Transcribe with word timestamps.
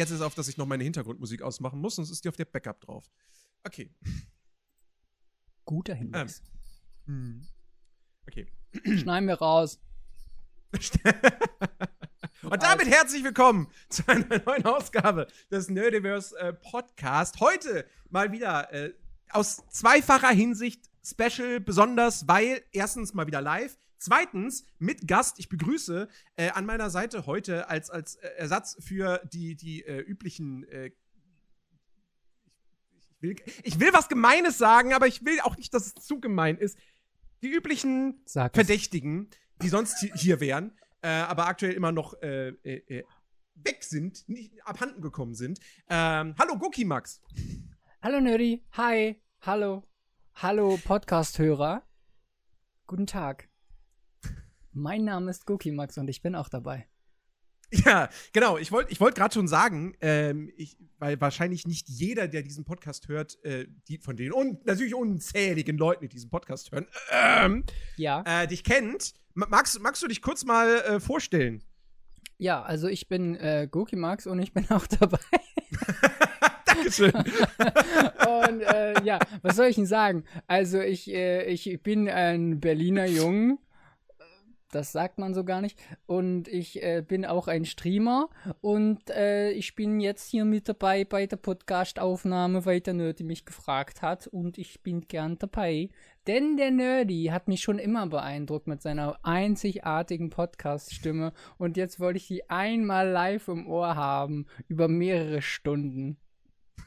jetzt 0.00 0.10
erst 0.10 0.22
auf, 0.22 0.34
dass 0.34 0.48
ich 0.48 0.56
noch 0.56 0.66
meine 0.66 0.82
Hintergrundmusik 0.82 1.42
ausmachen 1.42 1.80
muss, 1.80 1.96
sonst 1.96 2.10
ist 2.10 2.24
die 2.24 2.28
auf 2.28 2.36
der 2.36 2.46
Backup 2.46 2.80
drauf. 2.80 3.08
Okay. 3.64 3.94
Guter 5.64 5.94
Hinweis. 5.94 6.42
Hm. 7.06 7.46
Okay. 8.26 8.50
Schneiden 8.96 9.28
wir 9.28 9.38
raus. 9.38 9.78
Und 12.42 12.62
damit 12.62 12.86
herzlich 12.86 13.22
willkommen 13.22 13.68
zu 13.90 14.02
einer 14.08 14.42
neuen 14.46 14.64
Ausgabe 14.64 15.26
des 15.50 15.68
Nerdiverse 15.68 16.36
äh, 16.38 16.52
Podcast. 16.54 17.38
Heute 17.40 17.84
mal 18.08 18.32
wieder 18.32 18.72
äh, 18.72 18.94
aus 19.30 19.62
zweifacher 19.68 20.30
Hinsicht 20.30 20.90
special, 21.04 21.60
besonders, 21.60 22.26
weil 22.26 22.62
erstens 22.72 23.12
mal 23.12 23.26
wieder 23.26 23.42
live, 23.42 23.76
zweitens 24.00 24.64
mit 24.78 25.06
Gast. 25.06 25.38
Ich 25.38 25.48
begrüße 25.48 26.08
äh, 26.36 26.50
an 26.50 26.66
meiner 26.66 26.90
Seite 26.90 27.26
heute 27.26 27.68
als, 27.68 27.90
als 27.90 28.16
äh, 28.16 28.28
Ersatz 28.36 28.76
für 28.80 29.20
die, 29.32 29.54
die 29.54 29.84
äh, 29.84 30.00
üblichen 30.00 30.64
äh, 30.64 30.90
ich 33.22 33.22
will, 33.22 33.36
ich 33.62 33.78
will 33.78 33.92
was 33.92 34.08
Gemeines 34.08 34.56
sagen, 34.56 34.94
aber 34.94 35.06
ich 35.06 35.24
will 35.24 35.38
auch 35.42 35.56
nicht, 35.58 35.74
dass 35.74 35.86
es 35.86 35.94
zu 35.94 36.20
gemein 36.20 36.56
ist. 36.56 36.78
Die 37.42 37.50
üblichen 37.50 38.22
Sag 38.24 38.52
es. 38.52 38.56
Verdächtigen, 38.56 39.28
die 39.62 39.68
sonst 39.68 40.00
hi- 40.00 40.12
hier 40.14 40.40
wären, 40.40 40.72
äh, 41.02 41.08
aber 41.08 41.46
aktuell 41.46 41.74
immer 41.74 41.92
noch 41.92 42.14
äh, 42.22 43.04
weg 43.54 43.84
sind, 43.84 44.26
nicht 44.26 44.64
abhanden 44.64 45.02
gekommen 45.02 45.34
sind. 45.34 45.60
Ähm, 45.90 46.34
hallo 46.38 46.56
Guki 46.58 46.86
Max. 46.86 47.20
Hallo 48.00 48.20
Nerdy. 48.20 48.64
Hi. 48.72 49.22
Hallo. 49.42 49.86
Hallo 50.36 50.78
Podcast-Hörer. 50.82 51.82
Guten 52.86 53.06
Tag. 53.06 53.49
Mein 54.72 55.04
Name 55.04 55.30
ist 55.30 55.48
Cookie 55.50 55.72
Max 55.72 55.98
und 55.98 56.08
ich 56.08 56.22
bin 56.22 56.34
auch 56.34 56.48
dabei. 56.48 56.86
Ja, 57.72 58.08
genau. 58.32 58.58
Ich 58.58 58.72
wollte 58.72 58.90
ich 58.90 59.00
wollt 59.00 59.14
gerade 59.14 59.32
schon 59.32 59.46
sagen, 59.46 59.94
ähm, 60.00 60.50
ich, 60.56 60.76
weil 60.98 61.20
wahrscheinlich 61.20 61.66
nicht 61.68 61.88
jeder, 61.88 62.26
der 62.26 62.42
diesen 62.42 62.64
Podcast 62.64 63.06
hört, 63.08 63.42
äh, 63.44 63.66
die 63.88 63.98
von 63.98 64.16
den 64.16 64.32
und 64.32 64.66
natürlich 64.66 64.94
unzähligen 64.94 65.78
Leuten, 65.78 66.02
die 66.02 66.08
diesen 66.08 66.30
Podcast 66.30 66.72
hören, 66.72 66.86
ähm, 67.12 67.64
Ja. 67.96 68.24
äh, 68.26 68.46
dich 68.48 68.64
kennt. 68.64 69.14
Ma- 69.34 69.46
Magst, 69.48 69.80
magst 69.80 70.02
du 70.02 70.08
dich 70.08 70.20
kurz 70.20 70.44
mal 70.44 70.68
äh, 70.80 71.00
vorstellen? 71.00 71.62
Ja, 72.38 72.62
also 72.62 72.88
ich 72.88 73.06
bin 73.08 73.36
äh, 73.36 73.68
Cookie 73.72 73.96
Max 73.96 74.26
und 74.26 74.40
ich 74.40 74.52
bin 74.52 74.68
auch 74.70 74.86
dabei. 74.88 75.18
Dankeschön. 76.66 77.12
Und 78.48 78.60
äh, 78.62 79.02
ja, 79.04 79.18
was 79.42 79.56
soll 79.56 79.66
ich 79.66 79.76
denn 79.76 79.86
sagen? 79.86 80.24
Also 80.46 80.80
ich, 80.80 81.10
äh, 81.12 81.44
ich 81.44 81.80
bin 81.82 82.08
ein 82.08 82.60
Berliner 82.60 83.06
Jung. 83.06 83.58
Das 84.70 84.92
sagt 84.92 85.18
man 85.18 85.34
so 85.34 85.44
gar 85.44 85.60
nicht. 85.60 85.78
Und 86.06 86.46
ich 86.46 86.82
äh, 86.82 87.02
bin 87.06 87.24
auch 87.24 87.48
ein 87.48 87.64
Streamer. 87.64 88.28
Und 88.60 89.10
äh, 89.10 89.50
ich 89.50 89.74
bin 89.74 90.00
jetzt 90.00 90.30
hier 90.30 90.44
mit 90.44 90.68
dabei 90.68 91.04
bei 91.04 91.26
der 91.26 91.36
Podcast-Aufnahme, 91.36 92.64
weil 92.64 92.80
der 92.80 92.94
Nerdy 92.94 93.24
mich 93.24 93.44
gefragt 93.44 94.02
hat. 94.02 94.26
Und 94.28 94.58
ich 94.58 94.82
bin 94.82 95.02
gern 95.02 95.38
dabei. 95.38 95.90
Denn 96.26 96.56
der 96.56 96.70
Nerdy 96.70 97.30
hat 97.32 97.48
mich 97.48 97.62
schon 97.62 97.78
immer 97.78 98.06
beeindruckt 98.06 98.68
mit 98.68 98.80
seiner 98.82 99.18
einzigartigen 99.24 100.30
Podcast-Stimme. 100.30 101.32
Und 101.58 101.76
jetzt 101.76 101.98
wollte 101.98 102.18
ich 102.18 102.28
die 102.28 102.48
einmal 102.48 103.08
live 103.08 103.48
im 103.48 103.66
Ohr 103.66 103.96
haben. 103.96 104.46
Über 104.68 104.86
mehrere 104.86 105.42
Stunden. 105.42 106.18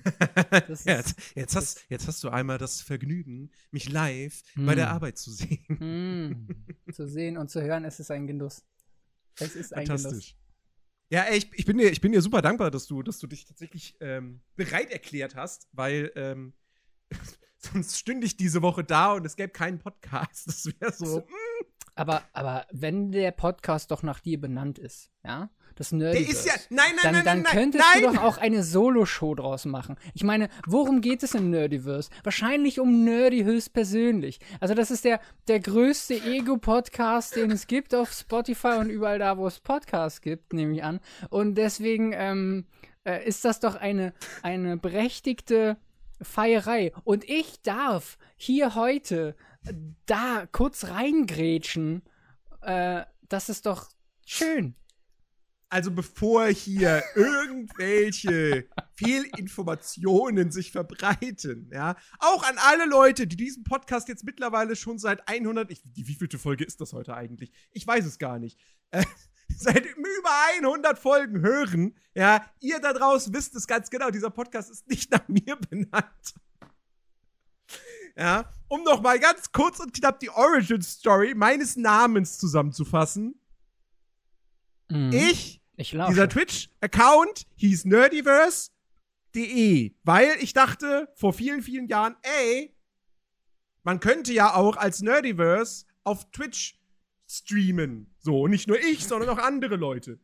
Ist- 0.67 0.85
jetzt, 0.85 1.15
jetzt, 1.35 1.55
hast, 1.55 1.85
jetzt 1.89 2.07
hast 2.07 2.23
du 2.23 2.29
einmal 2.29 2.57
das 2.57 2.81
Vergnügen, 2.81 3.51
mich 3.71 3.89
live 3.89 4.41
bei 4.55 4.75
der 4.75 4.87
Hm. 4.89 4.95
Arbeit 4.95 5.17
zu 5.17 5.31
sehen. 5.31 5.65
Mm, 6.87 6.91
zu 6.91 7.07
sehen 7.07 7.37
und 7.37 7.49
zu 7.49 7.61
hören, 7.61 7.85
es 7.85 7.99
ist 7.99 8.11
ein 8.11 8.27
Genuss. 8.27 8.63
Es 9.39 9.55
ist 9.55 9.73
ein 9.73 9.85
Genuss. 9.85 10.01
Fantastisch. 10.03 10.37
Ja, 11.09 11.23
ey, 11.23 11.37
ich, 11.37 11.51
ich, 11.53 11.65
bin 11.65 11.77
dir, 11.77 11.91
ich 11.91 12.01
bin 12.01 12.11
dir 12.11 12.21
super 12.21 12.41
dankbar, 12.41 12.71
dass 12.71 12.87
du, 12.87 13.03
dass 13.03 13.19
du 13.19 13.27
dich 13.27 13.45
tatsächlich 13.45 13.95
ähm, 13.99 14.41
bereit 14.55 14.89
erklärt 14.91 15.35
hast, 15.35 15.67
weil 15.71 16.11
ähm, 16.15 16.53
sonst 17.57 17.97
stünde 17.99 18.25
ich 18.25 18.35
diese 18.35 18.61
Woche 18.61 18.83
da 18.83 19.13
und 19.13 19.25
es 19.25 19.35
gäbe 19.35 19.51
keinen 19.51 19.79
Podcast. 19.79 20.47
Das 20.47 20.65
wäre 20.65 20.91
so. 20.91 21.05
So. 21.05 21.27
Aber, 21.95 22.23
aber 22.33 22.65
wenn 22.71 23.11
der 23.11 23.31
Podcast 23.31 23.91
doch 23.91 24.01
nach 24.01 24.19
dir 24.19 24.41
benannt 24.41 24.79
ist, 24.79 25.11
ja, 25.23 25.51
das 25.75 25.89
Der 25.89 25.99
Nerdiverse, 25.99 26.31
ist 26.31 26.45
ja. 26.45 26.53
Nein, 26.69 26.85
nein, 26.91 26.97
dann, 27.03 27.13
nein, 27.13 27.25
dann 27.25 27.41
nein, 27.41 27.53
könntest 27.53 27.85
nein. 27.93 28.03
du 28.03 28.13
doch 28.13 28.23
auch 28.23 28.37
eine 28.37 28.63
Solo-Show 28.63 29.35
draus 29.35 29.65
machen. 29.65 29.97
Ich 30.13 30.23
meine, 30.23 30.49
worum 30.67 31.01
geht 31.01 31.23
es 31.23 31.33
im 31.33 31.49
Nerdiverse? 31.49 32.09
Wahrscheinlich 32.23 32.79
um 32.79 33.03
Nerdy 33.03 33.43
höchstpersönlich. 33.43 34.39
Also 34.59 34.73
das 34.73 34.91
ist 34.91 35.05
der, 35.05 35.19
der 35.47 35.59
größte 35.59 36.15
Ego-Podcast, 36.15 37.35
den 37.35 37.51
es 37.51 37.67
gibt 37.67 37.93
auf 37.95 38.11
Spotify 38.11 38.77
und 38.79 38.89
überall 38.89 39.19
da, 39.19 39.37
wo 39.37 39.47
es 39.47 39.59
Podcasts 39.59 40.21
gibt, 40.21 40.53
nehme 40.53 40.75
ich 40.75 40.83
an. 40.83 40.99
Und 41.29 41.55
deswegen 41.55 42.13
ähm, 42.13 42.65
äh, 43.05 43.27
ist 43.27 43.45
das 43.45 43.59
doch 43.59 43.75
eine, 43.75 44.13
eine 44.41 44.77
berechtigte 44.77 45.77
Feierei. 46.21 46.91
Und 47.03 47.27
ich 47.29 47.61
darf 47.61 48.17
hier 48.35 48.75
heute 48.75 49.35
äh, 49.65 49.73
da 50.05 50.47
kurz 50.51 50.85
reingrätschen. 50.85 52.03
Äh, 52.61 53.03
das 53.29 53.49
ist 53.49 53.65
doch 53.65 53.89
schön. 54.25 54.75
Also 55.73 55.89
bevor 55.89 56.45
hier 56.49 57.03
irgendwelche 57.15 58.67
Fehlinformationen 58.93 60.51
sich 60.51 60.71
verbreiten, 60.71 61.67
ja, 61.73 61.95
auch 62.19 62.43
an 62.43 62.59
alle 62.59 62.85
Leute, 62.85 63.25
die 63.25 63.35
diesen 63.35 63.63
Podcast 63.63 64.07
jetzt 64.07 64.23
mittlerweile 64.23 64.75
schon 64.75 64.99
seit 64.99 65.27
100, 65.27 65.71
ich, 65.71 65.81
die 65.83 66.07
wievielte 66.07 66.37
Folge 66.37 66.63
ist 66.63 66.79
das 66.79 66.93
heute 66.93 67.15
eigentlich? 67.15 67.51
Ich 67.71 67.87
weiß 67.87 68.05
es 68.05 68.19
gar 68.19 68.37
nicht. 68.37 68.59
Äh, 68.91 69.03
seit 69.57 69.83
über 69.83 70.29
100 70.59 70.99
Folgen 70.99 71.41
hören, 71.41 71.97
ja, 72.13 72.45
ihr 72.59 72.79
da 72.79 72.93
draußen 72.93 73.33
wisst 73.33 73.55
es 73.55 73.65
ganz 73.65 73.89
genau, 73.89 74.11
dieser 74.11 74.29
Podcast 74.29 74.69
ist 74.69 74.87
nicht 74.87 75.09
nach 75.09 75.27
mir 75.27 75.55
benannt. 75.55 76.35
Ja, 78.15 78.47
um 78.67 78.83
noch 78.83 79.01
mal 79.01 79.19
ganz 79.19 79.51
kurz 79.51 79.79
und 79.79 79.91
knapp 79.91 80.19
die 80.19 80.29
Origin 80.29 80.83
Story 80.83 81.33
meines 81.33 81.77
Namens 81.77 82.37
zusammenzufassen. 82.37 83.41
Mhm. 84.91 85.11
Ich. 85.11 85.62
Dieser 85.77 86.29
Twitch-Account 86.29 87.45
hieß 87.55 87.85
nerdiverse.de, 87.85 89.91
weil 90.03 90.29
ich 90.41 90.53
dachte 90.53 91.09
vor 91.15 91.33
vielen, 91.33 91.61
vielen 91.61 91.87
Jahren, 91.87 92.15
ey, 92.21 92.75
man 93.83 93.99
könnte 93.99 94.33
ja 94.33 94.55
auch 94.55 94.77
als 94.77 95.01
Nerdiverse 95.01 95.85
auf 96.03 96.29
Twitch 96.31 96.79
streamen. 97.27 98.13
So, 98.19 98.41
und 98.43 98.51
nicht 98.51 98.67
nur 98.67 98.79
ich, 98.79 99.05
sondern 99.05 99.29
auch 99.29 99.39
andere 99.39 99.75
Leute. 99.75 100.19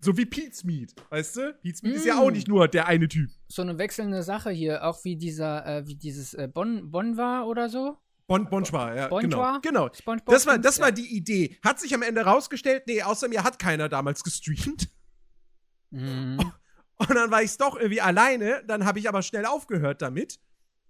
So 0.00 0.16
wie 0.18 0.26
Pete's 0.26 0.64
Meat, 0.64 0.94
weißt 1.10 1.36
du? 1.36 1.54
Pete's 1.62 1.82
Meat 1.82 1.94
ist 1.94 2.04
ja 2.06 2.16
Mm. 2.16 2.18
auch 2.18 2.30
nicht 2.30 2.46
nur 2.46 2.68
der 2.68 2.86
eine 2.86 3.08
Typ. 3.08 3.30
so 3.48 3.62
eine 3.62 3.78
wechselnde 3.78 4.22
Sache 4.22 4.50
hier, 4.50 4.84
auch 4.84 5.02
wie 5.04 5.16
dieser, 5.16 5.66
äh, 5.66 5.86
wie 5.86 5.94
dieses 5.96 6.34
äh, 6.34 6.46
Bon, 6.52 6.90
bon 6.90 7.16
war 7.16 7.46
oder 7.46 7.68
so. 7.70 7.96
Bon, 8.26 8.48
Bonchwa, 8.48 8.94
ja, 8.94 9.08
Bonchwa? 9.08 9.58
genau. 9.58 9.84
genau. 9.84 9.94
SpongeBob 9.94 10.34
Das 10.34 10.46
war, 10.46 10.58
das 10.58 10.80
war 10.80 10.92
die 10.92 11.14
Idee. 11.14 11.58
Hat 11.62 11.78
sich 11.78 11.94
am 11.94 12.02
Ende 12.02 12.22
rausgestellt, 12.22 12.84
nee, 12.86 13.02
außer 13.02 13.28
mir 13.28 13.44
hat 13.44 13.58
keiner 13.58 13.88
damals 13.88 14.22
gestreamt. 14.22 14.88
Mhm. 15.90 16.38
Und 16.96 17.14
dann 17.14 17.30
war 17.30 17.42
ich 17.42 17.50
es 17.50 17.56
doch 17.58 17.76
irgendwie 17.76 18.00
alleine. 18.00 18.62
Dann 18.66 18.86
habe 18.86 18.98
ich 18.98 19.08
aber 19.08 19.22
schnell 19.22 19.46
aufgehört 19.46 20.00
damit. 20.00 20.38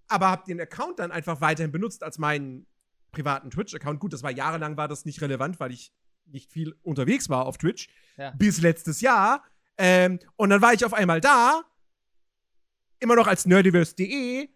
Aber 0.06 0.28
habe 0.28 0.44
den 0.46 0.60
Account 0.60 0.98
dann 0.98 1.10
einfach 1.10 1.40
weiterhin 1.40 1.72
benutzt 1.72 2.02
als 2.02 2.18
meinen 2.18 2.66
privaten 3.10 3.50
Twitch-Account. 3.50 4.00
Gut, 4.00 4.12
das 4.12 4.22
war 4.22 4.30
jahrelang 4.30 4.76
war 4.76 4.86
das 4.86 5.04
nicht 5.04 5.20
relevant, 5.22 5.58
weil 5.60 5.72
ich 5.72 5.92
nicht 6.26 6.52
viel 6.52 6.74
unterwegs 6.82 7.28
war 7.28 7.46
auf 7.46 7.58
Twitch. 7.58 7.88
Ja. 8.16 8.30
Bis 8.32 8.60
letztes 8.60 9.00
Jahr. 9.00 9.42
Ähm, 9.78 10.18
und 10.36 10.50
dann 10.50 10.62
war 10.62 10.74
ich 10.74 10.84
auf 10.84 10.92
einmal 10.92 11.20
da. 11.20 11.62
Immer 13.00 13.16
noch 13.16 13.26
als 13.26 13.46
nerdiverse.de. 13.46 14.48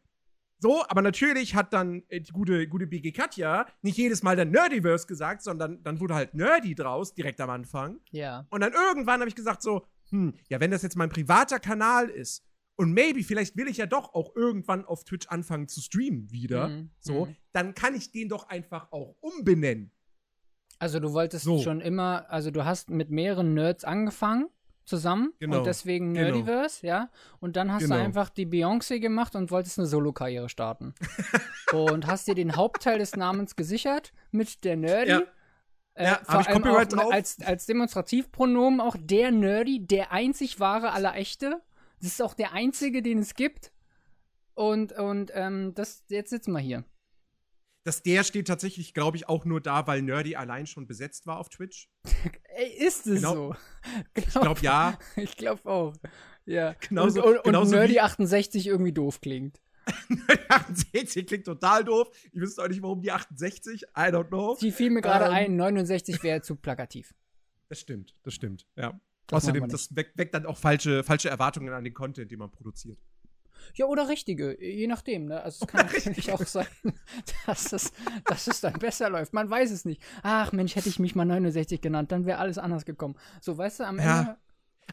So, 0.60 0.84
aber 0.88 1.02
natürlich 1.02 1.54
hat 1.54 1.72
dann 1.72 2.02
äh, 2.08 2.20
die 2.20 2.32
gute, 2.32 2.66
gute 2.68 2.86
BG 2.86 3.12
Katja 3.12 3.66
nicht 3.82 3.96
jedes 3.96 4.22
Mal 4.22 4.34
dann 4.36 4.50
Nerdiverse 4.50 5.06
gesagt, 5.06 5.42
sondern 5.42 5.82
dann 5.84 6.00
wurde 6.00 6.14
halt 6.14 6.34
Nerdy 6.34 6.74
draus, 6.74 7.14
direkt 7.14 7.40
am 7.40 7.50
Anfang. 7.50 8.00
Ja. 8.10 8.46
Und 8.50 8.60
dann 8.60 8.72
irgendwann 8.72 9.20
habe 9.20 9.28
ich 9.28 9.36
gesagt 9.36 9.62
so, 9.62 9.86
hm, 10.10 10.34
ja, 10.48 10.58
wenn 10.60 10.70
das 10.70 10.82
jetzt 10.82 10.96
mein 10.96 11.10
privater 11.10 11.60
Kanal 11.60 12.08
ist 12.08 12.44
und 12.76 12.92
maybe, 12.92 13.22
vielleicht 13.22 13.56
will 13.56 13.68
ich 13.68 13.76
ja 13.76 13.86
doch 13.86 14.14
auch 14.14 14.34
irgendwann 14.34 14.84
auf 14.84 15.04
Twitch 15.04 15.28
anfangen 15.28 15.68
zu 15.68 15.80
streamen 15.80 16.30
wieder, 16.32 16.68
Mhm, 16.68 16.90
so, 16.98 17.26
mhm. 17.26 17.36
dann 17.52 17.74
kann 17.74 17.94
ich 17.94 18.10
den 18.10 18.28
doch 18.28 18.48
einfach 18.48 18.90
auch 18.90 19.16
umbenennen. 19.20 19.92
Also 20.80 21.00
du 21.00 21.12
wolltest 21.12 21.44
So. 21.44 21.60
schon 21.60 21.80
immer, 21.80 22.30
also 22.30 22.50
du 22.50 22.64
hast 22.64 22.90
mit 22.90 23.10
mehreren 23.10 23.54
Nerds 23.54 23.84
angefangen 23.84 24.48
zusammen 24.88 25.32
Genau, 25.38 25.58
und 25.58 25.66
deswegen 25.66 26.14
genau. 26.14 26.28
Nerdiverse, 26.28 26.86
ja. 26.86 27.10
Und 27.40 27.56
dann 27.56 27.72
hast 27.72 27.82
Genau. 27.82 27.96
du 27.96 28.02
einfach 28.02 28.28
die 28.30 28.46
Beyoncé 28.46 28.98
gemacht 28.98 29.36
und 29.36 29.50
wolltest 29.50 29.78
eine 29.78 29.86
Solo-Karriere 29.86 30.48
starten. 30.48 30.94
und 31.72 32.06
hast 32.06 32.26
dir 32.26 32.34
den 32.34 32.56
Hauptteil 32.56 32.98
des 32.98 33.14
Namens 33.16 33.54
gesichert 33.56 34.12
mit 34.30 34.64
der 34.64 34.76
Nerdy. 34.76 35.10
Ja. 35.10 35.22
Äh, 35.94 36.04
Ja, 36.04 36.20
vor 36.24 36.48
allem 36.48 36.98
auch? 36.98 37.12
Als, 37.12 37.38
als 37.44 37.66
Demonstrativpronomen 37.66 38.80
auch 38.80 38.96
der 38.98 39.30
Nerdy, 39.30 39.86
der 39.86 40.12
einzig 40.12 40.58
wahre 40.60 40.92
aller 40.92 41.14
Echte. 41.14 41.60
Das 42.00 42.10
ist 42.12 42.22
auch 42.22 42.34
der 42.34 42.52
einzige, 42.52 43.02
den 43.02 43.18
es 43.18 43.34
gibt. 43.34 43.72
Und, 44.54 44.92
und 44.92 45.30
ähm, 45.34 45.74
das, 45.74 46.04
jetzt 46.08 46.30
sitzen 46.30 46.52
wir 46.52 46.60
hier. 46.60 46.84
Dass 47.88 48.02
der 48.02 48.22
steht 48.22 48.46
tatsächlich, 48.46 48.94
glaube 48.94 49.16
ich, 49.16 49.28
auch 49.28 49.44
nur 49.44 49.60
da, 49.60 49.86
weil 49.86 50.02
Nerdy 50.02 50.36
allein 50.36 50.66
schon 50.66 50.86
besetzt 50.86 51.26
war 51.26 51.38
auf 51.38 51.48
Twitch. 51.48 51.88
Ey, 52.54 52.68
ist 52.86 53.06
es 53.06 53.16
Genau. 53.22 53.34
so? 53.34 53.56
Ich 54.14 54.26
glaube, 54.26 54.60
ja. 54.60 54.98
Ich 55.16 55.36
glaube 55.36 55.64
auch. 55.68 55.94
Ja. 56.44 56.74
Genauso- 56.86 57.24
und, 57.24 57.36
und, 57.38 57.44
genauso 57.44 57.72
und 57.72 57.78
Nerdy 57.78 57.94
wie- 57.94 58.00
68 58.00 58.66
irgendwie 58.66 58.92
doof 58.92 59.20
klingt. 59.20 59.60
68 60.48 61.26
klingt 61.26 61.44
total 61.46 61.84
doof. 61.84 62.08
Ich 62.32 62.40
wüsste 62.40 62.62
auch 62.62 62.68
nicht, 62.68 62.82
warum 62.82 63.00
die 63.00 63.10
68. 63.10 63.82
I 63.82 63.86
don't 64.12 64.28
know. 64.28 64.56
Die 64.60 64.70
fiel 64.72 64.90
mir 64.90 65.00
gerade 65.00 65.24
Ähm. 65.26 65.32
ein, 65.32 65.56
69 65.56 66.22
wäre 66.22 66.42
zu 66.42 66.56
plakativ. 66.56 67.14
Das 67.68 67.80
stimmt, 67.80 68.14
das 68.22 68.34
stimmt, 68.34 68.66
ja. 68.76 68.98
Das 69.26 69.44
Außerdem, 69.44 69.68
das 69.68 69.94
weckt, 69.94 70.16
weckt 70.16 70.34
dann 70.34 70.46
auch 70.46 70.56
falsche, 70.56 71.04
falsche 71.04 71.28
Erwartungen 71.28 71.72
an 71.74 71.84
den 71.84 71.92
Content, 71.92 72.30
den 72.30 72.38
man 72.38 72.50
produziert. 72.50 72.98
Ja, 73.74 73.86
oder 73.86 74.08
richtige, 74.08 74.56
je 74.62 74.86
nachdem, 74.86 75.26
ne? 75.26 75.42
Also 75.42 75.64
es 75.64 75.68
kann 75.70 75.86
natürlich 75.86 76.32
auch 76.32 76.44
sein, 76.46 76.66
dass 77.46 77.72
es, 77.72 77.92
dass 78.24 78.46
es 78.46 78.60
dann 78.60 78.74
besser 78.74 79.08
läuft. 79.10 79.32
Man 79.32 79.48
weiß 79.50 79.70
es 79.70 79.84
nicht. 79.84 80.02
Ach 80.22 80.52
Mensch, 80.52 80.74
hätte 80.76 80.88
ich 80.88 80.98
mich 80.98 81.14
mal 81.14 81.24
69 81.24 81.80
genannt, 81.80 82.12
dann 82.12 82.26
wäre 82.26 82.38
alles 82.38 82.58
anders 82.58 82.84
gekommen. 82.84 83.16
So, 83.40 83.56
weißt 83.58 83.80
du, 83.80 83.84
am 83.84 83.98
Ja. 83.98 84.20
Ende. 84.20 84.36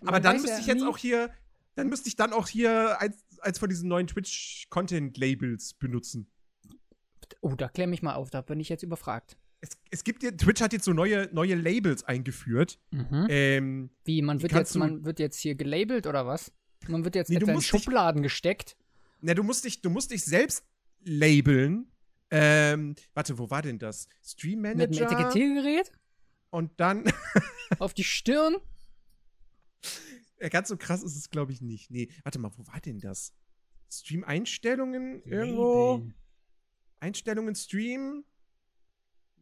Aber 0.06 0.20
dann 0.20 0.36
müsste 0.38 0.50
ja 0.52 0.60
ich 0.60 0.66
jetzt 0.68 0.82
nie- 0.82 0.88
auch 0.88 0.98
hier, 0.98 1.30
dann 1.76 1.88
müsste 1.88 2.08
ich 2.10 2.16
dann 2.16 2.34
auch 2.34 2.48
hier 2.48 3.00
eins, 3.02 3.24
eins 3.42 3.60
von 3.60 3.70
diesen 3.70 3.88
neuen 3.90 4.08
Twitch-Content-Labels 4.08 5.74
benutzen. 5.76 6.28
Oh, 7.42 7.56
da 7.56 7.68
klemme 7.70 7.94
ich 7.94 8.02
mal 8.02 8.16
auf, 8.16 8.30
da 8.30 8.42
bin 8.42 8.60
ich 8.60 8.70
jetzt 8.70 8.84
überfragt. 8.84 9.38
Es, 9.62 9.70
es 9.90 10.04
gibt 10.04 10.22
ja, 10.22 10.32
Twitch 10.32 10.62
hat 10.62 10.74
jetzt 10.74 10.86
so 10.86 10.94
neue, 10.94 11.28
neue 11.32 11.56
Labels 11.56 12.04
eingeführt. 12.04 12.78
Mhm. 12.92 13.26
Ähm, 13.30 13.90
Wie, 14.04 14.22
man 14.22 14.42
wird 14.42 14.52
jetzt, 14.52 14.76
man 14.76 15.06
wird 15.06 15.20
jetzt 15.20 15.40
hier 15.40 15.56
gelabelt 15.56 16.06
oder 16.08 16.28
was? 16.28 16.52
Man 16.88 17.04
wird 17.04 17.16
jetzt 17.16 17.30
Nee, 17.30 17.38
in 17.38 17.54
musst 17.54 17.72
dich- 17.74 17.82
Schubladen 17.84 18.22
gesteckt. 18.24 18.76
na, 19.22 19.34
du 19.34 19.44
musst 19.44 19.66
dich, 19.66 19.82
du 19.82 19.90
musst 19.90 20.12
dich 20.12 20.24
selbst 20.24 20.64
labeln. 21.04 21.92
Ähm, 22.32 22.96
warte, 23.14 23.38
wo 23.38 23.50
war 23.50 23.62
denn 23.62 23.78
das? 23.80 24.08
Stream 24.24 24.62
Mit 24.62 24.72
einem 24.72 24.90
Manager. 24.92 25.06
Etikettiergerät 25.12 25.92
und 26.50 26.72
dann, 26.80 27.04
auf 27.80 27.94
die 27.94 28.04
Stirn. 28.04 28.56
ja, 30.40 30.50
ganz 30.50 30.68
so 30.70 30.78
krass 30.78 31.04
ist 31.04 31.16
es, 31.16 31.30
glaube 31.30 31.52
ich, 31.52 31.62
nicht. 31.62 31.92
Nee, 31.92 32.10
warte 32.24 32.40
mal, 32.40 32.52
wo 32.58 32.66
war 32.68 32.80
denn 32.82 33.00
das? 33.00 33.34
Stream-Einstellungen 33.92 35.22
irgendwo? 35.24 36.04
Einstellungen, 37.00 37.56
Stream. 37.56 38.26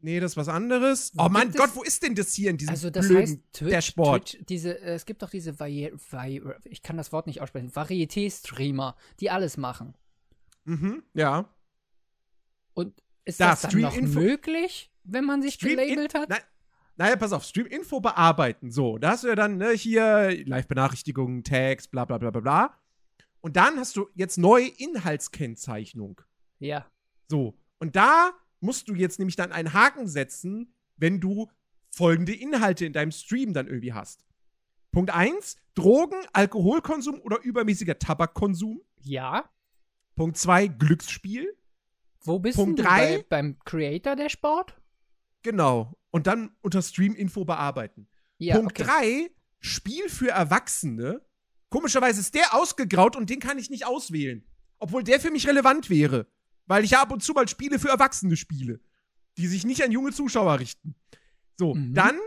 Nee, 0.05 0.19
das 0.19 0.33
ist 0.33 0.37
was 0.37 0.49
anderes. 0.49 1.13
Oh 1.17 1.29
mein 1.31 1.51
Gott, 1.53 1.69
wo 1.75 1.81
ist 1.81 2.03
denn 2.03 2.13
das 2.13 2.33
hier 2.33 2.49
in 2.49 2.57
diesem 2.57 2.71
Also 2.73 2.89
das 2.89 3.07
blöden 3.07 3.21
heißt 3.23 3.39
Twitch, 3.53 3.71
Dashboard? 3.71 4.29
Twitch 4.31 4.45
diese, 4.49 4.79
äh, 4.81 4.93
es 4.95 5.05
gibt 5.05 5.21
doch 5.21 5.29
diese 5.29 5.57
Vari 5.59 5.93
Vari 6.11 6.41
ich 6.65 6.81
kann 6.81 6.97
das 6.97 7.11
Wort 7.13 7.25
nicht 7.25 7.39
aussprechen, 7.41 7.71
Varieté-Streamer, 7.71 8.97
die 9.21 9.29
alles 9.29 9.55
machen. 9.55 9.95
Mhm, 10.65 11.03
ja. 11.13 11.49
Und 12.73 13.01
ist 13.23 13.39
Da, 13.39 13.51
das 13.51 13.61
dann 13.61 13.71
Stream 13.71 13.83
noch 13.83 13.95
Info- 13.95 14.19
möglich, 14.19 14.91
wenn 15.05 15.23
man 15.23 15.41
sich 15.41 15.53
Stream 15.53 15.77
gelabelt 15.77 16.13
in- 16.13 16.21
hat? 16.21 16.29
Na, 16.29 16.37
naja, 16.97 17.15
pass 17.15 17.31
auf, 17.31 17.43
Stream-Info 17.45 18.01
bearbeiten. 18.01 18.71
So, 18.71 18.97
da 18.97 19.11
hast 19.11 19.23
du 19.23 19.29
ja 19.29 19.35
dann 19.35 19.57
ne, 19.57 19.71
hier 19.71 20.31
Live-Benachrichtigungen, 20.45 21.43
Tags, 21.45 21.87
bla 21.87 22.03
bla 22.05 22.17
bla 22.17 22.29
bla 22.29 22.41
bla. 22.41 22.77
Und 23.41 23.55
dann 23.55 23.77
hast 23.77 23.95
du 23.95 24.09
jetzt 24.15 24.37
neue 24.37 24.67
Inhaltskennzeichnung. 24.67 26.21
Ja. 26.59 26.85
So, 27.29 27.57
und 27.79 27.95
da 27.95 28.31
musst 28.63 28.87
du 28.89 28.95
jetzt 28.95 29.19
nämlich 29.19 29.35
dann 29.35 29.51
einen 29.51 29.73
Haken 29.73 30.07
setzen, 30.07 30.73
wenn 30.97 31.19
du 31.19 31.49
folgende 31.89 32.33
Inhalte 32.33 32.85
in 32.85 32.93
deinem 32.93 33.11
Stream 33.11 33.53
dann 33.53 33.67
irgendwie 33.67 33.93
hast. 33.93 34.25
Punkt 34.91 35.11
1, 35.11 35.57
Drogen, 35.75 36.17
Alkoholkonsum 36.33 37.19
oder 37.21 37.41
übermäßiger 37.41 37.99
Tabakkonsum. 37.99 38.81
Ja. 39.01 39.49
Punkt 40.15 40.37
2, 40.37 40.67
Glücksspiel. 40.67 41.55
Wo 42.21 42.39
bist 42.39 42.57
Punkt 42.57 42.79
du 42.79 42.83
drei. 42.83 43.17
bei, 43.17 43.25
beim 43.27 43.59
Creator 43.65 44.15
Dashboard? 44.15 44.75
Genau. 45.41 45.93
Und 46.11 46.27
dann 46.27 46.55
unter 46.61 46.81
Stream-Info 46.81 47.43
bearbeiten. 47.43 48.07
Ja, 48.37 48.55
Punkt 48.55 48.79
okay. 48.79 48.83
3, 48.83 49.31
Spiel 49.59 50.09
für 50.09 50.29
Erwachsene. 50.29 51.21
Komischerweise 51.69 52.21
ist 52.21 52.35
der 52.35 52.53
ausgegraut 52.53 53.15
und 53.15 53.29
den 53.29 53.39
kann 53.39 53.57
ich 53.57 53.69
nicht 53.69 53.85
auswählen. 53.85 54.45
Obwohl 54.77 55.03
der 55.03 55.19
für 55.19 55.31
mich 55.31 55.47
relevant 55.47 55.89
wäre. 55.89 56.27
Weil 56.65 56.83
ich 56.83 56.95
ab 56.97 57.11
und 57.11 57.21
zu 57.23 57.33
mal 57.33 57.47
Spiele 57.47 57.79
für 57.79 57.89
Erwachsene 57.89 58.35
spiele. 58.37 58.79
Die 59.37 59.47
sich 59.47 59.65
nicht 59.65 59.83
an 59.83 59.91
junge 59.91 60.11
Zuschauer 60.11 60.59
richten. 60.59 60.95
So, 61.57 61.73
Mhm. 61.75 61.93
dann, 61.93 62.19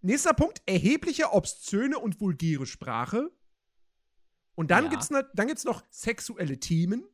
nächster 0.00 0.34
Punkt, 0.34 0.62
erhebliche, 0.66 1.32
obszöne 1.32 1.98
und 1.98 2.20
vulgäre 2.20 2.66
Sprache. 2.66 3.30
Und 4.54 4.70
dann 4.70 4.84
Ja. 4.84 4.90
gibt's 4.90 5.10
ne, 5.10 5.28
dann 5.34 5.46
gibt's 5.46 5.64
noch 5.64 5.82
sexuelle 5.90 6.58
Themen. 6.58 7.04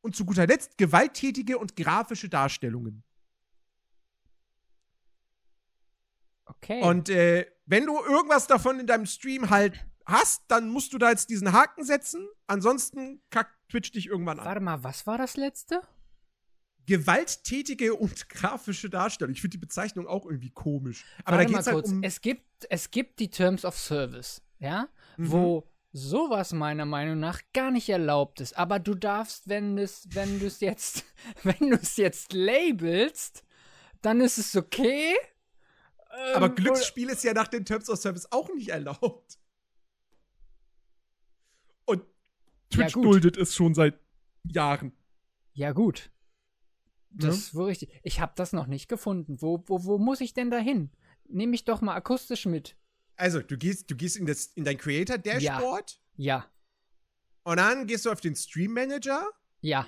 Und 0.00 0.14
zu 0.14 0.24
guter 0.26 0.46
Letzt 0.46 0.76
gewalttätige 0.76 1.56
und 1.58 1.76
grafische 1.76 2.28
Darstellungen. 2.28 3.02
Okay. 6.46 6.82
Und 6.82 7.08
äh, 7.08 7.46
wenn 7.66 7.86
du 7.86 7.98
irgendwas 8.04 8.46
davon 8.46 8.80
in 8.80 8.86
deinem 8.86 9.06
Stream 9.06 9.48
halt 9.50 9.84
hast, 10.06 10.42
dann 10.48 10.68
musst 10.68 10.92
du 10.92 10.98
da 10.98 11.10
jetzt 11.10 11.30
diesen 11.30 11.52
Haken 11.52 11.84
setzen. 11.84 12.28
Ansonsten 12.46 13.22
kackt 13.30 13.56
Twitch 13.74 13.90
dich 13.90 14.06
irgendwann 14.06 14.38
an. 14.38 14.44
Warte 14.46 14.60
mal, 14.60 14.84
was 14.84 15.04
war 15.04 15.18
das 15.18 15.36
letzte? 15.36 15.80
Gewalttätige 16.86 17.94
und 17.94 18.28
grafische 18.28 18.88
Darstellung. 18.88 19.32
Ich 19.32 19.40
finde 19.40 19.56
die 19.56 19.60
Bezeichnung 19.66 20.06
auch 20.06 20.26
irgendwie 20.26 20.50
komisch. 20.50 21.04
Aber 21.24 21.38
Warte 21.38 21.50
da 21.52 21.56
geht's 21.56 21.66
mal 21.66 21.74
halt 21.74 21.84
kurz. 21.84 21.92
um. 21.92 22.02
Es 22.04 22.20
gibt, 22.20 22.66
es 22.70 22.90
gibt 22.92 23.18
die 23.18 23.30
Terms 23.30 23.64
of 23.64 23.76
Service, 23.76 24.42
ja, 24.60 24.88
Mhm. 25.16 25.30
wo 25.32 25.70
sowas 25.92 26.52
meiner 26.52 26.84
Meinung 26.84 27.18
nach 27.18 27.40
gar 27.52 27.70
nicht 27.72 27.88
erlaubt 27.88 28.40
ist. 28.40 28.56
Aber 28.56 28.78
du 28.78 28.94
darfst, 28.94 29.48
wenn 29.48 29.76
es, 29.78 30.06
wenn 30.12 30.38
du 30.38 30.46
es 30.46 30.60
jetzt, 30.60 31.04
wenn 31.42 31.70
du 31.70 31.76
es 31.76 31.96
jetzt 31.96 32.32
labelst, 32.32 33.42
dann 34.02 34.20
ist 34.20 34.38
es 34.38 34.54
okay. 34.54 35.14
aber 36.34 36.46
Ähm, 36.46 36.54
Glücksspiel 36.54 37.08
ist 37.08 37.24
ja 37.24 37.32
nach 37.32 37.48
den 37.48 37.64
Terms 37.64 37.88
of 37.90 37.98
Service 37.98 38.30
auch 38.30 38.52
nicht 38.54 38.68
erlaubt. 38.68 39.38
Und 41.86 42.02
Ja, 42.02 42.06
Twitch 42.74 42.92
gut. 42.94 43.04
duldet 43.04 43.36
es 43.36 43.54
schon 43.54 43.74
seit 43.74 43.98
Jahren. 44.44 44.92
Ja, 45.52 45.72
gut. 45.72 46.10
Das 47.10 47.26
Ne? 47.30 47.40
ist 47.40 47.54
wohl 47.54 47.66
richtig. 47.66 47.90
Ich 48.02 48.20
habe 48.20 48.32
das 48.36 48.52
noch 48.52 48.66
nicht 48.66 48.88
gefunden. 48.88 49.40
Wo, 49.40 49.62
wo, 49.66 49.84
wo 49.84 49.98
muss 49.98 50.20
ich 50.20 50.34
denn 50.34 50.50
da 50.50 50.58
hin? 50.58 50.90
Nehme 51.26 51.54
ich 51.54 51.64
doch 51.64 51.80
mal 51.80 51.94
akustisch 51.94 52.46
mit. 52.46 52.76
Also, 53.16 53.40
du 53.40 53.56
gehst, 53.56 53.90
du 53.90 53.96
gehst 53.96 54.16
in, 54.16 54.26
das, 54.26 54.46
in 54.46 54.64
dein 54.64 54.76
Creator-Dashboard 54.76 56.00
Ja, 56.16 56.50
und 57.44 57.58
dann 57.58 57.86
gehst 57.86 58.04
du 58.06 58.10
auf 58.10 58.20
den 58.20 58.34
Stream-Manager 58.34 59.30
ja. 59.60 59.86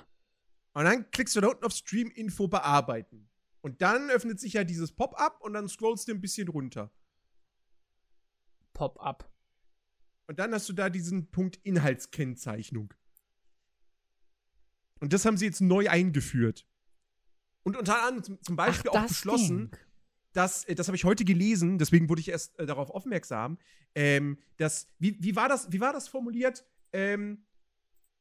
Und 0.73 0.85
dann 0.85 1.09
klickst 1.11 1.35
du 1.35 1.41
da 1.41 1.47
unten 1.47 1.65
auf 1.65 1.71
Stream-Info 1.73 2.47
bearbeiten. 2.47 3.29
Und 3.61 3.81
dann 3.81 4.09
öffnet 4.11 4.39
sich 4.39 4.53
ja 4.53 4.63
dieses 4.63 4.91
Pop-up 4.91 5.41
und 5.41 5.53
dann 5.53 5.67
scrollst 5.67 6.07
du 6.07 6.13
ein 6.13 6.21
bisschen 6.21 6.47
runter. 6.47 6.91
Pop-up. 8.73 9.29
Und 10.27 10.39
dann 10.39 10.53
hast 10.53 10.67
du 10.69 10.73
da 10.73 10.89
diesen 10.89 11.31
Punkt 11.31 11.57
Inhaltskennzeichnung. 11.63 12.93
Und 14.99 15.13
das 15.13 15.25
haben 15.25 15.37
sie 15.37 15.45
jetzt 15.45 15.61
neu 15.61 15.89
eingeführt. 15.89 16.65
Und 17.63 17.77
unter 17.77 18.03
anderem 18.03 18.41
zum- 18.41 18.55
Beispiel 18.55 18.91
auch 18.91 19.07
beschlossen, 19.07 19.71
Ding. 19.71 19.79
dass, 20.33 20.63
äh, 20.65 20.75
das 20.75 20.87
habe 20.87 20.95
ich 20.95 21.03
heute 21.03 21.23
gelesen, 21.25 21.77
deswegen 21.77 22.09
wurde 22.09 22.21
ich 22.21 22.29
erst 22.29 22.57
äh, 22.59 22.65
darauf 22.65 22.89
aufmerksam, 22.89 23.57
ähm, 23.95 24.37
dass, 24.57 24.87
wie, 24.99 25.17
wie, 25.21 25.35
war 25.35 25.49
das, 25.49 25.71
wie 25.71 25.79
war 25.79 25.93
das 25.93 26.07
formuliert? 26.07 26.65
Ähm, 26.93 27.45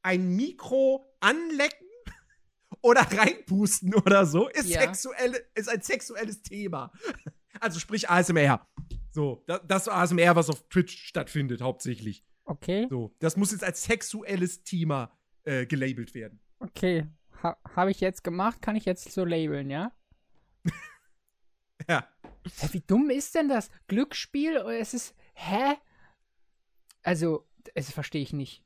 ein 0.02 0.28
Mikro 0.36 1.06
anlecken 1.20 1.86
oder 2.82 3.00
reinpusten 3.02 3.94
oder 3.94 4.26
so 4.26 4.48
ist, 4.48 4.68
Ja. 4.68 4.80
sexuelle, 4.82 5.44
ist 5.54 5.68
ein 5.68 5.82
sexuelles 5.82 6.42
Thema. 6.42 6.92
Also 7.58 7.80
sprich 7.80 8.10
ASMR. 8.10 8.68
So, 9.16 9.42
da, 9.46 9.58
das 9.61 9.88
ASMR, 9.88 10.37
was 10.37 10.50
auf 10.50 10.68
Twitch 10.68 11.06
stattfindet, 11.06 11.62
hauptsächlich. 11.62 12.23
Okay, 12.44 12.87
So, 12.90 13.14
das 13.18 13.38
muss 13.38 13.50
jetzt 13.50 13.64
als 13.64 13.82
sexuelles 13.82 14.62
Thema 14.62 15.11
äh, 15.44 15.64
gelabelt 15.64 16.14
werden. 16.14 16.38
okay. 16.58 17.06
Ha, 17.42 17.56
habe 17.75 17.90
ich 17.90 18.00
jetzt 18.02 18.23
gemacht, 18.25 18.61
kann 18.61 18.76
ich 18.76 18.85
jetzt 18.85 19.11
so 19.12 19.25
labeln, 19.25 19.70
ja? 19.70 19.90
Ja. 21.88 22.06
Hä, 22.58 22.68
wie 22.73 22.80
dumm 22.87 23.08
ist 23.08 23.35
denn 23.35 23.49
das? 23.49 23.70
Glücksspiel? 23.87 24.58
Oder 24.58 24.78
Es 24.78 24.92
ist. 24.92 25.14
Hä? 25.32 25.76
Also, 27.02 27.49
das 27.75 27.90
verstehe 27.92 28.20
ich 28.23 28.35
nicht. 28.35 28.62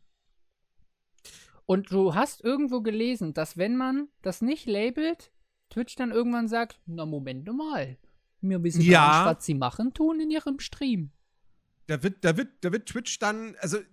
Und 1.64 1.92
du 1.92 2.16
hast 2.16 2.42
irgendwo 2.42 2.80
gelesen, 2.80 3.34
dass 3.34 3.56
wenn 3.56 3.76
man 3.76 4.08
das 4.22 4.42
nicht 4.42 4.66
labelt, 4.66 5.30
Twitch 5.68 5.94
dann 5.94 6.10
irgendwann 6.10 6.48
sagt, 6.48 6.80
na 6.86 7.06
Moment 7.06 7.46
mal. 7.56 7.98
Mir 8.40 8.62
wissen 8.62 8.80
Ja. 8.82 9.00
gar 9.00 9.24
nicht, 9.26 9.38
was 9.38 9.46
sie 9.46 9.54
machen 9.54 9.92
tun 9.94 10.20
in 10.20 10.30
ihrem 10.30 10.58
Stream. 10.60 11.12
Da 11.86 12.02
wird, 12.02 12.24
da 12.24 12.36
wird, 12.36 12.48
da 12.64 12.72
wird 12.72 12.86
Twitch 12.88 13.18
dann, 13.18 13.56
also 13.60 13.78
da 13.78 13.84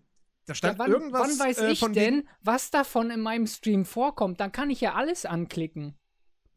Ja, 0.50 0.56
stand 0.56 0.80
wann, 0.80 0.92
irgendwas. 0.92 1.22
wann 1.22 1.48
weiß 1.48 1.58
äh, 1.60 1.72
ich 1.72 1.80
denn, 1.80 2.28
was 2.42 2.72
davon 2.72 3.10
in 3.10 3.22
meinem 3.22 3.48
Stream 3.48 3.86
vorkommt? 3.86 4.40
Dann 4.40 4.52
kann 4.52 4.70
ich 4.70 4.80
ja 4.82 4.94
alles 4.94 5.26
anklicken. 5.26 5.98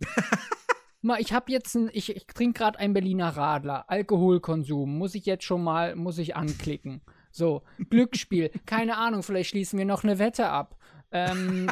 mal, 1.02 1.20
ich 1.20 1.32
habe 1.32 1.50
jetzt 1.50 1.75
ein, 1.75 1.90
ich, 1.92 2.14
ich 2.14 2.26
trinke 2.26 2.59
gerade 2.59 2.78
einen 2.78 2.92
Berliner 2.94 3.37
Radler, 3.37 3.88
Alkoholkonsum, 3.90 4.99
muss 4.99 5.14
ich 5.14 5.26
jetzt 5.26 5.44
schon 5.44 5.64
mal, 5.64 5.97
muss 5.97 6.18
ich 6.18 6.37
anklicken. 6.37 7.02
So, 7.32 7.62
Glücksspiel, 7.90 8.50
keine 8.66 8.97
Ahnung, 8.97 9.23
vielleicht 9.23 9.50
schließen 9.50 9.78
wir 9.78 9.87
noch 9.87 10.04
eine 10.04 10.18
Wette 10.18 10.49
ab. 10.49 10.76
Ähm, 11.12 11.68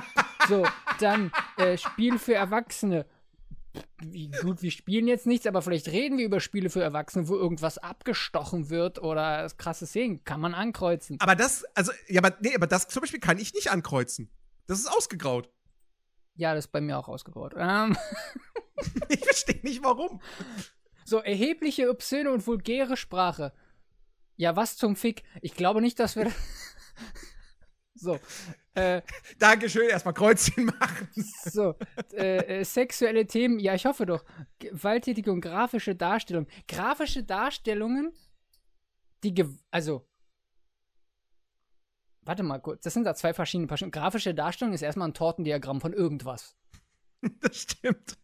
so, 0.49 0.65
dann 1.01 1.31
äh, 1.57 1.77
Spiel 1.77 2.19
für 2.19 2.35
Erwachsene. 2.35 3.07
Wie 4.01 4.31
gut, 4.31 4.63
wir 4.63 4.71
spielen 4.71 5.09
jetzt 5.09 5.27
nichts, 5.27 5.47
aber 5.47 5.63
vielleicht 5.63 5.89
reden 5.89 6.19
wir 6.19 6.25
über 6.25 6.41
Spiele 6.41 6.71
für 6.71 6.83
Erwachsene, 6.83 7.29
wo 7.29 7.37
irgendwas 7.37 7.79
abgestochen 7.79 8.71
wird 8.71 9.01
oder 9.03 9.49
krasse 9.57 9.87
Szenen. 9.87 10.25
Kann 10.25 10.41
man 10.41 10.55
ankreuzen. 10.55 11.17
Aber 11.21 11.35
das, 11.35 11.65
also, 11.75 11.93
ja, 12.09 12.21
aber, 12.23 12.37
nee, 12.41 12.55
aber 12.55 12.67
das 12.67 12.89
zum 12.89 13.01
Beispiel 13.01 13.21
kann 13.21 13.39
ich 13.39 13.55
nicht 13.55 13.71
ankreuzen. 13.71 14.31
Das 14.67 14.79
ist 14.79 14.87
ausgegraut. 14.87 15.51
Ja, 16.35 16.55
das 16.55 16.67
ist 16.67 16.73
bei 16.73 16.81
mir 16.81 16.99
auch 16.99 17.09
ausgegraut. 17.09 17.55
Ähm, 17.57 17.97
Ich 19.09 19.25
verstehe 19.25 19.61
nicht 19.63 19.83
warum. 19.83 20.21
so, 21.05 21.19
erhebliche, 21.19 21.91
obszöne 21.91 22.31
und 22.31 22.47
vulgäre 22.47 22.97
Sprache. 22.97 23.53
Ja, 24.37 24.55
was 24.55 24.77
zum 24.77 24.95
Fick? 24.95 25.25
Ich 25.43 25.55
glaube 25.55 25.81
nicht, 25.81 25.99
dass 25.99 26.15
wir. 26.17 26.31
so. 27.95 28.19
Äh, 28.79 29.03
Dankeschön, 29.39 29.89
erstmal 29.89 30.15
Kreuzchen 30.15 30.67
machen. 30.67 31.09
So, 31.45 31.75
äh, 32.13 32.61
äh, 32.61 32.65
sexuelle 32.65 33.27
Themen, 33.27 33.59
ja, 33.59 33.75
ich 33.75 33.87
hoffe 33.87 34.07
doch. 34.07 34.25
Gewalttätige 34.59 35.33
und 35.33 35.41
grafische 35.41 35.95
Darstellungen. 35.95 36.49
Grafische 36.69 37.25
Darstellungen, 37.25 38.13
die, 39.25 39.35
ge 39.35 39.47
also, 39.71 40.07
warte 42.23 42.43
mal 42.43 42.59
kurz, 42.61 42.83
das 42.83 42.95
sind 42.95 43.05
da 43.05 43.15
zwei 43.15 43.35
verschiedene. 43.35 43.67
Grafische 43.67 44.35
Darstellung 44.35 44.75
ist 44.75 44.83
erstmal 44.83 45.09
ein 45.09 45.15
Tortendiagramm 45.15 45.81
von 45.81 45.93
irgendwas. 45.93 46.57
Das 47.41 47.63
stimmt. 47.63 48.17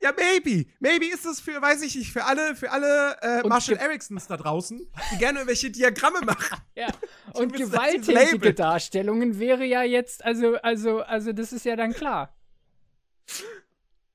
Ja, 0.00 0.12
maybe. 0.16 0.68
Maybe 0.80 1.06
ist 1.06 1.24
es 1.26 1.40
für, 1.40 1.60
weiß 1.60 1.82
ich 1.82 1.94
nicht, 1.94 2.12
für 2.12 2.24
alle, 2.24 2.54
für 2.56 2.70
alle 2.70 3.16
äh, 3.22 3.46
Marshall 3.46 3.76
Ericssons 3.76 4.26
da 4.26 4.36
draußen, 4.36 4.78
die 5.12 5.18
gerne 5.18 5.38
irgendwelche 5.40 5.70
Diagramme 5.70 6.20
machen. 6.22 6.58
Ja, 6.74 6.88
und 7.34 7.52
das 7.52 7.60
gewalttätige. 7.60 8.54
Darstellungen 8.54 9.38
wäre 9.38 9.64
ja 9.64 9.82
jetzt, 9.82 10.24
also, 10.24 10.54
also, 10.56 11.00
also, 11.02 11.32
das 11.32 11.52
ist 11.52 11.64
ja 11.66 11.76
dann 11.76 11.92
klar. 11.92 12.34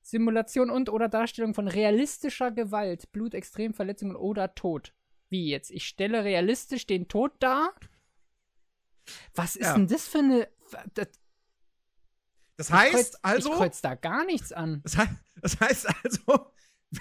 Simulation 0.02 0.70
und 0.70 0.88
oder 0.88 1.08
Darstellung 1.08 1.54
von 1.54 1.68
realistischer 1.68 2.50
Gewalt, 2.50 3.12
Blut, 3.12 3.34
Extremverletzungen 3.34 4.16
oder 4.16 4.54
Tod. 4.54 4.92
Wie 5.28 5.48
jetzt? 5.50 5.70
Ich 5.70 5.86
stelle 5.86 6.24
realistisch 6.24 6.86
den 6.86 7.08
Tod 7.08 7.32
dar? 7.40 7.74
Was 9.34 9.54
ist 9.56 9.66
Ja. 9.66 9.74
denn 9.74 9.86
das 9.86 10.08
für 10.08 10.18
eine. 10.18 10.48
Das, 10.94 11.08
Das 12.58 12.68
ich 12.68 12.74
heißt 12.74 12.92
kreuz, 12.92 13.18
also, 13.22 13.50
Ich 13.52 13.56
kreuz 13.56 13.80
da 13.80 13.94
gar 13.94 14.26
nichts 14.26 14.52
an. 14.52 14.82
das 14.82 14.96
heißt, 14.96 15.12
das 15.40 15.60
heißt 15.60 15.86
also, 16.04 16.52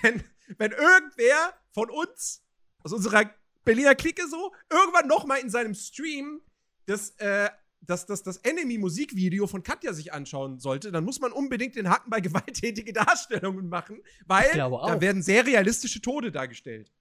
wenn, 0.01 0.23
wenn 0.57 0.71
irgendwer 0.71 1.53
von 1.71 1.89
uns, 1.89 2.43
aus 2.83 2.93
unserer 2.93 3.29
Berliner 3.65 3.95
Clique 3.95 4.27
so, 4.29 4.53
irgendwann 4.69 5.07
noch 5.07 5.25
mal 5.25 5.37
in 5.37 5.49
seinem 5.49 5.73
Stream 5.73 6.41
das, 6.85 7.09
äh, 7.17 7.49
das, 7.81 8.05
das, 8.05 8.21
das 8.23 8.37
Enemy-Musikvideo 8.37 9.47
von 9.47 9.63
Katja 9.63 9.93
sich 9.93 10.13
anschauen 10.13 10.59
sollte, 10.59 10.91
dann 10.91 11.03
muss 11.03 11.19
man 11.19 11.31
unbedingt 11.31 11.75
den 11.75 11.89
Haken 11.89 12.09
bei 12.11 12.21
gewalttätige 12.21 12.93
Darstellungen 12.93 13.67
machen, 13.67 14.01
weil 14.27 14.49
da 14.53 15.01
werden 15.01 15.23
sehr 15.23 15.45
realistische 15.45 16.01
Tode 16.01 16.31
dargestellt. 16.31 16.93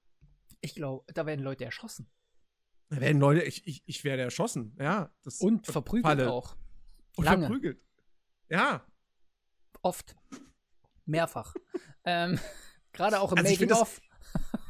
Ich 0.62 0.74
glaube, 0.74 1.04
da 1.12 1.26
werden 1.26 1.44
Leute 1.44 1.66
erschossen. 1.66 2.10
Da 2.88 3.00
werden 3.00 3.20
Leute, 3.20 3.42
ich, 3.42 3.66
ich, 3.66 3.82
ich 3.84 4.04
werde 4.04 4.22
erschossen, 4.22 4.74
ja. 4.80 5.12
Das 5.22 5.40
Und 5.40 5.66
verprügelt 5.66 6.06
Falle. 6.06 6.32
auch. 6.32 6.56
Und 7.16 7.24
lange. 7.24 7.46
verprügelt. 7.46 7.85
Ja. 8.48 8.86
Oft. 9.82 10.16
Mehrfach. 11.04 11.54
ähm, 12.04 12.38
Gerade 12.92 13.20
auch 13.20 13.32
im 13.32 13.38
Also 13.38 13.50
Making-of. 13.50 14.00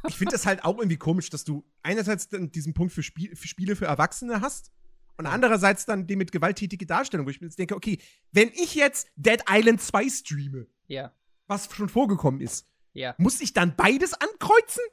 Ich 0.07 0.15
finde 0.15 0.33
das 0.33 0.45
halt 0.45 0.63
auch 0.63 0.77
irgendwie 0.77 0.97
komisch, 0.97 1.29
dass 1.29 1.43
du 1.43 1.65
einerseits 1.81 2.29
dann 2.29 2.51
diesen 2.51 2.73
Punkt 2.73 2.93
für, 2.93 3.03
Spiel, 3.03 3.35
für 3.35 3.47
Spiele 3.47 3.75
für 3.75 3.85
Erwachsene 3.85 4.41
hast 4.41 4.71
und 5.17 5.25
andererseits 5.25 5.85
dann 5.85 6.07
den 6.07 6.19
mit 6.19 6.31
gewalttätige 6.31 6.85
Darstellung, 6.85 7.25
wo 7.25 7.29
ich 7.31 7.41
mir 7.41 7.47
jetzt 7.47 7.57
denke, 7.59 7.75
okay, 7.75 7.99
wenn 8.31 8.49
ich 8.49 8.75
jetzt 8.75 9.09
Dead 9.15 9.43
Island 9.49 9.81
2 9.81 10.09
streame, 10.09 10.67
Ja, 10.87 11.13
was 11.47 11.73
schon 11.73 11.89
vorgekommen 11.89 12.39
ist, 12.41 12.67
ja, 12.93 13.15
muss 13.17 13.41
ich 13.41 13.53
dann 13.53 13.75
beides 13.75 14.13
ankreuzen? 14.13 14.83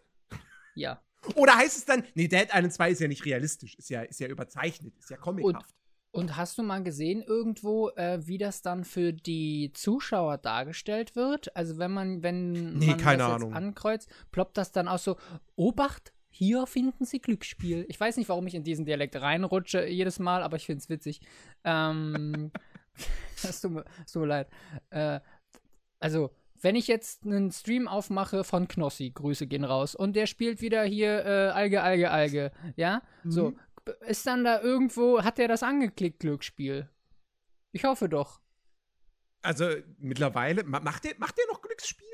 ja. 0.74 1.00
Oder 1.36 1.56
heißt 1.56 1.78
es 1.78 1.84
dann, 1.86 2.04
nee, 2.14 2.28
Dead 2.28 2.48
Island 2.52 2.72
2 2.74 2.90
ist 2.90 3.00
ja 3.00 3.08
nicht 3.08 3.24
realistisch, 3.24 3.76
ist 3.76 3.88
ja, 3.88 4.02
ist 4.02 4.20
ja 4.20 4.28
überzeichnet, 4.28 4.94
ist 4.98 5.08
ja 5.08 5.16
comichaft. 5.16 5.54
Und 5.54 5.64
hast 6.14 6.58
du 6.58 6.62
mal 6.62 6.82
gesehen 6.82 7.22
irgendwo, 7.22 7.90
äh, 7.90 8.18
wie 8.26 8.38
das 8.38 8.62
dann 8.62 8.84
für 8.84 9.12
die 9.12 9.72
Zuschauer 9.74 10.38
dargestellt 10.38 11.16
wird? 11.16 11.54
Also 11.56 11.78
wenn 11.78 11.90
man, 11.92 12.22
wenn 12.22 12.74
Nee, 12.78 12.86
man 12.86 12.98
keine 12.98 13.18
das 13.18 13.32
Ahnung. 13.32 13.48
jetzt 13.50 13.56
ankreuzt, 13.56 14.08
ploppt 14.30 14.56
das 14.56 14.72
dann 14.72 14.88
auch 14.88 14.98
so, 14.98 15.16
Obacht, 15.56 16.12
hier 16.30 16.66
finden 16.66 17.04
Sie 17.04 17.20
Glücksspiel. 17.20 17.84
Ich 17.88 17.98
weiß 18.00 18.16
nicht, 18.16 18.28
warum 18.28 18.46
ich 18.46 18.54
in 18.54 18.64
diesen 18.64 18.84
Dialekt 18.84 19.14
reinrutsche 19.20 19.86
jedes 19.86 20.18
Mal, 20.18 20.42
aber 20.42 20.56
ich 20.56 20.66
finde 20.66 20.78
es 20.80 20.88
witzig. 20.88 21.20
Ähm, 21.64 22.50
es 23.42 23.60
tut 23.60 23.72
mir, 23.72 23.84
tut 24.10 24.22
mir 24.22 24.26
leid. 24.28 24.48
Äh, 24.90 25.20
also, 26.00 26.30
wenn 26.60 26.76
ich 26.76 26.86
jetzt 26.88 27.24
einen 27.24 27.52
Stream 27.52 27.86
aufmache 27.88 28.42
von 28.42 28.66
Knossi, 28.68 29.10
Grüße 29.10 29.46
gehen 29.46 29.64
raus, 29.64 29.94
und 29.94 30.16
der 30.16 30.26
spielt 30.26 30.60
wieder 30.60 30.82
hier 30.84 31.24
äh, 31.24 31.48
Alge, 31.50 31.82
Alge, 31.82 32.10
Alge, 32.10 32.52
ja? 32.76 33.02
So, 33.24 33.50
Mhm. 33.50 33.58
Ist 34.06 34.26
dann 34.26 34.44
da 34.44 34.60
irgendwo, 34.60 35.22
hat 35.22 35.38
der 35.38 35.48
das 35.48 35.62
angeklickt, 35.62 36.20
Glücksspiel? 36.20 36.88
Ich 37.72 37.84
hoffe 37.84 38.08
doch. 38.08 38.40
Also 39.42 39.68
mittlerweile, 39.98 40.64
ma- 40.64 40.80
macht 40.80 41.04
der, 41.04 41.14
macht 41.18 41.36
der 41.36 41.44
noch 41.50 41.60
Glücksspiel? 41.60 42.06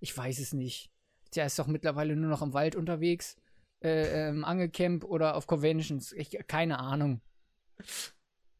Ich 0.00 0.16
weiß 0.16 0.38
es 0.38 0.52
nicht. 0.52 0.90
Der 1.34 1.46
ist 1.46 1.58
doch 1.58 1.66
mittlerweile 1.66 2.14
nur 2.16 2.30
noch 2.30 2.42
im 2.42 2.52
Wald 2.52 2.76
unterwegs, 2.76 3.36
äh, 3.82 4.28
im 4.28 4.44
Angelcamp 4.44 5.04
oder 5.04 5.34
auf 5.36 5.46
Conventions. 5.46 6.12
Ich, 6.12 6.30
keine 6.46 6.78
Ahnung. 6.78 7.20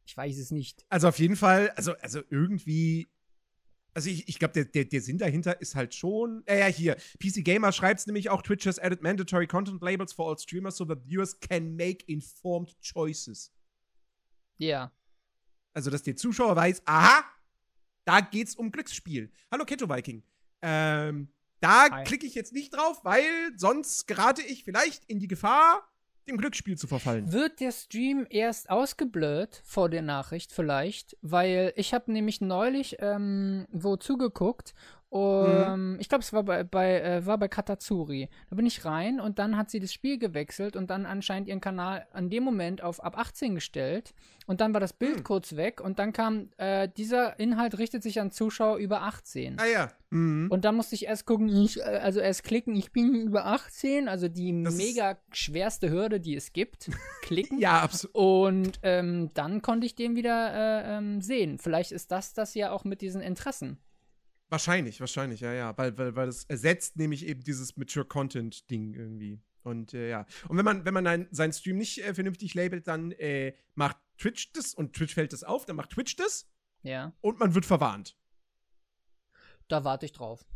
Ich 0.07 0.17
weiß 0.17 0.39
es 0.39 0.51
nicht. 0.51 0.85
Also 0.89 1.09
auf 1.09 1.19
jeden 1.19 1.37
Fall, 1.37 1.71
also, 1.71 1.93
also 1.99 2.23
irgendwie. 2.31 3.09
Also 3.95 4.11
ich, 4.11 4.29
ich 4.29 4.39
glaube, 4.39 4.55
der, 4.55 4.65
der, 4.65 4.85
der 4.85 5.01
Sinn 5.01 5.19
dahinter 5.19 5.61
ist 5.61 5.75
halt 5.75 5.95
schon. 5.95 6.43
Äh, 6.47 6.61
ja, 6.61 6.67
hier. 6.67 6.97
PC 7.23 7.45
Gamer 7.45 7.73
schreibt 7.73 8.01
es 8.01 8.07
nämlich 8.07 8.31
auch, 8.31 8.43
Twitch 8.43 8.67
has 8.67 8.79
added 8.79 9.03
mandatory 9.03 9.47
content 9.47 9.83
labels 9.83 10.13
for 10.13 10.31
all 10.31 10.39
streamers 10.39 10.77
so 10.77 10.85
that 10.85 10.99
viewers 11.05 11.39
can 11.41 11.75
make 11.75 12.05
informed 12.07 12.77
choices. 12.81 13.53
Ja. 14.59 14.93
Also, 15.73 15.91
dass 15.91 16.03
der 16.03 16.17
Zuschauer 16.17 16.55
weiß, 16.57 16.83
aha, 16.85 17.25
da 18.05 18.21
geht's 18.21 18.55
um 18.55 18.71
Glücksspiel. 18.71 19.31
Hallo 19.51 19.65
Keto 19.65 19.89
Viking. 19.89 20.23
Ähm, 20.63 21.29
da 21.61 22.03
klicke 22.05 22.27
ich 22.27 22.35
jetzt 22.35 22.53
nicht 22.53 22.75
drauf, 22.75 23.05
weil 23.05 23.53
sonst 23.57 24.07
gerate 24.07 24.43
ich 24.43 24.65
vielleicht 24.65 25.05
in 25.07 25.19
die 25.19 25.29
Gefahr, 25.29 25.89
dem 26.29 26.39
Glücksspiel 26.39 26.77
zu 26.79 26.87
verfallen. 26.87 27.33
Wird 27.33 27.61
der 27.61 27.73
Stream 27.73 28.27
erst 28.31 28.71
ausgeblurrt 28.71 29.63
vor 29.65 29.89
der 29.89 30.03
Nachricht 30.03 30.53
vielleicht? 30.53 31.17
Weil 31.23 31.73
ich 31.77 31.95
habe 31.95 32.13
nämlich 32.13 32.41
neulich 32.41 32.97
ähm, 33.01 33.67
wo 33.73 33.97
zugeguckt. 33.97 34.75
Um, 35.11 35.97
Ich 36.01 36.09
glaube, 36.09 36.23
es 36.23 36.33
war 36.33 36.43
bei, 36.43 36.65
bei, 36.65 37.01
äh, 37.01 37.27
war 37.27 37.39
bei 37.39 37.49
Katazuri. 37.49 38.29
Da 38.51 38.57
bin 38.57 38.67
ich 38.67 38.85
rein 38.85 39.21
und 39.21 39.39
dann 39.39 39.57
hat 39.57 39.71
sie 39.71 39.81
das 39.81 39.93
Spiel 39.93 40.19
gewechselt 40.19 40.77
und 40.77 40.91
dann 40.91 41.07
anscheinend 41.07 41.49
ihren 41.49 41.61
Kanal 41.61 42.07
an 42.13 42.29
dem 42.29 42.45
Moment 42.45 42.83
auf 42.83 43.03
ab 43.03 43.17
18 43.19 43.55
gestellt. 43.55 44.15
Und 44.47 44.61
dann 44.61 44.73
war 44.75 44.81
das 44.81 44.93
Bild 44.93 45.17
Hm. 45.19 45.25
kurz 45.25 45.57
weg 45.57 45.81
und 45.81 45.99
dann 45.99 46.13
kam, 46.13 46.51
äh, 46.59 46.89
dieser 46.97 47.39
Inhalt 47.39 47.79
richtet 47.79 48.03
sich 48.03 48.21
an 48.21 48.31
Zuschauer 48.31 48.77
über 48.77 49.03
18. 49.03 49.59
Ah 49.59 49.67
ja. 49.67 49.93
Mhm. 50.11 50.49
Und 50.51 50.65
da 50.65 50.73
musste 50.73 50.95
ich 50.95 51.05
erst 51.07 51.27
gucken, 51.27 51.49
ich, 51.49 51.79
äh, 51.79 51.83
also 51.83 52.21
erst 52.21 52.45
klicken, 52.45 52.75
ich 52.75 52.93
bin 52.93 53.15
über 53.15 53.45
18, 53.47 54.09
also 54.09 54.29
die 54.29 54.63
Das 54.63 54.75
mega 54.77 55.19
schwerste 55.33 55.91
Hürde, 55.91 56.19
die 56.21 56.35
es 56.35 56.53
gibt. 56.53 56.91
Klicken. 57.23 57.59
Ja, 57.59 57.81
absolut. 57.81 58.15
Und 58.15 58.81
ähm, 58.83 59.31
dann 59.35 59.61
konnte 59.63 59.87
ich 59.87 59.95
den 59.95 60.17
wieder 60.17 60.53
äh, 60.55 60.97
ähm, 60.99 61.21
sehen. 61.21 61.59
Vielleicht 61.59 61.93
ist 61.93 62.11
das 62.11 62.33
das 62.33 62.55
ja 62.55 62.71
auch 62.73 62.85
mit 62.85 63.01
diesen 63.03 63.21
Interessen. 63.21 63.79
Wahrscheinlich, 64.51 65.01
wahrscheinlich, 65.01 65.41
ja, 65.41 65.53
ja. 65.53 65.77
Weil, 65.77 65.97
weil, 65.99 66.17
weil 66.17 66.27
das 66.27 66.45
ersetzt 66.45 66.97
nämlich 66.97 67.27
eben 67.27 67.43
dieses 67.43 67.77
Mature 67.77 68.07
Content-Ding 68.07 68.95
irgendwie. 68.95 69.41
Und 69.63 69.93
äh, 69.93 70.09
ja. 70.09 70.27
Und 70.49 70.57
wenn 70.57 70.65
man, 70.65 70.85
wenn 70.85 70.95
man 70.95 71.07
ein, 71.07 71.29
seinen 71.31 71.53
Stream 71.53 71.77
nicht 71.77 71.99
äh, 72.03 72.15
vernünftig 72.15 72.55
labelt, 72.55 72.89
dann 72.89 73.13
äh, 73.13 73.55
macht 73.75 73.99
Twitch 74.17 74.53
das 74.53 74.73
und 74.75 74.95
Twitch 74.95 75.15
fällt 75.15 75.33
das 75.33 75.45
auf, 75.45 75.67
dann 75.67 75.77
macht 75.77 75.91
Twitch 75.91 76.17
das 76.17 76.49
Ja, 76.83 77.13
und 77.21 77.39
man 77.39 77.55
wird 77.55 77.67
verwarnt. 77.67 78.17
da 79.69 79.85
warte 79.85 80.07
ich 80.07 80.13
drauf. 80.13 80.47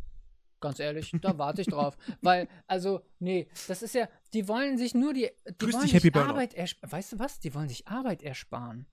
Ganz 0.60 0.78
ehrlich, 0.78 1.12
da 1.20 1.36
warte 1.38 1.60
ich 1.60 1.66
drauf. 1.66 1.96
Weil, 2.22 2.48
also, 2.66 3.04
nee, 3.18 3.48
das 3.68 3.82
ist 3.82 3.94
ja, 3.94 4.08
die 4.32 4.46
wollen 4.48 4.78
sich 4.78 4.94
nur 4.94 5.12
die, 5.12 5.28
die 5.46 5.54
Grüß 5.58 5.74
wollen 5.74 5.82
dich, 5.82 5.90
sich 5.90 5.94
Happy 5.94 6.10
Burnout. 6.10 6.30
Arbeit 6.30 6.54
ersparen. 6.54 6.92
Weißt 6.92 7.12
du 7.12 7.18
was? 7.18 7.40
Die 7.40 7.52
wollen 7.52 7.68
sich 7.68 7.86
Arbeit 7.88 8.22
ersparen. 8.22 8.86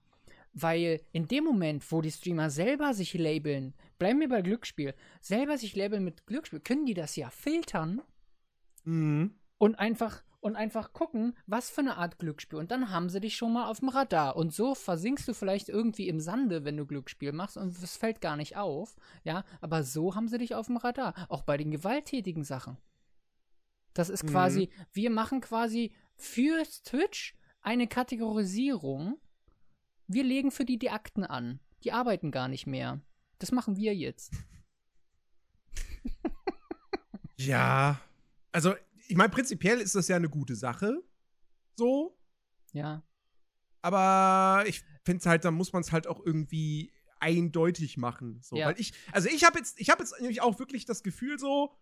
Weil 0.62 1.02
in 1.12 1.28
dem 1.28 1.44
Moment, 1.44 1.90
wo 1.92 2.02
die 2.02 2.12
Streamer 2.12 2.50
selber 2.50 2.94
sich 2.94 3.14
labeln, 3.14 3.74
bleiben 3.98 4.20
wir 4.20 4.30
bei 4.30 4.42
Glücksspiel, 4.42 4.94
selber 5.22 5.58
sich 5.58 5.76
labeln 5.76 6.04
mit 6.04 6.26
Glücksspiel, 6.28 6.60
können 6.60 6.86
die 6.86 6.94
das 6.94 7.16
ja 7.16 7.30
filtern 7.30 8.02
Mhm. 8.86 9.36
und 9.58 9.76
einfach 9.78 10.24
und 10.42 10.56
einfach 10.56 10.94
gucken, 10.94 11.36
was 11.48 11.70
für 11.70 11.82
eine 11.82 11.98
Art 11.98 12.18
Glücksspiel. 12.18 12.58
Und 12.60 12.72
dann 12.72 12.92
haben 12.92 13.10
sie 13.10 13.20
dich 13.20 13.36
schon 13.36 13.52
mal 13.52 13.68
auf 13.70 13.80
dem 13.82 13.90
Radar. 13.90 14.38
Und 14.38 14.54
so 14.54 14.74
versinkst 14.74 15.28
du 15.28 15.34
vielleicht 15.34 15.68
irgendwie 15.68 16.08
im 16.08 16.22
Sande, 16.22 16.64
wenn 16.64 16.78
du 16.78 16.86
Glücksspiel 16.86 17.34
machst 17.34 17.58
und 17.58 17.78
es 17.78 17.98
fällt 17.98 18.22
gar 18.22 18.38
nicht 18.38 18.56
auf. 18.56 18.96
Ja, 19.26 19.44
aber 19.60 19.84
so 19.84 20.16
haben 20.16 20.30
sie 20.30 20.38
dich 20.38 20.56
auf 20.56 20.68
dem 20.68 20.78
Radar. 20.78 21.14
Auch 21.28 21.42
bei 21.42 21.58
den 21.58 21.72
gewalttätigen 21.72 22.46
Sachen. 22.46 22.78
Das 23.94 24.08
ist 24.10 24.24
Mhm. 24.24 24.28
quasi, 24.30 24.70
wir 24.94 25.10
machen 25.10 25.42
quasi 25.42 25.92
für 26.16 26.64
Twitch 26.86 27.36
eine 27.60 27.88
Kategorisierung. 27.88 29.20
Wir 30.10 30.24
legen 30.24 30.50
für 30.52 30.66
die 30.66 30.80
die 30.80 30.90
Akten 30.90 31.24
an. 31.24 31.60
Die 31.84 31.92
arbeiten 31.92 32.32
gar 32.32 32.48
nicht 32.48 32.66
mehr. 32.68 33.00
Das 33.38 33.52
machen 33.52 33.78
wir 33.78 33.96
jetzt. 33.96 34.34
Ja. 37.38 38.02
Also, 38.52 38.74
ich 39.08 39.16
meine, 39.16 39.30
prinzipiell 39.30 39.80
ist 39.80 39.96
das 39.96 40.08
ja 40.08 40.16
eine 40.16 40.30
gute 40.30 40.56
Sache. 40.56 41.02
So. 41.78 42.18
Ja. 42.74 43.04
Aber 43.82 44.66
ich 44.68 44.84
finde 45.06 45.20
es 45.20 45.26
halt, 45.26 45.46
da 45.46 45.52
muss 45.52 45.72
man 45.72 45.82
es 45.82 45.92
halt 45.92 46.08
auch 46.08 46.26
irgendwie 46.26 46.92
eindeutig 47.20 47.98
machen. 47.98 48.40
So. 48.42 48.56
Ja. 48.58 48.68
Weil 48.68 48.80
ich, 48.80 48.94
also 49.12 49.30
ich 49.30 49.44
habe 49.46 49.60
jetzt, 49.60 49.80
ich 49.80 49.90
habe 49.90 50.02
jetzt 50.04 50.20
nämlich 50.20 50.42
auch 50.42 50.60
wirklich 50.60 50.86
das 50.86 51.04
Gefühl 51.04 51.40
so, 51.40 51.74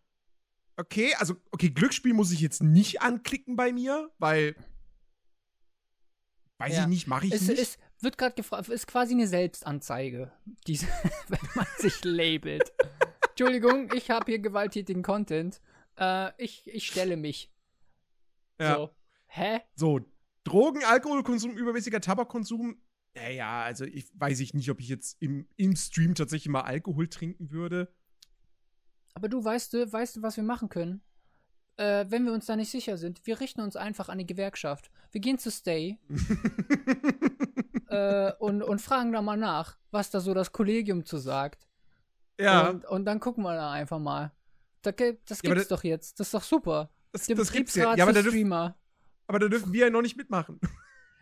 okay, 0.75 1.15
also, 1.15 1.35
okay, 1.51 1.69
Glücksspiel 1.69 2.13
muss 2.13 2.31
ich 2.31 2.41
jetzt 2.41 2.61
nicht 2.61 3.01
anklicken 3.01 3.55
bei 3.55 3.71
mir, 3.71 4.11
weil 4.19 4.55
weiß 6.59 6.73
Ja. 6.75 6.81
ich 6.81 6.87
nicht, 6.87 7.07
mache 7.07 7.27
ich 7.27 7.33
Es 7.33 7.47
nicht. 7.47 7.59
ist, 7.59 7.79
wird 8.03 8.17
gerade 8.17 8.35
gefragt, 8.35 8.69
ist 8.69 8.87
quasi 8.87 9.13
eine 9.13 9.27
Selbstanzeige, 9.27 10.31
diese, 10.67 10.87
wenn 11.27 11.39
man 11.55 11.67
sich 11.77 12.03
labelt. 12.03 12.71
Entschuldigung, 13.29 13.91
ich 13.93 14.09
habe 14.09 14.25
hier 14.25 14.39
gewalttätigen 14.39 15.03
Content. 15.03 15.61
Äh, 15.97 16.31
ich, 16.37 16.67
ich 16.67 16.87
stelle 16.87 17.17
mich. 17.17 17.51
ja. 18.59 18.75
So. 18.75 18.89
Hä? 19.29 19.59
So, 19.75 19.99
Drogen, 20.43 20.83
Alkoholkonsum, 20.85 21.57
übermäßiger 21.57 21.99
Tabakkonsum. 21.99 22.81
Naja, 23.13 23.63
also 23.63 23.83
ich 23.83 24.09
weiß 24.13 24.39
ich 24.39 24.53
nicht, 24.53 24.69
ob 24.69 24.79
ich 24.79 24.87
jetzt 24.87 25.21
im, 25.21 25.47
im 25.57 25.75
Stream 25.75 26.15
tatsächlich 26.15 26.49
mal 26.49 26.61
Alkohol 26.61 27.09
trinken 27.09 27.51
würde. 27.51 27.93
Aber 29.13 29.27
du 29.27 29.43
weißt 29.43 29.73
du, 29.73 29.91
weißt 29.91 30.17
du, 30.17 30.21
was 30.21 30.37
wir 30.37 30.43
machen 30.43 30.69
können? 30.69 31.01
Äh, 31.75 32.05
wenn 32.09 32.23
wir 32.25 32.33
uns 32.33 32.45
da 32.45 32.55
nicht 32.55 32.71
sicher 32.71 32.97
sind, 32.97 33.25
wir 33.25 33.39
richten 33.39 33.61
uns 33.61 33.75
einfach 33.75 34.09
an 34.09 34.19
die 34.19 34.25
Gewerkschaft. 34.25 34.89
Wir 35.11 35.21
gehen 35.21 35.37
zu 35.37 35.51
Stay 35.51 35.99
äh, 37.89 38.33
und, 38.39 38.61
und 38.63 38.81
fragen 38.81 39.11
da 39.13 39.21
mal 39.21 39.37
nach, 39.37 39.77
was 39.91 40.09
da 40.09 40.19
so 40.19 40.33
das 40.33 40.51
Kollegium 40.51 41.05
zu 41.05 41.17
sagt. 41.17 41.67
ja, 42.39 42.69
Und, 42.69 42.85
und 42.85 43.05
dann 43.05 43.19
gucken 43.19 43.43
wir 43.43 43.55
da 43.55 43.71
einfach 43.71 43.99
mal. 43.99 44.31
Da, 44.81 44.91
ge- 44.91 45.17
das 45.25 45.41
Ja, 45.41 45.49
aber 45.49 45.55
gibt's 45.55 45.69
doch 45.69 45.83
jetzt. 45.83 46.19
Das 46.19 46.27
ist 46.27 46.33
doch 46.33 46.43
super. 46.43 46.89
das, 47.11 47.25
Der 47.25 47.35
das 47.35 47.51
gibt's 47.51 47.75
ja. 47.75 47.95
Ja, 47.95 48.03
aber 48.03 48.13
da, 48.13 48.21
dürf, 48.21 48.33
Streamer. 48.33 48.77
aber 49.27 49.39
da 49.39 49.47
dürfen 49.47 49.73
wir 49.73 49.85
ja 49.85 49.89
noch 49.89 50.01
nicht 50.01 50.17
mitmachen. 50.17 50.59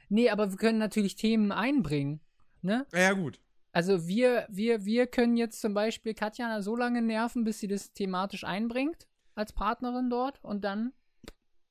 Nee, 0.08 0.30
aber 0.30 0.52
wir 0.52 0.58
können 0.58 0.78
natürlich 0.78 1.16
Themen 1.16 1.52
einbringen. 1.52 2.20
Ne? 2.62 2.86
Ja, 2.94 3.14
gut. 3.14 3.42
Also 3.72 4.08
wir, 4.08 4.46
wir, 4.50 4.86
wir 4.86 5.08
können 5.08 5.36
jetzt 5.36 5.60
zum 5.60 5.74
Beispiel 5.74 6.14
Katjana 6.14 6.62
so 6.62 6.76
lange 6.76 7.02
nerven, 7.02 7.44
bis 7.44 7.58
sie 7.60 7.68
das 7.68 7.92
thematisch 7.92 8.44
einbringt 8.44 9.08
als 9.34 9.52
Partnerin 9.52 10.12
dort 10.12 10.44
und 10.44 10.64
dann. 10.64 10.94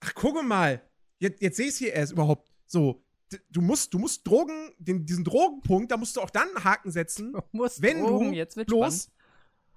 Ach, 0.00 0.14
gucke 0.16 0.42
mal. 0.42 0.82
Jetzt, 1.20 1.40
jetzt 1.42 1.56
sehe 1.58 1.66
ich 1.66 1.72
es 1.74 1.78
hier 1.78 1.92
erst 1.92 2.12
überhaupt. 2.12 2.50
So, 2.66 3.03
du 3.50 3.60
musst, 3.60 3.92
du 3.94 3.98
musst 3.98 4.26
Drogen, 4.26 4.72
den, 4.78 5.04
diesen 5.06 5.24
Drogenpunkt, 5.24 5.90
da 5.90 5.96
musst 5.96 6.16
du 6.16 6.20
auch 6.20 6.30
dann 6.30 6.48
einen 6.54 6.64
Haken 6.64 6.90
setzen, 6.90 7.34
Muss 7.52 7.80
wenn 7.80 8.00
Drogen, 8.00 8.30
du 8.32 8.36
jetzt 8.36 8.54
bloß, 8.66 9.02
spannend. 9.04 9.10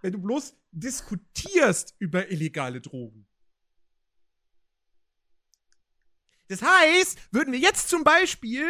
wenn 0.01 0.11
du 0.13 0.19
bloß 0.19 0.55
diskutierst 0.71 1.95
über 1.99 2.29
illegale 2.31 2.81
Drogen. 2.81 3.27
Das 6.49 6.61
heißt, 6.61 7.19
würden 7.31 7.51
wir 7.51 7.59
jetzt 7.59 7.89
zum 7.89 8.03
Beispiel 8.03 8.69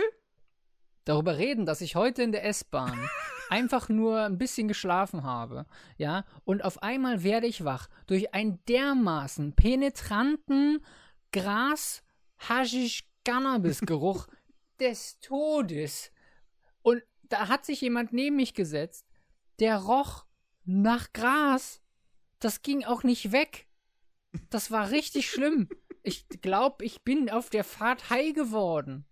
darüber 1.05 1.37
reden, 1.37 1.65
dass 1.65 1.81
ich 1.81 1.95
heute 1.95 2.23
in 2.23 2.31
der 2.31 2.43
S-Bahn 2.45 3.09
einfach 3.49 3.87
nur 3.87 4.21
ein 4.23 4.37
bisschen 4.37 4.67
geschlafen 4.67 5.23
habe, 5.23 5.65
ja, 5.97 6.25
und 6.43 6.63
auf 6.63 6.81
einmal 6.83 7.23
werde 7.23 7.47
ich 7.47 7.63
wach 7.63 7.87
durch 8.07 8.33
einen 8.33 8.63
dermaßen 8.65 9.53
penetranten 9.55 10.83
Gras, 11.31 12.03
Haschisch, 12.39 13.03
Cannabis-Geruch 13.25 14.27
des 14.79 15.19
Todes. 15.19 16.11
Und 16.81 17.03
da 17.23 17.47
hat 17.47 17.65
sich 17.65 17.81
jemand 17.81 18.13
neben 18.13 18.35
mich 18.35 18.53
gesetzt, 18.53 19.05
der 19.59 19.77
roch 19.77 20.25
nach 20.65 21.11
Gras. 21.13 21.81
Das 22.39 22.61
ging 22.61 22.83
auch 22.85 23.03
nicht 23.03 23.31
weg. 23.31 23.67
Das 24.49 24.71
war 24.71 24.91
richtig 24.91 25.29
schlimm. 25.29 25.69
Ich 26.03 26.27
glaube, 26.41 26.85
ich 26.85 27.01
bin 27.03 27.29
auf 27.29 27.49
der 27.49 27.63
Fahrt 27.63 28.09
high 28.09 28.33
geworden. 28.33 29.05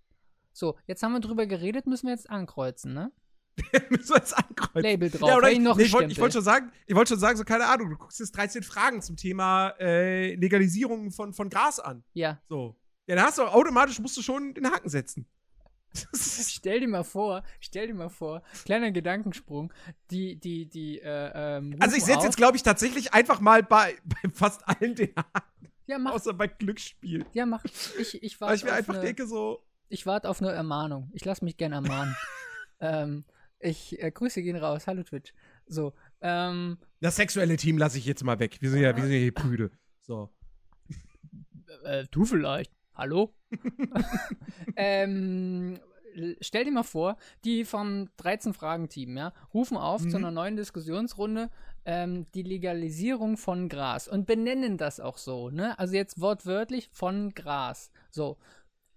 So, 0.53 0.77
jetzt 0.87 1.03
haben 1.03 1.11
wir 1.11 1.19
drüber 1.19 1.47
geredet, 1.47 1.87
müssen 1.87 2.07
wir 2.07 2.13
jetzt 2.13 2.29
ankreuzen, 2.29 2.93
ne? 2.93 3.11
müssen 3.89 4.09
wir 4.09 4.17
jetzt 4.17 4.37
ankreuzen. 4.37 4.81
Label 4.81 5.09
drauf. 5.09 5.29
Ja, 5.29 5.37
oder 5.37 5.51
ich, 5.51 5.59
noch 5.59 5.75
nee, 5.75 5.83
ich 5.83 5.93
wollte 5.93 6.15
wollte 6.17 6.33
schon 6.33 6.43
sagen, 6.43 6.71
ich 6.85 6.95
wollte 6.95 7.09
schon 7.09 7.19
sagen, 7.19 7.37
so 7.37 7.43
keine 7.43 7.65
Ahnung, 7.65 7.89
du 7.89 7.97
guckst 7.97 8.19
jetzt 8.19 8.31
13 8.37 8.63
Fragen 8.63 9.01
zum 9.01 9.17
Thema 9.17 9.73
äh, 9.79 10.35
Legalisierung 10.35 11.11
von, 11.11 11.33
von 11.33 11.49
Gras 11.49 11.79
an. 11.79 12.03
Ja, 12.13 12.41
So. 12.47 12.77
Ja, 13.07 13.15
da 13.15 13.23
hast 13.23 13.37
du 13.37 13.43
automatisch 13.43 13.99
musst 13.99 14.17
du 14.17 14.21
schon 14.23 14.53
den 14.55 14.65
Haken 14.65 14.89
setzen. 14.89 15.27
Stell 16.15 16.79
dir 16.81 16.87
mal 16.87 17.03
vor, 17.03 17.43
stell 17.59 17.87
dir 17.87 17.93
mal 17.93 18.09
vor, 18.09 18.41
kleiner 18.65 18.91
Gedankensprung, 18.91 19.73
die, 20.11 20.35
die, 20.35 20.67
die, 20.69 20.99
äh, 20.99 21.31
ähm, 21.57 21.75
also 21.79 21.95
ich 21.95 22.03
setze 22.03 22.25
jetzt, 22.25 22.37
glaube 22.37 22.57
ich, 22.57 22.63
tatsächlich 22.63 23.13
einfach 23.13 23.39
mal 23.39 23.63
bei, 23.63 23.95
bei 24.05 24.29
fast 24.33 24.67
allen 24.67 24.95
Haken, 24.97 25.71
Ja, 25.87 25.97
mach, 25.97 26.13
außer 26.13 26.33
bei 26.33 26.47
Glücksspiel. 26.47 27.25
ja, 27.33 27.45
mach. 27.45 27.63
Ich, 27.99 28.21
ich 28.21 28.39
Weil 28.41 28.49
warte 28.49 28.57
ich 28.57 28.63
mir 28.63 28.71
auf, 28.71 28.77
einfach 28.77 28.93
eine, 28.95 29.03
denke, 29.03 29.27
so, 29.27 29.63
ich 29.89 30.05
warte 30.05 30.29
auf 30.29 30.41
eine 30.41 30.51
Ermahnung. 30.51 31.11
Ich 31.13 31.23
lasse 31.25 31.45
mich 31.45 31.57
gerne 31.57 31.75
ermahnen. 31.75 32.15
ähm, 32.79 33.25
ich, 33.59 34.01
äh, 34.01 34.11
Grüße 34.11 34.41
gehen 34.41 34.57
raus. 34.57 34.87
Hallo 34.87 35.03
Twitch. 35.03 35.33
So, 35.67 35.93
ähm, 36.21 36.77
das 37.01 37.15
sexuelle 37.15 37.57
Team 37.57 37.77
lasse 37.77 37.97
ich 37.97 38.05
jetzt 38.05 38.23
mal 38.23 38.39
weg. 38.39 38.57
Wir 38.61 38.69
sind 38.69 38.81
ja, 38.81 38.95
wir 38.95 39.03
sind 39.03 39.13
ja 39.13 39.19
hier 39.19 39.33
prüde. 39.33 39.71
So. 40.01 40.29
äh, 41.83 42.05
du 42.11 42.25
vielleicht. 42.25 42.71
Hallo? 42.95 43.33
ähm, 44.75 45.79
stell 46.41 46.63
dir 46.65 46.71
mal 46.71 46.83
vor, 46.83 47.17
die 47.43 47.65
vom 47.65 48.09
13-Fragen-Team, 48.19 49.17
ja, 49.17 49.33
rufen 49.53 49.77
auf 49.77 50.03
Mhm. 50.03 50.09
zu 50.09 50.17
einer 50.17 50.31
neuen 50.31 50.55
Diskussionsrunde 50.55 51.49
ähm, 51.85 52.25
die 52.33 52.43
Legalisierung 52.43 53.37
von 53.37 53.69
Gras 53.69 54.07
und 54.07 54.25
benennen 54.25 54.77
das 54.77 54.99
auch 54.99 55.17
so, 55.17 55.49
ne? 55.49 55.77
Also 55.77 55.95
jetzt 55.95 56.19
wortwörtlich 56.21 56.89
von 56.91 57.33
Gras. 57.33 57.91
So. 58.11 58.37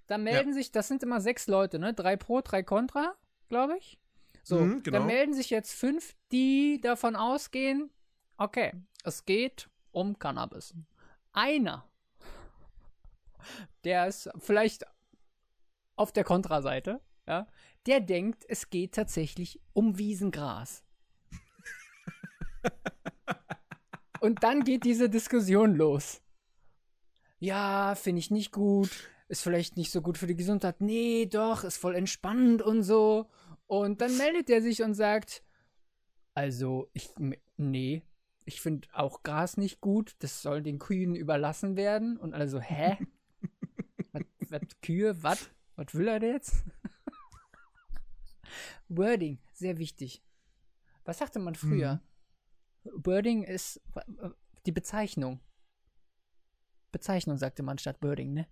Da 0.07 0.17
melden 0.17 0.55
sich, 0.55 0.73
das 0.73 0.89
sind 0.89 1.03
immer 1.03 1.21
sechs 1.21 1.49
Leute, 1.49 1.79
ne? 1.79 1.93
Drei 1.93 2.17
pro, 2.17 2.41
drei 2.41 2.63
contra, 2.63 3.15
glaube 3.49 3.77
ich. 3.79 3.99
So, 4.43 4.61
Mhm, 4.61 4.83
genau. 4.83 5.01
da 5.01 5.05
melden 5.05 5.35
sich 5.35 5.51
jetzt 5.51 5.73
fünf, 5.75 6.15
die 6.33 6.81
davon 6.81 7.15
ausgehen, 7.17 7.91
okay, 8.39 8.73
es 9.05 9.27
geht 9.27 9.69
um 9.91 10.19
Cannabis. 10.19 10.73
Einer 11.33 11.85
der 13.85 14.07
ist 14.07 14.31
vielleicht 14.39 14.85
auf 15.97 16.13
der 16.13 16.25
Kontraseite, 16.25 17.01
ja, 17.27 17.47
der 17.87 18.01
denkt, 18.01 18.45
es 18.49 18.71
geht 18.71 18.95
tatsächlich 18.95 19.61
um 19.73 19.99
Wiesengras. 19.99 20.85
Und 24.21 24.43
dann 24.43 24.65
geht 24.65 24.85
diese 24.85 25.09
Diskussion 25.09 25.75
los. 25.75 26.21
Ja, 27.39 27.95
finde 27.95 28.19
ich 28.21 28.31
nicht 28.31 28.53
gut. 28.53 28.91
Ist 29.29 29.43
vielleicht 29.43 29.77
nicht 29.77 29.93
so 29.93 30.03
gut 30.03 30.19
für 30.19 30.27
die 30.27 30.35
Gesundheit. 30.35 30.81
Nee, 30.81 31.27
doch, 31.27 31.65
ist 31.65 31.77
voll 31.77 31.95
entspannend 31.95 32.63
und 32.63 32.83
so. 32.83 33.27
Und 33.67 34.01
dann 34.01 34.17
meldet 34.17 34.49
er 34.51 34.63
sich 34.63 34.83
und 34.83 34.95
sagt, 34.95 35.43
also, 36.35 36.89
ich, 36.95 37.11
nee, 37.57 38.03
ich 38.45 38.61
finde 38.61 38.89
auch 38.93 39.23
Gras 39.23 39.57
nicht 39.57 39.81
gut. 39.81 40.17
Das 40.21 40.41
soll 40.41 40.63
den 40.63 40.79
Kühen 40.79 41.15
überlassen 41.15 41.77
werden. 41.77 42.17
Und 42.17 42.35
also, 42.35 42.61
hä? 42.61 42.97
was, 44.51 44.63
Kühe? 44.83 45.23
Was? 45.23 45.51
Was 45.77 45.95
will 45.95 46.09
er 46.09 46.21
denn 46.21 46.33
jetzt? 46.33 46.65
Wording, 48.89 49.39
sehr 49.53 49.79
wichtig. 49.79 50.23
Was 51.05 51.19
sagte 51.19 51.39
man 51.39 51.55
früher? 51.55 52.03
Wording 52.85 53.43
ist 53.43 53.81
die 54.67 54.73
Bezeichnung. 54.73 55.41
Bezeichnung 56.93 57.39
sagte 57.39 57.63
man 57.63 57.79
statt 57.79 58.03
Wording, 58.03 58.33
ne? 58.33 58.47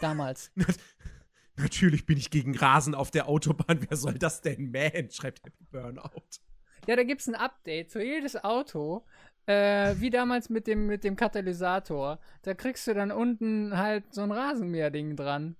Damals. 0.00 0.52
Natürlich 1.56 2.06
bin 2.06 2.16
ich 2.16 2.30
gegen 2.30 2.56
Rasen 2.56 2.94
auf 2.94 3.10
der 3.10 3.28
Autobahn. 3.28 3.84
Wer 3.88 3.96
soll 3.96 4.14
das 4.14 4.40
denn, 4.40 4.70
man? 4.70 5.10
Schreibt 5.10 5.44
Happy 5.44 5.64
Burnout. 5.70 6.40
Ja, 6.86 6.96
da 6.96 7.04
gibt's 7.04 7.28
ein 7.28 7.34
Update 7.34 7.92
für 7.92 8.02
jedes 8.02 8.42
Auto. 8.42 9.06
Äh, 9.46 9.96
wie 9.98 10.10
damals 10.10 10.50
mit 10.50 10.66
dem, 10.66 10.86
mit 10.86 11.02
dem 11.04 11.16
Katalysator. 11.16 12.20
Da 12.42 12.54
kriegst 12.54 12.86
du 12.86 12.94
dann 12.94 13.10
unten 13.10 13.76
halt 13.76 14.14
so 14.14 14.22
ein 14.22 14.30
Rasenmäherding 14.30 15.16
dran. 15.16 15.56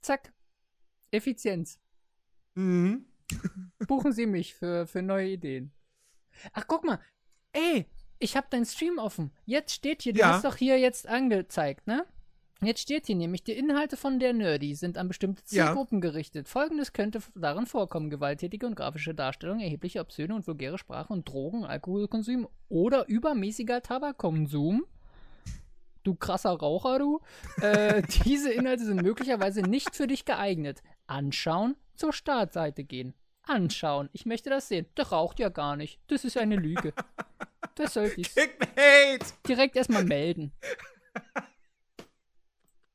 Zack. 0.00 0.32
Effizienz. 1.10 1.78
Mhm. 2.54 3.04
Buchen 3.86 4.12
Sie 4.12 4.26
mich 4.26 4.54
für, 4.54 4.86
für 4.86 5.02
neue 5.02 5.28
Ideen. 5.28 5.72
Ach, 6.52 6.66
guck 6.66 6.84
mal. 6.84 6.98
Ey, 7.52 7.86
ich 8.18 8.36
hab 8.36 8.50
deinen 8.50 8.64
Stream 8.64 8.98
offen. 8.98 9.32
Jetzt 9.44 9.72
steht 9.74 10.02
hier, 10.02 10.12
du 10.12 10.20
Ja. 10.20 10.34
hast 10.34 10.44
doch 10.44 10.56
hier 10.56 10.78
jetzt 10.78 11.06
angezeigt, 11.06 11.86
ne? 11.86 12.06
Jetzt 12.62 12.80
steht 12.80 13.06
hier 13.06 13.16
nämlich, 13.16 13.42
die 13.42 13.52
Inhalte 13.52 13.96
von 13.96 14.18
der 14.18 14.32
Nerdy 14.34 14.74
sind 14.74 14.98
an 14.98 15.08
bestimmte 15.08 15.42
Ja. 15.48 15.66
Zielgruppen 15.66 16.00
gerichtet. 16.00 16.46
Folgendes 16.48 16.92
könnte 16.92 17.20
darin 17.34 17.66
vorkommen: 17.66 18.10
gewalttätige 18.10 18.66
und 18.66 18.74
grafische 18.76 19.14
Darstellung, 19.14 19.60
erhebliche 19.60 20.00
obszöne 20.00 20.34
und 20.34 20.46
vulgäre 20.46 20.76
Sprache 20.76 21.12
und 21.12 21.26
Drogen, 21.28 21.64
Alkoholkonsum 21.64 22.48
oder 22.68 23.08
übermäßiger 23.08 23.80
Tabakkonsum. 23.82 24.84
Du 26.02 26.14
krasser 26.14 26.50
Raucher, 26.50 26.98
du. 26.98 27.20
äh, 27.62 28.02
diese 28.24 28.52
Inhalte 28.52 28.84
sind 28.84 29.02
möglicherweise 29.02 29.62
nicht 29.62 29.94
für 29.96 30.06
dich 30.06 30.24
geeignet. 30.24 30.82
Anschauen, 31.06 31.76
zur 31.94 32.12
Startseite 32.12 32.84
gehen. 32.84 33.14
Anschauen. 33.42 34.10
Ich 34.12 34.26
möchte 34.26 34.50
das 34.50 34.68
sehen. 34.68 34.86
Der 34.96 35.08
raucht 35.08 35.38
ja 35.38 35.48
gar 35.48 35.76
nicht. 35.76 35.98
Das 36.08 36.24
ist 36.24 36.36
eine 36.36 36.56
Lüge. 36.56 36.92
Das 37.76 37.94
sollte 37.94 38.20
ich 38.20 38.28
direkt 39.46 39.76
erstmal 39.76 40.04
melden. 40.04 40.52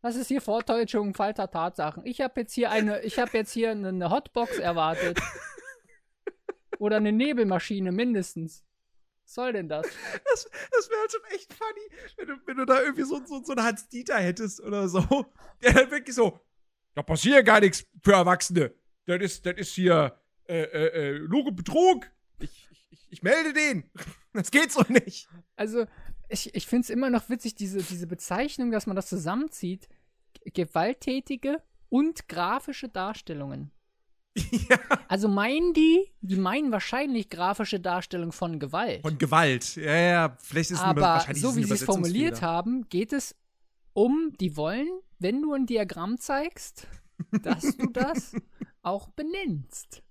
Was 0.05 0.15
ist 0.17 0.27
hier 0.27 0.39
Vortäuschung 0.39 1.15
falscher 1.15 1.49
Tatsachen? 1.49 2.05
Ich 2.05 2.21
habe 2.21 2.41
jetzt 2.41 2.53
hier 2.53 2.69
eine, 2.69 3.01
ich 3.01 3.17
habe 3.17 3.35
jetzt 3.35 3.51
hier 3.51 3.71
eine 3.71 4.11
Hotbox 4.11 4.59
erwartet. 4.59 5.19
Oder 6.77 6.97
eine 6.97 7.11
Nebelmaschine 7.11 7.91
mindestens. 7.91 8.63
Was 9.23 9.33
soll 9.33 9.53
denn 9.53 9.67
das? 9.67 9.87
Das, 10.29 10.47
das 10.71 10.89
wäre 10.91 10.99
halt 10.99 11.11
schon 11.11 11.21
echt 11.31 11.51
funny, 11.51 12.13
wenn 12.17 12.27
du, 12.27 12.35
wenn 12.45 12.57
du 12.57 12.65
da 12.65 12.83
irgendwie 12.83 13.01
so, 13.01 13.19
so, 13.25 13.43
so 13.43 13.53
einen 13.53 13.65
Hans-Dieter 13.65 14.17
hättest 14.17 14.61
oder 14.61 14.87
so. 14.87 15.25
Der 15.63 15.73
dann 15.73 15.89
wirklich 15.89 16.15
so, 16.15 16.39
da 16.93 17.01
passiert 17.01 17.43
gar 17.43 17.59
nichts 17.59 17.83
für 18.03 18.13
Erwachsene. 18.13 18.75
Das 19.07 19.19
ist, 19.21 19.43
das 19.43 19.55
ist 19.55 19.73
hier 19.73 20.21
äh, 20.47 20.65
äh, 20.65 21.15
äh, 21.15 21.27
und 21.27 21.55
Betrug. 21.55 22.05
Ich, 22.37 22.69
ich, 22.91 23.07
ich 23.09 23.23
melde 23.23 23.53
den. 23.53 23.89
Das 24.33 24.51
geht 24.51 24.71
so 24.71 24.83
nicht. 24.87 25.27
Also, 25.55 25.87
ich, 26.29 26.53
ich 26.53 26.67
finde 26.67 26.83
es 26.83 26.89
immer 26.89 27.09
noch 27.09 27.29
witzig, 27.29 27.55
diese, 27.55 27.81
diese 27.81 28.05
Bezeichnung, 28.05 28.69
dass 28.69 28.85
man 28.85 28.95
das 28.95 29.07
zusammenzieht. 29.07 29.87
Gewalttätige 30.53 31.61
und 31.89 32.27
grafische 32.27 32.89
Darstellungen. 32.89 33.71
ja. 34.51 34.77
Also 35.07 35.27
meinen 35.27 35.73
die, 35.73 36.11
die 36.21 36.35
meinen 36.35 36.71
wahrscheinlich 36.71 37.29
grafische 37.29 37.79
Darstellung 37.79 38.31
von 38.31 38.59
Gewalt. 38.59 39.01
Von 39.01 39.17
Gewalt. 39.17 39.75
Ja, 39.77 39.95
ja, 39.95 40.37
vielleicht 40.41 40.71
ist 40.71 40.81
Aber 40.81 41.01
wahrscheinlich 41.01 41.41
so 41.41 41.55
wie 41.55 41.63
sie 41.63 41.73
es 41.73 41.83
formuliert 41.83 42.41
haben, 42.41 42.87
geht 42.89 43.13
es 43.13 43.35
um, 43.93 44.33
die 44.39 44.57
wollen, 44.57 44.89
wenn 45.19 45.41
du 45.41 45.53
ein 45.53 45.65
Diagramm 45.65 46.17
zeigst, 46.17 46.87
dass 47.43 47.77
du 47.77 47.89
das 47.91 48.35
auch 48.81 49.07
benennst. 49.09 50.03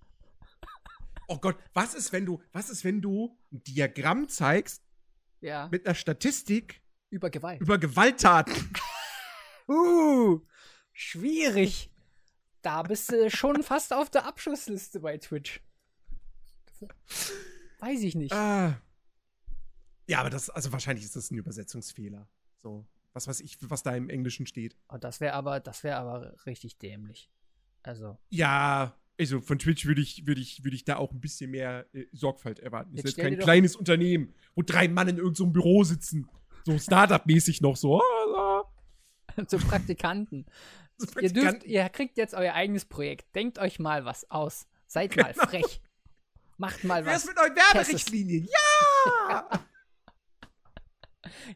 Oh 1.28 1.36
Gott, 1.36 1.56
was 1.74 1.94
ist, 1.94 2.12
wenn 2.12 2.24
du, 2.24 2.40
was 2.52 2.70
ist, 2.70 2.84
wenn 2.84 3.02
du 3.02 3.36
ein 3.52 3.62
Diagramm 3.64 4.28
zeigst 4.28 4.82
Ja, 5.40 5.68
mit 5.70 5.86
einer 5.86 5.94
Statistik 5.94 6.80
über 7.10 7.28
Gewalt. 7.28 7.60
über 7.60 7.76
Gewalttaten? 7.78 8.54
Uh, 9.68 10.40
schwierig. 10.92 11.90
Da 12.62 12.82
bist 12.82 13.12
du 13.12 13.30
schon 13.30 13.62
fast 13.62 13.92
auf 13.92 14.10
der 14.10 14.26
Abschussliste 14.26 15.00
bei 15.00 15.18
Twitch. 15.18 15.60
Weiß 17.80 18.02
ich 18.02 18.14
nicht. 18.14 18.32
Ah. 18.32 18.80
Ja, 20.06 20.20
aber 20.20 20.30
das, 20.30 20.50
also 20.50 20.72
wahrscheinlich 20.72 21.04
ist 21.04 21.16
das 21.16 21.30
ein 21.30 21.38
Übersetzungsfehler. 21.38 22.28
So, 22.62 22.86
was 23.12 23.26
weiß 23.28 23.40
ich, 23.40 23.58
was 23.60 23.82
da 23.82 23.94
im 23.94 24.10
Englischen 24.10 24.46
steht. 24.46 24.76
Oh, 24.88 24.96
das 24.98 25.20
wäre 25.20 25.34
aber, 25.34 25.60
das 25.60 25.84
wäre 25.84 25.96
aber 25.96 26.34
richtig 26.46 26.78
dämlich. 26.78 27.30
Also, 27.82 28.16
Ja, 28.30 28.96
also 29.18 29.40
von 29.40 29.58
Twitch 29.58 29.86
würde 29.86 30.00
ich, 30.00 30.26
würde 30.26 30.40
ich, 30.40 30.64
würde 30.64 30.76
ich 30.76 30.84
da 30.84 30.96
auch 30.96 31.12
ein 31.12 31.20
bisschen 31.20 31.50
mehr 31.50 31.86
äh, 31.92 32.06
Sorgfalt 32.12 32.58
erwarten. 32.58 32.96
Das 32.96 33.04
Jetzt 33.04 33.12
ist 33.12 33.16
jetzt 33.18 33.28
kein 33.28 33.38
kleines 33.38 33.76
Unternehmen, 33.76 34.34
wo 34.54 34.62
drei 34.62 34.88
Mann 34.88 35.08
in 35.08 35.18
irgendeinem 35.18 35.52
Büro 35.52 35.84
sitzen. 35.84 36.28
So 36.64 36.78
Startup-mäßig 36.78 37.60
noch 37.60 37.76
so. 37.76 38.00
ah, 38.00 38.63
zu 39.46 39.58
Praktikanten. 39.58 40.46
so 40.96 41.06
ihr, 41.20 41.32
dürft, 41.32 41.34
Praktikanten. 41.46 41.70
ihr 41.70 41.88
kriegt 41.90 42.16
jetzt 42.18 42.34
euer 42.34 42.54
eigenes 42.54 42.84
Projekt. 42.84 43.34
Denkt 43.34 43.58
euch 43.58 43.78
mal 43.78 44.04
was 44.04 44.30
aus. 44.30 44.66
Seid 44.86 45.16
mal 45.16 45.32
Genau. 45.32 45.46
frech. 45.46 45.80
Macht 46.56 46.84
mal 46.84 47.04
was. 47.04 47.24
mit 47.26 47.36
neuen 47.36 47.54
Werberichtlinien? 47.56 48.48
Ja! 49.28 49.48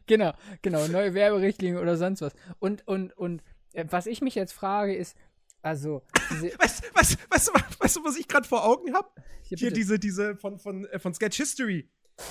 Genau, 0.07 0.33
genau. 0.61 0.87
Neue 0.87 1.13
Werberichtlinien 1.13 1.77
oder 1.79 1.95
sonst 1.95 2.21
was. 2.21 2.33
Und, 2.59 2.87
und, 2.87 3.15
und 3.15 3.43
äh, 3.73 3.85
was 3.89 4.07
ich 4.07 4.21
mich 4.21 4.33
jetzt 4.35 4.51
frage, 4.51 4.95
ist, 4.95 5.15
also, 5.61 6.01
diese, 6.31 6.47
Weißt, 6.59 6.83
was, 6.93 7.17
weißt, 7.29 7.47
du, 7.49 7.53
weißt 7.79 7.95
du, 7.97 8.03
was 8.03 8.17
ich 8.17 8.27
gerade 8.27 8.47
vor 8.47 8.65
Augen 8.65 8.93
habe? 8.93 9.09
hier, 9.43 9.57
Hier 9.57 9.71
diese, 9.71 9.99
diese 9.99 10.35
von, 10.37 10.57
von, 10.59 10.85
äh, 10.85 10.99
von 10.99 11.13
Sketch 11.13 11.37
History. 11.37 11.89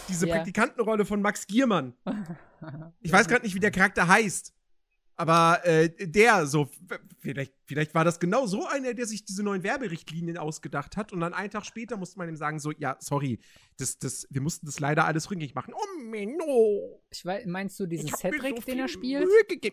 Diese 0.08 0.26
Ja. 0.26 0.34
Praktikantenrolle 0.36 1.04
von 1.06 1.22
Max 1.22 1.46
Giermann. 1.46 1.94
Ich 3.00 3.12
weiß 3.12 3.28
gerade 3.28 3.44
nicht, 3.44 3.54
wie 3.54 3.60
der 3.60 3.70
Charakter 3.70 4.06
heißt. 4.08 4.52
Aber 5.18 5.60
äh, 5.64 5.90
der, 5.98 6.46
so, 6.46 6.70
vielleicht, 7.18 7.52
vielleicht 7.66 7.92
war 7.92 8.04
das 8.04 8.20
genau 8.20 8.46
so 8.46 8.66
einer, 8.66 8.94
der 8.94 9.04
sich 9.04 9.24
diese 9.24 9.42
neuen 9.42 9.64
Werberichtlinien 9.64 10.38
ausgedacht 10.38 10.96
hat. 10.96 11.12
Und 11.12 11.18
dann 11.20 11.34
einen 11.34 11.50
Tag 11.50 11.66
später 11.66 11.96
musste 11.96 12.18
man 12.18 12.28
ihm 12.28 12.36
sagen: 12.36 12.60
So, 12.60 12.70
ja, 12.70 12.96
sorry, 13.00 13.40
das, 13.78 13.98
das, 13.98 14.28
wir 14.30 14.40
mussten 14.40 14.66
das 14.66 14.78
leider 14.78 15.06
alles 15.06 15.28
rückgängig 15.28 15.56
machen. 15.56 15.74
Oh, 15.74 16.02
Menno! 16.04 17.02
Ich 17.10 17.24
weiß, 17.26 17.46
meinst 17.46 17.80
du 17.80 17.86
diesen 17.86 18.08
Cedric, 18.14 18.58
so 18.58 18.62
den 18.62 18.78
er 18.78 18.86
spielt? 18.86 19.28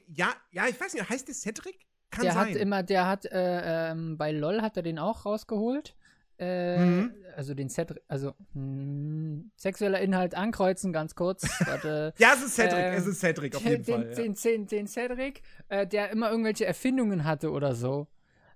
Ja, 0.07 0.33
ja, 0.49 0.67
ich 0.67 0.81
weiß 0.81 0.95
nicht, 0.95 1.07
heißt 1.07 1.27
der 1.27 1.35
Cedric? 1.35 1.77
Kann 2.09 2.23
der 2.23 2.33
sein. 2.33 2.49
hat 2.49 2.55
immer, 2.55 2.81
der 2.81 3.07
hat, 3.07 3.25
äh, 3.25 3.91
ähm, 3.91 4.17
bei 4.17 4.31
LOL 4.31 4.63
hat 4.63 4.77
er 4.77 4.83
den 4.83 4.97
auch 4.97 5.27
rausgeholt. 5.27 5.95
Äh, 6.37 6.77
Mhm. 6.77 7.11
Also 7.37 7.53
den 7.53 7.69
Cedric, 7.69 8.01
also 8.07 8.33
mh, 8.53 9.43
sexueller 9.57 9.99
Inhalt 9.99 10.35
ankreuzen, 10.35 10.93
ganz 10.93 11.15
kurz. 11.15 11.43
Warte. 11.65 12.13
ja, 12.17 12.33
es 12.33 12.43
ist 12.45 12.55
Cedric, 12.55 12.79
Ähm, 12.79 12.93
es 12.93 13.07
ist 13.07 13.19
Cedric, 13.19 13.55
auf 13.55 13.63
jeden 13.63 13.83
den, 13.83 13.93
Fall. 13.95 14.09
Ja. 14.09 14.15
Den, 14.15 14.33
den, 14.35 14.67
den 14.67 14.87
Cedric, 14.87 15.41
äh, 15.67 15.85
der 15.85 16.11
immer 16.11 16.29
irgendwelche 16.31 16.65
Erfindungen 16.65 17.25
hatte 17.25 17.51
oder 17.51 17.75
so. 17.75 18.07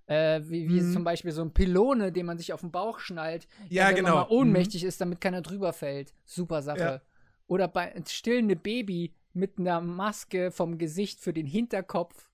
Äh, 0.05 0.41
wie 0.45 0.67
wie 0.69 0.81
Mhm. 0.81 0.93
zum 0.93 1.03
Beispiel 1.03 1.31
so 1.33 1.41
ein 1.41 1.53
Pylone, 1.53 2.11
den 2.13 2.25
man 2.25 2.37
sich 2.37 2.53
auf 2.53 2.61
den 2.61 2.71
Bauch 2.71 2.99
schnallt, 2.99 3.47
Ja, 3.69 3.89
wenn 3.89 3.95
genau. 3.97 4.15
mal 4.15 4.27
ohnmächtig 4.29 4.83
ist, 4.85 5.01
damit 5.01 5.19
keiner 5.21 5.41
drüber 5.41 5.73
fällt. 5.73 6.13
Super 6.25 6.61
Sache. 6.61 6.79
Ja. 6.79 7.01
Oder 7.47 7.67
bei 7.67 7.93
ein 7.93 8.05
stillende 8.05 8.55
Baby 8.55 9.13
mit 9.33 9.59
einer 9.59 9.81
Maske 9.81 10.51
vom 10.51 10.77
Gesicht 10.77 11.19
für 11.19 11.33
den 11.33 11.45
Hinterkopf, 11.45 12.29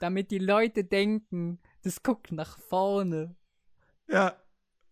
damit 0.00 0.30
die 0.30 0.38
Leute 0.38 0.84
denken, 0.84 1.58
das 1.82 2.02
guckt 2.02 2.30
nach 2.30 2.58
vorne. 2.58 3.34
Ja. 4.10 4.36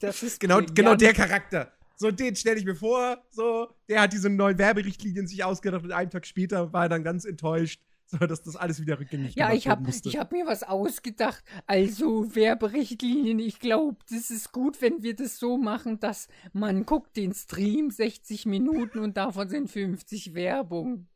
Das 0.01 0.23
ist 0.23 0.39
Genau, 0.41 0.57
brillant. 0.57 0.77
genau 0.77 0.95
der 0.95 1.13
Charakter. 1.13 1.73
So, 1.97 2.11
den 2.13 2.37
stelle 2.37 2.59
ich 2.61 2.65
mir 2.65 2.77
vor, 2.77 3.25
so, 3.31 3.75
der 3.89 4.03
hat 4.03 4.13
diese 4.13 4.31
neuen 4.31 4.57
Werberichtlinien 4.59 5.27
sich 5.27 5.43
ausgedacht 5.43 5.83
und 5.83 5.91
einen 5.91 6.11
Tag 6.11 6.27
später 6.27 6.73
war 6.73 6.85
er 6.85 6.89
dann 6.89 7.03
ganz 7.03 7.25
enttäuscht, 7.25 7.81
so, 8.07 8.17
dass 8.19 8.43
das 8.45 8.55
alles 8.55 8.81
wieder 8.81 9.01
rückgängig 9.01 9.35
Ja, 9.35 9.47
gemacht 9.49 9.59
ich 9.59 9.67
habe 9.69 9.81
werden 9.83 9.87
musste. 9.87 10.09
ich 10.09 10.17
hab 10.17 10.31
mir 10.33 10.47
was 10.47 10.63
ausgedacht. 10.63 11.43
Also 11.67 12.35
Werberichtlinien, 12.37 13.41
ich 13.41 13.59
glaube, 13.59 13.97
das 14.09 14.31
ist 14.31 14.53
gut, 14.53 14.81
wenn 14.81 15.03
wir 15.03 15.17
das 15.17 15.39
so 15.41 15.59
machen, 15.59 15.99
dass 15.99 16.29
man 16.53 16.87
guckt 16.87 17.17
den 17.17 17.35
Stream 17.35 17.91
60 17.91 18.47
Minuten 18.47 19.01
und 19.01 19.17
davon 19.17 19.49
sind 19.49 19.69
50 19.69 20.35
Werbung. 20.35 21.09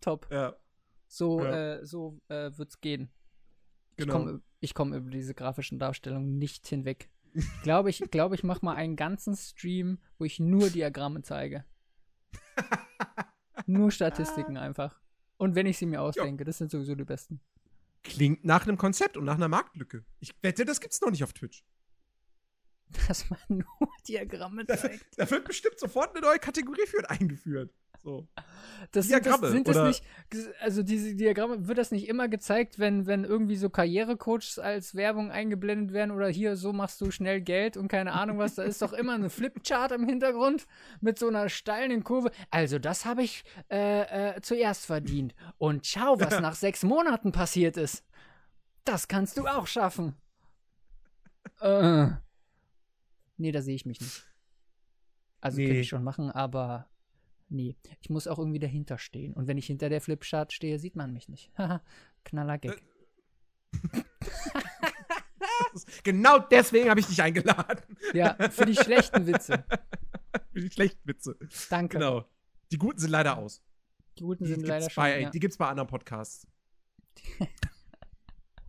Top. 0.00 0.26
ja, 0.30 0.54
So, 1.06 1.40
Ja. 1.44 1.74
äh, 1.76 1.84
so 1.86 2.18
äh, 2.28 2.50
wird's 2.56 2.80
gehen. 2.80 3.10
Ich 3.96 4.06
genau. 4.06 4.38
Komme 4.72 4.96
ich 4.96 4.98
komm 4.98 5.06
über 5.06 5.10
diese 5.10 5.34
grafischen 5.34 5.78
Darstellungen 5.78 6.38
nicht 6.38 6.66
hinweg. 6.66 7.10
Ich 7.34 7.62
glaube, 7.62 7.90
ich, 7.90 7.98
glaube, 8.10 8.34
ich 8.36 8.44
mache 8.44 8.64
mal 8.64 8.76
einen 8.76 8.96
ganzen 8.96 9.36
Stream, 9.36 9.98
wo 10.18 10.24
ich 10.24 10.38
nur 10.38 10.70
Diagramme 10.70 11.22
zeige. 11.22 11.64
nur 13.66 13.90
Statistiken 13.90 14.56
einfach. 14.56 15.00
Und 15.36 15.54
wenn 15.54 15.66
ich 15.66 15.76
sie 15.78 15.86
mir 15.86 16.00
ausdenke, 16.00 16.44
das 16.44 16.58
sind 16.58 16.70
sowieso 16.70 16.94
die 16.94 17.04
besten. 17.04 17.40
Klingt 18.04 18.44
nach 18.44 18.66
einem 18.66 18.78
Konzept 18.78 19.16
und 19.16 19.24
nach 19.24 19.34
einer 19.34 19.48
Marktlücke. 19.48 20.04
Ich 20.20 20.34
wette, 20.42 20.64
das 20.64 20.80
gibt's 20.80 21.00
noch 21.00 21.10
nicht 21.10 21.24
auf 21.24 21.32
Twitch. 21.32 21.64
Dass 23.08 23.28
man 23.28 23.40
nur 23.48 23.88
Diagramme 24.06 24.66
zeigt. 24.66 25.18
Da 25.18 25.28
wird 25.30 25.44
bestimmt 25.44 25.78
sofort 25.80 26.14
eine 26.14 26.24
neue 26.24 26.38
Kategorie 26.38 26.86
für 26.86 27.08
eingeführt. 27.10 27.74
So. 28.04 28.28
Das 28.92 29.06
sind, 29.06 29.14
das, 29.14 29.22
Diagramme, 29.22 29.50
sind 29.50 29.66
das 29.66 29.82
nicht, 29.86 30.04
also 30.60 30.82
diese 30.82 31.14
Diagramme, 31.14 31.66
wird 31.66 31.78
das 31.78 31.90
nicht 31.90 32.06
immer 32.06 32.28
gezeigt, 32.28 32.78
wenn, 32.78 33.06
wenn 33.06 33.24
irgendwie 33.24 33.56
so 33.56 33.70
Karrierecoaches 33.70 34.58
als 34.58 34.94
Werbung 34.94 35.30
eingeblendet 35.30 35.94
werden 35.94 36.10
oder 36.10 36.28
hier, 36.28 36.56
so 36.56 36.74
machst 36.74 37.00
du 37.00 37.10
schnell 37.10 37.40
Geld 37.40 37.78
und 37.78 37.88
keine 37.88 38.12
Ahnung 38.12 38.36
was, 38.36 38.56
da 38.56 38.62
ist 38.62 38.82
doch 38.82 38.92
immer 38.92 39.14
eine 39.14 39.30
Flipchart 39.30 39.92
im 39.92 40.06
Hintergrund 40.06 40.66
mit 41.00 41.18
so 41.18 41.28
einer 41.28 41.48
steilen 41.48 42.04
Kurve. 42.04 42.30
Also 42.50 42.78
das 42.78 43.06
habe 43.06 43.22
ich 43.22 43.42
äh, 43.70 44.34
äh, 44.34 44.40
zuerst 44.42 44.84
verdient. 44.84 45.34
Und 45.56 45.86
schau, 45.86 46.20
was 46.20 46.38
nach 46.40 46.54
sechs 46.56 46.82
Monaten 46.82 47.32
passiert 47.32 47.78
ist. 47.78 48.04
Das 48.84 49.08
kannst 49.08 49.38
du 49.38 49.46
auch 49.46 49.66
schaffen. 49.66 50.14
Äh. 51.60 52.08
Nee, 53.38 53.50
da 53.50 53.62
sehe 53.62 53.74
ich 53.74 53.86
mich 53.86 53.98
nicht. 54.02 54.24
Also 55.40 55.56
Nee. 55.56 55.66
könnte 55.66 55.80
ich 55.80 55.88
schon 55.88 56.04
machen, 56.04 56.30
aber 56.30 56.90
nee. 57.48 57.76
Ich 58.00 58.10
muss 58.10 58.26
auch 58.26 58.38
irgendwie 58.38 58.58
dahinter 58.58 58.98
stehen. 58.98 59.32
Und 59.34 59.46
wenn 59.46 59.58
ich 59.58 59.66
hinter 59.66 59.88
der 59.88 60.00
Flipchart 60.00 60.52
stehe, 60.52 60.78
sieht 60.78 60.96
man 60.96 61.12
mich 61.12 61.28
nicht. 61.28 61.50
Haha, 61.56 61.82
knaller 62.24 62.58
Gag. 62.58 62.82
Genau 66.02 66.38
deswegen 66.38 66.88
habe 66.88 67.00
ich 67.00 67.06
dich 67.06 67.20
eingeladen. 67.20 67.96
Ja, 68.12 68.36
für 68.50 68.64
die 68.64 68.76
schlechten 68.76 69.26
Witze. 69.26 69.64
Für 70.52 70.60
die 70.60 70.70
schlechten 70.70 71.08
Witze. 71.08 71.36
Danke. 71.68 71.98
Genau. 71.98 72.24
Die 72.70 72.78
guten 72.78 72.98
sind 72.98 73.10
leider 73.10 73.38
aus. 73.38 73.62
Die 74.18 74.22
guten 74.22 74.44
Die 74.44 74.50
sind 74.52 74.66
leider 74.66 74.88
schon. 74.88 75.02
bei, 75.02 75.20
ja. 75.22 75.30
die 75.30 75.40
gibt's 75.40 75.56
bei 75.56 75.66
anderen 75.66 75.88
Podcasts. 75.88 76.46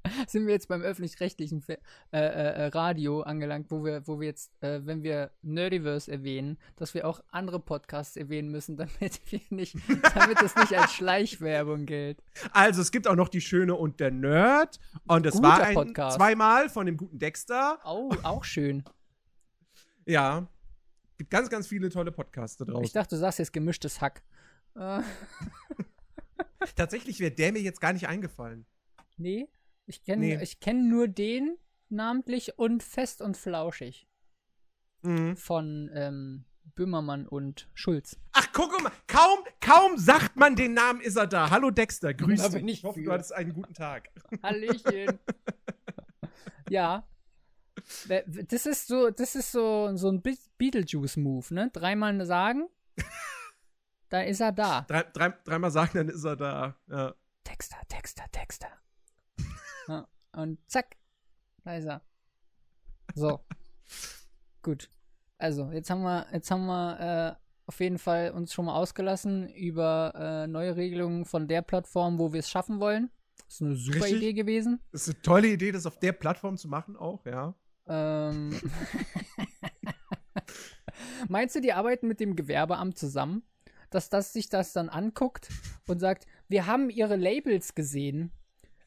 sind 0.27 0.45
wir 0.47 0.53
jetzt 0.53 0.67
beim 0.67 0.81
öffentlich-rechtlichen 0.81 1.61
Fe- 1.61 1.79
äh, 2.11 2.19
äh, 2.19 2.63
äh, 2.63 2.65
Radio 2.67 3.21
angelangt, 3.21 3.71
wo 3.71 3.83
wir, 3.83 4.05
wo 4.07 4.19
wir 4.19 4.27
jetzt, 4.27 4.51
äh, 4.61 4.85
wenn 4.85 5.03
wir 5.03 5.31
Nerdiverse 5.41 6.11
erwähnen, 6.11 6.57
dass 6.75 6.93
wir 6.93 7.07
auch 7.07 7.21
andere 7.31 7.59
Podcasts 7.59 8.17
erwähnen 8.17 8.49
müssen, 8.49 8.77
damit 8.77 9.19
wir 9.31 9.41
nicht, 9.49 9.75
damit 10.15 10.41
es 10.41 10.55
nicht 10.55 10.77
als 10.77 10.93
Schleichwerbung 10.93 11.85
gilt. 11.85 12.23
Also, 12.51 12.81
es 12.81 12.91
gibt 12.91 13.07
auch 13.07 13.15
noch 13.15 13.29
die 13.29 13.41
Schöne 13.41 13.75
und 13.75 13.99
der 13.99 14.11
Nerd. 14.11 14.79
Und 15.07 15.25
das 15.25 15.35
Guter 15.35 15.47
war 15.47 15.61
ein, 15.63 15.73
Podcast. 15.75 16.17
zweimal 16.17 16.69
von 16.69 16.85
dem 16.85 16.97
guten 16.97 17.19
Dexter. 17.19 17.79
Oh, 17.85 18.13
auch 18.23 18.43
schön. 18.43 18.83
Ja. 20.05 20.47
Gibt 21.17 21.29
ganz, 21.31 21.49
ganz 21.49 21.67
viele 21.67 21.89
tolle 21.89 22.11
Podcasts 22.11 22.57
da 22.57 22.65
Ich 22.65 22.71
draußen. 22.71 22.93
dachte, 22.93 23.15
du 23.15 23.19
sagst 23.21 23.39
jetzt 23.39 23.53
gemischtes 23.53 24.01
Hack. 24.01 24.21
Tatsächlich 26.75 27.19
wäre 27.19 27.31
der 27.31 27.53
mir 27.53 27.61
jetzt 27.61 27.79
gar 27.79 27.93
nicht 27.93 28.07
eingefallen. 28.07 28.65
nee, 29.17 29.47
ich 29.85 30.03
kenne 30.03 30.25
Nee. 30.25 30.39
ich 30.41 30.59
kenn 30.59 30.89
nur 30.89 31.07
den 31.07 31.57
namentlich 31.89 32.57
und 32.57 32.83
fest 32.83 33.21
und 33.21 33.37
flauschig 33.37 34.07
Mhm. 35.03 35.37
von 35.37 35.89
ähm, 35.93 36.45
Böhmermann 36.73 37.27
und 37.27 37.69
Schulz. 37.75 38.17
Ach, 38.31 38.47
guck 38.53 38.81
mal, 38.81 38.91
kaum, 39.07 39.37
kaum 39.61 39.97
sagt 39.99 40.35
man 40.35 40.55
den 40.55 40.73
Namen, 40.73 40.99
ist 40.99 41.15
er 41.15 41.27
da. 41.27 41.51
Hallo 41.51 41.69
Dexter, 41.69 42.13
grüß 42.15 42.41
Da 42.41 42.49
dich. 42.49 42.65
ich 42.79 42.83
hoffe, 42.83 42.99
für. 42.99 43.05
du 43.05 43.11
hattest 43.11 43.31
einen 43.33 43.53
guten 43.53 43.73
Tag. 43.75 44.09
Hallöchen. 44.43 45.19
ja. 46.69 47.07
Das 48.49 48.65
ist 48.65 48.87
so, 48.87 49.11
das 49.11 49.35
ist 49.35 49.51
so, 49.51 49.95
so 49.95 50.09
ein 50.09 50.21
Be- 50.23 50.37
Beetlejuice-Move, 50.57 51.53
ne? 51.53 51.69
Dreimal 51.71 52.25
sagen, 52.25 52.67
da 54.09 54.21
ist 54.21 54.39
er 54.41 54.51
da. 54.51 54.81
Drei, 54.81 55.03
drei, 55.03 55.29
dreimal 55.43 55.69
sagen, 55.69 55.91
dann 55.93 56.09
ist 56.09 56.23
er 56.23 56.35
da. 56.35 56.75
Ja. 56.87 57.13
Texter, 57.43 57.77
Texter, 57.87 58.23
Texter. 58.31 58.69
Ja, 59.87 60.07
und 60.33 60.59
zack, 60.67 60.97
da 61.63 61.75
ist 61.75 61.85
er. 61.85 62.01
So. 63.13 63.39
Gut. 64.61 64.89
Also, 65.37 65.71
jetzt 65.71 65.89
haben 65.89 66.01
wir, 66.01 66.27
jetzt 66.31 66.49
haben 66.49 66.65
wir 66.65 67.37
äh, 67.37 67.45
auf 67.67 67.79
jeden 67.79 67.97
Fall 67.97 68.31
uns 68.31 68.53
schon 68.53 68.65
mal 68.65 68.75
ausgelassen 68.75 69.49
über 69.49 70.13
äh, 70.15 70.47
neue 70.47 70.75
Regelungen 70.75 71.25
von 71.25 71.47
der 71.47 71.61
Plattform, 71.61 72.19
wo 72.19 72.31
wir 72.33 72.39
es 72.39 72.49
schaffen 72.49 72.79
wollen. 72.79 73.11
Das 73.45 73.55
ist 73.55 73.61
eine 73.61 73.75
super 73.75 74.05
Richtig. 74.05 74.17
Idee 74.17 74.33
gewesen. 74.33 74.79
Das 74.91 75.07
ist 75.07 75.15
eine 75.15 75.21
tolle 75.21 75.47
Idee, 75.49 75.71
das 75.71 75.85
auf 75.85 75.99
der 75.99 76.13
Plattform 76.13 76.57
zu 76.57 76.67
machen 76.67 76.95
auch, 76.95 77.25
ja. 77.25 77.53
Ähm. 77.87 78.59
Meinst 81.27 81.55
du, 81.55 81.61
die 81.61 81.73
arbeiten 81.73 82.07
mit 82.07 82.19
dem 82.19 82.35
Gewerbeamt 82.35 82.97
zusammen? 82.97 83.43
Dass 83.89 84.09
das 84.09 84.33
sich 84.33 84.49
das 84.49 84.73
dann 84.73 84.89
anguckt 84.89 85.49
und 85.87 85.99
sagt, 85.99 86.25
wir 86.47 86.65
haben 86.65 86.89
ihre 86.89 87.15
Labels 87.15 87.75
gesehen. 87.75 88.31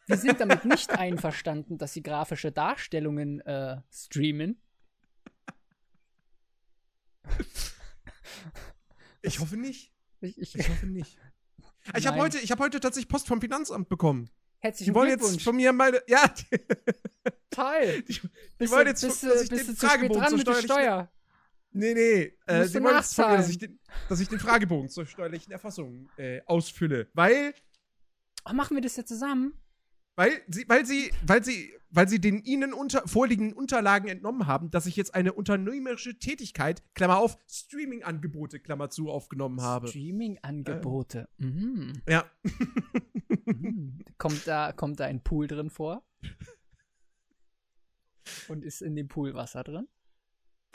Wir 0.08 0.16
sind 0.16 0.40
damit 0.40 0.64
nicht 0.64 0.90
einverstanden, 0.90 1.76
dass 1.78 1.92
sie 1.92 2.02
grafische 2.02 2.50
Darstellungen 2.50 3.40
äh, 3.42 3.76
streamen. 3.92 4.60
Ich 9.22 9.38
hoffe 9.40 9.56
nicht. 9.56 9.92
Ich, 10.20 10.38
ich, 10.40 10.54
Ich 10.56 10.68
hoffe 10.68 10.86
nicht. 10.86 11.16
Ich 11.96 12.06
habe 12.06 12.18
heute, 12.18 12.38
ich 12.38 12.50
hab 12.52 12.58
heute 12.58 12.80
tatsächlich 12.80 13.08
Post 13.08 13.26
vom 13.28 13.40
Finanzamt 13.40 13.88
bekommen. 13.88 14.28
Herzlichen 14.58 14.90
Die 14.90 14.94
wollen 14.94 15.08
jetzt 15.08 15.20
Glückwunsch. 15.20 15.44
von 15.44 15.56
mir 15.56 15.72
meine. 15.72 16.02
Ja, 16.06 16.22
Toll. 17.50 18.02
die, 18.02 18.12
die 18.12 18.28
Bist 18.58 18.72
wollen 18.74 18.86
jetzt, 18.88 19.00
bist, 19.02 19.22
dass 19.22 19.42
ich 19.44 19.48
bist 19.48 19.68
den 19.68 19.76
zu 19.76 19.86
Fragebogen 19.86 20.20
dran 20.20 20.28
zur 20.28 20.38
mit 20.38 20.46
der. 20.48 20.54
Steuer? 20.62 21.10
Nee, 21.70 21.94
nee. 21.94 22.36
Äh, 22.46 22.66
sie 22.66 22.82
wollen 22.82 22.96
jetzt 22.96 23.14
von 23.14 23.30
mir, 23.30 23.36
dass 23.38 23.48
ich, 23.48 23.56
den, 23.58 23.78
dass 24.10 24.20
ich 24.20 24.28
den 24.28 24.38
Fragebogen 24.38 24.90
zur 24.90 25.06
steuerlichen 25.06 25.50
Erfassung 25.50 26.10
äh, 26.18 26.42
ausfülle. 26.44 27.08
Weil, 27.14 27.54
Oh, 28.44 28.52
machen 28.52 28.76
wir 28.76 28.82
das 28.82 28.96
jetzt 28.96 29.08
zusammen? 29.08 29.54
Weil 30.18 30.42
sie, 30.48 30.68
weil 30.68 30.84
sie, 30.84 31.12
weil 31.24 31.44
sie, 31.44 31.72
weil 31.90 32.08
sie 32.08 32.20
den 32.20 32.42
ihnen 32.42 32.72
unter, 32.72 33.06
vorliegenden 33.06 33.56
Unterlagen 33.56 34.08
entnommen 34.08 34.48
haben, 34.48 34.68
dass 34.68 34.86
ich 34.86 34.96
jetzt 34.96 35.14
eine 35.14 35.32
unternehmerische 35.32 36.18
Tätigkeit, 36.18 36.82
Klammer 36.94 37.18
auf, 37.18 37.38
Streaming-Angebote, 37.48 38.58
Klammer 38.58 38.90
zu, 38.90 39.10
aufgenommen 39.10 39.62
habe. 39.62 39.86
Streaming-Angebote. 39.86 41.28
Mhm. 41.36 42.02
Ja. 42.08 42.24
Mhm. 43.46 44.04
kommt, 44.18 44.44
da, 44.48 44.72
kommt 44.72 44.98
da 44.98 45.04
ein 45.04 45.22
Pool 45.22 45.46
drin 45.46 45.70
vor? 45.70 46.04
Und 48.48 48.64
ist 48.64 48.82
in 48.82 48.96
dem 48.96 49.06
Pool 49.06 49.34
Wasser 49.34 49.62
drin? 49.62 49.86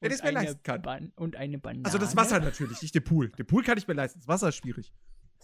Wenn 0.00 0.10
Und 0.10 0.14
ich's 0.14 0.22
mir 0.24 0.32
leisten 0.32 0.62
kann. 0.62 0.80
Ban 0.80 1.12
und 1.14 1.36
eine 1.36 1.58
Banane. 1.58 1.84
Also 1.84 1.98
das 1.98 2.16
Wasser 2.16 2.40
natürlich, 2.40 2.80
nicht 2.80 2.94
den 2.94 3.04
Pool. 3.04 3.28
Den 3.32 3.46
Pool 3.46 3.62
kann 3.62 3.76
ich 3.76 3.86
mir 3.86 3.94
leisten. 3.94 4.20
Das 4.20 4.28
Wasser 4.28 4.48
ist 4.48 4.56
schwierig. 4.56 4.94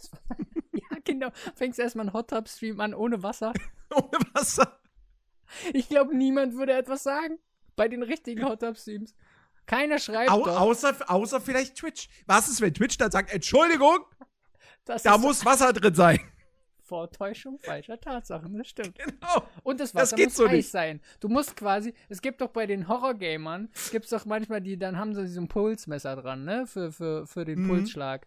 Ja, 0.91 0.97
genau. 1.03 1.29
Fängst 1.55 1.77
erstmal 1.79 2.07
einen 2.07 2.13
Hot 2.13 2.29
Tub 2.29 2.47
Stream 2.47 2.79
an 2.79 2.93
ohne 2.93 3.21
Wasser. 3.21 3.53
Ohne 3.93 4.19
Wasser. 4.33 4.79
Ich 5.73 5.89
glaube, 5.89 6.15
niemand 6.15 6.53
würde 6.55 6.73
etwas 6.73 7.03
sagen. 7.03 7.39
Bei 7.75 7.87
den 7.87 8.03
richtigen 8.03 8.45
Hot 8.45 8.59
Tub 8.61 8.77
Streams. 8.77 9.13
Keiner 9.65 9.99
schreibt 9.99 10.31
Au, 10.31 10.43
doch, 10.45 10.59
außer, 10.59 10.95
außer 11.07 11.41
vielleicht 11.41 11.75
Twitch. 11.75 12.07
Was 12.27 12.47
ist, 12.49 12.61
wenn 12.61 12.73
Twitch 12.73 12.97
dann 12.97 13.11
sagt, 13.11 13.31
Entschuldigung, 13.33 13.99
das 14.85 15.03
da 15.03 15.17
muss 15.17 15.43
Wasser 15.45 15.73
drin 15.73 15.93
sein? 15.95 16.19
Vortäuschung 16.83 17.59
falscher 17.59 17.99
Tatsachen. 17.99 18.57
Das 18.57 18.67
stimmt. 18.67 18.97
Genau. 18.97 19.43
Und 19.63 19.79
das 19.79 19.91
Das 19.91 20.01
Wasser 20.03 20.15
geht 20.15 20.27
muss 20.29 20.37
so 20.37 20.45
heiß 20.47 20.51
nicht. 20.53 20.71
sein. 20.71 21.01
Du 21.19 21.29
musst 21.29 21.55
quasi, 21.55 21.93
es 22.09 22.21
gibt 22.21 22.41
doch 22.41 22.49
bei 22.49 22.65
den 22.65 22.87
Horrorgamern, 22.87 23.69
gibt 23.91 24.05
es 24.05 24.11
doch 24.11 24.25
manchmal 24.25 24.61
die, 24.61 24.77
dann 24.77 24.97
haben 24.97 25.13
sie 25.13 25.27
so 25.27 25.41
ein 25.41 25.47
Pulsmesser 25.47 26.15
dran, 26.15 26.45
ne, 26.45 26.65
für, 26.65 26.91
für, 26.91 27.27
für 27.27 27.45
den 27.45 27.63
Mhm. 27.63 27.67
Pulsschlag. 27.69 28.25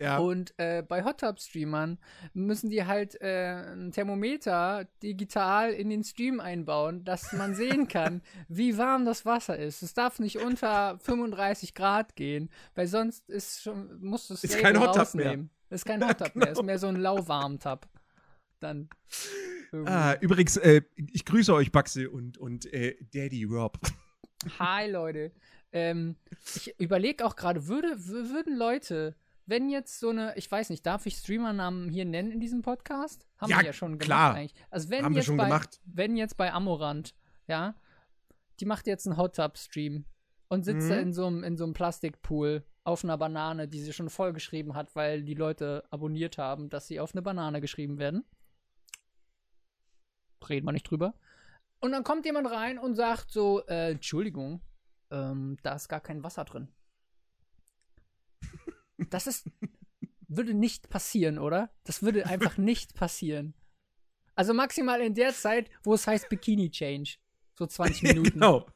Ja. 0.00 0.18
Und 0.18 0.54
äh, 0.58 0.82
bei 0.82 1.04
Hot 1.04 1.20
Tub 1.20 1.38
Streamern 1.38 1.98
müssen 2.32 2.70
die 2.70 2.84
halt 2.86 3.20
äh, 3.20 3.72
ein 3.72 3.92
Thermometer 3.92 4.86
digital 5.02 5.70
in 5.72 5.90
den 5.90 6.02
Stream 6.02 6.40
einbauen, 6.40 7.04
dass 7.04 7.32
man 7.32 7.54
sehen 7.54 7.88
kann, 7.88 8.22
wie 8.48 8.78
warm 8.78 9.04
das 9.04 9.24
Wasser 9.26 9.56
ist. 9.58 9.82
Es 9.82 9.94
darf 9.94 10.18
nicht 10.18 10.38
unter 10.38 10.98
35 11.00 11.74
Grad 11.74 12.16
gehen, 12.16 12.50
weil 12.74 12.86
sonst 12.86 13.28
ist 13.28 13.62
schon, 13.62 14.00
musst 14.00 14.30
du 14.30 14.34
es 14.34 14.44
Ist 14.44 14.58
kein 14.58 14.78
Hot 14.80 14.88
Tub 14.94 15.00
rausnehmen. 15.02 15.50
Ist 15.70 15.84
kein 15.84 16.04
Hot 16.06 16.18
Tub 16.18 16.34
mehr, 16.34 16.48
ist 16.52 16.62
mehr 16.62 16.78
so 16.78 16.88
ein 16.88 16.96
lauwarm 16.96 17.58
Tub. 17.60 17.86
Dann. 18.60 18.88
Ah, 19.86 20.14
übrigens, 20.20 20.56
äh, 20.56 20.82
ich 20.96 21.24
grüße 21.24 21.52
euch, 21.54 21.72
Baxi 21.72 22.06
und, 22.06 22.38
und 22.38 22.72
äh, 22.72 22.96
Daddy 23.12 23.44
Rob. 23.44 23.78
Hi 24.58 24.90
Leute. 24.90 25.32
Ähm, 25.72 26.16
ich 26.56 26.78
überlege 26.78 27.24
auch 27.24 27.36
gerade, 27.36 27.66
würde, 27.68 27.88
wür- 27.94 28.30
würden 28.30 28.56
Leute, 28.56 29.14
wenn 29.46 29.68
jetzt 29.70 29.98
so 29.98 30.10
eine, 30.10 30.36
ich 30.36 30.50
weiß 30.50 30.70
nicht, 30.70 30.84
darf 30.86 31.06
ich 31.06 31.16
Streamernamen 31.16 31.88
hier 31.88 32.04
nennen 32.04 32.30
in 32.30 32.40
diesem 32.40 32.62
Podcast? 32.62 33.26
Haben 33.38 33.50
Ja, 33.50 33.58
wir 33.58 33.66
ja 33.66 33.72
schon 33.72 33.92
gemacht 33.98 34.04
klar. 34.06 34.34
eigentlich. 34.34 34.54
Also 34.70 34.90
wenn 34.90 35.04
Haben 35.04 35.14
wir 35.14 35.18
jetzt 35.20 35.26
schon 35.26 35.36
bei, 35.36 35.44
gemacht. 35.44 35.80
wenn 35.84 36.16
jetzt 36.16 36.36
bei 36.36 36.52
Amorant, 36.52 37.14
ja, 37.46 37.74
die 38.60 38.64
macht 38.66 38.86
jetzt 38.86 39.06
einen 39.06 39.16
Hot 39.16 39.36
Tub 39.36 39.58
Stream 39.58 40.04
und 40.48 40.64
sitzt 40.64 40.86
Mhm. 40.86 40.90
da 40.90 40.96
in 40.98 41.12
so 41.12 41.26
einem 41.26 41.42
in 41.44 41.56
so 41.56 41.64
einem 41.64 41.72
Plastikpool 41.74 42.64
auf 42.84 43.04
einer 43.04 43.16
Banane, 43.18 43.68
die 43.68 43.80
sie 43.80 43.92
schon 43.92 44.10
vollgeschrieben 44.10 44.74
hat, 44.74 44.94
weil 44.96 45.22
die 45.22 45.34
Leute 45.34 45.84
abonniert 45.90 46.38
haben, 46.38 46.68
dass 46.68 46.86
sie 46.88 47.00
auf 47.00 47.14
eine 47.14 47.22
Banane 47.22 47.60
geschrieben 47.60 47.98
werden. 47.98 48.24
Reden 50.48 50.66
wir 50.66 50.72
nicht 50.72 50.90
drüber. 50.90 51.14
Und 51.80 51.92
dann 51.92 52.04
kommt 52.04 52.24
jemand 52.26 52.50
rein 52.50 52.78
und 52.78 52.94
sagt 52.96 53.30
so, 53.32 53.64
äh, 53.66 53.92
Entschuldigung, 53.92 54.60
ähm, 55.10 55.56
da 55.62 55.74
ist 55.74 55.88
gar 55.88 56.00
kein 56.00 56.22
Wasser 56.24 56.44
drin. 56.44 56.68
Das 59.10 59.26
ist, 59.26 59.48
würde 60.28 60.54
nicht 60.54 60.88
passieren, 60.88 61.38
oder? 61.38 61.70
Das 61.84 62.02
würde 62.02 62.26
einfach 62.26 62.56
nicht 62.58 62.94
passieren. 62.94 63.54
Also 64.34 64.54
maximal 64.54 65.00
in 65.00 65.14
der 65.14 65.34
Zeit, 65.34 65.68
wo 65.84 65.94
es 65.94 66.06
heißt 66.06 66.28
Bikini 66.28 66.70
Change. 66.70 67.16
So 67.54 67.66
20 67.66 68.02
Minuten. 68.14 68.30
genau. 68.40 68.66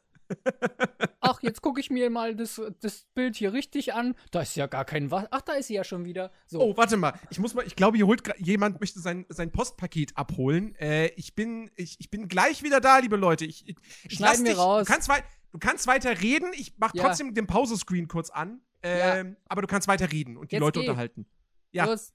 Ach, 1.21 1.41
jetzt 1.43 1.63
gucke 1.63 1.81
ich 1.81 1.89
mir 1.91 2.11
mal 2.11 2.35
das, 2.35 2.61
das 2.81 3.07
Bild 3.15 3.37
hier 3.37 3.53
richtig 3.53 3.95
an. 3.95 4.15
Da 4.33 4.43
ist 4.43 4.57
ja 4.57 4.67
gar 4.67 4.85
kein 4.85 5.11
Wasser. 5.11 5.29
Ach, 5.31 5.41
da 5.41 5.53
ist 5.55 5.69
sie 5.69 5.75
ja 5.75 5.85
schon 5.85 6.05
wieder. 6.05 6.33
So. 6.47 6.61
Oh, 6.61 6.77
warte 6.77 6.97
mal. 6.97 7.19
Ich 7.31 7.39
muss 7.39 7.55
mal, 7.55 7.65
ich 7.67 7.77
glaube, 7.77 7.97
hier 7.97 8.07
holt 8.07 8.23
jemand 8.39 8.81
möchte 8.81 9.01
sein, 9.01 9.25
sein 9.29 9.53
Postpaket 9.53 10.17
abholen. 10.17 10.75
Äh, 10.77 11.09
ich 11.17 11.35
bin, 11.35 11.71
ich, 11.77 11.97
ich 12.01 12.11
bin 12.11 12.29
gleich 12.29 12.63
wieder 12.63 12.81
da, 12.81 12.99
liebe 12.99 13.17
Leute. 13.17 13.45
Ich, 13.45 13.69
ich, 13.69 13.77
ich 14.09 14.17
Schneiden 14.17 14.45
wir 14.45 14.53
dich, 14.53 14.61
raus. 14.61 14.87
Du 14.87 14.93
kannst, 14.93 15.09
wei 15.09 15.23
du 15.53 15.59
kannst 15.59 15.87
weiter 15.87 16.21
reden. 16.21 16.51
Ich 16.55 16.75
mach 16.77 16.93
Ja. 16.95 17.05
trotzdem 17.05 17.33
den 17.33 17.47
Pause-Screen 17.47 18.09
kurz 18.09 18.31
an. 18.31 18.61
Ähm, 18.87 19.37
Aber 19.49 19.63
du 19.63 19.69
kannst 19.69 19.89
weiter 19.89 20.11
reden 20.11 20.37
und 20.37 20.51
die 20.51 20.57
Jetzt 20.57 20.61
Leute 20.61 20.81
geh. 20.81 20.89
unterhalten. 20.89 21.27
Ja. 21.73 21.85
Los. 21.87 22.13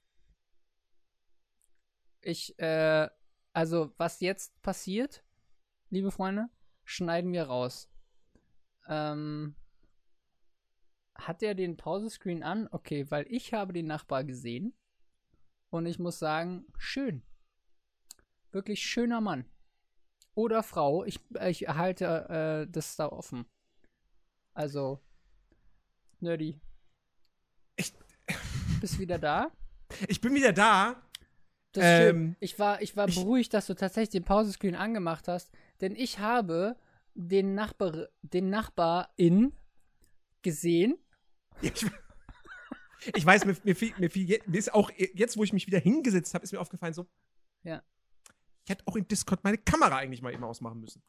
Ich, 2.20 2.58
äh, 2.58 3.08
also, 3.52 3.92
was 3.96 4.20
jetzt 4.20 4.60
passiert, 4.62 5.24
liebe 5.90 6.10
Freunde, 6.10 6.48
schneiden 6.84 7.32
wir 7.32 7.44
raus. 7.44 7.90
Ähm, 8.88 9.54
hat 11.14 11.42
er 11.42 11.54
den 11.54 11.76
Pausescreen 11.76 12.42
an? 12.42 12.68
Okay, 12.70 13.10
weil 13.10 13.26
ich 13.28 13.52
habe 13.52 13.72
den 13.72 13.86
Nachbar 13.86 14.24
gesehen 14.24 14.74
und 15.70 15.86
ich 15.86 15.98
muss 15.98 16.18
sagen, 16.18 16.66
schön. 16.78 17.22
Wirklich 18.50 18.82
schöner 18.82 19.20
Mann. 19.20 19.44
Oder 20.34 20.62
Frau. 20.62 21.04
Ich, 21.04 21.20
ich 21.46 21.68
halte 21.68 22.64
äh, 22.66 22.70
das 22.70 22.96
da 22.96 23.08
offen. 23.08 23.46
Also, 24.54 25.00
Nerdy. 26.22 26.60
Ich- 27.76 27.92
Bist 28.80 28.98
wieder 28.98 29.18
da? 29.18 29.50
Ich 30.08 30.20
bin 30.20 30.34
wieder 30.34 30.52
da. 30.52 31.02
Das 31.72 31.84
ist 31.84 31.98
schön. 31.98 32.36
Ich 32.40 32.58
war, 32.58 32.82
ich 32.82 32.96
war 32.96 33.06
beruhigt, 33.06 33.54
dass 33.54 33.66
du 33.66 33.74
tatsächlich 33.74 34.10
den 34.10 34.24
Pausescreen 34.24 34.74
angemacht 34.74 35.26
hast, 35.28 35.50
denn 35.80 35.94
ich 35.96 36.18
habe 36.18 36.76
den 37.14 37.54
Nachbar, 37.54 38.08
den 38.22 38.50
Nachbarin 38.50 39.52
gesehen. 40.42 40.96
Ich, 41.62 41.86
ich 43.14 43.24
weiß, 43.26 43.44
mir, 43.46 43.56
mir, 43.64 43.74
fiel, 43.76 43.94
mir, 43.98 44.10
fiel, 44.10 44.38
mir 44.46 44.58
ist 44.58 44.72
auch 44.74 44.90
jetzt, 44.96 45.36
wo 45.36 45.44
ich 45.44 45.52
mich 45.52 45.66
wieder 45.66 45.78
hingesetzt 45.78 46.34
habe, 46.34 46.44
ist 46.44 46.52
mir 46.52 46.60
aufgefallen, 46.60 46.92
so. 46.94 47.06
Ja. 47.62 47.82
Ich 48.64 48.70
hätte 48.70 48.84
auch 48.86 48.96
in 48.96 49.08
Discord 49.08 49.42
meine 49.42 49.58
Kamera 49.58 49.96
eigentlich 49.96 50.22
mal 50.22 50.32
eben 50.32 50.44
ausmachen 50.44 50.80
müssen. 50.80 51.02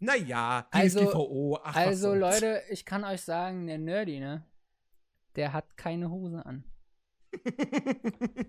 Naja, 0.00 0.66
Also- 0.70 1.00
DSGVO, 1.00 1.58
ach, 1.62 1.74
Also. 1.76 2.14
Leute, 2.14 2.62
ich 2.70 2.84
kann 2.84 3.04
euch 3.04 3.22
sagen, 3.22 3.66
der 3.66 3.78
Nerdy, 3.78 4.20
ne? 4.20 4.44
Der 5.36 5.52
hat 5.52 5.76
keine 5.76 6.10
Hose 6.10 6.44
an. 6.46 6.64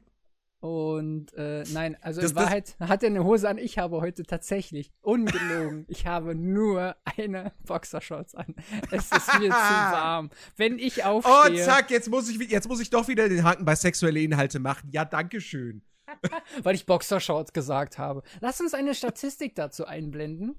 Und 0.59 1.31
äh, 1.33 1.63
nein, 1.73 1.95
also 2.01 2.21
Das- 2.21 2.31
in 2.31 2.37
Wahrheit 2.37 2.75
hat 2.79 3.03
er 3.03 3.09
eine 3.09 3.23
Hose 3.23 3.47
an. 3.47 3.57
Ich 3.59 3.77
habe 3.77 4.01
heute 4.01 4.23
tatsächlich, 4.23 4.91
ungelogen, 5.01 5.85
ich 5.87 6.07
habe 6.07 6.33
nur 6.33 6.95
eine 7.17 7.51
Boxershorts 7.67 8.33
an. 8.33 8.55
Es 8.89 9.11
ist 9.11 9.39
mir 9.39 9.49
zu 9.49 9.49
warm. 9.51 10.31
Wenn 10.55 10.79
ich 10.79 11.03
Oh, 11.05 11.21
aufstehe, 11.21 11.63
zack, 11.63 11.91
jetzt 11.91 12.09
muss, 12.09 12.29
ich, 12.29 12.37
jetzt 12.49 12.67
muss 12.67 12.79
ich 12.79 12.89
doch 12.89 13.07
wieder 13.07 13.29
den 13.29 13.43
Haken 13.43 13.63
bei 13.65 13.75
sexuelle 13.75 14.21
Inhalte 14.21 14.57
machen. 14.59 14.89
Ja, 14.91 15.05
danke 15.05 15.39
schön. 15.39 15.83
weil 16.63 16.73
ich 16.75 16.85
Boxershorts 16.87 17.53
gesagt 17.53 17.97
habe. 17.99 18.23
Lass 18.39 18.59
uns 18.61 18.73
eine 18.73 18.95
Statistik 18.95 19.53
dazu 19.55 19.85
einblenden. 19.85 20.55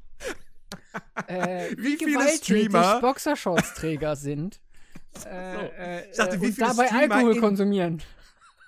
äh, 1.26 1.70
Wie 1.78 1.84
wie 1.94 1.96
viele 1.96 2.28
Streamer- 2.28 3.00
Boxershorts-Träger 3.00 4.14
sind. 4.14 4.60
Äh, 5.24 6.00
äh, 6.02 6.10
Ich 6.10 6.16
dachte, 6.16 6.36
äh, 6.36 6.40
wie 6.42 6.52
viele 6.52 6.66
dabei 6.68 6.86
Streamer 6.86 7.14
Alkohol 7.14 7.34
in- 7.36 7.40
konsumieren. 7.40 8.02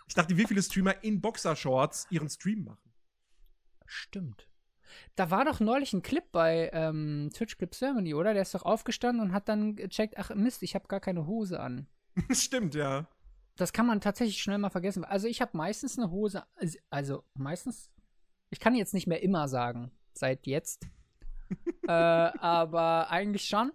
Ich 0.07 0.15
dachte, 0.15 0.37
wie 0.37 0.47
viele 0.47 0.63
Streamer 0.63 1.03
in 1.05 1.21
Boxershorts 1.21 2.07
ihren 2.11 2.29
Stream 2.31 2.65
machen. 2.65 2.93
Stimmt. 3.87 4.49
Da 5.17 5.31
war 5.31 5.45
doch 5.45 5.61
neulich 5.61 5.93
ein 5.93 6.03
Clip 6.03 6.25
bei 6.33 6.71
ähm, 6.73 7.31
Twitch 7.35 7.59
Clip 7.59 7.71
Germany, 7.73 8.15
oder? 8.15 8.33
Der 8.33 8.43
ist 8.43 8.55
doch 8.55 8.63
aufgestanden 8.63 9.21
und 9.25 9.33
hat 9.33 9.49
dann 9.49 9.77
gecheckt, 9.77 10.17
ach 10.17 10.31
Mist, 10.35 10.63
ich 10.63 10.75
habe 10.75 10.89
gar 10.89 11.01
keine 11.01 11.27
Hose 11.27 11.61
an. 11.61 11.87
Stimmt, 12.31 12.75
ja. 12.75 13.07
Das 13.57 13.73
kann 13.73 13.87
man 13.87 14.01
tatsächlich 14.01 14.41
schnell 14.43 14.59
mal 14.59 14.71
vergessen. 14.71 15.05
Also 15.05 15.27
ich 15.27 15.41
habe 15.41 15.57
meistens 15.57 15.99
eine 15.99 16.11
Hose, 16.11 16.45
also- 16.57 16.79
also 16.91 17.25
meistens, 17.35 17.91
ich 18.51 18.61
kann 18.61 18.75
jetzt 18.75 18.95
nicht 18.95 19.07
mehr 19.07 19.23
immer 19.23 19.49
sagen, 19.49 19.91
seit 20.15 20.47
jetzt. 20.47 20.87
äh, 21.89 21.91
aber 21.93 23.11
eigentlich 23.11 23.45
schon. 23.47 23.73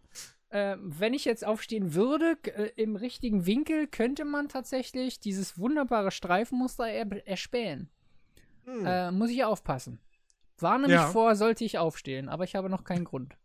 Äh, 0.53 0.77
wenn 0.79 1.15
ich 1.15 1.25
jetzt 1.25 1.43
aufstehen 1.43 1.95
würde, 1.95 2.37
äh, 2.43 2.69
im 2.75 2.95
richtigen 2.95 3.47
Winkel, 3.47 3.87
könnte 3.87 4.23
man 4.23 4.49
tatsächlich 4.49 5.19
dieses 5.19 5.57
wunderbare 5.57 6.11
Streifenmuster 6.11 6.87
er 6.87 7.27
erspähen. 7.27 7.89
Hm. 8.65 8.85
Äh, 8.85 9.11
muss 9.11 9.31
ich 9.31 9.43
aufpassen. 9.43 9.97
Warne 10.59 10.83
mich 10.85 10.93
Ja. 10.95 11.07
vor, 11.07 11.35
sollte 11.35 11.63
ich 11.63 11.79
aufstehen, 11.79 12.29
aber 12.29 12.43
ich 12.43 12.55
habe 12.55 12.69
noch 12.69 12.83
keinen 12.83 13.03
Grund. 13.03 13.35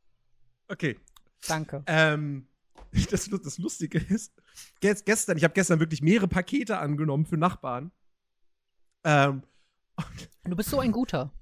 Okay. 0.68 0.98
Danke. 1.46 1.82
Ähm, 1.86 2.46
das, 3.10 3.30
das 3.30 3.56
Lustige 3.56 3.96
ist, 3.98 4.34
gest, 4.80 5.06
gestern, 5.06 5.38
ich 5.38 5.44
habe 5.44 5.54
gestern 5.54 5.80
wirklich 5.80 6.02
mehrere 6.02 6.28
Pakete 6.28 6.78
angenommen 6.78 7.24
für 7.24 7.38
Nachbarn. 7.38 7.90
Ähm, 9.04 9.42
Du 10.44 10.56
bist 10.56 10.68
so 10.68 10.80
ein 10.80 10.92
guter. 10.92 11.32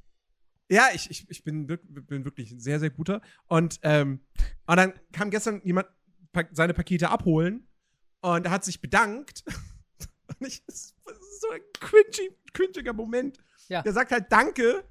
Ja, 0.68 0.88
ich, 0.94 1.10
ich, 1.10 1.30
ich 1.30 1.44
bin, 1.44 1.66
bin 1.66 2.24
wirklich 2.24 2.50
ein 2.50 2.60
sehr, 2.60 2.80
sehr 2.80 2.90
guter. 2.90 3.20
Und, 3.46 3.78
ähm, 3.82 4.20
und 4.66 4.76
dann 4.76 4.92
kam 5.12 5.30
gestern 5.30 5.60
jemand 5.64 5.88
seine 6.52 6.74
Pakete 6.74 7.08
abholen 7.08 7.66
und 8.20 8.44
er 8.44 8.50
hat 8.50 8.64
sich 8.64 8.80
bedankt. 8.80 9.44
Und 10.38 10.48
ich, 10.48 10.66
das 10.66 10.76
ist 10.76 11.40
so 11.40 11.50
ein 11.50 11.60
cringy, 11.80 12.36
cringiger 12.52 12.92
Moment. 12.92 13.38
Ja. 13.68 13.82
Der 13.82 13.92
sagt 13.92 14.10
halt 14.10 14.26
Danke. 14.30 14.84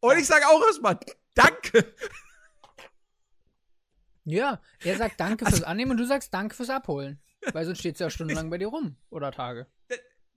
Und 0.00 0.18
ich 0.18 0.26
sage 0.26 0.46
auch 0.48 0.60
erstmal 0.66 0.98
Danke. 1.34 1.94
Ja, 4.24 4.60
er 4.84 4.96
sagt 4.96 5.18
Danke 5.20 5.46
Also 5.46 5.58
fürs 5.58 5.68
Annehmen 5.68 5.92
und 5.92 5.96
du 5.96 6.04
sagst 6.06 6.34
Danke 6.34 6.54
fürs 6.54 6.68
Abholen. 6.68 7.20
Weil 7.52 7.64
sonst 7.64 7.78
steht 7.78 7.94
es 7.94 8.00
ja 8.00 8.10
stundenlang 8.10 8.50
bei 8.50 8.58
dir 8.58 8.68
rum. 8.68 8.96
Oder 9.08 9.32
Tage. 9.32 9.66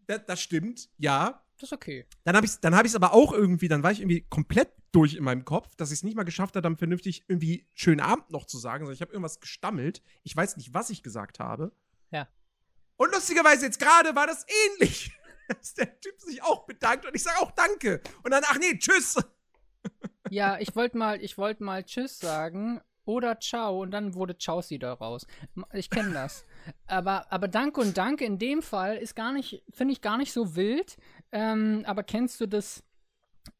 Das, 0.08 0.26
das 0.26 0.42
stimmt, 0.42 0.90
ja. 0.98 1.44
Das 1.64 1.72
ist 1.72 1.78
okay. 1.78 2.06
Dann 2.26 2.36
habe 2.36 2.46
ich 2.46 2.52
es 2.52 2.60
dann 2.60 2.76
hab 2.76 2.86
ich's 2.86 2.94
aber 2.94 3.14
auch 3.14 3.32
irgendwie, 3.32 3.70
dann 3.70 3.84
war 3.84 3.92
ich 3.94 4.02
irgendwie 4.02 4.28
komplett 4.30 4.74
durch 4.92 5.14
in 5.14 5.24
meinem 5.24 5.46
Kopf, 5.46 5.74
dass 5.78 5.92
ich 5.92 6.00
es 6.00 6.04
nicht 6.04 6.18
mal 6.18 6.24
geschafft 6.24 6.58
habe, 6.58 6.62
dann 6.62 6.76
vernünftig 6.76 7.24
irgendwie 7.30 7.66
schönen 7.74 8.02
Abend 8.02 8.32
noch 8.32 8.46
zu 8.46 8.58
sagen. 8.58 8.84
sondern 8.84 8.96
ich 8.96 9.02
habe 9.02 9.14
irgendwas 9.14 9.40
gestammelt. 9.40 10.02
Ich 10.24 10.36
weiß 10.36 10.58
nicht, 10.58 10.74
was 10.74 10.90
ich 10.90 11.04
gesagt 11.04 11.40
habe. 11.40 11.72
Ja. 12.12 12.28
Und 12.98 13.14
lustigerweise 13.14 13.66
jetzt 13.66 13.80
gerade 13.80 14.14
war 14.14 14.28
das 14.28 14.46
ähnlich. 14.66 15.18
Dass 15.48 15.74
der 15.74 16.02
Typ 16.02 16.20
sich 16.20 16.44
auch 16.44 16.66
bedankt 16.66 17.06
und 17.06 17.16
ich 17.16 17.24
sage 17.24 17.40
auch 17.40 17.52
Danke. 17.52 18.02
Und 18.24 18.32
dann, 18.32 18.44
ach 18.46 18.60
nee, 18.60 18.78
tschüss. 18.78 19.16
Ja, 20.30 20.58
ich 20.60 20.76
wollte 20.76 20.98
mal, 20.98 21.22
ich 21.22 21.38
wollte 21.38 21.64
mal 21.64 21.84
Tschüss 21.84 22.18
sagen 22.18 22.82
oder 23.06 23.40
Ciao 23.40 23.82
und 23.82 23.92
dann 23.92 24.16
wurde 24.16 24.36
Chausi 24.38 24.80
daraus. 24.80 25.28
Ich 25.74 25.90
kenne 25.90 26.12
das. 26.12 26.44
Aber, 26.88 27.32
aber 27.32 27.48
Danke 27.48 27.82
und 27.82 27.98
Danke 27.98 28.26
in 28.26 28.40
dem 28.40 28.62
Fall 28.62 28.98
ist 28.98 29.16
gar 29.16 29.34
nicht, 29.34 29.64
finde 29.70 29.94
ich 29.94 30.02
gar 30.02 30.18
nicht 30.18 30.34
so 30.34 30.56
wild. 30.56 30.98
Ähm, 31.32 31.84
aber 31.86 32.04
kennst 32.04 32.40
du 32.42 32.48
das 32.48 32.84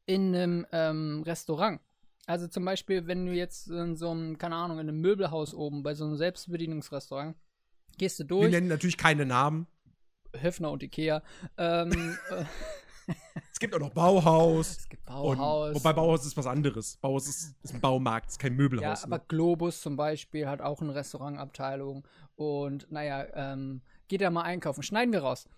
in 0.06 0.34
einem 0.34 0.66
ähm, 0.72 1.22
Restaurant? 1.26 1.80
Also 2.26 2.48
zum 2.48 2.64
Beispiel, 2.64 3.06
wenn 3.06 3.26
du 3.26 3.32
jetzt 3.32 3.68
in 3.68 3.96
so 3.96 4.10
einem, 4.10 4.38
keine 4.38 4.56
Ahnung, 4.56 4.78
in 4.78 4.88
einem 4.88 5.00
Möbelhaus 5.00 5.54
oben 5.54 5.82
bei 5.82 5.94
so 5.94 6.04
einem 6.04 6.16
Selbstbedienungsrestaurant 6.16 7.36
gehst 7.98 8.18
du 8.18 8.24
Wir 8.24 8.28
durch, 8.28 8.50
nennen 8.50 8.68
natürlich 8.68 8.96
keine 8.96 9.26
Namen. 9.26 9.66
Höfner 10.36 10.70
und 10.70 10.82
Ikea. 10.82 11.22
Ähm, 11.58 12.16
äh, 12.30 12.44
Es 13.52 13.60
gibt 13.60 13.74
auch 13.74 13.78
noch 13.78 13.90
Bauhaus. 13.90 14.78
es 14.78 14.88
gibt 14.88 15.08
Und, 15.08 15.38
Bauhaus. 15.38 15.74
wobei 15.76 15.92
Bauhaus 15.92 16.26
ist 16.26 16.36
was 16.36 16.46
anderes. 16.46 16.96
Bauhaus 16.96 17.28
ist, 17.28 17.54
ist 17.62 17.74
ein 17.74 17.80
Baumarkt, 17.80 18.30
ist 18.30 18.38
kein 18.38 18.56
Möbelhaus. 18.56 19.02
Ja, 19.02 19.06
aber 19.06 19.18
ne? 19.18 19.24
Globus 19.28 19.80
zum 19.80 19.96
Beispiel 19.96 20.48
hat 20.48 20.60
auch 20.60 20.80
eine 20.82 20.94
Restaurantabteilung. 20.94 22.04
Und 22.36 22.90
naja, 22.90 23.26
ähm, 23.34 23.82
geht 24.08 24.20
da 24.20 24.30
mal 24.30 24.42
einkaufen. 24.42 24.82
Schneiden 24.82 25.12
wir 25.12 25.22
raus. 25.22 25.48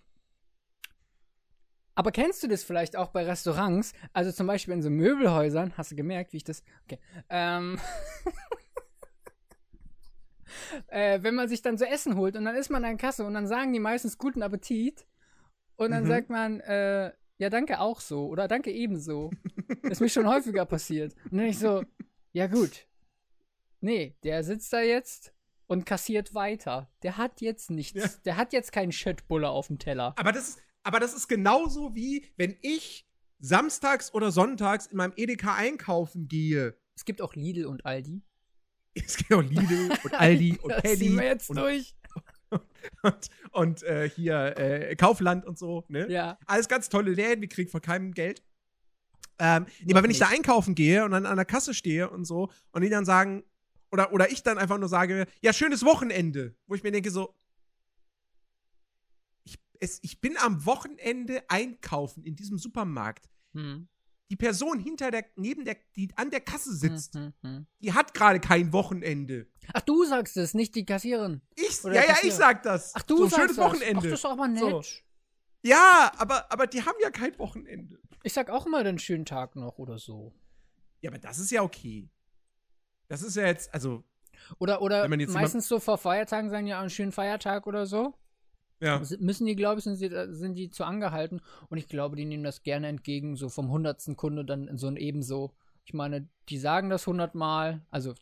Aber 1.95 2.11
kennst 2.11 2.43
du 2.43 2.47
das 2.47 2.63
vielleicht 2.63 2.95
auch 2.95 3.09
bei 3.09 3.25
Restaurants? 3.25 3.93
Also 4.13 4.31
zum 4.31 4.45
Beispiel 4.45 4.75
in 4.75 4.83
so 4.83 4.91
Möbelhäusern, 4.91 5.73
hast 5.77 5.91
du 5.91 5.95
gemerkt, 5.95 6.33
wie 6.33 6.37
ich 6.37 6.43
das. 6.43 6.63
Okay. 6.85 6.99
Ähm. 7.29 7.79
äh, 10.87 11.21
wenn 11.23 11.35
man 11.35 11.49
sich 11.49 11.61
dann 11.61 11.77
so 11.77 11.85
Essen 11.85 12.15
holt 12.15 12.35
und 12.35 12.45
dann 12.45 12.55
ist 12.55 12.69
man 12.69 12.83
an 12.83 12.91
der 12.91 12.97
Kasse 12.97 13.25
und 13.25 13.33
dann 13.33 13.47
sagen 13.47 13.73
die 13.73 13.79
meistens 13.79 14.17
guten 14.17 14.41
Appetit. 14.43 15.05
Und 15.75 15.91
dann 15.91 16.03
Mhm. 16.03 16.07
sagt 16.07 16.29
man, 16.29 16.59
äh, 16.61 17.11
ja, 17.39 17.49
danke 17.49 17.79
auch 17.79 17.99
so 17.99 18.27
oder 18.27 18.47
danke 18.47 18.71
ebenso. 18.71 19.31
Das 19.83 19.93
ist 19.93 20.01
mir 20.01 20.09
schon 20.09 20.27
häufiger 20.27 20.65
passiert. 20.65 21.15
Und 21.31 21.37
dann 21.37 21.47
ich 21.47 21.59
so, 21.59 21.83
ja 22.31 22.47
gut. 22.47 22.87
Nee, 23.79 24.15
der 24.23 24.43
sitzt 24.43 24.73
da 24.73 24.81
jetzt 24.81 25.33
und 25.67 25.85
kassiert 25.85 26.33
weiter. 26.33 26.89
Der 27.03 27.17
hat 27.17 27.41
jetzt 27.41 27.69
nichts. 27.69 28.01
Ja. 28.01 28.09
Der 28.25 28.37
hat 28.37 28.53
jetzt 28.53 28.71
keinen 28.71 28.91
Schöttbulle 28.91 29.49
auf 29.49 29.67
dem 29.67 29.79
Teller. 29.79 30.13
Aber 30.17 30.31
das, 30.31 30.49
ist, 30.49 30.59
aber 30.83 30.99
das 30.99 31.13
ist 31.13 31.27
genauso 31.27 31.93
wie, 31.95 32.25
wenn 32.37 32.57
ich 32.61 33.05
samstags 33.39 34.13
oder 34.13 34.31
sonntags 34.31 34.87
in 34.87 34.97
meinem 34.97 35.13
Edeka 35.15 35.53
einkaufen 35.53 36.27
gehe. 36.27 36.77
Es 36.95 37.05
gibt 37.05 37.21
auch 37.21 37.35
Lidl 37.35 37.65
und 37.65 37.85
Aldi. 37.85 38.23
Es 39.05 39.15
gibt 39.15 39.31
auch 39.31 39.43
Lidl 39.43 39.91
und 40.03 40.13
Aldi 40.15 40.57
und 40.59 40.75
Penny 40.81 40.97
ziehen 40.97 41.17
wir 41.17 41.25
jetzt 41.25 41.51
und, 41.51 41.57
durch. 41.57 41.95
und, 43.03 43.29
und 43.51 43.83
äh, 43.83 44.09
hier 44.09 44.57
äh, 44.57 44.95
Kaufland 44.95 45.45
und 45.45 45.59
so. 45.59 45.85
Ne? 45.87 46.09
Ja. 46.09 46.39
Alles 46.47 46.67
ganz 46.67 46.89
tolle 46.89 47.11
Läden, 47.11 47.41
wir 47.41 47.47
kriegen 47.47 47.69
von 47.69 47.81
keinem 47.81 48.13
Geld. 48.13 48.41
Ähm, 49.37 49.67
nee, 49.83 49.93
aber 49.93 50.01
wenn 50.01 50.09
ich 50.09 50.19
nicht. 50.19 50.21
da 50.21 50.35
einkaufen 50.35 50.73
gehe 50.73 51.05
und 51.05 51.11
dann 51.11 51.27
an 51.27 51.35
der 51.35 51.45
Kasse 51.45 51.75
stehe 51.75 52.09
und 52.09 52.25
so 52.25 52.49
und 52.71 52.81
die 52.81 52.89
dann 52.89 53.05
sagen, 53.05 53.43
oder, 53.91 54.11
oder 54.13 54.31
ich 54.31 54.43
dann 54.43 54.57
einfach 54.57 54.77
nur 54.77 54.89
sage, 54.89 55.27
ja, 55.41 55.53
schönes 55.53 55.83
Wochenende, 55.83 56.55
wo 56.67 56.75
ich 56.75 56.83
mir 56.83 56.91
denke 56.91 57.11
so, 57.11 57.35
ich, 59.43 59.59
es, 59.79 59.99
ich 60.01 60.19
bin 60.21 60.37
am 60.37 60.65
Wochenende 60.65 61.43
einkaufen 61.49 62.23
in 62.23 62.35
diesem 62.35 62.57
Supermarkt. 62.57 63.29
Hm. 63.53 63.87
Die 64.29 64.35
Person 64.35 64.77
hinter 64.79 65.09
der, 65.09 65.25
neben 65.37 65.63
der, 65.63 65.77
die 65.95 66.09
an 66.17 66.29
der 66.29 66.41
Kasse 66.41 66.75
sitzt, 66.75 67.15
Hm, 67.15 67.33
hm, 67.41 67.49
hm. 67.49 67.67
die 67.79 67.93
hat 67.93 68.13
gerade 68.13 68.41
kein 68.41 68.73
Wochenende. 68.73 69.47
Ach, 69.73 69.81
du 69.81 70.03
sagst 70.03 70.35
es, 70.35 70.53
nicht 70.53 70.75
die 70.75 70.85
Kassiererin. 70.85 71.41
Ich, 71.55 71.81
ja, 71.83 71.93
ja, 71.93 72.17
ich 72.21 72.33
sag 72.33 72.61
das. 72.63 72.93
Ach, 72.93 73.03
du 73.03 73.17
so, 73.17 73.27
sagst 73.27 73.35
schönes 73.37 73.55
das. 73.55 73.65
Wochenende. 73.65 73.99
Ach, 73.99 74.03
das 74.03 74.11
ist 74.13 74.23
doch 74.25 74.31
aber 74.31 74.47
nett. 74.49 74.59
So. 74.59 74.83
Ja, 75.63 76.11
aber, 76.17 76.51
aber 76.51 76.67
die 76.67 76.81
haben 76.83 76.97
ja 77.01 77.09
kein 77.09 77.37
Wochenende. 77.39 77.99
Ich 78.23 78.33
sag 78.33 78.49
auch 78.49 78.65
immer 78.65 78.83
den 78.83 78.99
schönen 78.99 79.25
Tag 79.25 79.55
noch 79.55 79.77
oder 79.77 79.97
so. 79.97 80.33
Ja, 81.01 81.09
aber 81.09 81.19
das 81.19 81.39
ist 81.39 81.51
ja 81.51 81.61
okay. 81.61 82.09
Das 83.09 83.21
ist 83.21 83.35
ja 83.35 83.45
jetzt, 83.45 83.73
also, 83.73 84.03
Oder, 84.59 84.81
oder 84.81 85.07
meistens 85.07 85.67
so 85.67 85.79
vor 85.79 85.97
Feiertagen 85.97 86.49
sagen 86.49 86.67
ja 86.67 86.79
einen 86.79 86.89
schönen 86.89 87.11
Feiertag 87.11 87.67
oder 87.67 87.85
so. 87.85 88.13
ja. 88.79 89.01
Müssen 89.19 89.45
die, 89.45 89.55
glaube 89.55 89.79
ich, 89.79 89.83
sind, 89.83 89.95
sie, 89.95 90.09
sind 90.29 90.55
die 90.55 90.69
zu 90.69 90.83
angehalten. 90.83 91.41
Und 91.69 91.77
ich 91.77 91.87
glaube, 91.87 92.15
die 92.15 92.25
nehmen 92.25 92.43
das 92.43 92.63
gerne 92.63 92.87
entgegen, 92.87 93.35
so 93.35 93.49
vom 93.49 93.69
hundertsten 93.69 94.15
Kunde 94.15 94.45
dann 94.45 94.67
in 94.67 94.77
so 94.77 94.87
ein 94.87 94.97
Ebenso. 94.97 95.55
Ich 95.85 95.93
meine, 95.93 96.27
die 96.49 96.57
sagen 96.57 96.89
das 96.89 97.07
hundertmal, 97.07 97.81
also 97.89 98.13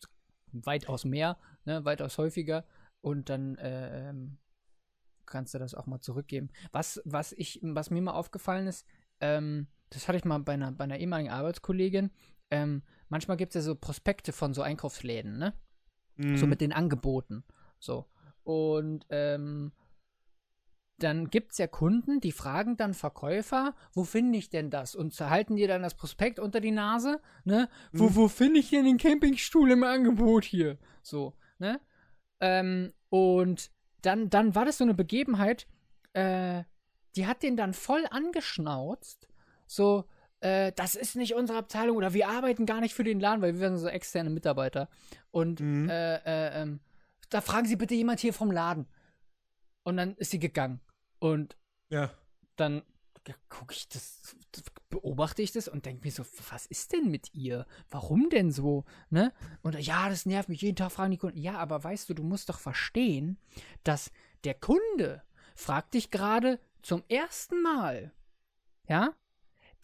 weitaus 0.52 1.04
mehr, 1.04 1.38
ne, 1.66 1.84
weitaus 1.84 2.18
häufiger. 2.18 2.66
Und 3.02 3.30
dann 3.30 3.58
äh, 3.58 4.14
kannst 5.26 5.54
du 5.54 5.60
das 5.60 5.76
auch 5.76 5.86
mal 5.86 6.00
zurückgeben. 6.00 6.50
Was, 6.72 7.02
was 7.06 7.34
ich, 7.34 7.60
was 7.62 7.90
mir 7.90 8.02
mal 8.02 8.14
aufgefallen 8.14 8.68
ist, 8.68 8.86
ähm, 9.20 9.68
das 9.90 10.08
hatte 10.08 10.18
ich 10.18 10.26
mal 10.26 10.40
bei 10.40 10.54
einer, 10.54 10.72
bei 10.72 10.84
einer 10.86 10.98
ehemaligen 10.98 11.32
Arbeitskollegin. 11.32 12.12
Ähm, 12.52 12.84
manchmal 13.10 13.38
gibt 13.38 13.56
es 13.56 13.56
ja 13.56 13.62
so 13.62 13.76
Prospekte 13.76 14.32
von 14.34 14.54
so 14.54 14.62
Einkaufsläden, 14.62 15.38
ne? 15.38 15.54
Mhm. 16.18 16.38
So 16.38 16.48
mit 16.48 16.62
den 16.62 16.74
Angeboten. 16.74 17.44
So. 17.80 18.06
Und 18.44 19.06
ähm, 19.10 19.72
dann 20.98 21.30
gibt 21.30 21.52
es 21.52 21.58
ja 21.58 21.68
Kunden, 21.68 22.22
die 22.22 22.32
fragen 22.32 22.78
dann 22.78 22.94
Verkäufer, 22.94 23.76
wo 23.92 24.06
finde 24.06 24.38
ich 24.38 24.50
denn 24.50 24.70
das? 24.70 24.96
Und 24.96 25.20
halten 25.20 25.58
dir 25.58 25.68
dann 25.68 25.82
das 25.82 25.96
Prospekt 25.96 26.40
unter 26.40 26.62
die 26.62 26.72
Nase, 26.72 27.20
ne? 27.44 27.70
Wo, 27.92 28.06
Mhm. 28.06 28.16
wo 28.16 28.28
finde 28.30 28.60
ich 28.62 28.70
denn 28.70 28.86
den 28.86 28.98
Campingstuhl 28.98 29.72
im 29.72 29.84
Angebot 29.84 30.46
hier? 30.46 30.78
So, 31.02 31.34
ne? 31.60 31.82
Ähm, 32.40 32.94
und 33.10 33.72
dann, 34.02 34.30
dann 34.30 34.56
war 34.56 34.66
das 34.66 34.78
so 34.78 34.84
eine 34.86 34.94
Begebenheit, 34.94 35.68
äh, 36.14 36.64
die 37.16 37.28
hat 37.28 37.44
den 37.44 37.58
dann 37.58 37.74
voll 37.74 38.06
angeschnauzt. 38.10 39.28
So, 39.68 40.06
äh, 40.42 40.72
das 40.76 40.96
ist 40.96 41.16
nicht 41.16 41.34
unsere 41.36 41.58
Abteilung 41.60 41.98
oder 41.98 42.14
wir 42.14 42.28
arbeiten 42.30 42.66
gar 42.66 42.82
nicht 42.82 42.94
für 42.94 43.04
den 43.04 43.20
Laden, 43.20 43.42
weil 43.42 43.60
wir 43.60 43.70
sind 43.70 43.78
so 43.78 43.88
externe 43.88 44.30
Mitarbeiter. 44.30 44.90
Und 45.32 45.60
Mhm. 45.60 45.90
äh, 45.90 46.16
äh, 46.18 46.62
ähm, 46.62 46.80
da 47.30 47.42
fragen 47.42 47.68
Sie 47.68 47.76
bitte 47.76 47.96
jemand 47.96 48.20
hier 48.20 48.34
vom 48.34 48.52
Laden. 48.52 48.88
Und 49.84 49.98
dann 49.98 50.16
ist 50.16 50.32
sie 50.32 50.40
gegangen. 50.40 50.80
Und 51.20 51.58
Ja. 51.90 52.12
dann 52.56 52.82
gucke 53.50 53.74
ich 53.74 53.88
das, 53.90 54.36
beobachte 54.90 55.42
ich 55.42 55.52
das 55.52 55.68
und 55.68 55.86
denke 55.88 56.06
mir 56.06 56.12
so, 56.12 56.24
was 56.52 56.68
ist 56.68 56.94
denn 56.94 57.10
mit 57.10 57.34
ihr? 57.34 57.66
Warum 57.90 58.30
denn 58.30 58.52
so? 58.52 58.86
Ne? 59.10 59.34
Und 59.64 59.80
ja, 59.80 60.10
das 60.10 60.26
nervt 60.28 60.50
mich. 60.50 60.62
Jeden 60.62 60.76
Tag 60.76 60.92
fragen 60.92 61.12
die 61.12 61.18
Kunden. 61.18 61.40
Ja, 61.40 61.58
aber 61.58 61.84
weißt 61.84 62.08
du, 62.10 62.14
du 62.14 62.24
musst 62.24 62.50
doch 62.50 62.60
verstehen, 62.60 63.40
dass 63.84 64.12
der 64.44 64.54
Kunde 64.54 65.24
fragt 65.56 65.96
dich 65.96 66.12
gerade 66.12 66.60
zum 66.84 67.04
ersten 67.10 67.62
Mal. 67.64 68.12
Ja? 68.88 69.14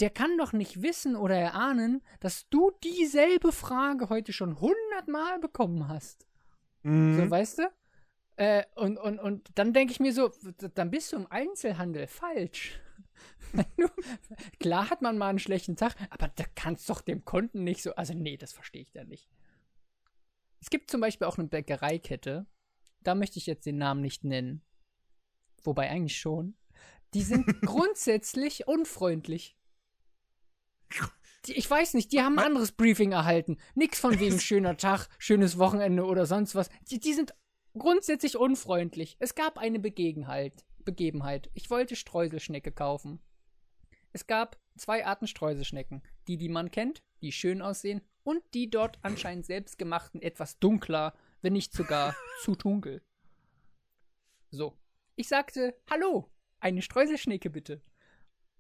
Der 0.01 0.09
kann 0.09 0.35
doch 0.37 0.51
nicht 0.51 0.81
wissen 0.81 1.15
oder 1.15 1.35
erahnen, 1.35 2.01
dass 2.19 2.49
du 2.49 2.71
dieselbe 2.83 3.51
Frage 3.51 4.09
heute 4.09 4.33
schon 4.33 4.59
hundertmal 4.59 5.39
bekommen 5.39 5.87
hast. 5.87 6.25
Mhm. 6.81 7.17
So, 7.17 7.29
weißt 7.29 7.59
du? 7.59 7.71
Äh, 8.35 8.63
und, 8.75 8.97
und, 8.97 9.19
und 9.19 9.47
dann 9.53 9.73
denke 9.73 9.93
ich 9.93 9.99
mir 9.99 10.11
so, 10.11 10.31
dann 10.73 10.89
bist 10.89 11.11
du 11.11 11.17
im 11.17 11.27
Einzelhandel 11.27 12.07
falsch. 12.07 12.79
Klar 14.59 14.89
hat 14.89 15.03
man 15.03 15.19
mal 15.19 15.29
einen 15.29 15.37
schlechten 15.37 15.75
Tag, 15.75 15.95
aber 16.09 16.29
da 16.29 16.45
kannst 16.55 16.89
doch 16.89 17.01
dem 17.01 17.23
Kunden 17.23 17.63
nicht 17.63 17.83
so. 17.83 17.93
Also, 17.93 18.15
nee, 18.15 18.37
das 18.37 18.53
verstehe 18.53 18.81
ich 18.81 18.91
dann 18.91 19.07
nicht. 19.07 19.29
Es 20.61 20.71
gibt 20.71 20.89
zum 20.89 21.01
Beispiel 21.01 21.27
auch 21.27 21.37
eine 21.37 21.47
Bäckereikette. 21.47 22.47
Da 23.03 23.13
möchte 23.13 23.37
ich 23.37 23.45
jetzt 23.45 23.67
den 23.67 23.77
Namen 23.77 24.01
nicht 24.01 24.23
nennen. 24.23 24.63
Wobei 25.63 25.91
eigentlich 25.91 26.17
schon. 26.17 26.55
Die 27.13 27.21
sind 27.21 27.45
grundsätzlich 27.61 28.67
unfreundlich. 28.67 29.55
Ich 31.47 31.69
weiß 31.69 31.95
nicht, 31.95 32.11
die 32.11 32.21
haben 32.21 32.37
ein 32.37 32.45
anderes 32.45 32.71
Briefing 32.71 33.13
erhalten. 33.13 33.57
Nix 33.73 33.99
von 33.99 34.19
wegen 34.19 34.39
schöner 34.39 34.77
Tag, 34.77 35.07
schönes 35.17 35.57
Wochenende 35.57 36.05
oder 36.05 36.25
sonst 36.25 36.53
was. 36.55 36.69
Die, 36.89 36.99
die 36.99 37.13
sind 37.13 37.33
grundsätzlich 37.77 38.37
unfreundlich. 38.37 39.17
Es 39.19 39.35
gab 39.35 39.57
eine 39.57 39.79
Begebenheit. 39.79 40.65
Begebenheit. 40.83 41.49
Ich 41.53 41.69
wollte 41.69 41.95
Streuselschnecke 41.95 42.71
kaufen. 42.71 43.19
Es 44.13 44.27
gab 44.27 44.59
zwei 44.77 45.05
Arten 45.05 45.27
Streuselschnecken. 45.27 46.03
Die, 46.27 46.37
die 46.37 46.49
man 46.49 46.69
kennt, 46.71 47.01
die 47.21 47.31
schön 47.31 47.61
aussehen, 47.61 48.01
und 48.23 48.43
die 48.53 48.69
dort 48.69 48.99
anscheinend 49.01 49.45
selbstgemachten, 49.45 50.21
etwas 50.21 50.59
dunkler, 50.59 51.15
wenn 51.41 51.53
nicht 51.53 51.73
sogar 51.73 52.15
zu 52.41 52.55
dunkel. 52.55 53.01
So. 54.51 54.77
Ich 55.15 55.27
sagte, 55.27 55.75
hallo, 55.89 56.29
eine 56.59 56.81
Streuselschnecke 56.81 57.49
bitte. 57.49 57.81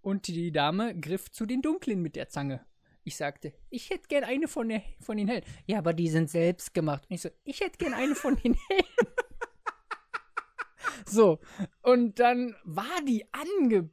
Und 0.01 0.27
die 0.27 0.51
Dame 0.51 0.99
griff 0.99 1.31
zu 1.31 1.45
den 1.45 1.61
dunklen 1.61 2.01
mit 2.01 2.15
der 2.15 2.29
Zange. 2.29 2.65
Ich 3.03 3.17
sagte, 3.17 3.53
ich 3.69 3.89
hätte 3.89 4.07
gern 4.07 4.23
eine 4.23 4.47
von, 4.47 4.69
der, 4.69 4.83
von 4.99 5.17
den 5.17 5.27
hellen. 5.27 5.43
Ja, 5.65 5.79
aber 5.79 5.93
die 5.93 6.09
sind 6.09 6.29
selbst 6.29 6.73
gemacht. 6.73 7.03
Und 7.09 7.15
ich 7.15 7.21
so, 7.21 7.29
ich 7.43 7.59
hätte 7.61 7.77
gern 7.77 7.93
eine 7.93 8.15
von 8.15 8.35
den 8.35 8.55
hellen. 8.67 8.85
so, 11.05 11.39
und 11.81 12.19
dann 12.19 12.55
war 12.63 13.01
die 13.07 13.25
angepisst. 13.31 13.91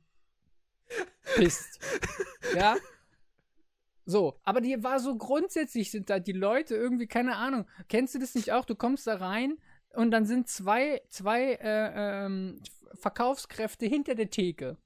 ja. 2.55 2.77
So, 4.05 4.39
aber 4.43 4.63
die 4.63 4.83
war 4.83 5.01
so 5.01 5.17
grundsätzlich, 5.17 5.91
sind 5.91 6.09
da 6.09 6.19
die 6.19 6.33
Leute 6.33 6.75
irgendwie, 6.75 7.07
keine 7.07 7.37
Ahnung. 7.37 7.67
Kennst 7.89 8.15
du 8.15 8.19
das 8.19 8.35
nicht 8.35 8.53
auch? 8.53 8.65
Du 8.65 8.75
kommst 8.75 9.07
da 9.07 9.17
rein 9.17 9.59
und 9.95 10.11
dann 10.11 10.25
sind 10.25 10.49
zwei, 10.49 11.03
zwei 11.09 11.55
äh, 11.55 12.25
ähm, 12.25 12.61
Verkaufskräfte 12.95 13.87
hinter 13.87 14.15
der 14.15 14.31
Theke. 14.31 14.79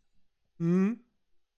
Mhm. 0.58 1.04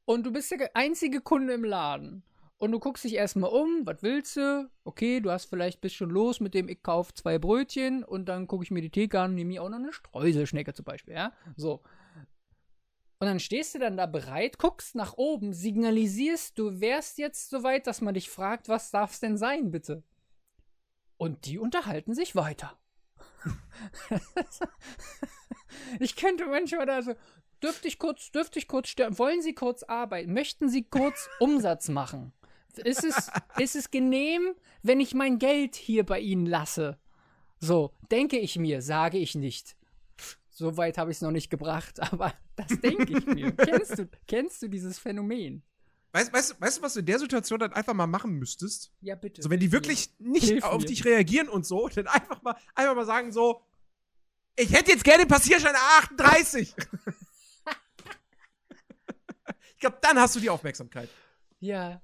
Und 0.04 0.24
du 0.24 0.32
bist 0.32 0.50
der 0.50 0.76
einzige 0.76 1.20
Kunde 1.20 1.54
im 1.54 1.64
Laden. 1.64 2.22
Und 2.58 2.72
du 2.72 2.78
guckst 2.78 3.04
dich 3.04 3.14
erstmal 3.14 3.50
um, 3.50 3.84
was 3.84 4.02
willst 4.02 4.36
du? 4.36 4.70
Okay, 4.84 5.20
du 5.20 5.30
hast 5.30 5.46
vielleicht 5.46 5.80
bist 5.80 5.96
schon 5.96 6.10
los 6.10 6.40
mit 6.40 6.54
dem, 6.54 6.68
ich 6.68 6.82
kauf 6.82 7.12
zwei 7.12 7.38
Brötchen 7.38 8.04
und 8.04 8.26
dann 8.26 8.46
gucke 8.46 8.64
ich 8.64 8.70
mir 8.70 8.80
die 8.80 8.90
Theke 8.90 9.20
an 9.20 9.30
und 9.30 9.34
nehme 9.34 9.48
mir 9.48 9.62
auch 9.62 9.68
noch 9.68 9.78
eine 9.78 9.92
Streuselschnecke 9.92 10.72
zum 10.72 10.84
Beispiel, 10.84 11.14
ja? 11.14 11.32
So. 11.56 11.82
Und 13.18 13.26
dann 13.26 13.40
stehst 13.40 13.74
du 13.74 13.78
dann 13.78 13.96
da 13.96 14.06
bereit, 14.06 14.58
guckst 14.58 14.94
nach 14.94 15.14
oben, 15.16 15.52
signalisierst, 15.52 16.58
du 16.58 16.80
wärst 16.80 17.18
jetzt 17.18 17.50
soweit, 17.50 17.86
dass 17.86 18.00
man 18.00 18.14
dich 18.14 18.30
fragt, 18.30 18.68
was 18.68 18.90
darf's 18.90 19.20
denn 19.20 19.36
sein, 19.36 19.70
bitte? 19.70 20.02
Und 21.16 21.46
die 21.46 21.58
unterhalten 21.58 22.14
sich 22.14 22.36
weiter. 22.36 22.78
ich 26.00 26.16
könnte 26.16 26.46
manchmal 26.46 26.86
da 26.86 27.02
so, 27.02 27.14
dürfte 27.64 27.88
ich 27.88 27.98
kurz, 27.98 28.30
dürfte 28.30 28.58
ich 28.58 28.68
kurz 28.68 28.88
stören? 28.88 29.18
Wollen 29.18 29.42
Sie 29.42 29.54
kurz 29.54 29.82
arbeiten? 29.82 30.32
Möchten 30.32 30.68
Sie 30.68 30.84
kurz 30.84 31.28
Umsatz 31.40 31.88
machen? 31.88 32.32
Ist 32.76 33.04
es, 33.04 33.30
ist 33.56 33.76
es 33.76 33.90
genehm, 33.90 34.54
wenn 34.82 35.00
ich 35.00 35.14
mein 35.14 35.38
Geld 35.38 35.76
hier 35.76 36.04
bei 36.04 36.20
Ihnen 36.20 36.46
lasse? 36.46 36.98
So, 37.60 37.94
denke 38.10 38.38
ich 38.38 38.58
mir, 38.58 38.82
sage 38.82 39.18
ich 39.18 39.34
nicht. 39.34 39.76
So 40.50 40.76
weit 40.76 40.98
habe 40.98 41.10
ich 41.10 41.18
es 41.18 41.22
noch 41.22 41.30
nicht 41.30 41.50
gebracht, 41.50 42.00
aber 42.12 42.34
das 42.56 42.80
denke 42.80 43.18
ich 43.18 43.26
mir. 43.26 43.52
kennst, 43.56 43.98
du, 43.98 44.08
kennst 44.26 44.62
du 44.62 44.68
dieses 44.68 44.98
Phänomen? 44.98 45.62
Weißt, 46.12 46.32
weißt, 46.32 46.60
weißt 46.60 46.78
du, 46.78 46.82
was 46.82 46.94
du 46.94 47.00
in 47.00 47.06
der 47.06 47.18
Situation 47.18 47.58
dann 47.58 47.72
einfach 47.72 47.94
mal 47.94 48.06
machen 48.06 48.38
müsstest? 48.38 48.92
Ja, 49.00 49.16
bitte. 49.16 49.42
So, 49.42 49.50
wenn 49.50 49.58
die 49.58 49.72
wirklich 49.72 50.10
nicht 50.18 50.44
Hilf 50.44 50.62
auf 50.62 50.82
mir. 50.82 50.86
dich 50.86 51.04
reagieren 51.04 51.48
und 51.48 51.66
so, 51.66 51.88
dann 51.88 52.06
einfach 52.06 52.40
mal, 52.42 52.56
einfach 52.74 52.94
mal 52.94 53.06
sagen 53.06 53.32
so, 53.32 53.62
ich 54.56 54.72
hätte 54.72 54.92
jetzt 54.92 55.02
gerne 55.02 55.26
Passierschein 55.26 55.74
A38. 55.74 56.72
Glaube, 59.84 59.98
dann 60.02 60.18
hast 60.18 60.34
du 60.36 60.40
die 60.40 60.50
Aufmerksamkeit. 60.50 61.08
Ja, 61.60 62.00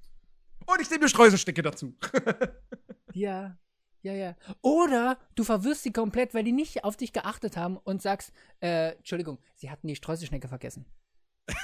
Und 0.66 0.80
ich 0.80 0.88
nehme 0.90 1.02
eine 1.02 1.08
Streuselstecke 1.08 1.62
dazu. 1.62 1.94
ja, 3.12 3.56
ja, 4.02 4.12
ja. 4.14 4.36
Oder 4.62 5.18
du 5.34 5.44
verwirrst 5.44 5.82
sie 5.82 5.92
komplett, 5.92 6.32
weil 6.34 6.44
die 6.44 6.52
nicht 6.52 6.84
auf 6.84 6.96
dich 6.96 7.12
geachtet 7.12 7.56
haben 7.56 7.76
und 7.76 8.00
sagst, 8.02 8.32
äh, 8.62 8.92
Entschuldigung, 8.96 9.38
sie 9.56 9.70
hatten 9.70 9.86
die 9.88 9.96
Streuselschnecke 9.96 10.48
vergessen. 10.48 10.86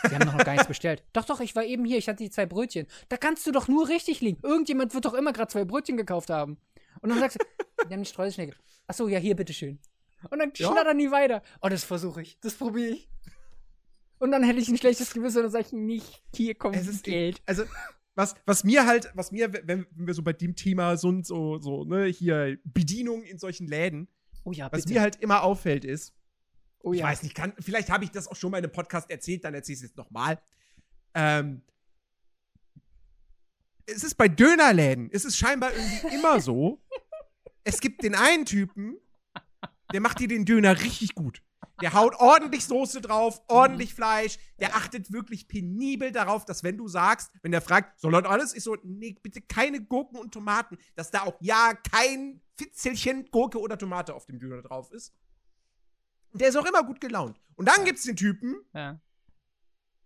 Sie 0.09 0.15
haben 0.17 0.27
noch 0.27 0.37
gar 0.45 0.53
nichts 0.53 0.67
bestellt. 0.67 1.05
Doch, 1.13 1.25
doch, 1.25 1.41
ich 1.41 1.55
war 1.55 1.65
eben 1.65 1.85
hier, 1.85 1.97
ich 1.99 2.09
hatte 2.09 2.23
die 2.25 2.31
zwei 2.31 2.45
Brötchen. 2.45 2.87
Da 3.09 3.17
kannst 3.17 3.47
du 3.47 3.53
doch 3.53 3.69
nur 3.69 3.89
richtig 3.89 4.21
liegen. 4.21 4.39
Irgendjemand 4.43 4.93
wird 4.95 5.05
doch 5.05 5.15
immer 5.15 5.33
gerade 5.33 5.51
zwei 5.53 5.65
Brötchen 5.65 5.97
gekauft 5.97 6.29
haben. 6.29 6.59
Und 7.01 7.11
dann 7.11 7.21
sagst 7.21 7.39
du, 7.41 7.45
wir 7.89 7.95
haben 7.97 8.03
die 8.03 8.09
Streuselschnecke. 8.09 8.57
Achso, 8.89 9.07
ja, 9.09 9.19
hier, 9.19 9.37
bitteschön. 9.37 9.79
Und 10.31 10.39
dann 10.41 10.51
Ja. 10.57 10.73
schnattern 10.73 10.99
die 10.99 11.11
weiter. 11.11 11.43
Oh, 11.63 11.69
das 11.69 11.85
versuche 11.85 12.23
ich. 12.23 12.39
Das 12.41 12.55
probiere 12.55 12.95
ich. 12.95 13.09
Und 14.19 14.31
dann 14.31 14.43
hätte 14.43 14.59
ich 14.59 14.69
ein 14.69 14.79
schlechtes 14.79 15.13
Gewissen 15.13 15.45
und 15.45 15.51
sage 15.51 15.67
ich 15.67 15.73
nicht, 15.73 16.23
hier 16.35 16.55
kommt 16.55 16.77
Es 16.77 16.87
ist- 16.87 17.05
Geld. 17.05 17.41
Also, 17.47 17.65
was, 18.15 18.35
was 18.47 18.65
mir 18.65 18.87
halt, 18.87 19.11
was 19.15 19.31
mir, 19.31 19.53
wenn, 19.53 19.87
wir 19.95 20.15
so 20.15 20.23
bei 20.23 20.33
dem 20.33 20.57
Thema 20.57 20.97
so, 20.97 21.23
so, 21.23 21.59
so, 21.59 21.85
ne, 21.85 22.07
hier 22.07 22.59
Bedienung 22.65 23.23
in 23.23 23.39
solchen 23.39 23.67
Läden, 23.67 24.09
Oh 24.45 24.53
ja, 24.53 24.71
was 24.73 24.87
mir 24.87 25.01
halt 25.03 25.17
immer 25.17 25.43
auffällt 25.43 25.85
ist, 25.85 26.15
oh 26.79 26.93
ich 26.95 27.01
ja. 27.01 27.07
weiß 27.07 27.25
nicht, 27.25 27.35
kann, 27.35 27.53
vielleicht 27.59 27.91
habe 27.91 28.05
ich 28.05 28.11
das 28.11 28.27
auch 28.29 28.37
schon 28.37 28.51
mal 28.53 28.59
in 28.59 28.65
einem 28.65 28.73
Podcast 28.73 29.11
erzählt, 29.11 29.45
dann 29.45 29.53
erzähle 29.55 29.75
ich 29.75 29.83
es 29.83 29.89
jetzt 29.89 29.97
nochmal. 29.99 30.41
Ähm, 31.15 31.63
es 33.87 34.03
ist 34.03 34.15
bei 34.15 34.29
Dönerläden, 34.29 35.11
es 35.13 35.25
ist 35.25 35.37
scheinbar 35.37 35.73
irgendwie 35.75 36.15
immer 36.17 36.41
so, 36.41 36.81
es 37.65 37.81
gibt 37.81 38.03
den 38.03 38.15
einen 38.15 38.47
Typen, 38.47 38.97
der 39.93 40.01
macht 40.01 40.21
dir 40.21 40.29
den 40.29 40.45
Döner 40.45 40.81
richtig 40.81 41.15
gut. 41.15 41.43
Der 41.83 41.93
haut 41.93 42.15
ordentlich 42.15 42.65
Soße 42.65 43.01
drauf, 43.03 43.43
ordentlich 43.49 43.95
Fleisch. 43.95 44.39
Der 44.59 44.77
achtet 44.77 45.13
wirklich 45.13 45.47
penibel 45.47 46.11
darauf, 46.11 46.45
dass 46.47 46.63
wenn 46.65 46.79
du 46.79 46.89
sagst, 46.89 47.31
wenn 47.43 47.53
der 47.53 47.61
fragt, 47.61 48.01
soll 48.01 48.13
dort 48.13 48.27
alles? 48.27 48.55
Ich 48.55 48.63
so, 48.63 48.77
nee, 48.83 49.19
bitte 49.23 49.43
keine 49.43 49.83
Gurken 49.83 50.19
und 50.19 50.33
Tomaten, 50.33 50.79
dass 50.95 51.11
da 51.11 51.25
auch 51.25 51.37
ja 51.41 51.75
kein 51.91 52.41
Fitzelchen 52.57 53.31
Gurke 53.31 53.61
oder 53.61 53.77
Tomate 53.77 54.15
auf 54.15 54.25
dem 54.27 54.39
Döner 54.39 54.63
drauf 54.63 54.91
ist. 54.91 55.13
Und 56.31 56.41
der 56.41 56.49
ist 56.49 56.57
auch 56.57 56.67
immer 56.67 56.83
gut 56.83 57.01
gelaunt. 57.01 57.39
Und 57.57 57.67
dann 57.69 57.85
gibt's 57.85 58.05
den 58.05 58.17
Typen, 58.17 58.57
ja. 58.75 58.99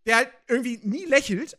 der 0.07 0.16
halt 0.16 0.32
irgendwie 0.48 0.80
nie 0.82 1.05
lächelt. 1.05 1.57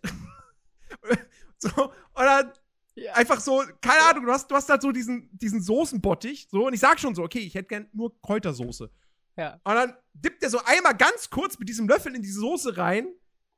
so, 1.57 1.93
oder 2.15 2.53
Ja. 2.95 3.13
einfach 3.13 3.39
so, 3.39 3.63
keine 3.79 4.01
Ahnung, 4.03 4.25
du 4.25 4.31
hast, 4.31 4.51
du 4.51 4.55
hast 4.55 4.69
halt 4.69 4.81
so 4.81 4.91
diesen, 4.91 5.29
diesen 5.37 5.61
Soßenbottich, 5.61 6.47
so, 6.51 6.67
und 6.67 6.73
ich 6.73 6.79
sag 6.81 6.99
schon 6.99 7.15
so, 7.15 7.23
okay, 7.23 7.39
ich 7.39 7.55
hätte 7.55 7.69
gern 7.69 7.89
nur 7.93 8.21
Kräutersoße. 8.21 8.91
Ja. 9.41 9.53
Und 9.63 9.75
dann 9.75 9.93
dippt 10.13 10.43
er 10.43 10.49
so 10.49 10.59
einmal 10.63 10.95
ganz 10.95 11.29
kurz 11.29 11.57
mit 11.57 11.67
diesem 11.67 11.87
Löffel 11.87 12.15
in 12.15 12.21
die 12.21 12.31
Soße 12.31 12.77
rein, 12.77 13.07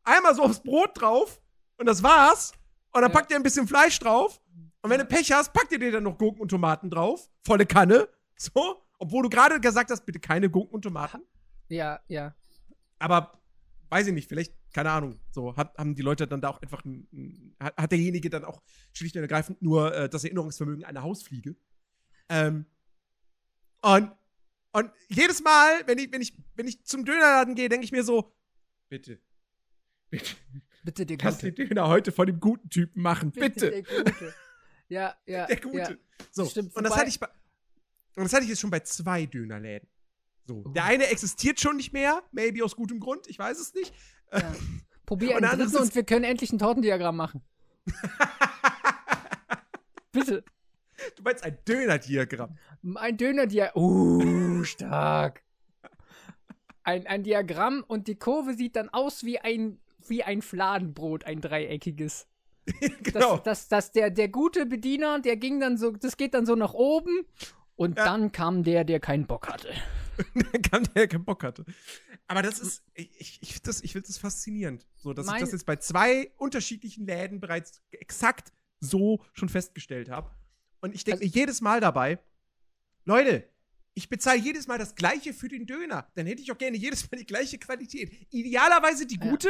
einmal 0.04 0.34
so 0.36 0.44
aufs 0.44 0.62
Brot 0.64 0.92
drauf 1.00 1.42
Und 1.78 1.88
das 1.88 2.02
war's. 2.04 2.54
Und 2.92 3.02
dann 3.02 3.12
Ja. 3.12 3.18
packt 3.18 3.32
ihr 3.32 3.36
ein 3.38 3.44
bisschen 3.44 3.68
Fleisch 3.68 3.98
drauf. 4.00 4.40
Und 4.82 4.90
wenn 4.90 5.00
du 5.00 5.06
Pech 5.06 5.32
hast, 5.32 5.52
packt 5.54 5.72
ihr 5.72 5.80
dir 5.80 5.92
dann 5.92 6.04
noch 6.04 6.18
Gurken 6.18 6.40
und 6.42 6.50
Tomaten 6.50 6.90
drauf. 6.90 7.30
Volle 7.46 7.66
Kanne. 7.66 8.08
So. 8.38 8.82
Obwohl 9.00 9.24
du 9.24 9.30
gerade 9.30 9.60
gesagt 9.60 9.92
hast, 9.92 10.06
bitte 10.06 10.20
keine 10.20 10.50
Gurken 10.50 10.76
und 10.76 10.82
Tomaten. 10.84 11.22
Ja, 11.70 12.00
ja. 12.08 12.34
Aber 13.00 13.42
weiß 13.90 14.08
ich 14.08 14.14
nicht, 14.14 14.28
vielleicht, 14.30 14.54
keine 14.74 14.92
Ahnung. 14.92 15.20
So, 15.32 15.56
hat, 15.56 15.78
haben 15.78 15.94
die 15.96 16.02
Leute 16.02 16.28
dann 16.28 16.42
da 16.42 16.50
auch 16.50 16.62
einfach 16.62 16.84
ein, 16.86 17.08
ein, 17.14 17.56
hat, 17.60 17.76
hat 17.78 17.92
derjenige 17.92 18.30
dann 18.30 18.44
auch 18.46 18.62
schlicht 18.94 19.16
und 19.16 19.22
ergreifend 19.22 19.62
nur 19.62 19.94
äh, 19.94 20.10
das 20.10 20.24
Erinnerungsvermögen 20.24 20.84
einer 20.86 21.04
Hausfliege. 21.04 21.56
Ähm, 22.30 22.66
und, 23.82 24.12
und 24.74 24.92
jedes 25.08 25.42
Mal, 25.44 25.86
wenn 25.88 25.98
ich, 25.98 26.12
wenn 26.12 26.22
ich, 26.22 26.34
wenn 26.56 26.68
ich 26.68 26.84
zum 26.84 27.06
Dönerladen 27.06 27.56
gehe, 27.56 27.70
denke 27.70 27.86
ich 27.86 27.92
mir 27.92 28.04
so, 28.04 28.34
bitte, 28.90 29.20
bitte, 30.10 30.36
Bitte 30.84 31.06
der 31.06 31.18
kannst 31.18 31.40
Gute. 31.40 31.54
den 31.54 31.70
Döner 31.70 31.88
heute 31.88 32.12
von 32.12 32.28
dem 32.28 32.40
guten 32.42 32.70
Typen 32.70 33.02
machen, 33.02 33.32
bitte. 33.32 33.72
der 33.72 33.84
Gute. 33.84 34.34
Ja, 34.90 35.16
ja. 35.26 35.46
Der 35.46 35.56
Gute. 35.62 35.78
Ja. 35.78 35.90
So, 36.32 36.46
Stimmt, 36.46 36.76
und 36.76 36.84
das 36.84 36.96
hatte 36.96 37.08
ich 37.08 37.20
bei, 37.20 37.28
und 38.16 38.24
das 38.26 38.34
hatte 38.34 38.44
ich 38.44 38.50
jetzt 38.50 38.60
schon 38.60 38.70
bei 38.70 38.82
zwei 38.82 39.26
Dönerläden. 39.26 39.88
So, 40.46 40.62
Oh. 40.66 40.70
der 40.70 40.84
eine 40.84 41.08
existiert 41.08 41.62
schon 41.62 41.78
nicht 41.78 41.94
mehr, 41.94 42.22
maybe 42.34 42.66
aus 42.66 42.76
gutem 42.76 43.00
Grund, 43.00 43.28
ich 43.28 43.40
weiß 43.40 43.58
es 43.60 43.74
nicht. 43.74 43.94
ja. 44.34 44.54
Probier 45.06 45.36
Und 45.38 45.44
einen 45.46 45.62
es- 45.62 45.74
und 45.76 45.94
wir 45.96 46.04
können 46.04 46.26
endlich 46.26 46.52
ein 46.52 46.60
Tortendiagramm 46.60 47.16
machen. 47.16 47.42
Bitte. 50.12 50.44
Du 51.16 51.24
meinst 51.24 51.44
ein 51.44 51.58
Dönerdiagramm. 51.68 52.58
Ein 52.96 53.18
Dönerdiagramm. 53.18 53.84
Uh, 53.84 54.64
stark. 54.64 55.44
Ein, 56.84 57.08
ein 57.08 57.24
Diagramm 57.24 57.84
und 57.88 58.08
die 58.08 58.16
Kurve 58.16 58.54
sieht 58.56 58.76
dann 58.76 58.90
aus 58.90 59.24
wie 59.24 59.40
ein, 59.40 59.80
wie 60.08 60.24
ein 60.24 60.42
Fladenbrot, 60.42 61.24
ein 61.24 61.40
dreieckiges. 61.40 62.28
genau. 63.04 63.38
Das, 63.38 63.44
das, 63.44 63.68
das, 63.70 63.92
der, 63.94 64.10
der 64.10 64.28
gute 64.30 64.66
Bediener, 64.66 65.20
der 65.20 65.38
ging 65.38 65.60
dann 65.60 65.78
so, 65.78 65.92
das 65.92 66.18
geht 66.18 66.34
dann 66.34 66.46
so 66.46 66.56
nach 66.56 66.74
oben 66.74 67.26
und 67.76 67.98
Ja. 67.98 68.06
dann 68.06 68.32
kam 68.32 68.64
der, 68.64 68.84
der 68.84 69.00
keinen 69.00 69.26
Bock 69.28 69.48
hatte. 69.50 69.70
Dann 70.36 70.62
kam 70.62 70.84
der, 70.84 70.94
der 70.94 71.08
keinen 71.08 71.26
Bock 71.26 71.44
hatte. 71.44 71.66
Aber 72.28 72.44
das 72.44 72.60
ist, 72.60 72.84
ich, 72.94 73.40
ich, 73.42 73.54
finde 73.54 73.64
das, 73.66 73.82
ich 73.82 73.94
find 73.94 74.08
das 74.08 74.20
faszinierend. 74.20 74.86
So, 74.96 75.12
dass 75.12 75.26
Mein- 75.26 75.38
ich 75.38 75.42
das 75.42 75.54
jetzt 75.54 75.66
bei 75.66 75.78
zwei 75.78 76.32
unterschiedlichen 76.38 77.08
Läden 77.08 77.40
bereits 77.40 77.82
exakt 77.90 78.54
so 78.80 79.26
schon 79.34 79.50
festgestellt 79.50 80.12
habe. 80.12 80.30
Und 80.84 80.94
ich 80.94 81.06
denke 81.06 81.24
Also- 81.24 81.34
jedes 81.40 81.62
Mal 81.62 81.80
dabei, 81.80 82.20
Leute, 83.06 83.48
ich 83.94 84.10
bezahle 84.10 84.40
jedes 84.40 84.68
Mal 84.68 84.78
das 84.78 84.96
Gleiche 84.96 85.34
für 85.34 85.48
den 85.48 85.66
Döner. 85.66 86.12
Dann 86.16 86.26
hätte 86.26 86.42
ich 86.42 86.52
auch 86.52 86.58
gerne 86.58 86.76
jedes 86.76 87.10
Mal 87.10 87.18
die 87.18 87.26
gleiche 87.26 87.58
Qualität. 87.58 88.28
Idealerweise 88.32 89.06
die 89.06 89.18
Ja. 89.18 89.30
gute, 89.30 89.50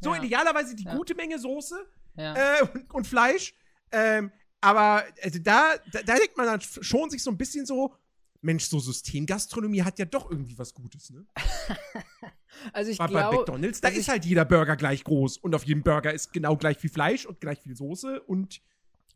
so 0.00 0.14
Ja. 0.14 0.22
idealerweise 0.22 0.74
die 0.74 0.84
Ja. 0.84 0.96
gute 0.96 1.14
Menge 1.14 1.38
Soße 1.38 1.86
Ja. 2.16 2.34
äh, 2.60 2.62
und, 2.62 2.94
und 2.94 3.06
Fleisch. 3.06 3.52
Ähm, 3.92 4.32
aber 4.62 5.04
also 5.22 5.38
da, 5.40 5.74
da, 5.92 6.02
da 6.02 6.14
denkt 6.16 6.36
man 6.38 6.46
dann 6.46 6.60
schon 6.62 7.10
sich 7.10 7.22
so 7.22 7.30
ein 7.30 7.36
bisschen 7.36 7.66
so, 7.66 7.94
Mensch, 8.40 8.64
so 8.64 8.78
Systemgastronomie 8.78 9.82
hat 9.82 9.98
ja 9.98 10.06
doch 10.06 10.30
irgendwie 10.30 10.56
was 10.56 10.72
Gutes, 10.72 11.10
ne? 11.10 11.26
also 12.72 12.90
ich 12.90 12.96
Bei, 12.98 13.04
bei 13.04 13.10
glaube, 13.10 13.36
McDonalds, 13.38 13.80
da 13.82 13.88
also 13.88 14.00
ist 14.00 14.08
halt 14.08 14.24
jeder 14.24 14.44
Burger 14.46 14.76
gleich 14.76 15.04
groß 15.04 15.36
und 15.38 15.54
auf 15.54 15.64
jedem 15.64 15.82
Burger 15.82 16.14
ist 16.14 16.32
genau 16.32 16.56
gleich 16.56 16.78
viel 16.78 16.88
Fleisch 16.90 17.26
und 17.26 17.38
gleich 17.40 17.60
viel 17.60 17.76
Soße 17.76 18.20
und, 18.22 18.62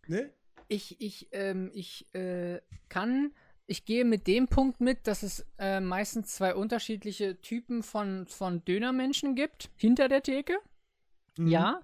ne? 0.08 0.30
Ich, 0.68 1.00
ich, 1.00 1.28
ähm, 1.32 1.70
ich 1.74 2.12
äh, 2.14 2.60
kann, 2.88 3.32
ich 3.66 3.84
gehe 3.84 4.04
mit 4.04 4.26
dem 4.26 4.48
Punkt 4.48 4.80
mit, 4.80 5.06
dass 5.06 5.22
es 5.22 5.46
äh, 5.58 5.80
meistens 5.80 6.34
zwei 6.34 6.54
unterschiedliche 6.54 7.40
Typen 7.40 7.82
von, 7.82 8.26
von 8.26 8.64
Dönermenschen 8.64 9.34
gibt, 9.34 9.70
hinter 9.76 10.08
der 10.08 10.22
Theke. 10.22 10.58
Mhm. 11.38 11.48
Ja. 11.48 11.80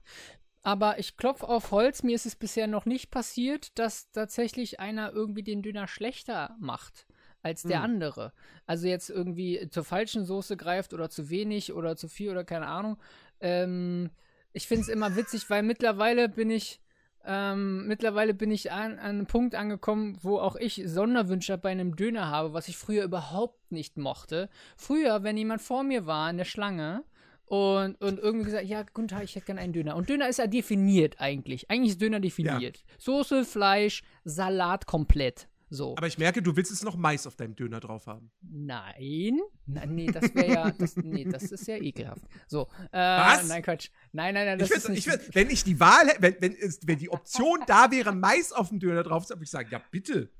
Aber 0.62 0.98
ich 0.98 1.16
klopfe 1.16 1.48
auf 1.48 1.70
Holz, 1.70 2.02
mir 2.02 2.14
ist 2.14 2.26
es 2.26 2.36
bisher 2.36 2.66
noch 2.66 2.84
nicht 2.84 3.10
passiert, 3.10 3.78
dass 3.78 4.10
tatsächlich 4.10 4.78
einer 4.78 5.10
irgendwie 5.12 5.42
den 5.42 5.62
Döner 5.62 5.88
schlechter 5.88 6.54
macht 6.60 7.06
als 7.42 7.62
der 7.62 7.78
Mhm. 7.78 7.84
andere. 7.84 8.32
Also 8.66 8.86
jetzt 8.86 9.08
irgendwie 9.08 9.68
zur 9.70 9.84
falschen 9.84 10.26
Soße 10.26 10.58
greift 10.58 10.92
oder 10.92 11.08
zu 11.08 11.30
wenig 11.30 11.72
oder 11.72 11.96
zu 11.96 12.08
viel 12.08 12.30
oder 12.30 12.44
keine 12.44 12.66
Ahnung. 12.66 12.98
Ähm, 13.40 14.10
ich 14.52 14.66
finde 14.68 14.82
es 14.82 14.88
immer 14.88 15.16
witzig, 15.16 15.48
weil 15.48 15.62
mittlerweile 15.62 16.28
bin 16.28 16.50
ich, 16.50 16.82
ähm, 17.24 17.86
mittlerweile 17.86 18.34
bin 18.34 18.50
ich 18.50 18.72
an, 18.72 18.92
an 18.92 18.98
einem 18.98 19.26
Punkt 19.26 19.54
angekommen, 19.54 20.16
wo 20.22 20.38
auch 20.38 20.56
ich 20.56 20.82
Sonderwünsche 20.86 21.58
bei 21.58 21.70
einem 21.70 21.96
Döner 21.96 22.28
habe, 22.28 22.52
was 22.52 22.68
ich 22.68 22.76
früher 22.76 23.04
überhaupt 23.04 23.72
nicht 23.72 23.98
mochte. 23.98 24.48
Früher, 24.76 25.22
wenn 25.22 25.36
jemand 25.36 25.60
vor 25.60 25.82
mir 25.82 26.06
war 26.06 26.30
in 26.30 26.38
der 26.38 26.44
Schlange 26.44 27.04
und, 27.44 28.00
und 28.00 28.18
irgendwie 28.18 28.46
gesagt, 28.46 28.66
ja, 28.66 28.84
guten 28.94 29.08
Tag, 29.08 29.24
ich 29.24 29.34
hätte 29.34 29.46
gerne 29.46 29.60
einen 29.60 29.72
Döner. 29.72 29.96
Und 29.96 30.08
Döner 30.08 30.28
ist 30.28 30.38
ja 30.38 30.46
definiert 30.46 31.16
eigentlich. 31.18 31.70
Eigentlich 31.70 31.90
ist 31.90 32.00
Döner 32.00 32.20
definiert. 32.20 32.82
Soße, 32.98 33.44
Fleisch, 33.44 34.02
Salat 34.24 34.86
komplett. 34.86 35.48
So. 35.72 35.94
Aber 35.96 36.08
ich 36.08 36.18
merke, 36.18 36.42
du 36.42 36.56
willst 36.56 36.72
jetzt 36.72 36.82
noch 36.82 36.96
Mais 36.96 37.28
auf 37.28 37.36
deinem 37.36 37.54
Döner 37.54 37.78
drauf 37.78 38.08
haben. 38.08 38.32
Nein. 38.42 39.38
Na, 39.66 39.86
nee, 39.86 40.06
das 40.08 40.34
wäre 40.34 40.46
ja. 40.52 40.70
Das, 40.72 40.96
nee, 40.96 41.24
das 41.24 41.44
ist 41.44 41.66
ja 41.68 41.76
ekelhaft. 41.76 42.22
So. 42.48 42.66
Äh, 42.90 42.98
Was? 42.98 43.46
Nein, 43.48 43.62
Quatsch. 43.62 43.88
Nein, 44.12 44.34
nein, 44.34 44.46
nein, 44.46 44.58
das 44.58 44.68
Ich 44.70 44.76
ist 44.76 44.88
nicht. 44.88 44.98
ich 45.06 45.06
würd, 45.06 45.32
wenn 45.34 45.48
ich 45.48 45.62
die 45.62 45.78
Wahl 45.78 46.08
hätte, 46.08 46.22
wenn, 46.22 46.34
wenn, 46.40 46.56
wenn 46.84 46.98
die 46.98 47.08
Option 47.10 47.60
da 47.68 47.90
wäre, 47.92 48.12
Mais 48.12 48.52
auf 48.52 48.70
dem 48.70 48.80
Döner 48.80 49.04
drauf 49.04 49.24
zu 49.26 49.32
haben, 49.32 49.38
würde 49.38 49.44
ich 49.44 49.50
sagen, 49.50 49.68
ja 49.70 49.80
bitte, 49.92 50.30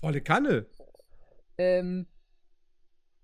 volle 0.00 0.20
Kanne. 0.20 0.66
ähm, 1.56 2.06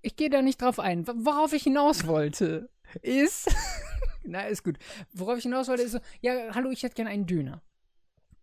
ich 0.02 0.16
gehe 0.16 0.30
da 0.30 0.40
nicht 0.40 0.62
drauf 0.62 0.78
ein. 0.80 1.06
Wo- 1.06 1.12
Worauf 1.26 1.52
ich 1.52 1.62
hinaus 1.64 2.06
wollte, 2.06 2.70
ist. 3.02 3.54
Na, 4.24 4.46
ist 4.46 4.64
gut. 4.64 4.78
Worauf 5.12 5.36
ich 5.36 5.42
hinaus 5.42 5.68
wollte, 5.68 5.82
ist 5.82 5.92
so, 5.92 6.00
ja, 6.22 6.54
hallo, 6.54 6.70
ich 6.70 6.82
hätte 6.82 6.94
gerne 6.94 7.10
einen 7.10 7.26
Döner. 7.26 7.62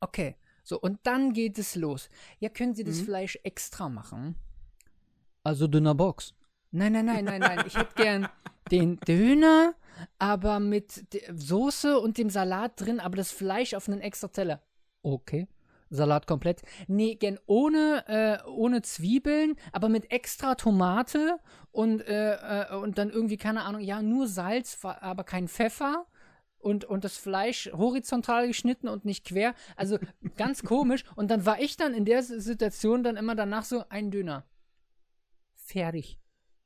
Okay. 0.01 0.35
So, 0.67 0.77
und 0.77 0.99
dann 1.03 1.31
geht 1.31 1.57
es 1.59 1.75
los. 1.75 2.09
Ja, 2.39 2.49
können 2.49 2.75
Sie 2.75 2.83
das 2.83 2.97
Mhm. 2.97 3.05
Fleisch 3.05 3.39
extra 3.43 3.87
machen? 3.87 4.35
Also 5.41 5.65
Dönerbox. 5.65 6.33
Nein, 6.71 6.91
nein, 6.91 7.05
nein, 7.05 7.23
nein, 7.23 7.39
nein. 7.39 7.63
Ich 7.65 7.77
hätte 7.77 7.95
gern 7.95 8.27
den 8.69 8.99
Döner, 8.99 9.75
aber 10.19 10.59
mit 10.59 11.05
Soße 11.33 11.97
und 11.97 12.17
dem 12.17 12.29
Salat 12.29 12.73
drin, 12.81 12.99
aber 12.99 13.15
das 13.15 13.31
Fleisch 13.31 13.73
auf 13.75 13.87
einen 13.87 14.01
extra 14.01 14.27
Teller. 14.27 14.61
Okay. 15.03 15.47
Salat 15.89 16.27
komplett. 16.27 16.63
Nee, 16.89 17.15
gern 17.15 17.39
ohne, 17.45 18.03
äh, 18.09 18.45
ohne 18.45 18.81
Zwiebeln, 18.81 19.55
aber 19.71 19.87
mit 19.87 20.11
extra 20.11 20.55
Tomate 20.55 21.39
und, 21.71 22.01
äh, 22.01 22.33
äh, 22.33 22.75
und 22.75 22.97
dann 22.97 23.09
irgendwie, 23.09 23.37
keine 23.37 23.63
Ahnung, 23.63 23.79
ja, 23.79 24.01
nur 24.01 24.27
Salz, 24.27 24.77
aber 24.83 25.23
kein 25.23 25.47
Pfeffer. 25.47 26.07
Und, 26.67 26.83
und 26.83 27.05
das 27.05 27.15
Fleisch 27.15 27.69
horizontal 27.71 28.47
geschnitten 28.47 28.89
und 28.89 29.05
nicht 29.05 29.23
quer. 29.25 29.55
Also 29.77 29.99
ganz 30.35 30.63
komisch. 30.63 31.05
Und 31.15 31.31
dann 31.31 31.45
war 31.45 31.61
ich 31.61 31.77
dann 31.77 31.93
in 31.93 32.03
der 32.03 32.21
Situation 32.23 33.03
dann 33.03 33.15
immer 33.15 33.35
danach 33.35 33.63
so, 33.63 33.85
ein 33.87 34.11
Döner. 34.11 34.45
Fertig. 35.55 36.19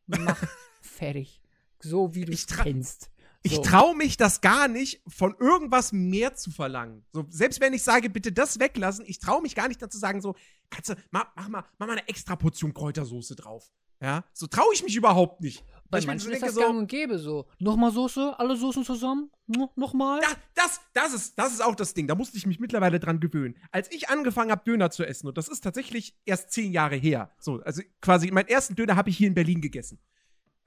Mach 0.08 0.42
fertig. 0.82 1.40
So 1.80 2.16
wie 2.16 2.26
du 2.26 2.34
es 2.34 2.48
Ich 2.50 2.58
kennst. 2.58 3.12
Ich 3.44 3.56
So. 3.56 3.62
traue 3.62 3.96
mich 3.96 4.18
das 4.18 4.42
gar 4.42 4.68
nicht, 4.68 5.02
von 5.08 5.36
irgendwas 5.40 5.92
mehr 5.94 6.34
zu 6.36 6.50
verlangen. 6.52 7.06
So, 7.12 7.26
selbst 7.30 7.60
wenn 7.62 7.74
ich 7.74 7.84
sage, 7.84 8.10
bitte 8.10 8.32
das 8.32 8.60
weglassen, 8.60 9.06
ich 9.08 9.20
traue 9.20 9.42
mich 9.42 9.56
gar 9.56 9.68
nicht 9.68 9.82
dazu 9.82 9.98
sagen, 9.98 10.22
so, 10.22 10.36
kannst 10.70 10.90
du, 10.90 10.96
mach, 11.12 11.28
mach, 11.36 11.48
mal, 11.48 11.64
mach 11.78 11.88
mal 11.88 11.98
eine 11.98 12.08
extra 12.08 12.36
Portion 12.36 12.74
Kräutersoße 12.74 13.36
drauf. 13.36 13.72
Ja, 14.00 14.26
so 14.34 14.48
traue 14.48 14.74
ich 14.74 14.84
mich 14.84 14.96
überhaupt 14.96 15.42
nicht. 15.42 15.64
Bei 15.92 16.00
ich 16.00 16.08
manchen 16.08 16.28
so 16.28 16.32
ist 16.32 16.42
das 16.42 16.56
gang 16.56 16.78
und 16.78 16.88
gäbe 16.88 17.20
so. 17.20 17.46
Nochmal 17.60 17.92
Soße, 17.92 18.40
alle 18.40 18.56
Soßen 18.56 18.86
zusammen, 18.86 19.30
no, 19.46 19.70
nochmal. 19.76 20.22
Da, 20.22 20.28
das, 20.56 20.80
das, 20.94 21.14
ist, 21.14 21.38
das 21.38 21.52
ist 21.52 21.62
auch 21.62 21.76
das 21.76 21.94
Ding. 21.94 22.08
Da 22.08 22.16
musste 22.16 22.38
ich 22.38 22.48
mich 22.48 22.62
mittlerweile 22.62 23.00
dran 23.00 23.20
gewöhnen. 23.20 23.58
Als 23.72 23.92
ich 23.92 24.08
angefangen 24.08 24.52
habe, 24.52 24.64
Döner 24.64 24.90
zu 24.90 25.04
essen, 25.04 25.28
und 25.28 25.38
das 25.38 25.50
ist 25.50 25.62
tatsächlich 25.62 26.16
erst 26.26 26.52
zehn 26.52 26.72
Jahre 26.72 26.96
her. 26.96 27.32
So, 27.40 27.62
also 27.64 27.82
quasi 28.00 28.32
meinen 28.32 28.48
ersten 28.48 28.76
Döner 28.76 28.96
habe 28.96 29.10
ich 29.10 29.18
hier 29.18 29.28
in 29.28 29.34
Berlin 29.34 29.60
gegessen. 29.60 30.00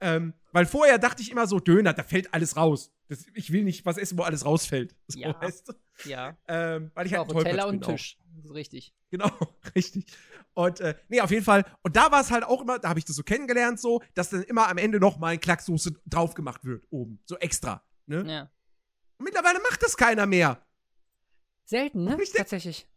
Ähm, 0.05 0.33
weil 0.51 0.65
vorher 0.65 0.97
dachte 0.99 1.21
ich 1.23 1.31
immer 1.31 1.47
so, 1.47 1.59
Döner, 1.59 1.93
da 1.93 2.03
fällt 2.03 2.33
alles 2.33 2.55
raus. 2.55 2.91
Das, 3.07 3.25
ich 3.33 3.51
will 3.51 3.63
nicht 3.63 3.85
was 3.85 3.97
essen, 3.97 4.17
wo 4.17 4.23
alles 4.23 4.45
rausfällt. 4.45 4.95
So, 5.07 5.19
Ja. 5.19 5.39
weißt 5.41 5.67
du? 5.69 5.73
Ja, 6.09 6.37
ähm, 6.47 6.91
weil 6.93 7.07
ich 7.07 7.13
halt 7.13 7.29
auch 7.29 7.43
Teller 7.43 7.67
und. 7.67 7.83
Tisch. 7.83 8.17
Das 8.35 8.45
ist 8.45 8.53
richtig. 8.53 8.93
Genau, 9.09 9.31
richtig. 9.75 10.05
Und 10.53 10.79
äh, 10.81 10.95
nee, 11.07 11.21
auf 11.21 11.31
jeden 11.31 11.43
Fall. 11.43 11.65
Und 11.81 11.95
da 11.95 12.11
war 12.11 12.21
es 12.21 12.31
halt 12.31 12.43
auch 12.43 12.61
immer, 12.61 12.79
da 12.79 12.89
habe 12.89 12.99
ich 12.99 13.05
das 13.05 13.15
so 13.15 13.23
kennengelernt, 13.23 13.79
so, 13.79 14.01
dass 14.13 14.29
dann 14.29 14.43
immer 14.43 14.67
am 14.67 14.77
Ende 14.77 14.99
noch 14.99 15.17
mal 15.17 15.29
ein 15.29 15.39
Klacksoße 15.39 15.93
drauf 16.05 16.33
gemacht 16.33 16.63
wird, 16.65 16.83
oben. 16.89 17.19
So 17.25 17.37
extra. 17.37 17.83
Ne? 18.05 18.23
Ja. 18.31 18.51
Und 19.17 19.25
mittlerweile 19.25 19.59
macht 19.61 19.81
das 19.83 19.95
keiner 19.97 20.25
mehr. 20.25 20.61
Selten, 21.65 22.03
ne? 22.03 22.17
Tatsächlich. 22.35 22.87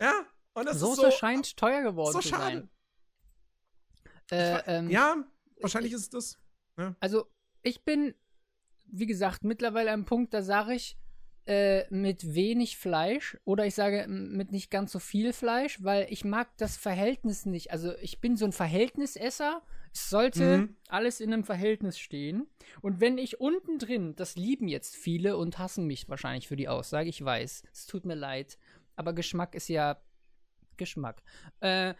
Ja. 0.00 0.12
Und 0.54 0.66
das 0.66 0.78
Soße 0.80 1.06
ist 1.08 1.12
so, 1.14 1.18
scheint 1.18 1.56
teuer 1.56 1.82
geworden 1.82 2.12
so 2.12 2.20
zu 2.20 2.28
schade. 2.28 2.68
sein. 4.30 4.38
Äh, 4.38 4.62
ähm, 4.78 4.90
Ja, 4.90 5.16
wahrscheinlich 5.60 5.92
ist 5.92 6.00
es 6.02 6.10
das. 6.10 6.38
Also, 7.00 7.26
ich 7.62 7.82
bin, 7.84 8.14
wie 8.86 9.06
gesagt, 9.06 9.44
mittlerweile 9.44 9.92
am 9.92 10.04
Punkt, 10.04 10.32
da 10.34 10.42
sage 10.42 10.74
ich, 10.74 10.96
äh, 11.46 11.86
mit 11.92 12.34
wenig 12.34 12.76
Fleisch 12.76 13.38
oder 13.44 13.64
ich 13.64 13.74
sage 13.74 14.06
mit 14.06 14.52
nicht 14.52 14.70
ganz 14.70 14.92
so 14.92 14.98
viel 14.98 15.32
Fleisch, 15.32 15.82
weil 15.82 16.06
ich 16.10 16.22
mag 16.24 16.54
das 16.58 16.76
Verhältnis 16.76 17.46
nicht. 17.46 17.70
Also 17.72 17.94
ich 18.02 18.20
bin 18.20 18.36
so 18.36 18.44
ein 18.44 18.52
Verhältnisesser. 18.52 19.62
Es 19.94 20.10
sollte 20.10 20.58
Mhm. 20.58 20.76
alles 20.88 21.20
in 21.20 21.32
einem 21.32 21.44
Verhältnis 21.44 21.98
stehen. 21.98 22.46
Und 22.82 23.00
wenn 23.00 23.16
ich 23.16 23.40
unten 23.40 23.78
drin, 23.78 24.14
das 24.14 24.36
lieben 24.36 24.68
jetzt 24.68 24.94
viele 24.94 25.38
und 25.38 25.58
hassen 25.58 25.86
mich 25.86 26.06
wahrscheinlich 26.10 26.48
für 26.48 26.56
die 26.56 26.68
Aussage, 26.68 27.08
ich 27.08 27.24
weiß, 27.24 27.62
es 27.72 27.86
tut 27.86 28.04
mir 28.04 28.14
leid, 28.14 28.58
aber 28.94 29.14
Geschmack 29.14 29.54
ist 29.54 29.68
ja 29.68 29.98
Geschmack. 30.76 31.22
Äh, 31.60 31.94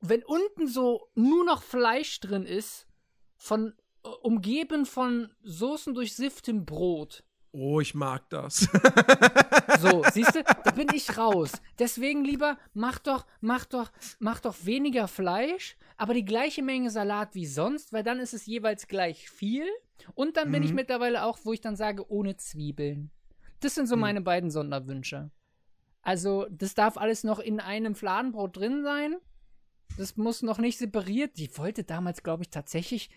wenn 0.00 0.22
unten 0.24 0.66
so 0.68 1.10
nur 1.14 1.44
noch 1.44 1.62
Fleisch 1.62 2.18
drin 2.20 2.46
ist, 2.46 2.86
von 3.36 3.74
äh, 4.04 4.08
umgeben 4.22 4.86
von 4.86 5.30
Soßen 5.42 5.94
durchsiftem 5.94 6.64
Brot. 6.64 7.22
Oh, 7.52 7.80
ich 7.80 7.94
mag 7.94 8.28
das. 8.30 8.68
So, 9.80 10.02
siehst 10.10 10.34
du, 10.34 10.42
da 10.42 10.70
bin 10.70 10.88
ich 10.94 11.18
raus. 11.18 11.52
Deswegen 11.78 12.24
lieber 12.24 12.56
mach 12.72 12.98
doch, 12.98 13.26
mach 13.40 13.66
doch, 13.66 13.90
mach 14.18 14.40
doch 14.40 14.54
weniger 14.64 15.06
Fleisch, 15.06 15.76
aber 15.98 16.14
die 16.14 16.24
gleiche 16.24 16.62
Menge 16.62 16.88
Salat 16.90 17.34
wie 17.34 17.44
sonst, 17.46 17.92
weil 17.92 18.02
dann 18.02 18.18
ist 18.20 18.32
es 18.32 18.46
jeweils 18.46 18.86
gleich 18.86 19.28
viel. 19.28 19.66
Und 20.14 20.36
dann 20.38 20.50
bin 20.50 20.62
ich 20.62 20.70
Mhm. 20.70 20.76
mittlerweile 20.76 21.24
auch, 21.24 21.40
wo 21.42 21.52
ich 21.52 21.60
dann 21.60 21.76
sage, 21.76 22.10
ohne 22.10 22.36
Zwiebeln. 22.36 23.10
Das 23.60 23.74
sind 23.74 23.86
so 23.86 23.96
Mhm. 23.96 24.00
meine 24.00 24.20
beiden 24.22 24.50
Sonderwünsche. 24.50 25.30
Also, 26.00 26.46
das 26.50 26.74
darf 26.74 26.96
alles 26.96 27.22
noch 27.24 27.38
in 27.40 27.60
einem 27.60 27.94
Fladenbrot 27.94 28.56
drin 28.56 28.82
sein. 28.82 29.16
Das 29.98 30.16
muss 30.16 30.42
noch 30.42 30.58
nicht 30.58 30.78
separiert. 30.78 31.36
Die 31.36 31.50
wollte 31.58 31.84
damals, 31.84 32.22
glaube 32.22 32.44
ich, 32.44 32.50
tatsächlich 32.50 33.10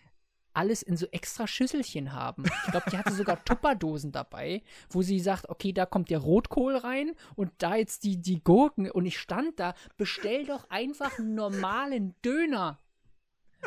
alles 0.54 0.82
in 0.82 0.98
so 0.98 1.06
extra 1.08 1.48
Schüsselchen 1.48 2.14
haben. 2.14 2.44
Ich 2.66 2.72
glaube, 2.72 2.90
die 2.92 2.98
hatte 2.98 3.14
sogar 3.14 3.44
Tupperdosen 3.46 4.12
dabei, 4.12 4.64
wo 4.90 5.02
sie 5.02 5.20
sagt, 5.20 5.50
okay, 5.50 5.74
da 5.74 5.86
kommt 5.86 6.10
der 6.10 6.20
Rotkohl 6.20 6.76
rein 6.76 7.16
und 7.36 7.52
da 7.60 7.76
jetzt 7.76 8.04
die, 8.04 8.18
die 8.18 8.44
Gurken. 8.44 8.90
Und 8.90 9.06
ich 9.06 9.20
stand 9.20 9.60
da, 9.60 9.74
bestell 9.98 10.46
doch 10.46 10.70
einfach 10.70 11.20
einen 11.20 11.36
normalen 11.36 12.16
Döner. 12.24 12.80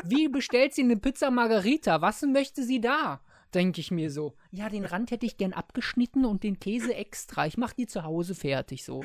Wie 0.05 0.29
bestellt 0.29 0.75
sie 0.75 0.83
eine 0.83 0.97
Pizza 0.97 1.31
Margarita? 1.31 2.01
Was 2.01 2.23
möchte 2.23 2.63
sie 2.63 2.81
da? 2.81 3.21
Denke 3.55 3.81
ich 3.81 3.91
mir 3.91 4.11
so. 4.11 4.35
Ja, 4.51 4.69
den 4.69 4.87
Rand 4.87 5.11
hätte 5.11 5.27
ich 5.27 5.37
gern 5.37 5.53
abgeschnitten 5.53 6.25
und 6.25 6.43
den 6.43 6.59
Käse 6.59 6.95
extra. 6.95 7.47
Ich 7.47 7.59
mach 7.59 7.75
die 7.75 7.87
zu 7.87 8.03
Hause 8.05 8.35
fertig 8.35 8.85
so. 8.85 9.05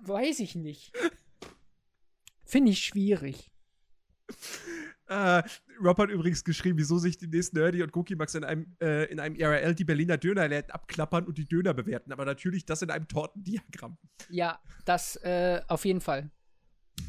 Weiß 0.00 0.40
ich 0.40 0.54
nicht. 0.54 0.92
Finde 2.44 2.72
ich 2.72 2.80
schwierig. 2.80 3.50
Äh, 5.08 5.42
Rob 5.82 5.98
hat 5.98 6.10
übrigens 6.10 6.42
geschrieben, 6.44 6.78
wieso 6.78 6.98
sich 6.98 7.18
die 7.18 7.26
nächsten 7.26 7.58
Nerdy 7.58 7.82
und 7.82 7.94
Cookie 7.96 8.16
Max 8.16 8.34
in 8.34 8.44
einem, 8.44 8.76
äh, 8.80 9.04
in 9.04 9.20
einem 9.20 9.36
IRL 9.36 9.74
die 9.74 9.84
Berliner 9.84 10.16
Dönerläden 10.16 10.70
abklappern 10.70 11.26
und 11.26 11.38
die 11.38 11.46
Döner 11.46 11.74
bewerten. 11.74 12.12
Aber 12.12 12.24
natürlich 12.24 12.64
das 12.64 12.82
in 12.82 12.90
einem 12.90 13.06
Tortendiagramm. 13.08 13.98
Ja, 14.28 14.58
das 14.84 15.16
äh, 15.16 15.60
auf 15.68 15.84
jeden 15.84 16.00
Fall. 16.00 16.30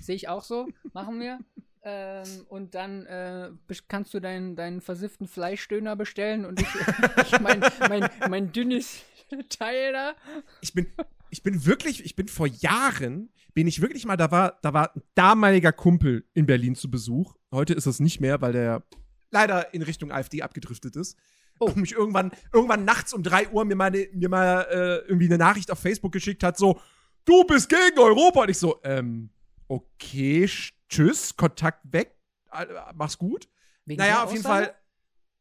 Sehe 0.01 0.15
ich 0.15 0.27
auch 0.27 0.43
so. 0.43 0.67
Machen 0.93 1.19
wir. 1.19 1.39
ähm, 1.83 2.45
und 2.49 2.75
dann 2.75 3.05
äh, 3.05 3.51
kannst 3.87 4.13
du 4.13 4.19
deinen, 4.19 4.55
deinen 4.55 4.81
versifften 4.81 5.27
Fleischdöner 5.27 5.95
bestellen 5.95 6.45
und 6.45 6.61
ich, 6.61 6.67
ich 7.23 7.39
mein, 7.39 7.61
mein, 7.89 8.09
mein 8.29 8.51
dünnes 8.51 9.03
Teil 9.49 9.93
da. 9.93 10.15
Ich 10.61 10.73
bin, 10.73 10.87
ich 11.29 11.43
bin 11.43 11.65
wirklich, 11.65 12.03
ich 12.05 12.15
bin 12.15 12.27
vor 12.27 12.47
Jahren, 12.47 13.29
bin 13.53 13.67
ich 13.67 13.81
wirklich 13.81 14.05
mal, 14.05 14.17
da 14.17 14.31
war, 14.31 14.59
da 14.61 14.73
war 14.73 14.95
ein 14.95 15.01
damaliger 15.15 15.71
Kumpel 15.71 16.25
in 16.33 16.45
Berlin 16.45 16.75
zu 16.75 16.89
Besuch. 16.91 17.35
Heute 17.51 17.73
ist 17.73 17.85
es 17.85 17.99
nicht 17.99 18.19
mehr, 18.19 18.41
weil 18.41 18.53
der 18.53 18.83
leider 19.31 19.73
in 19.73 19.81
Richtung 19.81 20.11
AfD 20.11 20.41
abgedriftet 20.41 20.95
ist. 20.95 21.17
Oh. 21.59 21.65
Und 21.65 21.77
mich 21.77 21.93
irgendwann, 21.93 22.31
irgendwann 22.53 22.85
nachts 22.85 23.13
um 23.13 23.23
3 23.23 23.49
Uhr 23.49 23.65
mir 23.65 23.75
mal, 23.75 23.91
mir 24.13 24.29
mal 24.29 24.61
äh, 24.69 25.07
irgendwie 25.07 25.25
eine 25.25 25.39
Nachricht 25.39 25.71
auf 25.71 25.79
Facebook 25.79 26.11
geschickt 26.11 26.43
hat, 26.43 26.57
so, 26.57 26.79
du 27.25 27.43
bist 27.45 27.67
gegen 27.67 27.97
Europa. 27.97 28.43
Und 28.43 28.49
ich 28.49 28.59
so, 28.59 28.79
ähm, 28.83 29.31
okay, 29.67 30.45
sch- 30.45 30.73
tschüss, 30.87 31.35
Kontakt 31.35 31.81
weg, 31.91 32.15
äh, 32.51 32.65
mach's 32.95 33.17
gut. 33.17 33.49
Wegen 33.85 33.99
naja, 33.99 34.15
der 34.15 34.23
auf 34.25 34.31
jeden? 34.31 34.43
Fall. 34.43 34.75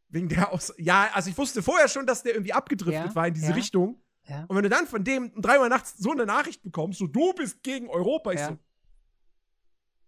Wegen 0.08 0.28
der 0.28 0.52
Aus 0.52 0.72
Ja, 0.78 1.10
also 1.12 1.28
ich 1.28 1.36
wusste 1.36 1.62
vorher 1.62 1.88
schon, 1.88 2.06
dass 2.06 2.22
der 2.22 2.34
irgendwie 2.34 2.52
abgedriftet 2.52 3.08
Ja, 3.08 3.14
war 3.14 3.26
in 3.28 3.34
diese 3.34 3.48
ja. 3.48 3.54
Richtung. 3.54 4.00
Ja. 4.28 4.44
Und 4.48 4.56
wenn 4.56 4.64
du 4.64 4.68
dann 4.68 4.86
von 4.86 5.04
dem 5.04 5.30
um 5.30 5.42
3 5.42 5.60
Uhr 5.60 5.68
nachts 5.68 5.96
so 5.98 6.10
eine 6.10 6.26
Nachricht 6.26 6.62
bekommst, 6.62 6.98
so 6.98 7.06
du 7.06 7.32
bist 7.34 7.62
gegen 7.62 7.88
Europa, 7.88 8.32
Ja. 8.32 8.48
so. 8.48 8.58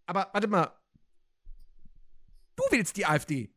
Aber 0.07 0.29
warte 0.33 0.49
mal. 0.49 0.73
Du 2.57 2.65
willst 2.71 2.97
die 2.97 3.07
AfD. 3.07 3.53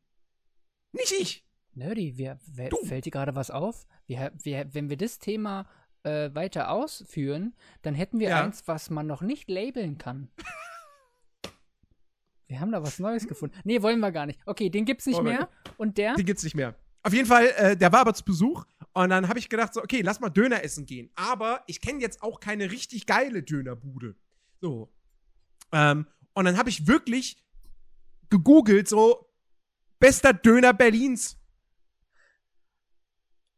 Nicht 0.91 1.12
ich. 1.14 1.47
Nerdy, 1.74 2.18
wer, 2.18 2.39
wer, 2.45 2.70
Du. 2.70 2.78
fällt 2.86 3.05
dir 3.05 3.12
gerade 3.12 3.34
was 3.36 3.49
auf? 3.49 3.88
Wir, 4.05 4.32
wir, 4.43 4.74
wenn 4.74 4.89
wir 4.89 4.97
das 4.97 5.18
Thema 5.20 5.68
äh, 6.03 6.30
weiter 6.36 6.70
ausführen, 6.70 7.55
dann 7.82 7.95
hätten 7.95 8.20
wir 8.20 8.30
Ja. 8.30 8.43
eins, 8.43 8.68
was 8.68 8.89
man 8.89 9.07
noch 9.07 9.22
nicht 9.22 9.49
labeln 9.49 9.97
kann. 9.97 10.30
wir 12.47 12.59
haben 12.59 12.72
da 12.72 12.84
was 12.84 12.99
Neues 12.99 13.28
gefunden. 13.28 13.57
Nee, 13.64 13.82
wollen 13.82 13.99
wir 13.99 14.12
gar 14.12 14.26
nicht. 14.26 14.39
Okay, 14.45 14.70
den 14.70 14.86
gibt's 14.86 15.05
nicht 15.05 15.18
wir- 15.18 15.24
mehr. 15.24 15.49
Und 15.78 15.97
der? 15.97 16.16
Die 16.16 16.26
gibt's 16.26 16.43
nicht 16.43 16.55
mehr. 16.55 16.76
Auf 17.03 17.14
jeden 17.14 17.28
Fall, 17.28 17.47
äh, 17.55 17.78
der 17.78 17.91
war 17.91 18.01
aber 18.01 18.14
zu 18.14 18.24
Besuch. 18.26 18.66
Und 18.94 19.10
dann 19.10 19.30
habe 19.30 19.39
ich 19.39 19.50
gedacht, 19.50 19.74
so, 19.74 19.82
okay, 19.82 20.02
lass 20.02 20.20
mal 20.20 20.30
Döner 20.30 20.64
essen 20.64 20.86
gehen. 20.86 21.10
Aber 21.16 21.64
ich 21.68 21.80
kenne 21.80 22.02
jetzt 22.02 22.22
auch 22.22 22.39
keine 22.39 22.72
richtig 22.72 23.06
geile 23.06 23.42
Dönerbude. 23.42 24.16
So. 24.60 24.92
Ähm, 25.72 26.08
und 26.34 26.46
dann 26.46 26.58
habe 26.58 26.70
ich 26.70 26.88
wirklich 26.88 27.44
gegoogelt, 28.30 28.88
so, 28.88 29.30
bester 30.00 30.34
Döner 30.34 30.74
Berlins. 30.74 31.38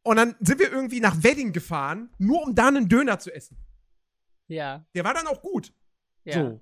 Und 0.04 0.18
dann 0.18 0.36
sind 0.40 0.60
wir 0.60 0.72
irgendwie 0.72 1.00
nach 1.00 1.24
Wedding 1.24 1.54
gefahren, 1.54 2.10
nur 2.18 2.44
um 2.44 2.54
da 2.54 2.68
einen 2.68 2.90
Döner 2.90 3.20
zu 3.20 3.34
essen. 3.34 3.58
Ja. 4.48 4.86
Der 4.94 5.04
war 5.04 5.14
dann 5.14 5.28
auch 5.28 5.42
gut. 5.42 5.74
ja. 6.26 6.34
So. 6.34 6.62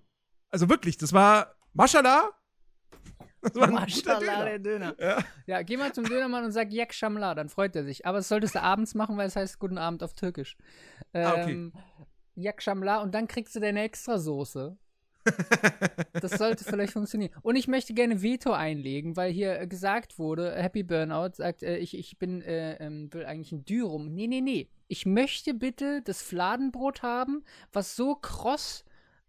Also 0.50 0.68
wirklich, 0.68 0.98
das 0.98 1.14
war 1.14 1.56
Maschallah. 1.74 2.30
Das 3.42 3.56
war 3.56 3.68
ein 3.68 3.74
Maschallah, 3.74 4.20
Döner. 4.20 4.46
der 4.46 4.60
Döner. 4.60 4.96
Ja. 5.00 5.18
Ja, 5.48 5.62
geh 5.64 5.78
mal 5.78 5.92
zum 5.94 6.04
Dönermann 6.06 6.46
und 6.46 6.52
sag 6.52 6.72
Yak 6.72 6.94
Shamla, 6.94 7.34
dann 7.36 7.50
freut 7.50 7.76
er 7.76 7.84
sich. 7.84 8.06
Aber 8.06 8.20
das 8.20 8.28
solltest 8.28 8.56
du 8.56 8.62
abends 8.62 8.94
machen, 8.96 9.18
weil 9.18 9.28
es 9.28 9.36
heißt 9.36 9.58
Guten 9.60 9.78
Abend 9.78 10.04
auf 10.04 10.14
Türkisch. 10.14 10.58
Ähm, 11.14 11.26
Ah, 11.26 11.34
okay. 11.34 11.72
Yak 12.36 12.62
Shamla 12.62 13.02
und 13.02 13.14
dann 13.16 13.28
kriegst 13.28 13.56
du 13.56 13.60
deine 13.60 13.82
Extrasoße. 13.84 14.78
Das 16.14 16.32
sollte 16.32 16.64
vielleicht 16.64 16.94
funktionieren. 16.94 17.32
Und 17.44 17.56
ich 17.56 17.68
möchte 17.68 17.94
gerne 17.94 18.22
Veto 18.24 18.52
einlegen, 18.54 19.16
weil 19.18 19.32
hier 19.32 19.68
gesagt 19.68 20.18
wurde, 20.18 20.54
Happy 20.56 20.82
Burnout 20.84 21.34
sagt, 21.36 21.62
äh, 21.64 21.78
ich, 21.78 21.96
ich 21.98 22.18
bin, 22.18 22.42
äh, 22.42 22.76
ähm, 22.84 23.14
will 23.14 23.26
eigentlich 23.26 23.52
ein 23.52 23.64
Dürum. 23.66 24.14
Nee, 24.14 24.28
nee, 24.28 24.42
nee. 24.42 24.70
Ich 24.88 25.06
möchte 25.06 25.54
bitte 25.54 26.02
das 26.02 26.22
Fladenbrot 26.22 27.04
haben, 27.04 27.44
was 27.72 27.96
so 27.96 28.16
kross 28.16 28.84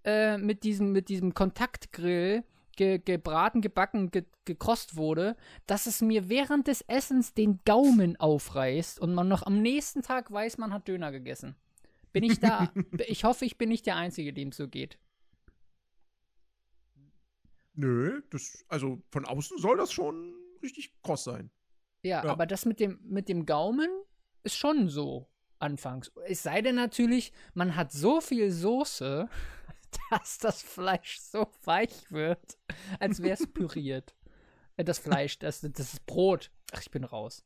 äh, 0.04 0.38
mit 0.38 0.64
diesem, 0.64 0.92
mit 0.92 1.08
diesem 1.08 1.34
Kontaktgrill 1.34 2.42
ge 2.76 2.98
gebraten, 2.98 3.60
gebacken, 3.60 4.10
ge 4.10 4.24
gekrost 4.44 4.96
wurde, 4.96 5.36
dass 5.66 5.86
es 5.86 6.00
mir 6.00 6.28
während 6.28 6.66
des 6.66 6.82
Essens 6.82 7.32
den 7.34 7.60
Gaumen 7.64 8.16
aufreißt 8.18 8.98
und 8.98 9.14
man 9.14 9.28
noch 9.28 9.44
am 9.44 9.62
nächsten 9.62 10.02
Tag 10.02 10.32
weiß, 10.32 10.58
man 10.58 10.72
hat 10.72 10.88
Döner 10.88 11.12
gegessen. 11.12 11.54
Bin 12.12 12.24
ich 12.24 12.40
da? 12.40 12.72
ich 13.06 13.24
hoffe, 13.24 13.44
ich 13.44 13.56
bin 13.56 13.68
nicht 13.68 13.86
der 13.86 13.96
Einzige, 13.96 14.32
dem 14.32 14.52
so 14.52 14.68
geht. 14.68 14.98
Nö, 17.74 18.22
das, 18.30 18.64
also 18.68 19.00
von 19.10 19.24
außen 19.24 19.58
soll 19.58 19.76
das 19.78 19.92
schon 19.92 20.34
richtig 20.62 20.92
kross 21.02 21.24
sein. 21.24 21.50
Ja, 22.02 22.24
Ja. 22.24 22.30
aber 22.30 22.46
das 22.46 22.66
mit 22.66 22.80
dem, 22.80 22.98
mit 23.02 23.28
dem 23.28 23.46
Gaumen 23.46 23.88
ist 24.42 24.56
schon 24.56 24.88
so 24.88 25.28
anfangs. 25.58 26.12
Es 26.26 26.42
sei 26.42 26.60
denn 26.62 26.74
natürlich, 26.74 27.32
man 27.54 27.76
hat 27.76 27.92
so 27.92 28.20
viel 28.20 28.50
Soße, 28.50 29.28
dass 30.10 30.38
das 30.38 30.62
Fleisch 30.62 31.18
so 31.20 31.50
weich 31.64 32.10
wird, 32.10 32.58
als 32.98 33.22
wäre 33.22 33.34
es 33.34 33.46
püriert. 33.46 34.14
Äh, 34.78 34.84
Das 34.84 34.98
Fleisch, 34.98 35.38
das, 35.38 35.60
das 35.60 35.92
ist 35.92 36.06
Brot. 36.06 36.50
Ach, 36.72 36.80
ich 36.80 36.90
bin 36.90 37.04
raus. 37.04 37.44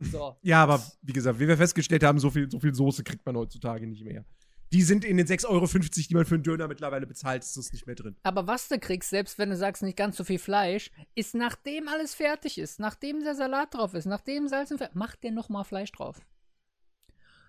So. 0.00 0.36
Ja, 0.42 0.62
aber 0.62 0.82
wie 1.00 1.14
gesagt, 1.14 1.38
wie 1.40 1.48
wir 1.48 1.56
festgestellt 1.56 2.02
haben, 2.02 2.18
so 2.18 2.30
viel, 2.30 2.50
so 2.50 2.60
viel 2.60 2.74
Soße 2.74 3.02
kriegt 3.04 3.24
man 3.24 3.38
heutzutage 3.38 3.86
nicht 3.86 4.04
mehr. 4.04 4.26
Die 4.70 4.82
sind 4.82 5.02
in 5.02 5.16
den 5.16 5.26
6,50 5.26 5.48
Euro, 5.48 5.66
die 5.66 6.14
man 6.14 6.26
für 6.26 6.34
einen 6.34 6.42
Döner 6.42 6.68
mittlerweile 6.68 7.06
bezahlt, 7.06 7.42
ist 7.42 7.56
das 7.56 7.72
nicht 7.72 7.86
mehr 7.86 7.94
drin. 7.94 8.16
Aber 8.22 8.46
was 8.46 8.68
du 8.68 8.78
kriegst, 8.78 9.08
selbst 9.08 9.38
wenn 9.38 9.48
du 9.48 9.56
sagst, 9.56 9.82
nicht 9.82 9.96
ganz 9.96 10.18
so 10.18 10.24
viel 10.24 10.38
Fleisch, 10.38 10.90
ist 11.14 11.34
nachdem 11.34 11.88
alles 11.88 12.14
fertig 12.14 12.58
ist, 12.58 12.80
nachdem 12.80 13.22
der 13.24 13.34
Salat 13.34 13.72
drauf 13.72 13.94
ist, 13.94 14.04
nachdem 14.04 14.48
Salz 14.48 14.70
und 14.70 14.76
Pfeffer, 14.76 14.92
macht 14.92 15.22
der 15.22 15.30
nochmal 15.30 15.64
Fleisch 15.64 15.92
drauf. 15.92 16.20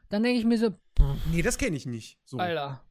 Dann 0.08 0.24
denke 0.24 0.40
ich 0.40 0.46
mir 0.46 0.58
so, 0.58 0.74
Nee, 1.32 1.42
das 1.42 1.58
kenne 1.58 1.76
ich 1.76 1.86
nicht. 1.86 2.20
So. 2.24 2.38
Alter. 2.38 2.82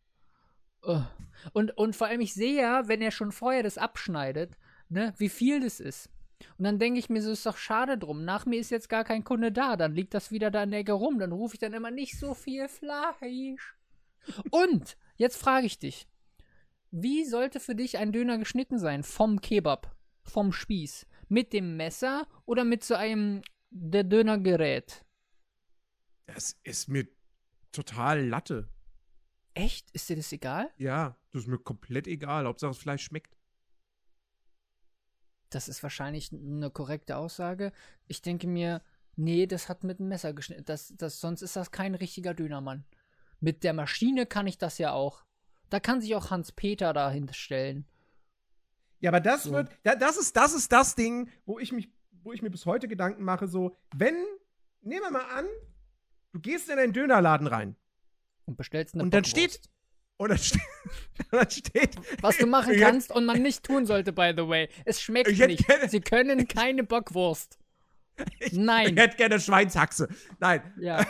Und, 1.53 1.76
und 1.76 1.97
vor 1.97 2.07
allem, 2.07 2.20
ich 2.20 2.34
sehe 2.34 2.61
ja, 2.61 2.89
wenn 2.89 3.03
er 3.03 3.11
schon 3.11 3.32
vorher 3.32 3.62
das 3.62 3.78
abschneidet, 3.78 4.57
ne, 4.89 5.14
wie 5.18 5.28
viel 5.28 5.61
das 5.61 5.80
ist. 5.80 6.11
Und 6.59 6.64
dann 6.64 6.78
denke 6.78 6.99
ich 6.99 7.09
mir, 7.09 7.22
so 7.22 7.30
ist 7.30 7.47
doch 7.47 7.57
schade 7.57 7.97
drum. 7.97 8.24
Nach 8.24 8.47
mir 8.47 8.61
ist 8.61 8.70
jetzt 8.70 8.89
gar 8.89 9.05
kein 9.05 9.24
Kunde 9.24 9.53
da. 9.53 9.76
Dann 9.76 9.95
liegt 9.95 10.14
das 10.14 10.30
wieder 10.30 10.51
da 10.51 10.62
in 10.62 10.70
der 10.70 10.80
Ecke 10.80 10.93
rum. 10.93 11.18
Dann 11.18 11.32
rufe 11.32 11.55
ich 11.55 11.61
dann 11.61 11.72
immer 11.72 11.91
nicht 11.91 12.18
so 12.18 12.34
viel 12.34 12.68
Fleisch. 12.68 13.76
Und 14.51 14.97
jetzt 15.16 15.37
frage 15.37 15.66
ich 15.66 15.78
dich: 15.78 16.07
Wie 16.91 17.24
sollte 17.24 17.61
für 17.61 17.74
dich 17.74 17.99
ein 17.99 18.12
Döner 18.12 18.39
geschnitten 18.39 18.78
sein? 18.78 19.03
Vom 19.03 19.41
Kebab, 19.41 19.97
vom 20.24 20.53
Spieß? 20.53 21.07
Mit 21.28 21.53
dem 21.53 21.76
Messer 21.76 22.26
oder 22.45 22.64
mit 22.64 22.84
so 22.84 22.95
einem 22.95 23.43
der 23.70 24.05
Dönergerät? 24.05 25.05
Das 26.26 26.59
ist 26.64 26.89
mir 26.89 27.07
total 27.72 28.26
Latte. 28.26 28.68
Echt? 29.57 29.91
Ist 29.93 30.11
dir 30.11 30.17
das 30.17 30.31
egal? 30.33 30.71
Ja, 30.77 31.17
das 31.33 31.43
ist 31.43 31.49
mir 31.49 31.59
komplett 31.59 32.07
egal. 32.07 32.45
Hauptsache 32.45 32.73
das 32.73 32.79
Fleisch 32.79 33.03
schmeckt. 33.03 33.39
Das 35.49 35.67
ist 35.67 35.83
wahrscheinlich 35.83 36.31
eine 36.31 36.71
korrekte 36.71 37.17
Aussage. 37.17 37.73
Ich 38.07 38.21
denke 38.21 38.47
mir, 38.49 38.83
nee, 39.17 39.47
das 39.47 39.71
hat 39.71 39.83
mit 39.83 39.99
einem 39.99 40.11
Messer 40.11 40.35
geschnitten. 40.35 40.67
Das, 40.67 40.93
das, 40.99 41.21
sonst 41.21 41.41
ist 41.41 41.57
das 41.57 41.71
kein 41.71 41.95
richtiger 41.95 42.35
Dönermann. 42.35 42.85
Mit 43.41 43.65
der 43.65 43.73
Maschine 43.73 44.27
kann 44.27 44.47
ich 44.47 44.59
das 44.59 44.77
ja 44.77 44.93
auch. 44.93 45.25
Da 45.71 45.81
kann 45.81 46.03
sich 46.03 46.15
auch 46.15 46.31
Hans-Peter 46.31 46.93
dahin 46.93 47.33
stellen. 47.33 47.87
Ja, 49.01 49.09
aber 49.09 49.21
das 49.21 49.45
So. 49.45 49.53
wird, 49.53 49.71
da, 49.85 49.95
das 49.95 50.19
ist, 50.19 50.37
das 50.37 50.53
ist 50.53 50.71
das 50.71 50.97
Ding, 50.97 51.31
wo 51.47 51.59
ich 51.59 51.73
mich, 51.73 51.91
wo 52.23 52.35
ich 52.35 52.43
mir 52.43 52.51
bis 52.51 52.67
heute 52.67 52.89
Gedanken 52.89 53.25
mache, 53.25 53.49
so, 53.49 53.75
wenn, 53.95 54.17
nehmen 54.83 55.01
wir 55.03 55.11
mal 55.13 55.39
an, 55.39 55.47
du 56.33 56.41
gehst 56.41 56.69
in 56.69 56.79
einen 56.79 56.93
Dönerladen 56.93 57.47
rein 57.47 57.75
Und 58.47 58.57
bestellst 58.57 58.94
eine 58.94 59.03
und 59.03 59.12
dann 59.12 59.24
steht, 59.24 59.61
und 60.16 60.30
dann 60.30 60.38
steht, 60.38 60.62
dann 61.30 61.51
steht, 61.51 61.97
Was 62.22 62.38
du 62.38 62.47
machen 62.47 62.76
kannst 62.78 63.12
und 63.12 63.26
man 63.26 63.42
nicht 63.42 63.64
tun 63.64 63.86
sollte, 63.86 64.12
by 64.12 64.32
the 64.36 64.49
way. 64.49 64.68
Es 64.84 65.03
schmeckt 65.03 65.28
Ich 65.28 65.38
nicht. 65.38 65.64
Sie 65.90 66.01
können 66.01 66.49
keine 66.49 66.84
Bockwurst. 66.84 67.59
Nein. 68.53 68.94
ich 68.94 68.97
hätte 68.97 69.16
gerne 69.16 69.38
Schweinshaxe. 69.40 70.09
Nein, 70.38 70.72
Ja. 70.78 71.07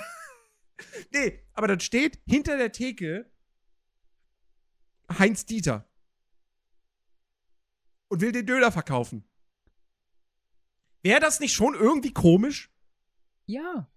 nee, 1.12 1.40
aber 1.52 1.68
dann 1.68 1.80
steht 1.80 2.20
hinter 2.26 2.56
der 2.56 2.72
Theke 2.72 3.30
Heinz 5.18 5.46
Dieter 5.46 5.88
und 8.08 8.20
will 8.20 8.32
den 8.32 8.46
Döner 8.46 8.72
verkaufen. 8.72 9.24
Wäre 11.02 11.20
das 11.20 11.38
nicht 11.38 11.54
schon 11.54 11.74
irgendwie 11.74 12.12
komisch? 12.12 12.72
Ja. 13.46 13.88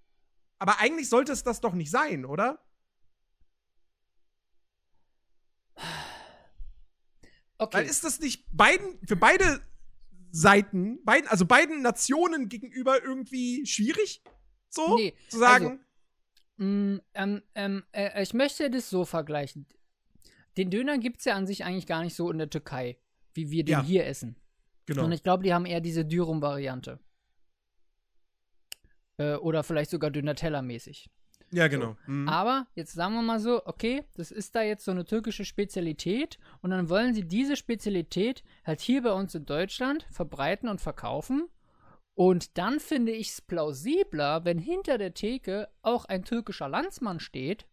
Aber 0.60 0.80
eigentlich 0.80 1.10
sollte 1.10 1.32
es 1.32 1.44
das 1.44 1.62
doch 1.62 1.74
nicht 1.74 1.90
sein, 1.90 2.26
oder? 2.26 2.64
Okay. 7.60 7.78
Weil 7.78 7.86
ist 7.86 8.04
das 8.04 8.20
nicht 8.20 8.46
beiden, 8.52 9.00
für 9.06 9.16
beide 9.16 9.62
Seiten, 10.32 11.04
beiden, 11.04 11.28
also 11.30 11.46
beiden 11.46 11.82
Nationen 11.82 12.50
gegenüber 12.50 13.04
irgendwie 13.04 13.66
schwierig? 13.66 14.24
So? 14.70 14.96
Nee, 14.96 15.14
zu 15.28 15.40
sagen? 15.40 15.80
Mm, 16.58 16.98
ähm, 17.14 17.44
ähm, 17.56 17.84
äh, 17.92 18.24
ich 18.24 18.34
möchte 18.34 18.70
das 18.70 18.90
so 18.90 19.06
vergleichen. 19.06 19.68
Den 20.58 20.70
Döner 20.72 20.98
gibt 20.98 21.20
es 21.20 21.26
ja 21.26 21.36
an 21.36 21.48
sich 21.48 21.64
eigentlich 21.64 21.88
gar 21.88 22.04
nicht 22.04 22.16
so 22.16 22.32
in 22.32 22.38
der 22.38 22.50
Türkei, 22.50 22.98
wie 23.34 23.52
wir 23.52 23.64
den 23.64 23.74
Ja. 23.74 23.84
hier 23.84 24.06
essen. 24.06 24.36
genau. 24.86 25.06
Und 25.06 25.12
ich 25.12 25.22
glaube, 25.24 25.44
die 25.44 25.54
haben 25.54 25.66
eher 25.66 25.82
diese 25.82 26.06
Dürüm-Variante. 26.06 27.00
Äh, 29.18 29.36
oder 29.36 29.64
vielleicht 29.64 29.92
sogar 29.92 30.12
Döner-Teller-mäßig. 30.12 31.10
Ja, 31.52 31.68
genau. 31.68 31.96
Mhm. 32.06 32.28
Aber 32.28 32.68
jetzt 32.76 32.94
sagen 32.94 33.16
wir 33.16 33.22
mal 33.22 33.40
so, 33.40 33.66
okay, 33.66 34.04
das 34.16 34.32
ist 34.32 34.56
da 34.56 34.62
jetzt 34.62 34.86
so 34.86 34.92
eine 34.92 35.06
türkische 35.06 35.46
Spezialität 35.46 36.38
und 36.62 36.70
dann 36.72 36.90
wollen 36.90 37.14
sie 37.14 37.28
diese 37.28 37.56
Spezialität 37.56 38.44
halt 38.64 38.82
hier 38.82 39.04
bei 39.04 39.12
uns 39.12 39.34
in 39.36 39.46
Deutschland 39.46 40.06
verbreiten 40.12 40.70
und 40.70 40.82
verkaufen. 40.82 41.48
Und 42.14 42.58
dann 42.58 42.80
finde 42.80 43.14
ich 43.14 43.30
es 43.30 43.42
plausibler, 43.42 44.44
wenn 44.44 44.60
hinter 44.60 44.98
der 44.98 45.14
Theke 45.14 45.70
auch 45.82 46.06
ein 46.06 46.24
türkischer 46.26 46.68
Landsmann 46.68 47.20
steht 47.20 47.66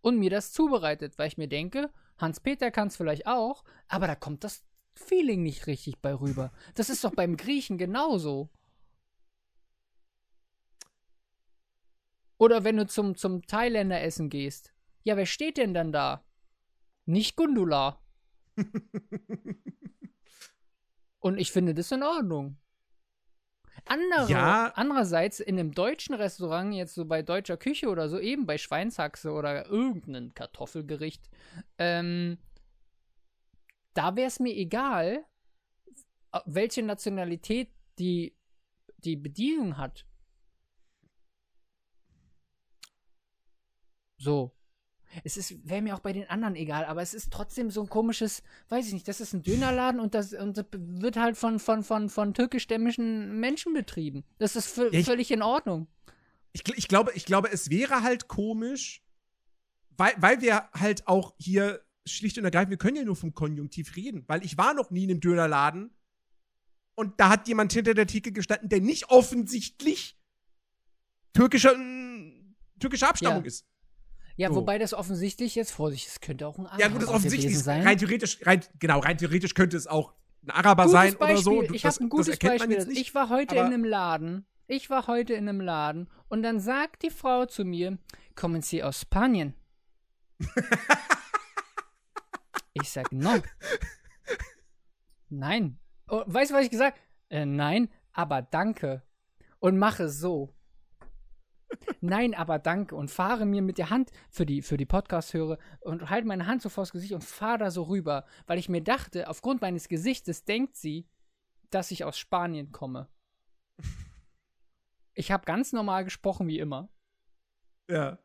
und 0.00 0.18
mir 0.18 0.30
das 0.30 0.52
zubereitet, 0.52 1.18
weil 1.18 1.28
ich 1.28 1.38
mir 1.38 1.48
denke, 1.48 1.90
Hans-Peter 2.18 2.70
kann 2.70 2.88
es 2.88 2.96
vielleicht 2.96 3.26
auch, 3.26 3.64
aber 3.88 4.06
da 4.06 4.14
kommt 4.14 4.44
das 4.44 4.64
Feeling 4.94 5.42
nicht 5.42 5.66
richtig 5.66 5.98
bei 6.00 6.14
rüber. 6.14 6.52
Das 6.74 6.90
ist 6.90 7.04
doch 7.04 7.14
beim 7.14 7.36
Griechen 7.36 7.78
genauso. 7.78 8.50
Oder 12.42 12.64
wenn 12.64 12.76
du 12.76 12.88
zum, 12.88 13.14
zum 13.14 13.46
Thailänder 13.46 14.02
essen 14.02 14.28
gehst. 14.28 14.72
Ja, 15.04 15.16
wer 15.16 15.26
steht 15.26 15.58
denn 15.58 15.74
dann 15.74 15.92
da? 15.92 16.24
Nicht 17.06 17.36
Gundula. 17.36 18.02
Und 21.20 21.38
ich 21.38 21.52
finde 21.52 21.72
das 21.72 21.92
in 21.92 22.02
Ordnung. 22.02 22.56
Andere, 23.84 24.28
Ja. 24.28 24.72
Andererseits 24.74 25.38
in 25.38 25.56
einem 25.56 25.72
deutschen 25.72 26.16
Restaurant, 26.16 26.74
jetzt 26.74 26.94
so 26.94 27.04
bei 27.04 27.22
deutscher 27.22 27.56
Küche 27.56 27.88
oder 27.88 28.08
so, 28.08 28.18
eben 28.18 28.44
bei 28.44 28.58
Schweinshaxe 28.58 29.30
oder 29.30 29.66
irgendein 29.66 30.34
Kartoffelgericht, 30.34 31.30
ähm, 31.78 32.38
da 33.94 34.16
wäre 34.16 34.26
es 34.26 34.40
mir 34.40 34.56
egal, 34.56 35.24
welche 36.44 36.82
Nationalität 36.82 37.68
die, 38.00 38.36
die 38.96 39.14
Bedienung 39.14 39.76
hat. 39.76 40.06
So. 44.22 44.52
Es 45.24 45.36
ist, 45.36 45.68
wäre 45.68 45.82
mir 45.82 45.94
auch 45.94 46.00
bei 46.00 46.14
den 46.14 46.30
anderen 46.30 46.56
egal, 46.56 46.86
aber 46.86 47.02
es 47.02 47.12
ist 47.12 47.30
trotzdem 47.30 47.70
so 47.70 47.82
ein 47.82 47.88
komisches, 47.88 48.42
weiß 48.70 48.86
ich 48.86 48.94
nicht, 48.94 49.06
das 49.08 49.20
ist 49.20 49.34
ein 49.34 49.42
Dönerladen 49.42 50.00
und 50.00 50.14
das, 50.14 50.32
und 50.32 50.56
das 50.56 50.64
wird 50.72 51.16
halt 51.18 51.36
von, 51.36 51.58
von, 51.58 51.82
von, 51.82 52.08
von 52.08 52.32
türkischstämmigen 52.32 53.38
Menschen 53.38 53.74
betrieben. 53.74 54.24
Das 54.38 54.56
ist 54.56 54.78
ich- 54.92 55.04
völlig 55.04 55.30
in 55.30 55.42
Ordnung. 55.42 55.86
Ich, 56.54 56.62
ich, 56.76 56.88
glaube, 56.88 57.12
ich 57.14 57.24
glaube, 57.26 57.50
es 57.52 57.68
wäre 57.68 58.02
halt 58.02 58.28
komisch, 58.28 59.02
weil, 59.96 60.12
weil 60.18 60.40
wir 60.40 60.68
halt 60.72 61.06
auch 61.08 61.34
hier 61.38 61.82
schlicht 62.06 62.38
und 62.38 62.44
ergreifend, 62.44 62.70
wir 62.70 62.78
können 62.78 62.96
ja 62.96 63.04
nur 63.04 63.16
vom 63.16 63.34
Konjunktiv 63.34 63.96
reden, 63.96 64.24
weil 64.28 64.44
ich 64.44 64.56
war 64.56 64.72
noch 64.72 64.90
nie 64.90 65.04
in 65.04 65.10
einem 65.10 65.20
Dönerladen 65.20 65.90
und 66.94 67.20
da 67.20 67.28
hat 67.28 67.48
jemand 67.48 67.72
hinter 67.72 67.92
der 67.94 68.06
Theke 68.06 68.32
gestanden, 68.32 68.68
der 68.70 68.80
nicht 68.80 69.10
offensichtlich 69.10 70.18
türkischer, 71.34 71.74
türkischer 72.80 73.08
Abstammung 73.10 73.42
Ja. 73.42 73.46
ist. 73.46 73.66
Ja, 74.36 74.48
So. 74.48 74.56
wobei 74.56 74.78
das 74.78 74.94
offensichtlich 74.94 75.54
jetzt, 75.54 75.72
Vorsicht, 75.72 76.08
es 76.08 76.20
könnte 76.20 76.46
auch 76.46 76.58
ein 76.58 76.64
Ja, 76.78 76.88
gut, 76.88 76.96
das 76.96 77.04
Araber 77.04 77.16
offensichtlich 77.16 77.52
ist 77.52 77.64
sein. 77.64 77.82
rein 77.86 77.98
theoretisch, 77.98 78.38
rein, 78.46 78.62
genau, 78.78 79.00
rein 79.00 79.18
theoretisch 79.18 79.54
könnte 79.54 79.76
es 79.76 79.86
auch 79.86 80.12
ein 80.44 80.50
Araber 80.50 80.84
Gutes 80.84 80.92
sein 80.92 81.14
Beispiel. 81.18 81.34
oder 81.34 81.42
so. 81.42 81.62
Du- 81.62 81.74
Ich 81.74 81.84
habe 81.86 81.96
ein 82.00 82.08
gutes 82.08 82.38
Beispiel. 82.38 82.84
nicht, 82.86 83.00
ich 83.00 83.14
war 83.14 83.28
heute 83.28 83.54
in 83.56 83.60
einem 83.66 83.84
Laden. 83.84 84.46
Ich 84.66 84.90
war 84.90 85.06
heute 85.06 85.34
in 85.34 85.48
einem 85.48 85.60
Laden 85.60 86.08
und 86.28 86.42
dann 86.42 86.60
sagt 86.60 87.02
die 87.02 87.10
Frau 87.10 87.46
zu 87.46 87.64
mir, 87.64 87.98
kommen 88.34 88.62
Sie 88.62 88.82
aus 88.82 89.00
Spanien? 89.02 89.54
ich 92.74 92.90
sag, 92.90 93.12
no. 93.12 93.34
Nein. 95.28 95.78
Oh, 96.08 96.22
weißt 96.26 96.50
du, 96.50 96.54
was 96.54 96.64
ich 96.64 96.70
gesagt 96.70 96.98
äh, 97.28 97.44
Nein, 97.46 97.88
aber 98.12 98.42
danke. 98.42 99.02
Und 99.58 99.78
mache 99.78 100.08
so. 100.08 100.54
Nein, 102.00 102.34
aber 102.34 102.58
danke. 102.58 102.94
Und 102.94 103.10
fahre 103.10 103.46
mir 103.46 103.62
mit 103.62 103.78
der 103.78 103.90
Hand 103.90 104.10
für 104.30 104.44
die, 104.46 104.62
für 104.62 104.76
die 104.76 104.86
Podcast-Hörer 104.86 105.58
und 105.80 106.10
halte 106.10 106.26
meine 106.26 106.46
Hand 106.46 106.62
so 106.62 106.68
vors 106.68 106.92
Gesicht 106.92 107.12
und 107.12 107.24
fahre 107.24 107.58
da 107.58 107.70
so 107.70 107.84
rüber, 107.84 108.24
weil 108.46 108.58
ich 108.58 108.68
mir 108.68 108.82
dachte, 108.82 109.28
aufgrund 109.28 109.60
meines 109.60 109.88
Gesichtes 109.88 110.44
denkt 110.44 110.76
sie, 110.76 111.06
dass 111.70 111.90
ich 111.90 112.04
aus 112.04 112.18
Spanien 112.18 112.72
komme. 112.72 113.08
Ich 115.14 115.30
habe 115.30 115.44
ganz 115.44 115.72
normal 115.72 116.04
gesprochen 116.04 116.46
wie 116.48 116.58
immer. 116.58 116.88
Ja. 117.88 118.18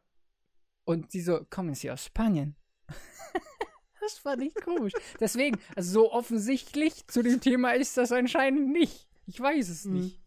Und 0.85 1.11
sie 1.11 1.21
so, 1.21 1.45
kommen 1.49 1.73
Sie 1.75 1.91
aus 1.91 2.05
Spanien? 2.05 2.55
das 3.99 4.17
fand 4.19 4.41
ich 4.41 4.55
komisch. 4.55 4.93
Deswegen, 5.19 5.59
also 5.75 5.91
so 5.91 6.11
offensichtlich 6.13 7.05
zu 7.07 7.21
dem 7.23 7.41
Thema 7.41 7.71
ist 7.71 7.97
das 7.97 8.11
anscheinend 8.11 8.69
nicht. 8.71 9.09
Ich 9.25 9.39
weiß 9.39 9.67
es 9.69 9.85
Mhm. 9.85 9.93
nicht. 9.95 10.21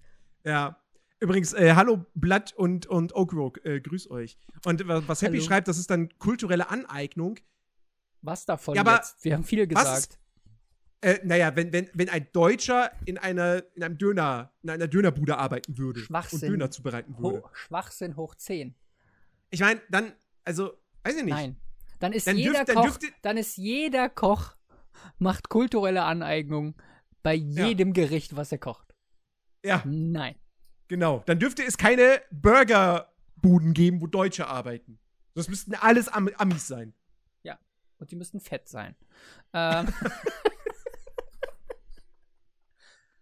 Ja. 0.44 0.79
Übrigens, 1.20 1.52
äh, 1.52 1.74
hallo 1.74 2.06
Blatt 2.14 2.54
und, 2.54 2.86
und 2.86 3.14
Oak 3.14 3.32
Rogue, 3.34 3.62
äh, 3.64 3.80
grüß 3.80 4.10
euch. 4.10 4.38
Und 4.64 4.86
wa- 4.88 5.02
was 5.06 5.20
Happy 5.20 5.36
Hallo. 5.36 5.46
schreibt, 5.46 5.68
das 5.68 5.76
ist 5.78 5.90
dann 5.90 6.08
kulturelle 6.18 6.70
Aneignung. 6.70 7.36
Was 8.22 8.46
davon 8.46 8.74
Ja, 8.74 8.80
aber 8.80 8.96
jetzt? 8.96 9.22
Wir 9.24 9.34
haben 9.34 9.44
viel 9.44 9.66
gesagt. 9.66 10.18
Äh, 11.02 11.18
naja, 11.24 11.54
wenn, 11.56 11.72
wenn, 11.72 11.88
wenn 11.94 12.08
ein 12.10 12.28
Deutscher 12.32 12.90
in 13.06 13.16
einer, 13.18 13.62
in 13.74 13.82
einem 13.82 13.96
Döner, 13.98 14.52
in 14.62 14.70
einer 14.70 14.88
Dönerbude 14.88 15.36
arbeiten 15.38 15.76
würde 15.78 16.00
und. 16.00 16.48
Döner 16.48 16.70
zubereiten 16.70 17.16
würde. 17.18 17.42
Ho 17.42 17.48
Schwachsinn 17.52 18.16
hoch 18.16 18.34
10. 18.34 18.74
Ich 19.50 19.60
meine, 19.60 19.80
dann, 19.90 20.12
also, 20.44 20.72
weiß 21.04 21.16
ich 21.16 21.24
nicht. 21.24 21.32
Nein. 21.34 21.56
Dann 21.98 22.12
ist 22.12 22.26
Dann 22.26 22.36
jeder 22.38 22.64
dürft- 22.64 23.02
Koch, 23.02 23.10
dann 23.22 23.36
ist 23.36 23.56
jeder 23.56 24.08
Koch 24.08 24.56
macht 25.18 25.48
kulturelle 25.50 26.02
Aneignung 26.02 26.74
bei 27.22 27.34
jedem 27.34 27.92
Gericht, 27.92 28.36
was 28.36 28.52
er 28.52 28.58
kocht. 28.58 28.94
Ja, 29.64 29.82
Nein. 29.86 30.34
Genau. 30.90 31.22
Dann 31.24 31.38
dürfte 31.38 31.64
es 31.64 31.78
keine 31.78 32.20
Burgerbuden 32.30 33.72
geben, 33.72 34.02
wo 34.02 34.06
Deutsche 34.06 34.46
arbeiten. 34.46 34.98
Das 35.34 35.48
müssten 35.48 35.74
alles 35.74 36.08
Am 36.08 36.28
Amis 36.36 36.68
sein. 36.68 36.92
Und 38.00 38.10
die 38.10 38.16
müssten 38.16 38.40
fett 38.40 38.66
sein. 38.66 38.96
Ähm, 39.52 39.86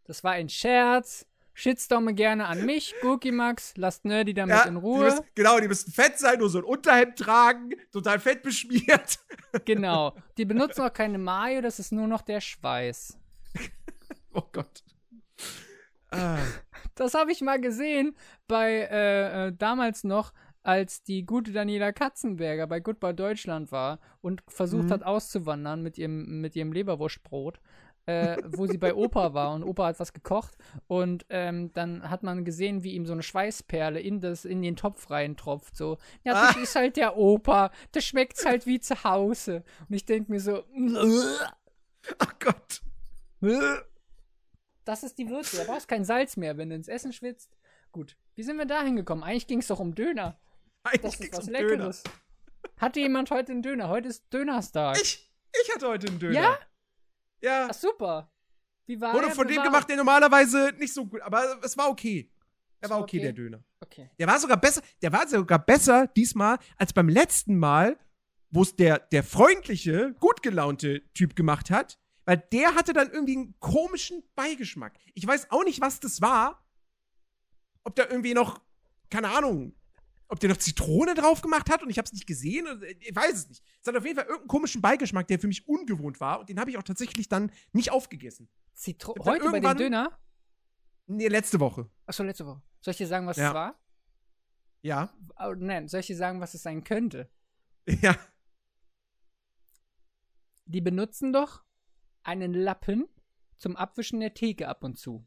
das 0.05 0.25
war 0.25 0.33
ein 0.33 0.49
Scherz. 0.49 1.27
Shitstorme 1.53 2.15
gerne 2.15 2.47
an 2.47 2.65
mich, 2.65 2.95
Gurki 3.03 3.33
Max, 3.33 3.77
lasst 3.77 4.05
Nerdy 4.05 4.33
damit 4.33 4.55
Ja, 4.55 4.63
in 4.63 4.77
Die 4.77 4.81
Ruhe. 4.81 5.07
müssen, 5.07 5.25
genau, 5.35 5.59
die 5.59 5.67
müssten 5.67 5.91
fett 5.91 6.17
sein, 6.17 6.39
nur 6.39 6.49
so 6.49 6.59
ein 6.59 6.65
Unterhemd 6.65 7.19
tragen, 7.19 7.71
total 7.91 8.21
fett 8.21 8.43
beschmiert. 8.43 9.19
Genau. 9.65 10.15
Die 10.37 10.45
benutzen 10.45 10.83
auch 10.83 10.93
keine 10.93 11.19
Mayo, 11.19 11.63
das 11.63 11.81
ist 11.81 11.91
nur 11.91 12.07
noch 12.07 12.23
der 12.23 12.41
Schweiß. 12.41 13.19
Oh 14.33 14.45
Gott. 14.53 14.85
Ah. 16.11 16.39
Das 16.99 17.15
habe 17.15 17.33
ich 17.33 17.41
mal 17.41 17.61
gesehen 17.61 18.15
bei 18.47 18.89
äh, 18.91 19.49
äh, 19.49 19.53
damals 19.57 20.05
noch, 20.05 20.33
als 20.63 21.03
die 21.03 21.25
gute 21.25 21.53
Daniela 21.53 21.93
Katzenberger 21.93 22.67
bei 22.67 22.81
Goodbye 22.81 23.15
Deutschland 23.15 23.73
war 23.73 24.01
und 24.21 24.43
versucht 24.49 24.87
Mhm. 24.87 24.91
hat 24.93 25.03
auszuwandern 25.05 25.83
mit 25.83 25.97
ihrem, 25.99 26.41
mit 26.41 26.57
ihrem 26.57 26.73
Leberwurstbrot, 26.73 27.61
äh, 28.07 28.37
wo 28.47 28.67
sie 28.67 28.77
bei 28.79 28.95
Opa 28.95 29.33
war 29.35 29.55
und 29.55 29.63
Opa 29.63 29.87
hat 29.87 30.01
was 30.01 30.13
gekocht 30.13 30.57
und 30.87 31.25
ähm, 31.31 31.73
dann 31.73 32.11
hat 32.11 32.23
man 32.23 32.45
gesehen, 32.45 32.83
wie 32.83 32.93
ihm 32.95 33.07
so 33.07 33.13
eine 33.13 33.23
Schweißperle 33.23 34.01
in, 34.01 34.21
das, 34.21 34.45
in 34.45 34.61
den 34.63 34.77
Topf 34.77 35.11
reintropft. 35.11 35.77
So, 35.77 35.99
ja, 36.25 36.33
das 36.33 36.57
Ah. 36.57 36.61
ist 36.61 36.75
halt 36.75 36.97
der 36.97 37.17
Opa, 37.17 37.71
das 37.93 38.05
schmeckt's 38.05 38.45
halt 38.45 38.67
wie 38.67 38.81
zu 38.81 39.05
Hause. 39.05 39.63
Und 39.89 39.95
ich 39.95 40.05
denke 40.05 40.31
mir 40.33 40.41
so, 40.41 40.65
Ach 42.19 42.35
Gott. 42.41 42.83
das 44.89 45.03
ist 45.03 45.19
die 45.19 45.29
Würze. 45.29 45.59
Da 45.59 45.65
brauchst 45.65 45.87
kein 45.89 46.05
Salz 46.05 46.37
mehr, 46.37 46.57
wenn 46.57 46.71
du 46.71 46.77
ins 46.77 46.89
Essen 46.89 47.13
schwitzt. 47.13 47.57
Gut, 47.93 48.17
wie 48.35 48.43
sind 48.43 48.57
wir 48.57 48.67
da 48.67 48.83
hingekommen? 48.83 49.23
Eigentlich 49.23 49.47
ging 49.47 49.59
es 49.61 49.67
doch 49.67 49.81
um 49.81 49.95
Döner. 49.95 50.39
Eigentlich 50.83 51.03
Das 51.19 51.21
ist 51.21 51.33
was 51.37 51.47
um 51.47 51.53
Leckeres. 51.53 52.03
Hatte 52.79 53.01
jemand 53.01 53.31
heute 53.31 53.53
einen 53.53 53.63
Döner? 53.63 53.89
Heute 53.89 54.09
ist 54.09 54.25
Dönerstag. 54.33 54.95
Döner. 54.95 55.05
Ich, 55.05 55.31
ich 55.63 55.75
hatte 55.75 55.89
heute 55.89 56.07
einen 56.09 56.19
Döner. 56.19 56.33
Ja? 56.41 56.59
Ja. 57.41 57.69
Ach, 57.71 57.75
super. 57.75 58.33
Wie 58.87 59.01
war 59.01 59.13
Wurde 59.15 59.27
er? 59.29 59.33
von 59.35 59.47
Wie 59.49 59.53
dem 59.53 59.59
war- 59.59 59.65
gemacht, 59.67 59.89
der 59.89 59.97
normalerweise 59.97 60.73
nicht 60.79 60.95
so 60.95 61.05
gut, 61.07 61.21
aber 61.21 61.61
es 61.63 61.77
war 61.77 61.91
okay. 61.91 62.31
Er 62.81 62.91
war 62.91 63.01
okay, 63.01 63.17
okay? 63.19 63.25
der 63.25 63.33
Döner. 63.33 63.65
Okay. 63.81 64.11
Der 64.19 64.27
war 64.27 64.39
sogar 64.39 64.57
besser, 64.57 64.83
der 65.03 65.13
war 65.13 65.27
sogar 65.29 65.59
besser 65.59 66.07
diesmal 66.07 66.59
als 66.77 66.93
beim 66.93 67.09
letzten 67.09 67.59
Mal, 67.59 67.99
wo 68.51 68.63
es 68.63 68.75
der, 68.77 68.99
der 68.99 69.23
freundliche, 69.25 70.15
gut 70.21 70.43
gelaunte 70.43 71.03
Typ 71.13 71.37
gemacht 71.37 71.71
hat, 71.71 71.99
weil 72.29 72.37
der 72.53 72.75
hatte 72.75 72.93
dann 72.93 73.11
irgendwie 73.11 73.39
einen 73.39 73.59
komischen 73.59 74.23
Beigeschmack. 74.35 74.99
Ich 75.15 75.27
weiß 75.27 75.51
auch 75.51 75.65
nicht, 75.65 75.81
was 75.81 75.99
das 75.99 76.21
war. 76.21 76.63
Ob 77.85 77.97
da 77.97 78.05
irgendwie 78.07 78.35
noch, 78.35 78.61
keine 79.09 79.31
Ahnung, 79.31 79.75
ob 80.29 80.39
der 80.39 80.51
noch 80.51 80.59
Zitrone 80.59 81.15
drauf 81.15 81.41
gemacht 81.41 81.71
hat 81.71 81.83
und 81.83 81.89
ich 81.89 81.97
habe 81.97 82.05
es 82.05 82.13
nicht 82.13 82.27
gesehen. 82.27 82.67
Ich 83.01 83.17
weiß 83.17 83.33
es 83.33 83.49
nicht. 83.49 83.65
Es 83.81 83.87
hat 83.87 83.97
auf 83.97 84.05
jeden 84.05 84.17
Fall 84.17 84.27
irgendeinen 84.27 84.49
komischen 84.49 84.83
Beigeschmack, 84.83 85.27
der 85.27 85.39
für 85.39 85.47
mich 85.47 85.67
ungewohnt 85.67 86.21
war 86.21 86.41
und 86.41 86.51
den 86.51 86.61
habe 86.61 86.69
ich 86.71 86.77
auch 86.77 86.83
tatsächlich 86.83 87.31
dann 87.31 87.51
nicht 87.73 87.93
aufgegessen. 87.93 88.51
Zitro 88.75 89.15
Ich 89.17 89.21
hab 89.21 89.25
dann 89.39 89.51
heute 89.51 89.63
bei 89.63 89.73
dem 89.73 89.79
Döner? 89.79 90.19
Nee, 91.07 91.29
letzte 91.29 91.59
Woche. 91.61 91.89
Achso, 92.05 92.25
letzte 92.25 92.45
Woche. 92.45 92.61
Soll 92.83 92.93
ich 92.93 92.99
dir 92.99 93.07
sagen, 93.07 93.27
was 93.27 93.39
Ja. 93.39 93.49
es 93.49 93.55
war? 93.55 93.81
Ja. 94.83 95.15
Oh, 95.39 95.55
nein, 95.57 95.89
soll 95.89 96.01
ich 96.01 96.09
dir 96.09 96.17
sagen, 96.17 96.43
was 96.43 96.53
es 96.53 96.63
sein 96.63 96.85
könnte? 96.85 97.31
Ja. 98.03 98.15
Die 100.67 100.83
benutzen 100.83 101.33
doch 101.33 101.65
einen 102.29 102.53
Lappen 102.53 103.09
zum 103.57 103.75
Abwischen 103.75 104.21
der 104.21 104.35
Theke 104.35 104.69
ab 104.69 104.85
und 104.85 104.99
zu. 104.99 105.27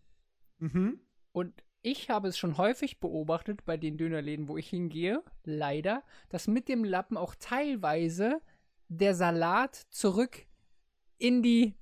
Mhm. 0.60 1.02
Und 1.34 1.64
ich 1.82 2.10
habe 2.10 2.28
es 2.28 2.38
schon 2.38 2.58
häufig 2.58 3.00
beobachtet 3.00 3.66
bei 3.66 3.76
den 3.76 3.98
Dönerläden, 3.98 4.48
wo 4.48 4.56
ich 4.56 4.70
hingehe, 4.70 5.24
leider, 5.44 6.04
dass 6.30 6.48
mit 6.48 6.70
dem 6.70 6.84
Lappen 6.84 7.18
auch 7.18 7.34
teilweise 7.36 8.40
der 8.88 9.16
Salat 9.16 9.76
zurück 9.90 10.46
in 11.18 11.42
die 11.42 11.74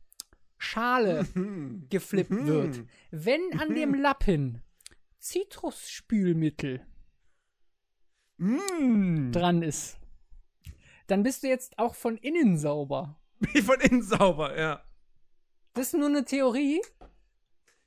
Schale 0.58 1.26
Mhm. 1.34 1.88
geflippt 1.90 2.30
Mhm. 2.32 2.48
wird. 2.48 2.84
Wenn 3.12 3.60
an 3.60 3.76
dem 3.76 3.94
Lappen 3.94 4.62
Zitrusspülmittel 5.20 6.86
dran 9.34 9.62
ist, 9.64 10.00
dann 11.08 11.24
bist 11.24 11.44
du 11.44 11.48
jetzt 11.48 11.78
auch 11.78 11.94
von 11.96 12.16
innen 12.18 12.58
sauber. 12.58 13.20
Wie 13.40 13.62
von 13.62 13.82
innen 13.82 14.02
sauber, 14.02 14.58
ja. 14.58 14.84
Das 15.80 15.94
ist 15.94 15.98
nur 15.98 16.10
eine 16.10 16.26
Theorie. 16.26 16.82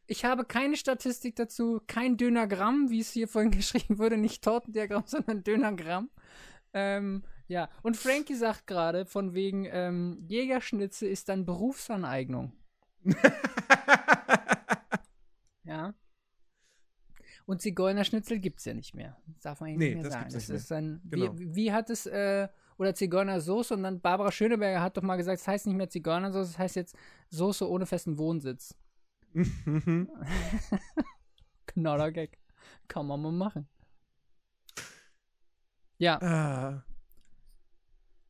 Ich 0.06 0.24
habe 0.24 0.46
keine 0.46 0.78
Statistik 0.78 1.36
dazu, 1.36 1.78
kein 1.86 2.16
Dönergramm, 2.16 2.88
wie 2.88 3.00
es 3.00 3.10
hier 3.12 3.28
vorhin 3.28 3.50
geschrieben 3.50 3.98
wurde, 3.98 4.16
nicht 4.16 4.42
Tortendiagramm, 4.42 5.02
sondern 5.04 5.44
Dönergramm. 5.44 6.08
Ähm, 6.72 7.22
ja, 7.48 7.68
und 7.82 7.98
Frankie 7.98 8.34
sagt 8.34 8.66
gerade, 8.66 9.04
von 9.04 9.34
wegen 9.34 9.66
ähm, 9.70 10.24
Jägerschnitze 10.26 11.06
ist 11.06 11.28
dann 11.28 11.44
Berufsaneignung. 11.44 12.52
Ja. 15.64 15.94
Und 17.46 17.62
Zigeunerschnitzel 17.62 18.38
gibt 18.40 18.58
es 18.58 18.64
ja 18.64 18.74
nicht 18.74 18.94
mehr. 18.94 19.16
Das 19.26 19.42
darf 19.42 19.60
man 19.60 19.70
ja 19.70 19.76
Nee, 19.76 19.84
nicht 19.86 19.94
mehr 19.94 20.04
das 20.04 20.12
sagen. 20.12 20.28
gibt's 20.30 20.46
Das 20.46 20.48
nicht 20.48 20.62
ist 20.62 20.72
ein, 20.72 21.00
Genau. 21.08 21.38
wie, 21.38 21.54
wie 21.54 21.72
hat 21.72 21.88
es, 21.88 22.06
äh, 22.06 22.48
oder 22.78 22.94
Zigeunersoße 22.94 23.74
und 23.74 23.82
dann 23.82 24.00
Barbara 24.00 24.32
Schöneberger 24.32 24.80
hat 24.82 24.96
doch 24.96 25.02
mal 25.02 25.16
gesagt, 25.16 25.40
es 25.40 25.48
heißt 25.48 25.66
nicht 25.66 25.76
mehr 25.76 25.88
Zigeunersoße, 25.90 26.50
es 26.50 26.58
heißt 26.58 26.76
jetzt 26.76 26.96
Soße 27.30 27.68
ohne 27.68 27.86
festen 27.86 28.18
Wohnsitz. 28.18 28.74
Knaller 31.66 32.12
Gag. 32.12 32.38
Kann 32.88 33.06
man 33.06 33.20
mal 33.22 33.32
machen. 33.32 33.68
Ja, 35.98 36.18
Ah. 36.20 36.84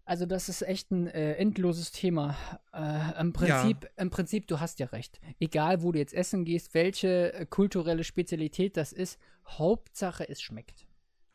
also 0.04 0.26
das 0.26 0.48
ist 0.48 0.62
echt 0.62 0.90
ein 0.90 1.06
äh, 1.06 1.34
endloses 1.34 1.90
Thema. 1.90 2.36
Äh, 2.72 3.18
im, 3.20 3.32
Prinzip, 3.32 3.88
Im 3.96 4.10
Prinzip, 4.10 4.46
du 4.46 4.60
hast 4.60 4.78
ja 4.78 4.86
recht. 4.86 5.20
Egal, 5.40 5.82
wo 5.82 5.90
du 5.92 5.98
jetzt 5.98 6.12
essen 6.12 6.44
gehst, 6.44 6.74
welche 6.74 7.32
äh, 7.32 7.46
kulturelle 7.46 8.04
Spezialität 8.04 8.76
das 8.76 8.92
ist, 8.92 9.18
Hauptsache 9.46 10.28
es 10.28 10.42
schmeckt. 10.42 10.86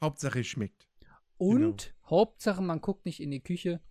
Hauptsache 0.02 0.40
es 0.42 0.48
schmeckt. 0.48 0.87
Und 1.38 1.94
Hauptsache 2.10 2.62
man 2.62 2.82
guckt 2.82 3.06
nicht 3.06 3.20
in 3.22 3.32
die 3.32 3.42
Küche, 3.44 3.82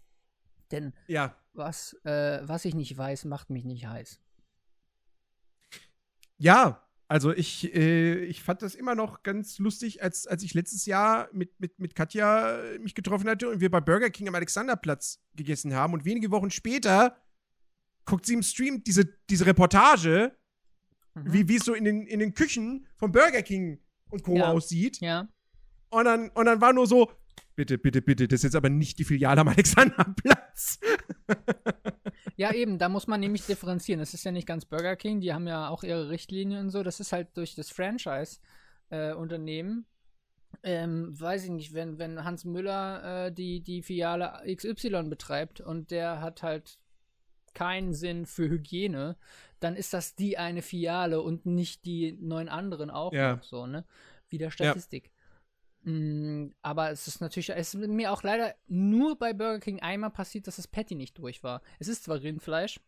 denn 0.70 0.92
Ja. 1.06 1.36
was, 1.52 1.94
äh, 2.04 2.40
was 2.42 2.64
ich 2.64 2.74
nicht 2.74 2.96
weiß, 2.96 3.24
macht 3.26 3.50
mich 3.50 3.64
nicht 3.64 3.86
heiß. 3.86 4.20
Ja, 6.38 6.82
also 7.08 7.32
ich, 7.32 7.72
äh, 7.74 8.24
ich 8.24 8.42
fand 8.42 8.62
das 8.62 8.74
immer 8.74 8.94
noch 8.94 9.22
ganz 9.22 9.58
lustig, 9.58 10.02
als, 10.02 10.26
als 10.26 10.42
ich 10.42 10.54
letztes 10.54 10.86
Jahr 10.86 11.28
mit, 11.32 11.58
mit, 11.60 11.78
mit 11.78 11.94
Katja 11.94 12.58
äh, 12.60 12.78
mich 12.78 12.94
getroffen 12.94 13.28
hatte 13.28 13.48
und 13.48 13.60
wir 13.60 13.70
bei 13.70 13.80
Burger 13.80 14.10
King 14.10 14.28
am 14.28 14.34
Alexanderplatz 14.34 15.22
gegessen 15.34 15.74
haben 15.74 15.94
und 15.94 16.04
wenige 16.04 16.30
Wochen 16.30 16.50
später 16.50 17.16
guckt 18.04 18.26
sie 18.26 18.34
im 18.34 18.42
Stream 18.42 18.82
diese, 18.84 19.04
diese 19.30 19.46
Reportage, 19.46 20.36
Mhm. 21.14 21.32
wie 21.32 21.48
wie 21.48 21.56
es 21.56 21.64
so 21.64 21.72
in 21.72 21.84
den, 21.84 22.06
in 22.06 22.18
den 22.18 22.34
Küchen 22.34 22.86
von 22.96 23.10
Burger 23.10 23.40
King 23.40 23.80
und 24.10 24.22
Co. 24.22 24.36
Ja. 24.36 24.50
aussieht. 24.52 25.00
Ja. 25.00 25.26
Und 25.88 26.04
dann, 26.04 26.28
und 26.28 26.44
dann 26.44 26.60
war 26.60 26.74
nur 26.74 26.86
so, 26.86 27.10
bitte, 27.54 27.78
bitte, 27.78 28.02
bitte, 28.02 28.28
das 28.28 28.40
ist 28.40 28.44
jetzt 28.44 28.56
aber 28.56 28.68
nicht 28.68 28.98
die 28.98 29.04
Filiale 29.04 29.40
am 29.40 29.48
Alexanderplatz. 29.48 30.78
Ja, 32.38 32.52
eben, 32.52 32.76
da 32.78 32.90
muss 32.90 33.06
man 33.06 33.20
nämlich 33.20 33.46
differenzieren. 33.46 33.98
Das 34.00 34.12
ist 34.12 34.24
ja 34.24 34.30
nicht 34.30 34.46
ganz 34.46 34.66
Burger 34.66 34.94
King, 34.96 35.20
die 35.20 35.32
haben 35.32 35.46
ja 35.46 35.68
auch 35.70 35.82
ihre 35.82 36.10
Richtlinien 36.10 36.66
und 36.66 36.70
so. 36.70 36.82
Das 36.82 37.00
ist 37.00 37.12
halt 37.12 37.34
durch 37.36 37.54
das 37.54 37.70
Franchise-Unternehmen. 37.70 39.86
ähm, 40.62 41.18
weiß 41.18 41.44
ich 41.44 41.50
nicht, 41.50 41.72
wenn, 41.74 41.98
wenn 41.98 42.24
Hans 42.24 42.44
Müller 42.44 43.26
äh, 43.26 43.32
die, 43.32 43.62
die 43.62 43.82
Filiale 43.82 44.42
XY 44.54 45.04
betreibt 45.04 45.60
und 45.60 45.90
der 45.90 46.20
hat 46.20 46.42
halt 46.42 46.78
keinen 47.54 47.94
Sinn 47.94 48.26
für 48.26 48.48
Hygiene, 48.50 49.16
dann 49.60 49.76
ist 49.76 49.94
das 49.94 50.14
die 50.14 50.36
eine 50.38 50.60
Filiale 50.62 51.20
und 51.22 51.46
nicht 51.46 51.84
die 51.86 52.18
neun 52.20 52.48
anderen 52.48 52.90
auch 52.90 53.12
Ja. 53.14 53.36
noch 53.36 53.42
so, 53.44 53.66
ne? 53.66 53.84
Wie 54.28 54.38
der 54.38 54.50
Statistik. 54.50 55.10
Mm, 55.10 55.15
aber 56.62 56.90
es 56.90 57.06
ist 57.06 57.20
natürlich, 57.20 57.50
es 57.50 57.74
ist 57.74 57.88
mir 57.88 58.10
auch 58.12 58.24
leider 58.24 58.56
nur 58.66 59.16
bei 59.16 59.32
Burger 59.32 59.60
King 59.60 59.78
einmal 59.80 60.10
passiert, 60.10 60.48
dass 60.48 60.56
das 60.56 60.66
Patty 60.66 60.96
nicht 60.96 61.16
durch 61.16 61.44
war. 61.44 61.62
Es 61.78 61.86
ist 61.86 62.02
zwar 62.04 62.20
Rindfleisch, 62.20 62.80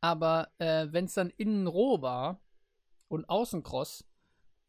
aber 0.00 0.50
äh, 0.58 0.88
wenn 0.90 1.04
es 1.04 1.14
dann 1.14 1.30
innen 1.36 1.68
roh 1.68 2.02
war 2.02 2.40
und 3.08 3.28
außen 3.28 3.62
kross, 3.62 4.04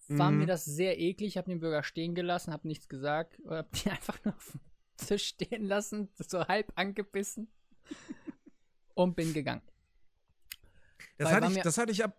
war 0.08 0.30
Mhm. 0.30 0.40
mir 0.40 0.46
das 0.46 0.66
sehr 0.66 1.00
eklig. 1.00 1.30
Ich 1.30 1.38
habe 1.38 1.50
den 1.50 1.60
Burger 1.62 1.84
stehen 1.84 2.14
gelassen, 2.14 2.54
habe 2.54 2.68
nichts 2.68 2.88
gesagt, 2.88 3.40
habe 3.50 3.68
die 3.74 3.90
einfach 3.90 4.24
nur 4.24 4.36
auf 4.36 4.52
dem 4.52 4.60
Tisch 4.98 5.28
stehen 5.30 5.66
lassen, 5.66 6.10
so 6.20 6.48
halb 6.48 6.72
angebissen 6.76 7.52
und 8.94 9.16
bin 9.16 9.34
gegangen. 9.34 9.64
Das 11.18 11.32
Weil 11.32 11.42
hatte, 11.42 11.54
ich, 11.54 11.62
das 11.64 11.78
hatte 11.78 11.92
ich 11.92 12.04
ab. 12.04 12.16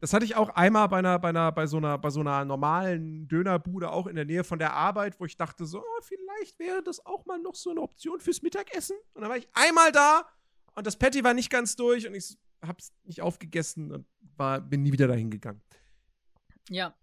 Das 0.00 0.12
hatte 0.12 0.24
ich 0.24 0.36
auch 0.36 0.50
einmal 0.50 0.88
bei 0.88 0.98
einer, 0.98 1.18
bei 1.18 1.30
einer, 1.30 1.50
bei 1.52 1.66
so 1.66 1.78
einer, 1.78 1.96
bei 1.98 2.10
so 2.10 2.20
einer 2.20 2.44
normalen 2.44 3.26
Dönerbude 3.28 3.90
auch 3.90 4.06
in 4.06 4.16
der 4.16 4.24
Nähe 4.26 4.44
von 4.44 4.58
der 4.58 4.72
Arbeit, 4.74 5.18
wo 5.18 5.24
ich 5.24 5.36
dachte 5.36 5.64
so, 5.64 5.80
oh, 5.80 6.02
vielleicht 6.02 6.58
wäre 6.58 6.82
das 6.82 7.04
auch 7.06 7.24
mal 7.26 7.38
noch 7.38 7.54
so 7.54 7.70
eine 7.70 7.80
Option 7.80 8.20
fürs 8.20 8.42
Mittagessen. 8.42 8.96
Und 9.14 9.22
dann 9.22 9.30
war 9.30 9.36
ich 9.38 9.48
einmal 9.54 9.92
da 9.92 10.28
und 10.74 10.86
das 10.86 10.96
Patty 10.96 11.24
war 11.24 11.32
nicht 11.32 11.48
ganz 11.50 11.74
durch 11.76 12.06
und 12.06 12.14
ich 12.14 12.36
hab's 12.60 12.92
nicht 13.04 13.22
aufgegessen 13.22 13.92
und 13.92 14.06
war, 14.36 14.60
bin 14.60 14.82
nie 14.82 14.92
wieder 14.92 15.06
dahin 15.08 15.30
gegangen. 15.30 15.62
Ja, 16.68 16.94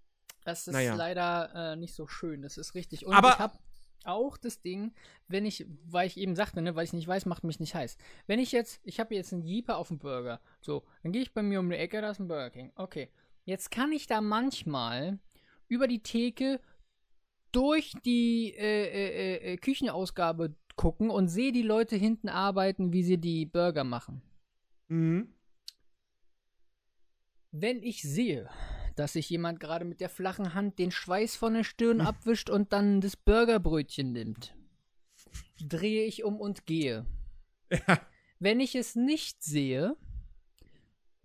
das 0.43 0.67
ist 0.67 0.73
Naja. 0.73 0.95
leider 0.95 1.73
äh, 1.73 1.75
nicht 1.75 1.95
so 1.95 2.07
schön. 2.07 2.41
Das 2.41 2.57
ist 2.57 2.75
richtig. 2.75 3.05
Und 3.05 3.13
Aber- 3.13 3.29
ich 3.29 3.39
habe 3.39 3.57
auch 4.05 4.37
das 4.37 4.61
Ding, 4.61 4.93
wenn 5.27 5.45
ich, 5.45 5.65
weil 5.85 6.07
ich 6.07 6.17
eben 6.17 6.35
sagte, 6.35 6.61
ne, 6.61 6.75
weil 6.75 6.85
ich 6.85 6.93
nicht 6.93 7.07
weiß, 7.07 7.25
macht 7.25 7.43
mich 7.43 7.59
nicht 7.59 7.75
heiß. 7.75 7.97
Wenn 8.27 8.39
ich 8.39 8.51
jetzt, 8.51 8.79
ich 8.83 8.99
habe 8.99 9.15
jetzt 9.15 9.33
einen 9.33 9.43
Jeeper 9.43 9.77
auf 9.77 9.89
dem 9.89 9.99
Burger. 9.99 10.41
So, 10.61 10.83
dann 11.03 11.11
gehe 11.11 11.21
ich 11.21 11.33
bei 11.33 11.41
mir 11.41 11.59
um 11.59 11.69
die 11.69 11.77
Ecke, 11.77 12.01
da 12.01 12.11
ist 12.11 12.19
ein 12.19 12.27
Burger 12.27 12.49
King. 12.49 12.71
Okay. 12.75 13.09
Jetzt 13.43 13.71
kann 13.71 13.91
ich 13.91 14.07
da 14.07 14.21
manchmal 14.21 15.19
über 15.67 15.87
die 15.87 16.03
Theke 16.03 16.59
durch 17.51 17.93
die 18.05 18.53
äh, 18.55 18.85
äh, 18.85 19.53
äh, 19.53 19.57
Küchenausgabe 19.57 20.55
gucken 20.75 21.09
und 21.09 21.27
sehe 21.27 21.51
die 21.51 21.63
Leute 21.63 21.95
hinten 21.95 22.29
arbeiten, 22.29 22.93
wie 22.93 23.03
sie 23.03 23.17
die 23.17 23.45
Burger 23.45 23.83
machen. 23.83 24.21
Mhm. 24.87 25.33
Wenn 27.51 27.83
ich 27.83 28.01
sehe, 28.01 28.49
dass 28.95 29.13
sich 29.13 29.29
jemand 29.29 29.59
gerade 29.59 29.85
mit 29.85 30.01
der 30.01 30.09
flachen 30.09 30.53
Hand 30.53 30.79
den 30.79 30.91
Schweiß 30.91 31.35
von 31.35 31.53
der 31.53 31.63
Stirn 31.63 32.01
abwischt 32.01 32.49
und 32.49 32.73
dann 32.73 33.01
das 33.01 33.15
Burgerbrötchen 33.15 34.11
nimmt. 34.11 34.55
Drehe 35.59 36.05
ich 36.05 36.23
um 36.23 36.39
und 36.39 36.65
gehe. 36.65 37.05
Ja. 37.87 38.01
Wenn 38.37 38.59
ich 38.59 38.75
es 38.75 38.95
nicht 38.95 39.43
sehe, 39.43 39.95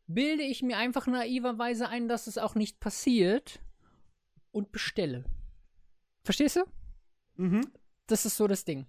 bilde 0.06 0.42
ich 0.42 0.62
mir 0.62 0.76
einfach 0.76 1.08
naiverweise 1.08 1.88
ein, 1.88 2.08
dass 2.08 2.26
es 2.26 2.38
auch 2.38 2.54
nicht 2.54 2.78
passiert 2.78 3.58
und 4.52 4.70
bestelle. 4.70 5.24
Verstehst 6.22 6.56
du? 6.56 6.64
Mhm. 7.36 7.62
Das 8.06 8.26
ist 8.26 8.36
so 8.36 8.46
das 8.46 8.64
Ding. 8.64 8.86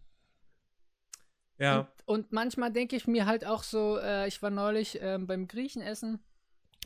Ja. 1.57 1.79
Und, 1.79 1.87
und 2.05 2.31
manchmal 2.31 2.71
denke 2.71 2.95
ich 2.95 3.07
mir 3.07 3.25
halt 3.25 3.45
auch 3.45 3.63
so, 3.63 3.97
äh, 3.97 4.27
ich 4.27 4.41
war 4.41 4.49
neulich 4.49 4.99
ähm, 5.01 5.25
beim 5.25 5.47
Griechenessen 5.47 6.19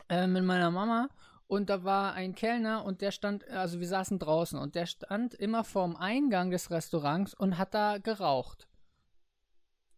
äh, 0.09 0.27
mit 0.27 0.43
meiner 0.43 0.71
Mama 0.71 1.09
und 1.51 1.69
da 1.69 1.83
war 1.83 2.13
ein 2.13 2.33
Kellner 2.33 2.85
und 2.85 3.01
der 3.01 3.11
stand, 3.11 3.45
also 3.49 3.81
wir 3.81 3.87
saßen 3.87 4.19
draußen 4.19 4.57
und 4.57 4.73
der 4.73 4.85
stand 4.85 5.33
immer 5.33 5.65
vorm 5.65 5.97
Eingang 5.97 6.49
des 6.49 6.71
Restaurants 6.71 7.33
und 7.33 7.57
hat 7.57 7.73
da 7.73 7.97
geraucht. 7.97 8.69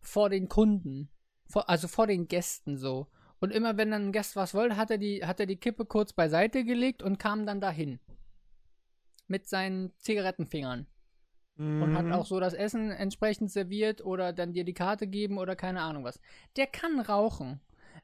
Vor 0.01 0.31
den 0.31 0.49
Kunden. 0.49 1.11
Vor, 1.45 1.69
also 1.69 1.87
vor 1.87 2.07
den 2.07 2.27
Gästen 2.27 2.75
so. 2.75 3.05
Und 3.39 3.51
immer 3.51 3.77
wenn 3.77 3.91
dann 3.91 4.07
ein 4.07 4.11
Gast 4.11 4.35
was 4.35 4.55
wollte, 4.55 4.77
hat 4.77 4.89
er, 4.89 4.97
die, 4.97 5.27
hat 5.27 5.39
er 5.39 5.45
die 5.45 5.57
Kippe 5.59 5.85
kurz 5.85 6.11
beiseite 6.11 6.63
gelegt 6.65 7.03
und 7.03 7.19
kam 7.19 7.45
dann 7.45 7.61
dahin. 7.61 7.99
Mit 9.27 9.47
seinen 9.47 9.93
Zigarettenfingern. 9.99 10.87
Und 11.55 11.93
hat 11.93 12.05
Mhm. 12.05 12.13
auch 12.13 12.25
so 12.25 12.39
das 12.39 12.55
Essen 12.55 12.89
entsprechend 12.89 13.51
serviert 13.51 14.03
oder 14.03 14.33
dann 14.33 14.53
dir 14.53 14.63
die 14.63 14.73
Karte 14.73 15.05
geben 15.05 15.37
oder 15.37 15.55
keine 15.55 15.83
Ahnung 15.83 16.03
was. 16.03 16.19
Der 16.55 16.65
kann 16.65 16.99
rauchen. 16.99 17.61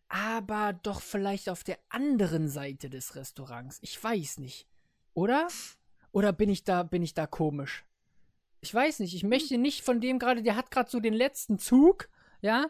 Aber 0.10 0.74
doch 0.74 1.02
vielleicht 1.02 1.50
auf 1.50 1.64
der 1.64 1.78
anderen 1.90 2.50
Seite 2.50 2.90
des 2.90 3.16
Restaurants. 3.16 3.80
Ich 3.82 4.04
weiß 4.04 4.40
nicht. 4.40 4.68
Oder? 5.14 5.48
Oder 6.12 6.34
bin 6.34 6.50
ich 6.50 6.64
da, 6.64 6.84
bin 6.84 7.04
ich 7.04 7.14
da 7.14 7.28
komisch? 7.28 7.86
Ich 8.62 8.74
weiß 8.74 9.00
nicht. 9.00 9.14
Ich 9.14 9.24
möchte 9.24 9.58
nicht 9.58 9.84
von 9.84 10.02
dem 10.02 10.18
gerade, 10.20 10.42
der 10.42 10.56
hat 10.56 10.72
gerade 10.72 10.90
so 10.90 11.00
den 11.00 11.14
letzten 11.14 11.60
Zug, 11.60 12.10
ja, 12.42 12.68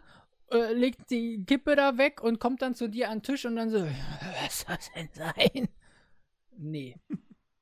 äh, 0.51 0.73
legt 0.73 1.09
die 1.11 1.45
Kippe 1.45 1.75
da 1.75 1.97
weg 1.97 2.21
und 2.21 2.39
kommt 2.39 2.61
dann 2.61 2.75
zu 2.75 2.89
dir 2.89 3.09
an 3.09 3.19
den 3.19 3.23
Tisch 3.23 3.45
und 3.45 3.55
dann 3.55 3.69
so, 3.69 3.79
was 4.43 4.61
soll 4.61 4.75
das 4.75 4.91
denn 4.93 5.09
sein? 5.13 5.69
Nee. 6.57 6.97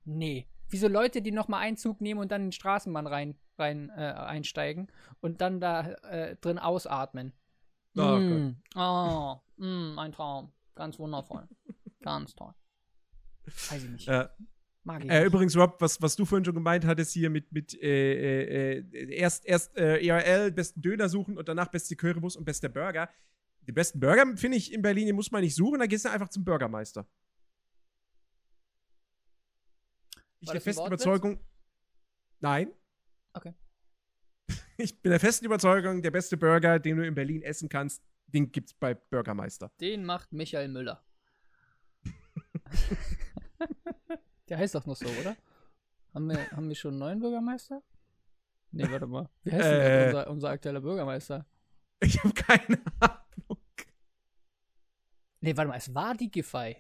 Nee. 0.06 0.48
Wie 0.70 0.78
so 0.78 0.88
Leute, 0.88 1.22
die 1.22 1.32
nochmal 1.32 1.62
einen 1.62 1.78
Zug 1.78 2.02
nehmen 2.02 2.20
und 2.20 2.32
dann 2.32 2.42
in 2.42 2.48
den 2.48 2.54
Straßenbahn 2.54 3.08
rein, 3.08 3.36
rein 3.58 3.90
äh, 3.96 4.02
einsteigen 4.02 4.88
und 5.22 5.40
dann 5.40 5.60
da 5.60 5.92
äh, 6.10 6.36
drin 6.38 6.60
ausatmen. 6.60 7.34
Oh 7.96 8.18
mm, 8.18 8.56
oh, 8.76 9.40
mm, 9.58 9.98
ein 10.00 10.12
Traum. 10.12 10.52
Ganz 10.76 10.98
wundervoll. 11.00 11.48
Ganz 12.02 12.36
toll. 12.36 12.54
Weiß 13.70 13.84
ich 13.84 13.90
nicht. 13.90 14.08
Ja. 14.08 14.30
Mag 14.84 15.04
ich 15.04 15.10
Äh, 15.10 15.20
nicht. 15.20 15.28
übrigens, 15.28 15.58
Rob, 15.58 15.82
was, 15.82 16.02
was 16.02 16.16
du 16.16 16.26
vorhin 16.26 16.46
schon 16.46 16.54
gemeint 16.56 16.86
hattest 16.86 17.12
hier 17.14 17.30
mit, 17.30 17.52
mit 17.52 17.74
äh, 17.82 18.78
äh, 18.78 18.80
äh, 18.80 19.14
erst, 19.16 19.46
erst 19.46 19.76
äh, 19.78 20.06
ERL, 20.06 20.52
besten 20.52 20.82
Döner 20.82 21.10
suchen 21.10 21.38
und 21.38 21.48
danach 21.50 21.68
beste 21.70 21.96
Currywurst 21.96 22.38
und 22.38 22.46
bester 22.46 22.70
Burger. 22.70 23.10
Die 23.62 23.72
besten 23.74 24.00
Burger, 24.00 24.38
finde 24.38 24.58
ich, 24.58 24.72
in 24.72 24.82
Berlin, 24.82 25.08
die 25.08 25.14
muss 25.14 25.30
man 25.32 25.42
nicht 25.42 25.56
suchen, 25.56 25.80
da 25.80 25.88
gehst 25.88 26.06
du 26.06 26.10
einfach 26.10 26.30
zum 26.30 26.46
Bürgermeister. 26.46 27.06
Ich 30.40 30.48
War 30.48 30.54
der 30.54 30.62
festen? 30.62 30.86
Überzeugung. 30.88 31.40
Nein. 32.40 32.72
Okay. 33.34 33.54
Ich 34.80 35.02
bin 35.02 35.10
der 35.10 35.20
festen 35.20 35.44
Überzeugung, 35.46 36.04
der 36.04 36.12
beste 36.12 36.38
Burger, 36.38 36.78
den 36.78 36.98
du 36.98 37.06
in 37.08 37.16
Berlin 37.16 37.42
essen 37.42 37.68
kannst, 37.68 38.04
den 38.28 38.52
gibt's 38.52 38.74
bei 38.74 38.94
Bürgermeister. 38.94 39.72
Den 39.80 40.06
macht 40.06 40.32
Michael 40.34 40.68
Müller. 40.70 41.04
Der 44.50 44.58
heißt 44.58 44.76
doch 44.76 44.86
noch 44.86 44.96
so, 44.96 45.08
oder? 45.20 45.36
Haben 46.14 46.28
wir, 46.30 46.52
haben 46.52 46.68
wir 46.70 46.76
schon 46.76 46.92
einen 46.92 47.00
neuen 47.00 47.20
Bürgermeister? 47.20 47.82
Nee, 48.72 48.90
warte 48.90 49.08
mal. 49.08 49.30
Wie 49.44 49.52
heißt 49.52 49.66
denn 49.66 49.82
Äh. 49.82 50.06
unser, 50.08 50.30
unser 50.30 50.50
aktueller 50.50 50.82
Bürgermeister? 50.82 51.46
Ich 52.00 52.18
habe 52.24 52.34
keine 52.34 52.80
Ahnung. 53.00 53.60
Nee, 55.42 55.56
warte 55.56 55.70
mal, 55.70 55.78
es 55.78 55.94
war 55.94 56.16
die 56.16 56.30
Giffey. 56.32 56.78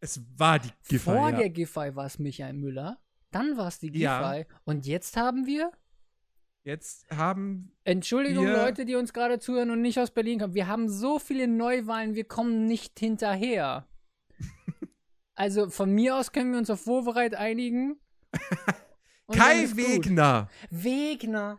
Es 0.00 0.20
war 0.38 0.58
die 0.58 0.70
Giffey, 0.88 0.98
Vor 0.98 1.30
ja. 1.30 1.36
der 1.38 1.50
Giffey 1.50 1.94
war 1.96 2.06
es 2.06 2.18
Michael 2.18 2.52
Müller. 2.54 2.98
Dann 3.30 3.56
war 3.56 3.68
es 3.68 3.78
die 3.78 3.90
Giffey. 3.90 4.02
Ja. 4.04 4.44
Und 4.64 4.86
jetzt 4.86 5.16
haben 5.16 5.46
wir. 5.46 5.72
Jetzt 6.64 7.06
haben 7.10 7.70
Entschuldigung, 7.84 8.46
Wir- 8.46 8.54
Leute, 8.54 8.86
die 8.86 8.94
uns 8.94 9.12
gerade 9.12 9.38
zuhören 9.38 9.70
und 9.70 9.82
nicht 9.82 9.98
aus 9.98 10.10
Berlin 10.10 10.40
kommen. 10.40 10.54
Wir 10.54 10.66
haben 10.66 10.88
so 10.88 11.18
viele 11.18 11.46
Neuwahlen, 11.46 12.14
wir 12.14 12.24
kommen 12.24 12.66
nicht 12.66 12.98
hinterher. 12.98 13.86
also 15.34 15.68
von 15.68 15.90
mir 15.90 16.16
aus 16.16 16.32
können 16.32 16.52
wir 16.52 16.58
uns 16.58 16.70
auf 16.70 16.86
Wovereit 16.86 17.34
einigen. 17.34 18.00
Kai. 19.30 19.68
Wegner. 19.76 20.48
Wegner. 20.70 21.58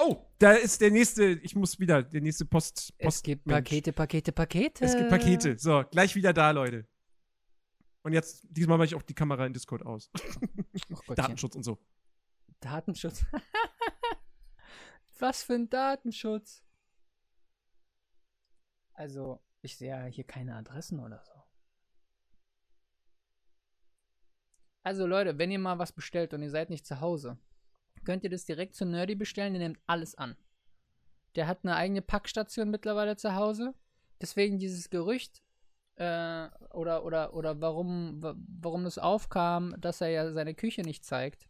Oh, 0.00 0.24
da 0.38 0.52
ist 0.52 0.80
der 0.80 0.90
nächste, 0.90 1.24
ich 1.24 1.54
muss 1.54 1.78
wieder, 1.78 2.02
der 2.02 2.20
nächste 2.20 2.44
Post. 2.44 2.92
Es 2.98 3.04
Post 3.04 3.24
gibt 3.24 3.46
Mensch. 3.46 3.56
Pakete, 3.56 3.92
Pakete, 3.92 4.32
Pakete. 4.32 4.84
Es 4.84 4.96
gibt 4.96 5.08
Pakete. 5.08 5.58
So, 5.58 5.84
gleich 5.90 6.14
wieder 6.14 6.32
da, 6.32 6.50
Leute. 6.50 6.86
Und 8.02 8.12
jetzt, 8.12 8.46
diesmal 8.48 8.78
mache 8.78 8.86
ich 8.86 8.94
auch 8.94 9.02
die 9.02 9.14
Kamera 9.14 9.46
in 9.46 9.52
Discord 9.52 9.84
aus. 9.84 10.10
Oh. 11.08 11.14
Datenschutz 11.14 11.56
und 11.56 11.64
so. 11.64 11.78
Datenschutz. 12.60 13.24
Was 15.18 15.42
für 15.42 15.54
ein 15.54 15.68
Datenschutz. 15.68 16.62
Also, 18.92 19.40
ich 19.62 19.76
sehe 19.76 19.90
ja 19.90 20.04
hier 20.04 20.24
keine 20.24 20.54
Adressen 20.56 21.00
oder 21.00 21.22
so. 21.24 21.32
Also 24.82 25.06
Leute, 25.06 25.38
wenn 25.38 25.50
ihr 25.50 25.58
mal 25.58 25.78
was 25.78 25.92
bestellt 25.92 26.32
und 26.32 26.42
ihr 26.42 26.50
seid 26.50 26.70
nicht 26.70 26.86
zu 26.86 27.00
Hause, 27.00 27.36
könnt 28.04 28.24
ihr 28.24 28.30
das 28.30 28.44
direkt 28.44 28.74
zu 28.74 28.86
Nerdy 28.86 29.16
bestellen, 29.16 29.52
der 29.52 29.62
nimmt 29.62 29.80
alles 29.86 30.14
an. 30.14 30.36
Der 31.34 31.46
hat 31.46 31.60
eine 31.62 31.76
eigene 31.76 32.00
Packstation 32.00 32.70
mittlerweile 32.70 33.16
zu 33.16 33.34
Hause. 33.34 33.74
Deswegen 34.20 34.58
dieses 34.58 34.88
Gerücht, 34.88 35.42
äh, 35.96 36.48
oder, 36.70 37.04
oder, 37.04 37.34
oder 37.34 37.60
warum, 37.60 38.22
wa- 38.22 38.36
warum 38.60 38.84
das 38.84 38.98
aufkam, 38.98 39.74
dass 39.78 40.00
er 40.00 40.08
ja 40.08 40.32
seine 40.32 40.54
Küche 40.54 40.82
nicht 40.82 41.04
zeigt. 41.04 41.47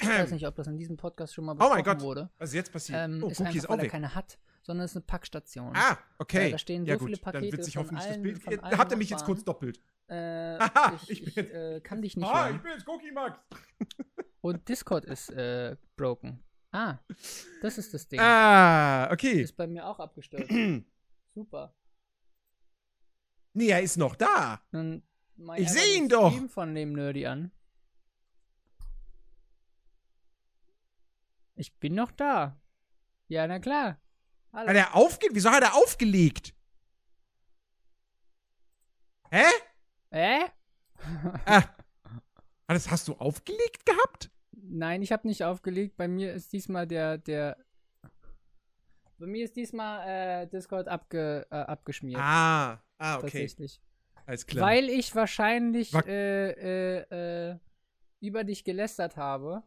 Ich 0.00 0.08
weiß 0.08 0.30
nicht, 0.32 0.46
ob 0.46 0.54
das 0.54 0.66
in 0.66 0.76
diesem 0.76 0.96
Podcast 0.96 1.34
schon 1.34 1.44
mal 1.44 1.52
Oh 1.52 1.56
besprochen 1.56 1.74
mein 1.76 1.84
Gott. 1.84 2.00
wurde. 2.02 2.30
Was 2.38 2.50
ist 2.50 2.54
jetzt 2.54 2.72
passiert? 2.72 2.98
Ähm, 3.04 3.22
oh, 3.24 3.28
ist 3.28 3.40
Cookie 3.40 3.46
einfach, 3.48 3.56
ist 3.56 3.66
auch 3.66 3.70
weil 3.70 3.78
er 3.78 3.82
weg. 3.84 3.90
keine 3.90 4.14
hat, 4.14 4.38
sondern 4.62 4.84
es 4.84 4.92
ist 4.92 4.96
eine 4.98 5.04
Packstation. 5.04 5.72
Ah, 5.74 5.98
okay. 6.18 6.48
Äh, 6.48 6.50
da 6.52 6.58
stehen 6.58 6.84
ja, 6.84 6.94
so 6.94 7.00
gut. 7.00 7.08
viele 7.08 7.18
Dann 7.18 7.32
Pakete 7.32 7.52
wird 7.52 7.64
sich 7.64 7.76
hoffentlich 7.76 8.06
allen- 8.08 8.22
das 8.24 8.42
Bild. 8.44 8.62
Ihr- 8.62 8.78
Habt 8.78 8.90
ihr 8.92 8.96
mich 8.98 9.10
jetzt 9.10 9.24
kurz 9.24 9.44
doppelt? 9.44 9.80
Äh, 10.06 10.58
Haha, 10.58 10.94
ich 11.08 11.10
ich 11.10 11.26
ich 11.26 11.36
äh, 11.38 11.80
kann 11.82 12.02
dich 12.02 12.16
nicht 12.16 12.26
Ah, 12.28 12.46
hören. 12.46 12.56
ich 12.56 12.62
bin 12.62 12.72
jetzt 12.72 12.88
Cookie 12.88 13.12
Max. 13.12 13.38
Und 14.40 14.68
Discord 14.68 15.04
ist 15.04 15.30
äh, 15.30 15.76
broken. 15.96 16.42
Ah, 16.72 16.98
das 17.62 17.78
ist 17.78 17.92
das 17.94 18.08
Ding. 18.08 18.20
Ah, 18.20 19.10
okay. 19.12 19.42
Ist 19.42 19.56
bei 19.56 19.66
mir 19.66 19.86
auch 19.86 19.98
abgestürzt. 20.00 20.50
Super. 21.34 21.74
nee, 23.52 23.68
er 23.68 23.82
ist 23.82 23.96
noch 23.98 24.14
da. 24.16 24.60
Dann 24.72 25.02
Ich 25.36 25.48
einfach 25.48 25.72
seh 25.72 25.94
den 25.94 26.02
ihn 26.04 26.08
doch. 26.08 26.32
Stream 26.32 26.48
von 26.48 26.74
dem 26.74 26.92
Nerdy 26.92 27.26
an. 27.26 27.50
Ich 31.60 31.78
bin 31.78 31.94
noch 31.94 32.10
da. 32.10 32.58
Ja, 33.28 33.46
na 33.46 33.58
klar. 33.58 34.00
Hallo. 34.50 34.68
Hat 34.70 34.76
er 34.76 34.94
aufge 34.96 35.28
Wieso 35.32 35.50
hat 35.50 35.62
er 35.62 35.74
aufgelegt? 35.74 36.54
Hä? 39.30 39.44
Äh? 40.08 40.48
Ah. 41.44 41.62
Das 42.66 42.90
hast 42.90 43.08
du 43.08 43.12
aufgelegt 43.14 43.84
gehabt? 43.84 44.30
Nein, 44.52 45.02
ich 45.02 45.12
habe 45.12 45.28
nicht 45.28 45.44
aufgelegt. 45.44 45.98
Bei 45.98 46.08
mir 46.08 46.32
ist 46.32 46.50
diesmal 46.54 46.86
der, 46.86 47.18
der. 47.18 47.58
Bei 49.18 49.26
mir 49.26 49.44
ist 49.44 49.54
diesmal 49.54 50.08
äh, 50.08 50.46
Discord 50.46 50.88
abge, 50.88 51.46
äh, 51.50 51.56
abgeschmiert. 51.56 52.20
Ah, 52.22 52.82
ah, 52.96 53.16
okay. 53.16 53.20
Tatsächlich. 53.22 53.82
Alles 54.24 54.46
klar. 54.46 54.66
Weil 54.66 54.88
ich 54.88 55.14
wahrscheinlich 55.14 55.92
Wack- 55.92 56.06
äh, 56.06 57.00
äh, 57.02 57.50
äh, 57.50 57.58
über 58.20 58.44
dich 58.44 58.64
gelästert 58.64 59.18
habe. 59.18 59.62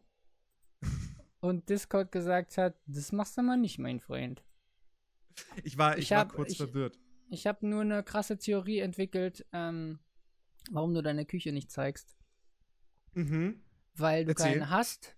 Und 1.44 1.68
Discord 1.68 2.10
gesagt 2.10 2.56
hat, 2.58 2.74
das 2.86 3.12
machst 3.12 3.36
du 3.36 3.42
mal 3.42 3.56
nicht, 3.56 3.78
mein 3.78 4.00
Freund. 4.00 4.42
ich 5.62 5.76
war, 5.78 5.96
ich, 5.98 6.04
ich 6.04 6.10
war 6.12 6.18
hab- 6.20 6.32
kurz 6.32 6.52
ich- 6.52 6.56
verwirrt. 6.58 6.98
Ich 7.30 7.46
habe 7.46 7.66
nur 7.66 7.80
eine 7.80 8.02
krasse 8.02 8.36
Theorie 8.38 8.78
entwickelt, 8.80 9.44
ähm, 9.52 9.98
warum 10.70 10.94
du 10.94 11.02
deine 11.02 11.24
Küche 11.26 11.52
nicht 11.52 11.70
zeigst. 11.70 12.16
Mhm. 13.14 13.62
Weil 13.94 14.24
du 14.24 14.30
Erzähl. 14.32 14.52
keine 14.52 14.70
hast, 14.70 15.16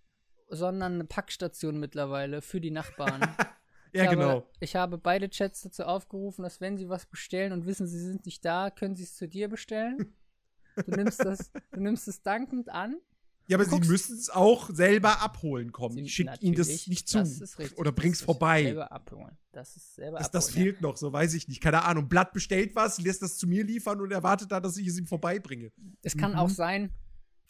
sondern 0.48 0.94
eine 0.94 1.04
Packstation 1.04 1.78
mittlerweile 1.78 2.42
für 2.42 2.60
die 2.60 2.70
Nachbarn. 2.70 3.20
Ja, 3.92 4.04
ich 4.04 4.10
genau. 4.10 4.28
Habe, 4.28 4.46
ich 4.60 4.76
habe 4.76 4.98
beide 4.98 5.30
Chats 5.30 5.62
dazu 5.62 5.84
aufgerufen, 5.84 6.42
dass 6.42 6.60
wenn 6.60 6.76
sie 6.76 6.90
was 6.90 7.06
bestellen 7.06 7.52
und 7.52 7.64
wissen, 7.64 7.86
sie 7.86 7.98
sind 8.00 8.26
nicht 8.26 8.44
da, 8.44 8.68
können 8.70 8.94
sie 8.94 9.04
es 9.04 9.14
zu 9.14 9.26
dir 9.26 9.48
bestellen. 9.48 10.14
Du 10.74 10.90
nimmst 10.90 11.24
das, 11.24 11.50
du 11.72 11.80
nimmst 11.80 12.06
es 12.06 12.20
dankend 12.20 12.68
an 12.68 12.96
Ja, 13.48 13.56
aber 13.56 13.64
Du 13.64 13.82
sie 13.82 13.88
müssen 13.88 14.16
es 14.18 14.28
auch 14.30 14.70
selber 14.70 15.20
abholen 15.22 15.70
kommen. 15.72 15.98
Ich 15.98 16.14
schicke 16.14 16.34
ihnen 16.40 16.56
das 16.56 16.86
nicht 16.88 17.08
zu. 17.08 17.18
das 17.18 17.40
ist 17.40 17.58
richtig. 17.58 17.78
Oder 17.78 17.92
Das 17.92 18.00
bring's 18.02 18.18
ist 18.20 18.24
vorbei. 18.24 18.64
Selber 18.64 18.90
abholen. 18.90 19.36
Das 19.52 19.76
ist 19.76 19.94
selber 19.94 20.18
Das, 20.18 20.30
das 20.30 20.48
abholen. 20.48 20.64
fehlt 20.64 20.80
noch, 20.80 20.96
so 20.96 21.12
weiß 21.12 21.34
ich 21.34 21.46
nicht. 21.48 21.60
Keine 21.62 21.82
Ahnung. 21.84 22.08
Blatt 22.08 22.32
bestellt 22.32 22.74
was, 22.74 22.98
lässt 23.00 23.22
das 23.22 23.38
zu 23.38 23.46
mir 23.46 23.64
liefern 23.64 24.00
und 24.00 24.10
erwartet 24.10 24.50
dann, 24.50 24.62
dass 24.62 24.76
ich 24.76 24.86
es 24.88 24.98
ihm 24.98 25.06
vorbeibringe. 25.06 25.66
ja. 25.66 25.70
Es 26.02 26.16
kann 26.16 26.32
Mhm. 26.32 26.38
auch 26.38 26.50
sein, 26.50 26.92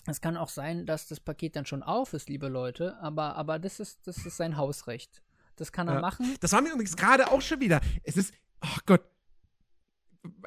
es 0.07 0.21
kann 0.21 0.37
auch 0.37 0.51
sein, 0.51 0.85
dass 0.87 1.09
das 1.09 1.19
Paket 1.19 1.57
dann 1.57 1.65
schon 1.67 1.83
auf 1.83 2.13
ist, 2.13 2.29
liebe 2.29 2.49
Leute, 2.49 2.97
aber, 3.01 3.35
aber 3.37 3.59
das 3.59 3.81
ist, 3.81 4.07
das 4.07 4.19
ist 4.27 4.37
sein 4.37 4.57
Hausrecht. 4.57 5.23
Das 5.57 5.73
kann 5.73 5.89
er 5.89 5.95
Ja. 5.95 6.01
machen. 6.01 6.37
Das 6.41 6.53
war 6.53 6.61
mir 6.61 6.73
übrigens 6.73 6.97
gerade 6.97 7.31
auch 7.33 7.41
schon 7.41 7.61
wieder. 7.61 7.81
Es 8.03 8.17
ist, 8.19 8.35
ach 8.61 8.81
Gott, 8.85 9.03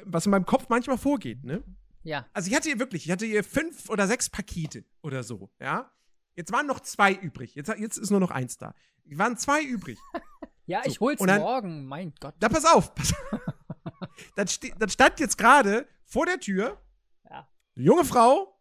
was 0.06 0.26
in 0.26 0.32
meinem 0.32 0.46
Kopf 0.46 0.68
manchmal 0.70 0.98
vorgeht, 1.00 1.44
ne? 1.44 1.64
Ja. 2.04 2.26
Also 2.34 2.50
ich 2.50 2.56
hatte 2.56 2.70
hier 2.70 2.80
wirklich, 2.80 3.06
ich 3.06 3.12
hatte 3.12 3.26
hier 3.26 3.44
fünf 3.44 3.90
oder 3.90 4.08
sechs 4.08 4.30
Pakete 4.30 4.86
oder 5.02 5.24
so, 5.24 5.50
ja? 5.60 5.92
Jetzt 6.36 6.52
waren 6.54 6.66
noch 6.68 6.80
zwei 6.80 7.14
übrig. 7.14 7.56
Jetzt, 7.56 7.68
jetzt 7.78 7.98
ist 7.98 8.10
nur 8.12 8.20
noch 8.22 8.32
eins 8.32 8.58
da. 8.58 8.74
Es 9.10 9.18
waren 9.18 9.38
zwei 9.38 9.62
übrig. 9.64 9.98
Ja, 10.66 10.84
So, 10.84 10.90
ich 10.92 11.00
hol's 11.00 11.20
dann- 11.20 11.42
morgen. 11.42 11.86
Mein 11.88 12.14
Gott. 12.20 12.36
Da 12.40 12.48
pass 12.48 12.64
auf. 12.64 12.94
Pass 12.94 13.12
dann, 14.36 14.48
ste 14.48 14.72
dann 14.78 14.88
stand 14.90 15.20
jetzt 15.20 15.36
gerade 15.36 15.88
vor 16.06 16.28
der 16.28 16.40
Tür 16.40 16.80
Ja. 17.28 17.50
eine 17.76 17.86
junge 17.86 18.06
Frau, 18.06 18.56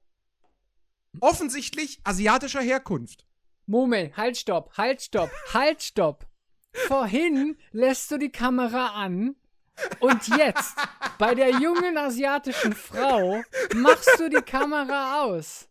offensichtlich 1.20 2.00
asiatischer 2.04 2.62
Herkunft. 2.62 3.26
Moment, 3.66 4.16
halt, 4.16 4.36
stopp, 4.38 4.76
halt, 4.78 5.02
stopp, 5.02 5.30
halt, 5.52 5.82
stopp. 5.82 6.26
Vorhin 6.86 7.58
lässt 7.72 8.10
du 8.10 8.18
die 8.18 8.32
Kamera 8.32 8.92
an 8.94 9.36
und 10.00 10.26
jetzt, 10.28 10.76
bei 11.18 11.34
der 11.34 11.50
jungen 11.50 11.96
asiatischen 11.96 12.72
Frau, 12.74 13.42
machst 13.74 14.18
du 14.18 14.28
die 14.28 14.42
Kamera 14.42 15.22
aus. 15.22 15.68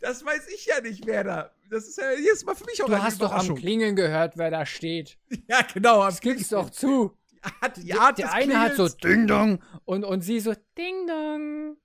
Das 0.00 0.24
weiß 0.24 0.48
ich 0.54 0.66
ja 0.66 0.80
nicht, 0.80 1.06
wer 1.06 1.24
da. 1.24 1.50
Das 1.70 1.86
ist 1.88 1.98
ja 1.98 2.12
jedes 2.12 2.44
Mal 2.44 2.54
für 2.54 2.64
mich 2.64 2.82
auch 2.82 2.86
Du 2.86 2.94
eine 2.94 3.02
hast 3.02 3.22
doch 3.22 3.32
am. 3.32 3.54
Klingeln 3.54 3.96
gehört, 3.96 4.36
wer 4.36 4.50
da 4.50 4.66
steht. 4.66 5.18
ja, 5.48 5.62
genau. 5.72 6.04
Das 6.04 6.20
gibt's 6.20 6.48
doch 6.48 6.70
zu. 6.70 7.16
Hat 7.60 7.76
die 7.76 7.94
Art 7.94 8.18
der 8.18 8.32
eine 8.32 8.60
hat 8.60 8.76
so 8.76 8.88
Ding 8.88 9.26
Dong 9.26 9.62
und, 9.84 10.04
und 10.04 10.20
sie 10.20 10.38
so 10.40 10.54
Ding 10.76 11.06
Dong. 11.06 11.76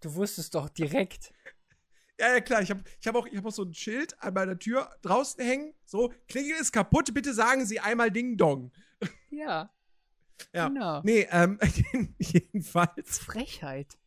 Du 0.00 0.14
wusstest 0.14 0.54
doch 0.54 0.68
direkt. 0.68 1.32
Ja, 2.20 2.34
ja, 2.34 2.40
klar. 2.40 2.62
Ich 2.62 2.70
habe 2.70 2.82
ich 3.00 3.06
hab 3.06 3.14
auch, 3.14 3.26
ich 3.26 3.36
hab 3.36 3.46
auch 3.46 3.52
so 3.52 3.62
ein 3.62 3.74
Schild 3.74 4.20
an 4.22 4.34
meiner 4.34 4.58
Tür 4.58 4.90
draußen 5.02 5.42
hängen. 5.42 5.74
So, 5.84 6.12
Klingel 6.28 6.58
ist 6.60 6.72
kaputt, 6.72 7.14
bitte 7.14 7.32
sagen 7.32 7.64
Sie 7.64 7.78
einmal 7.80 8.10
Ding 8.10 8.36
Dong. 8.36 8.72
Ja, 9.30 9.70
Ja. 10.52 10.68
genau. 10.68 11.00
Nee, 11.04 11.26
ähm, 11.30 11.58
jedenfalls. 12.18 13.18
Frechheit. 13.18 13.98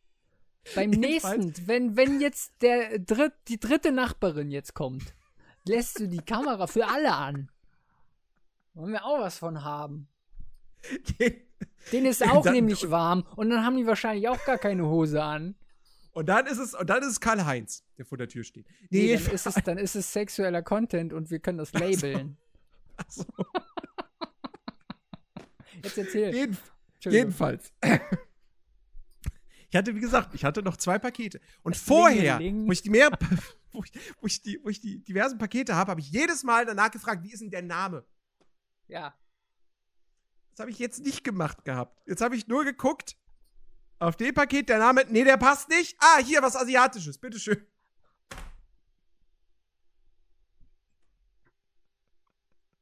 Beim 0.74 0.92
Jedenfalls- 0.92 1.44
nächsten, 1.44 1.66
wenn, 1.68 1.96
wenn 1.96 2.20
jetzt 2.20 2.52
der 2.62 2.98
dritt, 2.98 3.32
die 3.48 3.58
dritte 3.58 3.90
Nachbarin 3.92 4.50
jetzt 4.50 4.74
kommt, 4.74 5.14
lässt 5.66 5.98
du 6.00 6.06
die 6.08 6.18
Kamera 6.22 6.66
für 6.66 6.86
alle 6.86 7.12
an. 7.14 7.50
Wollen 8.74 8.92
wir 8.92 9.04
auch 9.04 9.18
was 9.20 9.38
von 9.38 9.64
haben. 9.64 10.08
Den 11.92 12.06
ist 12.06 12.22
auch 12.22 12.44
Dann- 12.44 12.54
nämlich 12.54 12.90
warm 12.90 13.26
und 13.36 13.50
dann 13.50 13.64
haben 13.64 13.76
die 13.76 13.86
wahrscheinlich 13.86 14.28
auch 14.28 14.42
gar 14.44 14.58
keine 14.58 14.86
Hose 14.86 15.22
an. 15.22 15.54
Und 16.12 16.26
dann 16.28 16.46
ist 16.46 16.58
es, 16.58 16.74
und 16.74 16.88
dann 16.90 17.00
ist 17.02 17.08
es 17.08 17.20
Karl-Heinz, 17.20 17.84
der 17.98 18.04
vor 18.04 18.18
der 18.18 18.28
Tür 18.28 18.44
steht. 18.44 18.66
Nee, 18.90 18.98
dann 19.00 19.00
jedenfalls- 19.08 19.46
ist, 19.46 19.56
es, 19.56 19.64
dann 19.64 19.78
ist 19.78 19.94
es 19.96 20.12
sexueller 20.12 20.62
Content 20.62 21.12
und 21.12 21.30
wir 21.30 21.38
können 21.40 21.58
das 21.58 21.72
labeln. 21.72 22.36
Ach 22.98 23.04
so. 23.10 23.24
Jetzt 25.82 25.98
erzähl. 25.98 26.34
Jeden, 26.34 26.58
jedenfalls. 27.00 27.72
Ich 29.72 29.76
hatte, 29.76 29.94
wie 29.94 30.00
gesagt, 30.00 30.34
ich 30.34 30.44
hatte 30.44 30.62
noch 30.62 30.76
zwei 30.76 30.98
Pakete. 30.98 31.40
Und 31.62 31.76
vorher, 31.76 32.36
Klingeling. 32.36 32.68
wo 32.68 32.72
ich 32.72 32.82
die 32.82 32.90
mehr, 32.90 33.10
wo 33.72 33.82
ich, 33.82 33.92
wo 34.20 34.26
ich 34.26 34.42
die, 34.42 34.60
wo 34.62 34.68
ich 34.68 34.82
die 34.82 35.02
diversen 35.02 35.38
Pakete 35.38 35.74
habe, 35.74 35.92
habe 35.92 36.00
ich 36.00 36.10
jedes 36.10 36.42
Mal 36.42 36.66
danach 36.66 36.90
gefragt, 36.90 37.22
wie 37.24 37.32
ist 37.32 37.40
denn 37.40 37.50
der 37.50 37.62
Name? 37.62 38.04
Ja. 38.86 39.16
Das 40.50 40.60
habe 40.60 40.70
ich 40.70 40.78
jetzt 40.78 41.02
nicht 41.02 41.24
gemacht 41.24 41.64
gehabt. 41.64 41.98
Jetzt 42.06 42.20
habe 42.20 42.36
ich 42.36 42.46
nur 42.46 42.64
geguckt. 42.64 43.16
Auf 43.98 44.16
dem 44.16 44.34
Paket 44.34 44.68
der 44.68 44.78
Name. 44.78 45.06
Nee, 45.08 45.24
der 45.24 45.38
passt 45.38 45.70
nicht. 45.70 45.96
Ah, 46.00 46.18
hier 46.18 46.42
was 46.42 46.54
Asiatisches. 46.54 47.16
Bitteschön. 47.18 47.66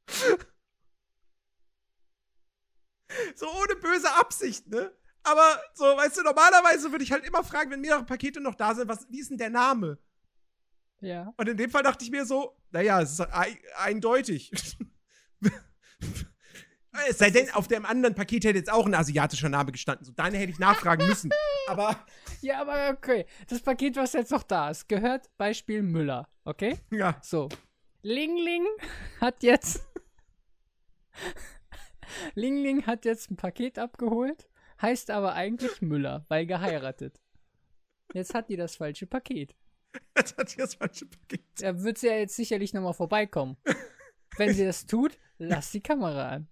so 3.35 3.47
ohne 3.47 3.75
böse 3.81 4.13
Absicht, 4.15 4.67
ne? 4.67 4.91
Aber 5.23 5.61
so, 5.73 5.85
weißt 5.85 6.17
du, 6.17 6.23
normalerweise 6.23 6.91
würde 6.91 7.03
ich 7.03 7.11
halt 7.11 7.25
immer 7.25 7.43
fragen, 7.43 7.69
wenn 7.71 7.81
mehrere 7.81 8.03
Pakete 8.05 8.41
noch 8.41 8.55
da 8.55 8.73
sind, 8.73 8.87
was, 8.87 9.07
wie 9.09 9.19
ist 9.19 9.29
denn 9.29 9.37
der 9.37 9.49
Name? 9.51 9.99
Ja. 10.99 11.33
Und 11.37 11.47
in 11.49 11.57
dem 11.57 11.69
Fall 11.69 11.83
dachte 11.83 12.03
ich 12.03 12.11
mir 12.11 12.25
so, 12.25 12.57
naja, 12.71 13.01
es 13.01 13.11
ist 13.13 13.21
ei- 13.21 13.59
eindeutig. 13.77 14.51
es 17.09 17.17
sei 17.17 17.29
denn, 17.29 17.49
auf 17.51 17.67
dem 17.67 17.85
anderen 17.85 18.15
Paket 18.15 18.45
hätte 18.45 18.57
jetzt 18.57 18.71
auch 18.71 18.85
ein 18.85 18.93
asiatischer 18.95 19.49
Name 19.49 19.71
gestanden. 19.71 20.05
So, 20.05 20.11
dann 20.11 20.33
hätte 20.33 20.51
ich 20.51 20.59
nachfragen 20.59 21.07
müssen. 21.07 21.31
Aber, 21.67 22.03
Ja, 22.41 22.61
aber 22.61 22.89
okay. 22.89 23.25
Das 23.47 23.61
Paket, 23.61 23.95
was 23.97 24.13
jetzt 24.13 24.31
noch 24.31 24.43
da 24.43 24.69
ist, 24.71 24.87
gehört 24.89 25.29
Beispiel 25.37 25.83
Müller. 25.83 26.27
Okay? 26.43 26.77
ja. 26.91 27.19
So. 27.21 27.49
Ling 28.03 28.35
Ling 28.37 28.65
hat 29.19 29.43
jetzt. 29.43 29.83
Ling 32.35 32.57
Ling 32.63 32.85
hat 32.85 33.05
jetzt 33.05 33.31
ein 33.31 33.35
Paket 33.37 33.77
abgeholt, 33.79 34.49
heißt 34.81 35.09
aber 35.11 35.33
eigentlich 35.33 35.81
Müller, 35.81 36.25
weil 36.27 36.45
geheiratet. 36.45 37.21
Jetzt 38.13 38.33
hat 38.33 38.49
die 38.49 38.57
das 38.57 38.75
falsche 38.75 39.07
Paket. 39.07 39.55
Jetzt 40.17 40.37
hat 40.37 40.49
sie 40.49 40.57
das 40.57 40.75
falsche 40.75 41.05
Paket. 41.05 41.43
Da 41.59 41.81
wird 41.83 41.97
sie 41.97 42.07
ja 42.07 42.15
jetzt 42.15 42.35
sicherlich 42.35 42.73
nochmal 42.73 42.93
vorbeikommen. 42.93 43.57
Wenn 44.37 44.53
sie 44.53 44.65
das 44.65 44.85
tut, 44.85 45.17
lass 45.37 45.71
die 45.71 45.81
Kamera 45.81 46.29
an. 46.29 46.47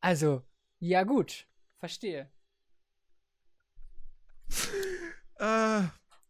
Also, 0.00 0.42
ja 0.78 1.02
gut. 1.02 1.46
Verstehe. 1.78 2.30
Äh, 5.38 5.82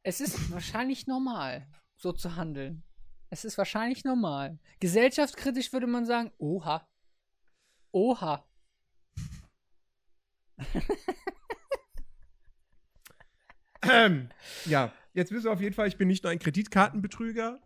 Es 0.02 0.20
ist 0.20 0.50
wahrscheinlich 0.50 1.06
normal, 1.06 1.66
so 1.96 2.12
zu 2.12 2.36
handeln. 2.36 2.82
Es 3.30 3.44
ist 3.44 3.58
wahrscheinlich 3.58 4.04
normal. 4.04 4.58
Gesellschaftskritisch 4.80 5.72
würde 5.72 5.86
man 5.86 6.06
sagen, 6.06 6.32
oha. 6.38 6.87
Oha. 7.92 8.44
ähm, 13.82 14.28
ja, 14.66 14.92
jetzt 15.12 15.30
wissen 15.32 15.44
wir 15.44 15.52
auf 15.52 15.60
jeden 15.60 15.74
Fall, 15.74 15.88
ich 15.88 15.96
bin 15.96 16.08
nicht 16.08 16.24
nur 16.24 16.32
ein 16.32 16.38
Kreditkartenbetrüger, 16.38 17.60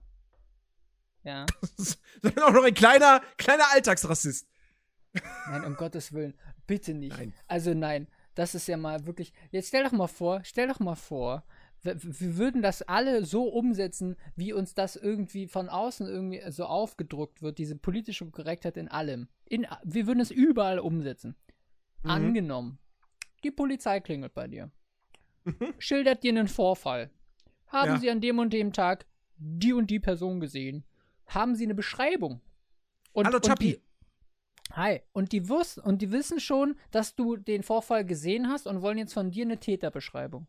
Ja. 1.25 1.47
sondern 2.23 2.45
auch 2.45 2.53
noch 2.53 2.65
ein 2.65 2.75
kleiner, 2.75 3.23
kleiner 3.39 3.65
Alltagsrassist. 3.73 4.49
Nein, 5.49 5.65
um 5.65 5.75
Gottes 5.77 6.13
Willen. 6.13 6.39
Bitte 6.67 6.95
nicht. 6.95 7.17
Nein. 7.17 7.35
Also 7.47 7.75
nein, 7.75 8.09
das 8.35 8.55
ist 8.55 8.67
ja 8.69 8.77
mal 8.77 9.05
wirklich. 9.07 9.33
Jetzt 9.51 9.69
stell 9.69 9.85
doch 9.85 9.93
mal 9.93 10.07
vor, 10.07 10.41
stell 10.45 10.69
doch 10.69 10.81
mal 10.81 10.95
vor, 10.95 11.45
wir, 11.83 11.97
wir 12.03 12.37
würden 12.37 12.63
das 12.63 12.83
alle 12.83 13.25
so 13.25 13.45
umsetzen, 13.45 14.17
wie 14.37 14.53
uns 14.53 14.75
das 14.75 14.97
irgendwie 14.97 15.47
von 15.49 15.69
außen 15.69 16.07
irgendwie 16.07 16.43
so 16.51 16.65
aufgedruckt 16.65 17.43
wird, 17.43 17.59
diese 17.59 17.77
politische 17.77 18.31
Korrektheit 18.31 18.77
in 18.77 18.89
allem. 18.89 19.29
In, 19.47 19.67
wir 19.85 20.07
würden 20.07 20.21
es 20.21 20.31
überall 20.31 20.79
umsetzen. 20.79 21.37
Mhm. 22.03 22.11
Angenommen, 22.11 22.79
die 23.45 23.51
Polizei 23.51 24.01
klingelt 24.01 24.35
bei 24.35 24.47
dir. 24.49 24.71
Schildert 25.79 26.23
dir 26.23 26.31
einen 26.31 26.49
Vorfall. 26.49 27.11
Haben 27.67 27.93
Ja. 27.93 27.99
Sie 27.99 28.11
an 28.11 28.21
dem 28.21 28.39
und 28.39 28.53
dem 28.53 28.73
Tag 28.73 29.07
die 29.37 29.73
und 29.73 29.91
die 29.91 29.99
Person 30.01 30.41
gesehen? 30.41 30.85
Haben 31.27 31.57
Sie 31.57 31.65
eine 31.65 31.75
Beschreibung? 31.75 32.41
Und, 33.13 33.27
Hallo, 33.27 33.37
und 33.37 33.47
Chappi. 33.47 33.65
die, 33.65 33.83
Hi. 34.75 35.01
Und 35.13 35.33
die, 35.33 35.49
wus 35.49 35.79
und 35.79 36.01
die 36.01 36.13
wissen 36.13 36.41
schon, 36.41 36.77
dass 36.93 37.15
du 37.15 37.37
den 37.37 37.63
Vorfall 37.63 38.05
gesehen 38.05 38.49
hast 38.49 38.67
und 38.67 38.83
wollen 38.83 38.99
jetzt 38.99 39.13
von 39.15 39.31
dir 39.31 39.45
eine 39.45 39.59
Täterbeschreibung. 39.59 40.47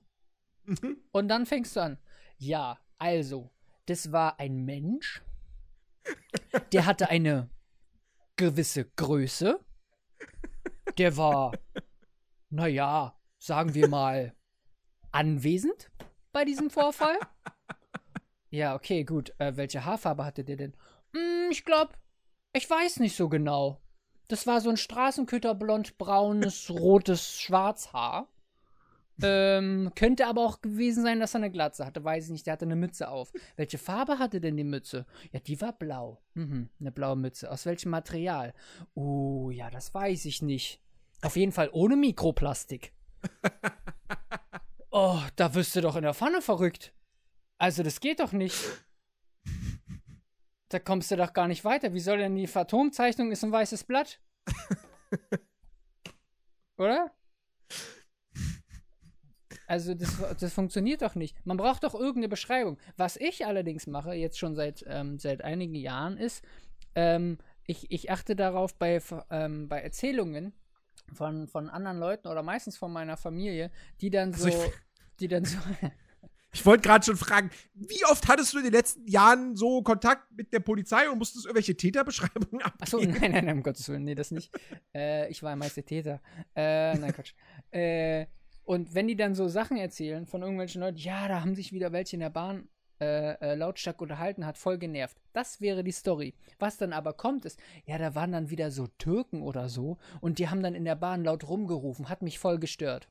Und 1.11 1.27
dann 1.27 1.45
fängst 1.45 1.76
du 1.76 1.81
an. 1.81 1.98
Ja, 2.38 2.80
also, 2.98 3.52
das 3.85 4.11
war 4.11 4.40
ein 4.40 4.65
Mensch, 4.65 5.22
der 6.72 6.85
hatte 6.85 7.10
eine 7.10 7.49
gewisse 8.35 8.85
Größe. 8.85 9.60
Der 10.98 11.18
war, 11.18 11.53
naja, 12.49 13.19
sagen 13.40 13.73
wir 13.73 13.88
mal, 13.88 14.35
anwesend 15.11 15.91
bei 16.31 16.45
diesem 16.45 16.69
Vorfall. 16.69 17.18
Ja, 18.49 18.76
okay, 18.76 19.03
gut. 19.03 19.34
Äh, 19.40 19.57
welche 19.57 19.84
Haarfarbe 19.84 20.23
hatte 20.23 20.44
der 20.44 20.57
denn? 20.57 20.77
Hm, 21.15 21.49
ich 21.49 21.65
glaube, 21.65 21.94
ich 22.53 22.69
weiß 22.69 22.99
nicht 22.99 23.15
so 23.15 23.27
genau. 23.27 23.81
Das 24.27 24.45
war 24.45 24.61
so 24.61 24.69
ein 24.69 24.77
Straßenköterblond, 24.77 25.98
braunes, 25.98 26.69
rotes 26.69 27.40
Schwarzhaar. 27.40 28.27
Ähm, 29.22 29.91
könnte 29.95 30.27
aber 30.27 30.41
auch 30.41 30.61
gewesen 30.61 31.03
sein, 31.03 31.19
dass 31.19 31.35
er 31.35 31.40
eine 31.40 31.52
Glatze 31.52 31.85
hatte. 31.85 32.03
Weiß 32.03 32.26
ich 32.26 32.31
nicht, 32.31 32.48
der 32.48 32.53
hatte 32.53 32.65
eine 32.65 32.76
Mütze 32.76 33.10
auf. 33.10 33.31
Welche 33.56 33.77
Farbe 33.77 34.19
hatte 34.19 34.41
denn 34.41 34.57
die 34.57 34.64
Mütze? 34.64 35.06
Ja, 35.31 35.40
die 35.40 35.60
war 35.61 35.73
blau. 35.73 36.22
Mhm, 36.34 36.69
eine 36.80 36.91
blaue 36.91 37.15
Mütze. 37.15 37.52
Aus 37.52 37.65
welchem 37.65 37.91
Material? 37.91 38.53
Oh, 38.95 39.52
ja, 39.52 39.69
das 39.69 39.94
weiß 39.94 40.26
ich 40.26 40.41
nicht. 40.41 40.81
Auf 41.22 41.35
jeden 41.35 41.52
Fall 41.52 41.69
ohne 41.72 41.95
Mikroplastik. 41.95 42.94
oh, 44.91 45.22
da 45.35 45.53
wirst 45.53 45.76
du 45.76 45.81
doch 45.81 45.95
in 45.95 46.03
der 46.03 46.14
Pfanne 46.14 46.41
verrückt. 46.41 46.94
Also, 47.60 47.84
das 47.84 47.99
geht 47.99 48.19
doch 48.19 48.31
nicht. 48.31 48.57
Da 50.69 50.80
kommst 50.80 51.11
du 51.11 51.18
doch 51.18 51.34
gar 51.34 51.48
nicht 51.48 51.64
weiter. 51.64 51.94
Wie 51.94 51.99
soll 51.99 52.18
denn 52.18 52.35
die 52.35 52.48
Phantomzeichnung 52.48 53.31
ist 53.31 53.44
ein 53.44 53.52
weißes 53.52 53.84
Blatt? 53.84 54.19
Oder? 56.77 57.11
Also 59.73 59.95
das, 59.95 60.17
das 60.39 60.53
funktioniert 60.53 61.01
doch 61.01 61.15
nicht. 61.15 61.35
Man 61.47 61.57
braucht 61.57 61.83
doch 61.83 61.95
irgendeine 61.95 62.29
Beschreibung. 62.29 62.77
Was 62.95 63.17
ich 63.17 63.47
allerdings 63.47 63.87
mache, 63.87 64.13
jetzt 64.13 64.37
schon 64.37 64.53
seit, 64.55 64.85
ähm, 64.87 65.17
seit 65.17 65.43
einigen 65.43 65.73
Jahren, 65.73 66.15
ist, 66.17 66.43
ähm, 66.93 67.39
ich, 67.65 67.89
ich 67.91 68.11
achte 68.11 68.35
darauf 68.35 68.75
bei, 68.75 69.01
ähm, 69.31 69.67
bei 69.69 69.81
Erzählungen 69.81 70.53
von, 71.11 71.47
von 71.47 71.69
anderen 71.71 71.97
Leuten 71.97 72.27
oder 72.27 72.43
meistens 72.43 72.77
von 72.77 72.93
meiner 72.93 73.17
Familie, 73.17 73.71
die 73.99 74.11
dann 74.11 74.31
so, 74.33 74.45
Also 74.45 74.63
ich- 74.65 74.71
die 75.19 75.27
dann 75.27 75.43
so, 75.43 75.57
Ich 76.55 76.63
wollte 76.67 76.83
gerade 76.87 77.03
schon 77.03 77.17
fragen, 77.17 77.49
wie 77.73 78.05
oft 78.11 78.27
hattest 78.27 78.53
du 78.53 78.59
in 78.59 78.65
den 78.65 78.73
letzten 78.73 79.07
Jahren 79.07 79.55
so 79.55 79.81
Kontakt 79.81 80.31
mit 80.37 80.53
der 80.53 80.59
Polizei 80.59 81.09
und 81.09 81.17
musstest 81.17 81.45
irgendwelche 81.47 81.75
Täterbeschreibungen 81.75 82.61
Achso, 82.79 82.97
abgeben? 82.97 83.17
nein, 83.19 83.31
nein, 83.31 83.45
nein, 83.45 83.57
um 83.57 83.63
Gottes 83.63 83.89
Willen, 83.89 84.03
nee, 84.03 84.13
das 84.13 84.29
nicht. 84.29 84.51
äh, 84.93 85.27
ich 85.31 85.41
war 85.41 85.55
meist 85.55 85.77
der 85.77 85.85
Täter. 85.85 86.21
Äh, 86.55 86.95
nein, 86.99 87.11
Quatsch. 87.11 87.33
äh, 87.71 88.27
und 88.64 88.94
wenn 88.94 89.07
die 89.07 89.15
dann 89.15 89.35
so 89.35 89.48
Sachen 89.48 89.77
erzählen 89.77 90.26
von 90.26 90.41
irgendwelchen 90.41 90.81
Leuten, 90.81 90.98
ja, 90.98 91.27
da 91.27 91.41
haben 91.41 91.56
sich 91.56 91.73
wieder 91.73 91.91
welche 91.91 92.15
in 92.15 92.22
der 92.22 92.30
Bahn 92.30 92.69
äh, 93.02 93.34
äh, 93.41 93.56
lautstark 93.56 94.02
unterhalten, 94.02 94.45
hat 94.45 94.57
voll 94.57 94.77
genervt. 94.77 95.18
Das 95.34 95.60
wäre 95.60 95.84
die 95.84 95.91
Story. 95.91 96.35
Was 96.60 96.77
dann 96.77 96.94
aber 96.94 97.14
kommt, 97.14 97.44
ist, 97.44 97.60
ja, 97.85 97.98
da 97.98 98.15
waren 98.15 98.31
dann 98.31 98.49
wieder 98.49 98.72
so 98.72 98.88
Türken 98.88 99.41
oder 99.41 99.68
so 99.68 99.98
und 100.22 100.40
die 100.40 100.49
haben 100.49 100.64
dann 100.64 100.76
in 100.76 100.85
der 100.85 100.95
Bahn 100.95 101.23
laut 101.23 101.48
rumgerufen, 101.48 102.07
hat 102.07 102.22
mich 102.22 102.40
voll 102.40 102.60
gestört. 102.60 103.10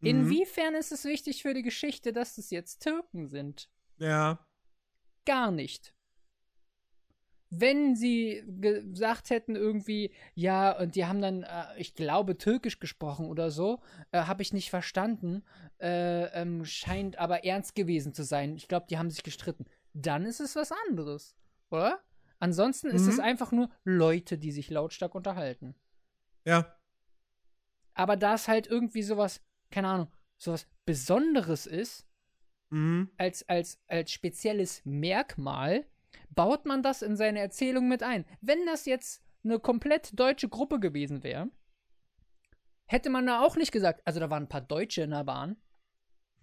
Mhm. 0.00 0.08
Inwiefern 0.08 0.74
ist 0.74 0.92
es 0.92 1.04
wichtig 1.04 1.42
für 1.42 1.52
die 1.52 1.62
Geschichte, 1.62 2.12
dass 2.12 2.38
es 2.38 2.50
jetzt 2.50 2.82
Türken 2.82 3.28
sind? 3.28 3.68
Ja. 3.98 4.46
Gar 5.26 5.50
nicht. 5.50 5.94
Wenn 7.54 7.96
sie 7.96 8.42
gesagt 8.46 9.28
hätten 9.28 9.56
irgendwie, 9.56 10.10
ja, 10.34 10.74
und 10.78 10.94
die 10.96 11.04
haben 11.04 11.20
dann, 11.20 11.42
äh, 11.42 11.64
ich 11.76 11.94
glaube, 11.94 12.38
Türkisch 12.38 12.78
gesprochen 12.78 13.26
oder 13.26 13.50
so, 13.50 13.80
äh, 14.10 14.22
habe 14.22 14.40
ich 14.40 14.54
nicht 14.54 14.70
verstanden, 14.70 15.44
äh, 15.78 16.24
ähm, 16.40 16.64
scheint 16.64 17.18
aber 17.18 17.44
ernst 17.44 17.74
gewesen 17.74 18.14
zu 18.14 18.24
sein. 18.24 18.56
Ich 18.56 18.68
glaube, 18.68 18.86
die 18.88 18.96
haben 18.96 19.10
sich 19.10 19.22
gestritten. 19.22 19.66
Dann 19.92 20.24
ist 20.24 20.40
es 20.40 20.56
was 20.56 20.72
anderes, 20.88 21.36
oder? 21.70 22.02
Ansonsten 22.38 22.88
ist 22.88 23.06
es 23.06 23.18
Mhm. 23.18 23.24
einfach 23.24 23.52
nur 23.52 23.68
Leute, 23.84 24.38
die 24.38 24.50
sich 24.50 24.70
lautstark 24.70 25.14
unterhalten. 25.14 25.74
Ja. 26.46 26.74
Aber 27.92 28.16
da 28.16 28.32
es 28.34 28.48
halt 28.48 28.66
irgendwie 28.66 29.02
sowas, 29.02 29.42
keine 29.70 29.88
Ahnung, 29.88 30.08
sowas 30.38 30.66
Besonderes 30.86 31.66
ist, 31.66 32.06
Mhm. 32.70 33.10
als, 33.18 33.46
als, 33.46 33.78
als 33.88 34.10
spezielles 34.10 34.80
Merkmal 34.86 35.84
baut 36.30 36.66
man 36.66 36.82
das 36.82 37.02
in 37.02 37.16
seine 37.16 37.40
Erzählung 37.40 37.88
mit 37.88 38.02
ein. 38.02 38.24
Wenn 38.40 38.64
das 38.66 38.86
jetzt 38.86 39.22
eine 39.44 39.58
komplett 39.58 40.18
deutsche 40.18 40.48
Gruppe 40.48 40.80
gewesen 40.80 41.22
wäre, 41.22 41.50
hätte 42.86 43.10
man 43.10 43.26
da 43.26 43.40
auch 43.40 43.56
nicht 43.56 43.72
gesagt, 43.72 44.02
also 44.04 44.20
da 44.20 44.30
waren 44.30 44.44
ein 44.44 44.48
paar 44.48 44.60
Deutsche 44.60 45.02
in 45.02 45.10
der 45.10 45.24
Bahn. 45.24 45.56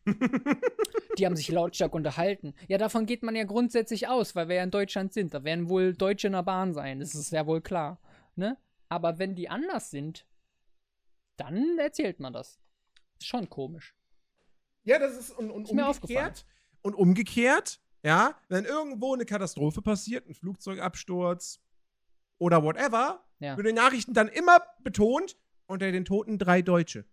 Die 1.18 1.26
haben 1.26 1.36
sich 1.36 1.50
lautstark 1.50 1.94
unterhalten. 1.94 2.56
Ja, 2.68 2.78
davon 2.78 3.06
geht 3.06 3.24
man 3.24 3.36
ja 3.36 3.44
grundsätzlich 3.44 4.08
aus, 4.08 4.36
weil 4.36 4.48
wir 4.48 4.56
ja 4.56 4.64
in 4.64 4.72
Deutschland 4.72 5.14
sind. 5.14 5.34
Da 5.34 5.44
werden 5.44 5.70
wohl 5.70 5.94
Deutsche 5.94 6.28
in 6.28 6.34
der 6.34 6.44
Bahn 6.44 6.74
sein. 6.74 7.00
Das 7.00 7.14
ist 7.14 7.32
ja 7.32 7.46
wohl 7.46 7.62
klar. 7.62 8.00
Ne? 8.36 8.58
Aber 8.88 9.20
wenn 9.20 9.36
die 9.36 9.50
anders 9.50 9.92
sind, 9.92 10.26
dann 11.38 11.78
erzählt 11.78 12.20
man 12.20 12.34
das. 12.34 12.60
Ist 13.20 13.28
schon 13.28 13.50
komisch. 13.50 13.96
Ja, 14.84 14.98
das 14.98 15.18
ist 15.18 15.32
und, 15.32 15.52
und 15.52 15.64
Ist 15.66 15.72
umgekehrt. 15.72 16.46
Und 16.82 16.96
umgekehrt, 16.96 17.82
ja, 18.04 18.36
wenn 18.48 18.66
irgendwo 18.66 19.14
eine 19.14 19.26
Katastrophe 19.26 19.82
passiert, 19.82 20.28
ein 20.28 20.34
Flugzeugabsturz 20.34 21.60
oder 22.38 22.64
whatever, 22.64 23.26
Ja. 23.40 23.58
wird 23.58 23.68
in 23.68 23.76
den 23.76 23.84
Nachrichten 23.84 24.14
dann 24.14 24.28
immer 24.28 24.60
betont, 24.84 25.38
unter 25.68 25.92
den 25.92 26.06
Toten 26.06 26.38
drei 26.38 26.62
Deutsche. 26.62 27.06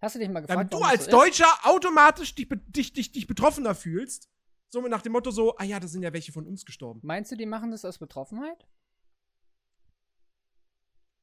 Hast 0.00 0.14
du 0.14 0.18
dich 0.18 0.28
mal 0.28 0.42
Damit 0.42 0.70
gefragt, 0.70 0.72
du 0.72 0.76
warum 0.78 0.82
das 0.82 0.90
als 0.92 1.04
so 1.04 1.10
ist? 1.10 1.12
Deutscher 1.12 1.58
automatisch 1.64 2.34
dich, 2.34 2.48
dich, 2.68 2.92
dich, 2.92 3.12
dich 3.12 3.26
betroffener 3.26 3.74
fühlst. 3.74 4.28
So 4.68 4.80
nach 4.82 5.02
dem 5.02 5.12
Motto 5.12 5.30
so, 5.30 5.56
ah 5.56 5.64
ja, 5.64 5.78
da 5.80 5.86
sind 5.86 6.02
ja 6.02 6.12
welche 6.12 6.32
von 6.32 6.46
uns 6.46 6.64
gestorben. 6.66 7.00
Meinst 7.02 7.30
du, 7.32 7.36
die 7.36 7.46
machen 7.46 7.70
das 7.70 7.84
aus 7.84 7.98
Betroffenheit? 7.98 8.66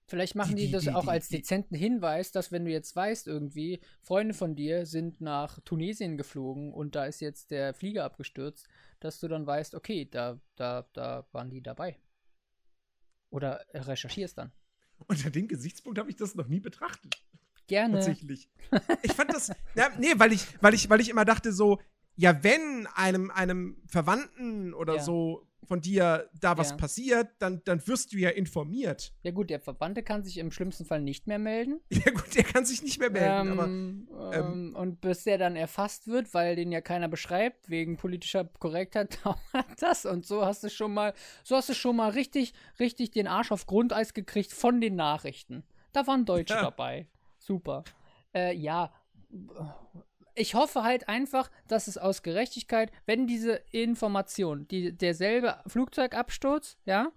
Vielleicht 0.05 0.35
machen 0.35 0.55
Die- 0.55 0.63
die, 0.63 0.65
die- 0.67 0.71
das 0.73 0.83
die- 0.83 0.91
auch 0.91 1.07
als 1.07 1.29
dezenten 1.29 1.75
Hinweis, 1.75 2.31
dass 2.31 2.51
wenn 2.51 2.65
du 2.65 2.71
jetzt 2.71 2.95
weißt, 2.95 3.27
irgendwie, 3.27 3.79
Freunde 4.01 4.33
von 4.33 4.55
dir 4.55 4.85
sind 4.85 5.21
nach 5.21 5.59
Tunesien 5.61 6.17
geflogen 6.17 6.73
und 6.73 6.95
da 6.95 7.05
ist 7.05 7.21
jetzt 7.21 7.51
der 7.51 7.73
Flieger 7.73 8.03
abgestürzt, 8.03 8.67
dass 8.99 9.19
du 9.19 9.27
dann 9.27 9.45
weißt, 9.47 9.75
okay, 9.75 10.05
da, 10.09 10.39
da, 10.55 10.87
da 10.93 11.25
waren 11.31 11.49
die 11.49 11.61
dabei. 11.61 11.97
Oder 13.29 13.65
recherchierst 13.73 14.37
dann. 14.37 14.51
Unter 15.07 15.29
dem 15.31 15.47
Gesichtspunkt 15.47 15.97
habe 15.99 16.09
ich 16.09 16.15
das 16.15 16.35
noch 16.35 16.47
nie 16.47 16.59
betrachtet. 16.59 17.15
Gerne. 17.67 17.95
Tatsächlich. 17.95 18.49
Ich 19.03 19.13
fand 19.13 19.33
das, 19.33 19.51
ja, 19.75 19.89
nee, 19.99 20.13
weil 20.17 20.33
ich, 20.33 20.45
weil 20.61 20.73
ich, 20.73 20.89
weil 20.89 20.99
ich 21.01 21.09
immer 21.09 21.25
dachte 21.25 21.51
so, 21.53 21.79
ja, 22.15 22.43
wenn 22.43 22.87
einem, 22.93 23.31
einem 23.31 23.81
Verwandten 23.87 24.73
oder 24.73 24.97
Ja. 24.97 25.03
so 25.03 25.47
von 25.65 25.81
dir 25.81 26.29
da 26.39 26.57
was 26.57 26.71
Ja. 26.71 26.77
passiert, 26.77 27.29
dann, 27.39 27.61
dann 27.65 27.85
wirst 27.87 28.13
du 28.13 28.17
ja 28.17 28.29
informiert. 28.29 29.13
Ja 29.23 29.31
gut, 29.31 29.49
der 29.49 29.59
Verwandte 29.59 30.03
kann 30.03 30.23
sich 30.23 30.37
im 30.37 30.51
schlimmsten 30.51 30.85
Fall 30.85 31.01
nicht 31.01 31.27
mehr 31.27 31.39
melden. 31.39 31.79
Ja 31.91 32.11
gut, 32.11 32.35
der 32.35 32.43
kann 32.43 32.65
sich 32.65 32.81
nicht 32.83 32.99
mehr 32.99 33.09
melden, 33.09 33.49
aber 33.51 33.65
Ähm, 33.65 34.07
ähm, 34.31 34.75
und 34.75 35.01
bis 35.01 35.23
der 35.23 35.37
dann 35.37 35.55
erfasst 35.55 36.07
wird, 36.07 36.33
weil 36.33 36.55
den 36.55 36.71
ja 36.71 36.81
keiner 36.81 37.07
beschreibt, 37.07 37.69
wegen 37.69 37.97
politischer 37.97 38.45
Korrektheit 38.45 39.19
dauert 39.23 39.39
das. 39.79 40.05
Und 40.05 40.25
so 40.25 40.45
hast 40.45 40.63
du 40.63 40.69
schon 40.69 40.93
mal, 40.93 41.13
so 41.43 41.55
hast 41.55 41.69
du 41.69 41.73
schon 41.73 41.95
mal 41.95 42.09
richtig, 42.11 42.53
richtig 42.79 43.11
den 43.11 43.27
Arsch 43.27 43.51
auf 43.51 43.65
Grundeis 43.65 44.13
gekriegt 44.13 44.51
von 44.51 44.81
den 44.81 44.95
Nachrichten. 44.95 45.63
Da 45.91 46.07
waren 46.07 46.25
Deutsche 46.25 46.55
Ja. 46.55 46.61
dabei. 46.63 47.07
Super. 47.37 47.83
Äh, 48.33 48.55
ja. 48.55 48.91
Ich 50.35 50.55
hoffe 50.55 50.83
halt 50.83 51.07
einfach, 51.09 51.51
dass 51.67 51.87
es 51.87 51.97
aus 51.97 52.23
Gerechtigkeit, 52.23 52.91
wenn 53.05 53.27
diese 53.27 53.53
Information, 53.71 54.67
die, 54.67 54.91
derselbe 54.97 55.61
Flugzeugabsturz, 55.67 56.77
ja, 56.85 57.11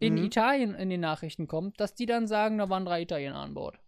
in 0.00 0.14
Mhm. 0.14 0.24
Italien 0.24 0.74
in 0.74 0.90
den 0.90 1.00
Nachrichten 1.00 1.46
kommt, 1.46 1.78
dass 1.80 1.94
die 1.94 2.06
dann 2.06 2.26
sagen, 2.26 2.58
da 2.58 2.68
waren 2.68 2.84
drei 2.84 3.02
Italiener 3.02 3.36
an 3.36 3.54
Bord. 3.54 3.78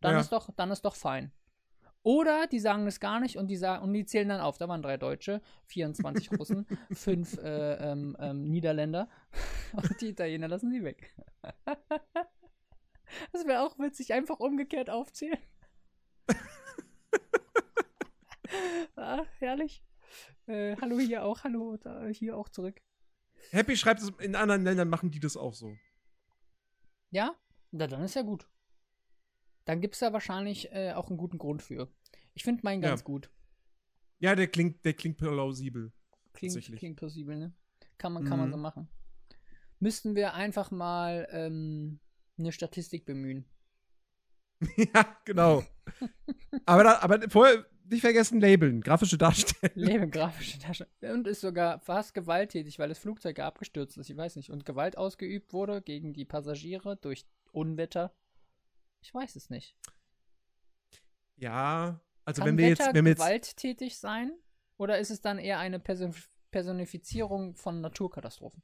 Dann 0.00 0.14
Ja. 0.14 0.20
ist 0.20 0.30
doch, 0.30 0.50
dann 0.54 0.70
ist 0.70 0.84
doch 0.84 0.94
fein. 0.94 1.32
Oder 2.04 2.46
die 2.46 2.60
sagen 2.60 2.86
es 2.86 3.00
gar 3.00 3.18
nicht 3.18 3.36
und 3.36 3.48
die 3.48 3.56
sagen 3.56 3.82
und 3.82 3.92
die 3.92 4.04
zählen 4.06 4.28
dann 4.28 4.40
auf. 4.40 4.58
Da 4.58 4.68
waren 4.68 4.80
drei 4.82 4.96
Deutsche, 4.96 5.42
24 5.66 6.30
Russen, 6.30 6.64
fünf 6.92 7.36
äh, 7.38 7.74
ähm, 7.90 8.16
ähm, 8.20 8.44
Niederländer 8.44 9.08
und 9.72 10.00
die 10.00 10.10
Italiener 10.10 10.46
lassen 10.46 10.70
sie 10.70 10.84
weg. 10.84 11.12
Das 13.32 13.46
wäre 13.46 13.62
auch 13.62 13.78
witzig, 13.78 14.12
einfach 14.12 14.40
umgekehrt 14.40 14.90
aufzählen. 14.90 15.38
ah, 18.96 19.24
herrlich. 19.38 19.82
Äh, 20.46 20.76
hallo 20.80 20.98
hier 20.98 21.24
auch, 21.24 21.44
hallo 21.44 21.76
da, 21.76 22.06
hier 22.06 22.36
auch 22.36 22.48
zurück. 22.48 22.80
Happy 23.50 23.76
schreibt 23.76 24.00
es, 24.00 24.10
in 24.20 24.34
anderen 24.34 24.64
Ländern 24.64 24.88
machen 24.88 25.10
die 25.10 25.20
das 25.20 25.36
auch 25.36 25.54
so. 25.54 25.76
Ja? 27.10 27.34
Na, 27.70 27.86
dann 27.86 28.02
ist 28.02 28.14
ja 28.14 28.22
gut. 28.22 28.48
Dann 29.64 29.80
gibt 29.80 29.94
es 29.94 30.00
da 30.00 30.12
wahrscheinlich 30.12 30.70
äh, 30.72 30.92
auch 30.92 31.08
einen 31.08 31.18
guten 31.18 31.38
Grund 31.38 31.62
für. 31.62 31.92
Ich 32.34 32.44
finde 32.44 32.62
meinen 32.64 32.82
Ja. 32.82 32.90
ganz 32.90 33.04
gut. 33.04 33.30
Ja, 34.18 34.34
der 34.34 34.46
klingt, 34.48 34.84
der 34.84 34.94
klingt 34.94 35.18
plausibel. 35.18 35.92
Klingt, 36.32 36.60
klingt 36.76 36.96
plausibel, 36.96 37.36
ne? 37.36 37.54
Kann 37.98 38.12
man, 38.12 38.24
kann 38.24 38.38
man 38.38 38.48
Mhm. 38.48 38.52
so 38.52 38.58
machen. 38.58 38.88
Müssten 39.78 40.14
wir 40.14 40.34
einfach 40.34 40.70
mal 40.70 41.28
ähm, 41.30 42.00
eine 42.38 42.52
Statistik 42.52 43.04
bemühen. 43.04 43.44
ja, 44.76 45.16
genau. 45.24 45.62
aber, 46.66 46.84
da, 46.84 46.98
aber 47.00 47.28
vorher 47.30 47.66
nicht 47.88 48.00
vergessen, 48.00 48.40
labeln, 48.40 48.80
grafische 48.80 49.18
Darstellung. 49.18 49.76
Leben 49.76 50.10
grafische 50.10 50.58
Tasche. 50.58 50.86
Und 51.00 51.26
ist 51.26 51.40
sogar 51.40 51.80
fast 51.80 52.14
gewalttätig, 52.14 52.78
weil 52.78 52.88
das 52.88 52.98
Flugzeug 52.98 53.38
abgestürzt 53.38 53.96
ist. 53.96 54.10
Ich 54.10 54.16
weiß 54.16 54.36
nicht. 54.36 54.50
Und 54.50 54.64
Gewalt 54.64 54.96
ausgeübt 54.96 55.52
wurde 55.52 55.82
gegen 55.82 56.12
die 56.12 56.24
Passagiere 56.24 56.96
durch 56.96 57.26
Unwetter. 57.52 58.14
Ich 59.00 59.12
weiß 59.14 59.36
es 59.36 59.50
nicht. 59.50 59.76
Ja, 61.36 62.00
also 62.24 62.40
Kann 62.40 62.50
wenn 62.50 62.58
wir 62.58 62.68
jetzt, 62.68 62.94
wenn 62.94 63.04
wir 63.04 63.12
jetzt, 63.12 63.18
gewalttätig 63.18 63.98
sein? 63.98 64.32
Oder 64.78 64.98
ist 64.98 65.10
es 65.10 65.20
dann 65.20 65.38
eher 65.38 65.58
eine 65.58 65.78
Person 65.78 66.14
Personifizierung 66.50 67.54
von 67.54 67.80
Naturkatastrophen? 67.80 68.62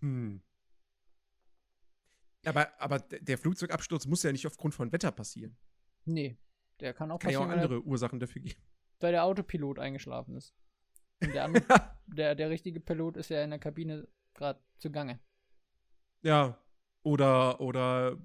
hm. 0.00 0.42
Aber, 2.44 2.80
aber 2.80 3.00
der 3.00 3.36
Flugzeugabsturz 3.36 4.06
muss 4.06 4.22
ja 4.22 4.32
nicht 4.32 4.46
aufgrund 4.46 4.74
von 4.74 4.92
Wetter 4.92 5.10
passieren. 5.12 5.56
Nee. 6.04 6.38
Der 6.80 6.94
kann 6.94 7.10
auch 7.10 7.18
Kann 7.18 7.30
ja 7.32 7.38
auch 7.38 7.42
passieren, 7.42 7.50
weil 7.50 7.56
der- 7.68 7.76
andere 7.76 7.82
Ursachen 7.88 8.20
dafür 8.20 8.42
geben. 8.42 8.60
weil 9.00 9.12
der 9.12 9.24
Autopilot 9.24 9.78
eingeschlafen 9.78 10.36
ist. 10.36 10.54
Und 11.22 11.34
der, 11.34 11.44
andere, 11.44 11.64
der, 12.06 12.34
der 12.34 12.50
richtige 12.50 12.80
Pilot 12.80 13.16
ist 13.16 13.28
ja 13.30 13.42
in 13.44 13.50
der 13.50 13.58
Kabine 13.58 14.08
gerade 14.34 14.60
zugange. 14.78 15.20
Ja. 16.22 16.58
Oder, 17.02 17.60
oder 17.60 18.18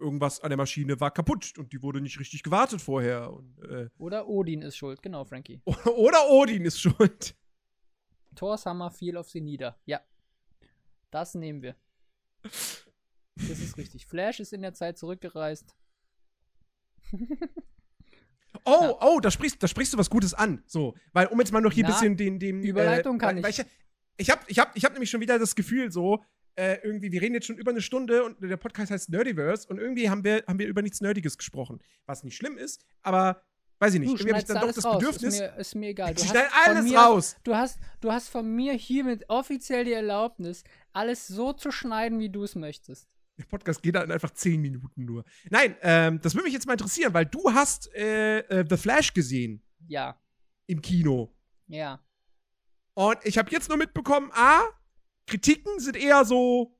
irgendwas 0.00 0.40
an 0.40 0.50
der 0.50 0.56
Maschine 0.56 0.98
war 1.00 1.10
kaputt 1.10 1.56
und 1.58 1.72
die 1.72 1.82
wurde 1.82 2.00
nicht 2.00 2.18
richtig 2.18 2.42
gewartet 2.42 2.80
vorher. 2.80 3.32
Und, 3.32 3.58
äh, 3.62 3.88
Oder 3.98 4.26
Odin 4.26 4.62
ist 4.62 4.76
schuld, 4.76 5.02
genau, 5.02 5.24
Frankie. 5.24 5.60
oder 5.96 6.28
Odin 6.30 6.64
ist 6.64 6.80
schuld. 6.80 7.36
Thors 8.34 8.64
Hammer 8.66 8.90
fiel 8.90 9.16
auf 9.18 9.28
sie 9.28 9.40
nieder. 9.42 9.78
Ja. 9.84 10.00
Das 11.10 11.34
nehmen 11.34 11.60
wir. 11.62 11.76
Das 12.42 12.84
ist 13.36 13.76
richtig. 13.76 14.06
Flash 14.06 14.40
ist 14.40 14.52
in 14.54 14.62
der 14.62 14.72
Zeit 14.74 14.96
zurückgereist. 14.98 15.76
Oh, 18.64 18.70
Ja. 18.82 18.96
oh, 19.00 19.20
da 19.20 19.30
sprichst, 19.30 19.62
da 19.62 19.66
sprichst 19.66 19.92
du 19.92 19.98
was 19.98 20.10
Gutes 20.10 20.34
an. 20.34 20.62
So, 20.66 20.94
weil 21.12 21.26
um 21.26 21.38
jetzt 21.40 21.52
mal 21.52 21.60
noch 21.60 21.72
hier 21.72 21.84
ein 21.84 21.92
bisschen 21.92 22.16
den, 22.16 22.38
dem 22.38 22.62
Überleitung 22.62 23.16
äh, 23.16 23.18
kann 23.18 23.42
weil 23.42 23.50
ich. 23.50 23.64
Ich 24.18 24.30
habe 24.30 24.40
ich 24.46 24.58
hab, 24.58 24.76
ich 24.76 24.84
hab 24.84 24.92
nämlich 24.92 25.10
schon 25.10 25.20
wieder 25.20 25.38
das 25.38 25.54
Gefühl, 25.54 25.90
so, 25.90 26.22
äh, 26.54 26.76
irgendwie, 26.82 27.10
wir 27.10 27.22
reden 27.22 27.34
jetzt 27.34 27.46
schon 27.46 27.56
über 27.56 27.70
eine 27.70 27.80
Stunde 27.80 28.24
und 28.24 28.40
der 28.42 28.56
Podcast 28.58 28.90
heißt 28.90 29.08
Nerdiverse 29.08 29.66
und 29.68 29.78
irgendwie 29.78 30.10
haben 30.10 30.22
wir, 30.22 30.44
haben 30.46 30.58
wir 30.58 30.66
über 30.66 30.82
nichts 30.82 31.00
Nerdiges 31.00 31.38
gesprochen. 31.38 31.80
Was 32.04 32.22
nicht 32.24 32.36
schlimm 32.36 32.58
ist, 32.58 32.84
aber 33.00 33.42
weiß 33.78 33.94
ich 33.94 34.00
nicht. 34.00 34.10
Du 34.10 34.16
irgendwie 34.16 34.32
habe 34.32 34.40
ich 34.40 34.44
dann 34.46 34.60
doch 34.60 34.72
das 34.72 34.84
raus. 34.84 34.98
Bedürfnis. 34.98 35.34
Ist 35.34 35.40
mir, 35.40 35.56
ist 35.56 35.74
mir 35.74 35.88
egal. 35.88 36.14
Du 36.14 36.22
ich 36.22 36.28
schneide 36.28 36.48
alles 36.64 36.84
mir, 36.84 36.98
raus. 36.98 37.36
Du 37.42 37.54
hast, 37.56 37.78
du 38.00 38.12
hast 38.12 38.28
von 38.28 38.54
mir 38.54 38.74
hiermit 38.74 39.24
offiziell 39.28 39.84
die 39.84 39.92
Erlaubnis, 39.92 40.62
alles 40.92 41.26
so 41.26 41.52
zu 41.54 41.72
schneiden, 41.72 42.18
wie 42.20 42.28
du 42.28 42.44
es 42.44 42.54
möchtest. 42.54 43.08
Der 43.42 43.48
Podcast 43.48 43.82
geht 43.82 43.94
dann 43.94 44.10
einfach 44.10 44.30
10 44.30 44.60
Minuten 44.60 45.04
nur. 45.04 45.24
Nein, 45.50 45.76
ähm, 45.82 46.20
das 46.22 46.34
würde 46.34 46.44
mich 46.44 46.52
jetzt 46.54 46.66
mal 46.66 46.72
interessieren, 46.74 47.12
weil 47.14 47.26
du 47.26 47.52
hast 47.52 47.92
äh, 47.94 48.38
äh, 48.40 48.64
The 48.68 48.76
Flash 48.76 49.12
gesehen 49.12 49.62
Ja, 49.88 50.16
im 50.66 50.80
Kino. 50.80 51.34
ja. 51.66 52.00
Und 52.94 53.18
ich 53.24 53.38
habe 53.38 53.50
jetzt 53.50 53.68
nur 53.70 53.78
mitbekommen, 53.78 54.30
A, 54.34 54.60
Kritiken 55.26 55.80
sind 55.80 55.96
eher 55.96 56.26
so, 56.26 56.76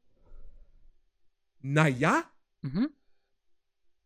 naja. 1.62 2.24
Mhm. 2.60 2.90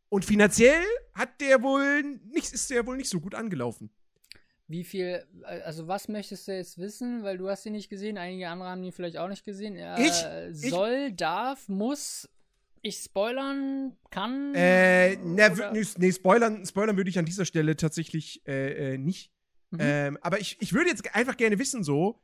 Und 0.08 0.24
finanziell 0.24 0.84
hat 1.14 1.40
der 1.40 1.62
wohl 1.62 2.02
nicht, 2.26 2.52
ist 2.52 2.70
der 2.70 2.86
wohl 2.86 2.96
nicht 2.96 3.10
so 3.10 3.20
gut 3.20 3.34
angelaufen. 3.34 3.90
Wie 4.68 4.84
viel, 4.84 5.26
äh, 5.44 5.60
also 5.62 5.88
was 5.88 6.08
möchtest 6.08 6.46
du 6.48 6.52
jetzt 6.54 6.78
wissen? 6.78 7.22
Weil 7.22 7.38
du 7.38 7.48
hast 7.48 7.66
ihn 7.66 7.72
nicht 7.72 7.88
gesehen, 7.88 8.18
einige 8.18 8.48
andere 8.48 8.68
haben 8.70 8.82
ihn 8.84 8.92
vielleicht 8.92 9.16
auch 9.18 9.28
nicht 9.28 9.44
gesehen. 9.44 9.74
Er 9.76 9.98
Ich- 9.98 10.62
ich- 10.64 10.70
soll, 10.70 11.12
darf, 11.12 11.68
muss 11.68 12.28
ich 12.86 12.98
spoilern, 12.98 13.96
kann. 14.10 14.54
Äh, 14.54 15.16
ne, 15.16 15.70
nee, 15.72 15.84
nee, 15.96 16.12
spoilern, 16.12 16.64
spoilern 16.64 16.96
würde 16.96 17.10
ich 17.10 17.18
an 17.18 17.24
dieser 17.24 17.44
Stelle 17.44 17.76
tatsächlich 17.76 18.46
äh, 18.46 18.94
äh, 18.94 18.98
nicht. 18.98 19.32
Mhm. 19.70 19.78
Ähm, 19.80 20.18
aber 20.22 20.40
ich, 20.40 20.60
ich 20.60 20.72
würde 20.72 20.90
jetzt 20.90 21.14
einfach 21.14 21.36
gerne 21.36 21.58
wissen, 21.58 21.84
so, 21.84 22.22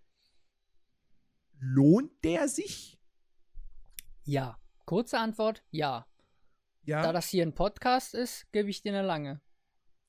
lohnt 1.59 2.13
der 2.25 2.49
sich? 2.49 2.99
Ja. 4.25 4.59
Kurze 4.85 5.19
Antwort, 5.19 5.63
ja. 5.71 6.07
Ja. 6.85 7.03
Da 7.03 7.13
das 7.13 7.29
hier 7.29 7.45
ein 7.45 7.55
Podcast 7.55 8.15
ist, 8.15 8.51
gebe 8.53 8.71
ich 8.71 8.83
dir 8.83 8.93
eine 8.93 9.07
lange. 9.07 9.41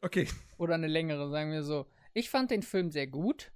okay. 0.01 0.27
Oder 0.57 0.75
eine 0.75 0.87
längere, 0.87 1.29
sagen 1.29 1.51
wir 1.51 1.63
so. 1.63 1.87
Ich 2.13 2.29
fand 2.29 2.51
den 2.51 2.63
Film 2.63 2.91
sehr 2.91 3.07
gut. 3.07 3.51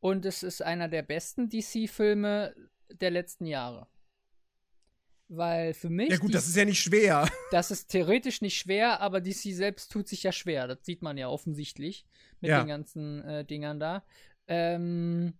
Und 0.00 0.24
es 0.24 0.42
ist 0.42 0.62
einer 0.62 0.88
der 0.88 1.02
besten 1.02 1.48
DC-Filme 1.48 2.54
der 2.92 3.10
letzten 3.10 3.46
Jahre. 3.46 3.88
Weil 5.28 5.74
für 5.74 5.90
mich. 5.90 6.10
Ja, 6.10 6.18
gut, 6.18 6.34
das 6.34 6.46
ist 6.46 6.56
ja 6.56 6.64
nicht 6.64 6.80
schwer. 6.80 7.28
Das 7.50 7.70
ist 7.70 7.88
theoretisch 7.88 8.40
nicht 8.42 8.56
schwer, 8.58 9.00
aber 9.00 9.20
DC 9.20 9.52
selbst 9.54 9.90
tut 9.90 10.06
sich 10.08 10.22
ja 10.22 10.32
schwer. 10.32 10.66
Das 10.68 10.78
sieht 10.82 11.02
man 11.02 11.16
ja 11.18 11.28
offensichtlich 11.28 12.06
mit 12.40 12.50
Ja. 12.50 12.60
den 12.62 12.68
ganzen 12.68 13.22
äh, 13.24 13.44
Dingern 13.44 13.80
da. 13.80 14.04
Ähm, 14.48 15.34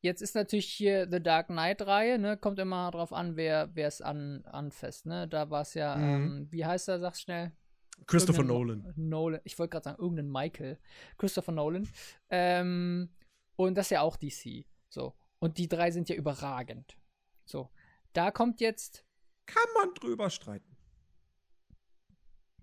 jetzt 0.00 0.22
ist 0.22 0.34
natürlich 0.34 0.66
hier 0.66 1.08
The 1.10 1.20
Dark 1.22 1.46
Knight-Reihe, 1.48 2.18
ne? 2.18 2.36
Kommt 2.36 2.58
immer 2.58 2.90
drauf 2.90 3.12
an, 3.12 3.36
wer 3.36 3.68
es 3.76 4.00
an, 4.00 4.44
anfasst, 4.46 5.06
ne? 5.06 5.28
Da 5.28 5.50
war 5.50 5.62
es 5.62 5.74
ja, 5.74 5.96
Mhm. 5.96 6.04
ähm, 6.04 6.46
wie 6.50 6.64
heißt 6.66 6.88
er, 6.88 6.98
sag's 7.00 7.20
schnell? 7.20 7.52
Christopher 8.06 8.42
Irgendein 8.42 8.56
Nolan. 8.84 8.92
Nolan. 8.96 9.40
Ich 9.44 9.58
wollte 9.58 9.70
gerade 9.72 9.84
sagen, 9.84 10.00
irgendein 10.02 10.30
Michael. 10.30 10.78
Christopher 11.18 11.52
Nolan. 11.52 11.88
Ähm, 12.30 13.10
und 13.56 13.76
das 13.76 13.86
ist 13.86 13.90
ja 13.90 14.02
auch 14.02 14.16
DC. 14.16 14.64
So. 14.88 15.14
Und 15.40 15.58
die 15.58 15.68
drei 15.68 15.90
sind 15.90 16.08
ja 16.08 16.14
überragend. 16.14 16.96
So. 17.44 17.70
Da 18.12 18.30
kommt 18.30 18.60
jetzt. 18.60 19.04
Kann 19.46 19.62
man 19.74 19.94
drüber 19.94 20.30
streiten. 20.30 20.76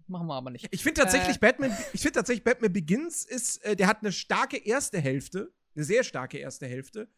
Machen 0.08 0.28
wir 0.28 0.36
aber 0.36 0.52
nicht. 0.52 0.68
Ich 0.72 0.84
finde 0.84 1.02
tatsächlich 1.02 1.38
Äh. 1.38 1.40
Batman, 1.40 1.76
ich 1.94 2.02
finde 2.02 2.14
tatsächlich 2.20 2.44
Batman 2.44 2.72
Begins 2.72 3.26
ist, 3.26 3.64
äh, 3.66 3.76
der 3.76 3.88
hat 3.88 4.02
eine 4.02 4.12
starke 4.12 4.58
erste 4.58 5.00
Hälfte, 5.00 5.52
eine 5.76 5.84
sehr 5.84 6.04
starke 6.04 6.38
erste 6.38 6.68
Hälfte. 6.68 7.10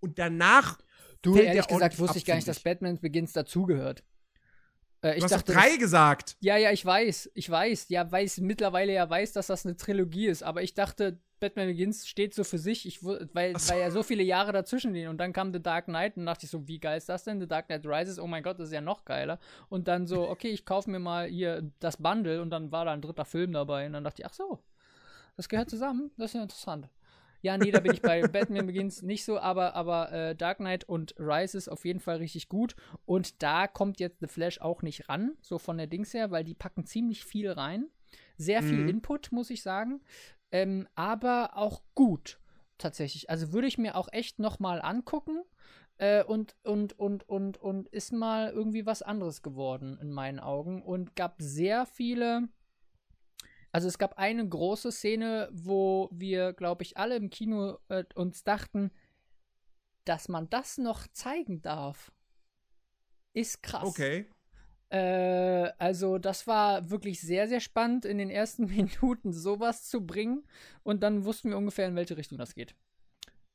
Und 0.00 0.18
danach 0.18 0.78
Du, 1.22 1.36
ehrlich 1.36 1.66
gesagt, 1.66 1.98
wusste 1.98 2.16
ich 2.16 2.24
gar 2.24 2.36
nicht, 2.36 2.48
dass 2.48 2.60
Batman 2.60 2.98
Begins 2.98 3.34
dazugehört. 3.34 4.02
Äh, 5.02 5.12
ich 5.12 5.18
Du 5.18 5.24
hast 5.24 5.32
dachte, 5.32 5.52
drei 5.52 5.68
das- 5.70 5.78
gesagt. 5.78 6.36
ja, 6.40 6.56
ja, 6.56 6.70
ich 6.72 6.82
weiß, 6.82 7.30
ich 7.34 7.50
weiß, 7.50 7.90
ja, 7.90 8.10
weiß 8.10 8.38
mittlerweile 8.38 8.94
ja 8.94 9.08
weiß, 9.10 9.32
dass 9.32 9.48
das 9.48 9.66
eine 9.66 9.76
Trilogie 9.76 10.28
ist, 10.28 10.42
aber 10.42 10.62
ich 10.62 10.72
dachte, 10.72 11.20
Batman 11.40 11.66
Begins 11.66 12.06
steht 12.06 12.34
so 12.34 12.44
für 12.44 12.58
sich, 12.58 12.86
ich, 12.86 13.02
weil, 13.02 13.58
so. 13.58 13.72
weil 13.72 13.80
ja 13.80 13.90
so 13.90 14.02
viele 14.02 14.22
Jahre 14.22 14.52
dazwischen 14.52 14.92
liegen 14.92 15.08
und 15.08 15.18
dann 15.18 15.32
kam 15.32 15.52
The 15.52 15.62
Dark 15.62 15.86
Knight 15.86 16.16
und 16.16 16.26
dachte 16.26 16.44
ich 16.44 16.50
so, 16.50 16.68
wie 16.68 16.78
geil 16.78 16.98
ist 16.98 17.08
das 17.08 17.24
denn? 17.24 17.40
The 17.40 17.48
Dark 17.48 17.66
Knight 17.66 17.86
Rises, 17.86 18.18
oh 18.18 18.26
mein 18.26 18.42
Gott, 18.42 18.58
das 18.58 18.68
ist 18.68 18.74
ja 18.74 18.80
noch 18.80 19.04
geiler. 19.04 19.38
Und 19.68 19.88
dann 19.88 20.06
so, 20.06 20.28
okay, 20.28 20.48
ich 20.50 20.64
kaufe 20.64 20.90
mir 20.90 20.98
mal 21.00 21.26
hier 21.26 21.68
das 21.80 21.96
Bundle 21.96 22.42
und 22.42 22.50
dann 22.50 22.70
war 22.70 22.84
da 22.84 22.92
ein 22.92 23.00
dritter 23.00 23.24
Film 23.24 23.52
dabei 23.52 23.86
und 23.86 23.94
dann 23.94 24.04
dachte 24.04 24.22
ich, 24.22 24.26
ach 24.26 24.34
so, 24.34 24.60
das 25.36 25.48
gehört 25.48 25.70
zusammen, 25.70 26.10
das 26.16 26.30
ist 26.30 26.34
ja 26.34 26.42
interessant. 26.42 26.88
Ja, 27.42 27.56
nee, 27.56 27.70
da 27.70 27.80
bin 27.80 27.94
ich 27.94 28.02
bei 28.02 28.20
Batman 28.28 28.66
Begins 28.66 29.00
nicht 29.00 29.24
so, 29.24 29.38
aber, 29.38 29.74
aber 29.74 30.12
äh, 30.12 30.36
Dark 30.36 30.58
Knight 30.58 30.84
und 30.84 31.14
Rises 31.18 31.68
auf 31.68 31.86
jeden 31.86 32.00
Fall 32.00 32.16
richtig 32.16 32.50
gut. 32.50 32.76
Und 33.06 33.42
da 33.42 33.66
kommt 33.66 33.98
jetzt 33.98 34.20
The 34.20 34.26
Flash 34.26 34.60
auch 34.60 34.82
nicht 34.82 35.08
ran, 35.08 35.32
so 35.40 35.58
von 35.58 35.78
der 35.78 35.86
Dings 35.86 36.12
her, 36.12 36.30
weil 36.30 36.44
die 36.44 36.54
packen 36.54 36.84
ziemlich 36.84 37.24
viel 37.24 37.50
rein. 37.50 37.86
Sehr 38.36 38.62
viel 38.62 38.82
Mhm. 38.82 38.88
Input, 38.88 39.32
muss 39.32 39.50
ich 39.50 39.62
sagen. 39.62 40.00
Ähm, 40.52 40.88
aber 40.94 41.56
auch 41.56 41.82
gut, 41.94 42.40
tatsächlich. 42.78 43.30
Also 43.30 43.52
würde 43.52 43.68
ich 43.68 43.78
mir 43.78 43.96
auch 43.96 44.08
echt 44.12 44.38
nochmal 44.38 44.82
angucken. 44.82 45.42
Äh, 45.98 46.24
und, 46.24 46.56
und, 46.62 46.98
und, 46.98 47.28
und, 47.28 47.58
und 47.58 47.88
ist 47.88 48.12
mal 48.12 48.50
irgendwie 48.50 48.86
was 48.86 49.02
anderes 49.02 49.42
geworden 49.42 49.98
in 50.00 50.10
meinen 50.10 50.40
Augen. 50.40 50.82
Und 50.82 51.14
gab 51.14 51.36
sehr 51.38 51.86
viele. 51.86 52.48
Also 53.72 53.86
es 53.86 53.98
gab 53.98 54.18
eine 54.18 54.48
große 54.48 54.90
Szene, 54.90 55.48
wo 55.52 56.08
wir, 56.12 56.52
glaube 56.54 56.82
ich, 56.82 56.96
alle 56.96 57.16
im 57.16 57.30
Kino 57.30 57.78
äh, 57.88 58.04
uns 58.14 58.42
dachten, 58.42 58.90
dass 60.04 60.28
man 60.28 60.48
das 60.50 60.78
noch 60.78 61.06
zeigen 61.08 61.62
darf. 61.62 62.10
Ist 63.32 63.62
krass. 63.62 63.84
Okay. 63.84 64.26
Äh, 64.90 65.70
also 65.78 66.18
das 66.18 66.46
war 66.46 66.90
wirklich 66.90 67.20
sehr, 67.20 67.48
sehr 67.48 67.60
spannend, 67.60 68.04
in 68.04 68.18
den 68.18 68.30
ersten 68.30 68.66
Minuten 68.66 69.32
sowas 69.32 69.88
zu 69.88 70.06
bringen. 70.06 70.44
Und 70.82 71.02
dann 71.02 71.24
wussten 71.24 71.50
wir 71.50 71.56
ungefähr, 71.56 71.86
in 71.86 71.96
welche 71.96 72.16
Richtung 72.16 72.38
das 72.38 72.54
geht. 72.54 72.74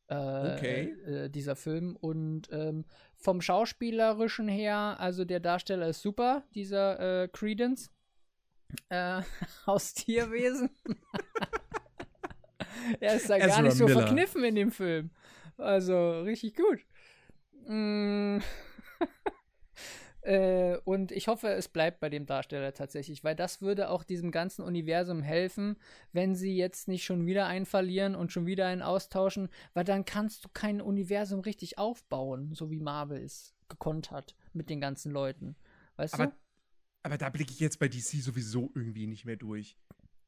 Äh, 0.07 0.15
Okay. 0.55 0.83
Äh, 1.05 1.29
dieser 1.29 1.55
Film. 1.55 1.95
Und 1.97 2.49
ähm, 2.51 2.85
vom 3.15 3.41
Schauspielerischen 3.41 4.47
her, 4.47 4.97
also 4.99 5.25
der 5.25 5.39
Darsteller 5.39 5.87
ist 5.89 6.01
super, 6.01 6.43
dieser 6.53 7.23
äh, 7.23 7.27
Credence. 7.27 7.91
Äh, 8.89 9.21
aus 9.65 9.93
Tierwesen. 9.93 10.69
er 12.99 13.15
ist 13.15 13.29
da 13.29 13.37
gar 13.37 13.47
Ezra 13.47 13.61
nicht 13.61 13.77
so 13.77 13.85
Miller. 13.85 14.01
verkniffen 14.01 14.43
in 14.43 14.55
dem 14.55 14.71
Film. 14.71 15.11
Also 15.57 16.21
richtig 16.21 16.55
gut. 16.55 16.85
Mm. 17.67 18.39
Äh, 20.25 20.79
und 20.85 21.11
ich 21.11 21.27
hoffe, 21.27 21.49
es 21.49 21.67
bleibt 21.67 21.99
bei 21.99 22.09
dem 22.09 22.25
Darsteller 22.25 22.73
tatsächlich, 22.73 23.23
weil 23.23 23.35
das 23.35 23.61
würde 23.61 23.89
auch 23.89 24.03
diesem 24.03 24.31
ganzen 24.31 24.63
Universum 24.63 25.21
helfen, 25.21 25.77
wenn 26.13 26.33
sie 26.33 26.57
jetzt 26.57 26.87
nicht 26.87 27.05
schon 27.05 27.27
wieder 27.27 27.45
einen 27.45 27.67
verlieren 27.67 28.15
und 28.15 28.31
schon 28.31 28.47
wieder 28.47 28.65
einen 28.65 28.81
austauschen, 28.81 29.49
weil 29.75 29.83
dann 29.83 30.03
kannst 30.03 30.43
du 30.43 30.49
kein 30.51 30.81
Universum 30.81 31.41
richtig 31.41 31.77
aufbauen, 31.77 32.55
so 32.55 32.71
wie 32.71 32.79
Marvel 32.79 33.21
es 33.21 33.53
gekonnt 33.69 34.09
hat 34.09 34.35
mit 34.51 34.71
den 34.71 34.81
ganzen 34.81 35.11
Leuten. 35.11 35.55
Weißt 35.97 36.15
Aber, 36.15 36.27
du? 36.27 36.33
aber 37.03 37.17
da 37.19 37.29
blicke 37.29 37.51
ich 37.51 37.59
jetzt 37.59 37.77
bei 37.77 37.87
DC 37.87 38.23
sowieso 38.23 38.71
irgendwie 38.73 39.05
nicht 39.05 39.25
mehr 39.25 39.37
durch. 39.37 39.77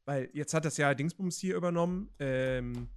Weil 0.06 0.30
jetzt 0.32 0.54
hat 0.54 0.64
das 0.64 0.78
ja 0.78 0.94
Dingsbums 0.94 1.40
hier 1.40 1.56
übernommen. 1.56 2.12
Ähm, 2.20 2.88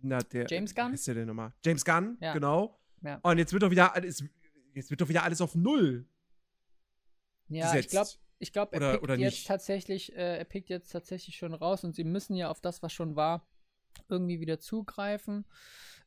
na, 0.00 0.20
der. 0.20 0.46
James 0.48 0.72
Gunn? 0.72 0.94
Ist 0.94 1.06
der 1.08 1.16
denn 1.16 1.26
nochmal? 1.26 1.52
James 1.64 1.84
Gunn, 1.84 2.16
Ja. 2.20 2.32
genau. 2.32 2.78
Ja. 3.02 3.18
Und 3.22 3.38
jetzt 3.38 3.52
wird 3.52 3.64
doch 3.64 3.70
wieder 3.72 3.92
alles. 3.92 4.22
Jetzt 4.72 4.90
wird 4.90 5.00
doch 5.00 5.08
wieder 5.08 5.24
alles 5.24 5.40
auf 5.40 5.56
Null 5.56 6.06
Ja, 7.48 7.66
gesetzt. 7.72 7.84
ich 7.86 7.90
glaube, 7.90 8.10
ich 8.38 8.52
glaube, 8.52 8.72
er 8.72 8.78
Oder- 8.78 8.90
pickt 8.92 9.02
oder 9.04 9.16
jetzt 9.16 9.46
tatsächlich, 9.46 10.12
äh, 10.14 10.38
er 10.38 10.44
pickt 10.44 10.68
jetzt 10.68 10.90
tatsächlich 10.90 11.36
schon 11.36 11.54
raus 11.54 11.84
und 11.84 11.94
sie 11.94 12.04
müssen 12.04 12.34
ja 12.34 12.50
auf 12.50 12.60
das, 12.60 12.82
was 12.82 12.92
schon 12.92 13.16
war, 13.16 13.46
irgendwie 14.08 14.40
wieder 14.40 14.58
zugreifen. 14.60 15.44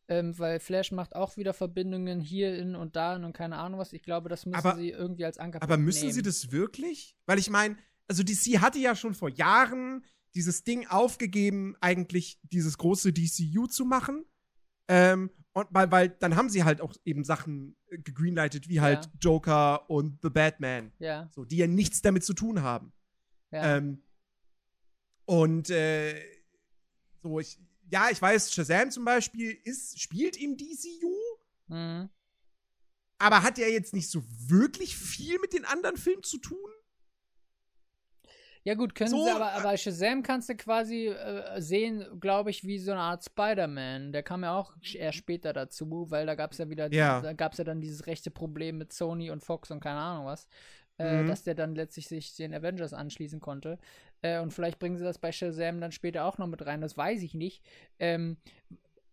Ähm, 0.10 0.38
weil 0.40 0.60
Flash 0.62 0.92
macht 0.94 1.16
auch 1.16 1.36
wieder 1.36 1.54
Verbindungen 1.54 2.22
hierhin 2.22 2.76
und 2.76 2.96
dahin 2.96 3.26
und 3.26 3.34
keine 3.34 3.58
Ahnung 3.58 3.78
was. 3.80 3.92
Ich 3.92 4.04
glaube, 4.04 4.30
das 4.30 4.46
müssen 4.46 4.58
Aber- 4.66 4.78
sie 4.78 4.90
irgendwie 4.90 5.26
als 5.26 5.38
Anker 5.38 5.62
Aber 5.62 5.78
müssen 5.78 6.12
sie 6.12 6.22
das 6.22 6.52
wirklich? 6.52 7.18
Weil 7.26 7.40
ich 7.40 7.50
meine, 7.50 7.76
also 8.08 8.24
DC 8.24 8.60
hatte 8.62 8.80
ja 8.80 8.96
schon 8.96 9.14
vor 9.16 9.30
Jahren 9.30 10.06
dieses 10.34 10.64
Ding 10.64 10.88
aufgegeben, 10.88 11.76
eigentlich 11.82 12.40
dieses 12.44 12.78
große 12.78 13.12
DCU 13.12 13.68
zu 13.68 13.84
machen. 13.84 14.24
Ähm, 14.88 15.30
Und 15.58 15.70
weil, 15.72 15.92
weil 15.92 16.10
dann 16.10 16.36
haben 16.36 16.50
sie 16.50 16.64
halt 16.64 16.82
auch 16.82 16.94
eben 17.04 17.24
Sachen 17.24 17.76
äh, 17.90 17.98
gegreenlightet, 17.98 18.70
wie 18.70 18.80
halt 18.80 19.06
Ja. 19.06 19.12
Joker 19.20 19.90
und 19.90 20.20
The 20.22 20.30
Batman. 20.30 20.92
Ja, 21.00 21.32
So, 21.34 21.46
die 21.46 21.58
ja 21.58 21.66
nichts 21.66 22.04
damit 22.04 22.24
zu 22.24 22.36
tun 22.36 22.62
haben. 22.62 22.94
ja. 23.50 23.78
Ähm, 23.78 24.04
und 25.26 25.72
äh, 25.72 26.24
so, 27.24 27.40
ich, 27.40 27.60
ja, 27.90 28.10
ich 28.12 28.22
weiß, 28.22 28.54
Shazam 28.54 28.92
zum 28.92 29.04
Beispiel 29.04 29.58
ist, 29.64 30.00
spielt 30.00 30.38
im 30.38 30.58
DCU, 30.58 31.16
mhm. 31.70 32.10
aber 33.18 33.42
hat 33.42 33.58
ja 33.58 33.68
jetzt 33.68 33.96
nicht 33.96 34.12
so 34.12 34.24
wirklich 34.46 34.96
viel 34.96 35.40
mit 35.40 35.54
den 35.54 35.66
anderen 35.66 35.98
Filmen 35.98 36.24
zu 36.24 36.38
tun. 36.38 36.70
Ja 38.68 38.74
gut, 38.74 38.96
können 38.96 39.12
So, 39.12 39.24
sie, 39.24 39.32
aber, 39.32 39.54
aber 39.54 39.78
Shazam 39.78 40.24
kannst 40.24 40.50
du 40.50 40.56
quasi 40.58 41.08
äh, 41.08 41.62
sehen, 41.62 42.06
glaube 42.20 42.50
ich, 42.50 42.66
wie 42.66 42.80
so 42.80 42.92
eine 42.92 43.00
Art 43.00 43.24
Spider-Man. 43.24 44.12
Der 44.12 44.24
kam 44.24 44.44
ja 44.44 44.58
auch 44.58 44.74
erst 44.94 45.20
später 45.20 45.54
dazu, 45.54 46.08
weil 46.12 46.26
da 46.26 46.36
gab 46.36 46.52
es 46.52 46.58
ja 46.58 46.70
wieder, 46.70 46.92
Ja. 46.92 47.22
da 47.22 47.32
gab 47.32 47.54
es 47.54 47.60
ja 47.60 47.64
dann 47.64 47.80
dieses 47.80 48.08
rechte 48.08 48.30
Problem 48.30 48.78
mit 48.78 48.92
Sony 48.92 49.32
und 49.32 49.42
Fox 49.42 49.72
und 49.72 49.80
keine 49.80 50.02
Ahnung 50.02 50.26
was, 50.26 50.48
äh, 51.00 51.24
Mhm. 51.24 51.28
dass 51.28 51.44
der 51.44 51.56
dann 51.56 51.76
letztlich 51.76 52.10
sich 52.10 52.36
den 52.36 52.54
Avengers 52.54 52.92
anschließen 52.92 53.40
konnte. 53.40 53.80
Äh, 54.22 54.42
und 54.42 54.52
vielleicht 54.52 54.80
bringen 54.80 54.98
sie 54.98 55.06
das 55.06 55.18
bei 55.18 55.32
Shazam 55.32 55.80
dann 55.80 55.94
später 55.94 56.26
auch 56.26 56.38
noch 56.38 56.48
mit 56.48 56.66
rein, 56.66 56.82
das 56.82 56.98
weiß 56.98 57.22
ich 57.24 57.34
nicht. 57.34 57.64
Ähm, 58.00 58.36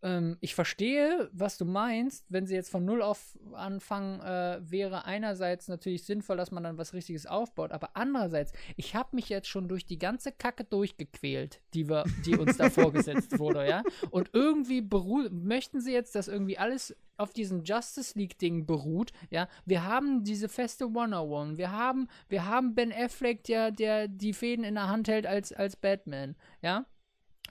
ähm, 0.04 0.36
ich 0.40 0.54
verstehe, 0.54 1.30
was 1.32 1.56
du 1.56 1.64
meinst. 1.64 2.26
Wenn 2.28 2.46
sie 2.46 2.54
jetzt 2.54 2.70
von 2.70 2.84
Null 2.84 3.00
auf 3.00 3.38
anfangen, 3.54 4.20
äh, 4.20 4.60
wäre 4.70 5.06
einerseits 5.06 5.66
natürlich 5.66 6.04
sinnvoll, 6.04 6.36
dass 6.36 6.50
man 6.50 6.62
dann 6.62 6.76
was 6.76 6.92
Richtiges 6.92 7.26
aufbaut, 7.26 7.72
aber 7.72 7.90
andererseits, 7.94 8.52
ich 8.76 8.94
habe 8.94 9.16
mich 9.16 9.30
jetzt 9.30 9.48
schon 9.48 9.66
durch 9.66 9.86
die 9.86 9.98
ganze 9.98 10.30
Kacke 10.30 10.64
durchgequält, 10.64 11.62
die, 11.72 11.88
wir, 11.88 12.04
die 12.26 12.36
uns 12.36 12.58
da 12.58 12.68
vorgesetzt 12.70 13.38
wurde, 13.38 13.66
ja. 13.66 13.82
Und 14.10 14.30
irgendwie 14.34 14.86
möchten 15.30 15.80
sie 15.80 15.92
jetzt, 15.92 16.14
dass 16.14 16.28
irgendwie 16.28 16.58
alles 16.58 16.94
auf 17.16 17.32
diesem 17.32 17.62
Justice 17.64 18.18
League-Ding 18.18 18.66
beruht, 18.66 19.12
ja. 19.30 19.48
Wir 19.64 19.84
haben 19.84 20.22
diese 20.22 20.50
feste 20.50 20.84
101, 20.84 21.56
wir 21.56 21.72
haben, 21.72 22.08
wir 22.28 22.44
haben 22.46 22.74
Ben 22.74 22.92
Affleck, 22.92 23.44
der, 23.44 23.70
der 23.70 24.08
die 24.08 24.34
Fäden 24.34 24.64
in 24.64 24.74
der 24.74 24.88
Hand 24.88 25.08
hält 25.08 25.26
als, 25.26 25.52
als 25.52 25.76
Batman, 25.76 26.36
ja. 26.60 26.84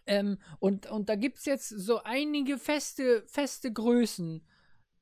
Ähm, 0.06 0.38
und, 0.60 0.88
und 0.88 1.10
da 1.10 1.16
gibt 1.16 1.40
es 1.40 1.46
jetzt 1.46 1.70
so 1.70 2.02
einige 2.04 2.58
feste, 2.58 3.24
feste 3.28 3.72
Größen. 3.72 4.42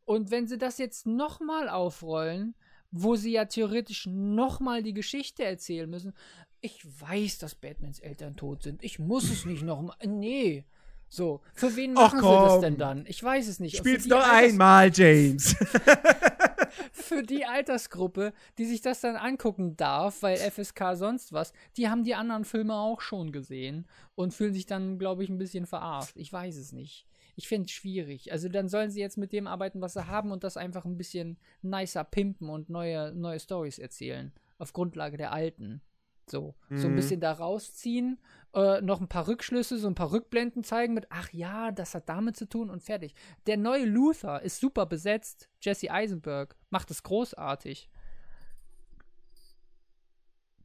Und 0.06 0.32
wenn 0.32 0.48
sie 0.48 0.58
das 0.58 0.78
jetzt 0.78 1.06
nochmal 1.08 1.70
aufrollen, 1.70 2.56
wo 2.92 3.16
sie 3.16 3.32
ja 3.32 3.46
theoretisch 3.46 4.06
nochmal 4.08 4.84
die 4.84 4.94
Geschichte 4.94 5.44
erzählen 5.44 5.90
müssen, 5.90 6.14
ich 6.60 6.86
weiß, 7.02 7.40
dass 7.40 7.56
Batmans 7.56 8.00
Eltern 8.00 8.36
tot 8.36 8.64
sind. 8.64 8.84
Ich 8.84 9.00
muss 9.00 9.30
es 9.32 9.46
nicht 9.46 9.64
nochmal. 9.64 9.96
Nee. 10.06 10.66
So, 11.10 11.42
für 11.54 11.76
wen 11.76 11.98
Ach, 11.98 12.14
machen 12.14 12.20
sie 12.22 12.46
das 12.48 12.60
denn 12.62 12.78
dann? 12.78 13.06
Ich 13.06 13.22
weiß 13.22 13.48
es 13.48 13.60
nicht. 13.60 13.78
Spiel's 13.78 14.06
Alters- 14.06 14.30
einmal, 14.30 14.92
James. 14.94 15.56
für 16.92 17.24
die 17.24 17.46
Altersgruppe, 17.46 18.34
die 18.58 18.66
sich 18.66 18.82
das 18.82 19.02
dann 19.02 19.16
angucken 19.16 19.78
darf, 19.78 20.22
weil 20.22 20.38
FSK 20.38 20.96
sonst 20.96 21.34
was, 21.34 21.54
die 21.78 21.90
haben 21.90 22.04
die 22.04 22.16
anderen 22.16 22.46
Filme 22.46 22.76
auch 22.76 23.02
schon 23.02 23.32
gesehen 23.32 23.88
und 24.16 24.34
fühlen 24.34 24.54
sich 24.54 24.66
dann, 24.66 25.00
glaube 25.00 25.24
ich, 25.24 25.30
ein 25.30 25.38
bisschen 25.38 25.66
verarscht. 25.66 26.16
Ich 26.16 26.32
weiß 26.32 26.58
es 26.58 26.72
nicht. 26.72 27.06
Ich 27.36 27.48
finde 27.48 27.66
es 27.66 27.72
schwierig. 27.72 28.32
Also 28.32 28.50
dann 28.50 28.68
sollen 28.68 28.92
sie 28.92 29.00
jetzt 29.00 29.18
mit 29.18 29.32
dem 29.32 29.48
arbeiten, 29.48 29.82
was 29.82 29.94
sie 29.94 30.08
haben 30.08 30.32
und 30.32 30.44
das 30.44 30.58
einfach 30.58 30.86
ein 30.86 30.98
bisschen 30.98 31.38
nicer 31.62 32.04
pimpen 32.04 32.50
und 32.50 32.70
neue, 32.70 33.14
neue 33.14 33.40
Stories 33.40 33.80
erzählen. 33.80 34.32
Auf 34.58 34.74
Grundlage 34.74 35.18
der 35.18 35.32
alten. 35.32 35.82
So, 36.30 36.56
so 36.70 36.88
ein 36.88 36.92
Mhm. 36.92 36.96
bisschen 36.96 37.20
da 37.20 37.34
rausziehen, 37.34 38.20
äh, 38.54 38.82
noch 38.82 39.02
ein 39.02 39.08
paar 39.08 39.28
Rückschlüsse, 39.28 39.78
so 39.78 39.88
ein 39.88 39.96
paar 39.96 40.12
Rückblenden 40.12 40.64
zeigen 40.64 40.94
mit, 40.94 41.08
ach 41.10 41.32
ja, 41.34 41.72
das 41.72 41.94
hat 41.96 42.08
damit 42.10 42.38
zu 42.38 42.48
tun 42.48 42.70
und 42.70 42.82
fertig. 42.84 43.14
Der 43.48 43.58
neue 43.58 43.86
Luther 43.86 44.42
ist 44.42 44.60
super 44.60 44.86
besetzt. 44.86 45.50
Jesse 45.62 45.92
Eisenberg 45.92 46.56
macht 46.70 46.90
es 46.92 47.04
großartig. 47.04 47.90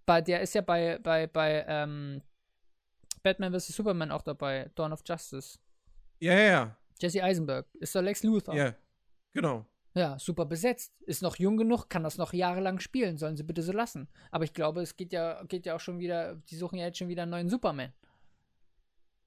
Bei, 0.05 0.20
der 0.20 0.41
ist 0.41 0.55
ja 0.55 0.61
bei, 0.61 0.99
bei, 0.99 1.27
bei 1.27 1.65
ähm, 1.66 2.23
Batman 3.23 3.53
vs. 3.59 3.69
Superman 3.69 4.12
auch 4.12 4.23
dabei, 4.23 4.70
Dawn 4.77 4.93
of 4.93 5.03
Justice. 5.07 5.59
ja, 6.20 6.33
ja, 6.33 6.43
ja. 6.49 6.77
Jesse 7.01 7.23
Eisenberg 7.23 7.66
ist 7.74 7.95
der 7.95 8.03
Lex 8.03 8.23
Luthor. 8.23 8.55
Ja, 8.55 8.74
genau. 9.33 9.66
Ja, 9.97 10.18
super 10.18 10.44
besetzt. 10.44 10.93
Ist 11.06 11.23
noch 11.23 11.36
jung 11.36 11.56
genug, 11.56 11.89
kann 11.89 12.02
das 12.05 12.18
noch 12.18 12.35
jahrelang 12.35 12.81
spielen. 12.81 13.16
Sollen 13.16 13.36
sie 13.36 13.44
bitte 13.44 13.62
so 13.62 13.73
lassen. 13.73 14.09
Aber 14.31 14.44
ich 14.44 14.52
glaube, 14.52 14.82
es 14.82 14.94
geht 14.97 15.10
ja, 15.12 15.43
geht 15.44 15.64
ja 15.64 15.74
auch 15.74 15.81
schon 15.81 15.98
wieder, 15.98 16.36
die 16.51 16.56
suchen 16.56 16.78
ja 16.78 16.85
jetzt 16.86 16.98
schon 16.98 17.09
wieder 17.09 17.23
einen 17.23 17.31
neuen 17.31 17.48
Superman. 17.48 17.93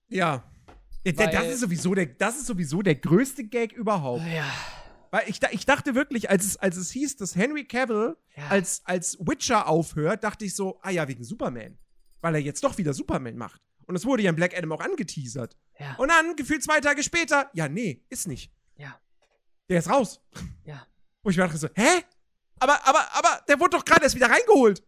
Ja. 0.09 0.43
Der- 1.05 1.13
das, 1.13 1.33
Weil- 1.33 1.49
ist 1.49 1.59
sowieso 1.61 1.95
der, 1.95 2.05
das 2.05 2.37
ist 2.37 2.45
sowieso 2.47 2.81
der 2.81 2.95
größte 2.95 3.45
Gag 3.45 3.71
überhaupt. 3.73 4.21
Ja. 4.27 4.45
Weil 5.11 5.27
ich, 5.27 5.39
ich 5.51 5.65
dachte 5.65 5.95
wirklich, 5.95 6.29
als 6.29 6.45
es, 6.45 6.57
als 6.57 6.77
es 6.77 6.91
hieß, 6.91 7.17
dass 7.17 7.35
Henry 7.35 7.65
Cavill 7.65 8.15
Ja. 8.35 8.47
als, 8.49 8.81
als 8.85 9.17
Witcher 9.19 9.67
aufhört, 9.67 10.23
dachte 10.23 10.45
ich 10.45 10.55
so, 10.55 10.77
ah 10.83 10.91
ja, 10.91 11.07
wegen 11.07 11.23
Superman. 11.23 11.77
Weil 12.21 12.35
er 12.35 12.41
jetzt 12.41 12.63
doch 12.63 12.77
wieder 12.77 12.93
Superman 12.93 13.37
macht. 13.37 13.61
Und 13.87 13.95
es 13.95 14.05
wurde 14.05 14.21
ja 14.21 14.29
in 14.29 14.35
Black 14.35 14.55
Adam 14.55 14.71
auch 14.73 14.81
angeteasert. 14.81 15.57
Ja. 15.79 15.95
Und 15.97 16.09
dann, 16.09 16.35
gefühlt 16.35 16.61
zwei 16.61 16.79
Tage 16.79 17.01
später, 17.01 17.49
ja, 17.53 17.67
nee, 17.67 18.03
ist 18.09 18.27
nicht. 18.27 18.51
Der 19.69 19.79
ist 19.79 19.89
raus. 19.89 20.19
Ja. 20.65 20.85
Wo 21.23 21.29
ich 21.29 21.37
mir 21.37 21.43
dachte 21.43 21.57
so, 21.57 21.69
hä? 21.75 22.03
Aber, 22.59 22.85
aber, 22.85 23.15
aber, 23.15 23.43
der 23.47 23.59
wurde 23.59 23.77
doch 23.77 23.85
gerade 23.85 24.03
erst 24.03 24.15
wieder 24.15 24.29
reingeholt. 24.29 24.83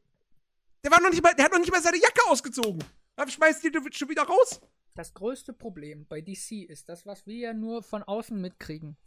Der 0.83 0.91
war 0.91 0.99
noch 0.99 1.09
nicht 1.09 1.23
mal, 1.23 1.33
der 1.33 1.45
hat 1.45 1.51
noch 1.51 1.59
nicht 1.59 1.71
mal 1.71 1.81
seine 1.81 1.97
Jacke 1.97 2.21
ausgezogen. 2.27 2.83
Dann 3.15 3.29
schmeißt 3.29 3.63
die 3.63 3.71
schon 3.93 4.09
wieder 4.09 4.23
raus. 4.23 4.59
Das 4.95 5.13
größte 5.13 5.53
Problem 5.53 6.05
bei 6.07 6.21
DC 6.21 6.63
ist 6.67 6.89
das, 6.89 7.05
was 7.05 7.25
wir 7.25 7.37
ja 7.37 7.53
nur 7.53 7.83
von 7.83 8.03
außen 8.03 8.39
mitkriegen, 8.39 8.97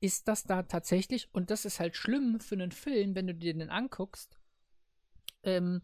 ist, 0.00 0.28
dass 0.28 0.44
da 0.44 0.62
tatsächlich, 0.62 1.28
und 1.34 1.50
das 1.50 1.64
ist 1.64 1.80
halt 1.80 1.96
schlimm 1.96 2.40
für 2.40 2.54
einen 2.54 2.72
Film, 2.72 3.14
wenn 3.14 3.26
du 3.26 3.34
dir 3.34 3.52
den 3.52 3.68
anguckst, 3.68 4.38
ähm, 5.42 5.82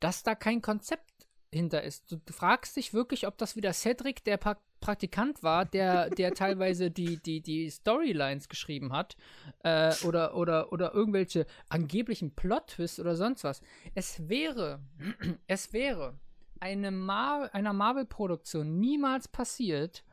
dass 0.00 0.22
da 0.22 0.34
kein 0.34 0.62
Konzept 0.62 1.26
hinter 1.50 1.82
ist. 1.82 2.10
Du, 2.10 2.20
fragst 2.30 2.76
dich 2.76 2.94
wirklich, 2.94 3.26
ob 3.26 3.36
das 3.38 3.56
wieder 3.56 3.72
Cedric, 3.72 4.24
der 4.24 4.38
Praktikant 4.80 5.42
war, 5.42 5.64
der, 5.64 6.10
der 6.10 6.34
teilweise 6.34 6.90
die, 6.90 7.16
die, 7.16 7.40
die 7.40 7.70
Storylines 7.70 8.48
geschrieben 8.48 8.92
hat, 8.92 9.16
äh, 9.62 9.94
oder, 10.04 10.36
oder, 10.36 10.72
oder 10.72 10.94
irgendwelche 10.94 11.46
angeblichen 11.68 12.34
Plot-Twists 12.34 13.00
oder 13.00 13.16
sonst 13.16 13.44
was. 13.44 13.60
Es 13.94 14.28
wäre, 14.28 14.80
es 15.46 15.72
wäre 15.72 16.14
eine 16.60 16.90
Mar 16.90 17.50
einer 17.54 17.72
Marvel-Produktion 17.72 18.78
niemals 18.80 19.28
passiert, 19.28 20.04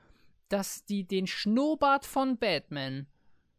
dass 0.50 0.86
die 0.86 1.08
den 1.08 1.28
Schnurrbart 1.28 2.06
von 2.06 2.38
Batman 2.38 3.08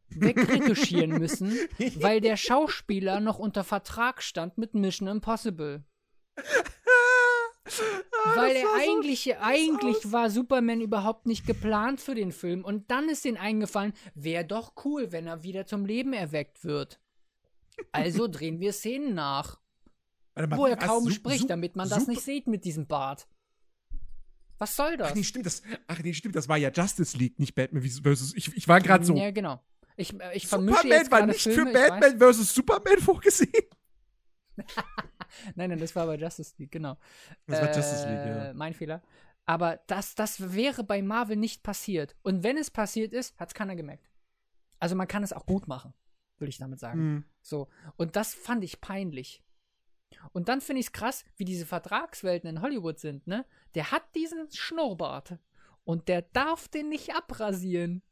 wegretuschieren 0.08 1.10
müssen, 1.18 1.52
weil 1.96 2.20
der 2.20 2.36
Schauspieler 2.36 3.20
noch 3.20 3.38
unter 3.38 3.64
Vertrag 3.64 4.22
stand 4.22 4.56
mit 4.58 4.74
Mission 4.74 5.08
Impossible. 5.08 5.82
Weil 8.34 8.54
das 8.54 8.62
er 8.62 8.68
sah 8.68 8.74
so 8.76 8.80
eigentlich, 8.80 9.36
aus. 10.06 10.12
war 10.12 10.30
Superman 10.30 10.80
überhaupt 10.80 11.26
nicht 11.26 11.46
geplant 11.46 12.00
für 12.00 12.14
den 12.14 12.32
Film. 12.32 12.64
Und 12.64 12.90
dann 12.90 13.08
ist 13.08 13.24
denen 13.24 13.36
eingefallen, 13.36 13.92
wäre 14.14 14.44
doch 14.44 14.72
cool, 14.84 15.12
wenn 15.12 15.26
er 15.26 15.42
wieder 15.42 15.66
zum 15.66 15.84
Leben 15.84 16.12
erweckt 16.12 16.64
wird. 16.64 17.00
Also 17.92 18.28
drehen 18.28 18.60
wir 18.60 18.72
Szenen 18.72 19.14
nach, 19.14 19.58
mal, 20.34 20.56
wo 20.56 20.66
er 20.66 20.76
kaum 20.76 21.10
spricht, 21.10 21.40
Sup- 21.40 21.48
damit 21.48 21.76
man 21.76 21.88
das 21.88 22.06
nicht 22.06 22.22
sieht 22.22 22.46
mit 22.46 22.64
diesem 22.64 22.86
Bart. 22.86 23.26
Was 24.58 24.74
soll 24.74 24.96
das? 24.96 25.10
Ach 25.10 25.14
nee, 25.14 25.24
stimmt, 25.24 25.44
das, 25.46 25.62
ach 25.86 25.98
nee, 26.02 26.14
stimmt, 26.14 26.34
das 26.34 26.48
war 26.48 26.56
ja 26.56 26.70
Justice 26.70 27.16
League, 27.16 27.38
nicht 27.38 27.54
Batman 27.54 27.82
versus. 27.82 28.34
Ich, 28.34 28.56
ich 28.56 28.66
war 28.68 28.80
gerade 28.80 29.04
so. 29.04 29.14
Ja, 29.14 29.30
genau. 29.30 29.62
Ich, 29.96 30.18
äh, 30.18 30.34
ich 30.34 30.48
Superman 30.48 31.10
war 31.10 31.26
nicht 31.26 31.42
Filme, 31.42 31.72
für 31.72 31.72
Batman 31.72 32.18
versus 32.18 32.54
Superman 32.54 32.98
vorgesehen. 32.98 33.50
Nein, 35.54 35.70
nein, 35.70 35.78
das 35.78 35.94
war 35.96 36.06
bei 36.06 36.16
Justice 36.16 36.54
League, 36.58 36.72
genau. 36.72 36.96
Das 37.46 37.60
war 37.60 37.68
Justice 37.74 38.08
League, 38.08 38.18
Äh, 38.18 38.46
ja. 38.48 38.54
Mein 38.54 38.74
Fehler. 38.74 39.02
Aber 39.44 39.80
das, 39.86 40.14
das 40.14 40.54
wäre 40.54 40.82
bei 40.82 41.02
Marvel 41.02 41.36
nicht 41.36 41.62
passiert. 41.62 42.16
Und 42.22 42.42
wenn 42.42 42.56
es 42.56 42.70
passiert 42.70 43.12
ist, 43.12 43.38
hat 43.38 43.48
es 43.48 43.54
keiner 43.54 43.76
gemerkt. 43.76 44.10
Also 44.80 44.96
man 44.96 45.08
kann 45.08 45.22
es 45.22 45.32
auch 45.32 45.46
gut 45.46 45.68
machen, 45.68 45.94
würde 46.38 46.50
ich 46.50 46.58
damit 46.58 46.80
sagen. 46.80 46.98
Hm. 46.98 47.24
So. 47.42 47.68
Und 47.96 48.16
das 48.16 48.34
fand 48.34 48.64
ich 48.64 48.80
peinlich. 48.80 49.42
Und 50.32 50.48
dann 50.48 50.60
finde 50.60 50.80
ich 50.80 50.86
es 50.86 50.92
krass, 50.92 51.24
wie 51.36 51.44
diese 51.44 51.66
Vertragswelten 51.66 52.48
in 52.48 52.62
Hollywood 52.62 52.98
sind, 52.98 53.26
ne? 53.26 53.44
Der 53.74 53.90
hat 53.90 54.02
diesen 54.14 54.50
Schnurrbart. 54.50 55.38
Und 55.84 56.08
der 56.08 56.22
darf 56.22 56.68
den 56.68 56.88
nicht 56.88 57.14
abrasieren. 57.14 58.02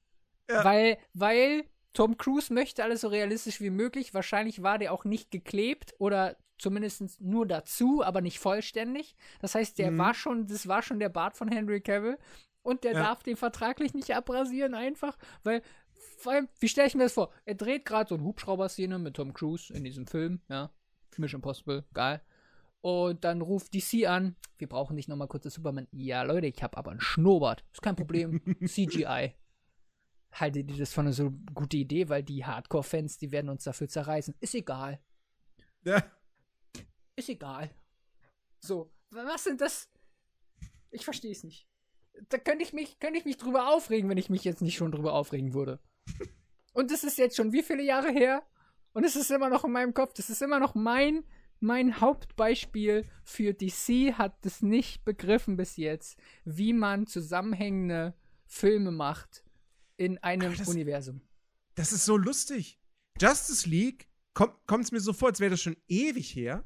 Ja. 0.49 0.65
Weil, 0.65 0.99
weil 1.13 1.65
Tom 1.93 2.17
Cruise 2.17 2.53
möchte 2.53 2.85
alles 2.85 3.01
so 3.01 3.09
realistisch 3.09 3.61
wie 3.61 3.71
möglich. 3.71 4.15
Wahrscheinlich 4.15 4.63
war 4.63 4.79
der 4.79 4.93
auch 4.93 5.05
nicht 5.05 5.31
geklebt 5.31 5.95
oder 5.99 6.37
zumindest 6.59 7.21
nur 7.21 7.47
dazu, 7.47 8.03
aber 8.05 8.21
nicht 8.21 8.39
vollständig. 8.39 9.15
Das 9.41 9.55
heißt, 9.55 9.79
der 9.79 9.91
Mhm. 9.91 9.99
war 9.99 10.15
schon, 10.15 10.47
das 10.47 10.67
war 10.69 10.83
schon 10.83 10.99
der 10.99 11.09
Bart 11.09 11.37
von 11.37 11.49
Henry 11.49 11.81
Cavill. 11.81 12.19
Und 12.63 12.85
der 12.85 12.93
Ja. 12.93 13.03
darf 13.03 13.23
den 13.23 13.37
vertraglich 13.37 13.93
nicht 13.93 14.15
abrasieren, 14.15 14.75
einfach, 14.75 15.19
weil, 15.43 15.63
vor 16.19 16.33
allem, 16.33 16.49
wie 16.61 16.69
stelle 16.69 16.87
ich 16.89 16.95
mir 16.95 17.03
das 17.05 17.13
vor? 17.13 17.31
Er 17.45 17.55
dreht 17.57 17.85
gerade 17.85 18.09
so 18.09 18.15
eine 18.15 18.25
Hubschrauber-Szene 18.25 18.99
mit 18.99 19.15
Tom 19.17 19.35
Cruise 19.35 19.73
in 19.75 19.85
diesem 19.85 20.07
Film, 20.07 20.41
ja. 20.49 20.71
Mission 21.19 21.39
Impossible, 21.39 21.85
geil. 21.93 22.23
Und 22.81 23.25
dann 23.25 23.41
ruft 23.43 23.73
DC 23.75 24.07
an, 24.07 24.37
wir 24.59 24.69
brauchen 24.69 24.95
nicht 24.95 25.09
nochmal 25.09 25.29
kurz 25.29 25.45
das 25.45 25.55
Superman. 25.55 25.89
Ja, 25.93 26.23
Leute, 26.23 26.47
ich 26.47 26.63
habe 26.63 26.77
aber 26.77 26.91
einen 26.91 27.01
Schnurrbart. 27.01 27.65
Ist 27.73 27.83
kein 27.83 27.97
Problem. 27.97 28.41
CGI. 28.69 29.35
haltet 30.33 30.71
ihr 30.71 30.79
das 30.79 30.93
für 30.93 31.01
eine 31.03 31.13
so 31.13 31.31
gute 31.55 31.77
Idee, 31.77 32.09
weil 32.09 32.23
die 32.25 32.45
Hardcore-Fans, 32.45 33.19
die 33.19 33.31
werden 33.31 33.49
uns 33.51 33.65
dafür 33.65 33.89
zerreißen. 33.89 34.35
Ist 34.41 34.55
egal. 34.55 35.01
Ja. 35.85 36.03
Ist 37.17 37.29
egal. 37.29 37.71
So, 38.61 38.93
was 39.11 39.45
sind 39.45 39.61
das? 39.61 39.89
Ich 40.91 41.05
verstehe 41.05 41.33
es 41.33 41.45
nicht. 41.45 41.69
Da 42.29 42.39
könnte 42.39 42.63
ich 42.65 42.73
mich, 42.73 42.99
könnte 43.01 43.19
ich 43.19 43.25
mich 43.25 43.37
drüber 43.37 43.69
aufregen, 43.69 44.09
wenn 44.09 44.19
ich 44.19 44.31
mich 44.31 44.45
jetzt 44.45 44.63
nicht 44.63 44.77
schon 44.77 44.93
drüber 44.93 45.15
aufregen 45.15 45.53
würde. 45.55 45.81
Und 46.73 46.91
das 46.91 47.05
ist 47.05 47.19
jetzt 47.19 47.37
schon 47.37 47.53
wie 47.53 47.63
viele 47.63 47.83
Jahre 47.83 48.11
her? 48.11 48.43
Und 48.93 49.05
es 49.05 49.17
ist 49.17 49.31
immer 49.31 49.49
noch 49.49 49.65
in 49.65 49.73
meinem 49.73 49.95
Kopf. 49.95 50.13
Das 50.15 50.31
ist 50.31 50.41
immer 50.43 50.61
noch 50.61 50.75
mein, 50.75 51.25
mein 51.61 52.01
Hauptbeispiel 52.01 53.05
für 53.25 53.53
DC 53.53 54.15
hat 54.17 54.45
es 54.47 54.63
nicht 54.63 55.05
begriffen 55.05 55.57
bis 55.57 55.77
jetzt, 55.77 56.19
wie 56.45 56.73
man 56.73 57.07
zusammenhängende 57.07 58.15
Filme 58.47 58.93
macht 58.93 59.45
in 59.97 60.19
einem 60.19 60.57
das- 60.57 60.69
Universum. 60.69 61.21
Das 61.75 61.93
ist 61.93 62.05
so 62.05 62.17
lustig. 62.17 62.81
Justice 63.21 63.69
League 63.69 64.09
kommt 64.33 64.85
es 64.85 64.93
mir 64.93 65.01
so 65.01 65.13
vor, 65.13 65.29
als 65.29 65.41
wäre 65.41 65.51
das 65.51 65.63
schon 65.63 65.77
ewig 65.89 66.35
her. 66.37 66.65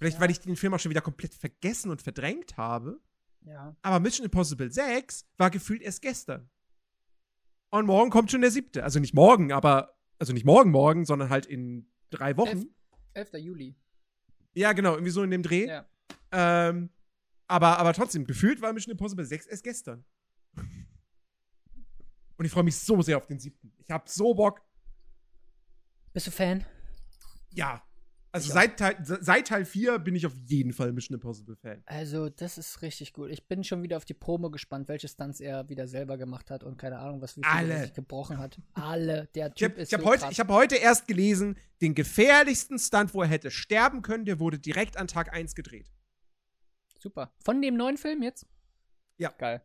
Vielleicht, 0.00 0.16
Ja. 0.16 0.20
weil 0.22 0.30
ich 0.30 0.40
den 0.40 0.56
Film 0.56 0.72
auch 0.72 0.80
schon 0.80 0.88
wieder 0.90 1.02
komplett 1.02 1.34
vergessen 1.34 1.90
und 1.90 2.00
verdrängt 2.00 2.56
habe. 2.56 2.98
Ja. 3.42 3.76
Aber 3.82 4.00
Mission 4.00 4.24
Impossible 4.24 4.72
6 4.72 5.26
war 5.36 5.50
gefühlt 5.50 5.82
erst 5.82 6.00
gestern. 6.00 6.48
Und 7.68 7.84
morgen 7.84 8.08
kommt 8.10 8.30
schon 8.30 8.40
der 8.40 8.50
siebte. 8.50 8.82
Also 8.82 8.98
nicht 8.98 9.12
morgen, 9.12 9.52
aber, 9.52 9.94
also 10.18 10.32
nicht 10.32 10.46
morgen, 10.46 10.70
morgen, 10.70 11.04
sondern 11.04 11.28
halt 11.28 11.44
in 11.44 11.86
drei 12.08 12.34
Wochen. 12.38 12.64
11. 13.12 13.34
Juli. 13.34 13.76
Ja, 14.54 14.72
genau, 14.72 14.92
irgendwie 14.94 15.10
so 15.10 15.22
in 15.22 15.30
dem 15.30 15.42
Dreh. 15.42 15.66
Ja. 15.66 15.86
Ähm, 16.32 16.88
aber, 17.46 17.78
aber 17.78 17.92
trotzdem, 17.92 18.26
gefühlt 18.26 18.62
war 18.62 18.72
Mission 18.72 18.92
Impossible 18.92 19.24
6 19.26 19.46
erst 19.48 19.64
gestern. 19.64 20.02
Und 22.38 22.46
ich 22.46 22.52
freue 22.52 22.62
mich 22.64 22.76
so 22.78 23.02
sehr 23.02 23.18
auf 23.18 23.26
den 23.26 23.38
siebten. 23.38 23.70
Ich 23.76 23.90
hab 23.90 24.08
so 24.08 24.32
Bock. 24.32 24.62
Bist 26.14 26.26
du 26.26 26.30
Fan? 26.30 26.64
Ja. 27.50 27.82
Also 28.32 28.46
Ich 28.48 28.52
seit 28.54 28.78
Teil, 28.78 28.96
seit 29.02 29.48
Teil 29.48 29.64
4 29.64 29.98
bin 29.98 30.14
ich 30.14 30.24
auf 30.24 30.34
jeden 30.46 30.72
Fall 30.72 30.92
Mission 30.92 31.14
Impossible 31.14 31.56
Fan. 31.56 31.82
Also, 31.86 32.28
das 32.28 32.58
ist 32.58 32.80
richtig 32.80 33.12
gut. 33.12 33.28
Ich 33.30 33.48
bin 33.48 33.64
schon 33.64 33.82
wieder 33.82 33.96
auf 33.96 34.04
die 34.04 34.14
Promo 34.14 34.50
gespannt, 34.50 34.86
welche 34.86 35.08
Stunts 35.08 35.40
er 35.40 35.68
wieder 35.68 35.88
selber 35.88 36.16
gemacht 36.16 36.48
hat 36.50 36.62
und 36.62 36.76
keine 36.78 37.00
Ahnung, 37.00 37.20
was 37.20 37.36
wie 37.36 37.42
viel 37.42 37.50
Alle. 37.52 37.74
er 37.74 37.82
sich 37.82 37.92
gebrochen 37.94 38.38
hat. 38.38 38.60
Alle. 38.74 39.28
Der 39.34 39.48
Ich 39.48 39.54
Typ 39.54 39.72
habe 39.72 39.80
ist 39.82 39.92
hab 39.92 40.00
so 40.02 40.06
heute, 40.06 40.26
ich 40.30 40.38
hab 40.38 40.48
heute 40.48 40.76
erst 40.76 41.08
gelesen, 41.08 41.56
den 41.80 41.94
gefährlichsten 41.96 42.78
Stunt, 42.78 43.14
wo 43.14 43.22
er 43.22 43.28
hätte 43.28 43.50
sterben 43.50 44.02
können, 44.02 44.24
der 44.24 44.38
wurde 44.38 44.60
direkt 44.60 44.96
an 44.96 45.08
Tag 45.08 45.32
1 45.32 45.56
gedreht. 45.56 45.90
Super. 47.00 47.32
Von 47.44 47.60
dem 47.60 47.76
neuen 47.76 47.96
Film 47.96 48.22
jetzt? 48.22 48.46
Ja. 49.18 49.30
Geil. 49.38 49.60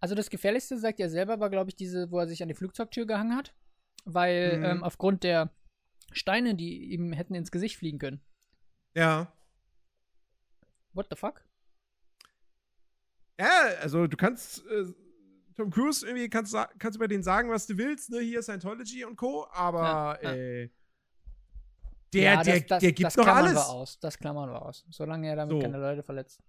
Also 0.00 0.14
das 0.14 0.28
Gefährlichste, 0.28 0.76
sagt 0.78 0.98
er 1.00 1.08
selber, 1.08 1.38
war, 1.38 1.50
glaube 1.50 1.70
ich, 1.70 1.76
diese, 1.76 2.10
wo 2.10 2.18
er 2.18 2.26
sich 2.26 2.42
an 2.42 2.48
die 2.48 2.54
Flugzeugtür 2.54 3.06
gehangen 3.06 3.36
hat. 3.36 3.54
Weil 4.04 4.58
Mhm. 4.58 4.64
ähm, 4.64 4.84
aufgrund 4.84 5.22
der 5.22 5.50
Steine, 6.12 6.54
die 6.54 6.92
ihm 6.92 7.12
hätten 7.12 7.34
ins 7.34 7.50
Gesicht 7.50 7.76
fliegen 7.76 7.98
können. 7.98 8.20
Ja. 8.94 9.32
What 10.92 11.06
the 11.10 11.16
fuck? 11.16 11.44
Ja, 13.38 13.50
also 13.80 14.06
du 14.06 14.16
kannst 14.16 14.66
äh, 14.66 14.86
Tom 15.56 15.70
Cruise 15.70 16.06
irgendwie 16.06 16.28
kannst, 16.28 16.56
kannst 16.78 16.96
über 16.96 17.08
den 17.08 17.22
sagen, 17.22 17.50
was 17.50 17.66
du 17.66 17.76
willst, 17.76 18.10
ne? 18.10 18.20
Hier 18.20 18.42
Scientology 18.42 19.04
und 19.04 19.16
Co. 19.16 19.46
Aber 19.52 20.18
Ja, 20.22 20.30
ja. 20.30 20.34
äh, 20.36 20.70
der, 22.12 22.22
Ja, 22.22 22.42
der, 22.42 22.54
das, 22.60 22.66
das, 22.66 22.80
der 22.80 22.92
gibt 22.92 23.06
das 23.06 23.16
noch 23.16 23.26
alles. 23.26 23.54
Wir 23.54 23.68
aus. 23.68 23.98
Das 24.00 24.18
klammern 24.18 24.50
wir 24.50 24.62
aus. 24.62 24.84
Solange 24.90 25.28
er 25.28 25.36
damit 25.36 25.52
So. 25.56 25.60
keine 25.60 25.78
Leute 25.78 26.02
verletzt. 26.02 26.40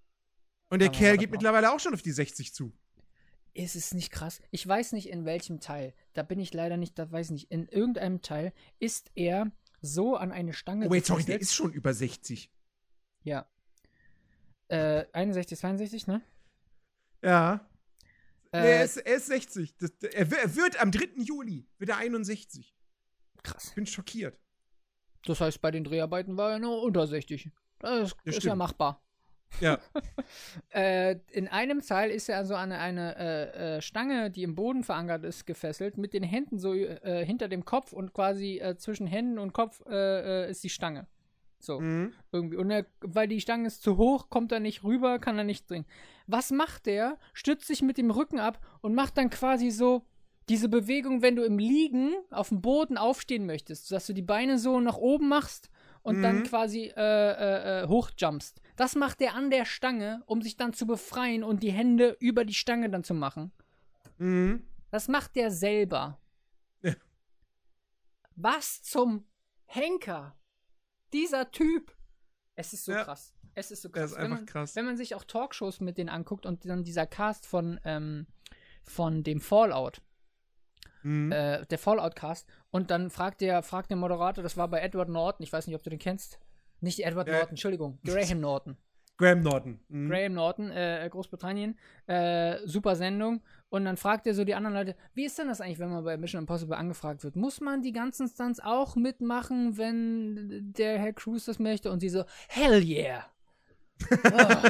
Und 0.69 0.79
der 0.79 0.89
Kerl 0.89 1.17
geht 1.17 1.31
mittlerweile 1.31 1.71
auch 1.71 1.79
schon 1.79 1.93
auf 1.93 2.01
die 2.01 2.11
60 2.11 2.53
zu. 2.53 2.71
Ist 3.59 3.75
es 3.75 3.93
nicht 3.93 4.11
krass? 4.11 4.41
Ich 4.51 4.65
weiß 4.65 4.93
nicht, 4.93 5.09
in 5.09 5.25
welchem 5.25 5.59
Teil. 5.59 5.93
Da 6.13 6.23
bin 6.23 6.39
ich 6.39 6.53
leider 6.53 6.77
nicht, 6.77 6.97
da 6.97 7.11
weiß 7.11 7.27
ich 7.27 7.31
nicht. 7.31 7.51
In 7.51 7.67
irgendeinem 7.67 8.21
Teil 8.21 8.53
ist 8.79 9.11
er 9.15 9.51
so 9.81 10.15
an 10.15 10.31
eine 10.31 10.53
Stange 10.53 10.87
Oh, 10.87 10.91
wait, 10.91 11.05
sorry, 11.05 11.25
der 11.25 11.41
ist 11.41 11.53
schon 11.53 11.73
über 11.73 11.93
60. 11.93 12.49
Ja. 13.23 13.49
Äh, 14.69 15.05
61, 15.11 15.59
62, 15.59 16.07
ne? 16.07 16.21
Ja. 17.21 17.67
Äh, 18.53 18.61
nee, 18.61 18.71
er, 18.71 18.85
ist, 18.85 18.97
er 18.97 19.15
ist 19.15 19.25
60. 19.27 19.75
Das, 19.77 19.91
er, 20.03 20.31
er 20.31 20.55
wird 20.55 20.79
am 20.81 20.91
3. 20.91 21.21
Juli, 21.21 21.67
wird 21.77 21.89
er 21.89 21.97
61. 21.97 22.73
krass. 23.43 23.65
Ich 23.69 23.75
bin 23.75 23.85
schockiert. 23.85 24.39
Das 25.25 25.41
heißt, 25.41 25.59
bei 25.59 25.71
den 25.71 25.83
Dreharbeiten 25.83 26.37
war 26.37 26.51
er 26.53 26.59
nur 26.59 26.81
unter 26.81 27.05
60. 27.05 27.51
Das 27.79 28.11
ist, 28.11 28.15
Das 28.23 28.25
ist 28.25 28.35
ja 28.35 28.41
stimmt. 28.41 28.57
machbar. 28.57 29.03
Ja. 29.61 29.79
Äh, 30.71 31.17
in 31.31 31.47
einem 31.47 31.81
Teil 31.81 32.11
ist 32.11 32.29
er 32.29 32.37
also 32.37 32.53
an 32.53 32.71
eine 32.71 33.17
äh, 33.17 33.77
äh, 33.77 33.81
Stange, 33.81 34.29
die 34.29 34.43
im 34.43 34.53
Boden 34.53 34.83
verankert 34.83 35.23
ist, 35.23 35.47
gefesselt, 35.47 35.97
mit 35.97 36.13
den 36.13 36.21
Händen 36.21 36.59
so 36.59 36.73
äh, 36.75 37.25
hinter 37.25 37.47
dem 37.47 37.65
Kopf 37.65 37.91
und 37.91 38.13
quasi 38.13 38.59
äh, 38.59 38.75
zwischen 38.77 39.07
Händen 39.07 39.39
und 39.39 39.51
Kopf 39.51 39.81
äh, 39.89 40.49
ist 40.49 40.63
die 40.63 40.69
Stange. 40.69 41.07
So, 41.59 41.79
Mhm. 41.79 42.13
irgendwie. 42.31 42.57
Und 42.57 42.69
er, 42.69 42.85
weil 43.01 43.27
die 43.27 43.41
Stange 43.41 43.67
ist 43.67 43.81
zu 43.81 43.97
hoch, 43.97 44.29
kommt 44.29 44.51
er 44.51 44.59
nicht 44.59 44.83
rüber, 44.83 45.17
kann 45.17 45.37
er 45.37 45.43
nicht 45.43 45.69
drehen. 45.69 45.85
Was 46.27 46.51
macht 46.51 46.85
der? 46.85 47.17
Stützt 47.33 47.67
sich 47.67 47.81
mit 47.81 47.97
dem 47.97 48.11
Rücken 48.11 48.39
ab 48.39 48.59
und 48.81 48.93
macht 48.93 49.17
dann 49.17 49.29
quasi 49.31 49.71
so 49.71 50.03
diese 50.49 50.69
Bewegung, 50.69 51.21
wenn 51.21 51.35
du 51.35 51.43
im 51.43 51.57
Liegen 51.57 52.13
auf 52.29 52.49
dem 52.49 52.61
Boden 52.61 52.97
aufstehen 52.97 53.45
möchtest, 53.45 53.91
dass 53.91 54.05
du 54.07 54.13
die 54.13 54.21
Beine 54.21 54.59
so 54.59 54.79
nach 54.79 54.97
oben 54.97 55.27
machst 55.29 55.69
und 56.01 56.21
dann 56.21 56.39
Mhm. 56.39 56.43
quasi 56.43 56.91
äh, 56.95 57.01
äh, 57.01 57.83
äh, 57.83 57.87
hochjumpst. 57.87 58.61
Das 58.75 58.95
macht 58.95 59.21
er 59.21 59.35
an 59.35 59.49
der 59.49 59.65
Stange, 59.65 60.23
um 60.25 60.41
sich 60.41 60.55
dann 60.57 60.73
zu 60.73 60.85
befreien 60.87 61.43
und 61.43 61.61
die 61.63 61.71
Hände 61.71 62.15
über 62.19 62.45
die 62.45 62.53
Stange 62.53 62.89
dann 62.89 63.03
zu 63.03 63.13
machen. 63.13 63.51
Mhm. 64.17 64.65
Das 64.91 65.07
macht 65.07 65.35
der 65.35 65.51
selber. 65.51 66.19
Ja. 66.81 66.95
Was 68.35 68.81
zum 68.81 69.25
Henker? 69.65 70.35
Dieser 71.13 71.51
Typ. 71.51 71.95
Es 72.55 72.73
ist 72.73 72.85
so 72.85 72.91
Ja. 72.93 73.03
krass. 73.03 73.33
Es 73.55 73.71
ist 73.71 73.81
so 73.81 73.89
krass. 73.89 74.11
ist 74.11 74.17
wenn, 74.17 74.29
man, 74.29 74.45
krass. 74.45 74.75
wenn 74.75 74.85
man 74.85 74.95
sich 74.97 75.15
auch 75.15 75.23
Talkshows 75.23 75.79
mit 75.81 75.97
denen 75.97 76.09
anguckt 76.09 76.45
und 76.45 76.63
dann 76.65 76.83
dieser 76.83 77.05
Cast 77.05 77.45
von, 77.45 77.79
ähm, 77.83 78.27
von 78.83 79.23
dem 79.23 79.41
Fallout, 79.41 80.01
Mhm. 81.03 81.31
äh, 81.31 81.65
der 81.65 81.77
Fallout-Cast, 81.77 82.47
und 82.71 82.91
dann 82.91 83.09
fragt 83.09 83.41
der, 83.41 83.63
fragt 83.63 83.89
der 83.89 83.97
Moderator, 83.97 84.43
das 84.43 84.57
war 84.57 84.67
bei 84.67 84.79
Edward 84.79 85.09
Norton, 85.09 85.43
ich 85.43 85.53
weiß 85.53 85.67
nicht, 85.67 85.75
ob 85.75 85.83
du 85.83 85.89
den 85.89 85.99
kennst. 85.99 86.39
Nicht 86.81 86.99
Edward 87.05 87.27
Ja. 87.27 87.33
Norton, 87.35 87.49
Entschuldigung, 87.51 87.99
Graham 88.05 88.39
Norton. 88.41 88.77
Graham 89.17 89.41
Norton. 89.41 89.79
Mhm. 89.89 90.09
Graham 90.09 90.33
Norton, 90.33 90.71
äh, 90.71 91.07
Großbritannien, 91.11 91.77
äh, 92.07 92.57
super 92.65 92.95
Sendung. 92.95 93.41
Und 93.67 93.83
dann 93.85 93.97
fragt 93.97 94.25
er 94.27 94.33
so 94.33 94.45
die 94.45 94.55
anderen 94.55 94.75
Leute, 94.75 94.95
wie 95.13 95.25
ist 95.25 95.37
denn 95.37 95.49
das 95.49 95.59
eigentlich, 95.61 95.79
wenn 95.79 95.89
man 95.89 96.03
bei 96.05 96.15
Mission 96.17 96.39
Impossible 96.41 96.75
angefragt 96.77 97.23
wird? 97.23 97.35
Muss 97.35 97.59
man 97.59 97.81
die 97.81 97.91
ganzen 97.91 98.27
Stunts 98.29 98.61
auch 98.61 98.95
mitmachen, 98.95 99.77
wenn 99.77 100.71
der 100.73 100.97
Herr 100.97 101.13
Cruz 101.13 101.45
das 101.45 101.59
möchte? 101.59 101.91
Und 101.91 101.99
sie 101.99 102.09
so, 102.09 102.23
hell 102.47 102.81
yeah! 102.81 103.25
Ah. 104.23 104.61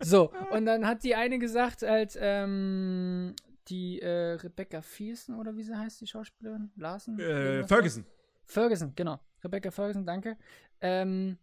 so, 0.00 0.30
und 0.52 0.64
dann 0.64 0.86
hat 0.86 1.02
die 1.02 1.16
eine 1.16 1.40
gesagt, 1.40 1.82
als 1.82 2.16
ähm, 2.20 3.34
die 3.68 4.00
äh, 4.00 4.32
Rebecca 4.34 4.80
Fierson 4.80 5.34
oder 5.38 5.54
wie 5.56 5.62
sie 5.62 5.76
heißt, 5.76 6.00
die 6.00 6.06
Schauspielerin? 6.06 6.70
Larsen? 6.76 7.18
Äh? 7.20 7.64
Ferguson. 7.66 8.04
Ferguson, 8.44 8.92
genau. 8.94 9.20
Rebecca 9.44 9.70
Ferguson, 9.70 10.06
danke. 10.06 10.36
Ähm, 10.80 11.38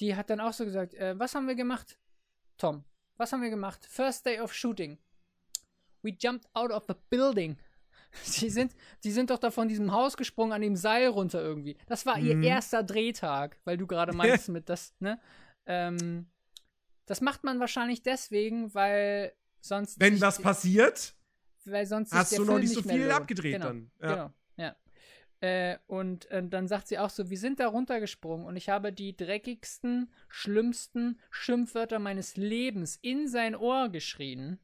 die 0.00 0.14
hat 0.16 0.30
dann 0.30 0.40
auch 0.40 0.52
so 0.52 0.64
gesagt, 0.64 0.94
äh, 0.94 1.18
was 1.18 1.34
haben 1.34 1.46
wir 1.46 1.54
gemacht? 1.54 1.98
Tom, 2.58 2.84
was 3.16 3.32
haben 3.32 3.42
wir 3.42 3.50
gemacht? 3.50 3.86
First 3.86 4.26
day 4.26 4.40
of 4.40 4.52
shooting. 4.52 4.98
We 6.02 6.10
jumped 6.18 6.46
out 6.54 6.70
of 6.70 6.84
the 6.88 6.94
building. 7.10 7.56
Die 8.40 8.50
sind, 8.50 8.74
die 9.04 9.10
sind 9.10 9.30
doch 9.30 9.38
da 9.38 9.50
von 9.50 9.68
diesem 9.68 9.90
Haus 9.90 10.18
gesprungen, 10.18 10.52
an 10.52 10.60
dem 10.60 10.76
Seil 10.76 11.06
runter 11.08 11.40
irgendwie. 11.40 11.78
Das 11.86 12.04
war 12.04 12.18
Mhm. 12.18 12.42
ihr 12.42 12.42
erster 12.50 12.82
Drehtag, 12.82 13.58
weil 13.64 13.78
du 13.78 13.86
gerade 13.86 14.12
meinst 14.12 14.48
mit 14.50 14.68
das, 14.68 14.94
ne? 15.00 15.18
Ähm, 15.64 16.26
das 17.06 17.22
macht 17.22 17.42
man 17.42 17.58
wahrscheinlich 17.58 18.02
deswegen, 18.02 18.74
weil 18.74 19.32
sonst. 19.62 19.98
Wenn 19.98 20.20
was 20.20 20.36
die- 20.36 20.42
passiert, 20.42 21.14
weil 21.66 21.86
sonst 21.86 22.12
hast 22.12 22.32
der 22.32 22.38
du 22.38 22.44
noch 22.44 22.52
Film 22.54 22.62
nicht 22.62 22.74
so 22.74 22.82
viel 22.82 23.10
abgedreht 23.10 23.54
genau, 23.54 23.66
dann. 23.66 23.90
Ja. 24.00 24.08
Genau, 24.08 24.30
ja. 24.56 24.76
Äh, 25.40 25.78
und 25.88 26.30
äh, 26.30 26.46
dann 26.46 26.68
sagt 26.68 26.86
sie 26.86 26.98
auch 26.98 27.10
so, 27.10 27.28
wir 27.28 27.38
sind 27.38 27.58
da 27.58 27.66
runtergesprungen 27.66 28.46
und 28.46 28.56
ich 28.56 28.68
habe 28.68 28.92
die 28.92 29.16
dreckigsten, 29.16 30.12
schlimmsten 30.28 31.18
Schimpfwörter 31.30 31.98
meines 31.98 32.36
Lebens 32.36 32.96
in 33.02 33.26
sein 33.26 33.56
Ohr 33.56 33.88
geschrien. 33.88 34.60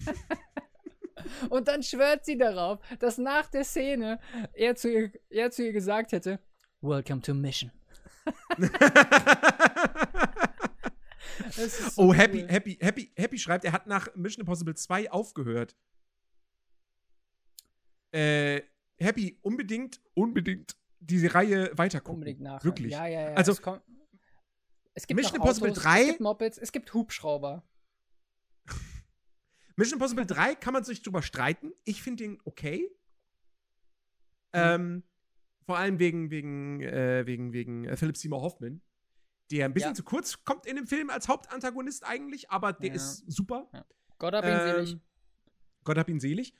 und 1.48 1.68
dann 1.68 1.84
schwört 1.84 2.24
sie 2.24 2.36
darauf, 2.36 2.80
dass 2.98 3.18
nach 3.18 3.46
der 3.46 3.62
Szene 3.62 4.18
er 4.52 4.74
zu 4.74 4.90
ihr, 4.90 5.12
er 5.30 5.52
zu 5.52 5.64
ihr 5.64 5.72
gesagt 5.72 6.10
hätte, 6.10 6.40
Welcome 6.80 7.22
to 7.22 7.32
Mission. 7.32 7.70
Ist 11.56 11.94
so 11.94 12.02
oh, 12.02 12.06
cool. 12.08 12.16
Happy, 12.16 12.46
Happy, 12.48 12.78
Happy, 12.80 13.12
Happy 13.16 13.38
schreibt, 13.38 13.64
er 13.64 13.72
hat 13.72 13.86
nach 13.86 14.08
Mission 14.14 14.40
Impossible 14.40 14.74
2 14.74 15.10
aufgehört. 15.10 15.76
Äh, 18.12 18.62
Happy, 18.98 19.38
unbedingt, 19.42 20.00
unbedingt 20.14 20.76
diese 21.00 21.34
Reihe 21.34 21.70
weitergucken. 21.76 22.14
Unbedingt 22.16 22.40
nach. 22.40 22.64
Wirklich. 22.64 22.92
Ja, 22.92 23.06
ja, 23.06 23.30
ja. 23.30 23.34
Also, 23.34 23.52
es, 23.52 23.60
kommt, 23.60 23.82
es 24.94 25.06
gibt 25.06 25.16
Mission 25.16 25.38
noch 25.38 25.44
Impossible 25.44 25.70
Autos, 25.70 25.82
3 25.82 26.00
Es 26.00 26.06
gibt 26.08 26.20
Mopeds, 26.20 26.58
es 26.58 26.72
gibt 26.72 26.94
Hubschrauber. 26.94 27.68
Mission 29.76 29.98
Impossible 29.98 30.24
3 30.26 30.54
kann 30.54 30.72
man 30.72 30.84
sich 30.84 31.02
drüber 31.02 31.22
streiten. 31.22 31.72
Ich 31.84 32.02
finde 32.02 32.24
den 32.24 32.38
okay. 32.44 32.90
Mhm. 34.52 34.60
Ähm, 34.62 35.02
vor 35.66 35.76
allem 35.76 35.98
wegen, 35.98 36.30
wegen, 36.30 36.80
äh, 36.80 37.26
wegen, 37.26 37.52
wegen 37.52 37.84
äh, 37.84 37.96
Philip 37.96 38.16
Seymour 38.16 38.40
Hoffman, 38.40 38.80
der 39.50 39.66
ein 39.66 39.74
bisschen 39.74 39.90
Ja. 39.90 39.94
zu 39.94 40.04
kurz 40.04 40.42
kommt 40.44 40.64
in 40.64 40.76
dem 40.76 40.86
Film 40.86 41.10
als 41.10 41.28
Hauptantagonist 41.28 42.04
eigentlich, 42.06 42.50
aber 42.50 42.72
der 42.72 42.88
Ja. 42.90 42.94
ist 42.94 43.24
super. 43.30 43.68
Gott 44.18 44.32
hab 44.34 44.44
ihn 44.44 44.50
Ähm, 44.50 44.86
selig. 44.86 45.00
Gott 45.84 45.98
hab 45.98 46.08
ihn 46.08 46.20
selig. 46.20 46.54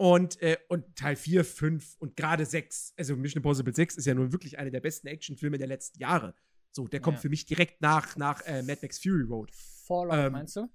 Und, 0.00 0.40
äh, 0.40 0.56
und 0.70 0.96
Teil 0.96 1.14
4, 1.14 1.44
5 1.44 1.96
und 1.98 2.16
gerade 2.16 2.46
6, 2.46 2.94
also 2.96 3.16
Mission 3.16 3.40
Impossible 3.40 3.74
6 3.74 3.98
ist 3.98 4.06
ja 4.06 4.14
nun 4.14 4.32
wirklich 4.32 4.58
einer 4.58 4.70
der 4.70 4.80
besten 4.80 5.08
Actionfilme 5.08 5.58
der 5.58 5.66
letzten 5.66 5.98
Jahre. 5.98 6.34
So, 6.72 6.88
der 6.88 7.00
kommt 7.00 7.18
Ja. 7.18 7.20
für 7.20 7.28
mich 7.28 7.44
direkt 7.44 7.82
nach, 7.82 8.16
nach 8.16 8.40
äh, 8.46 8.62
Mad 8.62 8.78
Max 8.80 8.98
Fury 8.98 9.24
Road. 9.24 9.50
Fallout, 9.52 10.16
ähm, 10.16 10.32
meinst 10.32 10.56
du? 10.56 10.70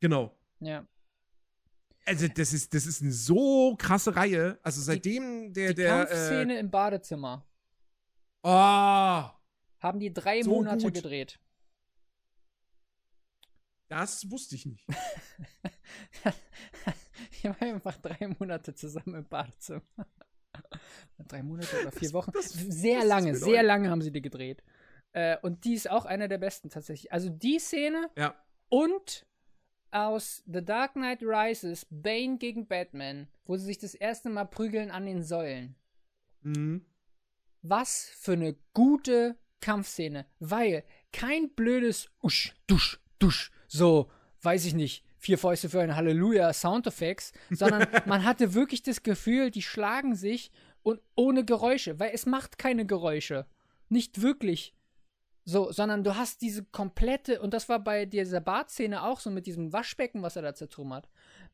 Genau. 0.00 0.36
Ja. 0.58 0.84
Also, 2.06 2.26
das 2.26 2.52
ist, 2.52 2.74
das 2.74 2.86
ist 2.86 3.02
eine 3.02 3.12
so 3.12 3.76
krasse 3.76 4.16
Reihe. 4.16 4.58
Also, 4.64 4.80
seitdem 4.80 5.52
der, 5.52 5.68
Die 5.68 5.74
der. 5.76 6.02
Äh, 6.02 6.06
Kampfszene 6.06 6.58
im 6.58 6.70
Badezimmer 6.72 7.46
oh, 8.42 8.48
haben 8.50 10.00
die 10.00 10.12
drei 10.12 10.42
So 10.42 10.50
Monate 10.50 10.86
gut. 10.86 10.94
gedreht. 10.94 11.38
das 13.86 14.28
wusste 14.28 14.56
ich 14.56 14.66
nicht. 14.66 14.84
Die 17.44 17.48
waren 17.50 17.74
einfach 17.74 17.96
drei 17.98 18.28
Monate 18.38 18.74
zusammen 18.74 19.14
im 19.16 19.24
Badezimmer. 19.28 19.82
drei 21.28 21.42
Monate 21.42 21.68
oder 21.82 21.92
vier 21.92 22.12
Wochen. 22.12 22.32
das- 22.32 22.50
sehr 22.52 23.00
das 23.00 23.06
lange, 23.08 23.34
sehr 23.36 23.62
lange 23.62 23.90
haben 23.90 24.02
sie 24.02 24.10
die 24.12 24.22
gedreht. 24.22 24.62
Äh, 25.12 25.36
und 25.42 25.64
die 25.64 25.74
ist 25.74 25.88
auch 25.90 26.06
einer 26.06 26.26
der 26.28 26.38
besten 26.38 26.70
tatsächlich. 26.70 27.12
Also 27.12 27.28
die 27.28 27.58
Szene 27.58 28.10
Ja. 28.16 28.34
und 28.68 29.26
aus 29.90 30.42
The 30.46 30.64
Dark 30.64 30.94
Knight 30.94 31.22
Rises 31.22 31.86
Bane 31.90 32.36
gegen 32.38 32.66
Batman, 32.66 33.28
wo 33.44 33.56
sie 33.56 33.64
sich 33.66 33.78
das 33.78 33.94
erste 33.94 34.28
Mal 34.28 34.44
prügeln 34.46 34.90
an 34.90 35.06
den 35.06 35.22
Säulen. 35.22 35.76
Mhm. 36.42 36.84
Was 37.62 38.08
für 38.18 38.32
eine 38.32 38.56
gute 38.72 39.36
Kampfszene, 39.60 40.26
weil 40.40 40.84
kein 41.12 41.50
blödes 41.54 42.10
Usch, 42.22 42.54
Dusch, 42.66 43.00
Dusch, 43.20 43.52
so, 43.68 44.10
weiß 44.42 44.64
ich 44.66 44.74
nicht, 44.74 45.03
vier 45.24 45.38
Fäuste 45.38 45.68
für 45.70 45.80
ein 45.80 45.96
Halleluja 45.96 46.52
Soundeffects, 46.52 47.32
sondern 47.50 47.86
man 48.06 48.24
hatte 48.24 48.52
wirklich 48.54 48.82
das 48.82 49.02
Gefühl, 49.02 49.50
die 49.50 49.62
schlagen 49.62 50.14
sich 50.14 50.50
und 50.82 51.00
ohne 51.14 51.44
Geräusche, 51.44 51.98
weil 51.98 52.10
es 52.12 52.26
macht 52.26 52.58
keine 52.58 52.84
Geräusche. 52.84 53.46
Nicht 53.88 54.20
wirklich. 54.20 54.74
So, 55.46 55.72
sondern 55.72 56.04
du 56.04 56.16
hast 56.16 56.40
diese 56.42 56.64
komplette, 56.64 57.40
und 57.40 57.52
das 57.54 57.68
war 57.68 57.78
bei 57.78 58.06
dieser 58.06 58.40
Bartszene 58.40 59.02
auch 59.02 59.20
so 59.20 59.30
mit 59.30 59.46
diesem 59.46 59.72
Waschbecken, 59.72 60.22
was 60.22 60.36
er 60.36 60.42
da 60.42 60.54
zertrümmert. 60.54 61.08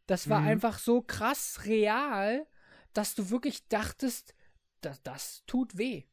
Das 0.06 0.28
war 0.28 0.40
Mhm. 0.40 0.48
einfach 0.48 0.78
so 0.78 1.02
krass 1.02 1.60
real, 1.66 2.46
dass 2.92 3.14
du 3.14 3.30
wirklich 3.30 3.66
dachtest, 3.68 4.34
das, 4.80 5.00
das 5.02 5.44
tut 5.46 5.76
weh. 5.78 6.04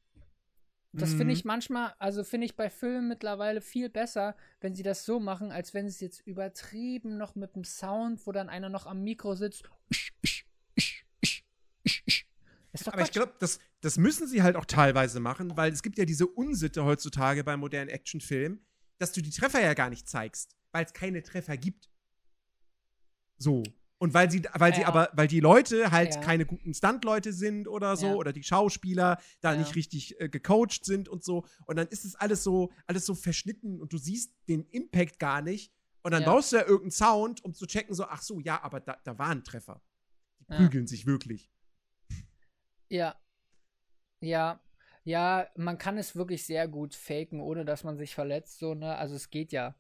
Das 0.98 1.12
finde 1.12 1.26
Mhm. 1.26 1.30
ich 1.32 1.46
manchmal, 1.46 1.94
also 2.00 2.24
finde 2.24 2.46
ich 2.46 2.56
bei 2.56 2.70
Filmen 2.72 3.08
mittlerweile 3.08 3.62
viel 3.62 3.88
besser, 3.90 4.36
wenn 4.62 4.74
sie 4.74 4.82
das 4.84 5.06
so 5.06 5.20
machen, 5.20 5.52
als 5.52 5.74
wenn 5.76 5.88
sie 5.88 5.94
es 5.94 6.00
jetzt 6.02 6.28
übertrieben 6.28 7.18
noch 7.18 7.36
mit 7.36 7.56
dem 7.56 7.64
Sound, 7.64 8.26
wo 8.26 8.32
dann 8.32 8.50
einer 8.50 8.70
noch 8.70 8.88
am 8.88 9.04
Mikro 9.04 9.36
sitzt. 9.36 9.70
Aber 12.86 13.02
ich 13.02 13.12
glaube, 13.12 13.34
das, 13.40 13.60
das 13.82 13.98
müssen 13.98 14.28
sie 14.28 14.44
halt 14.44 14.56
auch 14.56 14.66
teilweise 14.66 15.20
machen, 15.20 15.56
weil 15.56 15.72
es 15.72 15.82
gibt 15.84 15.98
ja 15.98 16.06
diese 16.06 16.28
Unsitte 16.28 16.84
heutzutage 16.84 17.44
bei 17.44 17.58
modernen 17.58 17.90
Actionfilmen, 17.90 18.66
dass 18.98 19.12
du 19.12 19.22
die 19.22 19.30
Treffer 19.32 19.62
ja 19.62 19.74
gar 19.74 19.90
nicht 19.90 20.08
zeigst, 20.08 20.56
weil 20.72 20.86
es 20.86 20.94
keine 20.94 21.24
Treffer 21.24 21.58
gibt. 21.58 21.90
So. 23.38 23.64
Und 24.00 24.14
weil 24.14 24.30
sie, 24.30 24.44
weil 24.54 24.76
sie 24.76 24.82
Ja. 24.82 24.88
aber, 24.90 25.10
weil 25.14 25.28
die 25.28 25.40
Leute 25.40 25.90
halt 25.92 26.14
Ja. 26.16 26.22
keine 26.22 26.46
guten 26.46 26.74
Stuntleute 26.74 27.34
sind 27.34 27.68
oder 27.68 27.98
so, 27.98 28.08
Ja. 28.08 28.14
oder 28.14 28.32
die 28.32 28.44
Schauspieler 28.44 29.20
da 29.42 29.56
nicht 29.56 29.76
richtig 29.76 30.20
äh, 30.22 30.30
gecoacht 30.30 30.86
sind 30.86 31.10
und 31.10 31.24
so. 31.24 31.46
Und 31.66 31.78
dann 31.78 31.88
ist 31.88 32.06
es 32.06 32.14
alles 32.16 32.44
so, 32.44 32.72
alles 32.86 33.06
so 33.08 33.16
verschnitten 33.16 33.82
und 33.82 33.92
du 33.94 33.98
siehst 33.98 34.34
den 34.48 34.66
Impact 34.70 35.18
gar 35.20 35.42
nicht. 35.42 35.74
Und 36.04 36.12
dann 36.12 36.22
Ja. 36.24 36.32
brauchst 36.32 36.52
du 36.52 36.58
ja 36.58 36.62
irgendeinen 36.64 36.92
Sound, 36.92 37.44
um 37.44 37.54
zu 37.56 37.66
checken, 37.66 37.96
so, 37.96 38.06
ach 38.06 38.22
so, 38.22 38.40
ja, 38.40 38.62
aber 38.64 38.80
da, 38.82 38.98
da 39.04 39.18
war 39.18 39.30
ein 39.30 39.44
Treffer. 39.44 39.82
Die 40.40 40.46
prügeln 40.46 40.86
sich 40.88 41.06
wirklich. 41.08 41.50
Ja. 42.90 43.16
Ja. 44.22 44.60
Ja, 45.04 45.48
man 45.56 45.78
kann 45.78 45.98
es 45.98 46.16
wirklich 46.16 46.46
sehr 46.46 46.68
gut 46.68 46.94
faken, 46.94 47.40
ohne 47.40 47.64
dass 47.66 47.84
man 47.84 47.98
sich 47.98 48.14
verletzt, 48.14 48.60
so, 48.60 48.74
ne? 48.76 48.96
Also 48.98 49.16
es 49.16 49.30
geht 49.30 49.52
ja. 49.54 49.74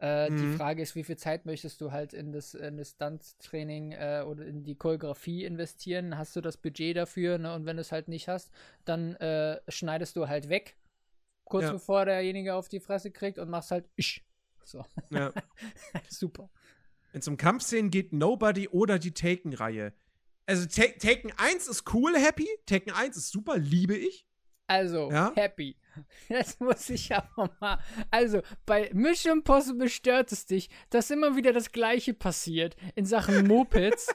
Äh, 0.00 0.30
Die 0.30 0.46
Mhm. 0.46 0.56
Frage 0.56 0.82
ist, 0.82 0.94
wie 0.94 1.04
viel 1.04 1.16
Zeit 1.16 1.44
möchtest 1.46 1.80
du 1.80 1.92
halt 1.92 2.14
in 2.14 2.32
das, 2.32 2.54
in 2.54 2.78
das 2.78 2.90
Stunt-Training 2.90 3.92
äh, 3.92 4.24
oder 4.26 4.46
in 4.46 4.62
die 4.64 4.74
Choreografie 4.74 5.44
investieren? 5.44 6.16
Hast 6.16 6.34
du 6.36 6.40
das 6.40 6.56
Budget 6.56 6.96
dafür, 6.96 7.38
ne? 7.38 7.54
Und 7.54 7.66
wenn 7.66 7.76
du 7.76 7.82
es 7.82 7.92
halt 7.92 8.08
nicht 8.08 8.26
hast, 8.26 8.50
dann 8.84 9.14
äh, 9.16 9.60
schneidest 9.68 10.16
du 10.16 10.26
halt 10.26 10.48
weg, 10.48 10.76
kurz 11.44 11.64
Ja. 11.64 11.72
bevor 11.72 12.06
derjenige 12.06 12.54
auf 12.54 12.68
die 12.68 12.80
Fresse 12.80 13.10
kriegt 13.10 13.38
und 13.38 13.50
machst 13.50 13.70
halt 13.70 13.88
isch. 13.96 14.24
So, 14.64 14.84
Ja. 15.10 15.32
super. 16.08 16.48
Wenn 17.12 17.20
es 17.20 17.28
um 17.28 17.36
Kampfszenen 17.36 17.90
geht, 17.90 18.12
Nobody 18.12 18.68
oder 18.68 18.98
die 18.98 19.12
Taken-Reihe. 19.12 19.92
Also 20.46 20.66
Ta 20.66 20.84
Taken 20.98 21.32
1 21.36 21.68
ist 21.68 21.92
cool, 21.92 22.16
happy. 22.16 22.48
Taken 22.66 22.92
1 22.92 23.16
ist 23.16 23.30
super, 23.30 23.58
liebe 23.58 23.96
ich. 23.96 24.26
Also, 24.70 25.10
Ja? 25.10 25.32
happy. 25.34 25.76
Das 26.28 26.60
muss 26.60 26.88
ich 26.90 27.12
aber 27.14 27.50
mal. 27.60 27.78
Also, 28.12 28.42
bei 28.64 28.88
Mission 28.94 29.38
Impossible 29.38 29.88
stört 29.88 30.30
es 30.30 30.46
dich, 30.46 30.70
dass 30.90 31.10
immer 31.10 31.34
wieder 31.34 31.52
das 31.52 31.72
Gleiche 31.72 32.14
passiert 32.14 32.76
in 32.94 33.04
Sachen 33.04 33.44
Mopeds. 33.48 34.14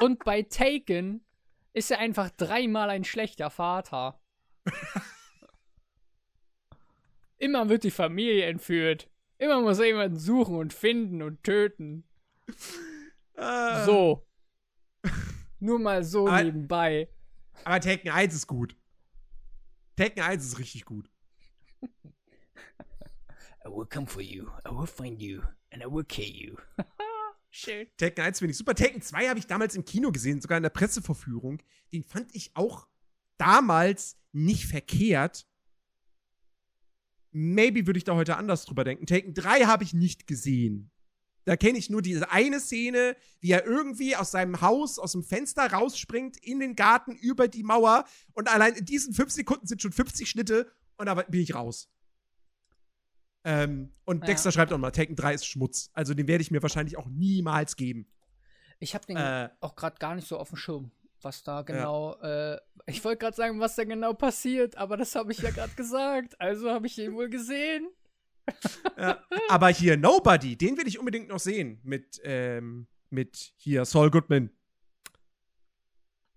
und 0.00 0.24
bei 0.24 0.42
Taken 0.42 1.24
ist 1.72 1.92
er 1.92 2.00
einfach 2.00 2.30
dreimal 2.30 2.90
ein 2.90 3.04
schlechter 3.04 3.48
Vater. 3.50 4.20
immer 7.38 7.68
wird 7.68 7.84
die 7.84 7.90
Familie 7.92 8.46
entführt. 8.46 9.08
Immer 9.38 9.60
muss 9.60 9.78
er 9.78 9.86
jemanden 9.86 10.18
suchen 10.18 10.56
und 10.56 10.72
finden 10.72 11.22
und 11.22 11.42
töten. 11.44 12.04
Äh, 13.34 13.84
So. 13.84 14.26
Nur 15.60 15.78
mal 15.78 16.02
so 16.04 16.26
Aber- 16.26 16.42
nebenbei. 16.42 17.08
Aber 17.64 17.80
Taken 17.80 18.10
1 18.10 18.34
ist 18.34 18.46
gut. 18.48 18.76
Taken 19.96 20.22
1 20.22 20.44
ist 20.44 20.58
richtig 20.58 20.84
gut. 20.84 21.08
I 23.64 23.68
will 23.68 23.86
come 23.86 24.06
for 24.06 24.22
you. 24.22 24.48
I 24.66 24.70
will 24.70 24.86
find 24.86 25.22
you. 25.22 25.42
And 25.70 25.82
I 25.82 25.86
will 25.86 26.04
kill 26.04 26.28
you. 26.28 26.56
Schön. 27.50 27.86
Taken 27.96 28.20
1 28.24 28.40
finde 28.40 28.50
ich 28.52 28.58
super. 28.58 28.74
Taken 28.74 29.00
2 29.00 29.28
habe 29.28 29.38
ich 29.38 29.46
damals 29.46 29.76
im 29.76 29.84
Kino 29.84 30.10
gesehen, 30.12 30.40
sogar 30.40 30.56
in 30.58 30.62
der 30.62 30.70
Presseverführung. 30.70 31.62
Den 31.92 32.02
fand 32.02 32.34
ich 32.34 32.50
auch 32.54 32.88
damals 33.38 34.18
nicht 34.32 34.66
verkehrt. 34.66 35.46
Maybe 37.30 37.86
würde 37.86 37.98
ich 37.98 38.04
da 38.04 38.14
heute 38.14 38.36
anders 38.36 38.64
drüber 38.64 38.84
denken. 38.84 39.06
Taken 39.06 39.34
3 39.34 39.66
habe 39.66 39.84
ich 39.84 39.94
nicht 39.94 40.26
gesehen. 40.26 40.90
Da 41.44 41.56
kenne 41.56 41.78
ich 41.78 41.90
nur 41.90 42.00
diese 42.00 42.30
eine 42.30 42.58
Szene, 42.58 43.16
wie 43.40 43.50
er 43.50 43.66
irgendwie 43.66 44.16
aus 44.16 44.30
seinem 44.30 44.60
Haus, 44.60 44.98
aus 44.98 45.12
dem 45.12 45.22
Fenster 45.22 45.70
rausspringt, 45.70 46.36
in 46.38 46.58
den 46.58 46.74
Garten, 46.74 47.12
über 47.12 47.48
die 47.48 47.62
Mauer. 47.62 48.04
Und 48.32 48.48
allein 48.48 48.74
in 48.74 48.84
diesen 48.86 49.12
fünf 49.12 49.30
Sekunden 49.30 49.66
sind 49.66 49.82
schon 49.82 49.92
50 49.92 50.28
Schnitte 50.28 50.70
und 50.96 51.06
da 51.06 51.14
bin 51.14 51.40
ich 51.40 51.54
raus. 51.54 51.90
Ähm, 53.44 53.92
und 54.04 54.20
Ja. 54.20 54.26
Dexter 54.26 54.52
schreibt 54.52 54.72
auch 54.72 54.78
mal, 54.78 54.90
Taken 54.90 55.16
3 55.16 55.34
ist 55.34 55.46
Schmutz. 55.46 55.90
Also 55.92 56.14
den 56.14 56.26
werde 56.28 56.40
ich 56.42 56.50
mir 56.50 56.62
wahrscheinlich 56.62 56.96
auch 56.96 57.08
niemals 57.08 57.76
geben. 57.76 58.06
Ich 58.80 58.94
habe 58.94 59.04
den 59.06 59.16
Äh, 59.18 59.50
auch 59.60 59.76
gerade 59.76 59.96
gar 59.98 60.14
nicht 60.14 60.26
so 60.26 60.38
auf 60.38 60.48
dem 60.48 60.56
Schirm, 60.56 60.90
was 61.20 61.42
da 61.42 61.60
genau. 61.62 62.14
Äh, 62.22 62.58
ich 62.86 63.04
wollte 63.04 63.18
gerade 63.18 63.36
sagen, 63.36 63.60
was 63.60 63.76
da 63.76 63.84
genau 63.84 64.14
passiert, 64.14 64.76
aber 64.76 64.96
das 64.96 65.14
habe 65.14 65.32
ich 65.32 65.38
ja 65.38 65.50
gerade 65.50 65.74
gesagt. 65.74 66.40
Also 66.40 66.70
habe 66.70 66.86
ich 66.86 66.98
ihn 66.98 67.14
wohl 67.14 67.28
gesehen. 67.28 67.86
Ja. 68.98 69.24
Aber 69.48 69.68
hier 69.68 69.96
Nobody, 69.96 70.56
den 70.56 70.76
will 70.76 70.86
ich 70.88 70.98
unbedingt 70.98 71.28
noch 71.28 71.38
sehen. 71.40 71.80
Mit, 71.82 72.20
ähm, 72.24 72.86
mit 73.10 73.52
hier 73.56 73.84
Saul 73.84 74.10
Goodman. 74.10 74.50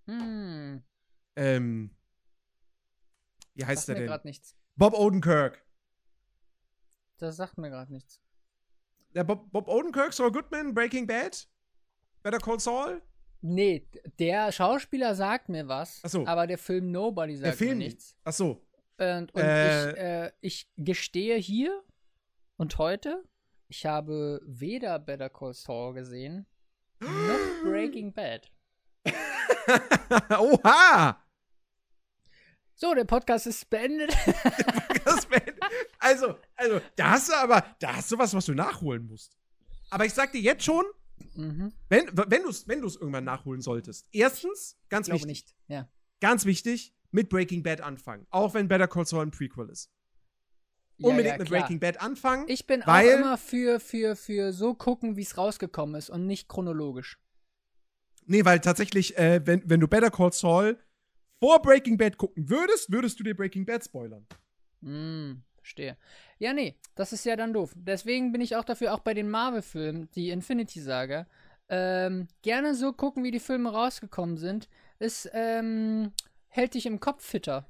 Hm, 0.06 0.84
Ähm, 1.36 1.92
wie 3.56 3.66
heißt 3.66 3.86
sagt 3.86 3.90
er 3.90 3.94
mir 3.96 4.00
denn? 4.02 4.08
gerade 4.10 4.28
nichts. 4.28 4.56
Bob 4.76 4.94
Odenkirk. 4.94 5.64
Das 7.18 7.36
sagt 7.36 7.58
mir 7.58 7.70
gerade 7.70 7.92
nichts. 7.92 8.22
Der 9.16 9.24
Bob, 9.24 9.52
Bob 9.52 9.68
Odenkirk, 9.68 10.14
Saul 10.14 10.32
Goodman, 10.32 10.74
Breaking 10.74 11.08
Bad? 11.08 11.48
Better 12.24 12.38
Call 12.40 12.60
Saul? 12.60 13.02
Nee, 13.42 13.88
der 14.20 14.52
Schauspieler 14.52 15.14
sagt 15.16 15.50
mir 15.50 15.68
was, 15.68 16.02
Ach 16.04 16.10
so. 16.10 16.26
aber 16.26 16.48
der 16.48 16.58
Film 16.58 16.92
Nobody 16.92 17.36
sagt 17.36 17.46
Der 17.46 17.54
Film 17.54 17.78
mir 17.78 17.86
nichts. 17.86 18.16
Ach 18.24 18.34
so. 18.34 18.66
Und, 18.98 19.34
und 19.34 19.42
Äh. 19.42 19.92
ich, 19.92 19.98
äh, 19.98 20.32
ich 20.42 20.72
gestehe 20.76 21.38
hier 21.38 21.84
und 22.58 22.78
heute, 22.78 23.24
ich 23.68 23.86
habe 23.86 24.42
weder 24.46 25.00
Better 25.00 25.30
Call 25.30 25.54
Saul 25.54 25.94
gesehen, 25.94 26.46
noch 27.00 27.10
Breaking 27.64 28.14
Bad. 28.14 28.52
Oha! 30.30 31.24
So, 32.76 32.94
der 32.94 33.06
Podcast 33.06 33.48
ist 33.48 33.70
beendet. 33.70 34.16
Das 35.08 35.30
wär, 35.30 35.42
also, 36.00 36.36
also, 36.58 36.82
da 36.98 37.12
hast 37.12 37.30
du 37.30 37.34
aber, 37.34 37.64
da 37.80 37.96
hast 37.96 38.12
du 38.12 38.18
was, 38.18 38.34
was 38.34 38.46
du 38.46 38.54
nachholen 38.54 39.08
musst. 39.08 39.38
Aber 39.90 40.04
ich 40.04 40.14
sag 40.14 40.34
dir 40.34 40.42
jetzt 40.42 40.66
schon, 40.66 40.84
Mhm. 41.34 41.74
Wenn, 41.90 42.10
wenn 42.14 42.44
du 42.44 42.50
es 42.50 42.68
wenn 42.68 42.82
du's 42.82 42.96
irgendwann 42.96 43.24
nachholen 43.24 43.62
solltest. 43.62 44.08
Erstens, 44.12 44.78
ganz 44.90 45.08
Ich 45.08 45.14
wichtig, 45.14 45.28
nicht. 45.28 45.56
Ja. 45.68 45.90
ganz 46.20 46.46
wichtig, 46.46 46.94
mit 47.12 47.30
Breaking 47.30 47.64
Bad 47.64 47.82
anfangen. 47.82 48.28
Auch 48.30 48.54
wenn 48.54 48.68
Better 48.68 48.88
Call 48.88 49.06
Saul 49.06 49.26
ein 49.26 49.32
Prequel 49.32 49.70
ist. 49.70 49.92
Ja, 51.00 51.10
Unbedingt 51.10 51.34
ja, 51.34 51.38
mit 51.38 51.48
klar. 51.48 51.62
Breaking 51.62 51.80
Bad 51.80 52.02
anfangen. 52.02 52.46
Ich 52.48 52.66
bin 52.66 52.82
Weil- 52.86 53.14
auch 53.16 53.20
immer 53.20 53.38
für, 53.38 53.80
für, 53.80 54.16
für 54.16 54.52
so 54.52 54.74
gucken, 54.74 55.16
wie 55.16 55.22
es 55.22 55.38
rausgekommen 55.38 55.96
ist 55.96 56.10
und 56.10 56.26
nicht 56.26 56.48
chronologisch. 56.50 57.20
Nee, 58.26 58.44
weil 58.46 58.60
tatsächlich, 58.60 59.18
äh, 59.18 59.42
wenn, 59.46 59.62
wenn 59.70 59.80
du 59.80 59.88
Better 59.88 60.10
Call 60.12 60.34
Saul 60.34 60.78
vor 61.40 61.62
Breaking 61.62 61.98
Bad 61.98 62.18
gucken 62.18 62.50
würdest, 62.50 62.92
würdest 62.92 63.20
du 63.20 63.24
dir 63.24 63.36
Breaking 63.36 63.66
Bad 63.66 63.84
spoilern. 63.86 64.26
Hm, 64.82 65.44
verstehe. 65.58 65.98
Ja, 66.40 66.52
nee, 66.54 66.76
das 66.96 67.14
ist 67.14 67.26
ja 67.26 67.36
dann 67.36 67.54
doof. 67.54 67.74
Deswegen 67.76 68.32
bin 68.32 68.42
ich 68.42 68.56
auch 68.56 68.66
dafür, 68.66 68.94
auch 68.94 69.00
bei 69.00 69.14
den 69.14 69.30
Marvel-Filmen, 69.30 70.10
die 70.16 70.32
Infinity-Saga, 70.32 71.28
ähm, 71.70 72.28
gerne 72.42 72.74
so 72.76 72.92
gucken, 72.92 73.24
wie 73.24 73.32
die 73.32 73.40
Filme 73.40 73.72
rausgekommen 73.72 74.38
sind. 74.38 74.68
Es 75.00 75.30
ähm, 75.32 76.12
hält 76.48 76.74
dich 76.74 76.86
im 76.86 77.00
Kopf 77.00 77.24
fitter. 77.24 77.66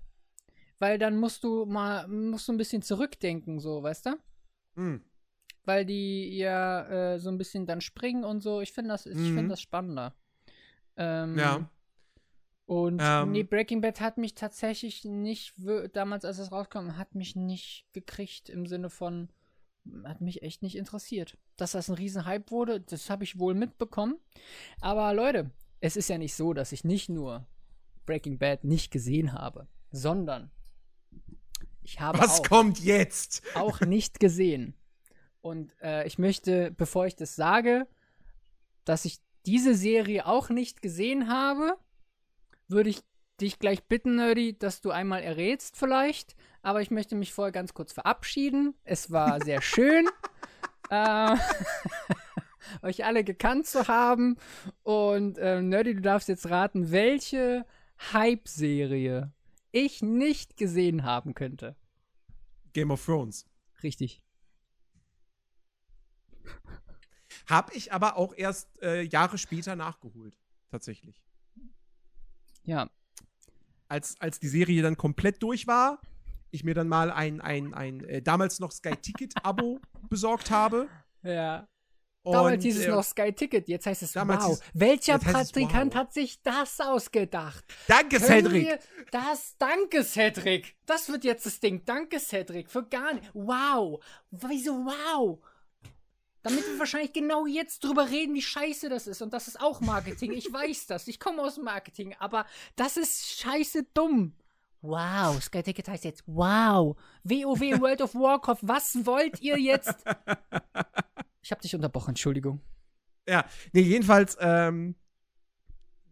Weil 0.80 1.00
dann 1.00 1.18
musst 1.18 1.44
du 1.44 1.66
mal, 1.66 2.08
musst 2.08 2.48
du 2.48 2.54
ein 2.54 2.58
bisschen 2.58 2.82
zurückdenken, 2.82 3.60
so, 3.60 3.82
weißt 3.84 4.06
du? 4.08 4.20
Hm. 4.76 5.04
Weil 5.66 5.86
die 5.86 6.38
ja 6.38 7.14
äh, 7.14 7.20
so 7.20 7.30
ein 7.30 7.38
bisschen 7.38 7.66
dann 7.66 7.82
springen 7.82 8.24
und 8.24 8.42
so. 8.42 8.62
Ich 8.62 8.72
finde 8.72 8.92
das, 8.92 9.06
ich 9.06 9.18
Mhm. 9.18 9.34
finde 9.36 9.50
das 9.50 9.62
spannender. 9.62 10.14
Ähm, 10.96 11.38
Ja. 11.38 11.70
Und 12.66 13.02
Ähm. 13.02 13.32
nee, 13.32 13.44
Breaking 13.44 13.80
Bad 13.82 14.02
hat 14.02 14.18
mich 14.18 14.36
tatsächlich 14.36 15.06
nicht, 15.06 15.54
damals 15.94 16.26
als 16.26 16.38
es 16.38 16.52
rauskam, 16.52 16.98
hat 16.98 17.16
mich 17.16 17.36
nicht 17.36 17.86
gekriegt 17.94 18.50
im 18.50 18.66
Sinne 18.68 18.90
von, 18.90 19.30
hat 20.04 20.20
mich 20.22 20.42
echt 20.44 20.62
nicht 20.64 20.76
interessiert. 20.76 21.38
Dass 21.56 21.72
das 21.72 21.90
ein 21.90 21.96
Riesenhype 21.96 22.52
wurde, 22.52 22.82
das 22.82 23.10
habe 23.10 23.24
ich 23.24 23.40
wohl 23.40 23.54
mitbekommen. 23.54 24.18
Aber 24.82 25.14
Leute, 25.14 25.50
es 25.80 25.96
ist 25.96 26.10
ja 26.10 26.18
nicht 26.18 26.36
so, 26.36 26.54
dass 26.54 26.72
ich 26.74 26.84
nicht 26.84 27.08
nur 27.10 27.48
Breaking 28.06 28.38
Bad 28.38 28.64
nicht 28.66 28.92
gesehen 28.92 29.32
habe, 29.34 29.68
sondern 29.92 30.52
ich 31.88 32.02
habe 32.02 32.20
Was 32.20 32.42
auch, 32.42 32.50
kommt 32.50 32.80
jetzt? 32.80 33.42
auch 33.56 33.80
nicht 33.80 34.20
gesehen. 34.20 34.74
Und 35.40 35.72
äh, 35.82 36.06
ich 36.06 36.18
möchte, 36.18 36.72
bevor 36.72 37.08
ich 37.08 37.16
das 37.16 37.38
sage, 37.38 37.88
dass 38.84 39.06
ich 39.06 39.20
diese 39.46 39.74
Serie 39.74 40.26
auch 40.26 40.50
nicht 40.50 40.82
gesehen 40.82 41.30
habe, 41.30 41.78
würde 42.68 42.90
ich 42.90 43.00
dich 43.40 43.60
gleich 43.60 43.86
bitten, 43.86 44.18
Nerdy, 44.18 44.58
dass 44.58 44.82
du 44.82 44.92
einmal 44.92 45.24
errätst 45.24 45.78
vielleicht. 45.78 46.36
Aber 46.62 46.82
ich 46.82 46.92
möchte 46.92 47.16
mich 47.16 47.34
vorher 47.34 47.54
ganz 47.54 47.74
kurz 47.74 47.94
verabschieden. 47.94 48.74
Es 48.84 49.10
war 49.10 49.40
sehr 49.46 49.62
schön, 49.62 50.10
äh, 50.90 51.38
euch 52.82 53.06
alle 53.06 53.24
gekannt 53.24 53.66
zu 53.66 53.88
haben. 53.88 54.36
Und 54.84 55.38
äh, 55.38 55.62
Nerdy, 55.62 55.96
du 55.96 56.02
darfst 56.02 56.28
jetzt 56.28 56.50
raten, 56.50 56.92
welche 56.92 57.66
Hype-Serie 58.12 59.32
ich 59.86 60.02
nicht 60.02 60.58
gesehen 60.58 61.04
haben 61.04 61.34
könnte. 61.34 61.76
Game 62.74 62.92
of 62.92 63.04
Thrones. 63.06 63.46
Richtig. 63.84 64.22
Hab 67.48 67.74
ich 67.76 67.94
aber 67.94 68.18
auch 68.18 68.34
erst 68.36 68.82
äh, 68.82 69.02
Jahre 69.04 69.38
später 69.38 69.76
nachgeholt. 69.76 70.38
Tatsächlich. 70.70 71.24
Ja, 72.64 72.90
Als, 73.88 74.20
als 74.20 74.40
die 74.40 74.50
Serie 74.50 74.82
dann 74.82 74.98
komplett 74.98 75.42
durch 75.42 75.66
war, 75.68 76.02
ich 76.52 76.64
mir 76.66 76.74
dann 76.74 76.90
mal 76.90 77.10
ein, 77.12 77.40
ein, 77.40 77.74
ein 77.74 78.04
äh, 78.04 78.22
damals 78.22 78.60
noch 78.60 78.72
Sky 78.72 78.96
Ticket-Abo 78.96 79.80
besorgt 80.10 80.52
habe. 80.52 80.90
ja. 81.24 81.68
Damals 82.32 82.64
hieß 82.64 82.78
es 82.80 82.86
äh, 82.86 82.90
noch 82.90 83.04
Sky 83.04 83.32
Ticket, 83.34 83.68
jetzt 83.68 83.86
heißt 83.86 84.04
es 84.04 84.16
Wow. 84.16 84.60
Welcher 84.74 85.20
Praktikant 85.20 85.94
Wow. 85.94 86.02
hat 86.02 86.14
sich 86.14 86.42
das 86.42 86.80
ausgedacht? 86.80 87.64
Danke, 87.88 88.18
Können 88.20 88.46
Cedric! 88.46 88.80
Das, 89.12 89.56
danke, 89.58 90.04
Cedric. 90.04 90.76
Das 90.86 91.10
wird 91.10 91.24
jetzt 91.24 91.46
das 91.46 91.60
Ding. 91.60 91.84
Danke, 91.86 92.20
Cedric. 92.20 92.70
Für 92.70 92.84
gar 92.84 93.14
nicht. 93.14 93.30
Wow. 93.34 94.04
Wieso 94.32 94.74
wow? 94.74 95.40
Damit 96.44 96.66
wir 96.66 96.80
wahrscheinlich 96.80 97.14
genau 97.14 97.46
jetzt 97.46 97.84
drüber 97.84 98.10
reden, 98.10 98.34
wie 98.34 98.42
scheiße 98.42 98.88
das 98.90 99.08
ist. 99.08 99.22
Und 99.22 99.34
das 99.34 99.48
ist 99.48 99.60
auch 99.60 99.82
Marketing. 99.82 100.32
Ich 100.32 100.52
weiß 100.52 100.88
das. 100.88 101.08
Ich 101.08 101.20
komme 101.20 101.42
aus 101.42 101.58
Marketing. 101.58 102.16
Aber 102.20 102.46
das 102.76 102.96
ist 102.98 103.40
scheiße 103.40 103.86
dumm. 103.94 104.34
Wow. 104.82 105.42
Sky 105.42 105.64
Ticket 105.64 105.88
heißt 105.90 106.06
jetzt 106.06 106.24
Wow. 106.28 106.96
WoW 107.24 107.82
World 107.82 108.02
of 108.02 108.14
Warcraft. 108.16 108.60
Was 108.62 109.06
wollt 109.06 109.42
ihr 109.42 109.58
jetzt? 109.60 109.96
Ich 111.48 111.52
habe 111.52 111.62
dich 111.62 111.74
unterbrochen. 111.74 112.10
Entschuldigung. 112.10 112.60
Ja, 113.26 113.46
nee, 113.72 113.80
jedenfalls, 113.80 114.38
ähm, 114.42 114.96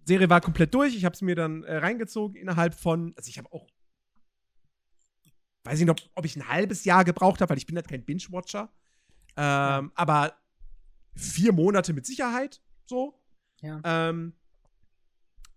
Serie 0.05 0.29
war 0.29 0.39
komplett 0.39 0.73
durch. 0.73 0.95
Ich 0.95 1.03
habe 1.03 1.13
es 1.13 1.21
mir 1.21 1.35
dann 1.35 1.63
äh, 1.63 1.75
reingezogen 1.75 2.37
innerhalb 2.37 2.73
von, 2.73 3.13
also 3.17 3.27
ich 3.27 3.37
habe 3.37 3.51
auch, 3.51 3.67
weiß 5.65 5.81
ich 5.81 5.85
noch, 5.85 5.97
ob 6.13 6.23
ich 6.23 6.37
ein 6.37 6.47
halbes 6.47 6.85
Jahr 6.85 7.03
gebraucht 7.03 7.41
habe, 7.41 7.49
weil 7.49 7.57
ich 7.57 7.65
bin 7.65 7.75
halt 7.75 7.89
kein 7.89 8.05
Binge-Watcher. 8.05 8.71
Ähm, 9.35 9.91
aber 9.93 10.37
vier 11.17 11.51
Monate 11.51 11.91
mit 11.91 12.05
Sicherheit, 12.05 12.61
so. 12.85 13.21
Ja. 13.59 13.81
Ähm, 13.83 14.37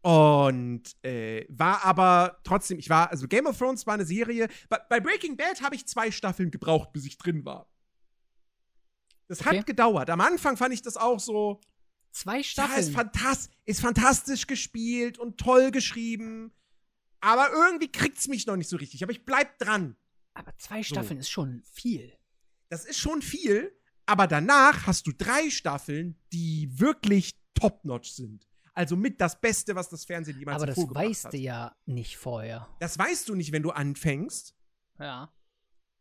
und 0.00 1.04
äh, 1.04 1.46
war 1.50 1.84
aber 1.84 2.40
trotzdem, 2.42 2.80
ich 2.80 2.90
war, 2.90 3.12
also 3.12 3.28
Game 3.28 3.46
of 3.46 3.56
Thrones 3.56 3.86
war 3.86 3.94
eine 3.94 4.06
Serie. 4.06 4.48
Bei, 4.68 4.80
bei 4.88 4.98
Breaking 4.98 5.36
Bad 5.36 5.62
habe 5.62 5.76
ich 5.76 5.86
zwei 5.86 6.10
Staffeln 6.10 6.50
gebraucht, 6.50 6.92
bis 6.92 7.06
ich 7.06 7.16
drin 7.16 7.44
war. 7.44 7.70
Das 9.28 9.40
Okay. 9.40 9.58
hat 9.58 9.66
gedauert. 9.66 10.10
Am 10.10 10.20
Anfang 10.20 10.56
fand 10.56 10.72
ich 10.74 10.82
das 10.82 10.96
auch 10.96 11.20
so, 11.20 11.60
Zwei 12.10 12.34
ja, 12.36 12.40
ist, 12.40 12.46
Staffeln. 12.48 12.92
fantas 12.92 13.50
ist 13.66 13.80
fantastisch 13.80 14.46
gespielt 14.46 15.18
und 15.18 15.38
toll 15.38 15.70
geschrieben. 15.70 16.52
Aber 17.20 17.50
irgendwie 17.52 17.92
kriegt's 17.92 18.28
mich 18.28 18.46
noch 18.46 18.56
nicht 18.56 18.68
so 18.70 18.76
richtig. 18.76 19.02
Aber 19.02 19.12
ich 19.12 19.24
bleib 19.24 19.58
dran. 19.58 19.96
aber 20.34 20.56
zwei 20.58 20.82
Staffeln 20.82 21.18
ist 21.20 21.28
schon 21.30 21.62
viel. 21.72 22.16
Das 22.70 22.84
ist 22.84 22.98
schon 22.98 23.22
viel. 23.22 23.72
Aber 24.06 24.26
danach 24.26 24.86
hast 24.86 25.06
du 25.06 25.12
drei 25.12 25.50
Staffeln, 25.50 26.16
die 26.32 26.70
wirklich 26.80 27.34
top-notch 27.54 28.10
sind. 28.12 28.48
Also 28.72 28.96
mit 28.96 29.20
das 29.20 29.40
Beste, 29.40 29.74
was 29.74 29.88
das 29.90 30.04
Fernsehen 30.04 30.38
jemals 30.38 30.56
Aber 30.62 30.66
das 30.66 30.78
weißt 30.78 31.24
hat. 31.26 31.32
du 31.34 31.36
ja 31.38 31.76
nicht 31.84 32.16
vorher. 32.16 32.68
Das 32.80 32.96
weißt 32.98 33.28
du 33.28 33.34
nicht, 33.34 33.52
wenn 33.52 33.62
du 33.64 33.70
anfängst. 33.70 34.54
Ja. 34.98 35.30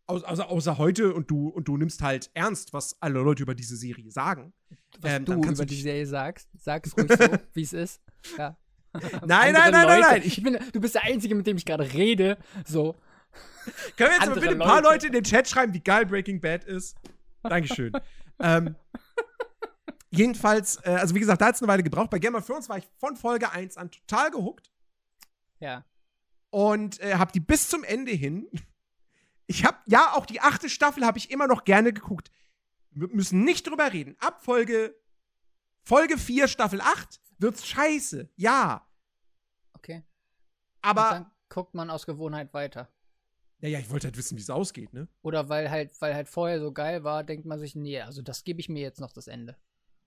Au- 0.07 0.15
Außer, 0.23 0.49
außer 0.49 0.77
heute 0.77 1.13
und 1.13 1.29
du, 1.29 1.49
und 1.49 1.67
du 1.67 1.75
nimmst 1.77 2.01
halt 2.01 2.31
ernst, 2.34 2.71
was 2.73 2.95
alle 3.01 3.19
Leute 3.19 3.43
über 3.43 3.53
diese 3.55 3.75
Serie 3.75 4.09
sagen. 4.11 4.53
Was 5.01 5.11
Ähm, 5.13 5.25
du 5.25 5.34
über 5.34 5.65
die 5.65 5.81
Serie 5.81 6.05
sagst, 6.07 6.49
sag 6.57 6.85
es 6.88 6.97
ruhig 6.97 7.11
so, 7.11 7.17
wie 7.53 7.61
es 7.61 7.73
ist. 7.73 8.01
Ja. 8.38 8.57
Nein, 8.93 9.03
nein, 9.25 9.53
nein, 9.53 9.71
nein, 9.71 9.88
Leute. 9.88 10.01
nein. 10.01 10.21
Ich 10.23 10.41
bin, 10.41 10.57
du 10.71 10.79
bist 10.79 10.95
der 10.95 11.03
Einzige, 11.03 11.35
mit 11.35 11.45
dem 11.45 11.57
ich 11.57 11.65
gerade 11.65 11.91
rede. 11.93 12.38
So. 12.65 12.95
Können 13.97 14.11
wir 14.11 14.17
jetzt 14.17 14.27
mal 14.27 14.34
bitte 14.35 14.49
ein 14.51 14.59
paar 14.59 14.81
Leute. 14.81 14.93
Leute 14.93 15.07
in 15.07 15.13
den 15.13 15.23
Chat 15.25 15.47
schreiben, 15.49 15.73
wie 15.73 15.81
geil 15.81 16.05
Breaking 16.05 16.39
Bad 16.39 16.63
ist? 16.63 16.95
Dankeschön. 17.43 17.91
ähm, 18.39 18.75
jedenfalls, 20.09 20.77
äh, 20.84 20.89
also 20.91 21.13
wie 21.15 21.19
gesagt, 21.19 21.41
da 21.41 21.47
hat 21.47 21.55
es 21.55 21.61
eine 21.61 21.67
Weile 21.67 21.84
gebraucht. 21.84 22.09
Bei 22.09 22.19
Game 22.19 22.35
of 22.35 22.45
Thrones 22.45 22.69
war 22.69 22.77
ich 22.77 22.88
von 22.97 23.15
Folge 23.15 23.51
1 23.51 23.77
an 23.77 23.91
total 23.91 24.31
gehuckt 24.31 24.71
Ja. 25.59 25.84
und 26.49 26.99
äh, 27.01 27.15
habe 27.15 27.31
die 27.31 27.39
bis 27.41 27.69
zum 27.69 27.84
Ende 27.84 28.11
hin. 28.13 28.47
Ich 29.48 29.65
habe, 29.65 29.78
ja, 29.88 30.14
auch 30.14 30.26
die 30.26 30.41
achte 30.41 30.69
Staffel 30.69 31.06
habe 31.06 31.18
ich 31.18 31.32
immer 31.32 31.48
noch 31.48 31.64
gerne 31.64 31.94
geguckt. 31.94 32.32
Wir 32.91 33.07
müssen 33.10 33.44
nicht 33.44 33.65
drüber 33.68 33.91
reden. 33.94 34.15
Ab 34.19 34.44
Folge, 34.44 34.95
Folge 35.84 36.18
4, 36.18 36.48
Staffel 36.48 36.82
8 36.82 37.19
wird's 37.40 37.65
scheiße. 37.65 38.30
Ja. 38.36 38.88
Okay. 39.74 39.98
Und 39.98 40.03
Aber, 40.82 41.10
dann 41.10 41.32
guckt 41.49 41.74
man 41.76 41.90
aus 41.90 42.06
Gewohnheit 42.06 42.53
weiter. 42.53 42.91
naja, 43.60 43.80
ich 43.80 43.90
wollte 43.90 44.07
halt 44.07 44.18
wissen, 44.18 44.38
wie 44.38 44.41
es 44.41 44.49
ausgeht, 44.49 44.94
ne? 44.94 45.07
Oder 45.22 45.48
weil 45.49 45.69
halt, 45.69 45.99
weil 46.02 46.14
halt 46.14 46.28
vorher 46.28 46.60
so 46.60 46.72
geil 46.74 47.03
war, 47.03 47.24
denkt 47.24 47.45
man 47.45 47.60
sich, 47.60 47.76
nee, 47.76 48.02
also 48.02 48.22
das 48.22 48.44
gebe 48.44 48.60
ich 48.60 48.68
mir 48.69 48.82
jetzt 48.82 48.99
noch 48.99 49.11
das 49.14 49.28
Ende. 49.28 49.56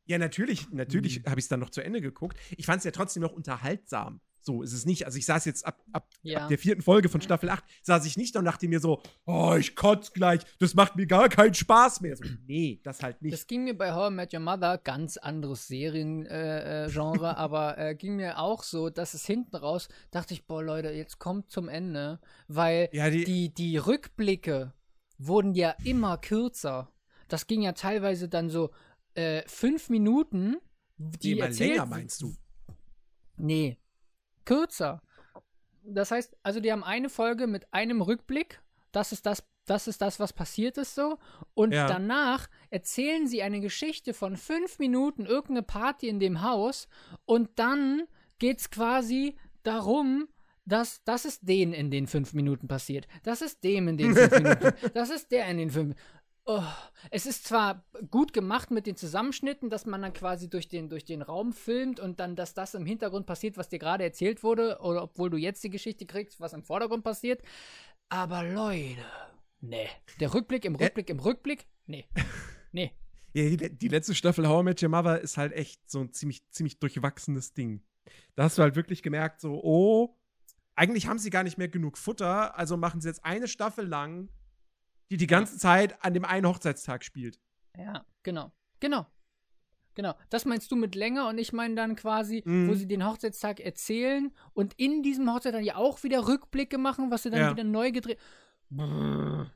Ja, 0.05 0.19
natürlich, 0.19 0.69
natürlich 0.71 1.17
Hm. 1.17 1.25
habe 1.27 1.39
ich 1.41 1.45
es 1.45 1.49
dann 1.49 1.61
noch 1.61 1.71
zu 1.71 1.83
Ende 1.83 2.01
geguckt. 2.01 2.39
Ich 2.57 2.67
fand 2.67 2.79
es 2.79 2.85
ja 2.85 2.91
trotzdem 2.91 3.23
noch 3.23 3.33
unterhaltsam. 3.33 4.21
So 4.43 4.63
ist 4.63 4.73
es 4.73 4.87
nicht. 4.87 5.05
Also 5.07 5.19
ich 5.19 5.27
saß 5.27 5.45
jetzt 5.45 5.67
ab, 5.67 5.83
ab, 5.93 6.09
Ja. 6.23 6.43
ab 6.43 6.49
der 6.49 6.59
vierten 6.59 6.83
Folge 6.83 7.09
von 7.09 7.21
Staffel 7.21 7.51
8, 7.51 7.63
saß 7.83 8.07
ich 8.07 8.17
nicht 8.17 8.37
und 8.37 8.45
dachte 8.45 8.69
mir 8.69 8.81
so, 8.81 9.03
oh, 9.27 9.55
ich 9.59 9.77
kotz 9.77 10.13
gleich, 10.13 10.41
das 10.59 10.75
macht 10.75 10.97
mir 10.97 11.07
gar 11.07 11.29
keinen 11.29 11.55
Spaß 11.55 12.01
mehr. 12.01 12.17
So, 12.17 12.25
nee, 12.47 12.81
das 12.83 13.03
halt 13.03 13.21
nicht. 13.23 13.35
Das 13.35 13.47
ging 13.47 13.65
mir 13.65 13.77
bei 13.77 13.93
How 13.93 14.11
I 14.11 14.15
Met 14.15 14.33
Your 14.33 14.41
Mother, 14.41 14.79
ganz 14.79 15.17
anderes 15.17 15.67
Seriengenre, 15.69 16.89
äh, 16.89 16.91
äh, 16.91 17.25
aber 17.37 17.79
äh, 17.79 17.95
ging 17.95 18.17
mir 18.17 18.39
auch 18.39 18.63
so, 18.63 18.89
dass 18.89 19.15
es 19.15 19.27
hinten 19.27 19.57
raus, 19.57 19.89
dachte 20.11 20.35
ich, 20.35 20.47
boah 20.47 20.63
Leute, 20.63 20.91
jetzt 20.91 21.19
kommt 21.19 21.51
zum 21.51 21.69
Ende, 21.69 22.21
weil 22.49 22.89
ja, 22.93 23.11
die, 23.11 23.25
die, 23.25 23.55
die 23.55 23.77
Rückblicke 23.77 24.73
wurden 25.19 25.55
ja 25.55 25.75
immer 25.85 26.17
kürzer. 26.17 26.93
Das 27.29 27.47
ging 27.47 27.63
ja 27.63 27.73
teilweise 27.73 28.29
dann 28.29 28.49
so 28.49 28.71
äh, 29.15 29.43
fünf 29.47 29.91
Minuten, 29.91 30.57
die 30.97 31.35
die 31.35 31.41
erzählt, 31.41 31.71
länger 31.71 31.87
meinst 31.87 32.23
du? 32.23 32.35
Nee, 33.37 33.79
kürzer. 34.45 35.03
Das 35.83 36.11
heißt, 36.11 36.37
also 36.43 36.61
die 36.61 36.71
haben 36.73 36.85
eine 36.85 37.09
Folge 37.09 37.47
mit 37.47 37.73
einem 37.73 38.03
Rückblick. 38.03 38.61
Das 38.93 39.13
ist 39.13 39.25
das, 39.27 39.45
das 39.67 39.87
ist 39.89 40.03
das, 40.03 40.19
was 40.21 40.33
passiert 40.33 40.77
ist 40.79 40.95
so. 40.95 41.19
Und 41.55 41.73
Ja. 41.73 41.87
danach 41.87 42.49
erzählen 42.71 43.27
sie 43.27 43.43
eine 43.43 43.61
Geschichte 43.61 44.13
von 44.15 44.37
fünf 44.37 44.79
Minuten, 44.79 45.27
irgendeine 45.27 45.63
Party 45.63 46.09
in 46.09 46.19
dem 46.21 46.43
Haus. 46.43 46.89
Und 47.25 47.51
dann 47.59 48.03
geht's 48.39 48.71
quasi 48.71 49.37
darum, 49.63 50.29
dass 50.67 51.03
das 51.05 51.25
ist 51.25 51.49
den 51.49 51.73
in 51.73 51.91
den 51.91 52.07
fünf 52.07 52.33
Minuten 52.35 52.69
passiert. 52.69 53.07
Das 53.23 53.43
ist 53.43 53.65
dem 53.65 53.89
in 53.89 53.97
den 53.97 54.15
fünf 54.15 54.31
Minuten. 54.39 54.73
Das 54.95 55.11
ist 55.11 55.31
der 55.33 55.47
in 55.49 55.59
den 55.59 55.71
fünf 55.71 55.97
Oh, 56.53 56.65
es 57.13 57.27
ist 57.27 57.47
zwar 57.47 57.85
gut 58.11 58.33
gemacht 58.33 58.73
mit 58.73 58.85
den 58.89 58.97
Zusammenschnitten, 58.97 59.71
dass 59.71 59.87
man 59.87 60.03
dann 60.03 60.13
quasi 60.13 60.51
durch 60.51 60.67
den, 60.67 60.89
durch 60.89 61.05
den 61.05 61.23
Raum 61.23 61.53
filmt 61.53 62.01
und 62.01 62.19
dann, 62.19 62.35
dass 62.35 62.55
das 62.55 62.75
im 62.75 62.85
Hintergrund 62.85 63.25
passiert, 63.25 63.57
was 63.57 63.69
dir 63.69 63.79
gerade 63.79 64.03
erzählt 64.03 64.43
wurde, 64.43 64.81
oder 64.81 65.05
obwohl 65.05 65.31
du 65.31 65.37
jetzt 65.37 65.63
die 65.63 65.71
Geschichte 65.71 66.07
kriegst, 66.07 66.41
was 66.41 66.53
im 66.53 66.65
Vordergrund 66.65 67.05
passiert. 67.05 67.41
Aber 68.09 68.43
Leute, 68.43 69.05
nee. 69.61 69.89
Der 70.19 70.35
Rückblick 70.35 70.65
im 70.65 70.75
Rückblick 70.75 71.09
im 71.11 71.21
Rückblick, 71.21 71.67
nee. 71.87 72.07
Nee. 72.73 72.93
Ja, 73.33 73.49
die, 73.49 73.79
die 73.79 73.89
letzte 73.89 74.15
Staffel 74.17 74.49
How 74.49 74.63
I 74.63 74.65
Met 74.65 74.83
Your 74.83 74.89
Mother 74.89 75.21
ist 75.21 75.37
halt 75.37 75.53
echt 75.53 75.89
so 75.89 76.01
ein 76.01 76.13
ziemlich, 76.13 76.49
ziemlich 76.51 76.81
durchwachsenes 76.81 77.53
Ding. 77.53 77.83
Da 78.35 78.45
hast 78.45 78.59
du 78.59 78.63
halt 78.63 78.75
wirklich 78.75 79.05
gemerkt, 79.05 79.41
so, 79.41 79.61
oh, 79.63 80.17
eigentlich 80.75 81.07
haben 81.07 81.19
sie 81.19 81.31
gar 81.31 81.45
nicht 81.45 81.59
mehr 81.59 81.69
genug 81.69 81.97
Futter, 81.97 82.57
also 82.59 82.77
machen 82.77 83.01
sie 83.01 83.09
jetzt 83.09 83.25
eine 83.25 83.47
Staffel 83.47 83.87
lang, 83.87 84.31
die 85.11 85.17
die 85.17 85.27
ganze 85.27 85.59
Zeit 85.59 86.03
an 86.05 86.15
dem 86.15 86.25
einen 86.25 86.47
Hochzeitstag 86.47 87.05
spielt. 87.05 87.39
Ja, 87.77 88.05
genau. 88.23 88.53
Genau. 88.81 89.07
Genau. 89.95 90.15
Das 90.31 90.45
meinst 90.45 90.71
du 90.71 90.77
mit 90.77 90.95
länger 90.95 91.29
und 91.29 91.39
ich 91.39 91.53
meine 91.53 91.75
dann 91.75 91.97
quasi, 91.97 92.43
Mhm. 92.47 92.69
wo 92.69 92.75
sie 92.75 92.87
den 92.87 93.05
Hochzeitstag 93.05 93.61
erzählen 93.61 94.33
und 94.55 94.73
in 94.75 95.03
diesem 95.03 95.29
Hochzeitstag 95.29 95.53
dann 95.55 95.65
ja 95.65 95.77
auch 95.77 96.03
wieder 96.05 96.27
Rückblicke 96.29 96.79
machen, 96.79 97.11
was 97.11 97.25
sie 97.25 97.31
dann 97.31 97.41
Ja. 97.41 97.51
wieder 97.51 97.65
neu 97.65 97.91
gedreht. 97.93 98.19
Brrr. 98.71 99.51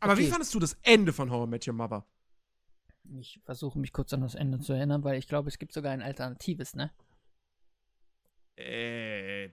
Aber 0.00 0.16
wie 0.18 0.22
Okay. 0.22 0.30
fandest 0.30 0.54
du 0.54 0.58
das 0.58 0.78
Ende 0.82 1.12
von 1.12 1.30
I 1.32 1.46
Met 1.46 1.66
Your 1.66 1.74
Mother? 1.74 2.06
Ich 3.18 3.40
versuche 3.44 3.78
mich 3.78 3.92
kurz 3.92 4.12
an 4.12 4.20
das 4.20 4.34
Ende 4.34 4.60
zu 4.60 4.72
erinnern, 4.72 5.02
weil 5.02 5.18
ich 5.18 5.26
glaube, 5.26 5.48
es 5.48 5.58
gibt 5.58 5.72
sogar 5.72 5.92
ein 5.92 6.02
alternatives, 6.02 6.74
ne? 6.76 6.92
Äh, 8.56 9.50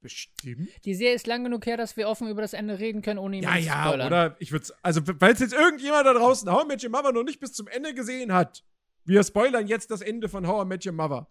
bestimmt. 0.00 0.68
Die 0.84 0.94
Serie 0.94 1.14
ist 1.14 1.26
lang 1.26 1.44
genug 1.44 1.66
her, 1.66 1.76
dass 1.76 1.96
wir 1.96 2.08
offen 2.08 2.28
über 2.28 2.42
das 2.42 2.52
Ende 2.52 2.78
reden 2.78 3.02
können, 3.02 3.18
ohne 3.18 3.36
ihn 3.38 3.42
Ja, 3.42 3.52
zu 3.54 3.58
ja, 3.60 3.84
spoilern. 3.86 4.06
oder? 4.06 4.36
Ich 4.38 4.52
würde 4.52 4.66
also, 4.82 5.00
weil 5.20 5.32
es 5.32 5.40
jetzt 5.40 5.52
irgendjemand 5.54 6.06
da 6.06 6.12
draußen 6.14 6.50
How 6.50 6.64
I 6.64 6.66
Met 6.68 6.84
Your 6.84 6.90
Mother 6.90 7.12
noch 7.12 7.24
nicht 7.24 7.40
bis 7.40 7.52
zum 7.52 7.68
Ende 7.68 7.94
gesehen 7.94 8.32
hat, 8.32 8.64
wir 9.04 9.22
spoilern 9.24 9.66
jetzt 9.66 9.90
das 9.90 10.00
Ende 10.02 10.28
von 10.28 10.46
How 10.46 10.64
I 10.64 10.68
Met 10.68 10.84
Your 10.86 10.92
Mother. 10.92 11.28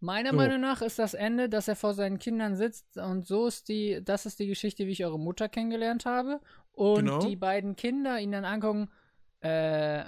Meiner 0.00 0.30
So. 0.30 0.36
Meinung 0.36 0.60
nach 0.60 0.82
ist 0.82 0.98
das 0.98 1.14
Ende, 1.14 1.48
dass 1.48 1.68
er 1.68 1.76
vor 1.76 1.94
seinen 1.94 2.18
Kindern 2.18 2.56
sitzt 2.56 2.96
und 2.96 3.24
so 3.26 3.46
ist 3.46 3.68
die, 3.68 4.00
das 4.04 4.26
ist 4.26 4.38
die 4.40 4.46
Geschichte, 4.48 4.86
wie 4.86 4.90
ich 4.92 5.04
eure 5.04 5.18
Mutter 5.18 5.48
kennengelernt 5.48 6.06
habe. 6.06 6.40
Und 6.72 7.04
Genau. 7.04 7.20
die 7.20 7.36
beiden 7.36 7.76
Kinder 7.76 8.18
ihn 8.18 8.32
dann 8.32 8.44
angucken, 8.44 8.88
äh, 9.40 9.48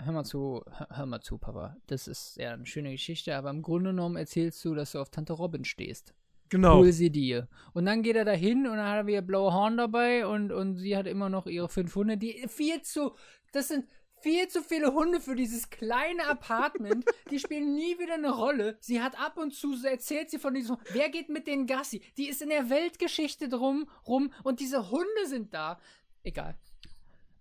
hör 0.03 0.13
mal 0.13 0.25
zu, 0.25 0.65
hör, 0.71 0.89
hör 0.91 1.07
mal 1.07 1.21
zu, 1.21 1.39
Papa. 1.39 1.77
Das 1.87 2.09
ist 2.09 2.37
ja 2.39 2.53
eine 2.55 2.67
schöne 2.67 2.91
Geschichte, 2.93 3.37
aber 3.37 3.51
im 3.51 3.63
Grunde 3.63 3.91
genommen 3.91 4.17
erzählst 4.17 4.65
du, 4.65 4.75
dass 4.75 4.93
du 4.93 4.99
auf 5.01 5.11
Tante 5.11 5.33
Robin 5.35 5.65
stehst. 5.65 6.15
Genau. 6.55 6.77
Hol 6.77 6.93
sie 6.93 7.11
dir. 7.11 7.49
Und 7.73 7.85
dann 7.87 8.05
geht 8.05 8.15
er 8.15 8.25
dahin 8.25 8.69
und 8.69 8.77
dann 8.77 8.89
hat 8.89 8.99
er 8.99 9.07
wieder 9.09 9.23
blaue 9.23 9.53
Horn 9.53 9.77
dabei 9.77 10.25
und, 10.25 10.53
und 10.53 10.77
sie 10.77 10.97
hat 10.97 11.09
immer 11.09 11.29
noch 11.29 11.49
ihre 11.49 11.69
fünf 11.69 11.97
Hunde, 11.97 12.17
die 12.17 12.47
viel 12.47 12.81
zu, 12.83 13.17
das 13.51 13.67
sind 13.67 13.89
viel 14.21 14.47
zu 14.47 14.63
viele 14.63 14.95
Hunde 14.95 15.21
für 15.21 15.35
dieses 15.35 15.69
kleine 15.69 16.29
Apartment. 16.29 17.07
Die 17.33 17.41
spielen 17.41 17.75
nie 17.75 17.99
wieder 17.99 18.15
eine 18.15 18.31
Rolle. 18.31 18.77
Sie 18.79 19.03
hat 19.03 19.19
ab 19.19 19.37
und 19.37 19.53
zu, 19.53 19.75
erzählt 19.85 20.31
sie 20.31 20.39
von 20.39 20.55
diesem, 20.55 20.77
wer 20.93 21.09
geht 21.09 21.29
mit 21.29 21.49
den 21.49 21.67
Gassi? 21.67 22.05
Die 22.17 22.29
ist 22.29 22.41
in 22.41 22.51
der 22.51 22.71
Weltgeschichte 22.71 23.49
drum, 23.49 23.91
rum 24.07 24.33
und 24.45 24.61
diese 24.61 24.93
Hunde 24.93 25.27
sind 25.27 25.55
da. 25.55 25.81
Egal. 26.23 26.55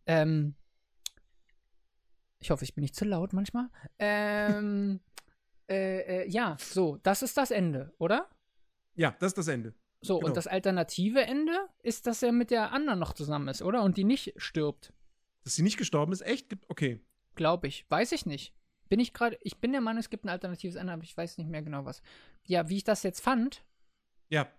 Ähm, 0.07 0.56
ich 2.40 2.49
hoffe, 2.49 2.64
ich 2.64 2.73
bin 2.73 2.81
nicht 2.81 2.95
zu 2.95 3.06
laut 3.06 3.31
manchmal. 3.31 3.69
Ähm, 3.99 5.02
äh, 5.69 6.23
äh, 6.23 6.27
ja, 6.27 6.57
so, 6.60 6.98
das 7.03 7.22
ist 7.22 7.38
das 7.38 7.52
Ende, 7.52 7.94
oder? 7.99 8.27
Ja, 8.95 9.11
das 9.20 9.30
ist 9.32 9.38
das 9.38 9.48
Ende. 9.48 9.74
So, 10.02 10.18
Genau. 10.18 10.28
und 10.30 10.38
das 10.38 10.48
alternative 10.48 11.22
Ende 11.22 11.57
ist, 11.82 12.07
dass 12.07 12.22
er 12.24 12.32
mit 12.32 12.52
der 12.52 12.72
anderen 12.74 12.99
noch 12.99 13.14
zusammen 13.14 13.48
ist, 13.48 13.61
oder? 13.61 13.84
Und 13.84 13.98
die 13.98 14.03
nicht 14.03 14.34
stirbt. 14.38 14.94
Dass 15.44 15.56
sie 15.56 15.61
nicht 15.64 15.78
gestorben 15.78 16.11
ist, 16.14 16.22
echt? 16.22 16.56
Okay. 16.68 16.99
Glaube 17.36 17.68
ich. 17.68 17.86
Weiß 17.90 18.11
ich 18.11 18.26
nicht. 18.26 18.53
Bin 18.90 18.99
ich 18.99 19.14
gerade. 19.14 19.38
Ich 19.41 19.57
bin 19.60 19.72
der 19.72 19.82
Meinung, 19.82 19.99
es 19.99 20.10
gibt 20.10 20.26
ein 20.26 20.30
alternatives 20.30 20.76
Ende, 20.76 20.94
aber 20.94 21.03
ich 21.03 21.15
weiß 21.15 21.38
nicht 21.38 21.49
mehr 21.49 21.61
genau 21.64 21.86
was. 21.86 22.02
Ja, 22.44 22.70
wie 22.70 22.78
ich 22.78 22.84
das 22.84 23.02
jetzt 23.03 23.22
fand. 23.22 23.64
Ja. 24.30 24.52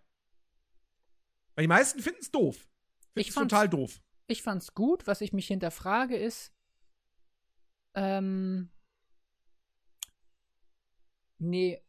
Weil 1.54 1.64
die 1.64 1.68
meisten 1.68 2.00
finden 2.00 2.20
es 2.20 2.30
doof. 2.30 2.66
Ich 3.14 3.26
Finden's 3.26 3.34
fand's- 3.34 3.50
total 3.52 3.68
doof. 3.68 4.02
Ich 4.26 4.42
fand's 4.42 4.74
gut. 4.74 5.06
Was 5.06 5.20
ich 5.20 5.32
mich 5.32 5.46
hinterfrage 5.46 6.16
ist. 6.16 6.52
Ähm. 7.94 8.70
Nee. 11.38 11.80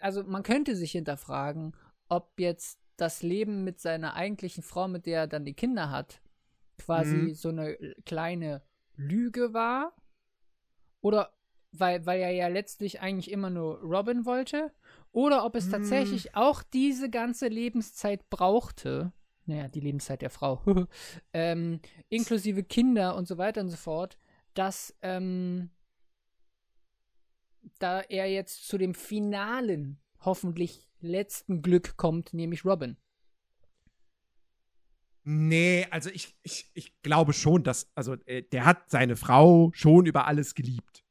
Also, 0.00 0.24
man 0.24 0.42
könnte 0.42 0.74
sich 0.76 0.92
hinterfragen, 0.92 1.74
ob 2.08 2.38
jetzt 2.40 2.78
das 2.96 3.22
Leben 3.22 3.64
mit 3.64 3.80
seiner 3.80 4.14
eigentlichen 4.14 4.62
Frau, 4.62 4.88
mit 4.88 5.06
der 5.06 5.20
er 5.20 5.26
dann 5.28 5.44
die 5.44 5.54
Kinder 5.54 5.90
hat, 5.90 6.20
quasi 6.78 7.16
Mhm. 7.16 7.34
so 7.34 7.48
eine 7.50 7.74
kleine 8.04 8.62
Lüge 8.96 9.52
war. 9.54 9.94
Oder 11.00 11.32
weil, 11.70 12.06
weil 12.06 12.20
er 12.20 12.30
ja 12.30 12.48
letztlich 12.48 13.00
eigentlich 13.00 13.30
immer 13.30 13.50
nur 13.50 13.78
Robin 13.82 14.24
wollte. 14.24 14.72
Oder 15.12 15.44
ob 15.44 15.54
es 15.54 15.66
Mhm. 15.66 15.70
tatsächlich 15.72 16.34
auch 16.34 16.62
diese 16.62 17.08
ganze 17.10 17.48
Lebenszeit 17.48 18.28
brauchte. 18.30 19.12
Naja, 19.46 19.68
die 19.68 19.80
Lebenszeit 19.80 20.22
der 20.22 20.30
Frau. 20.30 20.60
ähm, 21.32 21.80
inklusive 22.08 22.64
Kinder 22.64 23.16
und 23.16 23.28
so 23.28 23.38
weiter 23.38 23.60
und 23.60 23.68
so 23.68 23.76
fort, 23.76 24.18
dass 24.54 24.96
ähm, 25.02 25.70
da 27.78 28.00
er 28.00 28.26
jetzt 28.26 28.66
zu 28.66 28.76
dem 28.78 28.94
finalen, 28.94 30.00
hoffentlich 30.20 30.87
letzten 31.00 31.62
Glück 31.62 31.96
kommt, 31.96 32.32
nämlich 32.34 32.64
Robin. 32.64 32.96
Nee, 35.24 35.86
also 35.90 36.08
ich, 36.10 36.38
ich, 36.42 36.70
ich 36.74 37.02
glaube 37.02 37.32
schon, 37.34 37.62
dass, 37.62 37.90
also 37.94 38.14
äh, 38.24 38.42
der 38.42 38.64
hat 38.64 38.88
seine 38.88 39.14
Frau 39.16 39.70
schon 39.74 40.06
über 40.06 40.26
alles 40.26 40.54
geliebt. 40.54 41.04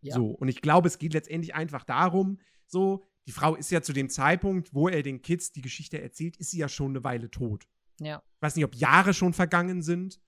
Ja. 0.00 0.14
So, 0.14 0.28
und 0.28 0.48
ich 0.48 0.62
glaube, 0.62 0.88
es 0.88 0.98
geht 0.98 1.12
letztendlich 1.12 1.54
einfach 1.54 1.84
darum, 1.84 2.38
so, 2.66 3.04
die 3.26 3.32
Frau 3.32 3.54
ist 3.56 3.70
ja 3.70 3.82
zu 3.82 3.92
dem 3.92 4.08
Zeitpunkt, 4.08 4.72
wo 4.72 4.88
er 4.88 5.02
den 5.02 5.20
Kids 5.20 5.52
die 5.52 5.60
Geschichte 5.60 6.00
erzählt, 6.00 6.38
ist 6.38 6.52
sie 6.52 6.58
ja 6.58 6.68
schon 6.68 6.92
eine 6.92 7.04
Weile 7.04 7.30
tot. 7.30 7.66
Ja. 8.00 8.22
Ich 8.36 8.42
weiß 8.42 8.56
nicht, 8.56 8.64
ob 8.64 8.74
Jahre 8.74 9.12
schon 9.12 9.34
vergangen 9.34 9.82
sind. 9.82 10.20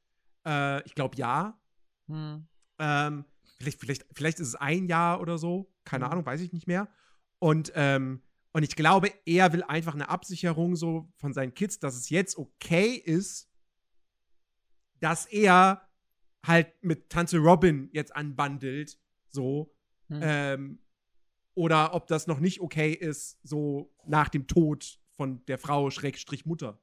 Äh, 0.47 0.85
ich 0.85 0.95
glaube 0.95 1.17
ja. 1.17 1.59
Hm. 2.09 2.47
Ähm, 2.79 3.25
vielleicht, 3.59 3.81
vielleicht, 3.81 4.07
vielleicht 4.13 4.41
ist 4.41 4.49
es 4.49 4.55
ein 4.57 4.87
Jahr 4.89 5.21
oder 5.23 5.39
so. 5.39 5.73
Keine 5.85 6.05
Mhm. 6.05 6.11
Ahnung, 6.11 6.27
weiß 6.27 6.43
ich 6.43 6.53
nicht 6.53 6.67
mehr. 6.67 6.89
Und, 7.39 7.73
ähm, 7.75 8.23
und 8.53 8.63
ich 8.63 8.77
glaube, 8.77 9.11
er 9.25 9.53
will 9.53 9.63
einfach 9.63 9.95
eine 9.95 10.09
Absicherung 10.09 10.77
so 10.77 11.11
von 11.17 11.33
seinen 11.33 11.55
Kids, 11.55 11.79
dass 11.79 11.97
es 11.97 12.11
jetzt 12.11 12.37
okay 12.37 12.95
ist, 12.95 13.51
dass 15.01 15.27
er 15.27 15.89
halt 16.45 16.73
mit 16.83 17.09
Tante 17.11 17.39
Robin 17.39 17.89
jetzt 17.93 18.15
anbandelt, 18.15 18.99
so. 19.29 19.75
Hm. 20.09 20.21
Ähm, 20.23 20.79
oder 21.55 21.95
ob 21.95 22.07
das 22.07 22.27
noch 22.27 22.41
nicht 22.41 22.61
okay 22.61 22.93
ist, 22.93 23.39
so 23.43 23.93
nach 24.07 24.29
dem 24.29 24.47
Tod 24.47 24.99
von 25.11 25.45
der 25.47 25.59
Frau 25.59 25.91
Schrägstrich 25.91 26.47
Mutter. 26.47 26.81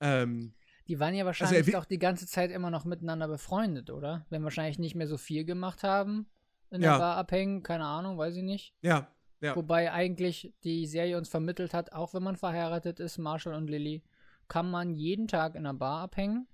Ähm, 0.00 0.54
Die 0.86 0.98
waren 0.98 1.14
ja 1.14 1.26
wahrscheinlich 1.26 1.66
wi- 1.66 1.76
auch 1.76 1.84
die 1.84 1.98
ganze 1.98 2.26
Zeit 2.26 2.50
immer 2.50 2.70
noch 2.70 2.84
miteinander 2.84 3.28
befreundet, 3.28 3.90
oder? 3.90 4.26
Wenn 4.30 4.42
wahrscheinlich 4.42 4.78
nicht 4.78 4.94
mehr 4.94 5.06
so 5.06 5.18
viel 5.18 5.44
gemacht 5.44 5.82
haben. 5.82 6.30
In 6.70 6.80
der 6.82 6.92
Ja. 6.92 6.98
Bar 6.98 7.16
abhängen, 7.16 7.62
keine 7.62 7.84
Ahnung, 7.86 8.16
weiß 8.18 8.36
ich 8.36 8.42
nicht. 8.42 8.74
ja, 8.82 9.10
ja. 9.40 9.54
Wobei 9.56 9.92
eigentlich 9.92 10.54
die 10.64 10.86
Serie 10.86 11.16
uns 11.16 11.28
vermittelt 11.28 11.74
hat, 11.74 11.92
auch 11.92 12.14
wenn 12.14 12.22
man 12.22 12.36
verheiratet 12.36 13.00
ist, 13.00 13.18
Marshall 13.18 13.54
und 13.54 13.68
Lily, 13.68 14.02
kann 14.48 14.70
man 14.70 14.94
jeden 14.94 15.28
Tag 15.28 15.54
in 15.54 15.64
der 15.64 15.74
Bar 15.74 16.02
abhängen. 16.02 16.46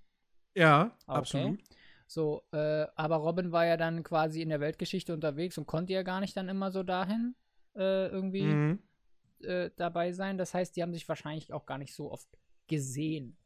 Ja, 0.55 0.97
Okay. 1.07 1.19
absolut. 1.19 1.61
So, 2.07 2.43
äh, 2.53 2.87
aber 2.97 3.17
Robin 3.17 3.53
war 3.53 3.65
ja 3.67 3.77
dann 3.77 4.03
quasi 4.03 4.43
in 4.43 4.51
der 4.51 4.61
Weltgeschichte 4.61 5.15
unterwegs 5.15 5.57
und 5.59 5.67
konnte 5.67 5.93
ja 5.93 6.03
gar 6.03 6.21
nicht 6.21 6.37
dann 6.37 6.49
immer 6.49 6.71
so 6.71 6.83
dahin 6.83 7.35
äh, 7.77 8.09
irgendwie 8.09 8.43
Mhm. 8.43 8.79
äh, 9.43 9.71
dabei 9.77 10.13
sein. 10.13 10.39
Das 10.39 10.55
heißt, 10.55 10.77
die 10.77 10.83
haben 10.83 10.93
sich 10.93 11.09
wahrscheinlich 11.09 11.53
auch 11.53 11.67
gar 11.67 11.79
nicht 11.79 11.95
so 11.95 12.11
oft 12.13 12.29
gesehen. 12.67 13.37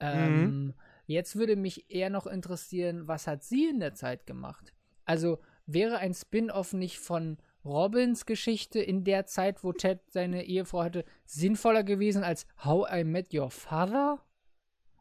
Ähm, 0.00 0.74
Jetzt 1.06 1.36
würde 1.36 1.56
mich 1.56 1.90
eher 1.90 2.08
noch 2.08 2.26
interessieren, 2.26 3.06
was 3.06 3.26
hat 3.26 3.42
sie 3.42 3.68
in 3.68 3.78
der 3.78 3.94
Zeit 3.94 4.26
gemacht? 4.26 4.72
Also 5.04 5.38
wäre 5.66 5.98
ein 5.98 6.14
Spin-off 6.14 6.72
nicht 6.72 6.98
von 6.98 7.36
Robins 7.64 8.26
Geschichte 8.26 8.80
in 8.80 9.04
der 9.04 9.26
Zeit, 9.26 9.64
wo 9.64 9.72
Ted 9.72 10.00
seine 10.10 10.44
Ehefrau 10.44 10.82
hatte, 10.82 11.04
sinnvoller 11.24 11.82
gewesen 11.82 12.22
als 12.22 12.46
How 12.62 12.86
I 12.92 13.04
Met 13.04 13.32
Your 13.32 13.50
Father? 13.50 14.24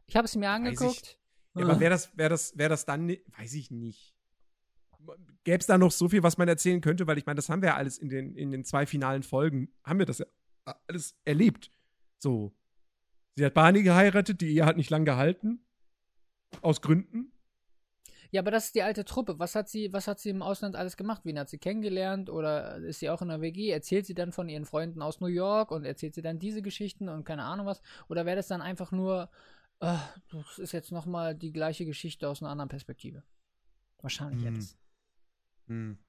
Ich 0.06 0.16
habe 0.16 0.26
es 0.26 0.36
mir 0.36 0.50
angeguckt. 0.50 1.18
Ja, 1.56 1.66
aber 1.66 1.80
wäre 1.80 1.92
das, 1.92 2.18
wär 2.18 2.30
das, 2.30 2.58
wär 2.58 2.70
das 2.70 2.86
dann, 2.86 3.10
weiß 3.38 3.54
ich 3.54 3.70
nicht. 3.70 4.16
Gäbe 5.44 5.60
es 5.60 5.68
da 5.68 5.78
noch 5.78 5.92
so 5.92 6.08
viel, 6.08 6.24
was 6.24 6.38
man 6.38 6.48
erzählen 6.48 6.80
könnte, 6.80 7.06
weil 7.06 7.18
ich 7.18 7.26
meine, 7.26 7.36
das 7.36 7.50
haben 7.50 7.62
wir 7.62 7.70
ja 7.70 7.76
alles 7.76 7.98
in 7.98 8.10
den, 8.10 8.36
in 8.36 8.52
den 8.52 8.64
zwei 8.64 8.86
finalen 8.86 9.24
Folgen, 9.24 9.70
haben 9.84 10.00
wir 10.00 10.06
das 10.06 10.20
ja 10.20 10.26
alles 10.88 11.16
erlebt. 11.26 11.72
So. 12.18 12.56
Sie 13.36 13.46
hat 13.46 13.54
Barney 13.54 13.84
geheiratet, 13.84 14.40
die 14.40 14.54
Ehe 14.54 14.66
hat 14.66 14.78
nicht 14.78 14.90
lang 14.90 15.04
gehalten. 15.04 15.66
Aus 16.62 16.82
Gründen. 16.82 17.33
Ja, 18.34 18.42
aber 18.42 18.50
das 18.50 18.66
ist 18.66 18.76
die 18.76 18.82
alte 18.82 19.06
Truppe. 19.06 19.38
Was 19.38 19.54
hat 19.54 19.70
sie, 19.70 19.94
was 19.94 20.08
hat 20.08 20.20
sie 20.20 20.30
im 20.30 20.42
Ausland 20.42 20.76
alles 20.76 20.98
gemacht? 20.98 21.22
Wen 21.24 21.38
hat 21.38 21.50
sie 21.50 21.60
kennengelernt? 21.60 22.32
Oder 22.32 22.78
ist 22.78 23.00
sie 23.00 23.12
auch 23.12 23.22
in 23.22 23.28
der 23.28 23.42
WG? 23.42 23.70
Erzählt 23.70 24.08
sie 24.08 24.16
dann 24.16 24.32
von 24.32 24.50
ihren 24.50 24.66
Freunden 24.66 25.04
aus 25.04 25.20
New 25.20 25.28
York 25.28 25.70
und 25.70 25.86
erzählt 25.86 26.16
sie 26.16 26.24
dann 26.24 26.40
diese 26.40 26.64
Geschichten 26.64 27.10
und 27.10 27.26
keine 27.26 27.44
Ahnung 27.44 27.68
was? 27.68 27.80
Oder 28.10 28.26
wäre 28.26 28.36
das 28.36 28.48
dann 28.48 28.64
einfach 28.64 28.92
nur, 28.92 29.30
äh, 29.82 29.98
das 30.32 30.58
ist 30.58 30.72
jetzt 30.72 30.92
nochmal 30.92 31.36
die 31.36 31.52
gleiche 31.52 31.86
Geschichte 31.86 32.28
aus 32.28 32.42
einer 32.42 32.50
anderen 32.50 32.70
Perspektive? 32.70 33.22
Wahrscheinlich 34.02 34.44
Hm. 34.44 34.56
jetzt. 34.56 34.78
Hm. 35.68 36.00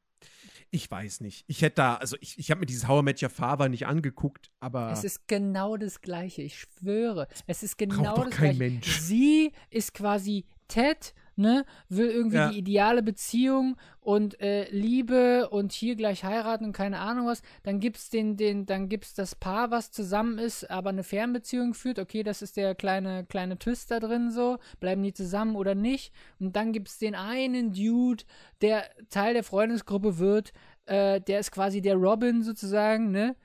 Ich 0.70 0.90
weiß 0.90 1.20
nicht. 1.20 1.44
Ich 1.46 1.60
hätte 1.60 1.76
da, 1.76 1.96
also 1.96 2.16
ich, 2.20 2.38
ich 2.38 2.50
habe 2.50 2.60
mir 2.60 2.66
dieses 2.66 2.88
How 2.88 3.02
I 3.02 3.04
Met 3.04 3.22
Your 3.22 3.28
Father 3.28 3.68
nicht 3.68 3.86
angeguckt, 3.86 4.50
aber 4.60 4.90
Es 4.92 5.04
ist 5.04 5.28
genau 5.28 5.76
das 5.76 6.00
Gleiche, 6.00 6.40
ich 6.40 6.58
schwöre. 6.58 7.28
Es 7.46 7.62
ist 7.62 7.76
genau 7.76 8.24
das 8.24 8.34
Gleiche. 8.34 8.58
Mensch. 8.58 8.98
Sie 9.00 9.52
ist 9.68 9.92
quasi 9.92 10.46
Ted, 10.68 11.12
ne? 11.36 11.64
Will 11.88 12.08
irgendwie 12.08 12.36
Ja. 12.36 12.48
die 12.50 12.58
ideale 12.58 13.02
Beziehung 13.02 13.76
und 14.00 14.40
äh, 14.40 14.68
Liebe 14.70 15.48
und 15.48 15.72
hier 15.72 15.96
gleich 15.96 16.24
heiraten 16.24 16.64
und 16.66 16.72
keine 16.72 16.98
Ahnung 16.98 17.26
was. 17.26 17.42
Dann 17.62 17.80
gibt's 17.80 18.10
den, 18.10 18.36
den, 18.36 18.66
dann 18.66 18.88
gibt's 18.88 19.14
das 19.14 19.34
Paar, 19.34 19.70
was 19.70 19.90
zusammen 19.90 20.38
ist, 20.38 20.70
aber 20.70 20.90
eine 20.90 21.02
Fernbeziehung 21.04 21.74
führt. 21.74 21.98
Okay, 21.98 22.22
das 22.22 22.42
ist 22.42 22.56
der 22.56 22.74
kleine, 22.74 23.24
kleine 23.24 23.58
Twist 23.58 23.90
da 23.90 24.00
drin 24.00 24.30
so. 24.30 24.58
Bleiben 24.80 25.02
die 25.02 25.12
zusammen 25.14 25.56
oder 25.56 25.74
nicht? 25.74 26.12
Und 26.38 26.54
dann 26.56 26.72
gibt's 26.72 26.98
den 26.98 27.14
einen 27.14 27.72
Dude, 27.72 28.24
der 28.60 28.84
Teil 29.10 29.34
der 29.34 29.44
Freundesgruppe 29.44 30.18
wird. 30.18 30.52
Äh, 30.86 31.20
der 31.22 31.40
ist 31.40 31.50
quasi 31.50 31.80
der 31.80 31.94
Robin 31.96 32.42
sozusagen, 32.42 33.10
ne? 33.10 33.36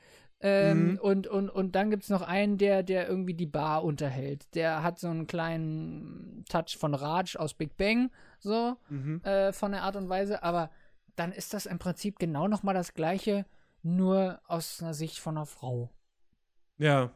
Ähm, 0.41 0.91
Mhm. 0.93 0.99
und, 0.99 1.27
und, 1.27 1.49
und 1.49 1.75
dann 1.75 1.89
gibt 1.89 2.03
es 2.03 2.09
noch 2.09 2.21
einen, 2.21 2.57
der, 2.57 2.81
der 2.83 3.07
irgendwie 3.09 3.33
die 3.33 3.45
Bar 3.45 3.83
unterhält. 3.83 4.53
Der 4.55 4.83
hat 4.83 4.97
so 4.97 5.09
einen 5.09 5.27
kleinen 5.27 6.45
Touch 6.47 6.77
von 6.77 6.93
Raj 6.93 7.35
aus 7.37 7.53
Big 7.53 7.75
Bang, 7.75 8.09
so, 8.39 8.77
mhm. 8.89 9.21
äh, 9.23 9.51
von 9.51 9.71
der 9.73 9.83
Art 9.83 9.97
und 9.97 10.07
Weise. 10.07 10.41
Aber 10.41 10.71
dann 11.17 11.33
ist 11.33 11.53
das 11.53 11.65
im 11.65 11.77
Prinzip 11.77 12.19
genau 12.19 12.47
nochmal 12.47 12.73
das 12.73 12.93
Gleiche, 12.93 13.45
nur 13.83 14.39
aus 14.47 14.81
einer 14.81 14.93
Sicht 14.93 15.19
von 15.19 15.35
einer 15.37 15.45
Frau. 15.45 15.89
ja, 16.77 17.11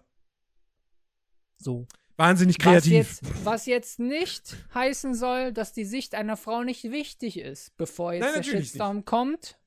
So. 1.57 1.87
wahnsinnig 2.17 2.57
Was 2.59 2.63
kreativ. 2.63 2.91
jetzt, 2.91 3.45
was 3.45 3.65
jetzt 3.65 3.99
nicht 3.99 4.55
heißen 4.73 5.13
soll, 5.15 5.53
dass 5.53 5.71
die 5.73 5.85
Sicht 5.85 6.13
einer 6.15 6.35
Frau 6.37 6.63
nicht 6.63 6.83
wichtig 6.91 7.39
ist, 7.39 7.75
bevor 7.77 8.11
jetzt 8.13 8.23
Nein, 8.25 8.33
der 8.35 8.43
Shitstorm 8.43 9.05
kommt. 9.05 9.57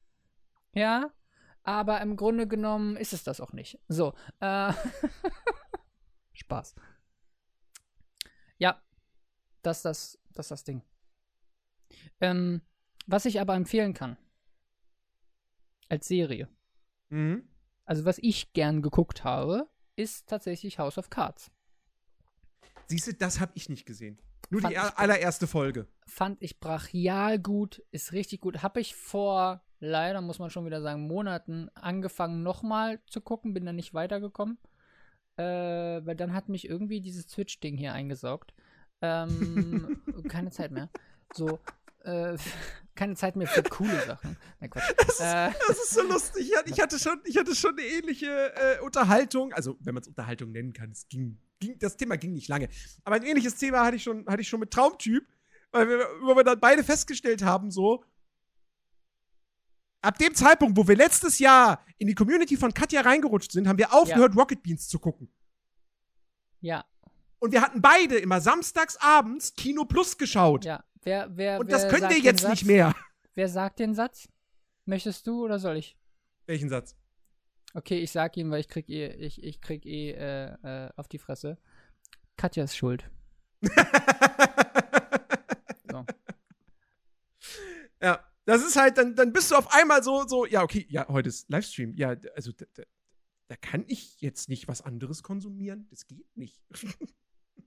Ja. 0.74 1.11
Aber 1.67 2.01
im 2.01 2.17
Grunde 2.17 2.47
genommen 2.47 2.97
ist 2.97 3.13
es 3.13 3.25
das 3.25 3.41
auch 3.41 3.53
nicht. 3.53 3.79
So. 3.89 4.15
Äh 4.41 4.73
Spaß. 6.33 6.75
Ja. 8.59 8.81
Das 9.63 9.79
ist 9.79 9.85
das, 9.85 10.19
das, 10.33 10.49
das 10.49 10.65
Ding. 10.65 10.83
Ähm, 12.21 12.63
was 13.07 13.25
ich 13.25 13.41
aber 13.41 13.55
empfehlen 13.55 13.95
kann. 13.95 14.17
Als 15.89 16.07
Serie. 16.07 16.49
Mhm. 17.09 17.49
Also, 17.85 18.05
was 18.05 18.19
ich 18.19 18.53
gern 18.53 18.83
geguckt 18.83 19.25
habe, 19.25 19.69
ist 19.97 20.29
tatsächlich 20.29 20.79
House 20.79 20.99
of 20.99 21.11
Cards. 21.11 21.51
Siehst 22.87 23.07
du, 23.09 23.15
das 23.15 23.41
habe 23.41 23.53
ich 23.55 23.69
nicht 23.69 23.87
gesehen. 23.87 24.21
Nur 24.51 24.61
Fand 24.61 24.73
die 24.73 24.77
er- 24.77 24.99
allererste 24.99 25.47
Folge. 25.49 25.89
fand 26.07 26.41
ich 26.43 26.61
brachial 26.61 27.39
gut, 27.41 27.83
ist 27.91 28.13
richtig 28.13 28.41
gut. 28.41 28.63
Habe 28.63 28.81
ich 28.81 28.95
vor, 28.95 29.65
leider 29.81 30.20
muss 30.20 30.39
man 30.39 30.51
schon 30.51 30.66
wieder 30.66 30.81
sagen, 30.82 31.07
Monaten 31.07 31.69
angefangen 31.74 32.43
nochmal 32.43 33.01
zu 33.07 33.20
gucken, 33.20 33.55
bin 33.55 33.66
dann 33.66 33.77
nicht 33.77 33.94
weitergekommen. 33.94 34.59
Äh, 35.36 35.43
weil 36.07 36.16
dann 36.16 36.32
hat 36.32 36.48
mich 36.48 36.69
irgendwie 36.69 37.01
dieses 37.01 37.27
Twitch-Ding 37.27 37.77
hier 37.77 37.93
eingesaugt. 37.93 38.55
Ähm, 39.03 40.01
keine 40.28 40.51
Zeit 40.51 40.70
mehr. 40.70 40.89
So, 41.35 41.59
äh, 42.05 42.36
keine 42.94 43.15
Zeit 43.16 43.36
mehr 43.36 43.47
für 43.47 43.62
coole 43.70 44.01
Sachen. 44.07 44.36
Nein, 44.61 44.70
Quatsch. 44.70 45.20
Äh, 45.20 45.53
Das 45.69 45.77
ist 45.77 45.90
so 45.90 46.03
lustig. 46.03 46.51
Ich 46.66 46.81
hatte, 46.81 46.98
schon, 46.98 47.20
ich 47.24 47.36
hatte 47.36 47.55
schon 47.55 47.73
eine 47.73 47.86
ähnliche 47.86 48.53
äh, 48.55 48.81
Unterhaltung. 48.81 49.53
Also, 49.53 49.77
wenn 49.81 49.94
man 49.94 50.03
es 50.03 50.09
Unterhaltung 50.09 50.53
nennen 50.53 50.73
kann. 50.73 50.90
Es 50.90 51.07
ging, 51.09 51.39
ging, 51.61 51.78
das 51.78 51.97
Thema 51.98 52.16
ging 52.16 52.32
nicht 52.32 52.48
lange. 52.48 52.69
Aber 53.05 53.16
ein 53.16 53.23
ähnliches 53.23 53.57
Thema 53.57 53.85
hatte 53.85 53.97
ich 53.97 54.03
schon, 54.03 54.27
hatte 54.27 54.40
ich 54.40 54.48
schon 54.48 54.61
mit 54.61 54.70
Traumtyp. 54.70 55.27
Weil 55.73 55.89
wir, 55.89 55.98
weil 55.98 56.36
wir 56.36 56.44
dann 56.44 56.61
beide 56.61 56.82
festgestellt 56.82 57.43
haben, 57.43 57.70
so. 57.70 58.05
Ab 60.07 60.19
dem 60.19 60.35
Zeitpunkt, 60.35 60.77
wo 60.77 60.87
wir 60.87 60.95
letztes 60.97 61.39
Jahr 61.41 61.85
in 61.99 62.07
die 62.07 62.15
Community 62.15 62.57
von 62.57 62.73
Katja 62.73 63.01
reingerutscht 63.01 63.51
sind, 63.51 63.66
haben 63.66 63.78
wir 63.78 63.93
aufgehört, 63.93 64.37
Rocket 64.37 64.62
Beans 64.62 64.87
zu 64.89 64.99
gucken. 65.01 65.28
ja, 66.61 66.85
Und 67.41 67.53
wir 67.53 67.61
hatten 67.61 67.83
beide 67.83 68.16
immer 68.19 68.41
samstags 68.41 68.97
abends 68.99 69.55
Kino 69.55 69.85
Plus 69.85 70.16
geschaut. 70.16 70.65
ja. 70.65 70.85
Wer, 71.03 71.37
wer, 71.37 71.61
Und 71.61 71.69
wer 71.69 71.77
das 71.78 71.89
können 71.89 72.11
wir 72.11 72.19
jetzt 72.19 72.41
Satz? 72.43 72.51
nicht 72.51 72.65
mehr. 72.66 72.93
Wer 73.35 73.49
sagt 73.49 73.78
den 73.78 73.95
Satz? 73.95 74.28
Möchtest 74.87 75.24
du 75.27 75.45
oder 75.45 75.59
soll 75.61 75.77
ich? 75.77 75.97
Welchen 76.47 76.69
Satz? 76.69 76.97
Okay, 77.74 77.99
ich 78.01 78.11
sag 78.11 78.37
ihm, 78.37 78.51
weil 78.51 78.61
ich 78.61 78.69
krieg 78.69 78.89
eh, 78.89 79.09
ich, 79.15 79.41
ich 79.43 79.61
krieg 79.61 79.87
eh 79.87 80.11
äh, 80.12 80.87
äh, 80.87 80.91
auf 80.97 81.07
die 81.07 81.19
Fresse. 81.19 81.59
Katja 82.37 82.65
ist 82.65 82.77
schuld. 82.77 83.09
So. 85.91 86.05
Ja, 88.03 88.24
das 88.47 88.64
ist 88.64 88.77
halt, 88.77 88.97
dann, 88.97 89.14
dann 89.14 89.32
bist 89.32 89.51
du 89.51 89.56
auf 89.56 89.73
einmal 89.74 90.02
so, 90.02 90.27
so, 90.27 90.47
ja, 90.47 90.62
okay, 90.62 90.86
ja, 90.89 91.06
heute 91.09 91.28
ist 91.28 91.51
Livestream. 91.51 91.93
Ja, 91.94 92.16
also 92.35 92.52
da, 92.52 92.64
da, 92.74 92.82
da 93.48 93.56
kann 93.56 93.85
ich 93.86 94.20
jetzt 94.20 94.48
nicht 94.48 94.66
was 94.68 94.81
anderes 94.82 95.23
konsumieren. 95.23 95.86
Das 95.90 96.06
geht 96.06 96.35
nicht. 96.36 96.62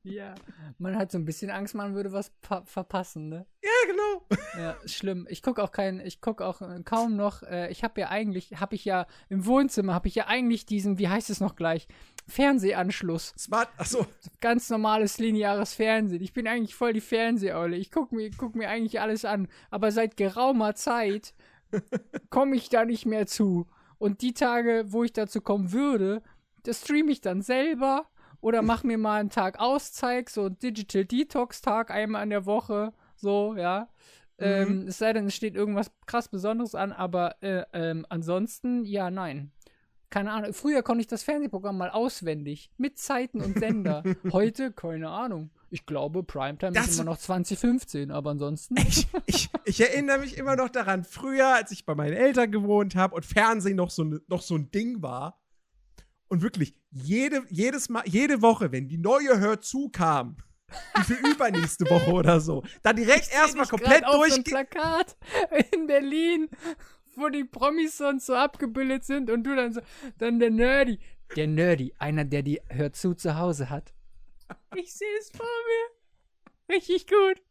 Ja. 0.03 0.33
Man 0.77 0.95
hat 0.95 1.11
so 1.11 1.17
ein 1.17 1.25
bisschen 1.25 1.49
Angst, 1.51 1.75
man 1.75 1.93
würde 1.93 2.13
was 2.13 2.29
pa- 2.41 2.63
verpassen, 2.63 3.27
ne? 3.27 3.45
ja, 3.61 3.69
genau. 3.91 4.27
Ja, 4.57 4.71
ist 4.83 4.95
schlimm. 4.95 5.27
Ich 5.29 5.41
guck 5.41 5.59
auch 5.59 5.71
kein, 5.71 5.99
ich 5.99 6.21
guck 6.21 6.41
auch 6.41 6.61
äh, 6.61 6.81
kaum 6.83 7.17
noch, 7.17 7.43
äh, 7.43 7.69
ich 7.69 7.83
habe 7.83 7.99
ja 7.99 8.07
eigentlich, 8.07 8.59
habe 8.61 8.75
ich 8.75 8.85
ja 8.85 9.07
im 9.27 9.45
Wohnzimmer, 9.45 9.93
habe 9.93 10.07
ich 10.07 10.15
ja 10.15 10.27
eigentlich 10.27 10.65
diesen, 10.65 10.99
wie 10.99 11.09
heißt 11.09 11.29
es 11.29 11.41
noch 11.41 11.55
gleich, 11.57 11.87
Fernsehanschluss. 12.29 13.33
Smart, 13.37 13.69
achso. 13.77 14.05
Ganz 14.39 14.69
normales 14.69 15.17
lineares 15.17 15.73
Fernsehen. 15.73 16.21
Ich 16.21 16.33
bin 16.33 16.47
eigentlich 16.47 16.75
voll 16.75 16.93
die 16.93 17.01
Fernseheule. 17.01 17.75
Ich 17.75 17.91
guck 17.91 18.11
mir, 18.11 18.29
guck 18.37 18.55
mir 18.55 18.69
eigentlich 18.69 19.01
alles 19.01 19.25
an. 19.25 19.47
Aber 19.69 19.91
seit 19.91 20.17
geraumer 20.17 20.75
Zeit 20.75 21.33
komme 22.29 22.55
ich 22.55 22.69
da 22.69 22.85
nicht 22.85 23.05
mehr 23.05 23.27
zu. 23.27 23.67
Und 23.97 24.21
die 24.21 24.33
Tage, 24.33 24.85
wo 24.87 25.03
ich 25.03 25.13
dazu 25.13 25.41
kommen 25.41 25.71
würde, 25.71 26.21
das 26.63 26.81
streame 26.81 27.11
ich 27.11 27.21
dann 27.21 27.41
selber 27.41 28.07
oder 28.41 28.61
mach 28.61 28.83
mir 28.83 28.97
mal 28.97 29.19
einen 29.19 29.29
Tag 29.29 29.59
Auszeit, 29.59 30.29
so 30.29 30.45
ein 30.45 30.57
Digital 30.59 31.05
Detox 31.05 31.61
Tag 31.61 31.91
einmal 31.91 32.23
in 32.23 32.29
der 32.29 32.45
Woche, 32.45 32.93
so, 33.15 33.55
ja. 33.57 33.89
Ähm, 34.37 34.85
es 34.87 34.97
sei 34.97 35.11
denn, 35.11 35.25
es 35.25 35.35
steht 35.35 35.55
irgendwas 35.55 35.91
krass 36.05 36.29
Besonderes 36.29 36.73
an, 36.73 36.93
aber 36.93 37.43
äh, 37.43 37.65
ähm, 37.73 38.05
ansonsten, 38.07 38.85
ja, 38.85 39.11
nein. 39.11 39.51
Keine 40.09 40.31
Ahnung. 40.31 40.53
Früher 40.53 40.81
konnte 40.81 41.01
ich 41.01 41.07
das 41.07 41.21
Fernsehprogramm 41.23 41.77
mal 41.77 41.89
auswendig. 41.91 42.71
Mit 42.77 42.97
Zeiten 42.97 43.41
und 43.41 43.59
Sender. 43.59 44.03
Heute, 44.31 44.71
keine 44.71 45.09
Ahnung. 45.09 45.51
Ich 45.69 45.85
glaube, 45.85 46.23
Primetime 46.23 46.71
Das- 46.71 46.87
ist 46.87 46.95
immer 46.99 47.11
noch 47.11 47.17
2015, 47.19 48.09
aber 48.11 48.31
ansonsten. 48.31 48.75
Ich, 48.87 49.07
ich, 49.27 49.49
ich 49.65 49.81
erinnere 49.81 50.19
mich 50.19 50.37
immer 50.37 50.55
noch 50.55 50.69
daran, 50.69 51.03
früher, 51.03 51.53
als 51.53 51.69
ich 51.71 51.85
bei 51.85 51.93
meinen 51.93 52.13
Eltern 52.13 52.51
gewohnt 52.51 52.95
habe 52.95 53.13
und 53.15 53.25
Fernsehen 53.25 53.75
noch 53.75 53.91
so, 53.91 54.03
noch 54.27 54.41
so 54.41 54.55
ein 54.55 54.71
Ding 54.71 55.01
war. 55.03 55.39
Und 56.27 56.41
wirklich, 56.41 56.75
jede, 56.91 57.43
jedes 57.49 57.89
Mal, 57.89 58.03
jede 58.05 58.41
Woche, 58.41 58.71
wenn 58.71 58.87
die 58.87 58.97
neue 58.97 59.39
Hör 59.39 59.61
zu 59.61 59.89
kam, 59.89 60.37
die 60.97 61.01
für 61.03 61.15
übernächste 61.27 61.89
Woche 61.89 62.11
oder 62.11 62.39
so, 62.39 62.63
dann 62.83 62.95
direkt 62.95 63.31
erstmal 63.33 63.65
komplett 63.67 64.05
auf 64.05 64.13
so 64.15 64.21
ein 64.23 64.29
durch. 64.29 64.43
Plakat 64.45 65.17
in 65.73 65.87
Berlin, 65.87 66.49
wo 67.19 67.29
die 67.29 67.43
Promis 67.43 67.97
sonst 67.97 68.25
so 68.25 68.35
abgebildet 68.35 69.03
sind 69.05 69.29
und 69.29 69.43
du 69.43 69.55
dann 69.55 69.73
so, 69.73 69.81
dann 70.17 70.39
der 70.39 70.49
Nerdy. 70.51 70.99
Der 71.35 71.47
Nerdy, 71.47 71.93
einer, 71.99 72.25
der 72.25 72.41
die 72.43 72.59
Hört 72.69 72.95
zu 72.95 73.13
zu 73.13 73.37
Hause 73.37 73.69
hat. 73.69 73.93
Ich 74.75 74.93
sehe 74.93 75.07
es 75.19 75.29
vor 75.35 75.45
mir. 75.45 76.75
Richtig 76.75 77.07
gut. 77.07 77.41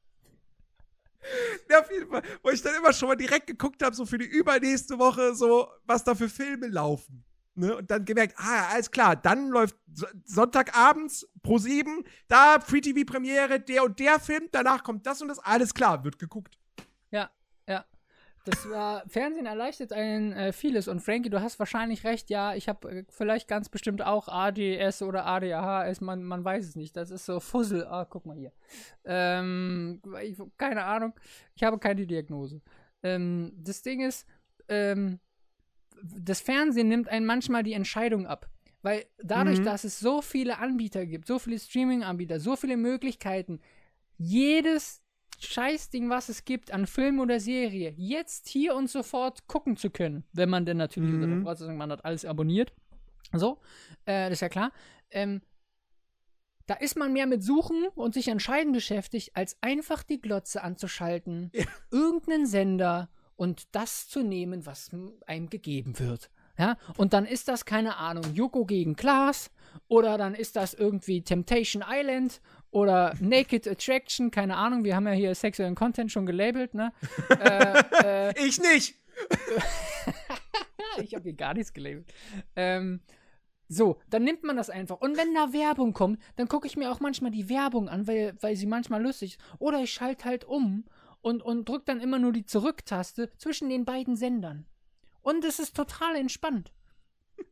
Ja, 1.68 1.80
auf 1.80 1.90
jeden 1.90 2.08
Fall. 2.10 2.22
Wo 2.42 2.50
ich 2.50 2.62
dann 2.62 2.74
immer 2.76 2.92
schon 2.92 3.08
mal 3.08 3.16
direkt 3.16 3.46
geguckt 3.46 3.82
habe, 3.82 3.94
so 3.94 4.06
für 4.06 4.18
die 4.18 4.24
übernächste 4.24 4.98
Woche, 4.98 5.34
so, 5.34 5.68
was 5.84 6.04
da 6.04 6.14
für 6.14 6.28
Filme 6.28 6.68
laufen. 6.68 7.24
Ne? 7.54 7.76
Und 7.76 7.90
dann 7.90 8.04
gemerkt, 8.04 8.34
ah, 8.38 8.68
alles 8.72 8.90
klar, 8.90 9.16
dann 9.16 9.48
läuft 9.48 9.76
So- 9.92 10.06
Sonntagabends 10.24 11.28
pro 11.42 11.58
7, 11.58 12.04
da 12.28 12.60
Free-TV-Premiere, 12.60 13.58
der 13.60 13.82
und 13.84 13.98
der 13.98 14.20
Film, 14.20 14.48
danach 14.52 14.84
kommt 14.84 15.06
das 15.06 15.20
und 15.20 15.28
das, 15.28 15.40
alles 15.40 15.74
klar, 15.74 16.04
wird 16.04 16.18
geguckt. 16.20 16.56
Das 18.44 18.68
war, 18.70 19.02
Fernsehen 19.08 19.44
erleichtert 19.46 19.92
einen 19.92 20.32
äh, 20.32 20.52
vieles. 20.52 20.88
Und 20.88 21.00
Frankie, 21.00 21.28
du 21.28 21.42
hast 21.42 21.58
wahrscheinlich 21.58 22.04
recht, 22.04 22.30
ja, 22.30 22.54
ich 22.54 22.68
habe 22.68 22.90
äh, 22.90 23.04
vielleicht 23.10 23.46
ganz 23.46 23.68
bestimmt 23.68 24.00
auch 24.02 24.28
ADS 24.28 25.02
oder 25.02 25.26
ADHS, 25.26 26.00
man, 26.00 26.22
man 26.24 26.44
weiß 26.44 26.66
es 26.66 26.76
nicht. 26.76 26.96
Das 26.96 27.10
ist 27.10 27.26
so 27.26 27.40
Fussel. 27.40 27.84
Ah, 27.86 28.06
guck 28.08 28.24
mal 28.24 28.36
hier. 28.36 28.52
Ähm, 29.04 30.00
ich, 30.22 30.38
keine 30.56 30.84
Ahnung. 30.84 31.12
Ich 31.54 31.62
habe 31.62 31.78
keine 31.78 32.06
Diagnose. 32.06 32.62
Ähm, 33.02 33.52
das 33.58 33.82
Ding 33.82 34.00
ist, 34.00 34.26
ähm, 34.68 35.20
das 36.02 36.40
Fernsehen 36.40 36.88
nimmt 36.88 37.08
einen 37.08 37.26
manchmal 37.26 37.62
die 37.64 37.72
Entscheidung 37.74 38.26
ab. 38.26 38.48
Weil 38.80 39.04
dadurch, 39.18 39.58
Mhm. 39.58 39.64
dass 39.64 39.82
es 39.84 39.98
so 39.98 40.22
viele 40.22 40.58
Anbieter 40.58 41.04
gibt, 41.04 41.26
so 41.26 41.38
viele 41.40 41.58
Streaming-Anbieter, 41.58 42.38
so 42.38 42.54
viele 42.54 42.76
Möglichkeiten, 42.76 43.60
jedes 44.16 45.02
Scheißding, 45.38 46.10
was 46.10 46.28
es 46.28 46.44
gibt 46.44 46.72
an 46.72 46.86
Film 46.86 47.20
oder 47.20 47.38
Serie, 47.40 47.94
jetzt 47.96 48.48
hier 48.48 48.74
und 48.74 48.90
sofort 48.90 49.46
gucken 49.46 49.76
zu 49.76 49.90
können. 49.90 50.24
Wenn 50.32 50.48
man 50.50 50.66
denn 50.66 50.76
natürlich 50.76 51.14
unter 51.14 51.26
der 51.28 51.36
Mhm. 51.36 51.42
Voraussetzung, 51.42 51.76
man 51.76 51.90
hat 51.92 52.04
alles 52.04 52.24
abonniert. 52.24 52.72
So, 53.32 53.60
äh, 54.04 54.24
das 54.24 54.34
ist 54.34 54.40
ja 54.40 54.48
klar. 54.48 54.72
Ähm, 55.10 55.42
da 56.66 56.74
ist 56.74 56.96
man 56.96 57.12
mehr 57.12 57.26
mit 57.26 57.42
Suchen 57.42 57.86
und 57.94 58.12
sich 58.14 58.28
entscheiden 58.28 58.72
beschäftigt, 58.72 59.30
als 59.34 59.56
einfach 59.62 60.02
die 60.02 60.20
Glotze 60.20 60.62
anzuschalten, 60.62 61.50
Ja. 61.54 61.64
irgendeinen 61.90 62.46
Sender 62.46 63.08
und 63.36 63.74
das 63.74 64.08
zu 64.08 64.22
nehmen, 64.22 64.66
was 64.66 64.90
einem 65.26 65.48
gegeben 65.48 65.98
wird. 65.98 66.30
Ja, 66.58 66.76
und 66.96 67.12
dann 67.12 67.24
ist 67.24 67.46
das, 67.46 67.64
keine 67.64 67.98
Ahnung, 67.98 68.24
Joko 68.34 68.64
gegen 68.66 68.96
Klaas 68.96 69.52
oder 69.86 70.18
dann 70.18 70.34
ist 70.34 70.56
das 70.56 70.74
irgendwie 70.74 71.22
Temptation 71.22 71.84
Island 71.88 72.40
oder 72.70 73.14
Naked 73.20 73.66
Attraction, 73.66 74.30
keine 74.30 74.56
Ahnung, 74.56 74.84
wir 74.84 74.94
haben 74.94 75.06
ja 75.06 75.12
hier 75.12 75.34
sexuellen 75.34 75.74
Content 75.74 76.12
schon 76.12 76.26
gelabelt, 76.26 76.74
ne? 76.74 76.92
äh, 77.40 78.30
äh, 78.30 78.46
Ich 78.46 78.60
nicht! 78.60 78.94
ich 81.02 81.14
habe 81.14 81.24
hier 81.24 81.34
gar 81.34 81.54
nichts 81.54 81.72
gelabelt. 81.72 82.12
Ähm, 82.56 83.00
so, 83.68 83.98
dann 84.08 84.24
nimmt 84.24 84.44
man 84.44 84.56
das 84.56 84.70
einfach. 84.70 85.00
Und 85.00 85.16
wenn 85.16 85.34
da 85.34 85.52
Werbung 85.52 85.92
kommt, 85.92 86.20
dann 86.36 86.48
gucke 86.48 86.66
ich 86.66 86.76
mir 86.76 86.90
auch 86.90 87.00
manchmal 87.00 87.30
die 87.30 87.48
Werbung 87.48 87.88
an, 87.88 88.06
weil, 88.06 88.34
weil 88.40 88.56
sie 88.56 88.66
manchmal 88.66 89.02
lustig 89.02 89.32
ist. 89.32 89.40
Oder 89.58 89.82
ich 89.82 89.92
schalte 89.92 90.24
halt 90.24 90.44
um 90.44 90.84
und, 91.20 91.42
und 91.42 91.68
drücke 91.68 91.84
dann 91.84 92.00
immer 92.00 92.18
nur 92.18 92.32
die 92.32 92.46
Zurücktaste 92.46 93.30
zwischen 93.36 93.68
den 93.68 93.84
beiden 93.84 94.16
Sendern. 94.16 94.66
Und 95.20 95.44
es 95.44 95.58
ist 95.58 95.76
total 95.76 96.16
entspannt. 96.16 96.72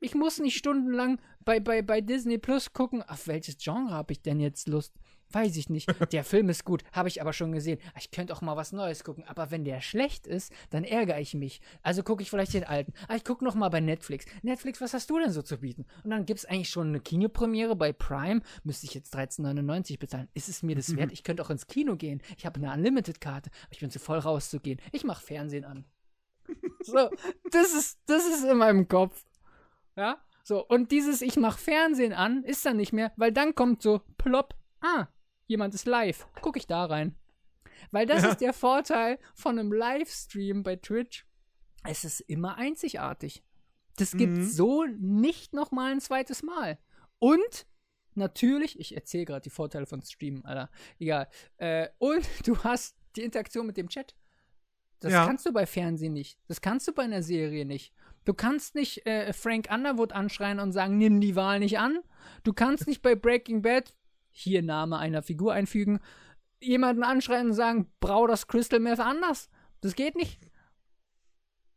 Ich 0.00 0.14
muss 0.14 0.38
nicht 0.38 0.56
stundenlang 0.56 1.20
bei, 1.44 1.60
bei, 1.60 1.82
bei 1.82 2.00
Disney 2.00 2.38
Plus 2.38 2.72
gucken, 2.72 3.02
auf 3.02 3.26
welches 3.26 3.58
Genre 3.58 3.90
habe 3.90 4.12
ich 4.12 4.22
denn 4.22 4.40
jetzt 4.40 4.68
Lust? 4.68 4.94
Weiß 5.32 5.56
ich 5.56 5.68
nicht. 5.68 5.88
Der 6.12 6.24
Film 6.24 6.48
ist 6.48 6.64
gut, 6.64 6.84
habe 6.92 7.08
ich 7.08 7.20
aber 7.20 7.32
schon 7.32 7.52
gesehen. 7.52 7.78
Ich 7.98 8.10
könnte 8.10 8.32
auch 8.32 8.42
mal 8.42 8.56
was 8.56 8.72
Neues 8.72 9.04
gucken. 9.04 9.24
Aber 9.26 9.50
wenn 9.50 9.64
der 9.64 9.80
schlecht 9.80 10.26
ist, 10.26 10.52
dann 10.70 10.84
ärgere 10.84 11.20
ich 11.20 11.34
mich. 11.34 11.60
Also 11.82 12.02
gucke 12.02 12.22
ich 12.22 12.30
vielleicht 12.30 12.54
den 12.54 12.64
alten. 12.64 12.92
Ah, 13.08 13.16
ich 13.16 13.24
gucke 13.24 13.44
noch 13.44 13.54
mal 13.54 13.68
bei 13.68 13.80
Netflix. 13.80 14.24
Netflix, 14.42 14.80
was 14.80 14.94
hast 14.94 15.10
du 15.10 15.18
denn 15.18 15.30
so 15.30 15.42
zu 15.42 15.58
bieten? 15.58 15.84
Und 16.04 16.10
dann 16.10 16.26
gibt 16.26 16.40
es 16.40 16.44
eigentlich 16.44 16.70
schon 16.70 16.88
eine 16.88 17.00
Kinopremiere 17.00 17.74
bei 17.74 17.92
Prime. 17.92 18.40
Müsste 18.62 18.86
ich 18.86 18.94
jetzt 18.94 19.14
13,99 19.14 19.98
bezahlen. 19.98 20.28
Ist 20.34 20.48
es 20.48 20.62
mir 20.62 20.76
das 20.76 20.94
wert? 20.96 21.12
Ich 21.12 21.24
könnte 21.24 21.42
auch 21.42 21.50
ins 21.50 21.66
Kino 21.66 21.96
gehen. 21.96 22.22
Ich 22.36 22.46
habe 22.46 22.60
eine 22.60 22.72
Unlimited-Karte. 22.72 23.50
Aber 23.64 23.72
ich 23.72 23.80
bin 23.80 23.90
zu 23.90 23.98
voll 23.98 24.18
rauszugehen. 24.18 24.80
Ich 24.92 25.04
mache 25.04 25.24
Fernsehen 25.24 25.64
an. 25.64 25.84
So, 26.82 27.10
das 27.50 27.74
ist, 27.74 27.98
das 28.06 28.24
ist 28.28 28.44
in 28.44 28.58
meinem 28.58 28.86
Kopf. 28.86 29.26
Ja? 29.96 30.18
So, 30.44 30.64
und 30.64 30.92
dieses 30.92 31.20
Ich 31.20 31.36
mach 31.36 31.58
Fernsehen 31.58 32.12
an 32.12 32.44
ist 32.44 32.64
dann 32.64 32.76
nicht 32.76 32.92
mehr, 32.92 33.12
weil 33.16 33.32
dann 33.32 33.56
kommt 33.56 33.82
so 33.82 34.02
plopp, 34.18 34.54
ah, 34.80 35.08
jemand 35.46 35.74
ist 35.74 35.86
live. 35.86 36.26
Guck 36.40 36.56
ich 36.56 36.66
da 36.66 36.84
rein. 36.84 37.14
Weil 37.90 38.06
das 38.06 38.22
Ja. 38.22 38.30
ist 38.30 38.40
der 38.40 38.52
Vorteil 38.52 39.18
von 39.34 39.58
einem 39.58 39.72
Livestream 39.72 40.62
bei 40.62 40.76
Twitch. 40.76 41.26
Es 41.84 42.04
ist 42.04 42.20
immer 42.20 42.56
einzigartig. 42.56 43.42
Das 43.96 44.12
gibt 44.12 44.36
Mhm. 44.38 44.46
so 44.46 44.84
nicht 44.98 45.52
noch 45.54 45.70
mal 45.70 45.92
ein 45.92 46.00
zweites 46.00 46.42
Mal. 46.42 46.78
Und 47.18 47.66
natürlich, 48.14 48.78
ich 48.80 48.94
erzähle 48.94 49.24
gerade 49.24 49.42
die 49.42 49.50
Vorteile 49.50 49.86
von 49.86 50.02
Streamen, 50.02 50.44
Alter. 50.44 50.70
Egal. 50.98 51.28
Äh, 51.58 51.88
und 51.98 52.26
du 52.46 52.58
hast 52.64 52.96
die 53.16 53.22
Interaktion 53.22 53.66
mit 53.66 53.76
dem 53.76 53.88
Chat. 53.88 54.14
Das 55.00 55.12
Ja. 55.12 55.26
kannst 55.26 55.44
du 55.46 55.52
bei 55.52 55.66
Fernsehen 55.66 56.14
nicht. 56.14 56.38
Das 56.48 56.60
kannst 56.60 56.88
du 56.88 56.92
bei 56.92 57.02
einer 57.02 57.22
Serie 57.22 57.64
nicht. 57.66 57.92
Du 58.24 58.34
kannst 58.34 58.74
nicht 58.74 59.06
äh, 59.06 59.32
Frank 59.32 59.68
Underwood 59.70 60.12
anschreien 60.12 60.58
und 60.58 60.72
sagen, 60.72 60.98
nimm 60.98 61.20
die 61.20 61.36
Wahl 61.36 61.60
nicht 61.60 61.78
an. 61.78 62.00
Du 62.42 62.52
kannst 62.52 62.86
nicht 62.88 63.02
bei 63.02 63.14
Breaking 63.14 63.62
Bad, 63.62 63.94
hier 64.38 64.62
Name 64.62 64.98
einer 64.98 65.22
Figur 65.22 65.54
einfügen, 65.54 65.98
jemanden 66.60 67.02
anschreien 67.02 67.48
und 67.48 67.52
sagen, 67.54 67.90
brau 68.00 68.26
das 68.26 68.46
Crystal 68.46 68.80
Meth 68.80 69.00
anders. 69.00 69.48
Das 69.80 69.94
geht 69.94 70.14
nicht. 70.14 70.40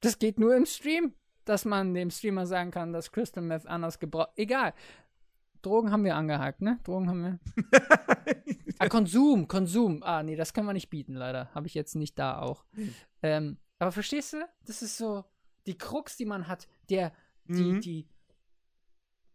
Das 0.01 0.19
geht 0.19 0.39
nur 0.39 0.55
im 0.55 0.65
Stream, 0.65 1.13
dass 1.45 1.63
man 1.65 1.93
dem 1.93 2.09
Streamer 2.11 2.45
sagen 2.45 2.71
kann, 2.71 2.91
dass 2.93 3.11
Crystal 3.11 3.43
Meth 3.43 3.65
anders 3.65 3.99
gebraucht. 3.99 4.31
Egal. 4.35 4.73
Drogen 5.61 5.91
haben 5.91 6.03
wir 6.03 6.15
angehakt, 6.15 6.61
ne? 6.61 6.79
Drogen 6.83 7.09
haben 7.09 7.21
wir. 7.23 7.39
Ah, 8.81 8.87
Konsum, 8.87 9.49
Konsum. 9.49 10.03
Ah, 10.03 10.23
nee, 10.23 10.37
das 10.37 10.53
können 10.53 10.65
wir 10.67 10.71
nicht 10.71 10.89
bieten, 10.89 11.13
leider. 11.13 11.53
Habe 11.53 11.67
ich 11.67 11.73
jetzt 11.73 11.95
nicht 11.95 12.17
da 12.17 12.39
auch. 12.39 12.63
Ähm, 13.21 13.57
aber 13.77 13.91
verstehst 13.91 14.31
du? 14.31 14.37
Das 14.65 14.81
ist 14.81 14.97
so 14.97 15.25
die 15.67 15.77
Krux, 15.77 16.15
die 16.15 16.23
man 16.23 16.47
hat, 16.47 16.65
der, 16.89 17.11
die, 17.43 17.73
Mhm. 17.73 17.81
die. 17.81 18.07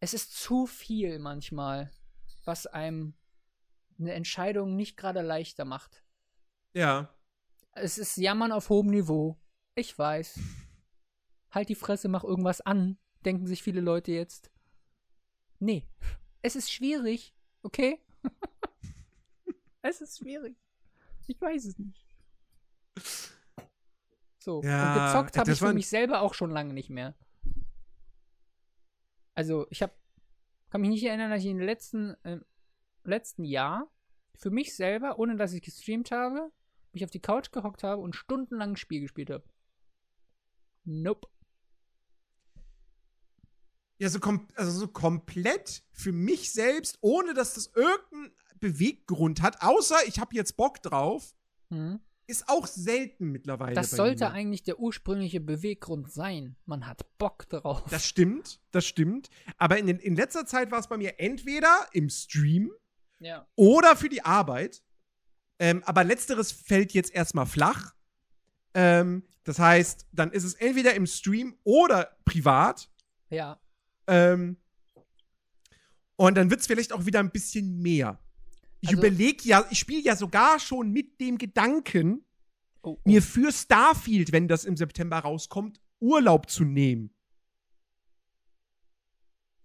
Es 0.00 0.14
ist 0.14 0.32
zu 0.34 0.64
viel 0.64 1.18
manchmal, 1.18 1.90
was 2.44 2.66
einem 2.66 3.14
eine 3.98 4.12
Entscheidung 4.12 4.76
nicht 4.76 4.96
gerade 4.96 5.22
leichter 5.22 5.64
macht. 5.64 6.02
Ja. 6.72 7.14
Es 7.72 7.98
ist 7.98 8.16
Jammern 8.16 8.52
auf 8.52 8.68
hohem 8.68 8.88
Niveau. 8.88 9.38
Ich 9.74 9.96
weiß. 9.98 10.38
Halt 11.50 11.68
die 11.68 11.74
Fresse, 11.74 12.08
mach 12.08 12.24
irgendwas 12.24 12.60
an, 12.60 12.98
denken 13.24 13.46
sich 13.46 13.62
viele 13.62 13.80
Leute 13.80 14.12
jetzt. 14.12 14.50
Nee. 15.58 15.88
Es 16.42 16.56
ist 16.56 16.70
schwierig, 16.70 17.34
okay? 17.62 18.00
es 19.82 20.00
ist 20.00 20.18
schwierig. 20.18 20.56
Ich 21.26 21.40
weiß 21.40 21.64
es 21.64 21.78
nicht. 21.78 22.04
So. 24.38 24.62
Ja, 24.62 24.88
und 24.88 25.06
gezockt 25.06 25.38
habe 25.38 25.52
ich 25.52 25.58
für 25.58 25.72
mich 25.72 25.88
selber 25.88 26.20
auch 26.20 26.34
schon 26.34 26.50
lange 26.50 26.74
nicht 26.74 26.90
mehr. 26.90 27.14
Also, 29.34 29.66
ich 29.70 29.82
habe 29.82 29.92
kann 30.74 30.80
mich 30.80 30.90
nicht 30.90 31.04
erinnern, 31.04 31.30
dass 31.30 31.44
ich 31.44 31.50
im 31.50 31.60
letzten, 31.60 32.16
äh, 32.24 32.40
letzten 33.04 33.44
Jahr 33.44 33.88
für 34.34 34.50
mich 34.50 34.74
selber, 34.74 35.20
ohne 35.20 35.36
dass 35.36 35.52
ich 35.52 35.62
gestreamt 35.62 36.10
habe, 36.10 36.50
mich 36.90 37.04
auf 37.04 37.12
die 37.12 37.20
Couch 37.20 37.52
gehockt 37.52 37.84
habe 37.84 38.02
und 38.02 38.16
stundenlang 38.16 38.70
ein 38.70 38.76
Spiel 38.76 39.00
gespielt 39.02 39.30
habe. 39.30 39.44
Nope. 40.82 41.28
Ja, 43.98 44.08
so, 44.08 44.18
kom 44.18 44.48
also 44.56 44.72
so 44.72 44.88
komplett 44.88 45.84
für 45.92 46.10
mich 46.10 46.50
selbst, 46.50 46.98
ohne 47.02 47.34
dass 47.34 47.54
das 47.54 47.70
irgendeinen 47.76 48.34
Beweggrund 48.58 49.42
hat, 49.42 49.62
außer 49.62 49.98
ich 50.08 50.18
habe 50.18 50.34
jetzt 50.34 50.56
Bock 50.56 50.82
drauf, 50.82 51.36
Mhm. 51.70 52.00
Ist 52.26 52.48
auch 52.48 52.66
selten 52.66 53.30
mittlerweile. 53.30 53.74
Das 53.74 53.90
sollte 53.90 54.24
mir. 54.24 54.32
eigentlich 54.32 54.62
der 54.62 54.78
ursprüngliche 54.78 55.40
Beweggrund 55.40 56.10
sein. 56.12 56.56
Man 56.66 56.86
hat 56.86 57.06
Bock 57.18 57.48
drauf. 57.48 57.84
Das 57.90 58.06
stimmt, 58.06 58.60
das 58.70 58.86
stimmt. 58.86 59.30
Aber 59.58 59.78
in, 59.78 59.86
den, 59.86 59.98
in 59.98 60.16
letzter 60.16 60.46
Zeit 60.46 60.70
war 60.70 60.78
es 60.78 60.88
bei 60.88 60.96
mir 60.96 61.20
entweder 61.20 61.88
im 61.92 62.08
Stream 62.08 62.72
ja. 63.20 63.46
oder 63.56 63.96
für 63.96 64.08
die 64.08 64.24
Arbeit. 64.24 64.82
Ähm, 65.58 65.82
aber 65.84 66.04
letzteres 66.04 66.50
fällt 66.50 66.92
jetzt 66.92 67.14
erstmal 67.14 67.46
flach. 67.46 67.94
Ähm, 68.74 69.24
das 69.44 69.58
heißt, 69.58 70.06
dann 70.12 70.32
ist 70.32 70.44
es 70.44 70.54
entweder 70.54 70.94
im 70.94 71.06
Stream 71.06 71.56
oder 71.62 72.16
privat. 72.24 72.90
Ja. 73.30 73.60
Ähm, 74.06 74.56
und 76.16 76.36
dann 76.36 76.50
wird 76.50 76.60
es 76.60 76.66
vielleicht 76.66 76.92
auch 76.92 77.06
wieder 77.06 77.20
ein 77.20 77.30
bisschen 77.30 77.80
mehr. 77.80 78.18
Ich 78.84 78.90
Also- 78.90 79.00
überlege 79.00 79.42
ja, 79.48 79.64
ich 79.70 79.78
spiele 79.78 80.00
ja 80.02 80.14
sogar 80.16 80.58
schon 80.60 80.90
mit 80.90 81.20
dem 81.20 81.38
Gedanken, 81.38 82.24
Oh, 82.82 82.90
oh. 82.90 83.00
mir 83.04 83.22
für 83.22 83.50
Starfield, 83.50 84.30
wenn 84.32 84.46
das 84.46 84.64
im 84.66 84.76
September 84.76 85.18
rauskommt, 85.18 85.80
Urlaub 86.00 86.50
zu 86.50 86.64
nehmen. 86.64 87.10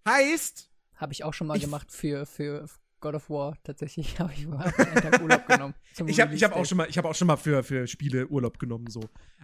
Heißt, 0.08 0.70
Habe 0.96 1.14
ich 1.14 1.24
auch 1.24 1.34
schon 1.34 1.48
mal 1.48 1.56
Ich- 1.58 1.64
gemacht 1.64 1.92
für, 1.92 2.26
für 2.26 2.66
God 3.00 3.16
of 3.16 3.30
War. 3.30 3.58
Tatsächlich 3.64 4.20
habe 4.20 4.34
ich 4.34 4.48
mal 4.48 4.74
einen 4.78 4.96
Tag 4.96 5.22
Urlaub 5.22 5.48
genommen. 5.48 5.74
ich 6.08 6.20
habe 6.20 6.34
ich 6.36 6.44
hab 6.44 6.54
auch 6.54 6.66
schon 6.66 6.78
mal, 6.78 6.90
ich 6.90 6.98
hab 6.98 7.06
auch 7.06 7.16
schon 7.16 7.28
mal 7.28 7.38
für, 7.38 7.64
für 7.64 7.88
Spiele 7.88 8.28
Urlaub 8.28 8.60
genommen, 8.60 8.88
so. 8.90 9.02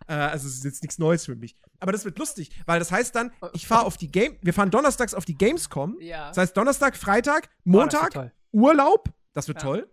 Äh, 0.08 0.14
also 0.14 0.48
es 0.48 0.56
ist 0.56 0.64
jetzt 0.66 0.82
nichts 0.84 0.98
Neues 0.98 1.26
für 1.26 1.36
mich. 1.36 1.56
Aber 1.80 1.92
das 1.94 2.04
wird 2.06 2.18
lustig, 2.20 2.50
weil 2.66 2.80
das 2.80 2.92
heißt 2.92 3.16
dann, 3.16 3.32
ich 3.54 3.68
fahre 3.68 3.86
auf 3.86 3.96
die 3.98 4.12
Game, 4.12 4.38
wir 4.42 4.54
fahren 4.54 4.72
donnerstags 4.72 5.14
auf 5.14 5.24
die 5.26 5.36
Gamescom. 5.38 5.98
Ja. 6.02 6.28
Das 6.30 6.38
heißt 6.38 6.58
Donnerstag, 6.58 6.96
Freitag, 6.98 7.50
Oh, 7.60 7.62
Montag, 7.72 8.12
toll. 8.12 8.32
Urlaub, 8.52 9.10
das 9.36 9.48
wird 9.48 9.60
Ja. 9.62 9.64
toll. 9.68 9.92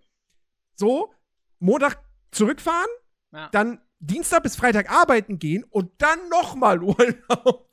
So, 0.74 1.12
Montag 1.58 2.02
zurückfahren, 2.30 2.88
Ja. 3.32 3.50
dann 3.50 3.80
Dienstag 4.00 4.42
bis 4.42 4.56
Freitag 4.56 4.90
arbeiten 4.90 5.38
gehen 5.38 5.64
und 5.64 5.90
dann 6.00 6.18
nochmal 6.30 6.82
Urlaub. 6.82 7.70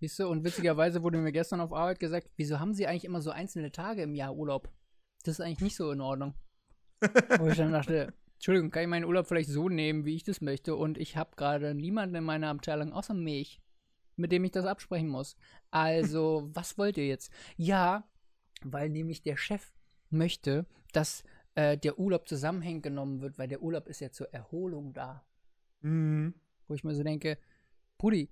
Siehst 0.00 0.18
du, 0.18 0.26
und 0.26 0.42
witzigerweise 0.44 1.02
wurde 1.02 1.18
mir 1.18 1.30
gestern 1.32 1.60
auf 1.60 1.72
Arbeit 1.72 2.00
gesagt, 2.00 2.28
wieso 2.36 2.58
haben 2.58 2.74
sie 2.74 2.86
eigentlich 2.88 3.04
immer 3.04 3.22
so 3.22 3.30
einzelne 3.30 3.70
Tage 3.70 4.02
im 4.02 4.14
Jahr 4.16 4.34
Urlaub? 4.34 4.68
Das 5.24 5.34
ist 5.38 5.40
eigentlich 5.40 5.60
nicht 5.60 5.76
so 5.76 5.92
in 5.92 6.00
Ordnung. 6.00 6.34
Wo 7.38 7.46
ich 7.46 7.56
dann 7.56 7.72
dachte, 7.72 8.12
Entschuldigung, 8.34 8.70
kann 8.72 8.82
ich 8.82 8.88
meinen 8.88 9.04
Urlaub 9.04 9.28
vielleicht 9.28 9.50
so 9.50 9.68
nehmen, 9.68 10.04
wie 10.04 10.16
ich 10.16 10.24
das 10.24 10.40
möchte? 10.40 10.74
Und 10.74 10.98
ich 10.98 11.16
habe 11.16 11.36
gerade 11.36 11.74
niemanden 11.74 12.16
in 12.16 12.24
meiner 12.24 12.48
Abteilung 12.50 12.92
außer 12.92 13.14
mich, 13.14 13.60
mit 14.16 14.32
dem 14.32 14.42
ich 14.44 14.50
das 14.50 14.64
absprechen 14.66 15.08
muss. 15.08 15.36
Also, 15.70 16.50
was 16.52 16.76
wollt 16.78 16.96
ihr 16.98 17.06
jetzt? 17.06 17.32
Ja, 17.56 18.08
weil 18.64 18.88
nämlich 18.88 19.22
der 19.22 19.36
Chef 19.36 19.72
möchte, 20.12 20.66
dass 20.92 21.24
äh, 21.54 21.76
der 21.78 21.98
Urlaub 21.98 22.28
zusammenhängend 22.28 22.82
genommen 22.82 23.20
wird, 23.20 23.38
weil 23.38 23.48
der 23.48 23.62
Urlaub 23.62 23.86
ist 23.88 24.00
ja 24.00 24.10
zur 24.10 24.32
Erholung 24.32 24.92
da 24.92 25.24
Mhm. 25.82 26.34
wo 26.68 26.74
ich 26.74 26.84
mir 26.84 26.94
so 26.94 27.02
denke, 27.02 27.38
Brudi, 27.98 28.30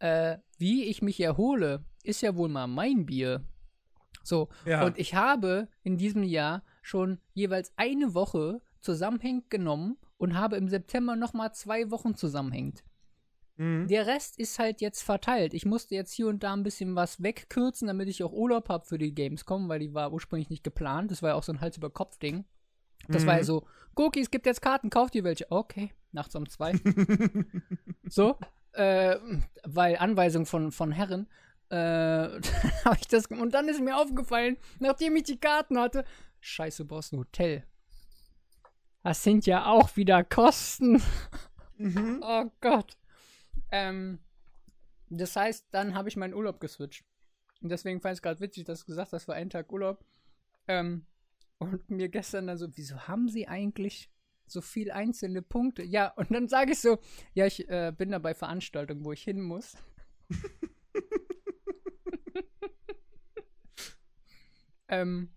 äh, 0.00 0.36
wie 0.58 0.84
ich 0.84 1.00
mich 1.02 1.18
erhole, 1.20 1.82
ist 2.04 2.20
ja 2.20 2.36
wohl 2.36 2.48
mal 2.50 2.66
mein 2.66 3.06
Bier. 3.06 3.42
So, 4.22 4.48
Ja. 4.66 4.84
und 4.84 4.98
ich 4.98 5.14
habe 5.14 5.68
in 5.82 5.96
diesem 5.96 6.22
Jahr 6.22 6.62
schon 6.82 7.20
jeweils 7.32 7.72
eine 7.76 8.12
Woche 8.14 8.60
zusammenhängend 8.80 9.48
genommen 9.50 9.96
und 10.18 10.38
habe 10.38 10.56
im 10.56 10.68
September 10.68 11.16
nochmal 11.16 11.52
zwei 11.54 11.90
Wochen 11.90 12.14
zusammenhängend. 12.14 12.84
Mhm. 13.58 13.86
Der 13.88 14.06
Rest 14.06 14.38
ist 14.38 14.58
halt 14.58 14.80
jetzt 14.80 15.02
verteilt. 15.02 15.52
Ich 15.52 15.66
musste 15.66 15.94
jetzt 15.94 16.12
hier 16.12 16.28
und 16.28 16.42
da 16.42 16.52
ein 16.54 16.62
bisschen 16.62 16.96
was 16.96 17.22
wegkürzen, 17.22 17.88
damit 17.88 18.08
ich 18.08 18.22
auch 18.24 18.32
Urlaub 18.32 18.68
habe 18.68 18.86
für 18.86 18.98
die 18.98 19.14
Gamescom, 19.14 19.68
weil 19.68 19.80
die 19.80 19.92
war 19.94 20.12
ursprünglich 20.12 20.48
nicht 20.48 20.64
geplant. 20.64 21.10
Das 21.10 21.22
war 21.22 21.30
ja 21.30 21.34
auch 21.34 21.42
so 21.42 21.52
ein 21.52 21.60
Hals-über-Kopf-Ding. 21.60 22.44
Das 23.08 23.26
war 23.26 23.34
ja 23.34 23.40
Mhm. 23.40 23.44
so, 23.46 23.66
Cookie, 23.96 24.20
es 24.20 24.30
gibt 24.30 24.46
jetzt 24.46 24.62
Karten, 24.62 24.90
kauft 24.90 25.14
ihr 25.14 25.24
welche? 25.24 25.50
Okay, 25.50 25.92
nachts 26.12 26.34
um 26.34 26.48
zwei. 26.48 26.72
so, 28.08 28.36
äh, 28.72 29.16
weil 29.64 29.96
Anweisung 29.96 30.46
von, 30.46 30.72
von 30.72 30.92
Herren. 30.92 31.26
Äh, 31.70 32.38
ich 33.00 33.08
das, 33.08 33.26
und 33.26 33.54
dann 33.54 33.68
ist 33.68 33.80
mir 33.80 33.96
aufgefallen, 33.96 34.56
nachdem 34.78 35.16
ich 35.16 35.24
die 35.24 35.38
Karten 35.40 35.78
hatte, 35.78 36.04
scheiße, 36.40 36.84
du 36.84 36.88
brauchst 36.88 37.12
ein 37.12 37.18
Hotel. 37.18 37.64
Das 39.02 39.22
sind 39.22 39.46
ja 39.46 39.66
auch 39.66 39.96
wieder 39.96 40.22
Kosten. 40.22 41.02
Mhm. 41.76 42.20
Oh 42.22 42.44
Gott. 42.60 42.96
Ähm, 43.70 44.20
das 45.10 45.36
heißt, 45.36 45.66
dann 45.70 45.94
habe 45.94 46.08
ich 46.08 46.16
meinen 46.16 46.34
Urlaub 46.34 46.60
geswitcht. 46.60 47.04
Und 47.60 47.70
deswegen 47.70 48.00
fand 48.00 48.14
ich 48.14 48.18
es 48.18 48.22
gerade 48.22 48.40
witzig, 48.40 48.64
dass 48.64 48.80
du 48.80 48.86
gesagt 48.86 49.12
hast, 49.12 49.24
für 49.24 49.34
einen 49.34 49.50
Tag 49.50 49.72
Urlaub. 49.72 50.04
Ähm, 50.66 51.06
und 51.58 51.90
mir 51.90 52.08
gestern 52.08 52.46
dann 52.46 52.58
so, 52.58 52.68
wieso 52.76 53.08
haben 53.08 53.28
sie 53.28 53.48
eigentlich 53.48 54.10
so 54.46 54.60
viel 54.60 54.92
einzelne 54.92 55.42
Punkte? 55.42 55.82
Ja, 55.82 56.12
und 56.16 56.30
dann 56.30 56.48
sage 56.48 56.72
ich 56.72 56.80
so, 56.80 56.98
ja, 57.34 57.46
ich 57.46 57.68
äh, 57.68 57.92
bin 57.96 58.10
da 58.10 58.18
bei 58.18 58.34
Veranstaltungen, 58.34 59.04
wo 59.04 59.12
ich 59.12 59.22
hin 59.22 59.40
muss. 59.40 59.76
ähm, 64.88 65.32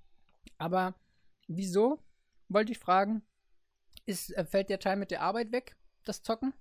aber 0.58 0.96
wieso, 1.48 2.00
wollte 2.50 2.72
ich 2.72 2.80
fragen, 2.80 3.24
ist, 4.06 4.32
äh, 4.32 4.46
fällt 4.46 4.70
der 4.70 4.80
Teil 4.80 4.98
mit 4.98 5.12
der 5.12 5.22
Arbeit 5.22 5.52
weg, 5.52 5.76
das 6.04 6.22
Zocken? 6.22 6.54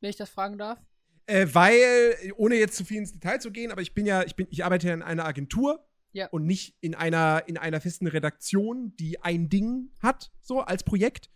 Wenn 0.00 0.10
ich 0.10 0.16
das 0.16 0.30
fragen 0.30 0.58
darf? 0.58 0.78
Äh, 1.26 1.46
weil, 1.52 2.14
ohne 2.36 2.56
jetzt 2.56 2.76
zu 2.76 2.84
viel 2.84 2.98
ins 2.98 3.12
Detail 3.12 3.38
zu 3.40 3.50
gehen, 3.50 3.72
aber 3.72 3.80
ich 3.82 3.94
bin 3.94 4.04
ja, 4.06 4.22
ich 4.24 4.36
bin, 4.36 4.46
ich 4.50 4.64
arbeite 4.64 4.88
ja 4.88 4.94
in 4.94 5.02
einer 5.02 5.24
Agentur 5.24 5.86
Ja. 6.12 6.28
und 6.28 6.44
nicht 6.44 6.76
in 6.80 6.94
einer, 6.94 7.44
in 7.46 7.56
einer 7.56 7.80
festen 7.80 8.06
Redaktion, 8.06 8.94
die 8.96 9.20
ein 9.22 9.48
Ding 9.48 9.90
hat, 10.00 10.30
so 10.42 10.60
als 10.60 10.84
Projekt. 10.84 11.30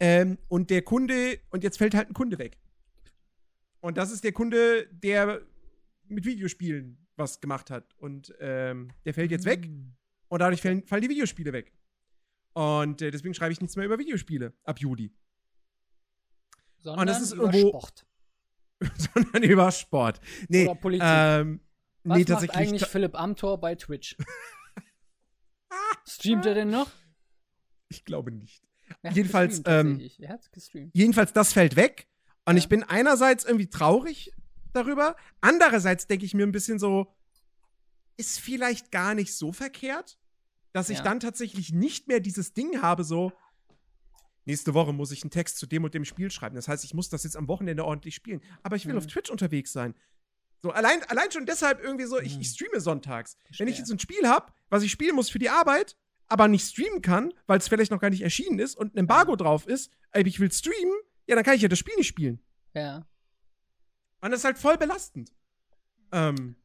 Ähm, 0.00 0.38
und 0.48 0.70
der 0.70 0.82
Kunde, 0.82 1.38
und 1.50 1.62
jetzt 1.62 1.78
fällt 1.78 1.94
halt 1.94 2.08
ein 2.10 2.14
Kunde 2.14 2.38
weg. 2.38 2.58
Und 3.80 3.96
das 3.96 4.10
ist 4.10 4.24
der 4.24 4.32
Kunde, 4.32 4.86
der 4.92 5.40
mit 6.08 6.24
Videospielen 6.24 7.06
was 7.16 7.40
gemacht 7.40 7.70
hat. 7.70 7.94
Und 7.98 8.34
ähm, 8.40 8.90
der 9.04 9.14
fällt 9.14 9.30
jetzt 9.30 9.44
weg 9.44 9.68
und 10.28 10.40
dadurch 10.40 10.62
fallen, 10.62 10.84
fallen 10.84 11.02
die 11.02 11.08
Videospiele 11.10 11.52
weg. 11.52 11.72
Und 12.54 13.02
äh, 13.02 13.10
deswegen 13.12 13.34
schreibe 13.34 13.52
ich 13.52 13.60
nichts 13.60 13.76
mehr 13.76 13.86
über 13.86 13.98
Videospiele 13.98 14.52
ab 14.64 14.80
Juli. 14.80 15.12
Sondern 16.80 17.06
das 17.06 17.22
ist 17.22 17.32
über 17.32 17.44
irgendwo- 17.52 17.68
Sport. 17.68 18.04
Sondern 19.14 19.42
über 19.42 19.70
Sport. 19.72 20.20
Nee, 20.48 20.64
Oder 20.66 20.74
Politik. 20.76 21.06
Ähm, 21.08 21.60
Was 22.04 22.18
nee, 22.18 22.24
macht 22.32 22.50
eigentlich 22.56 22.86
Philipp 22.86 23.14
Amthor 23.14 23.58
bei 23.60 23.74
Twitch? 23.74 24.16
Streamt 26.06 26.46
er 26.46 26.54
denn 26.54 26.70
noch? 26.70 26.90
Ich 27.88 28.04
glaube 28.04 28.30
nicht. 28.30 28.62
Jedenfalls, 29.10 29.62
ähm. 29.66 30.00
Jedenfalls, 30.92 31.32
das 31.32 31.52
fällt 31.52 31.76
weg. 31.76 32.08
Und 32.46 32.56
Ja. 32.56 32.58
ich 32.58 32.68
bin 32.68 32.82
einerseits 32.82 33.44
irgendwie 33.44 33.68
traurig 33.68 34.32
darüber. 34.72 35.16
Andererseits 35.40 36.06
denke 36.06 36.24
ich 36.24 36.34
mir 36.34 36.46
ein 36.46 36.52
bisschen 36.52 36.78
so, 36.78 37.14
ist 38.16 38.40
vielleicht 38.40 38.90
gar 38.90 39.14
nicht 39.14 39.34
so 39.36 39.52
verkehrt, 39.52 40.18
dass 40.72 40.88
ich 40.88 40.98
Ja. 40.98 41.04
dann 41.04 41.20
tatsächlich 41.20 41.72
nicht 41.72 42.08
mehr 42.08 42.20
dieses 42.20 42.54
Ding 42.54 42.80
habe, 42.80 43.04
so, 43.04 43.32
nächste 44.48 44.74
Woche 44.74 44.92
muss 44.92 45.12
ich 45.12 45.22
einen 45.22 45.30
Text 45.30 45.58
zu 45.58 45.66
dem 45.66 45.84
und 45.84 45.94
dem 45.94 46.04
Spiel 46.04 46.30
schreiben. 46.30 46.56
Das 46.56 46.66
heißt, 46.66 46.82
ich 46.84 46.94
muss 46.94 47.08
das 47.08 47.22
jetzt 47.24 47.36
am 47.36 47.46
Wochenende 47.48 47.84
ordentlich 47.84 48.14
spielen. 48.16 48.40
Aber 48.64 48.74
ich 48.76 48.86
will 48.86 48.92
Mhm. 48.94 48.98
auf 48.98 49.06
Twitch 49.06 49.30
unterwegs 49.30 49.72
sein. 49.72 49.94
So, 50.60 50.70
allein, 50.72 51.02
allein 51.04 51.30
schon 51.30 51.46
deshalb 51.46 51.80
irgendwie 51.80 52.06
so, 52.06 52.18
ich, 52.18 52.34
Mhm. 52.34 52.40
ich 52.40 52.48
streame 52.48 52.80
sonntags. 52.80 53.36
Wenn 53.36 53.68
ich 53.68 53.76
Verstehe. 53.76 53.76
jetzt 53.78 53.90
ein 53.92 53.98
Spiel 54.00 54.26
habe, 54.28 54.52
was 54.70 54.82
ich 54.82 54.90
spielen 54.90 55.14
muss 55.14 55.30
für 55.30 55.38
die 55.38 55.50
Arbeit, 55.50 55.96
aber 56.26 56.48
nicht 56.48 56.66
streamen 56.68 57.00
kann, 57.00 57.32
weil 57.46 57.58
es 57.58 57.68
vielleicht 57.68 57.90
noch 57.92 58.00
gar 58.00 58.10
nicht 58.10 58.22
erschienen 58.22 58.58
ist 58.58 58.74
und 58.76 58.94
ein 58.94 58.98
Embargo 58.98 59.36
drauf 59.36 59.66
ist, 59.66 59.90
aber 60.10 60.26
ich 60.26 60.40
will 60.40 60.50
streamen, 60.50 60.92
ja, 61.28 61.36
dann 61.36 61.44
kann 61.44 61.54
ich 61.54 61.62
ja 61.62 61.68
das 61.68 61.78
Spiel 61.78 61.94
nicht 61.96 62.08
spielen. 62.08 62.40
Ja. 62.74 63.06
Und 64.20 64.30
das 64.32 64.40
ist 64.40 64.44
halt 64.44 64.58
voll 64.58 64.76
belastend. 64.76 65.32
Ähm, 66.10 66.56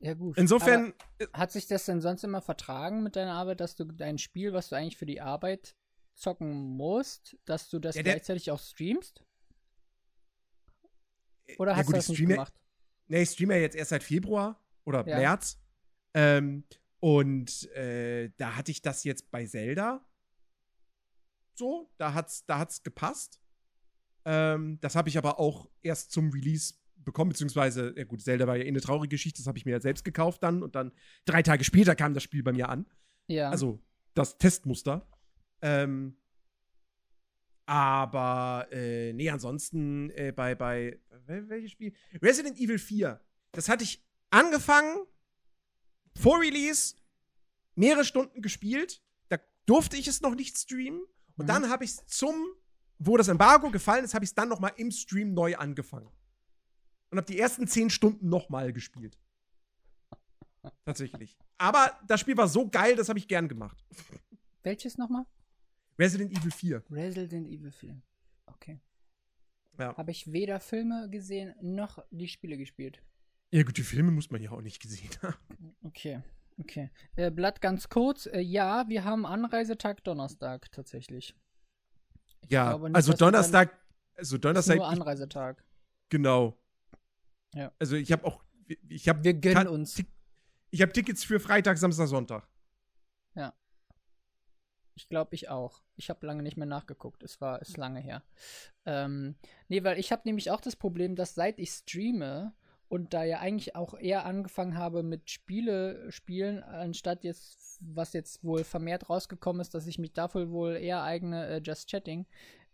Ja, 0.00 0.14
gut. 0.14 0.38
insofern, 0.38 0.94
Aber 1.20 1.30
hat 1.38 1.52
sich 1.52 1.66
das 1.66 1.84
denn 1.84 2.00
sonst 2.00 2.22
immer 2.24 2.40
vertragen 2.40 3.02
mit 3.02 3.16
deiner 3.16 3.34
Arbeit, 3.34 3.60
dass 3.60 3.74
du 3.74 3.84
dein 3.84 4.16
Spiel, 4.18 4.52
was 4.52 4.68
du 4.68 4.76
eigentlich 4.76 4.96
für 4.96 5.06
die 5.06 5.20
Arbeit 5.20 5.74
zocken 6.18 6.52
musst, 6.76 7.36
dass 7.44 7.68
du 7.70 7.78
das 7.78 7.94
Ja, 7.96 8.02
der- 8.02 8.14
gleichzeitig 8.14 8.50
auch 8.50 8.60
streamst? 8.60 9.24
Oder 11.58 11.72
ja 11.72 11.78
hast 11.78 11.86
gut, 11.86 11.94
du 11.94 11.98
das 11.98 12.08
nicht 12.08 12.26
gemacht? 12.26 12.52
nee, 13.06 13.22
ich 13.22 13.30
streame 13.30 13.54
ja 13.56 13.60
jetzt 13.62 13.76
erst 13.76 13.90
seit 13.90 14.02
Februar 14.02 14.62
oder 14.84 15.06
Ja. 15.06 15.16
März. 15.16 15.58
Ähm, 16.14 16.64
und 17.00 17.70
äh, 17.72 18.30
da 18.36 18.56
hatte 18.56 18.70
ich 18.70 18.82
das 18.82 19.04
jetzt 19.04 19.30
bei 19.30 19.46
Zelda. 19.46 20.04
So, 21.54 21.90
da 21.96 22.14
hat's, 22.14 22.44
da 22.46 22.58
hat's 22.58 22.82
gepasst. 22.82 23.40
Ähm, 24.24 24.78
das 24.80 24.94
habe 24.94 25.08
ich 25.08 25.16
aber 25.18 25.38
auch 25.38 25.70
erst 25.82 26.12
zum 26.12 26.30
Release 26.30 26.74
bekommen, 26.96 27.30
beziehungsweise, 27.30 27.94
ja 27.96 28.04
gut, 28.04 28.20
Zelda 28.22 28.46
war 28.46 28.56
ja 28.56 28.64
eh 28.64 28.68
eine 28.68 28.80
traurige 28.80 29.08
Geschichte, 29.14 29.38
das 29.40 29.46
habe 29.46 29.56
ich 29.58 29.64
mir 29.64 29.70
ja 29.72 29.80
selbst 29.80 30.04
gekauft 30.04 30.42
dann 30.42 30.62
und 30.62 30.74
dann 30.74 30.92
drei 31.24 31.42
Tage 31.42 31.64
später 31.64 31.96
kam 31.96 32.12
das 32.14 32.22
Spiel 32.22 32.42
bei 32.42 32.52
mir 32.52 32.68
an. 32.68 32.86
Ja. 33.28 33.50
Also 33.50 33.80
das 34.14 34.36
Testmuster. 34.38 35.08
Ähm, 35.62 36.16
aber 37.66 38.66
äh, 38.70 39.12
nee, 39.12 39.28
ansonsten 39.30 40.10
äh, 40.10 40.32
bei, 40.34 40.54
bei 40.54 40.98
wel- 41.26 41.48
welches 41.48 41.72
Spiel? 41.72 41.92
Resident 42.22 42.58
Evil 42.58 42.78
4. 42.78 43.20
Das 43.52 43.68
hatte 43.68 43.84
ich 43.84 44.02
angefangen, 44.30 45.04
vor 46.18 46.40
Release, 46.40 46.96
mehrere 47.74 48.04
Stunden 48.04 48.40
gespielt. 48.40 49.02
Da 49.28 49.38
durfte 49.66 49.96
ich 49.96 50.08
es 50.08 50.20
noch 50.20 50.34
nicht 50.34 50.56
streamen. 50.56 51.00
Und 51.36 51.44
Mhm. 51.44 51.46
dann 51.46 51.68
habe 51.70 51.84
ich 51.84 51.90
es 51.90 52.06
zum, 52.06 52.34
wo 52.98 53.16
das 53.16 53.28
Embargo 53.28 53.70
gefallen 53.70 54.04
ist, 54.04 54.14
habe 54.14 54.24
ich 54.24 54.30
es 54.30 54.34
dann 54.34 54.48
noch 54.48 54.60
mal 54.60 54.72
im 54.76 54.90
Stream 54.90 55.34
neu 55.34 55.54
angefangen. 55.56 56.08
Und 57.10 57.18
habe 57.18 57.26
die 57.30 57.38
ersten 57.38 57.66
zehn 57.66 57.90
Stunden 57.90 58.28
noch 58.28 58.48
mal 58.48 58.72
gespielt. 58.72 59.18
Tatsächlich. 60.84 61.38
Aber 61.58 61.98
das 62.06 62.20
Spiel 62.20 62.36
war 62.36 62.48
so 62.48 62.68
geil, 62.68 62.96
das 62.96 63.08
habe 63.08 63.18
ich 63.18 63.28
gern 63.28 63.48
gemacht. 63.48 63.82
Welches 64.62 64.98
nochmal? 64.98 65.24
Resident 65.98 66.32
Evil 66.36 66.50
4. 66.50 66.82
Resident 66.90 67.48
Evil 67.48 67.72
Film. 67.72 68.02
Okay. 68.46 68.80
Ja. 69.78 69.96
Habe 69.96 70.10
ich 70.10 70.32
weder 70.32 70.60
Filme 70.60 71.08
gesehen 71.10 71.54
noch 71.60 72.04
die 72.10 72.28
Spiele 72.28 72.56
gespielt. 72.56 73.02
Ja, 73.50 73.62
gut, 73.62 73.76
die 73.76 73.82
Filme 73.82 74.10
muss 74.10 74.30
man 74.30 74.42
ja 74.42 74.50
auch 74.50 74.60
nicht 74.60 74.80
gesehen 74.82 75.10
haben. 75.22 75.74
Okay, 75.82 76.22
okay. 76.58 76.90
Äh, 77.16 77.30
Blatt 77.30 77.60
ganz 77.60 77.88
kurz. 77.88 78.26
Äh, 78.26 78.40
ja, 78.40 78.88
wir 78.88 79.04
haben 79.04 79.24
Anreisetag 79.24 80.04
Donnerstag 80.04 80.70
tatsächlich. 80.72 81.34
Ich 82.42 82.50
Ja, 82.50 82.76
nicht, 82.76 82.94
also 82.94 83.12
Donnerstag, 83.12 83.72
also 84.16 84.36
Ist 84.36 84.44
Donnerstag, 84.44 84.76
nur 84.76 84.86
ich, 84.86 84.92
Anreisetag. 84.92 85.64
genau. 86.08 86.58
Ja. 87.54 87.72
Also 87.78 87.96
ich 87.96 88.12
habe 88.12 88.24
auch, 88.24 88.44
ich 88.88 89.08
habe 89.08 89.24
Wir 89.24 89.34
gönnen 89.34 89.68
uns. 89.68 90.02
Ich 90.70 90.82
habe 90.82 90.92
Tickets 90.92 91.24
für 91.24 91.40
Freitag, 91.40 91.78
Samstag, 91.78 92.08
Sonntag. 92.08 92.46
Ich 94.98 95.08
glaube, 95.08 95.36
ich 95.36 95.48
auch. 95.48 95.80
Ich 95.94 96.10
habe 96.10 96.26
lange 96.26 96.42
nicht 96.42 96.56
mehr 96.56 96.66
nachgeguckt. 96.66 97.22
Es 97.22 97.40
war 97.40 97.62
ist 97.62 97.76
lange 97.76 98.00
her. 98.00 98.24
Ähm, 98.84 99.36
nee, 99.68 99.84
weil 99.84 99.96
ich 99.96 100.10
habe 100.10 100.22
nämlich 100.24 100.50
auch 100.50 100.60
das 100.60 100.74
Problem, 100.74 101.14
dass 101.14 101.36
seit 101.36 101.60
ich 101.60 101.70
streame 101.70 102.52
und 102.88 103.14
da 103.14 103.22
ja 103.22 103.38
eigentlich 103.38 103.76
auch 103.76 103.94
eher 103.94 104.24
angefangen 104.26 104.76
habe 104.76 105.04
mit 105.04 105.30
Spiele 105.30 106.10
spielen, 106.10 106.64
anstatt 106.64 107.22
jetzt, 107.22 107.78
was 107.80 108.12
jetzt 108.12 108.42
wohl 108.42 108.64
vermehrt 108.64 109.08
rausgekommen 109.08 109.60
ist, 109.60 109.72
dass 109.72 109.86
ich 109.86 110.00
mich 110.00 110.14
dafür 110.14 110.50
wohl 110.50 110.72
eher 110.74 111.04
eigne 111.04 111.46
äh, 111.46 111.60
Just 111.62 111.88
Chatting, 111.88 112.26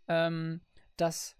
ähm, 0.07 0.61
dass, 0.97 1.35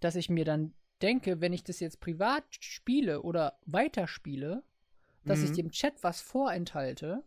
dass 0.00 0.14
ich 0.14 0.28
mir 0.28 0.44
dann 0.44 0.74
denke, 1.00 1.40
wenn 1.40 1.54
ich 1.54 1.64
das 1.64 1.80
jetzt 1.80 2.00
privat 2.00 2.44
spiele 2.60 3.22
oder 3.22 3.58
weiterspiele, 3.64 4.62
dass 5.24 5.42
ich 5.42 5.52
Mhm. 5.52 5.54
dem 5.54 5.70
Chat 5.70 6.02
was 6.02 6.20
vorenthalte 6.20 7.24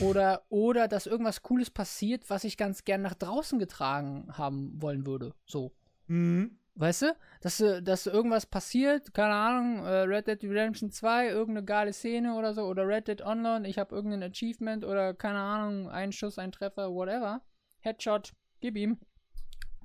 oder, 0.00 0.44
oder 0.48 0.88
dass 0.88 1.06
irgendwas 1.06 1.42
Cooles 1.42 1.70
passiert, 1.70 2.28
was 2.30 2.44
ich 2.44 2.56
ganz 2.56 2.84
gern 2.84 3.02
nach 3.02 3.14
draußen 3.14 3.58
getragen 3.58 4.28
haben 4.32 4.80
wollen 4.80 5.06
würde. 5.06 5.34
So. 5.46 5.72
Mhm. 6.06 6.58
Weißt 6.76 7.02
du? 7.02 7.16
Dass, 7.40 7.60
äh, 7.60 7.82
dass 7.82 8.06
irgendwas 8.06 8.46
passiert, 8.46 9.14
keine 9.14 9.34
Ahnung, 9.34 9.84
äh, 9.84 10.00
Red 10.00 10.26
Dead 10.26 10.42
Redemption 10.42 10.90
2, 10.90 11.28
irgendeine 11.28 11.64
geile 11.64 11.92
Szene 11.92 12.34
oder 12.34 12.52
so, 12.52 12.62
oder 12.62 12.86
Red 12.86 13.06
Dead 13.06 13.22
Online, 13.22 13.68
ich 13.68 13.78
habe 13.78 13.94
irgendein 13.94 14.24
Achievement 14.24 14.84
oder 14.84 15.14
keine 15.14 15.38
Ahnung, 15.38 15.88
ein 15.88 16.10
Schuss, 16.10 16.38
ein 16.38 16.50
Treffer, 16.50 16.92
whatever. 16.92 17.42
Headshot, 17.80 18.32
gib 18.60 18.76
ihm. 18.76 18.98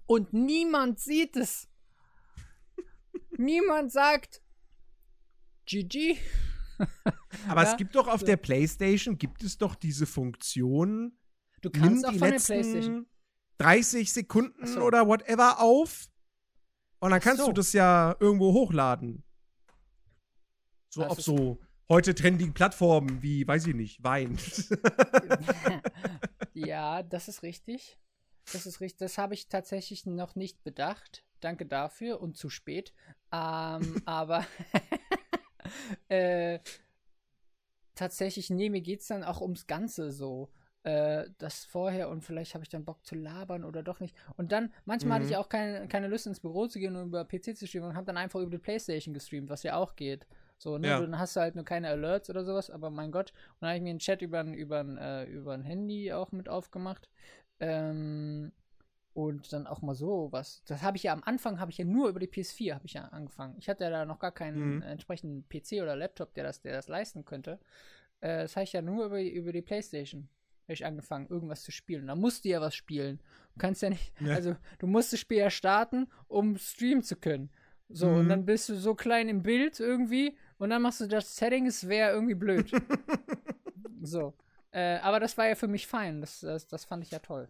Und 0.08 0.34
niemand 0.34 1.00
sieht 1.00 1.36
es. 1.36 1.70
niemand 3.38 3.92
sagt 3.92 4.42
GG. 5.68 6.18
Aber 7.48 7.64
Ja, 7.64 7.72
es 7.72 7.78
gibt 7.78 7.96
doch 7.96 8.08
auf 8.08 8.24
der 8.24 8.38
PlayStation, 8.38 9.18
gibt 9.18 9.44
es 9.44 9.58
doch 9.58 9.76
diese 9.76 10.06
Funktion, 10.06 11.18
Du 11.62 11.70
kannst 11.70 12.06
auch 12.06 12.12
die 12.12 12.20
von 12.20 12.32
der 12.32 12.40
Playstation. 12.40 13.08
30 13.58 14.14
Sekunden 14.14 14.66
so. 14.66 14.82
oder 14.82 15.08
whatever 15.08 15.60
auf 15.60 16.08
und 17.00 17.12
dann 17.12 17.20
kannst 17.20 17.42
so. 17.42 17.48
du 17.48 17.54
das 17.54 17.74
ja 17.74 18.16
irgendwo 18.20 18.54
hochladen. 18.54 19.24
So 20.90 21.06
auf 21.06 21.22
so 21.22 21.60
heute 21.90 22.16
trendigen 22.16 22.54
Plattformen 22.54 23.22
wie, 23.22 23.48
weiß 23.48 23.68
ich 23.68 23.76
nicht, 23.76 24.04
Wein. 24.04 24.38
ja, 26.54 27.04
das 27.04 27.28
ist 27.28 27.44
richtig. 27.44 28.00
Das 28.52 28.66
ist 28.66 28.80
richtig. 28.82 29.00
Das 29.00 29.18
habe 29.18 29.34
ich 29.34 29.50
tatsächlich 29.50 30.06
noch 30.06 30.36
nicht 30.36 30.64
bedacht. 30.64 31.24
Danke 31.42 31.66
dafür 31.66 32.22
und 32.22 32.38
zu 32.38 32.50
spät. 32.50 32.94
Ähm, 33.32 34.02
aber 34.06 34.46
äh, 36.10 36.60
tatsächlich, 37.96 38.50
nee, 38.50 38.70
mir 38.70 38.82
geht 38.82 39.02
es 39.02 39.08
dann 39.08 39.24
auch 39.24 39.42
ums 39.42 39.68
Ganze 39.68 40.12
so. 40.12 40.50
Äh, 40.84 41.26
das 41.40 41.66
vorher 41.66 42.10
und 42.10 42.24
vielleicht 42.24 42.54
habe 42.54 42.64
ich 42.64 42.70
dann 42.70 42.86
Bock 42.86 43.06
zu 43.06 43.16
labern 43.16 43.66
oder 43.66 43.84
doch 43.84 44.00
nicht. 44.00 44.16
Und 44.38 44.52
dann, 44.54 44.74
manchmal 44.86 45.16
hatte 45.16 45.26
Mhm. 45.26 45.32
ich 45.32 45.36
auch 45.38 45.50
keine, 45.50 45.88
keine 45.90 46.08
Lust 46.08 46.26
ins 46.26 46.40
Büro 46.40 46.68
zu 46.68 46.80
gehen 46.80 46.96
und 46.96 47.08
über 47.08 47.26
PC 47.26 47.54
zu 47.56 47.68
streamen 47.68 47.90
und 47.90 47.96
habe 47.98 48.06
dann 48.06 48.16
einfach 48.18 48.40
über 48.40 48.52
die 48.52 48.58
Playstation 48.60 49.14
gestreamt, 49.14 49.50
was 49.50 49.64
ja 49.64 49.76
auch 49.76 49.96
geht. 49.98 50.26
So, 50.58 50.78
ne? 50.78 50.88
Ja. 50.90 51.00
Dann 51.00 51.20
hast 51.20 51.36
du 51.36 51.42
halt 51.42 51.56
nur 51.56 51.66
keine 51.66 51.90
Alerts 51.90 52.30
oder 52.30 52.46
sowas, 52.46 52.70
aber 52.70 52.90
mein 52.92 53.12
Gott. 53.12 53.32
Und 53.32 53.62
dann 53.62 53.70
habe 53.72 53.78
ich 53.78 53.84
mir 53.84 53.90
einen 53.92 54.00
Chat 54.00 54.22
über 54.22 54.40
ein, 54.40 54.54
äh, 54.98 55.26
über 55.26 55.54
ein 55.54 55.64
Handy 55.64 56.14
auch 56.14 56.32
mit 56.32 56.48
aufgemacht. 56.50 57.10
Ähm, 57.60 58.52
und 59.14 59.52
dann 59.54 59.68
auch 59.68 59.82
mal 59.82 59.96
so 59.96 60.30
was. 60.32 60.64
Das 60.66 60.82
habe 60.82 60.98
ich 60.98 61.04
ja 61.04 61.14
am 61.14 61.24
Anfang, 61.24 61.60
habe 61.60 61.72
ich 61.72 61.78
ja 61.78 61.86
nur 61.86 62.10
über 62.10 62.20
die 62.20 62.28
PS4 62.28 62.74
habe 62.76 62.86
ich 62.86 62.94
ja 62.94 63.04
angefangen. 63.06 63.56
Ich 63.58 63.68
hatte 63.70 63.84
ja 63.84 63.90
da 63.90 64.06
noch 64.06 64.20
gar 64.20 64.32
keinen 64.32 64.76
Mhm. 64.78 64.82
entsprechenden 64.84 65.48
PC 65.50 65.82
oder 65.82 65.96
Laptop, 65.96 66.34
der 66.34 66.44
das, 66.44 66.62
der 66.62 66.74
das 66.74 66.88
leisten 66.88 67.26
könnte. 67.26 67.60
Äh, 68.22 68.44
das 68.44 68.56
habe 68.56 68.64
ich 68.66 68.74
ja 68.74 68.82
nur 68.82 69.06
über, 69.06 69.18
die- 69.20 69.32
über 69.34 69.52
die 69.52 69.62
Playstation 69.62 70.30
habe 70.64 70.74
ich 70.76 70.86
angefangen, 70.86 71.26
irgendwas 71.30 71.64
zu 71.64 71.72
spielen. 71.72 72.06
Da 72.06 72.16
musst 72.16 72.46
du 72.46 72.50
ja 72.50 72.62
was 72.62 72.76
spielen. 72.76 73.18
Du 73.56 73.60
kannst 73.60 73.82
ja 73.82 73.90
nicht, 73.90 74.14
Ja. 74.20 74.36
also 74.36 74.56
du 74.78 74.86
musst 74.86 75.12
das 75.12 75.20
Spiel 75.20 75.40
ja 75.40 75.50
starten, 75.50 76.08
um 76.28 76.58
streamen 76.58 77.02
zu 77.02 77.16
können. 77.16 77.50
So, 77.92 78.08
und 78.08 78.26
Mhm. 78.26 78.30
dann 78.30 78.46
bist 78.46 78.70
du 78.70 78.76
so 78.76 78.94
klein 78.94 79.30
im 79.30 79.42
Bild 79.42 79.80
irgendwie 79.80 80.38
und 80.60 80.70
dann 80.70 80.84
machst 80.84 81.02
du 81.02 81.08
das 81.08 81.36
Setting, 81.36 81.66
es 81.66 81.88
wäre 81.88 82.12
irgendwie 82.12 82.36
blöd. 82.36 82.72
so. 84.02 84.34
Äh, 84.72 84.98
aber 85.00 85.20
das 85.20 85.36
war 85.38 85.48
ja 85.48 85.56
für 85.56 85.68
mich 85.68 85.88
fein. 85.88 86.22
Das, 86.22 86.42
das, 86.42 86.68
das 86.68 86.86
fand 86.86 87.04
ich 87.04 87.12
ja 87.12 87.20
toll. 87.20 87.50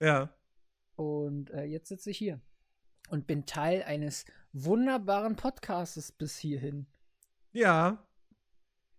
ja. 0.00 0.28
Und 1.00 1.48
äh, 1.52 1.64
jetzt 1.64 1.88
sitze 1.88 2.10
ich 2.10 2.18
hier 2.18 2.42
und 3.08 3.26
bin 3.26 3.46
Teil 3.46 3.82
eines 3.84 4.26
wunderbaren 4.52 5.34
Podcasts 5.34 6.12
bis 6.12 6.36
hierhin. 6.36 6.86
Ja. 7.52 8.06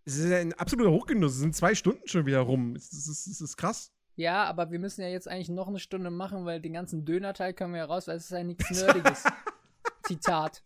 Es 0.04 0.18
ist 0.18 0.32
ein 0.32 0.54
absoluter 0.54 0.90
Hochgenuss. 0.90 1.34
Es 1.34 1.38
sind 1.42 1.56
zwei 1.56 1.76
Stunden 1.76 2.08
schon 2.08 2.26
wieder 2.26 2.40
rum. 2.40 2.76
Es 2.76 2.92
ist, 2.92 3.08
es 3.08 3.28
ist, 3.28 3.28
es 3.28 3.42
ist 3.42 3.58
krass. 3.58 3.94
Ja, 4.16 4.46
aber 4.46 4.72
wir 4.72 4.80
müssen 4.80 5.02
ja 5.02 5.10
jetzt 5.10 5.28
eigentlich 5.28 5.50
noch 5.50 5.68
eine 5.68 5.78
Stunde 5.78 6.10
machen, 6.10 6.44
weil 6.44 6.60
den 6.60 6.74
ganzen 6.74 7.06
Dönerteil 7.06 7.54
können 7.54 7.74
wir 7.74 7.82
ja 7.82 7.86
raus, 7.86 8.08
weil 8.08 8.18
es 8.18 8.24
ist 8.24 8.32
ja 8.32 8.44
nichts 8.44 8.72
Nerdiges. 8.72 9.24
Zitat. 10.08 10.64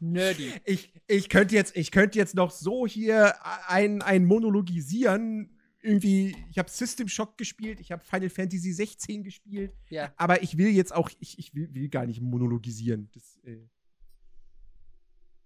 Nerdy. 0.00 0.52
Ich, 0.64 0.92
ich 1.06 1.28
könnte 1.28 1.54
jetzt, 1.54 1.76
ich 1.76 1.92
könnte 1.92 2.18
jetzt 2.18 2.34
noch 2.34 2.50
so 2.50 2.88
hier 2.88 3.36
ein, 3.68 4.02
ein 4.02 4.24
Monologisieren. 4.24 5.59
Irgendwie, 5.82 6.36
ich 6.50 6.58
habe 6.58 6.68
System 6.70 7.08
Shock 7.08 7.38
gespielt, 7.38 7.80
ich 7.80 7.90
habe 7.90 8.04
Final 8.04 8.28
Fantasy 8.28 8.72
16 8.72 9.22
gespielt, 9.24 9.72
Ja. 9.88 10.12
aber 10.16 10.42
ich 10.42 10.58
will 10.58 10.68
jetzt 10.68 10.92
auch, 10.94 11.08
ich, 11.20 11.38
ich 11.38 11.54
will, 11.54 11.72
will 11.74 11.88
gar 11.88 12.04
nicht 12.06 12.20
monologisieren. 12.20 13.08
Das, 13.14 13.38
äh, 13.44 13.66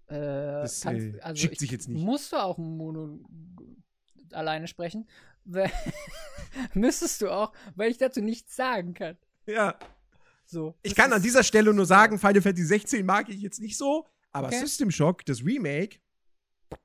Äh, 0.06 0.14
Das, 0.62 0.82
kannst- 0.82 1.16
äh, 1.16 1.20
also 1.20 1.40
schickt 1.40 1.54
ich- 1.54 1.58
sich 1.60 1.70
jetzt 1.70 1.88
nicht. 1.88 2.02
Musst 2.04 2.32
du 2.32 2.36
auch 2.36 2.58
Mono 2.58 3.20
alleine 4.32 4.66
sprechen? 4.68 5.08
Müsstest 6.74 7.22
du 7.22 7.30
auch, 7.30 7.52
weil 7.74 7.90
ich 7.90 7.98
dazu 7.98 8.20
nichts 8.20 8.54
sagen 8.56 8.94
kann. 8.94 9.16
ja. 9.46 9.78
So. 10.46 10.74
Ich 10.82 10.94
kann 10.94 11.10
an 11.10 11.22
dieser 11.22 11.42
Stelle 11.42 11.72
nur 11.72 11.86
sagen, 11.86 12.18
Final 12.18 12.42
Fantasy 12.42 12.66
16 12.66 13.06
mag 13.06 13.30
ich 13.30 13.40
jetzt 13.40 13.60
nicht 13.60 13.78
so, 13.78 14.06
aber 14.30 14.48
Okay. 14.48 14.58
System 14.60 14.90
Shock, 14.90 15.24
das 15.24 15.42
Remake, 15.42 16.00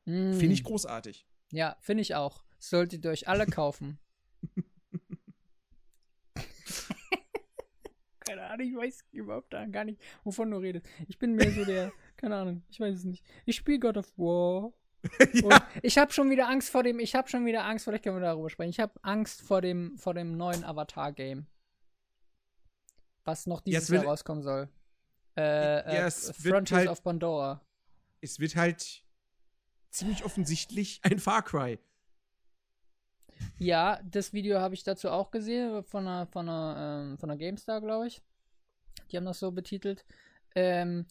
Mm, 0.05 0.31
finde 0.34 0.53
ich 0.53 0.63
großartig. 0.63 1.27
Ja, 1.51 1.76
finde 1.81 2.01
ich 2.01 2.15
auch. 2.15 2.45
Solltet 2.60 3.06
ihr 3.06 3.11
euch 3.11 3.27
alle 3.27 3.45
kaufen. 3.45 3.98
keine 8.19 8.44
Ahnung, 8.48 8.68
ich 8.68 8.76
weiß 8.76 9.06
überhaupt 9.11 9.49
gar 9.49 9.84
nicht, 9.86 9.99
wovon 10.23 10.52
du 10.52 10.57
redest. 10.57 10.86
Ich 11.07 11.18
bin 11.18 11.36
mehr 11.36 11.52
so 11.52 11.65
der, 11.65 11.91
keine 12.18 12.36
Ahnung, 12.38 12.64
ich 12.69 12.80
weiß 12.80 12.95
es 12.95 13.03
nicht. 13.06 13.26
Ich 13.45 13.56
spiele 13.56 13.80
God 13.80 13.98
of 13.98 14.11
War. 14.18 14.72
Ja. 15.34 15.65
ich 15.81 15.98
habe 15.98 16.11
schon 16.11 16.30
wieder 16.30 16.49
Angst 16.49 16.69
vor 16.72 16.84
dem, 16.84 16.99
ich 16.99 17.15
habe 17.15 17.30
schon 17.30 17.45
wieder 17.45 17.64
Angst, 17.64 17.86
vielleicht 17.86 18.03
können 18.03 18.18
wir 18.18 18.22
darüber 18.22 18.49
sprechen. 18.49 18.72
Ich 18.72 18.81
habe 18.81 18.94
Angst 19.02 19.41
vor 19.41 19.61
dem, 19.61 19.98
vor 19.98 20.14
dem 20.14 20.36
neuen 20.36 20.65
Avatar-Game. 20.65 21.48
Was 23.23 23.45
noch 23.48 23.61
dieses 23.61 23.84
es 23.84 23.90
wird- 23.91 24.02
Jahr 24.03 24.11
rauskommen 24.11 24.44
soll. 24.44 24.68
Äh, 25.38 25.41
Ja, 25.95 26.07
äh, 26.07 26.11
Frontiers 26.11 26.80
halt- 26.80 26.90
of 26.90 27.02
Pandora. 27.02 27.65
Es 28.19 28.40
wird 28.40 28.57
halt 28.57 29.06
ziemlich 29.90 30.26
offensichtlich 30.26 30.99
ein 31.03 31.19
Far 31.19 31.44
Cry. 31.44 31.80
Ja, 33.60 33.99
das 34.03 34.31
Video 34.34 34.60
habe 34.60 34.73
ich 34.73 34.84
dazu 34.84 35.10
auch 35.10 35.31
gesehen, 35.31 35.84
von 35.84 36.07
einer, 36.07 36.27
von 36.27 36.48
einer, 36.48 37.03
ähm, 37.11 37.18
von 37.18 37.30
einer 37.30 37.38
GameStar, 37.38 37.81
glaube 37.81 38.07
ich. 38.07 38.22
Die 39.11 39.18
haben 39.18 39.26
das 39.26 39.40
so 39.40 39.52
betitelt. 39.52 40.06
Ähm, 40.56 41.06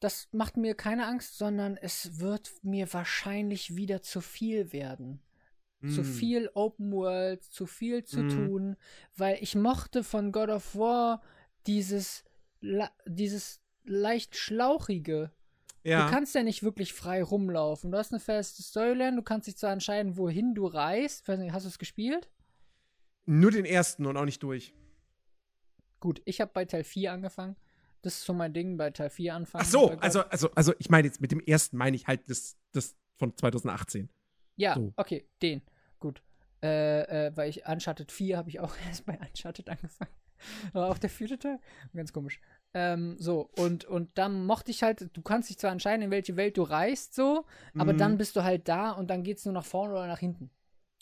das 0.00 0.28
macht 0.32 0.56
mir 0.56 0.74
keine 0.74 1.06
Angst, 1.06 1.38
sondern 1.38 1.76
es 1.76 2.20
wird 2.20 2.52
mir 2.62 2.92
wahrscheinlich 2.92 3.74
wieder 3.74 4.02
zu 4.02 4.20
viel 4.20 4.72
werden. 4.72 5.20
Zu 5.86 6.02
Mm. 6.02 6.04
viel 6.04 6.50
Open 6.54 6.92
World, 6.92 7.42
zu 7.44 7.64
viel 7.66 8.04
zu 8.04 8.22
Mhm. 8.24 8.28
tun, 8.28 8.76
weil 9.16 9.38
ich 9.40 9.54
mochte 9.54 10.02
von 10.04 10.32
God 10.32 10.50
of 10.50 10.74
War 10.76 11.22
dieses, 11.66 12.24
dieses 13.06 13.60
leicht 13.84 14.36
schlauchige. 14.36 15.30
Ja. 15.84 16.06
Du 16.06 16.12
kannst 16.12 16.34
ja 16.34 16.42
nicht 16.42 16.62
wirklich 16.62 16.92
frei 16.92 17.22
rumlaufen. 17.22 17.90
Du 17.90 17.98
hast 17.98 18.12
eine 18.12 18.20
feste 18.20 18.62
Storyline, 18.62 19.16
du 19.16 19.22
kannst 19.22 19.46
dich 19.46 19.56
zwar 19.56 19.72
entscheiden, 19.72 20.16
wohin 20.16 20.54
du 20.54 20.66
reist. 20.66 21.26
Hast 21.28 21.64
du 21.64 21.68
es 21.68 21.78
gespielt? 21.78 22.28
Nur 23.26 23.50
den 23.50 23.64
ersten 23.64 24.06
und 24.06 24.16
auch 24.16 24.24
nicht 24.24 24.42
durch. 24.42 24.74
Gut, 26.00 26.22
ich 26.24 26.40
habe 26.40 26.50
bei 26.52 26.64
Teil 26.64 26.84
4 26.84 27.12
angefangen. 27.12 27.56
Das 28.02 28.14
ist 28.14 28.24
so 28.24 28.32
mein 28.32 28.54
Ding, 28.54 28.76
bei 28.76 28.90
Teil 28.90 29.10
4 29.10 29.34
anfangen. 29.34 29.64
Ach 29.66 29.70
so, 29.70 29.90
also, 29.98 30.20
also, 30.22 30.50
also 30.54 30.72
ich 30.78 30.88
meine 30.88 31.08
jetzt 31.08 31.20
mit 31.20 31.32
dem 31.32 31.40
ersten 31.40 31.76
meine 31.76 31.96
ich 31.96 32.06
halt 32.06 32.28
das, 32.30 32.56
das 32.72 32.96
von 33.16 33.36
2018. 33.36 34.08
Ja, 34.56 34.74
so. 34.74 34.92
okay, 34.96 35.28
den. 35.42 35.62
Gut. 35.98 36.22
Äh, 36.62 37.26
äh, 37.26 37.36
weil 37.36 37.50
ich 37.50 37.66
Uncharted 37.66 38.10
4 38.10 38.36
habe 38.36 38.48
ich 38.48 38.60
auch 38.60 38.74
erst 38.88 39.06
bei 39.06 39.18
Uncharted 39.18 39.68
angefangen. 39.68 40.12
Aber 40.72 40.88
auch 40.88 40.98
der 40.98 41.10
vierte 41.10 41.38
Teil. 41.38 41.58
Ganz 41.92 42.12
komisch. 42.12 42.40
Ähm, 42.74 43.16
so, 43.18 43.48
und, 43.56 43.84
und 43.86 44.16
dann 44.18 44.44
mochte 44.44 44.70
ich 44.70 44.82
halt, 44.82 45.08
du 45.16 45.22
kannst 45.22 45.48
dich 45.48 45.58
zwar 45.58 45.72
entscheiden, 45.72 46.02
in 46.02 46.10
welche 46.10 46.36
Welt 46.36 46.56
du 46.58 46.62
reist, 46.62 47.14
so, 47.14 47.46
aber 47.76 47.94
Mhm. 47.94 47.98
dann 47.98 48.18
bist 48.18 48.36
du 48.36 48.44
halt 48.44 48.68
da 48.68 48.90
und 48.90 49.08
dann 49.08 49.22
geht's 49.22 49.44
nur 49.44 49.54
nach 49.54 49.64
vorne 49.64 49.94
oder 49.94 50.06
nach 50.06 50.18
hinten. 50.18 50.50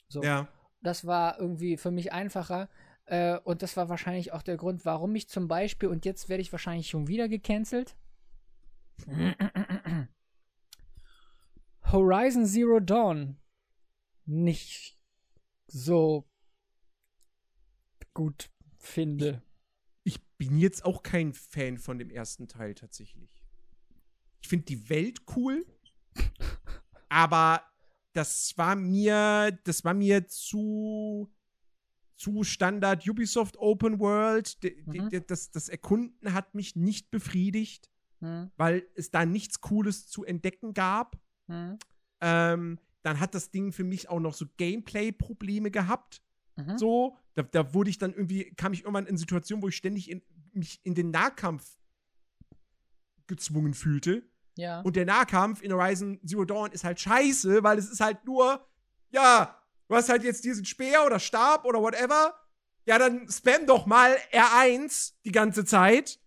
So. 0.08 0.22
Ja. 0.22 0.48
Das 0.80 1.06
war 1.06 1.40
irgendwie 1.40 1.76
für 1.76 1.90
mich 1.90 2.12
einfacher. 2.12 2.68
Äh, 3.06 3.38
und 3.38 3.62
das 3.62 3.76
war 3.76 3.88
wahrscheinlich 3.88 4.32
auch 4.32 4.42
der 4.42 4.56
Grund, 4.56 4.84
warum 4.84 5.14
ich 5.16 5.28
zum 5.28 5.48
Beispiel, 5.48 5.88
und 5.88 6.04
jetzt 6.04 6.28
werde 6.28 6.42
ich 6.42 6.52
wahrscheinlich 6.52 6.88
schon 6.88 7.08
wieder 7.08 7.28
gecancelt. 7.28 7.96
Horizon 11.90 12.46
Zero 12.46 12.80
Dawn 12.80 13.36
nicht 14.24 14.98
so 15.66 16.28
gut 18.14 18.50
finde. 18.78 19.42
Ich 20.06 20.22
bin 20.38 20.56
jetzt 20.58 20.84
auch 20.84 21.02
kein 21.02 21.32
Fan 21.32 21.78
von 21.78 21.98
dem 21.98 22.10
ersten 22.10 22.46
Teil 22.46 22.76
tatsächlich. 22.76 23.42
Ich 24.40 24.48
finde 24.48 24.66
die 24.66 24.88
Welt 24.88 25.22
cool, 25.34 25.66
aber 27.08 27.62
das 28.12 28.56
war 28.56 28.76
mir, 28.76 29.58
das 29.64 29.84
war 29.84 29.94
mir 29.94 30.28
zu 30.28 31.32
zu 32.14 32.44
Standard 32.44 33.06
Ubisoft 33.08 33.56
Open 33.58 33.98
World. 33.98 34.62
D 34.62 34.84
Mhm. 34.86 35.24
das, 35.26 35.50
das 35.50 35.68
Erkunden 35.68 36.32
hat 36.32 36.54
mich 36.54 36.76
nicht 36.76 37.10
befriedigt, 37.10 37.90
Hm, 38.20 38.50
weil 38.56 38.86
es 38.94 39.10
da 39.10 39.26
nichts 39.26 39.60
Cooles 39.60 40.06
zu 40.06 40.24
entdecken 40.24 40.72
gab. 40.72 41.18
hm, 41.48 41.78
Ähm, 42.20 42.78
dann 43.02 43.18
hat 43.20 43.34
das 43.34 43.50
Ding 43.50 43.72
für 43.72 43.84
mich 43.84 44.08
auch 44.08 44.20
noch 44.20 44.34
so 44.34 44.46
Gameplay-Probleme 44.56 45.70
gehabt. 45.72 46.22
mhm. 46.56 46.78
So, 46.78 47.18
da, 47.36 47.42
da 47.42 47.74
wurde 47.74 47.90
ich 47.90 47.98
dann 47.98 48.12
irgendwie, 48.12 48.52
kam 48.54 48.72
ich 48.72 48.80
irgendwann 48.80 49.06
in 49.06 49.16
Situationen, 49.16 49.62
wo 49.62 49.68
ich 49.68 49.76
ständig 49.76 50.10
in, 50.10 50.22
mich 50.52 50.80
in 50.84 50.94
den 50.94 51.10
Nahkampf 51.10 51.78
gezwungen 53.26 53.74
fühlte. 53.74 54.22
Ja. 54.56 54.80
Und 54.80 54.96
der 54.96 55.04
Nahkampf 55.04 55.60
in 55.62 55.72
Horizon 55.72 56.18
Zero 56.24 56.46
Dawn 56.46 56.72
ist 56.72 56.82
halt 56.82 56.98
scheiße, 56.98 57.62
weil 57.62 57.78
es 57.78 57.90
ist 57.90 58.00
halt 58.00 58.24
nur, 58.24 58.66
ja, 59.10 59.60
du 59.88 59.94
hast 59.94 60.08
halt 60.08 60.24
jetzt 60.24 60.44
diesen 60.44 60.64
Speer 60.64 61.04
oder 61.04 61.18
Stab 61.20 61.66
oder 61.66 61.80
whatever. 61.80 62.34
Ja, 62.86 62.98
dann 62.98 63.28
spam 63.30 63.66
doch 63.66 63.84
mal 63.84 64.16
R1 64.32 65.14
die 65.24 65.32
ganze 65.32 65.64
Zeit, 65.66 66.18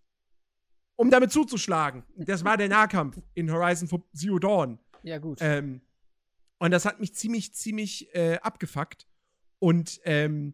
um 0.96 1.10
damit 1.10 1.32
zuzuschlagen. 1.32 2.04
Das 2.18 2.44
war 2.44 2.56
der 2.58 2.68
Nahkampf 2.70 3.20
in 3.34 3.52
Horizon 3.52 3.90
Zero 4.14 4.38
Dawn. 4.38 4.78
ja, 5.02 5.18
gut. 5.18 5.40
Ähm, 5.42 5.82
Und 6.60 6.70
das 6.72 6.86
hat 6.86 7.00
mich 7.00 7.16
ziemlich, 7.16 7.56
ziemlich 7.56 8.14
äh, 8.14 8.38
abgefuckt. 8.44 9.08
Und, 9.58 10.02
ähm, 10.04 10.54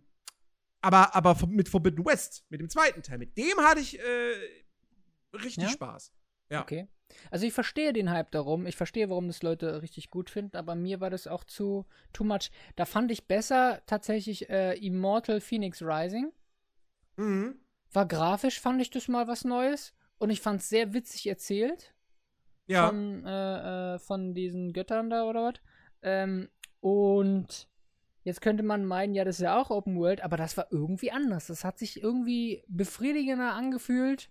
aber, 0.86 1.16
aber 1.16 1.36
mit 1.48 1.68
Forbidden 1.68 2.06
West, 2.06 2.46
mit 2.50 2.62
dem 2.62 2.70
zweiten 2.70 3.02
Teil, 3.02 3.18
mit 3.18 3.36
dem 3.38 3.58
hatte 3.58 3.80
ich 3.80 4.00
äh, 4.00 4.34
richtig 5.34 5.64
Ja? 5.64 5.70
Spaß. 5.70 6.14
Ja. 6.52 6.62
Okay. 6.62 6.88
Also 7.32 7.48
ich 7.48 7.54
verstehe 7.54 7.92
den 7.92 8.12
Hype 8.12 8.30
darum. 8.30 8.68
Ich 8.68 8.76
verstehe, 8.76 9.10
warum 9.10 9.26
das 9.26 9.42
Leute 9.42 9.82
richtig 9.82 10.12
gut 10.12 10.30
finden, 10.30 10.58
aber 10.58 10.76
mir 10.76 11.02
war 11.02 11.10
das 11.10 11.26
auch 11.26 11.44
zu 11.44 11.86
too 12.14 12.24
much. 12.24 12.52
Da 12.76 12.86
fand 12.86 13.10
ich 13.10 13.28
besser 13.28 13.82
tatsächlich 13.88 14.48
äh, 14.50 14.78
Immortal 14.78 15.42
Phoenix 15.42 15.82
Rising. 15.82 16.32
Mhm. 17.16 17.60
War 17.92 18.08
grafisch, 18.08 18.60
fand 18.60 18.80
ich 18.80 18.92
das 18.92 19.08
mal 19.08 19.28
was 19.28 19.44
Neues. 19.44 19.94
Und 20.20 20.30
ich 20.30 20.40
fand 20.40 20.62
es 20.62 20.70
sehr 20.70 20.94
witzig 20.94 21.26
erzählt. 21.26 21.96
Ja. 22.68 22.88
Von, 22.88 23.26
äh, 23.26 23.96
äh, 23.96 24.00
von 24.00 24.36
diesen 24.36 24.72
Göttern 24.72 25.10
da 25.10 25.24
oder 25.24 25.46
was. 25.46 25.62
Ähm, 26.04 26.50
und 26.80 27.68
jetzt 28.26 28.42
könnte 28.42 28.62
man 28.64 28.86
meinen, 28.86 29.16
ja, 29.16 29.24
das 29.24 29.38
ist 29.38 29.44
ja 29.44 29.58
auch 29.58 29.70
Open 29.70 29.96
World, 29.98 30.20
aber 30.22 30.36
das 30.36 30.58
war 30.58 30.68
irgendwie 30.72 31.12
anders. 31.12 31.48
Das 31.48 31.64
hat 31.64 31.80
sich 31.80 32.04
irgendwie 32.04 32.64
befriedigender 32.68 33.54
angefühlt 33.54 34.30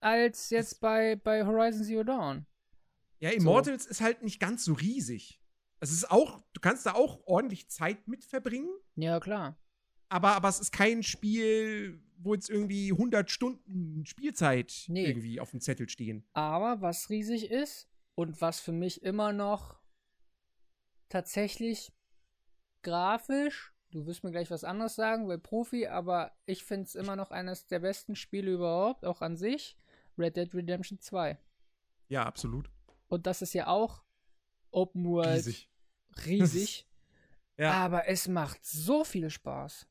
als 0.00 0.50
jetzt 0.50 0.80
bei, 0.80 1.16
bei 1.16 1.44
Horizon 1.44 1.82
Zero 1.84 2.04
Dawn. 2.04 2.46
Ja, 3.18 3.30
Immortals 3.30 3.86
ist 3.86 4.00
halt 4.00 4.22
nicht 4.22 4.38
ganz 4.38 4.64
so 4.64 4.74
riesig. 4.74 5.40
Es 5.80 5.90
ist 5.90 6.10
auch, 6.10 6.40
du 6.52 6.60
kannst 6.60 6.86
da 6.86 6.94
auch 6.94 7.20
ordentlich 7.26 7.68
Zeit 7.68 8.06
mit 8.06 8.24
verbringen, 8.24 8.70
Ja, 8.94 9.18
klar. 9.18 9.56
aber, 10.08 10.36
aber 10.36 10.48
es 10.48 10.60
ist 10.60 10.70
kein 10.72 11.02
Spiel, 11.02 12.00
wo 12.18 12.34
jetzt 12.34 12.50
irgendwie 12.50 12.92
100 12.92 13.28
Stunden 13.30 14.04
Spielzeit 14.06 14.84
Nee. 14.88 15.06
irgendwie 15.06 15.40
auf 15.40 15.50
dem 15.50 15.60
Zettel 15.60 15.88
stehen. 15.88 16.24
Aber 16.34 16.80
was 16.80 17.10
riesig 17.10 17.50
ist 17.50 17.88
und 18.14 18.40
was 18.40 18.60
für 18.60 18.70
mich 18.72 19.02
immer 19.02 19.32
noch 19.32 19.80
tatsächlich 21.08 21.92
grafisch, 22.82 23.72
du 23.90 24.06
wirst 24.06 24.24
mir 24.24 24.30
gleich 24.30 24.50
was 24.50 24.64
anderes 24.64 24.94
sagen, 24.94 25.28
weil 25.28 25.38
Profi, 25.38 25.86
aber 25.86 26.32
ich 26.46 26.64
finde 26.64 26.84
es 26.84 26.94
immer 26.94 27.16
noch 27.16 27.30
eines 27.30 27.66
der 27.66 27.80
besten 27.80 28.16
Spiele 28.16 28.52
überhaupt, 28.52 29.04
auch 29.04 29.20
an 29.20 29.36
sich, 29.36 29.76
Red 30.18 30.36
Dead 30.36 30.54
Redemption 30.54 30.98
2. 30.98 31.38
Ja, 32.08 32.24
absolut. 32.24 32.70
Und 33.08 33.26
das 33.26 33.42
ist 33.42 33.52
ja 33.54 33.66
auch 33.66 34.02
Open 34.70 35.04
World 35.04 35.46
Riesig. 35.46 35.68
riesig 36.26 36.86
Ja. 37.58 37.72
aber 37.72 38.08
es 38.08 38.28
macht 38.28 38.64
so 38.64 39.04
viel 39.04 39.28
Spaß. 39.30 39.86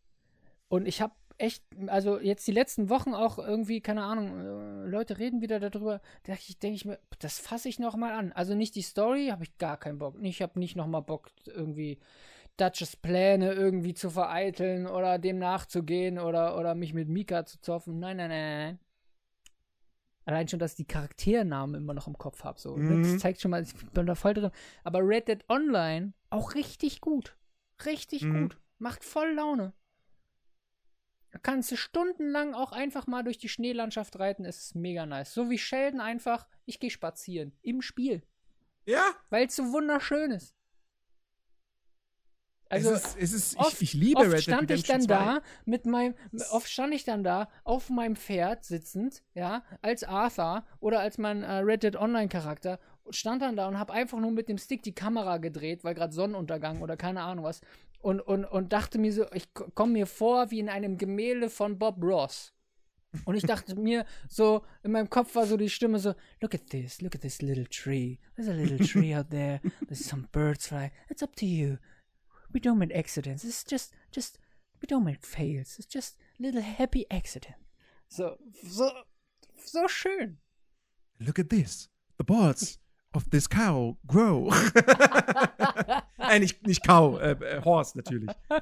Und 0.68 0.88
ich 0.88 1.02
habe 1.02 1.14
echt, 1.38 1.64
also 1.88 2.20
jetzt 2.20 2.48
die 2.48 2.52
letzten 2.52 2.90
Wochen 2.90 3.14
auch 3.14 3.38
irgendwie, 3.38 3.82
keine 3.82 4.04
Ahnung, 4.04 4.40
äh, 4.40 4.88
Leute 4.90 5.18
reden 5.20 5.42
wieder 5.42 5.60
darüber, 5.60 6.00
da 6.24 6.34
denke 6.34 6.44
ich, 6.48 6.60
denk 6.60 6.76
ich 6.76 6.86
mir, 6.86 7.00
das 7.20 7.40
fasse 7.40 7.70
ich 7.70 7.80
noch 7.80 7.96
mal 7.96 8.14
an. 8.14 8.32
Also 8.32 8.56
nicht 8.56 8.76
die 8.76 8.82
Story, 8.82 9.28
habe 9.32 9.44
ich 9.44 9.58
gar 9.58 9.78
keinen 9.78 10.00
Bock. 10.00 10.16
Ich 10.22 10.42
habe 10.42 10.60
nicht 10.60 10.76
noch 10.76 10.88
mal 10.88 11.02
Bock, 11.02 11.32
irgendwie 11.46 12.00
Dutches 12.62 12.96
Pläne 12.96 13.54
irgendwie 13.54 13.94
zu 13.94 14.10
vereiteln 14.10 14.88
oder 14.88 15.18
dem 15.20 15.40
nachzugehen 15.40 16.20
oder, 16.20 16.58
oder 16.58 16.76
mich 16.76 16.94
mit 16.94 17.10
Mika 17.10 17.46
zu 17.46 17.60
zoffen. 17.60 18.00
Nein, 18.00 18.18
nein, 18.18 18.30
nein, 18.30 18.58
nein. 18.68 18.80
Allein 20.26 20.48
schon, 20.48 20.60
dass 20.60 20.72
ich 20.74 20.78
die 20.78 20.86
Charakternamen 20.94 21.82
immer 21.82 21.94
noch 21.96 22.08
im 22.08 22.18
Kopf 22.18 22.44
habe. 22.44 22.60
So. 22.60 22.76
Mhm. 22.76 23.02
Das 23.04 23.18
zeigt 23.20 23.42
schon 23.42 23.52
mal, 23.52 23.64
ich 23.64 23.74
bin 23.92 24.06
da 24.06 24.16
voll 24.16 24.36
drin. 24.36 24.52
Aber 24.84 25.00
Red 25.00 25.28
Dead 25.28 25.44
Online 25.50 26.14
auch 26.30 26.54
richtig 26.54 27.02
gut. 27.02 27.36
Richtig 27.86 28.22
Mhm. 28.24 28.42
gut. 28.44 28.58
Macht 28.78 29.04
voll 29.04 29.34
Laune. 29.34 29.74
Da 31.32 31.40
kannst 31.40 31.72
du 31.72 31.78
stundenlang 31.78 32.54
auch 32.54 32.72
einfach 32.72 33.08
mal 33.08 33.24
durch 33.24 33.38
die 33.40 33.50
Schneelandschaft 33.50 34.20
reiten. 34.20 34.46
Es 34.46 34.60
ist 34.66 34.76
mega 34.76 35.06
nice. 35.06 35.34
So 35.34 35.50
wie 35.50 35.58
Sheldon 35.58 36.02
einfach, 36.02 36.48
ich 36.66 36.80
gehe 36.80 36.90
spazieren. 36.92 37.54
Im 37.62 37.82
Spiel. 37.82 38.22
Ja, 38.86 39.04
Weil 39.30 39.48
es 39.48 39.56
so 39.56 39.72
wunderschön 39.72 40.32
ist. 40.32 40.56
Also, 42.72 42.92
es 42.92 43.06
ist, 43.06 43.18
es 43.20 43.34
ist 43.34 43.58
oft- 43.58 43.74
ich, 43.74 43.82
ich 43.82 43.94
liebe 43.94 44.20
oft 44.20 44.28
Red 44.28 44.34
Dead 44.38 44.42
stand 44.44 44.64
ich 44.72 44.90
Redemption 44.90 45.08
dann 45.08 45.08
2. 45.08 45.26
da 45.40 45.42
mit 45.66 45.86
meinem, 45.86 46.14
oft 46.52 46.70
stand 46.70 46.94
ich 46.94 47.04
dann 47.04 47.24
da 47.24 47.48
auf 47.64 47.90
meinem 47.90 48.16
Pferd 48.16 48.64
sitzend, 48.66 49.24
ja, 49.34 49.64
als 49.82 50.04
Arthur 50.04 50.64
oder 50.80 51.00
als 51.00 51.18
mein 51.18 51.44
äh, 51.44 51.52
Red 51.58 51.84
Dead 51.84 51.96
Online 51.96 52.30
Charakter 52.30 52.80
stand 53.10 53.42
dann 53.42 53.56
da 53.56 53.68
und 53.68 53.78
habe 53.78 53.92
einfach 53.94 54.20
nur 54.20 54.32
mit 54.32 54.48
dem 54.48 54.58
Stick 54.58 54.84
die 54.84 54.94
Kamera 54.96 55.38
gedreht, 55.38 55.84
weil 55.84 55.94
gerade 55.96 56.14
Sonnenuntergang 56.14 56.82
oder 56.82 56.96
keine 56.98 57.22
Ahnung 57.24 57.44
was 57.46 57.62
und 58.00 58.20
und 58.22 58.46
und 58.46 58.72
dachte 58.74 58.98
mir 59.00 59.12
so, 59.12 59.26
ich 59.34 59.54
komme 59.54 59.94
mir 59.94 60.08
vor 60.08 60.50
wie 60.52 60.60
in 60.60 60.70
einem 60.70 60.98
Gemälde 60.98 61.50
von 61.50 61.78
Bob 61.78 62.02
Ross. 62.02 62.54
Und 63.26 63.36
ich 63.36 63.44
dachte 63.44 63.76
mir 63.76 64.06
so, 64.30 64.64
in 64.84 64.94
meinem 64.94 65.10
Kopf 65.10 65.36
war 65.36 65.46
so 65.46 65.58
die 65.58 65.70
Stimme 65.70 66.00
so, 66.00 66.14
look 66.40 66.56
at 66.56 66.68
this, 66.70 67.02
look 67.02 67.14
at 67.14 67.20
this 67.22 67.42
little 67.42 67.68
tree. 67.68 68.20
There's 68.38 68.48
a 68.48 68.54
little 68.54 68.80
tree 68.88 69.14
out 69.14 69.30
there. 69.32 69.60
There's 69.86 70.06
some 70.08 70.30
birds 70.32 70.68
flying. 70.68 70.92
It's 71.10 71.22
up 71.22 71.36
to 71.36 71.46
you. 71.46 71.78
We 72.54 72.60
don't 72.60 72.78
make 72.78 72.94
accidents. 72.94 73.44
It's 73.44 73.64
just, 73.64 73.94
just, 74.12 74.38
we 74.82 74.88
don't 74.88 75.04
make 75.04 75.26
fails. 75.26 75.78
It's 75.80 75.88
just 75.88 76.18
little 76.40 76.62
happy 76.62 77.06
accident. 77.10 77.56
So, 78.10 78.38
so, 78.68 78.90
so 79.66 79.88
schön. 79.88 80.38
Look 81.20 81.40
at 81.40 81.50
this. 81.50 81.90
The 82.18 82.24
balls 82.24 82.80
of 83.14 83.30
this 83.30 83.48
cow 83.48 83.98
grow. 84.06 84.50
äh, 86.20 86.40
nicht, 86.40 86.66
nicht 86.66 86.84
Cow, 86.84 87.20
äh, 87.20 87.32
äh, 87.32 87.62
Horse 87.64 87.98
natürlich. 87.98 88.30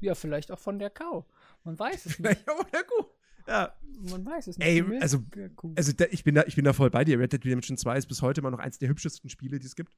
Ja, 0.00 0.16
vielleicht 0.16 0.50
auch 0.50 0.58
von 0.58 0.80
der 0.80 0.90
Kau. 0.90 1.28
Man 1.62 1.78
weiß 1.78 2.06
es 2.06 2.18
nicht. 2.18 2.44
ja, 2.44 2.54
oder 2.54 2.82
gut. 2.82 3.06
Ja. 3.46 3.72
Man 4.10 4.26
weiß 4.26 4.48
es 4.48 4.58
nicht. 4.58 4.66
Ey, 4.66 4.82
also-. 5.00 5.22
Also 5.76 5.92
da, 5.92 6.06
ich, 6.10 6.24
bin 6.24 6.34
da, 6.34 6.42
ich 6.42 6.56
bin 6.56 6.64
da 6.64 6.72
voll 6.72 6.90
bei 6.90 7.04
dir. 7.04 7.20
Red 7.20 7.32
Dead 7.32 7.44
Redemption 7.44 7.76
2 7.76 7.98
ist 7.98 8.06
bis 8.06 8.20
heute 8.20 8.40
immer 8.40 8.50
noch 8.50 8.58
eins 8.58 8.78
der 8.78 8.88
hübschesten 8.88 9.30
Spiele, 9.30 9.60
die 9.60 9.66
es 9.66 9.76
gibt. 9.76 9.96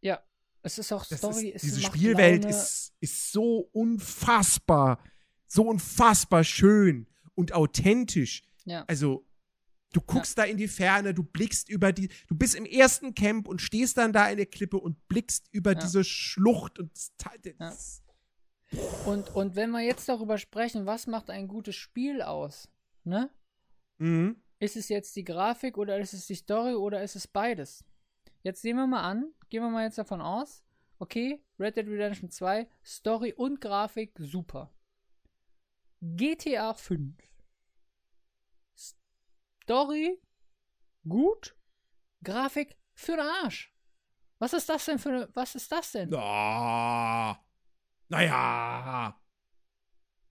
ja, 0.00 0.18
es 0.62 0.78
ist 0.78 0.92
auch 0.92 1.04
Story. 1.04 1.48
ist, 1.48 1.56
es 1.56 1.62
diese 1.62 1.80
Spielwelt 1.82 2.44
Laune. 2.44 2.54
ist, 2.56 2.92
ist 3.00 3.32
so 3.32 3.68
unfassbar, 3.72 5.02
so 5.46 5.64
unfassbar 5.68 6.44
schön 6.44 7.06
und 7.34 7.52
authentisch. 7.52 8.42
Ja. 8.64 8.84
Also, 8.86 9.26
du 9.92 10.00
guckst 10.00 10.36
da 10.38 10.44
in 10.44 10.56
die 10.56 10.68
Ferne, 10.68 11.14
du 11.14 11.22
blickst 11.22 11.68
über 11.68 11.92
die, 11.92 12.08
du 12.28 12.34
bist 12.36 12.54
im 12.54 12.64
ersten 12.64 13.14
Camp 13.14 13.48
und 13.48 13.60
stehst 13.60 13.96
dann 13.98 14.12
da 14.12 14.28
in 14.28 14.36
der 14.36 14.46
Klippe 14.46 14.76
und 14.76 15.08
blickst 15.08 15.48
über 15.52 15.72
Ja. 15.72 15.80
diese 15.80 16.04
Schlucht 16.04 16.78
und 16.78 16.90
das, 17.58 18.02
Und, 19.06 19.34
und 19.34 19.56
wenn 19.56 19.70
wir 19.70 19.80
jetzt 19.80 20.08
darüber 20.08 20.38
sprechen, 20.38 20.86
was 20.86 21.06
macht 21.06 21.30
ein 21.30 21.48
gutes 21.48 21.74
Spiel 21.74 22.22
aus? 22.22 22.68
Ne? 23.04 23.30
Mhm. 23.98 24.36
Ist 24.60 24.76
es 24.76 24.88
jetzt 24.90 25.16
die 25.16 25.24
Grafik 25.24 25.78
oder 25.78 25.98
ist 25.98 26.12
es 26.12 26.26
die 26.26 26.34
Story 26.34 26.74
oder 26.74 27.02
ist 27.02 27.16
es 27.16 27.26
beides? 27.26 27.82
Jetzt 28.42 28.62
sehen 28.62 28.76
wir 28.76 28.86
mal 28.86 29.02
an, 29.02 29.32
gehen 29.48 29.62
wir 29.62 29.70
mal 29.70 29.84
jetzt 29.84 29.98
davon 29.98 30.20
aus, 30.20 30.64
okay, 30.98 31.42
Red 31.58 31.76
Dead 31.76 31.86
Redemption 31.86 32.30
2, 32.30 32.68
Story 32.84 33.32
und 33.34 33.60
Grafik 33.60 34.12
super. 34.18 34.72
GTA 36.00 36.72
5. 36.74 37.14
Story 39.62 40.20
gut, 41.06 41.56
Grafik 42.24 42.76
für 42.94 43.12
den 43.12 43.26
Arsch. 43.26 43.74
Was 44.38 44.54
ist 44.54 44.68
das 44.68 44.84
denn 44.86 44.98
für 44.98 45.10
eine, 45.10 45.28
was 45.34 45.54
ist 45.54 45.70
das 45.70 45.92
denn? 45.92 46.14
Ah, 46.14 47.38
naja. 48.08 49.20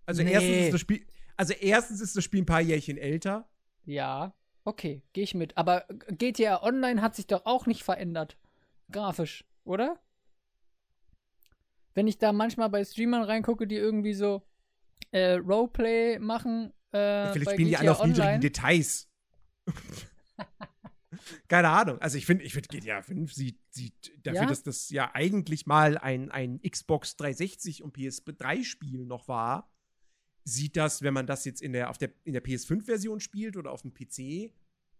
Also 0.05 0.23
Nee. 0.23 0.31
erstens 0.31 0.57
ist 0.65 0.73
das 0.73 0.81
Spiel, 0.81 1.05
also 1.37 1.53
erstens 1.53 2.01
ist 2.01 2.15
das 2.15 2.23
Spiel 2.23 2.41
ein 2.41 2.45
paar 2.47 2.61
Jährchen 2.61 2.97
älter. 2.97 3.47
Ja, 3.85 4.35
okay, 4.69 5.01
gehe 5.13 5.23
ich 5.23 5.35
mit. 5.35 5.57
Aber 5.57 5.85
GTA 6.09 6.63
Online 6.63 7.01
hat 7.01 7.15
sich 7.15 7.27
doch 7.27 7.45
auch 7.45 7.65
nicht 7.65 7.83
verändert. 7.83 8.37
Grafisch, 8.91 9.43
oder? 9.65 9.99
Wenn 11.93 12.07
ich 12.07 12.17
da 12.17 12.31
manchmal 12.31 12.69
bei 12.69 12.83
Streamern 12.85 13.23
reingucke, 13.23 13.67
die 13.67 13.75
irgendwie 13.75 14.13
so 14.13 14.43
äh, 15.11 15.33
Roleplay 15.33 16.19
machen, 16.19 16.71
äh, 16.91 17.31
Vielleicht 17.33 17.51
spielen 17.51 17.67
die 17.67 17.77
alle 17.77 17.91
auf 17.91 18.03
niedrigen 18.03 18.21
Online. 18.21 18.39
Details. 18.39 19.09
Keine 21.47 21.69
Ahnung. 21.69 21.99
Also 21.99 22.17
ich 22.17 22.25
finde, 22.25 22.43
ich 22.43 22.53
finde 22.53 22.69
GTA 22.69 23.01
5 23.01 23.33
sieht, 23.33 23.59
sieht 23.69 24.11
dafür, 24.25 24.41
Ja? 24.41 24.47
dass 24.47 24.63
das 24.63 24.89
ja 24.89 25.11
eigentlich 25.13 25.65
mal 25.65 25.97
ein, 25.97 26.31
ein 26.31 26.61
Xbox 26.61 27.15
360 27.17 27.83
und 27.83 27.95
PS3-Spiel 27.95 29.05
noch 29.05 29.27
war, 29.27 29.69
sieht 30.43 30.77
das, 30.77 31.01
wenn 31.01 31.13
man 31.13 31.27
das 31.27 31.45
jetzt 31.45 31.61
in 31.61 31.73
der, 31.73 31.89
auf 31.89 31.97
der, 31.97 32.11
in 32.23 32.33
der 32.33 32.43
PS5-Version 32.43 33.19
spielt 33.19 33.57
oder 33.57 33.71
auf 33.71 33.81
dem 33.81 33.93
PC 33.93 34.51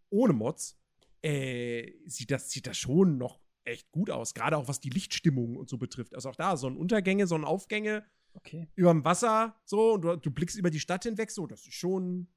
ohne 0.10 0.34
Mods, 0.34 0.78
äh, 1.22 1.91
sieht, 2.06 2.32
das, 2.32 2.49
sieht 2.49 2.68
das 2.68 2.78
schon 2.78 3.18
noch 3.18 3.40
echt 3.64 3.91
gut 3.91 4.10
aus. 4.10 4.34
Gerade 4.34 4.57
auch 4.57 4.68
was 4.68 4.80
die 4.80 4.90
Lichtstimmung 4.90 5.56
und 5.56 5.70
so 5.70 5.78
betrifft. 5.78 6.16
Also 6.16 6.30
auch 6.30 6.36
da, 6.36 6.57
Sonnenuntergänge, 6.57 7.28
Sonnenaufgänge 7.28 8.06
Okay. 8.34 8.68
überm 8.76 9.03
Wasser, 9.03 9.56
so, 9.66 9.94
und 9.94 10.02
du, 10.02 10.16
du 10.16 10.32
blickst 10.32 10.57
über 10.57 10.70
die 10.70 10.80
Stadt 10.80 11.03
hinweg, 11.03 11.32
so, 11.32 11.48
das 11.48 11.61
ist 11.61 11.74
schon. 11.74 12.28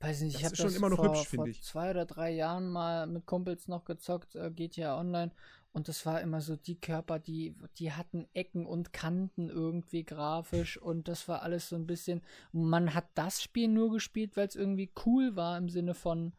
Weiß 0.00 0.22
nicht, 0.22 0.36
ich 0.36 0.44
habe 0.44 0.56
das 0.56 0.74
immer 0.74 0.88
noch 0.88 0.96
vor, 0.96 1.08
hübsch, 1.08 1.18
vor 1.18 1.26
finde 1.26 1.50
ich. 1.50 1.62
zwei 1.62 1.90
oder 1.90 2.06
drei 2.06 2.30
Jahren 2.30 2.70
mal 2.70 3.06
mit 3.06 3.26
Kumpels 3.26 3.68
noch 3.68 3.84
gezockt, 3.84 4.34
äh, 4.34 4.50
GTA 4.50 4.98
Online. 4.98 5.30
Und 5.72 5.88
das 5.88 6.04
war 6.04 6.20
immer 6.20 6.40
so, 6.40 6.56
die 6.56 6.80
Körper, 6.80 7.18
die, 7.18 7.54
die 7.76 7.92
hatten 7.92 8.26
Ecken 8.32 8.66
und 8.66 8.92
Kanten 8.92 9.48
irgendwie 9.50 10.04
grafisch. 10.04 10.78
Und 10.78 11.06
das 11.06 11.28
war 11.28 11.42
alles 11.42 11.68
so 11.68 11.76
ein 11.76 11.86
bisschen. 11.86 12.22
Man 12.52 12.94
hat 12.94 13.06
das 13.14 13.42
Spiel 13.42 13.68
nur 13.68 13.92
gespielt, 13.92 14.36
weil 14.36 14.48
es 14.48 14.56
irgendwie 14.56 14.90
cool 15.04 15.36
war 15.36 15.56
im 15.58 15.68
Sinne 15.68 15.94
von 15.94 16.32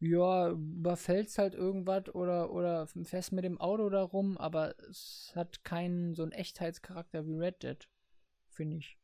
ja, 0.00 0.50
überfällst 0.50 1.38
halt 1.38 1.54
irgendwas 1.54 2.14
oder, 2.14 2.52
oder 2.52 2.86
fährst 2.86 3.32
mit 3.32 3.44
dem 3.44 3.60
Auto 3.60 3.88
da 3.90 4.02
rum, 4.02 4.36
aber 4.38 4.78
es 4.88 5.32
hat 5.34 5.64
keinen 5.64 6.14
so 6.14 6.22
einen 6.22 6.32
Echtheitscharakter 6.32 7.26
wie 7.26 7.34
Red 7.34 7.62
Dead, 7.62 7.88
finde 8.48 8.76
ich. 8.76 8.97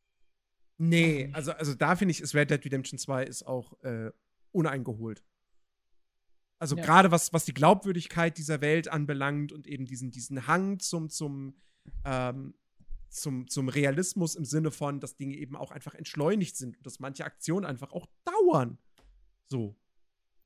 Nee, 0.77 1.31
also, 1.33 1.53
also 1.53 1.75
da 1.75 1.97
finde 1.97 2.13
ich, 2.13 2.21
ist 2.21 2.35
Red 2.35 2.51
Dead 2.51 2.65
Redemption 2.65 2.99
2 2.99 3.25
ist 3.25 3.47
auch 3.47 3.81
äh, 3.83 4.11
uneingeholt. 4.53 5.23
Also 6.59 6.77
ja. 6.77 6.85
gerade 6.85 7.11
was, 7.11 7.33
was 7.33 7.45
die 7.45 7.55
Glaubwürdigkeit 7.55 8.39
dieser 8.39 8.61
Welt 8.61 8.89
anbelangt 8.89 9.53
und 9.53 9.67
eben 9.67 9.87
diesen, 9.87 10.11
diesen 10.11 10.47
Hang 10.47 10.79
zum, 10.79 11.11
zum, 11.11 11.57
ähm, 12.05 12.55
zum, 13.09 13.49
zum 13.49 13.69
Realismus 13.69 14.35
im 14.35 14.45
Sinne 14.45 14.71
von, 14.71 15.01
dass 15.01 15.17
Dinge 15.17 15.37
eben 15.37 15.57
auch 15.57 15.71
einfach 15.71 15.95
entschleunigt 15.95 16.57
sind 16.57 16.77
und 16.77 16.87
dass 16.87 17.01
manche 17.01 17.25
Aktionen 17.25 17.67
einfach 17.67 17.93
auch 17.93 18.07
dauern. 18.25 18.79
So. 19.49 19.77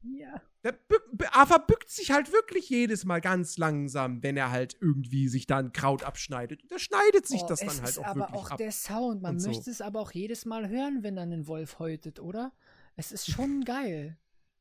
Ja. 0.02 0.40
Der 0.64 0.78
Ava 1.32 1.58
bückt 1.58 1.90
sich 1.90 2.10
halt 2.10 2.32
wirklich 2.32 2.68
jedes 2.68 3.04
Mal 3.04 3.20
ganz 3.20 3.58
langsam, 3.58 4.22
wenn 4.22 4.36
er 4.36 4.50
halt 4.50 4.76
irgendwie 4.80 5.28
sich 5.28 5.46
da 5.46 5.58
ein 5.58 5.72
Kraut 5.72 6.02
abschneidet. 6.02 6.62
Und 6.62 6.72
er 6.72 6.78
schneidet 6.78 7.26
sich 7.26 7.42
oh, 7.42 7.46
das 7.46 7.60
dann 7.60 7.80
halt 7.82 7.98
auch 7.98 8.04
aber 8.04 8.20
wirklich 8.20 8.36
auch 8.36 8.50
ab. 8.50 8.58
der 8.58 8.72
Sound, 8.72 9.22
man 9.22 9.36
möchte 9.36 9.64
so. 9.64 9.70
es 9.70 9.80
aber 9.80 10.00
auch 10.00 10.12
jedes 10.12 10.44
Mal 10.44 10.68
hören, 10.68 11.02
wenn 11.02 11.16
dann 11.16 11.32
ein 11.32 11.46
Wolf 11.46 11.78
häutet, 11.78 12.20
oder? 12.20 12.52
Es 12.96 13.12
ist 13.12 13.30
schon 13.30 13.60
geil. 13.64 14.18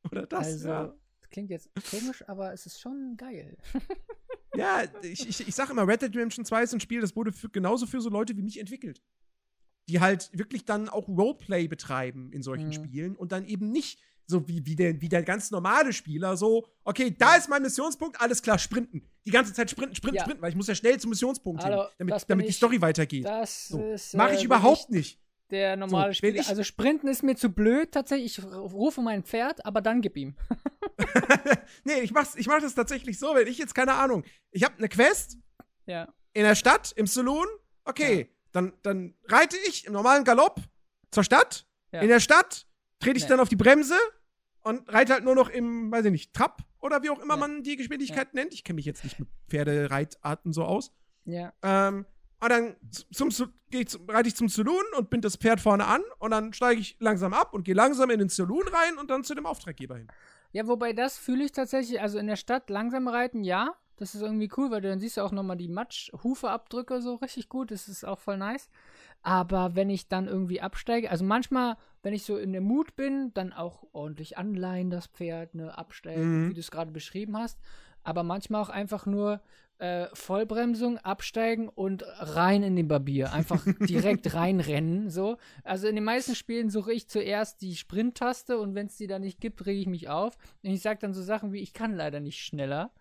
Oder 0.10 0.26
das, 0.26 0.48
also, 0.48 0.70
ja. 0.70 0.94
Das 1.20 1.30
klingt 1.30 1.50
jetzt 1.50 1.70
komisch, 1.90 2.28
aber 2.28 2.54
es 2.54 2.66
ist 2.66 2.80
schon 2.80 3.16
geil. 3.18 3.58
ja, 4.56 4.84
ich, 5.02 5.28
ich, 5.28 5.48
ich 5.48 5.56
sag 5.56 5.70
immer, 5.70 5.88
Red 5.88 6.02
Dead 6.02 6.16
Redemption 6.16 6.46
2 6.46 6.64
ist 6.64 6.74
ein 6.74 6.80
Spiel, 6.80 7.02
das 7.02 7.16
wurde 7.16 7.32
für, 7.32 7.50
genauso 7.50 7.86
für 7.86 8.02
so 8.02 8.10
Leute 8.10 8.38
wie 8.38 8.44
mich 8.44 8.60
entwickelt. 8.60 9.02
Die 9.90 10.00
halt 10.00 10.30
wirklich 10.38 10.66
dann 10.66 10.90
auch 10.90 11.08
Roleplay 11.08 11.68
betreiben 11.68 12.32
in 12.32 12.44
solchen 12.44 12.68
mhm. 12.68 12.74
Spielen 12.74 13.16
und 13.16 13.32
dann 13.32 13.46
eben 13.46 13.72
nicht 13.72 14.00
so 14.28 14.48
wie, 14.48 14.66
wie, 14.66 14.76
der, 14.76 15.02
wie 15.02 15.10
der 15.10 15.24
ganz 15.24 15.52
normale 15.52 15.94
Spieler, 15.94 16.36
so, 16.36 16.68
okay, 16.84 17.16
da 17.18 17.36
ist 17.36 17.50
mein 17.50 17.62
Missionspunkt, 17.62 18.20
alles 18.20 18.42
klar, 18.42 18.60
sprinten. 18.60 19.02
Die 19.26 19.32
ganze 19.32 19.54
Zeit 19.54 19.72
sprinten, 19.72 19.96
sprinten, 19.96 20.18
ja. 20.18 20.24
sprinten, 20.24 20.42
weil 20.42 20.50
ich 20.50 20.56
muss 20.56 20.68
ja 20.68 20.76
schnell 20.76 21.00
zum 21.00 21.10
Missionspunkt 21.10 21.64
Hallo, 21.64 21.84
hin, 21.98 22.08
damit, 22.08 22.26
damit 22.28 22.48
die 22.48 22.52
Story 22.52 22.82
weitergeht. 22.82 23.26
Das 23.26 23.70
so. 23.70 23.82
ist. 23.82 24.14
Mache 24.16 24.36
ich 24.36 24.42
äh, 24.42 24.46
überhaupt 24.46 24.90
nicht. 24.90 25.20
Der 25.50 25.78
normale 25.78 26.12
so, 26.12 26.18
Spieler. 26.18 26.44
Also 26.48 26.64
Sprinten 26.64 27.08
ist 27.08 27.24
mir 27.24 27.36
zu 27.36 27.50
blöd, 27.50 27.94
tatsächlich. 27.94 28.38
Ich 28.38 28.44
rufe 28.44 29.02
mein 29.02 29.24
Pferd, 29.24 29.66
aber 29.66 29.80
dann 29.80 30.02
gib 30.02 30.18
ihm. 30.18 30.36
nee, 31.86 32.00
ich 32.02 32.12
mach's, 32.12 32.36
ich 32.36 32.48
mach 32.48 32.60
das 32.60 32.76
tatsächlich 32.76 33.18
so, 33.18 33.34
wenn 33.34 33.48
ich 33.48 33.58
jetzt, 33.58 33.74
keine 33.74 33.94
Ahnung, 33.94 34.24
ich 34.52 34.64
habe 34.64 34.78
eine 34.78 34.90
Quest 34.90 35.38
ja. 35.86 36.14
in 36.34 36.44
der 36.44 36.56
Stadt, 36.56 36.92
im 36.98 37.08
Saloon, 37.08 37.48
okay, 37.86 38.20
ja. 38.20 38.26
dann, 38.52 38.74
dann 38.84 39.14
reite 39.26 39.56
ich 39.68 39.86
im 39.86 39.94
normalen 39.94 40.26
Galopp 40.26 40.60
zur 41.12 41.24
Stadt. 41.24 41.66
Ja. 41.92 42.02
In 42.02 42.10
der 42.10 42.20
Stadt 42.20 42.68
trete 43.00 43.18
ich 43.18 43.24
nee. 43.24 43.30
dann 43.30 43.40
auf 43.40 43.50
die 43.50 43.56
Bremse 43.56 43.98
und 44.68 44.92
reite 44.92 45.14
halt 45.14 45.24
nur 45.24 45.36
noch 45.36 45.50
im, 45.50 45.92
weiß 45.92 46.06
ich 46.06 46.12
nicht, 46.12 46.34
Trab 46.34 46.62
oder 46.80 47.02
wie 47.04 47.10
auch 47.10 47.20
immer 47.20 47.38
man 47.38 47.64
die 47.64 47.76
Geschwindigkeit 47.76 48.34
nennt. 48.34 48.54
Ich 48.54 48.64
kenne 48.64 48.76
mich 48.76 48.86
jetzt 48.86 49.04
nicht 49.04 49.20
mit 49.20 49.30
Pferdereitarten 49.50 50.54
so 50.54 50.64
aus. 50.64 50.92
Ja. 51.26 51.54
Ähm, 51.64 52.06
und 52.40 52.50
dann 52.50 52.76
zum, 53.12 53.32
zum, 53.32 53.52
zum, 53.88 54.10
reite 54.10 54.28
ich 54.28 54.36
zum 54.36 54.50
Saloon 54.50 54.84
und 54.98 55.10
bind 55.10 55.26
das 55.26 55.38
Pferd 55.38 55.60
vorne 55.60 55.86
an 55.86 56.02
und 56.20 56.32
dann 56.32 56.54
steige 56.54 56.80
ich 56.80 56.98
langsam 57.00 57.34
ab 57.34 57.54
und 57.54 57.64
gehe 57.64 57.74
langsam 57.74 58.10
in 58.10 58.20
den 58.20 58.30
Saloon 58.30 58.68
rein 58.68 58.98
und 58.98 59.10
dann 59.10 59.24
zu 59.24 59.34
dem 59.34 59.46
Auftraggeber 59.46 59.98
hin. 59.98 60.08
Ja, 60.52 60.68
wobei 60.68 60.94
das 60.94 61.18
fühle 61.18 61.46
ich 61.46 61.52
tatsächlich, 61.52 62.00
also 62.02 62.20
in 62.20 62.28
der 62.28 62.36
Stadt 62.36 62.70
langsam 62.70 63.08
reiten, 63.08 63.44
ja. 63.44 63.76
Das 63.98 64.14
ist 64.14 64.22
irgendwie 64.22 64.50
cool, 64.56 64.70
weil 64.70 64.82
du 64.82 64.90
dann 64.90 65.00
siehst 65.00 65.18
du 65.18 65.22
auch 65.22 65.32
nochmal 65.32 65.58
die 65.58 65.68
Matsch-Hufe-Abdrücke 65.68 67.02
so 67.02 67.16
richtig 67.16 67.50
gut. 67.50 67.72
Das 67.72 67.88
ist 67.88 68.06
auch 68.06 68.20
voll 68.20 68.38
nice. 68.38 68.70
Aber 69.24 69.76
wenn 69.76 69.90
ich 69.90 70.08
dann 70.08 70.28
irgendwie 70.28 70.62
absteige, 70.62 71.10
also 71.10 71.26
manchmal, 71.26 71.78
wenn 72.08 72.14
ich 72.14 72.24
so 72.24 72.38
in 72.38 72.54
der 72.54 72.62
Mut 72.62 72.96
bin, 72.96 73.34
dann 73.34 73.52
auch 73.52 73.84
ordentlich 73.92 74.38
anleihen 74.38 74.90
das 74.90 75.08
Pferd, 75.08 75.56
ne, 75.56 75.78
absteigen, 75.78 76.46
mhm. 76.46 76.50
wie 76.50 76.54
du 76.54 76.62
es 76.62 76.72
gerade 76.72 76.90
beschrieben 76.90 77.38
hast. 77.38 77.60
Aber 78.02 78.24
manchmal 78.24 78.62
auch 78.62 78.70
einfach 78.70 79.06
nur 79.06 79.42
äh, 79.80 80.08
Vollbremsung, 80.14 81.00
absteigen 81.00 81.68
und 81.68 82.06
rein 82.08 82.64
in 82.64 82.78
den 82.78 82.88
Barbier. 82.88 83.34
Einfach 83.34 83.62
direkt 83.82 84.34
reinrennen. 84.34 85.10
So. 85.10 85.36
Also 85.66 85.90
in 85.90 85.96
den 85.96 86.06
meisten 86.06 86.34
Spielen 86.34 86.70
suche 86.70 86.94
ich 86.94 87.10
zuerst 87.10 87.62
die 87.62 87.76
Sprint-Taste 87.76 88.58
und 88.58 88.74
wenn 88.74 88.88
es 88.88 88.96
die 88.96 89.08
dann 89.08 89.24
nicht 89.24 89.42
gibt, 89.42 89.66
rege 89.66 89.82
ich 89.82 89.88
mich 89.88 90.08
auf. 90.08 90.38
Und 90.64 90.70
ich 90.70 90.82
sage 90.82 91.00
dann 91.02 91.14
so 91.14 91.22
Sachen 91.22 91.52
wie, 91.52 91.60
ich 91.60 91.74
kann 91.74 91.94
leider 91.94 92.22
nicht 92.22 92.40
schneller. 92.40 92.94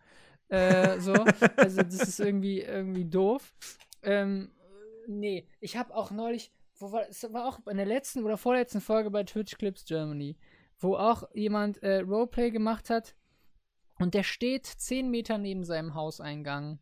Äh, 0.49 0.99
so. 0.99 1.15
Also 1.55 1.85
das 1.85 2.09
ist 2.09 2.19
irgendwie, 2.19 2.63
irgendwie 2.63 3.05
doof. 3.05 3.55
Ähm, 4.03 4.51
nee, 5.07 5.47
ich 5.61 5.77
habe 5.77 5.95
auch 5.95 6.11
neulich, 6.11 6.51
wo 6.79 6.93
war, 6.93 7.09
es 7.09 7.23
war 7.33 7.47
auch 7.47 7.67
in 7.67 7.77
der 7.77 7.87
letzten 7.87 8.25
oder 8.25 8.37
vorletzten 8.37 8.81
Folge 8.81 9.11
bei 9.11 9.25
Twitch 9.25 9.57
Clips 9.57 9.85
Germany, 9.85 10.37
wo 10.79 10.97
auch 10.97 11.25
jemand 11.35 11.83
äh, 11.83 12.01
Roleplay 12.01 12.51
gemacht 12.51 12.91
hat 12.91 13.17
und 13.99 14.15
der 14.15 14.23
steht 14.23 14.67
zehn 14.67 15.11
Meter 15.11 15.39
neben 15.39 15.65
seinem 15.65 15.95
Hauseingang 15.95 16.79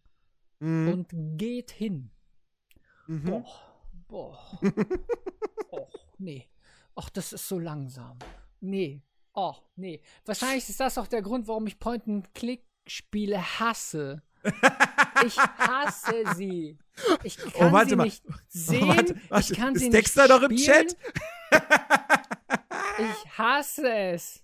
mhm. 0.58 0.88
und 0.92 1.38
geht 1.38 1.70
hin. 1.70 2.10
Mhm. 3.06 3.24
Boah, 3.24 3.46
boah. 4.08 4.60
Och, 5.70 5.94
nee. 6.18 6.48
Och, 6.96 7.10
das 7.10 7.32
ist 7.32 7.48
so 7.48 7.58
langsam. 7.58 8.18
Nee. 8.60 9.02
Oh, 9.34 9.54
nee. 9.76 10.00
Wahrscheinlich 10.24 10.68
ist 10.68 10.78
das 10.78 10.96
auch 10.98 11.08
der 11.08 11.22
Grund, 11.22 11.48
warum 11.48 11.66
ich 11.66 11.78
Point-and-Click-Spiele 11.80 13.58
hasse. 13.58 14.22
Ich 15.24 15.38
hasse 15.38 16.24
sie. 16.36 16.78
Ich 17.22 17.38
oh, 17.44 17.50
kann 17.50 17.68
oh, 17.70 17.72
warte 17.72 17.90
sie 17.90 17.96
mal. 17.96 18.04
nicht 18.04 18.24
sehen. 18.48 18.82
Oh, 18.84 18.88
warte, 18.88 19.16
warte. 19.28 19.52
Ich 19.52 19.58
kann 19.58 19.74
ist 19.74 19.80
sie 19.80 19.90
Dexter 19.90 20.22
nicht 20.22 20.30
noch 20.30 20.42
im 20.42 20.56
Chat? 20.56 20.96
ich 22.98 23.38
hasse 23.38 23.92
es. 23.92 24.42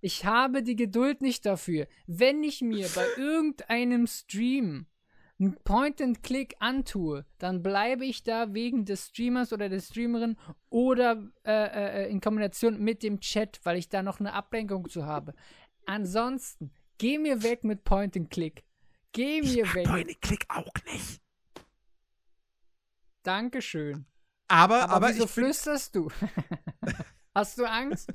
Ich 0.00 0.24
habe 0.24 0.62
die 0.62 0.76
Geduld 0.76 1.20
nicht 1.20 1.44
dafür. 1.44 1.86
Wenn 2.06 2.42
ich 2.42 2.62
mir 2.62 2.88
bei 2.94 3.04
irgendeinem 3.16 4.06
Stream 4.06 4.86
ein 5.38 5.56
Point-and-Click 5.64 6.54
antue, 6.58 7.24
dann 7.38 7.62
bleibe 7.62 8.04
ich 8.04 8.22
da 8.22 8.52
wegen 8.52 8.84
des 8.84 9.08
Streamers 9.08 9.52
oder 9.52 9.68
der 9.68 9.80
Streamerin 9.80 10.36
oder 10.68 11.30
äh, 11.46 12.04
äh, 12.04 12.10
in 12.10 12.20
Kombination 12.20 12.78
mit 12.78 13.02
dem 13.02 13.20
Chat, 13.20 13.58
weil 13.64 13.78
ich 13.78 13.88
da 13.88 14.02
noch 14.02 14.20
eine 14.20 14.34
Ablenkung 14.34 14.88
zu 14.88 15.06
habe. 15.06 15.34
Ansonsten, 15.86 16.72
geh 17.00 17.18
mir 17.18 17.42
weg 17.42 17.64
mit 17.64 17.82
Point-and-Click. 17.82 18.62
Geh 19.12 19.40
mir 19.40 19.64
ich 19.64 19.74
weg. 19.74 19.86
Point-and-Click 19.86 20.44
auch 20.48 20.74
nicht. 20.92 21.20
Dankeschön. 23.22 24.06
Aber, 24.48 24.82
aber, 24.82 24.92
aber 24.92 25.08
wieso 25.08 25.26
flüsterst 25.26 25.96
du? 25.96 26.10
Hast 27.34 27.58
du 27.58 27.64
Angst? 27.64 28.12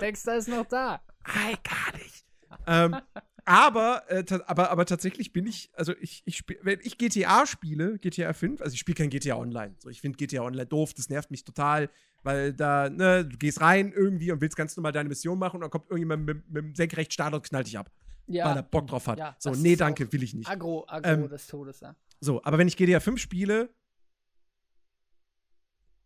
Dexter 0.00 0.36
ist 0.36 0.48
noch 0.48 0.66
da. 0.66 1.02
Nein, 1.34 1.56
gar 1.62 1.96
nicht. 1.98 2.24
ähm, 2.66 2.96
aber, 3.44 4.04
äh, 4.08 4.24
aber, 4.46 4.70
aber 4.70 4.86
tatsächlich 4.86 5.32
bin 5.32 5.46
ich, 5.46 5.70
also 5.74 5.94
ich, 6.00 6.22
ich 6.24 6.36
spiel, 6.36 6.58
wenn 6.62 6.78
ich 6.82 6.96
GTA 6.96 7.44
spiele, 7.46 7.98
GTA 7.98 8.32
5, 8.32 8.62
also 8.62 8.72
ich 8.72 8.80
spiele 8.80 8.96
kein 8.96 9.10
GTA 9.10 9.36
Online. 9.36 9.74
So, 9.78 9.90
ich 9.90 10.00
finde 10.00 10.16
GTA 10.16 10.42
Online 10.42 10.66
doof, 10.66 10.94
das 10.94 11.08
nervt 11.08 11.30
mich 11.30 11.44
total, 11.44 11.90
weil 12.22 12.54
da, 12.54 12.88
ne, 12.88 13.26
du 13.26 13.36
gehst 13.36 13.60
rein 13.60 13.92
irgendwie 13.92 14.30
und 14.32 14.40
willst 14.40 14.56
ganz 14.56 14.76
normal 14.76 14.92
deine 14.92 15.08
Mission 15.08 15.38
machen 15.38 15.56
und 15.56 15.62
dann 15.62 15.70
kommt 15.70 15.90
irgendjemand 15.90 16.24
mit, 16.24 16.48
mit, 16.48 16.64
dem 16.64 16.74
Senkrechtstart 16.74 17.34
und 17.34 17.42
knallt 17.42 17.66
dich 17.66 17.78
ab. 17.78 17.90
Ja. 18.26 18.46
Weil 18.46 18.56
er 18.56 18.62
Bock 18.62 18.86
drauf 18.86 19.06
hat. 19.06 19.18
Ja, 19.18 19.36
so, 19.38 19.50
nee, 19.50 19.76
danke, 19.76 20.12
will 20.12 20.22
ich 20.22 20.34
nicht. 20.34 20.48
Agro, 20.48 20.84
Agro 20.88 21.10
ähm, 21.10 21.28
des 21.28 21.46
Todes, 21.46 21.80
ja. 21.80 21.94
So, 22.20 22.42
aber 22.44 22.58
wenn 22.58 22.68
ich 22.68 22.76
GTA 22.76 23.00
5 23.00 23.20
spiele, 23.20 23.68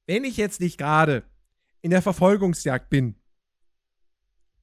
wenn 0.06 0.24
ich 0.24 0.36
jetzt 0.36 0.60
nicht 0.60 0.78
gerade 0.78 1.24
in 1.82 1.90
der 1.90 2.02
Verfolgungsjagd 2.02 2.88
bin, 2.88 3.16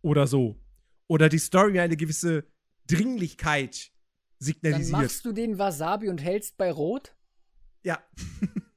oder 0.03 0.27
so. 0.27 0.59
Oder 1.07 1.29
die 1.29 1.39
Story 1.39 1.79
eine 1.79 1.97
gewisse 1.97 2.45
Dringlichkeit 2.87 3.91
signalisiert. 4.37 4.93
Dann 4.93 5.01
machst 5.01 5.25
du 5.25 5.31
den 5.31 5.57
Wasabi 5.57 6.09
und 6.09 6.21
hältst 6.21 6.57
bei 6.57 6.71
Rot? 6.71 7.15
Ja. 7.81 8.03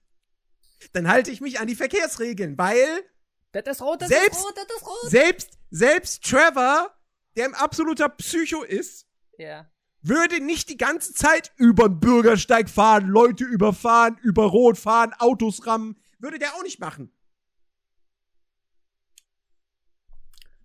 Dann 0.93 1.09
halte 1.09 1.31
ich 1.31 1.41
mich 1.41 1.61
an 1.61 1.67
die 1.67 1.75
Verkehrsregeln, 1.75 2.57
weil. 2.57 3.05
Das 3.53 3.67
ist 3.67 3.83
rot, 3.83 4.03
das 4.03 4.09
selbst, 4.09 4.39
ist 4.39 4.45
rot, 4.45 4.55
das 4.57 4.77
ist 4.77 4.87
rot. 4.87 5.11
Selbst, 5.11 5.59
selbst 5.71 6.25
Trevor, 6.25 6.95
der 7.37 7.47
ein 7.47 7.55
absoluter 7.55 8.09
Psycho 8.09 8.63
ist, 8.63 9.07
ja. 9.39 9.71
würde 10.03 10.43
nicht 10.43 10.69
die 10.69 10.77
ganze 10.77 11.13
Zeit 11.13 11.53
über 11.57 11.89
den 11.89 12.01
Bürgersteig 12.01 12.69
fahren, 12.69 13.07
Leute 13.07 13.45
überfahren, 13.45 14.19
über 14.23 14.45
Rot 14.45 14.79
fahren, 14.79 15.13
Autos 15.19 15.67
rammen. 15.67 15.97
Würde 16.19 16.39
der 16.39 16.55
auch 16.55 16.63
nicht 16.63 16.81
machen. 16.81 17.13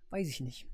Weiß 0.09 0.27
ich 0.27 0.39
nicht. 0.41 0.67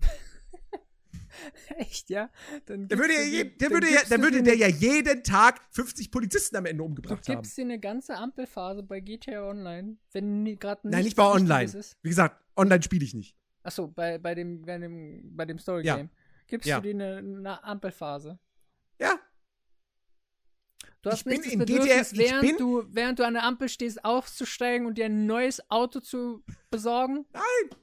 Echt, 1.76 2.10
ja? 2.10 2.30
Dann 2.66 2.88
der 2.88 2.98
würde, 2.98 3.14
ja, 3.14 3.22
je, 3.22 3.44
der, 3.44 3.70
würde, 3.70 3.90
ja, 3.90 4.02
der, 4.04 4.20
würde 4.20 4.42
der 4.42 4.56
ja 4.56 4.68
jeden 4.68 5.22
Tag 5.24 5.60
50 5.70 6.10
Polizisten 6.10 6.56
am 6.56 6.66
Ende 6.66 6.82
umgebracht 6.82 7.28
haben. 7.28 7.36
Du 7.36 7.42
gibst 7.42 7.56
dir 7.56 7.62
eine 7.62 7.80
ganze 7.80 8.16
Ampelphase 8.16 8.82
bei 8.82 9.00
GTA 9.00 9.48
Online, 9.48 9.96
wenn 10.12 10.44
gerade 10.58 10.88
Nein, 10.88 11.04
nicht 11.04 11.16
bei 11.16 11.24
Online. 11.24 11.72
Wie 12.02 12.08
gesagt, 12.08 12.44
online 12.56 12.82
spiele 12.82 13.04
ich 13.04 13.14
nicht. 13.14 13.36
Achso, 13.64 13.88
bei, 13.88 14.18
bei 14.18 14.34
dem, 14.36 14.62
bei 14.62 14.78
dem, 14.78 15.36
bei 15.36 15.44
dem 15.44 15.58
Story 15.58 15.82
Game. 15.82 16.10
Ja. 16.12 16.18
Gibst 16.46 16.68
ja. 16.68 16.76
du 16.76 16.82
dir 16.82 16.94
eine, 16.94 17.16
eine 17.16 17.64
Ampelphase? 17.64 18.38
Ja, 19.00 19.18
Du 21.04 21.10
hast 21.10 21.20
ich 21.20 21.26
nicht 21.26 21.44
das 21.44 21.58
Bedürfnis, 21.58 22.12
GTA, 22.12 22.40
während, 22.40 22.60
du, 22.60 22.82
während 22.88 23.18
du 23.18 23.26
an 23.26 23.34
der 23.34 23.42
Ampel 23.42 23.68
stehst, 23.68 24.02
aufzusteigen 24.06 24.86
und 24.86 24.96
dir 24.96 25.04
ein 25.04 25.26
neues 25.26 25.70
Auto 25.70 26.00
zu 26.00 26.42
besorgen? 26.70 27.26
Nein! 27.34 27.78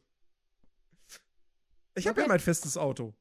Ich 1.94 2.08
habe 2.08 2.20
Okay. 2.20 2.22
ja 2.22 2.28
mein 2.28 2.40
festes 2.40 2.78
Auto. 2.78 3.14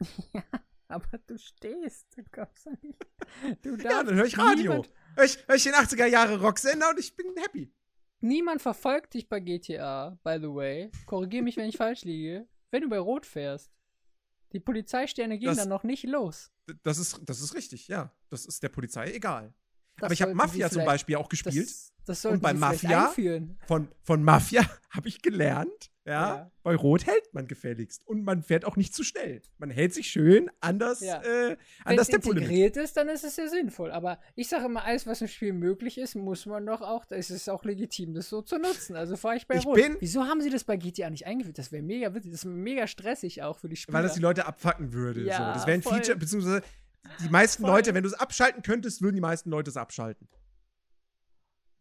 Aber 0.88 1.06
du 1.26 1.38
stehst, 1.38 2.14
du 2.14 2.24
kommst 2.30 2.66
doch 2.66 2.82
nicht. 2.82 3.06
Du 3.62 3.76
Ja, 3.76 4.02
dann 4.02 4.16
höre 4.16 4.26
ich 4.26 4.36
Radio. 4.36 4.72
Niemand, 4.72 4.92
Hör 5.16 5.24
ich, 5.24 5.38
hör 5.48 5.56
ich 5.56 5.62
den 5.62 5.72
80er 5.72 6.06
Jahre 6.06 6.38
Rocksender 6.38 6.90
und 6.90 6.98
ich 7.00 7.16
bin 7.16 7.34
happy. 7.38 7.72
Niemand 8.20 8.62
verfolgt 8.62 9.14
dich 9.14 9.28
bei 9.28 9.40
GTA, 9.40 10.18
by 10.24 10.38
the 10.40 10.48
way. 10.52 10.90
Korrigier 11.06 11.42
mich, 11.42 11.56
wenn 11.56 11.68
ich 11.68 11.76
falsch 11.76 12.04
liege. 12.04 12.46
Wenn 12.70 12.82
du 12.82 12.88
bei 12.88 12.98
Rot 12.98 13.26
fährst. 13.26 13.72
Die 14.52 14.60
Polizeisterne 14.60 15.38
gehen 15.38 15.48
Das- 15.48 15.58
dann 15.58 15.68
noch 15.68 15.82
nicht 15.84 16.04
los. 16.04 16.50
Das 16.82 16.98
ist, 16.98 17.20
das 17.24 17.40
ist 17.40 17.54
richtig, 17.54 17.88
ja. 17.88 18.12
Das 18.28 18.44
ist 18.46 18.62
der 18.62 18.68
Polizei 18.68 19.12
egal. 19.12 19.54
Das 19.96 20.04
Aber 20.04 20.12
ich 20.12 20.22
habe 20.22 20.34
Mafia 20.34 20.70
zum 20.70 20.84
Beispiel 20.84 21.16
auch 21.16 21.28
gespielt. 21.28 21.56
Das, 21.68 21.92
das 22.04 22.22
sollten 22.22 22.40
bei 22.40 22.52
Mafia? 22.54 23.12
Von, 23.66 23.88
von 24.02 24.22
Mafia 24.22 24.62
habe 24.90 25.08
ich 25.08 25.22
gelernt, 25.22 25.90
ja, 26.04 26.12
Ja. 26.36 26.50
bei 26.62 26.76
Rot 26.76 27.04
hält 27.06 27.32
man 27.34 27.48
gefälligst. 27.48 28.06
Und 28.06 28.22
man 28.22 28.42
fährt 28.42 28.64
auch 28.64 28.76
nicht 28.76 28.94
zu 28.94 29.02
schnell. 29.02 29.42
Man 29.58 29.70
hält 29.70 29.92
sich 29.94 30.06
schön 30.08 30.48
anders, 30.60 31.00
Ja. 31.00 31.20
äh, 31.22 31.24
Wenn 31.24 31.56
an 31.84 31.92
es 31.94 31.96
das 31.96 32.08
Tempolimit. 32.08 32.42
integriert 32.48 32.76
ist, 32.76 32.96
dann 32.96 33.08
ist 33.08 33.24
es 33.24 33.36
ja 33.36 33.48
sinnvoll. 33.48 33.90
Aber 33.90 34.20
ich 34.36 34.48
sage 34.48 34.66
immer, 34.66 34.84
alles, 34.84 35.06
was 35.06 35.20
im 35.22 35.26
Spiel 35.28 35.52
möglich 35.52 35.98
ist, 35.98 36.14
muss 36.14 36.46
man 36.46 36.64
doch 36.66 36.80
auch, 36.82 37.06
es 37.10 37.30
ist 37.30 37.48
auch 37.50 37.64
legitim, 37.64 38.14
das 38.14 38.28
so 38.28 38.40
zu 38.42 38.58
nutzen. 38.58 38.94
Also 38.94 39.16
fahre 39.16 39.36
ich 39.36 39.46
bei 39.48 39.56
Ich 39.56 39.66
Rot. 39.66 39.74
bin- 39.76 39.96
Wieso 39.98 40.24
haben 40.26 40.40
sie 40.42 40.50
das 40.50 40.62
bei 40.62 40.76
GTA 40.76 41.10
nicht 41.10 41.26
eingeführt? 41.26 41.58
Das 41.58 41.72
wäre 41.72 41.82
mega 41.82 42.14
witzig. 42.14 42.30
Das 42.30 42.40
ist 42.40 42.44
mega 42.46 42.86
stressig 42.86 43.42
auch 43.42 43.58
für 43.58 43.68
die 43.68 43.76
Spieler. 43.76 43.96
Weil 43.96 44.04
das 44.04 44.14
die 44.14 44.20
Leute 44.20 44.46
abfacken 44.46 44.92
würde. 44.92 45.24
Ja, 45.24 45.38
so. 45.38 45.42
Das 45.54 45.66
wäre 45.66 45.78
ein 45.78 45.82
voll. 45.82 45.94
Feature, 45.94 46.18
beziehungsweise 46.18 46.62
die 47.20 47.28
meisten 47.28 47.62
Voll. 47.62 47.70
Leute, 47.70 47.94
wenn 47.94 48.02
du 48.02 48.08
es 48.08 48.14
abschalten 48.14 48.62
könntest, 48.62 49.02
würden 49.02 49.14
die 49.14 49.20
meisten 49.20 49.50
Leute 49.50 49.70
es 49.70 49.76
abschalten. 49.76 50.28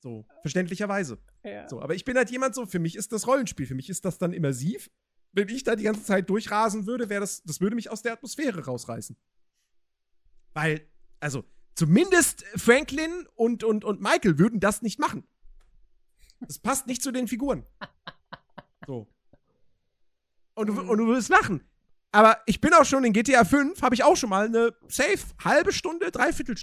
So, 0.02 0.26
verständlicherweise. 0.42 1.18
ja. 1.44 1.68
So, 1.68 1.82
aber 1.82 1.96
ich 1.96 2.06
bin 2.06 2.16
halt 2.16 2.30
jemand 2.30 2.54
so, 2.54 2.66
für 2.66 2.80
mich 2.80 2.96
ist 2.96 3.12
das 3.12 3.26
Rollenspiel, 3.28 3.66
für 3.66 3.76
mich 3.76 3.90
ist 3.90 4.06
das 4.06 4.18
dann 4.18 4.34
immersiv. 4.34 4.92
Wenn 5.32 5.50
ich 5.50 5.64
da 5.64 5.76
die 5.76 5.84
ganze 5.84 6.04
Zeit 6.04 6.30
durchrasen 6.30 6.86
würde, 6.86 7.10
wäre 7.10 7.22
das, 7.22 7.44
das 7.44 7.60
würde 7.60 7.76
mich 7.76 7.90
aus 7.90 8.02
der 8.02 8.14
Atmosphäre 8.14 8.66
rausreißen. 8.66 9.18
Weil, 10.54 10.88
also, 11.20 11.44
zumindest 11.74 12.46
Franklin 12.56 13.28
und, 13.36 13.64
und, 13.64 13.84
und 13.84 14.00
Michael 14.02 14.38
würden 14.38 14.60
das 14.60 14.82
nicht 14.82 15.00
machen. 15.00 15.28
Das 16.40 16.60
passt 16.60 16.88
nicht 16.88 17.02
zu 17.02 17.12
den 17.12 17.28
Figuren. 17.28 17.66
So. 18.86 19.08
Und 20.54 20.68
du, 20.68 20.80
und 20.80 20.98
du 20.98 21.08
würdest 21.08 21.30
lachen. 21.30 21.68
Aber 22.16 22.42
ich 22.46 22.62
bin 22.62 22.74
auch 22.74 22.86
schon 22.86 23.04
in 23.04 23.12
GTA 23.12 23.44
5, 23.44 23.82
habe 23.82 23.94
ich 23.94 24.06
auch 24.06 24.16
schon 24.16 24.30
mal 24.30 24.46
eine 24.46 24.74
safe 24.88 25.20
halbe 25.44 25.74
Stunde, 25.74 26.12
dreiviertel 26.12 26.56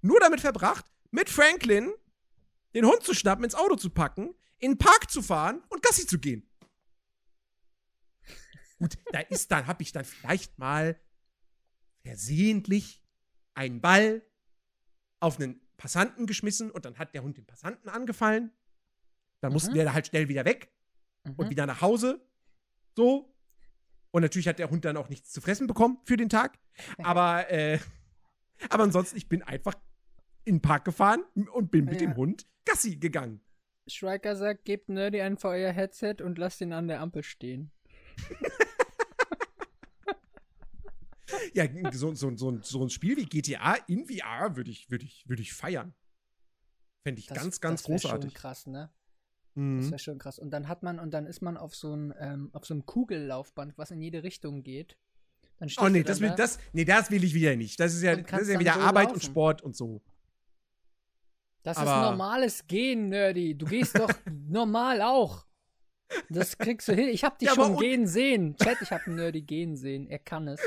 nur 0.00 0.20
damit 0.20 0.40
verbracht, 0.40 0.86
mit 1.10 1.28
Franklin 1.28 1.92
den 2.72 2.86
Hund 2.86 3.02
zu 3.02 3.12
schnappen, 3.12 3.44
ins 3.44 3.54
Auto 3.54 3.76
zu 3.76 3.90
packen, 3.90 4.34
in 4.56 4.72
den 4.72 4.78
Park 4.78 5.10
zu 5.10 5.20
fahren 5.20 5.62
und 5.68 5.82
Gassi 5.82 6.06
zu 6.06 6.18
gehen. 6.18 6.48
Gut, 8.78 8.94
da 9.12 9.20
ist 9.20 9.50
dann, 9.52 9.66
habe 9.66 9.82
ich 9.82 9.92
dann 9.92 10.06
vielleicht 10.06 10.58
mal 10.58 10.98
versehentlich 12.02 13.04
einen 13.52 13.82
Ball 13.82 14.22
auf 15.20 15.38
einen 15.38 15.60
Passanten 15.76 16.26
geschmissen 16.26 16.70
und 16.70 16.86
dann 16.86 16.96
hat 16.98 17.12
der 17.12 17.22
Hund 17.22 17.36
den 17.36 17.44
Passanten 17.44 17.90
angefallen. 17.90 18.50
Dann 19.42 19.52
mussten 19.52 19.72
Mhm. 19.72 19.74
wir 19.74 19.84
da 19.84 19.92
halt 19.92 20.06
schnell 20.06 20.30
wieder 20.30 20.46
weg 20.46 20.72
und 21.24 21.38
Mhm. 21.38 21.50
wieder 21.50 21.66
nach 21.66 21.82
Hause. 21.82 22.26
So. 22.94 23.35
Und 24.16 24.22
natürlich 24.22 24.48
hat 24.48 24.58
der 24.58 24.70
Hund 24.70 24.86
dann 24.86 24.96
auch 24.96 25.10
nichts 25.10 25.30
zu 25.30 25.42
fressen 25.42 25.66
bekommen 25.66 25.98
für 26.06 26.16
den 26.16 26.30
Tag. 26.30 26.58
Aber, 27.02 27.50
äh, 27.50 27.78
aber 28.70 28.84
ansonsten, 28.84 29.18
ich 29.18 29.28
bin 29.28 29.42
einfach 29.42 29.74
in 30.46 30.54
den 30.54 30.62
Park 30.62 30.86
gefahren 30.86 31.22
und 31.52 31.70
bin 31.70 31.84
mit 31.84 32.00
Ja. 32.00 32.06
dem 32.06 32.16
Hund 32.16 32.46
Gassi 32.64 32.96
gegangen. 32.96 33.42
Striker 33.86 34.34
sagt, 34.34 34.64
gebt 34.64 34.88
Nerdy 34.88 35.20
ein 35.20 35.36
VR-Headset 35.36 36.22
und 36.22 36.38
lasst 36.38 36.62
ihn 36.62 36.72
an 36.72 36.88
der 36.88 37.02
Ampel 37.02 37.22
stehen. 37.24 37.70
Ja, 41.52 41.66
so, 41.92 42.14
so, 42.14 42.34
so, 42.36 42.58
so 42.62 42.82
ein 42.82 42.88
Spiel 42.88 43.18
wie 43.18 43.26
GTA 43.26 43.74
in 43.86 44.06
VR 44.06 44.56
würde 44.56 44.70
ich, 44.70 44.90
würd 44.90 45.02
ich, 45.02 45.28
würd 45.28 45.40
ich 45.40 45.52
feiern. 45.52 45.94
Fände 47.02 47.20
ich 47.20 47.26
Das, 47.26 47.36
ganz, 47.36 47.60
ganz 47.60 47.82
das 47.82 47.86
großartig. 47.86 48.32
Schon 48.32 48.40
krass, 48.40 48.66
ne? 48.66 48.90
Das 49.56 49.62
Mhm. 49.86 49.90
wäre 49.90 49.98
schon 49.98 50.18
krass. 50.18 50.38
Und 50.38 50.50
dann 50.50 50.68
hat 50.68 50.82
man, 50.82 50.98
und 51.00 51.12
dann 51.12 51.24
ist 51.26 51.40
man 51.40 51.56
auf 51.56 51.74
so 51.74 51.92
einem, 51.92 52.12
ähm, 52.20 52.50
auf 52.52 52.66
so 52.66 52.74
einem 52.74 52.84
Kugellaufband, 52.84 53.78
was 53.78 53.90
in 53.90 54.02
jede 54.02 54.22
Richtung 54.22 54.62
geht. 54.62 54.98
Dann 55.58 55.70
Oh 55.80 55.88
nee 55.88 56.02
das 56.02 56.20
will, 56.20 56.28
da. 56.28 56.34
das, 56.34 56.58
nee, 56.74 56.84
das 56.84 57.10
will 57.10 57.24
ich 57.24 57.32
wieder 57.32 57.56
nicht. 57.56 57.80
Das 57.80 57.94
ist 57.94 58.02
ja, 58.02 58.12
Und 58.14 58.30
das 58.30 58.42
ist 58.42 58.48
ja 58.50 58.60
wieder 58.60 58.74
so 58.74 58.80
Arbeit 58.80 59.06
und 59.08 59.14
laufen. 59.14 59.24
Sport 59.24 59.62
und 59.62 59.74
so. 59.74 60.02
Das 61.62 61.78
ist 61.78 61.82
aber- 61.82 62.10
normales 62.10 62.66
Gehen, 62.66 63.08
Nerdy. 63.08 63.54
Du 63.56 63.64
gehst 63.66 63.98
doch 63.98 64.10
normal 64.48 65.00
auch. 65.00 65.46
Das 66.28 66.56
kriegst 66.58 66.86
du 66.88 66.92
hin. 66.94 67.08
Ich 67.08 67.24
hab 67.24 67.38
dich 67.38 67.48
Ja, 67.48 67.54
schon 67.54 67.72
und- 67.72 67.80
gehen 67.80 68.06
sehen. 68.06 68.56
Chat, 68.56 68.76
ich 68.82 68.90
hab 68.92 69.06
einen 69.06 69.16
Nerdy 69.16 69.40
gehen 69.42 69.76
sehen. 69.76 70.06
Er 70.06 70.18
kann 70.18 70.46
es. 70.48 70.60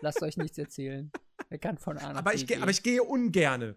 Lasst 0.00 0.20
euch 0.22 0.36
nichts 0.36 0.58
erzählen. 0.58 1.10
Er 1.48 1.58
kann 1.58 1.78
von 1.78 1.96
A 1.96 2.12
nach 2.12 2.18
Aber 2.18 2.34
ich, 2.34 2.60
aber 2.60 2.70
ich 2.70 2.82
gehe 2.82 3.02
ungerne. 3.02 3.76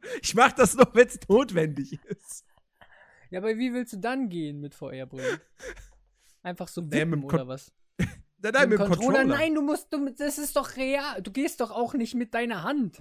ich 0.22 0.34
mache 0.34 0.54
das 0.56 0.74
nur, 0.74 0.88
wenn 0.94 1.06
es 1.08 1.18
notwendig 1.28 1.98
ist. 2.04 2.44
Ja, 3.30 3.38
aber 3.40 3.56
wie 3.56 3.72
willst 3.72 3.94
du 3.94 3.96
dann 3.98 4.28
gehen 4.28 4.60
mit 4.60 4.74
VR-Brillen? 4.74 5.40
Einfach 6.42 6.68
so 6.68 6.82
mit 6.82 6.92
wippen 6.92 7.22
Kon- 7.26 7.40
oder 7.40 7.48
was? 7.48 7.72
Nein, 8.44 8.52
nein, 8.54 8.68
mit 8.70 8.78
dem 8.80 8.86
Controller. 8.88 9.24
Nein, 9.24 9.54
du 9.54 9.62
musst, 9.62 9.92
du, 9.92 10.10
das 10.10 10.36
ist 10.36 10.56
doch 10.56 10.76
real. 10.76 11.22
Du 11.22 11.30
gehst 11.30 11.60
doch 11.60 11.70
auch 11.70 11.94
nicht 11.94 12.14
mit 12.16 12.34
deiner 12.34 12.64
Hand. 12.64 13.00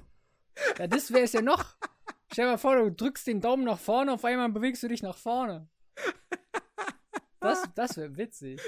Ja, 0.78 0.86
das 0.86 1.12
wäre 1.12 1.24
es 1.24 1.34
ja 1.34 1.42
noch. 1.42 1.78
Stell 2.32 2.46
dir 2.46 2.52
mal 2.52 2.58
vor, 2.58 2.76
du 2.76 2.92
drückst 2.92 3.26
den 3.26 3.42
Daumen 3.42 3.64
nach 3.64 3.80
vorne, 3.80 4.14
auf 4.14 4.24
einmal 4.24 4.50
bewegst 4.50 4.84
du 4.84 4.88
dich 4.88 5.02
nach 5.02 5.18
vorne. 5.18 5.68
Das, 7.40 7.64
das 7.74 7.98
wäre 7.98 8.16
witzig. 8.18 8.62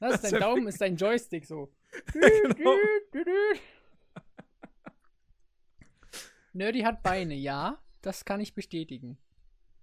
Das 0.00 0.16
ist 0.16 0.22
Das 0.24 0.30
dein 0.30 0.32
wär 0.32 0.40
Daumen, 0.40 0.66
ist 0.68 0.80
dein 0.82 0.96
Joystick 0.96 1.46
so. 1.46 1.72
genau. 2.12 2.74
Nerdy 6.52 6.80
hat 6.80 7.02
Beine, 7.02 7.34
ja. 7.34 7.82
Das 8.00 8.24
kann 8.24 8.40
ich 8.40 8.54
bestätigen. 8.54 9.18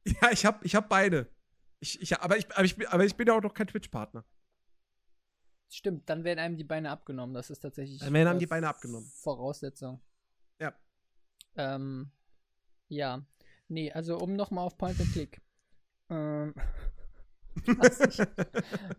Ja, 0.06 0.32
ich 0.32 0.46
hab, 0.46 0.64
ich 0.64 0.76
hab 0.76 0.88
beide. 0.88 1.30
Ich, 1.80 2.02
ich, 2.02 2.20
aber, 2.20 2.38
ich, 2.38 2.50
aber, 2.52 2.64
ich, 2.64 2.76
bin- 2.78 2.88
aber 2.88 3.06
ich 3.06 3.16
bin 3.16 3.28
ja 3.28 3.34
auch 3.38 3.42
noch 3.42 3.54
kein 3.54 3.68
Twitch-Partner. 3.68 4.24
Stimmt, 5.70 6.10
dann 6.10 6.24
werden 6.24 6.40
einem 6.40 6.58
die 6.58 6.64
Beine 6.64 6.92
abgenommen. 6.92 7.34
Das 7.34 7.50
ist 7.50 7.60
tatsächlich. 7.60 8.00
Dann 8.00 8.14
werden 8.14 8.28
einem 8.30 8.40
die 8.40 8.48
Beine 8.48 8.68
abgenommen. 8.70 9.10
Voraussetzung. 9.16 10.00
Ja. 10.60 10.74
Ähm, 11.56 12.12
ja. 12.88 13.26
Nee, 13.68 13.92
also 13.92 14.18
um 14.18 14.34
nochmal 14.36 14.66
auf 14.66 14.78
Point 14.78 15.00
and 15.00 15.12
Click. 15.12 15.42
Ähm, 16.10 16.54
was, 17.78 18.00
ich, 18.00 18.20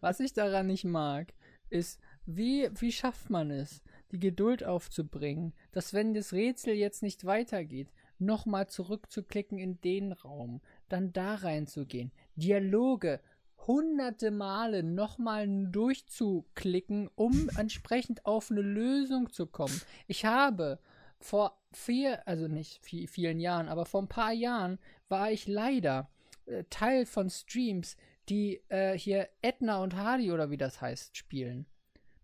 was 0.00 0.20
ich 0.20 0.32
daran 0.32 0.66
nicht 0.66 0.84
mag, 0.84 1.32
ist, 1.70 2.00
wie, 2.26 2.68
wie 2.80 2.90
schafft 2.92 3.30
man 3.30 3.50
es, 3.50 3.80
die 4.12 4.20
Geduld 4.20 4.64
aufzubringen, 4.64 5.52
dass 5.72 5.94
wenn 5.94 6.14
das 6.14 6.32
Rätsel 6.32 6.74
jetzt 6.74 7.02
nicht 7.02 7.24
weitergeht, 7.24 7.88
nochmal 8.18 8.68
zurückzuklicken 8.68 9.58
in 9.58 9.80
den 9.80 10.12
Raum, 10.12 10.60
dann 10.88 11.12
da 11.12 11.34
reinzugehen, 11.34 12.12
Dialoge 12.36 13.20
hunderte 13.66 14.30
Male 14.30 14.82
nochmal 14.82 15.48
durchzuklicken, 15.70 17.08
um 17.14 17.50
entsprechend 17.56 18.24
auf 18.24 18.50
eine 18.50 18.60
Lösung 18.62 19.32
zu 19.32 19.46
kommen. 19.46 19.80
Ich 20.06 20.24
habe 20.24 20.78
vor 21.18 21.58
vier, 21.72 22.26
also 22.28 22.48
nicht 22.48 22.82
vi- 22.84 23.08
vielen 23.08 23.40
Jahren, 23.40 23.68
aber 23.68 23.86
vor 23.86 24.02
ein 24.02 24.08
paar 24.08 24.32
Jahren 24.32 24.78
war 25.08 25.30
ich 25.32 25.48
leider 25.48 26.10
äh, 26.46 26.64
Teil 26.70 27.06
von 27.06 27.28
Streams, 27.30 27.96
die 28.28 28.62
äh, 28.68 28.96
hier 28.96 29.28
Edna 29.42 29.82
und 29.82 29.96
Hardy 29.96 30.32
oder 30.32 30.50
wie 30.50 30.56
das 30.58 30.80
heißt, 30.80 31.16
spielen. 31.16 31.66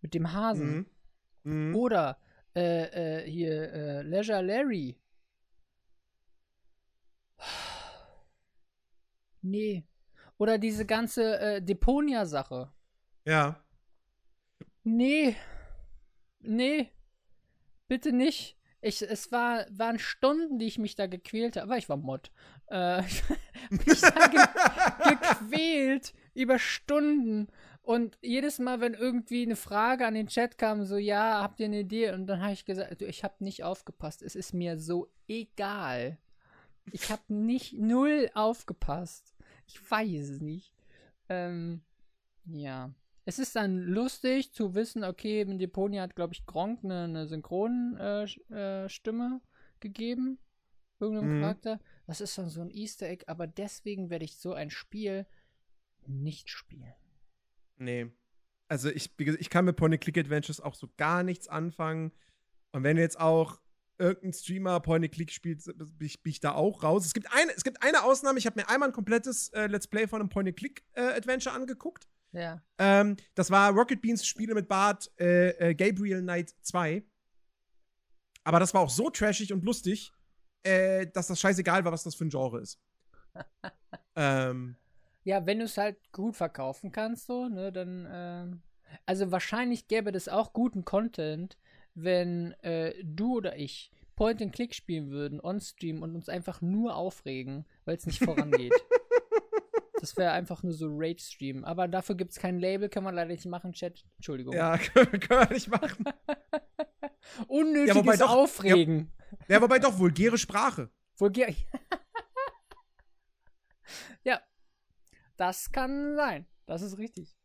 Mit 0.00 0.14
dem 0.14 0.32
Hasen. 0.32 0.76
Mhm. 0.76 0.86
Mhm. 1.44 1.74
Oder 1.74 2.18
äh, 2.54 3.22
äh, 3.22 3.30
hier 3.30 3.72
äh, 3.72 4.02
Leisure 4.02 4.42
Larry. 4.42 4.96
Nee. 9.42 9.84
Oder 10.38 10.58
diese 10.58 10.86
ganze 10.86 11.38
äh, 11.38 11.62
Deponia-Sache. 11.62 12.72
Ja. 13.24 13.64
Nee. 14.84 15.36
Nee. 16.40 16.90
Bitte 17.88 18.12
nicht. 18.12 18.56
Ich, 18.80 19.00
es 19.00 19.30
war, 19.30 19.66
waren 19.70 19.98
Stunden, 20.00 20.58
die 20.58 20.66
ich 20.66 20.78
mich 20.78 20.96
da 20.96 21.06
gequält 21.06 21.56
habe. 21.56 21.64
Aber 21.66 21.76
ich 21.76 21.88
war 21.88 21.96
Mod. 21.96 22.30
Äh, 22.66 23.02
mich 23.70 24.00
da 24.00 24.26
ge 24.26 25.14
gequält 25.14 26.12
über 26.34 26.58
Stunden. 26.58 27.48
Und 27.82 28.16
jedes 28.22 28.60
Mal, 28.60 28.80
wenn 28.80 28.94
irgendwie 28.94 29.42
eine 29.42 29.56
Frage 29.56 30.06
an 30.06 30.14
den 30.14 30.28
Chat 30.28 30.56
kam, 30.56 30.84
so, 30.84 30.96
ja, 30.96 31.42
habt 31.42 31.58
ihr 31.58 31.66
eine 31.66 31.80
Idee? 31.80 32.12
Und 32.12 32.26
dann 32.28 32.40
habe 32.40 32.52
ich 32.52 32.64
gesagt, 32.64 33.00
du, 33.00 33.06
ich 33.06 33.24
habe 33.24 33.42
nicht 33.42 33.64
aufgepasst. 33.64 34.22
Es 34.22 34.36
ist 34.36 34.54
mir 34.54 34.78
so 34.78 35.10
egal. 35.26 36.18
Ich 36.92 37.10
habe 37.10 37.22
nicht 37.28 37.74
null 37.74 38.30
aufgepasst. 38.34 39.34
Ich 39.66 39.90
weiß 39.90 40.28
es 40.28 40.40
nicht. 40.40 40.72
Ähm, 41.28 41.82
ja. 42.44 42.94
Es 43.24 43.38
ist 43.38 43.56
dann 43.56 43.78
lustig 43.78 44.52
zu 44.52 44.74
wissen, 44.74 45.04
okay, 45.04 45.42
in 45.42 45.58
Deponia 45.58 46.02
hat, 46.02 46.16
glaube 46.16 46.34
ich, 46.34 46.46
Gronk 46.46 46.84
eine, 46.84 47.04
eine 47.04 47.26
Synchronstimme 47.26 48.28
äh, 48.50 48.84
äh, 48.84 48.88
Stimme 48.88 49.40
gegeben. 49.80 50.38
Irgendeinem 51.00 51.38
Mhm. 51.38 51.40
Charakter. 51.42 51.80
Das 52.06 52.20
ist 52.20 52.38
dann 52.38 52.48
so 52.48 52.60
ein 52.60 52.70
Easter 52.70 53.08
Egg, 53.08 53.24
aber 53.26 53.48
deswegen 53.48 54.08
werde 54.08 54.24
ich 54.24 54.36
so 54.36 54.52
ein 54.52 54.70
Spiel 54.70 55.26
nicht 56.06 56.48
spielen. 56.48 56.94
Nee. 57.82 58.10
Also 58.68 58.88
ich, 58.88 59.18
ich 59.18 59.50
kann 59.50 59.64
mit 59.64 59.76
Point-and-Click-Adventures 59.76 60.60
auch 60.60 60.74
so 60.74 60.88
gar 60.96 61.22
nichts 61.22 61.48
anfangen. 61.48 62.12
Und 62.72 62.84
wenn 62.84 62.96
jetzt 62.96 63.20
auch 63.20 63.60
irgendein 63.98 64.32
Streamer 64.32 64.80
Point-and-Click 64.80 65.30
spielt, 65.30 65.64
bin 65.64 65.92
ich, 66.00 66.22
bin 66.22 66.30
ich, 66.30 66.40
da 66.40 66.52
auch 66.54 66.82
raus. 66.82 67.04
Es 67.04 67.12
gibt 67.12 67.30
eine, 67.32 67.52
es 67.54 67.64
gibt 67.64 67.82
eine 67.82 68.02
Ausnahme. 68.02 68.38
Ich 68.38 68.46
habe 68.46 68.60
mir 68.60 68.68
einmal 68.68 68.88
ein 68.88 68.94
komplettes 68.94 69.50
äh, 69.50 69.66
Let's 69.66 69.86
Play 69.86 70.06
von 70.06 70.20
einem 70.20 70.30
Point-and-Click-Adventure 70.30 71.54
äh, 71.54 71.58
angeguckt. 71.58 72.08
Ja. 72.32 72.62
Ähm, 72.78 73.16
das 73.34 73.50
war 73.50 73.72
Rocket 73.72 74.00
Beans 74.00 74.26
Spiele 74.26 74.54
mit 74.54 74.68
Bart 74.68 75.10
äh, 75.20 75.50
äh 75.50 75.74
Gabriel 75.74 76.22
Knight 76.22 76.54
2. 76.62 77.04
Aber 78.44 78.58
das 78.58 78.72
war 78.74 78.80
auch 78.80 78.90
so 78.90 79.10
trashig 79.10 79.52
und 79.52 79.64
lustig, 79.64 80.12
äh, 80.62 81.06
dass 81.08 81.26
das 81.26 81.38
scheißegal 81.38 81.84
war, 81.84 81.92
was 81.92 82.02
das 82.02 82.14
für 82.14 82.24
ein 82.24 82.30
Genre 82.30 82.60
ist. 82.60 82.80
ähm, 84.16 84.76
ja, 85.24 85.46
wenn 85.46 85.58
du 85.58 85.64
es 85.64 85.76
halt 85.76 85.96
gut 86.12 86.36
verkaufen 86.36 86.92
kannst, 86.92 87.26
so, 87.26 87.48
ne, 87.48 87.72
dann. 87.72 88.08
Ähm, 88.10 88.62
also 89.06 89.30
wahrscheinlich 89.30 89.88
gäbe 89.88 90.12
das 90.12 90.28
auch 90.28 90.52
guten 90.52 90.84
Content, 90.84 91.56
wenn 91.94 92.52
äh, 92.60 92.92
du 93.02 93.36
oder 93.38 93.56
ich 93.56 93.90
Point 94.16 94.42
and 94.42 94.52
Click 94.52 94.74
spielen 94.74 95.10
würden, 95.10 95.40
on-stream 95.40 96.02
und 96.02 96.14
uns 96.14 96.28
einfach 96.28 96.60
nur 96.60 96.94
aufregen, 96.96 97.66
weil 97.84 97.96
es 97.96 98.06
nicht 98.06 98.22
vorangeht. 98.22 98.74
das 100.00 100.16
wäre 100.16 100.32
einfach 100.32 100.62
nur 100.62 100.72
so 100.72 100.88
Rage-Stream. 100.90 101.64
Aber 101.64 101.88
dafür 101.88 102.16
gibt 102.16 102.32
es 102.32 102.38
kein 102.38 102.58
Label, 102.58 102.88
kann 102.88 103.04
man 103.04 103.14
leider 103.14 103.30
nicht 103.30 103.46
machen, 103.46 103.72
Chat. 103.72 104.04
Entschuldigung. 104.16 104.54
Ja, 104.54 104.76
können 104.94 105.12
wir 105.12 105.50
nicht 105.50 105.68
machen. 105.68 106.04
Unnötiges 107.48 108.18
ja, 108.18 108.26
doch, 108.26 108.30
Aufregen. 108.30 109.12
Ja, 109.48 109.56
ja, 109.56 109.62
wobei 109.62 109.78
doch, 109.78 109.98
vulgäre 109.98 110.36
Sprache. 110.36 110.90
Vulgär. 111.16 111.54
ja. 114.24 114.40
Das 115.42 115.72
kann 115.72 116.14
sein. 116.14 116.46
Das 116.66 116.82
ist 116.82 116.98
richtig. 116.98 117.36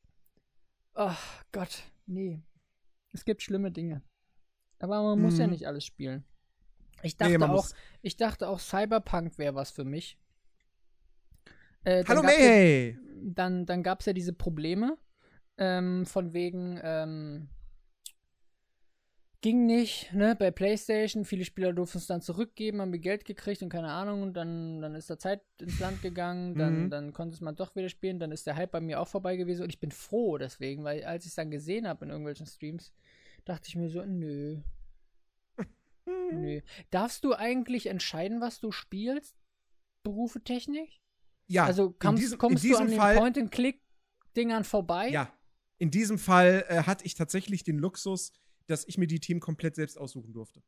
Oh 0.93 1.15
Gott, 1.51 1.81
nee. 2.05 2.43
Es 3.11 3.25
gibt 3.25 3.41
schlimme 3.41 3.71
Dinge. 3.71 4.03
Aber 4.77 5.01
man 5.01 5.17
mhm. 5.17 5.25
muss 5.25 5.39
ja 5.39 5.47
mhm. 5.47 5.53
nicht 5.53 5.65
alles 5.65 5.83
spielen. 5.83 6.23
Ich 7.01 7.17
dachte 7.17 7.39
nee, 7.39 7.43
auch, 7.43 7.67
ich 8.03 8.15
dachte 8.15 8.49
auch, 8.49 8.59
Cyberpunk 8.59 9.39
wäre 9.39 9.55
was 9.55 9.71
für 9.71 9.83
mich. 9.83 10.19
Äh, 11.85 12.03
Hallo 12.07 12.21
May! 12.21 12.91
Ja, 12.91 12.97
dann 13.33 13.65
dann 13.65 13.81
gab 13.81 14.01
es 14.01 14.05
ja 14.05 14.13
diese 14.13 14.33
Probleme 14.33 14.99
ähm, 15.57 16.05
von 16.05 16.33
wegen 16.33 16.79
ähm, 16.83 17.49
ging 19.41 19.65
nicht, 19.65 20.13
ne, 20.13 20.35
bei 20.35 20.51
PlayStation. 20.51 21.25
Viele 21.25 21.45
Spieler 21.45 21.73
durften 21.73 21.99
es 21.99 22.07
dann 22.07 22.21
zurückgeben, 22.21 22.81
haben 22.81 22.91
Geld 22.99 23.25
gekriegt 23.25 23.61
und 23.61 23.69
keine 23.69 23.91
Ahnung. 23.91 24.21
Und 24.23 24.33
dann, 24.33 24.81
dann 24.81 24.95
ist 24.95 25.09
da 25.09 25.17
Zeit 25.17 25.41
ins 25.59 25.79
Land 25.79 26.01
gegangen. 26.01 26.55
Dann, 26.55 26.85
mhm. 26.85 26.89
dann 26.89 27.13
konnte 27.13 27.35
es 27.35 27.41
man 27.41 27.55
doch 27.55 27.75
wieder 27.75 27.89
spielen. 27.89 28.19
Dann 28.19 28.31
ist 28.31 28.47
der 28.47 28.55
Hype 28.55 28.71
bei 28.71 28.81
mir 28.81 28.99
auch 28.99 29.07
vorbei 29.07 29.35
gewesen. 29.35 29.63
Und 29.63 29.69
ich 29.69 29.79
bin 29.79 29.91
froh 29.91 30.37
deswegen, 30.37 30.83
weil 30.83 31.03
als 31.03 31.25
ich 31.25 31.29
es 31.29 31.35
dann 31.35 31.51
gesehen 31.51 31.87
habe 31.87 32.05
in 32.05 32.11
irgendwelchen 32.11 32.45
Streams, 32.45 32.91
dachte 33.45 33.67
ich 33.67 33.75
mir 33.75 33.89
so, 33.89 34.03
nö. 34.03 34.61
nö. 36.05 36.61
Darfst 36.89 37.23
du 37.23 37.33
eigentlich 37.33 37.87
entscheiden, 37.87 38.41
was 38.41 38.59
du 38.59 38.71
spielst? 38.71 39.35
Berufe 40.03 40.43
Technik? 40.43 40.99
Ja. 41.47 41.65
Also 41.65 41.91
kommst, 41.91 42.23
diesem, 42.23 42.37
kommst 42.39 42.63
du 42.63 42.75
an 42.75 42.89
den 42.89 42.99
Point-and-Click-Dingern 42.99 44.63
vorbei? 44.63 45.09
Ja. 45.09 45.31
In 45.79 45.91
diesem 45.91 46.17
Fall 46.17 46.65
äh, 46.69 46.83
hatte 46.83 47.05
ich 47.05 47.13
tatsächlich 47.13 47.63
den 47.63 47.77
Luxus, 47.77 48.33
dass 48.67 48.85
ich 48.87 48.97
mir 48.97 49.07
die 49.07 49.19
Themen 49.19 49.39
komplett 49.39 49.75
selbst 49.75 49.97
aussuchen 49.97 50.33
durfte. 50.33 50.61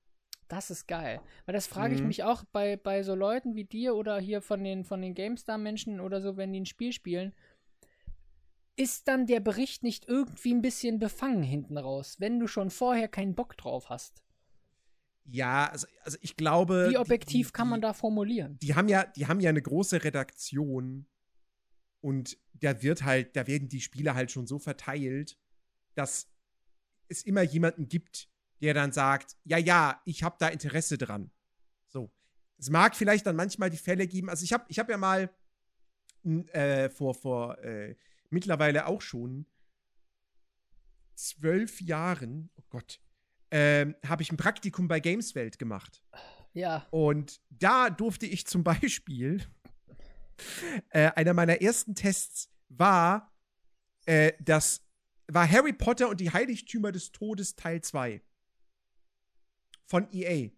Das 0.47 0.71
ist 0.71 0.87
geil. 0.87 1.21
Weil 1.45 1.53
das 1.53 1.67
frage 1.67 1.93
ich 1.93 2.01
mhm. 2.01 2.07
mich 2.07 2.23
auch 2.23 2.43
bei, 2.51 2.75
bei 2.75 3.03
so 3.03 3.13
Leuten 3.13 3.55
wie 3.55 3.65
dir 3.65 3.95
oder 3.95 4.19
hier 4.19 4.41
von 4.41 4.63
den, 4.63 4.83
von 4.83 5.01
den 5.01 5.13
GameStar-Menschen 5.13 5.99
oder 5.99 6.21
so, 6.21 6.37
wenn 6.37 6.51
die 6.51 6.61
ein 6.61 6.65
Spiel 6.65 6.91
spielen. 6.91 7.33
Ist 8.75 9.07
dann 9.07 9.27
der 9.27 9.41
Bericht 9.41 9.83
nicht 9.83 10.07
irgendwie 10.07 10.53
ein 10.53 10.61
bisschen 10.61 10.99
befangen 10.99 11.43
hinten 11.43 11.77
raus, 11.77 12.15
wenn 12.19 12.39
du 12.39 12.47
schon 12.47 12.71
vorher 12.71 13.07
keinen 13.07 13.35
Bock 13.35 13.57
drauf 13.57 13.89
hast? 13.89 14.23
Ja, 15.25 15.67
also, 15.67 15.85
also 16.01 16.17
ich 16.21 16.35
glaube. 16.35 16.87
Wie 16.89 16.97
objektiv 16.97 17.47
die, 17.47 17.51
die, 17.51 17.53
kann 17.53 17.69
man 17.69 17.81
da 17.81 17.93
formulieren? 17.93 18.57
Die 18.59 18.73
haben 18.73 18.87
ja, 18.87 19.03
die 19.05 19.27
haben 19.27 19.41
ja 19.41 19.49
eine 19.49 19.61
große 19.61 20.03
Redaktion 20.03 21.05
und 22.01 22.37
da 22.53 22.81
wird 22.81 23.03
halt, 23.03 23.35
da 23.35 23.45
werden 23.45 23.67
die 23.67 23.81
Spiele 23.81 24.15
halt 24.15 24.31
schon 24.31 24.47
so 24.47 24.57
verteilt, 24.57 25.37
dass 25.93 26.31
es 27.09 27.23
immer 27.23 27.41
jemanden 27.41 27.87
gibt, 27.87 28.29
der 28.61 28.73
dann 28.73 28.91
sagt, 28.91 29.37
ja, 29.43 29.57
ja, 29.57 30.01
ich 30.05 30.23
habe 30.23 30.37
da 30.39 30.47
Interesse 30.47 30.97
dran. 30.97 31.31
So. 31.87 32.11
Es 32.57 32.69
mag 32.69 32.95
vielleicht 32.95 33.25
dann 33.25 33.35
manchmal 33.35 33.69
die 33.69 33.77
Fälle 33.77 34.07
geben, 34.07 34.29
also 34.29 34.43
ich 34.43 34.53
habe 34.53 34.65
ich 34.67 34.79
hab 34.79 34.89
ja 34.89 34.97
mal 34.97 35.29
äh, 36.23 36.89
vor, 36.89 37.13
vor 37.15 37.57
äh, 37.63 37.95
mittlerweile 38.29 38.85
auch 38.85 39.01
schon 39.01 39.45
zwölf 41.15 41.81
Jahren, 41.81 42.49
oh 42.55 42.63
Gott, 42.69 42.99
äh, 43.49 43.87
habe 44.05 44.21
ich 44.21 44.31
ein 44.31 44.37
Praktikum 44.37 44.87
bei 44.87 44.99
Gameswelt 44.99 45.59
gemacht. 45.59 46.03
Ja. 46.53 46.87
Und 46.91 47.41
da 47.49 47.89
durfte 47.89 48.25
ich 48.25 48.45
zum 48.47 48.63
Beispiel, 48.63 49.43
äh, 50.89 51.11
einer 51.11 51.33
meiner 51.33 51.61
ersten 51.61 51.95
Tests 51.95 52.51
war, 52.69 53.33
äh, 54.05 54.33
das 54.39 54.88
war 55.29 55.49
Harry 55.49 55.73
Potter 55.73 56.09
und 56.09 56.19
die 56.19 56.31
Heiligtümer 56.31 56.91
des 56.91 57.11
Todes 57.11 57.55
Teil 57.55 57.81
2 57.81 58.21
von 59.85 60.07
EA. 60.11 60.49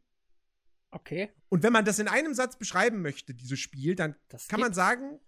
Okay. 0.91 1.30
Und 1.50 1.64
wenn 1.64 1.74
man 1.74 1.85
das 1.85 2.00
in 2.00 2.08
einem 2.08 2.33
Satz 2.33 2.58
beschreiben 2.58 3.01
möchte, 3.01 3.33
dieses 3.33 3.59
Spiel, 3.59 3.95
dann 3.95 4.16
das 4.30 4.48
kann 4.48 4.59
man 4.59 4.74
sagen, 4.74 5.19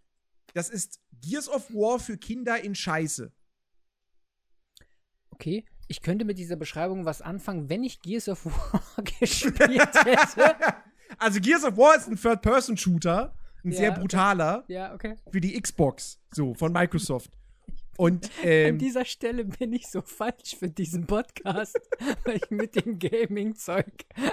das 0.53 0.69
ist 0.69 1.01
Gears 1.22 1.49
of 1.49 1.69
War 1.73 1.99
für 1.99 2.17
Kinder 2.17 2.61
in 2.61 2.75
Scheiße. 2.75 3.31
Okay, 5.31 5.65
ich 5.88 6.01
könnte 6.01 6.25
mit 6.25 6.38
dieser 6.38 6.55
Beschreibung 6.55 7.05
was 7.05 7.22
anfangen, 7.22 7.69
wenn 7.69 7.83
ich 7.83 8.01
Gears 8.01 8.30
of 8.30 8.45
War 8.45 9.03
gespielt 9.19 9.59
hätte. 9.59 10.75
Also 11.19 11.39
Gears 11.39 11.63
of 11.63 11.77
War 11.77 11.95
ist 11.95 12.07
ein 12.07 12.15
Third-Person-Shooter, 12.15 13.35
ein 13.63 13.72
ja, 13.72 13.77
sehr 13.77 13.91
brutaler. 13.91 14.63
Okay. 14.63 14.73
Ja, 14.73 14.93
okay. 14.95 15.15
Für 15.31 15.41
die 15.41 15.61
Xbox, 15.61 16.19
so, 16.31 16.55
von 16.55 16.73
Microsoft. 16.73 17.38
Und 17.97 18.30
ähm, 18.43 18.73
an 18.73 18.77
dieser 18.80 19.05
Stelle 19.05 19.45
bin 19.45 19.72
ich 19.72 19.88
so 19.88 20.01
falsch 20.01 20.55
für 20.57 20.69
diesen 20.69 21.05
Podcast, 21.05 21.80
weil 22.23 22.38
ich 22.38 22.49
mit 22.49 22.75
dem 22.75 22.97
Gaming-Zeug, 22.97 23.85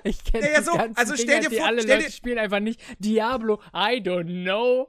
ich 0.05 0.25
kenne 0.25 0.47
ja, 0.47 0.53
ja, 0.55 0.63
so, 0.63 0.73
also 0.73 1.15
stell 1.15 1.41
Dinger, 1.41 1.51
dir 1.51 1.59
vor, 1.59 1.67
alle 1.67 1.83
Leute 1.83 2.05
dir, 2.05 2.11
spielen 2.11 2.39
einfach 2.39 2.61
nicht 2.61 2.81
Diablo. 2.99 3.61
I 3.75 4.01
don't 4.01 4.45
know. 4.45 4.89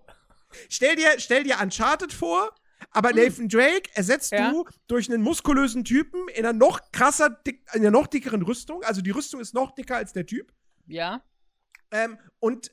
Stell 0.69 0.95
dir, 0.95 1.11
stell 1.17 1.43
dir 1.43 1.57
Uncharted 1.61 2.13
vor, 2.13 2.53
aber 2.91 3.09
hm. 3.09 3.17
Nathan 3.17 3.49
Drake 3.49 3.89
ersetzt 3.93 4.31
ja. 4.31 4.51
du 4.51 4.65
durch 4.87 5.09
einen 5.09 5.21
muskulösen 5.21 5.83
Typen 5.83 6.27
in 6.29 6.45
einer 6.45 6.53
noch 6.53 6.79
krasser, 6.91 7.29
dick, 7.29 7.65
in 7.73 7.81
einer 7.81 7.91
noch 7.91 8.07
dickeren 8.07 8.41
Rüstung. 8.41 8.83
Also 8.83 9.01
die 9.01 9.11
Rüstung 9.11 9.41
ist 9.41 9.53
noch 9.53 9.75
dicker 9.75 9.97
als 9.97 10.13
der 10.13 10.25
Typ. 10.25 10.53
Ja. 10.87 11.23
Ähm, 11.91 12.17
und 12.39 12.71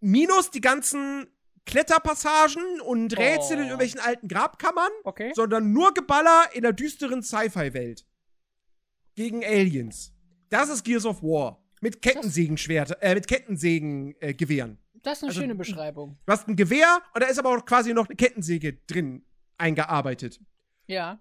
minus 0.00 0.50
die 0.50 0.60
ganzen 0.60 1.26
Kletterpassagen 1.66 2.80
und 2.80 3.16
Rätsel 3.18 3.56
oh. 3.56 3.60
in 3.60 3.66
irgendwelchen 3.66 4.00
alten 4.00 4.28
Grabkammern, 4.28 4.90
okay. 5.04 5.32
sondern 5.34 5.72
nur 5.72 5.94
Geballer 5.94 6.50
in 6.52 6.62
der 6.62 6.72
düsteren 6.72 7.22
Sci-Fi-Welt. 7.22 8.04
Gegen 9.14 9.44
Aliens. 9.44 10.12
Das 10.50 10.68
ist 10.68 10.84
Gears 10.84 11.06
of 11.06 11.22
War. 11.22 11.62
Mit 11.80 12.02
Kettensägenschwerter, 12.02 13.02
äh, 13.02 13.14
mit 13.14 13.26
Kettensägengewehren. 13.26 14.72
Äh, 14.72 14.98
das 15.02 15.18
ist 15.18 15.22
eine 15.22 15.30
also, 15.30 15.40
schöne 15.40 15.54
Beschreibung. 15.54 16.18
Du 16.24 16.32
hast 16.32 16.48
ein 16.48 16.56
Gewehr 16.56 17.02
und 17.14 17.22
da 17.22 17.26
ist 17.26 17.38
aber 17.38 17.56
auch 17.56 17.64
quasi 17.64 17.92
noch 17.92 18.08
eine 18.08 18.16
Kettensäge 18.16 18.74
drin 18.86 19.24
eingearbeitet. 19.58 20.40
Ja. 20.86 21.20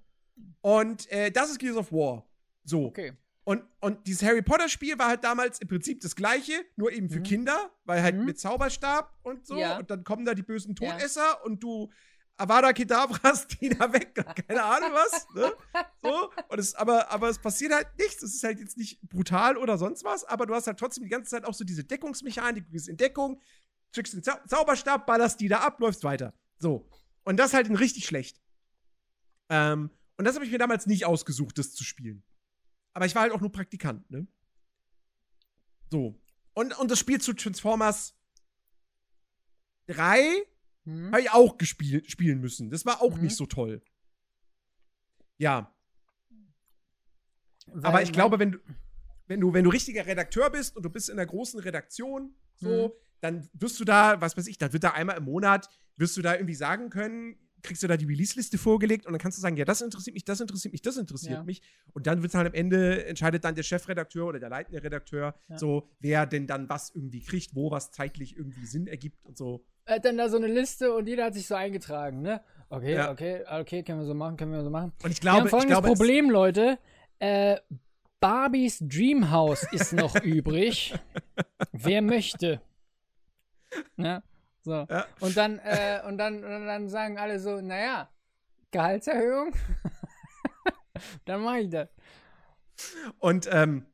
Und 0.62 1.12
äh, 1.12 1.32
das 1.32 1.52
ist 1.52 1.60
Gears 1.60 1.78
of 1.78 1.92
War. 1.92 2.26
So. 2.64 2.86
Okay. 2.86 3.14
Und, 3.46 3.64
und 3.82 4.08
dieses 4.08 4.24
Harry 4.24 4.42
Potter-Spiel 4.42 4.98
war 4.98 5.08
halt 5.08 5.24
damals 5.24 5.60
im 5.60 5.68
Prinzip 5.68 6.00
das 6.00 6.16
gleiche, 6.16 6.54
nur 6.78 6.92
eben 6.92 7.10
für 7.10 7.20
mhm. 7.20 7.24
Kinder, 7.24 7.72
weil 7.84 8.02
halt 8.02 8.16
mhm. 8.16 8.26
mit 8.26 8.40
Zauberstab 8.40 9.14
und 9.24 9.46
so. 9.46 9.58
Ja. 9.58 9.80
Und 9.80 9.90
dann 9.90 10.04
kommen 10.04 10.24
da 10.24 10.34
die 10.34 10.44
bösen 10.44 10.76
Todesser 10.76 11.22
ja. 11.22 11.42
und 11.44 11.62
du 11.62 11.92
Avada 12.38 12.74
Kedavras 12.74 13.48
die 13.62 13.70
da 13.70 13.92
weg, 13.94 14.16
keine 14.48 14.64
Ahnung 14.64 14.92
was. 14.94 15.28
Ne? 15.36 15.52
So. 16.02 16.32
Und 16.50 16.60
es, 16.60 16.74
aber, 16.74 17.12
aber 17.12 17.30
es 17.30 17.38
passiert 17.38 17.74
halt 17.74 17.88
nichts. 17.98 18.24
Es 18.24 18.36
ist 18.36 18.44
halt 18.44 18.60
jetzt 18.60 18.78
nicht 18.78 19.02
brutal 19.02 19.58
oder 19.58 19.78
sonst 19.78 20.04
was, 20.04 20.24
aber 20.24 20.46
du 20.46 20.56
hast 20.56 20.68
halt 20.68 20.80
trotzdem 20.80 21.04
die 21.04 21.10
ganze 21.10 21.30
Zeit 21.30 21.46
auch 21.46 21.54
so 21.54 21.64
diese 21.64 21.84
Deckungsmechanik, 21.84 22.66
du 22.66 22.72
bist 22.72 22.88
in 22.88 22.98
Deckung, 22.98 23.42
schickst 23.94 24.14
den 24.14 24.24
Zau 24.24 24.34
Zauberstab, 24.48 25.06
ballerst 25.06 25.40
die 25.42 25.48
da 25.48 25.60
ab, 25.60 25.80
läufst 25.80 26.04
weiter. 26.04 26.34
So. 26.58 26.90
Und 27.24 27.38
das 27.38 27.54
halt 27.54 27.68
in 27.68 27.76
richtig 27.76 28.06
schlecht. 28.06 28.42
Ähm, 29.50 29.90
und 30.18 30.26
das 30.26 30.36
habe 30.36 30.46
ich 30.46 30.52
mir 30.52 30.58
damals 30.58 30.86
nicht 30.86 31.06
ausgesucht, 31.06 31.58
das 31.58 31.74
zu 31.74 31.84
spielen. 31.84 32.24
Aber 32.94 33.06
ich 33.06 33.16
war 33.16 33.24
halt 33.24 33.32
auch 33.32 33.42
nur 33.42 33.52
Praktikant, 33.52 34.10
ne? 34.10 34.28
So. 35.90 36.20
Und, 36.54 36.78
und 36.80 36.92
das 36.92 37.00
Spiel 37.00 37.20
zu 37.20 37.34
Transformers 37.34 38.16
3 39.88 40.44
hm. 40.86 41.12
habe 41.12 41.22
ich 41.22 41.32
auch 41.32 41.58
gespielt, 41.58 42.10
spielen 42.10 42.40
müssen. 42.40 42.70
Das 42.70 42.86
war 42.86 43.02
auch 43.02 43.16
hm. 43.16 43.24
nicht 43.24 43.36
so 43.36 43.46
toll. 43.46 43.82
Ja. 45.38 45.76
Weil, 47.68 47.86
Aber 47.86 48.02
ich 48.02 48.12
glaube, 48.12 48.40
wenn 48.40 48.54
du, 48.54 48.60
wenn 49.28 49.40
du, 49.40 49.54
wenn 49.54 49.64
du 49.64 49.70
richtiger 49.70 50.06
Redakteur 50.06 50.50
bist 50.50 50.76
und 50.76 50.84
du 50.84 50.90
bist 50.90 51.10
in 51.10 51.18
einer 51.18 51.26
großen 51.26 51.60
Redaktion, 51.60 52.36
so, 52.56 52.86
hm. 52.86 52.92
dann 53.22 53.50
wirst 53.54 53.80
du 53.80 53.86
da, 53.86 54.22
was 54.22 54.38
weiß 54.38 54.48
ich, 54.48 54.58
dann 54.58 54.74
wird 54.74 54.84
da 54.84 54.92
einmal 54.92 55.18
im 55.18 55.24
Monat, 55.24 55.70
wirst 55.96 56.18
du 56.18 56.22
da 56.22 56.36
irgendwie 56.36 56.56
sagen 56.56 56.90
können, 56.90 57.38
kriegst 57.64 57.82
du 57.82 57.88
da 57.88 57.98
die 57.98 58.06
Release-Liste 58.06 58.58
vorgelegt 58.58 59.06
und 59.06 59.14
dann 59.14 59.20
kannst 59.20 59.38
du 59.38 59.42
sagen, 59.42 59.56
ja, 59.58 59.66
das 59.66 59.82
interessiert 59.82 60.14
mich, 60.14 60.26
das 60.26 60.40
interessiert 60.42 60.74
mich, 60.74 60.82
das 60.82 60.98
interessiert 60.98 61.34
Ja. 61.40 61.44
mich. 61.44 61.62
Und 61.94 62.06
dann 62.08 62.22
wird 62.22 62.34
halt 62.36 62.48
am 62.48 62.54
Ende, 62.54 63.06
entscheidet 63.06 63.44
dann 63.46 63.56
der 63.56 63.64
Chefredakteur 63.64 64.28
oder 64.28 64.40
der 64.40 64.50
leitende 64.50 64.84
Redakteur, 64.84 65.34
Ja. 65.48 65.58
so, 65.58 65.88
wer 66.00 66.26
denn 66.26 66.46
dann 66.46 66.70
was 66.70 66.92
irgendwie 66.94 67.22
kriegt, 67.22 67.56
wo 67.56 67.72
was 67.72 67.92
zeitlich 67.92 68.38
irgendwie 68.38 68.66
Sinn 68.66 68.88
ergibt 68.88 69.26
und 69.26 69.38
so. 69.38 69.66
Er 69.86 69.96
hat 69.96 70.06
dann 70.06 70.18
da 70.18 70.30
so 70.30 70.38
eine 70.38 70.48
Liste 70.48 70.94
und 70.94 71.08
jeder 71.08 71.26
hat 71.26 71.34
sich 71.34 71.48
so 71.48 71.56
eingetragen, 71.56 72.22
ne? 72.22 72.42
Okay, 72.70 72.94
Ja. 72.96 73.12
okay, 73.12 73.44
okay, 73.50 73.84
können 73.84 74.00
wir 74.00 74.06
so 74.06 74.14
machen, 74.14 74.38
können 74.38 74.52
wir 74.52 74.64
so 74.64 74.70
machen. 74.70 74.94
Und 75.04 75.12
ich 75.12 75.24
Wir 75.24 75.32
haben 75.32 75.48
glaube, 75.48 75.48
ich 75.48 75.52
folgendes 75.52 75.74
glaube, 75.74 75.88
es- 75.94 75.98
Problem, 76.00 76.30
Leute. 76.30 76.78
Äh, 77.20 77.58
Barbies 78.20 78.80
Dreamhouse 78.80 79.68
ist 79.74 79.92
noch 79.94 80.16
übrig. 80.24 80.94
Wer 81.74 82.02
möchte? 82.02 82.62
Ne? 83.98 84.24
So. 84.64 84.88
Ja. 84.90 85.06
Und 85.20 85.36
dann, 85.36 85.60
äh, 85.60 86.02
und 86.08 86.18
dann, 86.18 86.44
und 86.44 86.66
dann 86.66 86.90
sagen 86.90 87.18
alle 87.18 87.40
so, 87.40 87.60
naja, 87.62 88.10
Gehaltserhöhung? 88.72 89.54
dann 91.26 91.44
mache 91.44 91.60
ich 91.60 91.70
das. 91.70 91.90
Und, 93.20 93.48
ähm, 93.52 93.86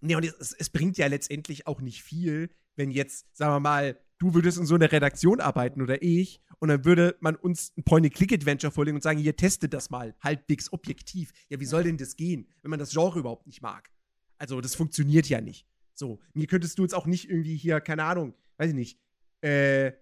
nee, 0.00 0.14
und 0.14 0.24
es, 0.24 0.52
es 0.52 0.70
bringt 0.70 0.96
ja 0.96 1.06
letztendlich 1.06 1.66
auch 1.66 1.80
nicht 1.80 2.02
viel, 2.02 2.50
wenn 2.76 2.90
jetzt, 2.90 3.26
sagen 3.36 3.52
wir 3.52 3.60
mal, 3.60 4.00
du 4.18 4.34
würdest 4.34 4.58
in 4.58 4.66
so 4.66 4.76
einer 4.76 4.90
Redaktion 4.90 5.40
arbeiten 5.40 5.82
oder 5.82 6.02
ich, 6.02 6.40
und 6.60 6.68
dann 6.68 6.84
würde 6.84 7.16
man 7.20 7.36
uns 7.36 7.72
ein 7.76 7.84
Point-and-Click-Adventure 7.84 8.70
vorlegen 8.70 8.96
und 8.96 9.02
sagen, 9.02 9.18
hier, 9.18 9.34
testet 9.34 9.72
das 9.72 9.90
mal, 9.90 10.14
halbwegs 10.20 10.72
objektiv. 10.72 11.32
Ja, 11.48 11.58
wie 11.58 11.64
soll 11.64 11.84
denn 11.84 11.96
das 11.96 12.16
gehen, 12.16 12.46
wenn 12.62 12.70
man 12.70 12.78
das 12.78 12.92
Genre 12.92 13.18
überhaupt 13.18 13.46
nicht 13.46 13.62
mag? 13.62 13.90
Also, 14.38 14.60
das 14.60 14.74
funktioniert 14.74 15.28
ja 15.28 15.40
nicht. 15.40 15.66
So, 15.94 16.20
mir 16.34 16.46
könntest 16.46 16.78
du 16.78 16.82
jetzt 16.82 16.94
auch 16.94 17.06
nicht 17.06 17.28
irgendwie 17.28 17.56
hier, 17.56 17.80
keine 17.80 18.04
Ahnung, 18.04 18.34
weiß 18.58 18.70
ich 18.70 18.74
nicht, 18.74 18.98
äh, 19.42 19.92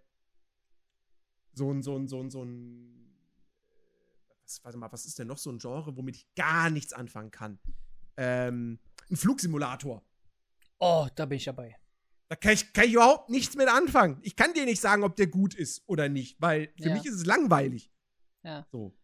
so 1.55 1.71
ein, 1.73 1.83
so 1.83 1.97
ein, 1.97 2.09
so 2.09 2.21
ein, 2.23 2.31
so 2.31 2.45
ein, 2.45 3.15
was, 4.43 4.63
warte 4.65 4.79
mal, 4.79 4.91
was 4.93 5.07
ist 5.07 5.19
denn 5.19 5.27
noch 5.29 5.39
so 5.39 5.51
ein 5.51 5.59
Genre, 5.59 5.97
womit 5.97 6.17
ich 6.17 6.35
gar 6.35 6.71
nichts 6.71 6.93
anfangen 6.93 7.31
kann? 7.31 7.59
Ähm, 8.17 8.79
ein 9.11 9.17
Flugsimulator. 9.17 10.03
Oh, 10.79 11.09
da 11.15 11.27
bin 11.27 11.37
ich 11.37 11.45
dabei. 11.45 11.77
Da 12.29 12.37
kann 12.37 12.53
ich, 12.53 12.73
kann 12.73 12.85
ich 12.85 12.93
überhaupt 12.93 13.31
nichts 13.31 13.57
mit 13.57 13.69
anfangen. 13.69 14.19
Ich 14.23 14.37
kann 14.37 14.53
dir 14.53 14.65
nicht 14.67 14.81
sagen, 14.81 15.03
ob 15.03 15.17
der 15.17 15.29
gut 15.29 15.55
ist 15.55 15.83
oder 15.87 16.09
nicht, 16.09 16.41
weil 16.41 16.73
für 16.81 16.89
Ja. 16.89 16.95
mich 16.95 17.07
ist 17.07 17.15
es 17.15 17.27
langweilig. 17.27 17.91
Ja. 18.43 18.67
So. 18.71 18.95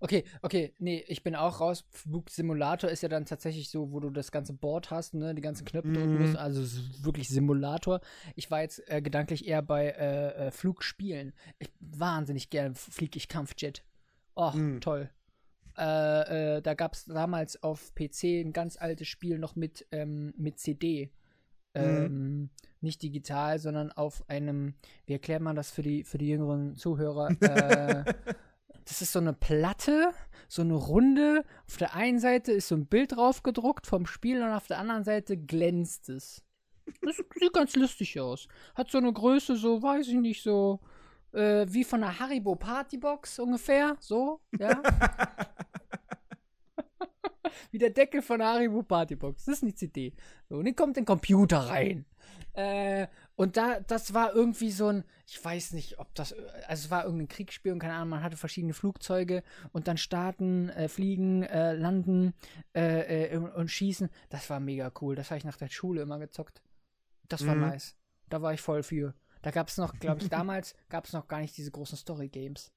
Okay, 0.00 0.24
okay, 0.40 0.72
nee, 0.78 1.04
ich 1.06 1.22
bin 1.22 1.34
auch 1.36 1.60
raus. 1.60 1.84
Flugsimulator 1.90 2.88
ist 2.88 3.02
ja 3.02 3.10
dann 3.10 3.26
tatsächlich 3.26 3.68
so, 3.68 3.92
wo 3.92 4.00
du 4.00 4.08
das 4.08 4.32
ganze 4.32 4.54
Board 4.54 4.90
hast, 4.90 5.12
ne, 5.12 5.34
die 5.34 5.42
ganzen 5.42 5.66
Knöpfe 5.66 5.92
drücken 5.92 6.14
Mhm. 6.14 6.20
musst, 6.20 6.36
also 6.36 6.62
es 6.62 6.74
ist 6.74 7.04
wirklich 7.04 7.28
Simulator. 7.28 8.00
Ich 8.36 8.50
war 8.50 8.62
jetzt 8.62 8.82
äh, 8.90 9.02
gedanklich 9.02 9.46
eher 9.46 9.60
bei 9.60 9.88
äh, 9.88 10.46
äh, 10.46 10.50
Flugspielen. 10.50 11.34
Ich 11.58 11.70
wahnsinnig 11.80 12.48
gern 12.48 12.74
fliege 12.74 13.18
ich 13.18 13.28
Kampfjet. 13.28 13.84
Oh, 14.34 14.52
Mhm. 14.52 14.80
toll. 14.80 15.10
Äh, 15.76 16.56
äh, 16.56 16.62
da 16.62 16.74
gab 16.74 16.94
es 16.94 17.04
damals 17.04 17.62
auf 17.62 17.94
PC 17.94 18.40
ein 18.40 18.52
ganz 18.52 18.76
altes 18.78 19.08
Spiel 19.08 19.38
noch 19.38 19.56
mit, 19.56 19.86
ähm, 19.92 20.32
mit 20.36 20.58
CD. 20.58 21.12
Ähm, 21.74 22.50
nicht 22.80 23.02
digital, 23.02 23.58
sondern 23.60 23.92
auf 23.92 24.28
einem, 24.28 24.74
wie 25.06 25.12
erklärt 25.12 25.42
man 25.42 25.54
das 25.54 25.70
für 25.70 25.82
die, 25.82 26.02
für 26.02 26.18
die 26.18 26.28
jüngeren 26.28 26.76
Zuhörer? 26.76 27.30
äh, 27.42 28.04
das 28.90 29.02
ist 29.02 29.12
so 29.12 29.20
eine 29.20 29.32
Platte, 29.32 30.12
so 30.48 30.62
eine 30.62 30.74
runde. 30.74 31.44
Auf 31.68 31.76
der 31.76 31.94
einen 31.94 32.18
Seite 32.18 32.50
ist 32.50 32.66
so 32.66 32.74
ein 32.74 32.86
Bild 32.86 33.12
drauf 33.12 33.44
gedruckt 33.44 33.86
vom 33.86 34.04
Spiel 34.04 34.42
und 34.42 34.50
auf 34.50 34.66
der 34.66 34.78
anderen 34.78 35.04
Seite 35.04 35.36
glänzt 35.36 36.08
es. 36.08 36.42
Das 37.00 37.16
sieht 37.38 37.52
ganz 37.52 37.76
lustig 37.76 38.18
aus. 38.18 38.48
Hat 38.74 38.90
so 38.90 38.98
eine 38.98 39.12
Größe, 39.12 39.54
so, 39.54 39.80
weiß 39.80 40.08
ich 40.08 40.14
nicht, 40.14 40.42
so 40.42 40.80
äh, 41.32 41.66
wie 41.68 41.84
von 41.84 42.02
einer 42.02 42.18
Haribo 42.18 42.56
Partybox 42.56 43.38
ungefähr. 43.38 43.96
So, 44.00 44.40
ja. 44.58 44.82
wie 47.70 47.78
der 47.78 47.90
Deckel 47.90 48.22
von 48.22 48.40
einer 48.40 48.54
Haribo 48.54 48.82
Partybox. 48.82 49.44
Das 49.44 49.58
ist 49.58 49.62
eine 49.62 49.74
CD. 49.74 50.14
So, 50.48 50.56
und 50.56 50.64
dann 50.64 50.74
kommt 50.74 50.98
ein 50.98 51.04
Computer 51.04 51.58
rein. 51.58 52.06
Äh, 52.54 53.06
und 53.40 53.56
da, 53.56 53.80
das 53.80 54.12
war 54.12 54.34
irgendwie 54.34 54.70
so 54.70 54.88
ein, 54.88 55.02
ich 55.26 55.42
weiß 55.42 55.72
nicht, 55.72 55.98
ob 55.98 56.14
das, 56.14 56.34
also 56.34 56.84
es 56.84 56.90
war 56.90 57.04
irgendein 57.04 57.28
Kriegsspiel 57.28 57.72
und 57.72 57.78
keine 57.78 57.94
Ahnung, 57.94 58.10
man 58.10 58.22
hatte 58.22 58.36
verschiedene 58.36 58.74
Flugzeuge 58.74 59.42
und 59.72 59.88
dann 59.88 59.96
starten, 59.96 60.68
äh, 60.68 60.88
fliegen, 60.88 61.42
äh, 61.44 61.72
landen 61.72 62.34
äh, 62.76 63.32
äh, 63.32 63.36
und, 63.38 63.70
schießen. 63.70 64.10
Das 64.28 64.50
war 64.50 64.60
mega 64.60 64.92
cool. 65.00 65.14
Das 65.14 65.30
habe 65.30 65.38
ich 65.38 65.44
nach 65.46 65.56
der 65.56 65.70
Schule 65.70 66.02
immer 66.02 66.18
gezockt. 66.18 66.62
Das 67.28 67.46
war 67.46 67.54
Mhm. 67.54 67.62
nice. 67.62 67.96
Da 68.28 68.42
war 68.42 68.52
ich 68.52 68.60
voll 68.60 68.82
für. 68.82 69.14
Da 69.40 69.50
gab 69.52 69.68
es 69.68 69.78
noch, 69.78 69.98
glaube 69.98 70.20
ich, 70.20 70.28
damals 70.28 70.74
gab 70.90 71.06
es 71.06 71.14
noch 71.14 71.26
gar 71.26 71.40
nicht 71.40 71.56
diese 71.56 71.70
großen 71.70 71.96
Story-Games. 71.96 72.74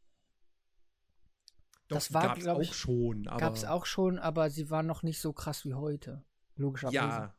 Doch, 1.90 1.98
Das 1.98 2.14
war, 2.14 2.28
gab's 2.30 2.48
auch 2.48 2.62
ich, 2.62 2.74
schon. 2.74 3.28
Aber 3.28 3.42
Gab 3.42 3.56
es 3.56 3.66
auch 3.66 3.86
schon, 3.86 4.18
aber 4.18 4.50
sie 4.50 4.70
waren 4.70 4.88
noch 4.88 5.04
nicht 5.04 5.20
so 5.20 5.34
krass 5.34 5.66
wie 5.66 5.74
heute. 5.74 6.24
Logischerweise. 6.56 6.96
Ja, 6.96 7.36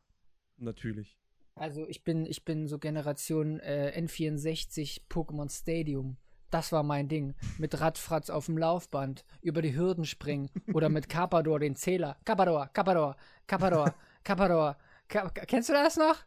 natürlich. 0.57 1.17
Also 1.55 1.87
ich 1.87 2.03
bin, 2.03 2.25
ich 2.25 2.43
bin 2.43 2.67
so 2.67 2.77
Generation 2.79 3.59
äh, 3.61 3.93
N64 3.97 5.01
Pokémon 5.09 5.49
Stadium. 5.49 6.17
Das 6.51 6.71
war 6.71 6.83
mein 6.83 7.07
Ding. 7.07 7.33
Mit 7.57 7.79
Radfratz 7.79 8.29
auf 8.29 8.45
dem 8.45 8.57
Laufband, 8.57 9.25
über 9.41 9.61
die 9.61 9.75
Hürden 9.75 10.05
springen 10.05 10.49
oder 10.73 10.89
mit 10.89 11.09
Carpador 11.09 11.59
den 11.59 11.75
Zähler. 11.75 12.17
Carpador, 12.25 12.67
Carpador, 12.73 13.15
Carpador, 13.47 13.95
Carpador. 14.23 14.77
Ka 15.07 15.29
kennst 15.29 15.69
du 15.69 15.73
das 15.73 15.95
noch? 15.97 16.17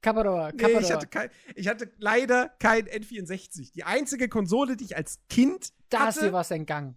Carpador, 0.00 0.52
Nee, 0.52 0.58
Carpador. 0.58 0.80
ich 0.82 0.92
hatte, 0.92 1.06
kein, 1.08 1.30
ich 1.54 1.66
hatte 1.68 1.90
leider 1.98 2.48
kein 2.60 2.86
N64. 2.86 3.72
Die 3.72 3.84
einzige 3.84 4.28
Konsole, 4.28 4.76
die 4.76 4.84
ich 4.84 4.96
als 4.96 5.18
Kind 5.28 5.72
da 5.88 6.08
ist 6.08 6.18
dir 6.18 6.24
hatte, 6.24 6.32
was 6.32 6.50
entgangen. 6.50 6.96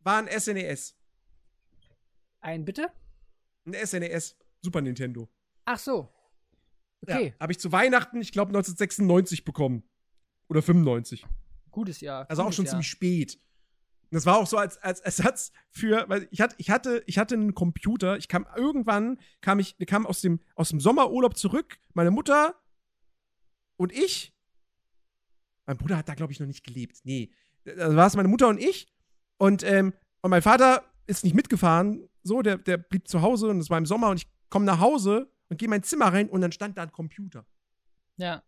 war 0.00 0.18
ein 0.18 0.28
SNES. 0.40 0.94
Ein 2.40 2.64
bitte? 2.64 2.88
Ein 3.64 3.74
SNES. 3.86 4.36
Super 4.60 4.80
Nintendo. 4.80 5.28
Ach 5.64 5.78
so. 5.78 6.08
Okay, 7.02 7.28
Ja, 7.28 7.40
habe 7.40 7.52
ich 7.52 7.58
zu 7.58 7.72
Weihnachten, 7.72 8.20
ich 8.20 8.32
glaube 8.32 8.50
1996 8.50 9.44
bekommen. 9.44 9.82
Oder 10.48 10.62
95. 10.62 11.26
gutes 11.70 12.00
Jahr. 12.00 12.28
Also 12.28 12.42
auch 12.42 12.46
gutes 12.46 12.56
schon 12.56 12.64
Jahr. 12.66 12.72
ziemlich 12.72 12.88
spät. 12.88 13.40
Und 14.10 14.16
das 14.16 14.26
war 14.26 14.36
auch 14.36 14.46
so 14.46 14.58
als, 14.58 14.76
als 14.78 15.00
Ersatz 15.00 15.52
für, 15.70 16.04
weil 16.08 16.28
ich 16.30 16.42
hatte, 16.42 16.54
ich 16.58 16.68
hatte, 16.68 17.02
ich 17.06 17.16
hatte 17.16 17.34
einen 17.34 17.54
Computer. 17.54 18.18
Ich 18.18 18.28
kam 18.28 18.46
irgendwann, 18.54 19.18
kam 19.40 19.58
ich, 19.58 19.74
wir 19.78 19.86
kamen 19.86 20.04
aus 20.04 20.20
dem, 20.20 20.40
aus 20.54 20.68
dem 20.68 20.80
Sommerurlaub 20.80 21.36
zurück. 21.36 21.78
Meine 21.94 22.10
Mutter 22.10 22.54
und 23.76 23.90
ich. 23.92 24.34
Mein 25.66 25.78
Bruder 25.78 25.96
hat 25.96 26.08
da, 26.08 26.14
glaube 26.14 26.32
ich, 26.32 26.40
noch 26.40 26.46
nicht 26.46 26.64
gelebt. 26.64 26.98
Nee. 27.04 27.32
Da 27.64 27.96
war 27.96 28.06
es 28.06 28.16
meine 28.16 28.28
Mutter 28.28 28.48
und 28.48 28.60
ich. 28.60 28.92
Und, 29.38 29.62
ähm, 29.62 29.94
und 30.20 30.30
mein 30.30 30.42
Vater 30.42 30.84
ist 31.06 31.24
nicht 31.24 31.34
mitgefahren. 31.34 32.08
So, 32.22 32.42
der, 32.42 32.58
der 32.58 32.76
blieb 32.76 33.08
zu 33.08 33.22
Hause 33.22 33.48
und 33.48 33.60
es 33.60 33.70
war 33.70 33.78
im 33.78 33.86
Sommer 33.86 34.10
und 34.10 34.18
ich 34.18 34.28
komme 34.50 34.66
nach 34.66 34.80
Hause 34.80 35.32
und 35.52 35.58
gehe 35.58 35.66
in 35.66 35.70
mein 35.70 35.82
Zimmer 35.82 36.06
rein 36.06 36.30
und 36.30 36.40
dann 36.40 36.50
stand 36.50 36.78
da 36.78 36.82
ein 36.82 36.92
Computer. 36.92 37.44
Ja. 38.16 38.42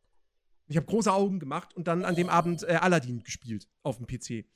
Ich 0.67 0.79
habe 0.79 0.87
große 0.87 1.13
Augen 1.13 1.39
gemacht 1.39 1.75
und 1.75 1.87
dann 1.87 2.03
an 2.03 2.15
dem 2.15 2.31
Abend 2.31 2.63
äh, 2.63 2.77
Aladdin 2.81 3.23
gespielt 3.23 3.69
auf 3.83 3.99
dem 3.99 4.07
PC. 4.07 4.47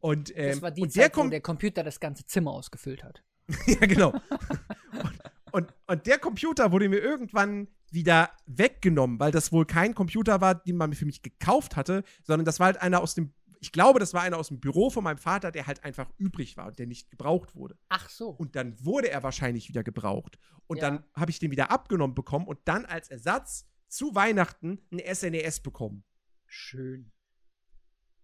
Und, 0.00 0.36
ähm, 0.36 0.50
Das 0.50 0.62
war 0.62 0.72
die 0.72 0.82
und 0.82 0.96
der 0.96 1.12
Zeit, 1.12 1.16
wo 1.16 1.28
der 1.28 1.40
Computer 1.40 1.84
das 1.84 2.00
ganze 2.00 2.26
Zimmer 2.26 2.50
ausgefüllt 2.50 3.04
hat. 3.04 3.22
ja, 3.66 3.86
genau. 3.86 4.10
und, 4.10 5.20
und, 5.52 5.74
und 5.86 6.06
der 6.08 6.18
Computer 6.18 6.72
wurde 6.72 6.88
mir 6.88 6.98
irgendwann 6.98 7.68
wieder 7.92 8.30
weggenommen, 8.46 9.20
weil 9.20 9.30
das 9.30 9.52
wohl 9.52 9.64
kein 9.64 9.94
Computer 9.94 10.40
war, 10.40 10.56
den 10.56 10.76
man 10.76 10.92
für 10.94 11.06
mich 11.06 11.22
gekauft 11.22 11.76
hatte, 11.76 12.02
sondern 12.24 12.44
das 12.44 12.58
war 12.58 12.66
halt 12.66 12.82
einer 12.82 13.00
aus 13.00 13.14
dem. 13.14 13.32
Ich 13.62 13.70
glaube, 13.70 14.00
das 14.00 14.12
war 14.12 14.22
einer 14.22 14.38
aus 14.38 14.48
dem 14.48 14.58
Büro 14.58 14.90
von 14.90 15.04
meinem 15.04 15.18
Vater, 15.18 15.52
der 15.52 15.68
halt 15.68 15.84
einfach 15.84 16.10
übrig 16.18 16.56
war 16.56 16.66
und 16.66 16.80
der 16.80 16.88
nicht 16.88 17.10
gebraucht 17.12 17.54
wurde. 17.54 17.78
Ach 17.90 18.08
so. 18.10 18.30
Und 18.30 18.56
dann 18.56 18.74
wurde 18.84 19.08
er 19.08 19.22
wahrscheinlich 19.22 19.68
wieder 19.68 19.84
gebraucht. 19.84 20.36
Und 20.66 20.78
Ja. 20.78 20.90
dann 20.90 21.04
habe 21.14 21.30
ich 21.30 21.38
den 21.38 21.52
wieder 21.52 21.70
abgenommen 21.70 22.16
bekommen 22.16 22.48
und 22.48 22.58
dann 22.64 22.84
als 22.84 23.08
Ersatz 23.08 23.68
zu 23.86 24.16
Weihnachten 24.16 24.80
ein 24.90 24.98
SNES 25.14 25.60
bekommen. 25.60 26.02
Schön. 26.44 27.12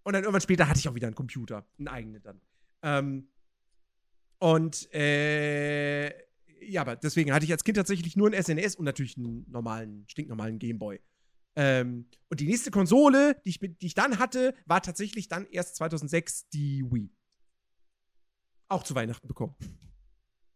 Und 0.02 0.14
dann 0.14 0.24
irgendwann 0.24 0.40
später 0.40 0.68
hatte 0.68 0.80
ich 0.80 0.88
auch 0.88 0.96
wieder 0.96 1.06
einen 1.06 1.14
Computer, 1.14 1.68
einen 1.78 1.86
eigenen 1.86 2.20
dann. 2.22 2.40
Ähm, 2.82 3.28
und 4.40 4.92
äh, 4.92 6.08
ja, 6.66 6.80
aber 6.80 6.96
deswegen 6.96 7.32
hatte 7.32 7.44
ich 7.44 7.52
als 7.52 7.62
Kind 7.62 7.76
tatsächlich 7.76 8.16
nur 8.16 8.28
ein 8.32 8.42
SNES 8.42 8.74
und 8.74 8.86
natürlich 8.86 9.16
einen 9.16 9.48
normalen, 9.48 10.04
stinknormalen 10.08 10.58
Gameboy. 10.58 11.00
Ähm, 11.60 12.06
und 12.30 12.38
die 12.38 12.46
nächste 12.46 12.70
Konsole, 12.70 13.34
die 13.44 13.50
ich, 13.50 13.58
die 13.58 13.86
ich 13.86 13.94
dann 13.94 14.20
hatte, 14.20 14.54
war 14.66 14.80
tatsächlich 14.80 15.26
dann 15.26 15.44
erst 15.46 15.74
2006 15.74 16.48
die 16.50 16.84
Wii. 16.88 17.10
Auch 18.68 18.84
zu 18.84 18.94
Weihnachten 18.94 19.26
bekommen. 19.26 19.56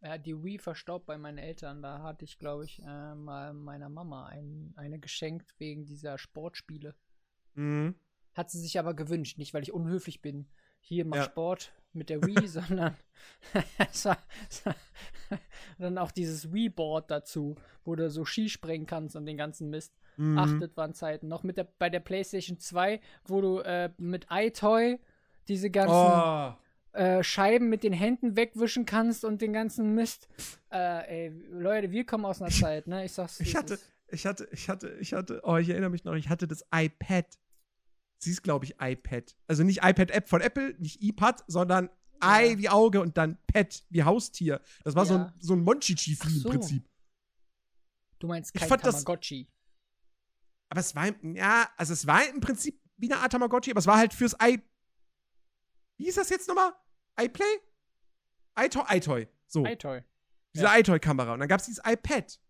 Ja, 0.00 0.16
die 0.16 0.44
Wii 0.44 0.58
verstaubt 0.58 1.06
bei 1.06 1.18
meinen 1.18 1.38
Eltern. 1.38 1.82
Da 1.82 2.02
hatte 2.02 2.24
ich, 2.24 2.38
glaube 2.38 2.66
ich, 2.66 2.80
äh, 2.82 3.14
mal 3.16 3.52
meiner 3.52 3.88
Mama 3.88 4.26
ein, 4.26 4.74
eine 4.76 5.00
geschenkt 5.00 5.58
wegen 5.58 5.86
dieser 5.86 6.18
Sportspiele. 6.18 6.94
Mhm. 7.54 7.96
Hat 8.34 8.52
sie 8.52 8.60
sich 8.60 8.78
aber 8.78 8.94
gewünscht, 8.94 9.38
nicht 9.38 9.54
weil 9.54 9.64
ich 9.64 9.72
unhöflich 9.72 10.22
bin. 10.22 10.46
Hier 10.80 11.04
mach 11.04 11.16
Ja. 11.16 11.24
Sport 11.24 11.72
mit 11.92 12.10
der 12.10 12.22
Wii, 12.22 12.46
sondern 12.46 12.96
es 13.90 14.04
war, 14.04 14.18
es 14.48 14.64
war 14.64 14.76
dann 15.78 15.98
auch 15.98 16.12
dieses 16.12 16.52
Wii-Board 16.52 17.10
dazu, 17.10 17.56
wo 17.84 17.96
du 17.96 18.08
so 18.08 18.24
Skispringen 18.24 18.86
kannst 18.86 19.16
und 19.16 19.26
den 19.26 19.36
ganzen 19.36 19.68
Mist. 19.68 19.92
Mhm. 20.22 20.38
Achtet 20.38 20.76
waren 20.76 20.94
Zeiten. 20.94 21.26
Noch 21.28 21.42
mit 21.42 21.56
der, 21.56 21.64
bei 21.78 21.90
der 21.90 22.00
PlayStation 22.00 22.58
2, 22.58 23.00
wo 23.24 23.40
du 23.40 23.58
äh, 23.60 23.90
mit 23.98 24.26
iToy 24.30 24.98
diese 25.48 25.68
ganzen 25.70 25.94
Oh. 25.94 26.54
äh, 26.92 27.24
Scheiben 27.24 27.68
mit 27.68 27.82
den 27.82 27.92
Händen 27.92 28.36
wegwischen 28.36 28.86
kannst 28.86 29.24
und 29.24 29.42
den 29.42 29.52
ganzen 29.52 29.94
Mist. 29.94 30.28
Äh, 30.70 31.26
ey, 31.26 31.32
Leute, 31.50 31.90
wir 31.90 32.06
kommen 32.06 32.24
aus 32.24 32.40
einer 32.40 32.50
Zeit, 32.52 32.86
ne? 32.86 33.04
Ich 33.04 33.12
sag's. 33.12 33.40
Ich 33.40 33.56
hatte, 33.56 33.78
ich 34.08 34.24
hatte, 34.26 34.48
ich 34.52 34.68
hatte, 34.68 34.96
ich 35.00 35.12
hatte, 35.12 35.40
oh, 35.42 35.56
ich 35.56 35.68
erinnere 35.70 35.90
mich 35.90 36.04
noch, 36.04 36.14
ich 36.14 36.28
hatte 36.28 36.46
das 36.46 36.64
iPad. 36.72 37.26
Sie 38.18 38.30
ist, 38.30 38.42
glaube 38.42 38.64
ich, 38.66 38.76
iPad. 38.80 39.34
Also 39.48 39.64
nicht 39.64 39.78
iPad-App 39.82 40.28
von 40.28 40.40
Apple, 40.40 40.76
nicht 40.78 41.02
iPad, 41.02 41.42
sondern 41.48 41.86
Ja. 41.86 41.90
Ei 42.34 42.58
wie 42.58 42.68
Auge 42.68 43.00
und 43.00 43.16
dann 43.16 43.36
Pet 43.48 43.82
wie 43.90 44.04
Haustier. 44.04 44.60
Das 44.84 44.94
war 44.94 45.04
so 45.06 45.14
Ja. 45.14 45.24
ein, 45.24 45.32
so 45.40 45.54
ein 45.54 45.64
Monchichi-Vieh 45.64 46.28
so. 46.38 46.48
im 46.48 46.52
Prinzip. 46.52 46.88
Du 48.20 48.28
meinst 48.28 48.52
Ich 48.54 48.60
kein 48.60 48.68
fand 48.68 48.86
das- 48.86 49.02
Tamagotchi. 49.02 49.48
Aber 50.72 50.80
es 50.80 50.94
war, 50.94 51.06
ja, 51.34 51.68
also 51.76 51.92
es 51.92 52.06
war 52.06 52.26
im 52.30 52.40
Prinzip 52.40 52.80
wie 52.96 53.12
eine 53.12 53.20
Art 53.20 53.32
Tamagotchi, 53.32 53.72
aber 53.72 53.80
es 53.80 53.86
war 53.86 53.98
halt 53.98 54.14
fürs 54.14 54.34
i. 54.42 54.58
Wie 55.98 56.04
hieß 56.04 56.14
das 56.14 56.30
jetzt 56.30 56.48
nochmal? 56.48 56.72
iPlay? 57.20 57.58
iToy? 58.58 58.82
iToy. 58.88 59.28
So. 59.48 59.66
iToy. 59.66 60.00
diese 60.54 60.66
iToy-Kamera. 60.66 61.34
Und 61.34 61.40
dann 61.40 61.48
gab 61.50 61.60
es 61.60 61.66
dieses 61.66 61.84
iPad. 61.84 62.40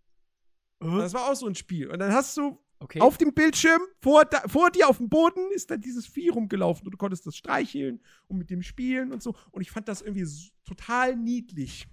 Und 0.78 0.98
das 0.98 1.14
war 1.14 1.28
auch 1.28 1.34
so 1.34 1.48
ein 1.48 1.56
Spiel. 1.56 1.90
Und 1.90 1.98
dann 1.98 2.12
hast 2.12 2.36
du 2.36 2.64
Okay. 2.78 3.00
auf 3.00 3.18
dem 3.18 3.34
Bildschirm 3.34 3.82
vor, 4.00 4.24
da, 4.24 4.46
vor 4.46 4.70
dir 4.70 4.88
auf 4.88 4.98
dem 4.98 5.08
Boden 5.08 5.50
ist 5.50 5.72
dann 5.72 5.80
dieses 5.80 6.06
Vieh 6.06 6.28
rumgelaufen 6.28 6.86
und 6.86 6.92
du 6.92 6.98
konntest 6.98 7.26
das 7.26 7.36
streicheln 7.36 8.00
und 8.28 8.38
mit 8.38 8.50
dem 8.50 8.62
spielen 8.62 9.12
und 9.12 9.20
so. 9.20 9.34
Und 9.50 9.62
ich 9.62 9.72
fand 9.72 9.88
das 9.88 10.00
irgendwie 10.00 10.28
total 10.64 11.16
niedlich. 11.16 11.88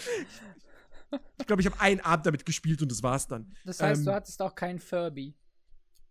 Ich 1.38 1.46
glaube, 1.46 1.62
ich 1.62 1.66
habe 1.66 1.80
einen 1.80 2.00
Abend 2.00 2.26
damit 2.26 2.46
gespielt 2.46 2.80
und 2.82 2.90
das 2.90 3.02
war's 3.02 3.26
dann. 3.26 3.54
das 3.64 3.80
heißt, 3.80 4.00
ähm, 4.00 4.06
du 4.06 4.14
hattest 4.14 4.40
auch 4.40 4.54
keinen 4.54 4.78
Furby. 4.78 5.34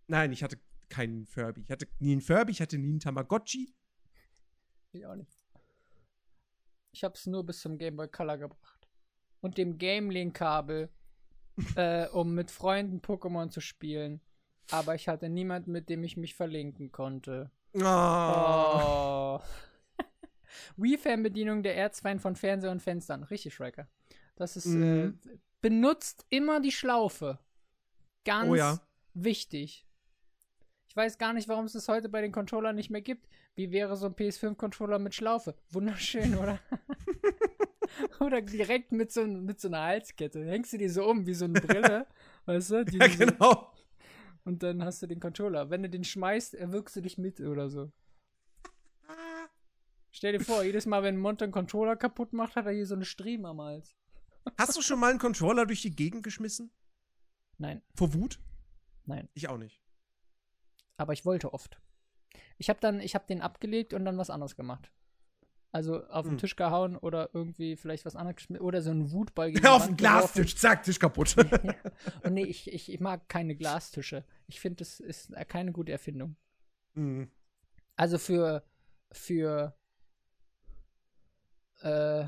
Nein, 0.08 0.32
ich 0.32 0.44
hatte 0.44 0.58
keinen 0.90 1.26
Furby. 1.26 1.62
Ich 1.62 1.72
hatte 1.72 1.88
nie 2.00 2.12
einen 2.12 2.22
Furby, 2.22 2.52
ich 2.52 2.62
hatte 2.62 2.78
nie 2.78 2.90
einen 2.90 3.00
Tamagotchi. 3.00 3.74
Ich 4.92 5.06
auch 5.06 5.16
nicht. 5.16 5.40
Ich 6.92 7.04
hab's 7.04 7.26
nur 7.26 7.44
bis 7.44 7.62
zum 7.62 7.78
Game 7.78 7.96
Boy 7.98 8.08
Color 8.08 8.38
gebracht. 8.38 8.88
Und 9.42 9.58
dem 9.58 9.78
Game 9.78 10.12
Link 10.12 10.36
Kabel, 10.36 10.90
äh, 11.76 12.08
um 12.10 12.36
mit 12.36 12.52
Freunden 12.52 13.00
Pokémon 13.00 13.50
zu 13.50 13.60
spielen. 13.60 14.22
Aber 14.72 14.96
ich 14.96 15.08
hatte 15.08 15.30
niemanden, 15.30 15.72
mit 15.72 15.90
dem 15.90 16.04
ich 16.04 16.16
mich 16.16 16.36
verlinken 16.36 16.92
konnte. 16.92 17.52
Oh. 17.74 17.80
Oh. 17.82 19.40
Wii-Fernbedienung 20.78 21.64
der 21.64 21.92
R2 21.92 22.20
von 22.20 22.36
Fernseher 22.36 22.72
und 22.72 22.82
Fenstern. 22.82 23.24
Richtig, 23.24 23.56
Striker. 23.56 23.88
Das 24.36 24.56
ist, 24.56 24.66
Mhm. 24.66 25.20
äh, 25.26 25.38
benutzt 25.62 26.26
immer 26.30 26.60
die 26.60 26.72
Schlaufe. 26.72 27.40
Ganz 28.26 28.50
Oh 28.50 28.56
ja. 28.56 28.80
wichtig. 29.14 29.86
Ich 30.88 30.96
weiß 30.96 31.18
gar 31.18 31.34
nicht, 31.34 31.48
warum 31.48 31.66
es 31.66 31.74
das 31.74 31.88
heute 31.88 32.08
bei 32.10 32.22
den 32.22 32.32
Controllern 32.32 32.76
nicht 32.76 32.90
mehr 32.90 33.02
gibt. 33.02 33.28
Wie 33.56 33.72
wäre 33.72 33.96
so 33.96 34.06
ein 34.08 34.16
PS5-Controller 34.16 35.00
mit 35.00 35.16
Schlaufe? 35.16 35.56
Wunderschön, 35.72 36.36
oder? 36.38 36.60
oder 38.20 38.42
direkt 38.42 38.92
mit 38.92 39.12
so, 39.12 39.26
mit 39.26 39.60
so 39.60 39.68
einer 39.68 39.82
Halskette. 39.82 40.46
Hängst 40.46 40.74
du 40.74 40.78
die 40.78 40.90
so 40.90 41.06
um, 41.08 41.26
wie 41.26 41.34
so 41.34 41.46
eine 41.46 41.60
Brille, 41.62 42.08
weißt 42.46 42.70
du? 42.72 42.86
Die 42.86 42.98
Ja, 42.98 43.08
genau. 43.08 43.72
Und 44.46 44.62
dann 44.64 44.84
hast 44.84 45.02
du 45.02 45.08
den 45.08 45.20
Controller. 45.20 45.70
Wenn 45.70 45.84
du 45.84 45.90
den 45.90 46.04
schmeißt, 46.04 46.54
erwürgst 46.56 46.96
du 46.96 47.02
dich 47.02 47.18
mit 47.18 47.40
oder 47.40 47.70
so. 47.70 47.92
Stell 50.12 50.34
dir 50.38 50.44
vor, 50.44 50.64
jedes 50.64 50.86
Mal, 50.86 51.02
wenn 51.02 51.18
Monte 51.18 51.44
einen 51.46 51.52
Controller 51.54 51.96
kaputt 51.96 52.34
macht, 52.34 52.56
hat 52.56 52.66
er 52.68 52.72
hier 52.72 52.86
so 52.86 52.94
eine 52.94 53.06
Striemen 53.06 53.46
am 53.48 53.62
Hals. 53.62 53.96
Hast 54.58 54.76
du 54.76 54.82
schon 54.82 55.00
mal 55.00 55.10
einen 55.10 55.20
Controller 55.20 55.66
durch 55.66 55.82
die 55.82 55.96
Gegend 55.96 56.24
geschmissen? 56.24 56.72
Nein, 57.58 57.82
Vor 57.96 58.14
Wut? 58.14 58.40
nein. 59.06 59.30
Ich 59.34 59.48
auch 59.50 59.58
nicht. 59.58 59.82
Aber 60.98 61.14
ich 61.14 61.26
wollte 61.26 61.54
oft. 61.54 61.82
Ich 62.58 62.70
habe 62.70 62.80
dann, 62.80 63.00
ich 63.00 63.16
habe 63.16 63.26
den 63.28 63.42
abgelegt 63.42 63.94
und 63.94 64.06
dann 64.06 64.18
was 64.18 64.30
anderes 64.30 64.56
gemacht. 64.56 64.92
Also 65.72 66.06
auf 66.08 66.26
den 66.26 66.34
Hm. 66.34 66.38
Tisch 66.38 66.56
gehauen 66.56 66.96
oder 66.96 67.32
irgendwie 67.34 67.76
vielleicht 67.76 68.06
was 68.06 68.16
anderes 68.16 68.36
geschmissen 68.36 68.64
oder 68.64 68.82
so 68.84 68.92
einen 68.92 69.12
Wutball 69.12 69.52
gegen 69.52 69.66
Auf 69.68 69.88
den 69.88 69.98
Glastisch, 69.98 70.56
zack, 70.56 70.84
Tisch 70.84 71.00
kaputt. 71.00 71.36
Ja. 71.64 71.74
Und 72.24 72.34
nee, 72.34 72.44
ich, 72.44 72.72
ich, 72.72 72.92
ich 72.92 73.00
mag 73.00 73.28
keine 73.28 73.56
Glastische. 73.56 74.24
Ich 74.48 74.60
finde, 74.60 74.78
das 74.78 75.00
ist 75.00 75.34
keine 75.48 75.72
gute 75.72 75.92
Erfindung. 75.92 76.36
Mhm. 76.94 77.32
Also 77.96 78.18
für, 78.20 78.64
für, 79.12 79.76
äh, 81.82 82.26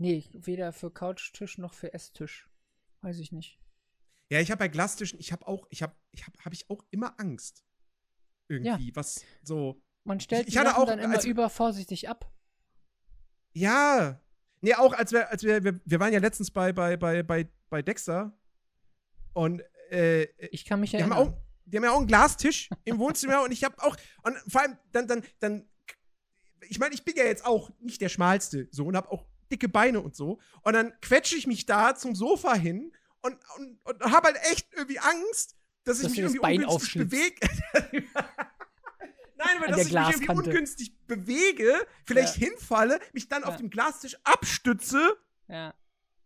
nee, 0.00 0.24
weder 0.32 0.72
für 0.72 0.90
Couchtisch 0.90 1.58
noch 1.58 1.74
für 1.74 1.92
Esstisch. 1.94 2.48
Weiß 3.02 3.18
ich 3.18 3.30
nicht. 3.32 3.60
Ja, 4.30 4.40
ich 4.40 4.50
habe 4.50 4.58
bei 4.60 4.68
Glastischen, 4.68 5.18
ich 5.20 5.32
habe 5.32 5.46
auch, 5.46 5.66
ich 5.70 5.82
habe, 5.82 5.94
ich 6.12 6.24
habe, 6.26 6.36
habe 6.44 6.54
ich 6.54 6.68
auch 6.70 6.84
immer 6.90 7.18
Angst. 7.18 7.64
Irgendwie, 8.48 8.94
was 8.96 9.24
so. 9.42 9.80
Man 10.04 10.18
stellt 10.20 10.42
Ich- 10.42 10.48
ich 10.48 10.52
die 10.54 10.58
hatte 10.58 10.70
Sachen 10.70 10.82
auch, 10.82 10.86
dann 10.86 10.98
immer 10.98 11.14
als- 11.16 11.24
übervorsichtig 11.24 12.08
ab. 12.08 12.32
Ja. 13.52 14.20
Nee, 14.60 14.74
auch 14.74 14.92
als 14.92 15.12
wir, 15.12 15.30
als 15.30 15.42
wir, 15.42 15.64
wir, 15.64 15.80
wir 15.84 16.00
waren 16.00 16.12
ja 16.12 16.18
letztens 16.20 16.50
bei, 16.50 16.72
bei, 16.72 16.96
bei, 16.96 17.22
bei, 17.22 17.48
bei 17.70 17.82
Dexter 17.82 18.36
und 19.32 19.62
äh, 19.90 20.24
Ich 20.48 20.64
kann 20.64 20.80
mich 20.80 20.90
die 20.90 21.02
haben, 21.02 21.12
erinnern. 21.12 21.34
auch, 21.34 21.38
die 21.64 21.76
haben 21.76 21.84
ja 21.84 21.92
auch 21.92 21.98
einen 21.98 22.06
Glastisch 22.06 22.68
im 22.84 22.98
Wohnzimmer 22.98 23.42
und 23.42 23.52
ich 23.52 23.64
habe 23.64 23.76
auch, 23.82 23.96
und 24.22 24.36
vor 24.48 24.60
allem, 24.60 24.76
dann, 24.92 25.08
dann, 25.08 25.24
dann, 25.38 25.68
ich 26.68 26.78
meine, 26.78 26.94
ich 26.94 27.04
bin 27.04 27.16
ja 27.16 27.24
jetzt 27.24 27.44
auch 27.46 27.70
nicht 27.80 28.00
der 28.00 28.08
Schmalste, 28.10 28.68
so, 28.70 28.84
und 28.86 28.96
habe 28.96 29.10
auch 29.10 29.24
dicke 29.50 29.68
Beine 29.68 30.00
und 30.00 30.14
so. 30.16 30.38
Und 30.62 30.72
dann 30.74 30.92
quetsche 31.00 31.36
ich 31.36 31.46
mich 31.46 31.66
da 31.66 31.94
zum 31.94 32.14
Sofa 32.14 32.54
hin 32.54 32.92
und, 33.22 33.36
und, 33.56 33.84
und 33.84 34.02
habe 34.12 34.28
halt 34.28 34.38
echt 34.50 34.72
irgendwie 34.72 34.98
Angst, 34.98 35.56
dass 35.84 35.98
ich 35.98 36.02
Dass 36.04 36.10
mich 36.10 36.16
dir 36.16 36.22
das 36.24 36.34
irgendwie 36.34 36.58
Bein 36.58 36.64
ungünstig 36.64 36.94
bewege. 36.94 37.48
Nein, 39.36 39.56
aber 39.56 39.66
dass 39.68 39.86
ich 39.86 39.92
mich 39.92 40.10
irgendwie 40.10 40.28
ungünstig 40.28 41.06
bewege, 41.06 41.86
vielleicht 42.04 42.34
hinfalle, 42.34 43.00
mich 43.12 43.28
dann 43.28 43.42
auf 43.44 43.52
Ja. 43.54 43.56
dem 43.56 43.70
Glastisch 43.70 44.16
abstütze 44.22 45.16
Ja. 45.48 45.74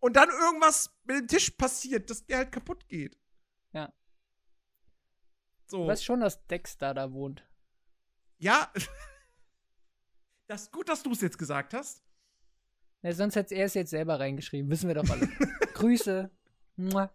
und 0.00 0.16
dann 0.16 0.28
irgendwas 0.30 0.90
mit 1.04 1.16
dem 1.18 1.28
Tisch 1.28 1.50
passiert, 1.50 2.10
dass 2.10 2.26
der 2.26 2.38
halt 2.38 2.52
kaputt 2.52 2.88
geht. 2.88 3.16
Ja. 3.72 3.92
So. 5.66 5.82
Du 5.82 5.86
weißt 5.88 6.04
schon, 6.04 6.20
dass 6.20 6.44
Dexter 6.46 6.92
da 6.94 7.12
wohnt. 7.12 7.46
Ja. 8.38 8.72
Das 10.46 10.64
ist 10.64 10.72
gut, 10.72 10.90
dass 10.90 11.02
du 11.02 11.10
es 11.12 11.22
jetzt 11.22 11.38
gesagt 11.38 11.72
hast. 11.72 12.02
Ja, 13.05 13.12
sonst 13.12 13.36
hätte 13.36 13.55
er 13.55 13.66
es 13.66 13.74
jetzt 13.74 13.91
selber 13.91 14.18
reingeschrieben. 14.18 14.70
Wissen 14.70 14.89
wir 14.89 14.94
doch 14.94 15.08
alle. 15.10 15.28
Grüße. 15.74 16.31
Mua. 16.76 17.15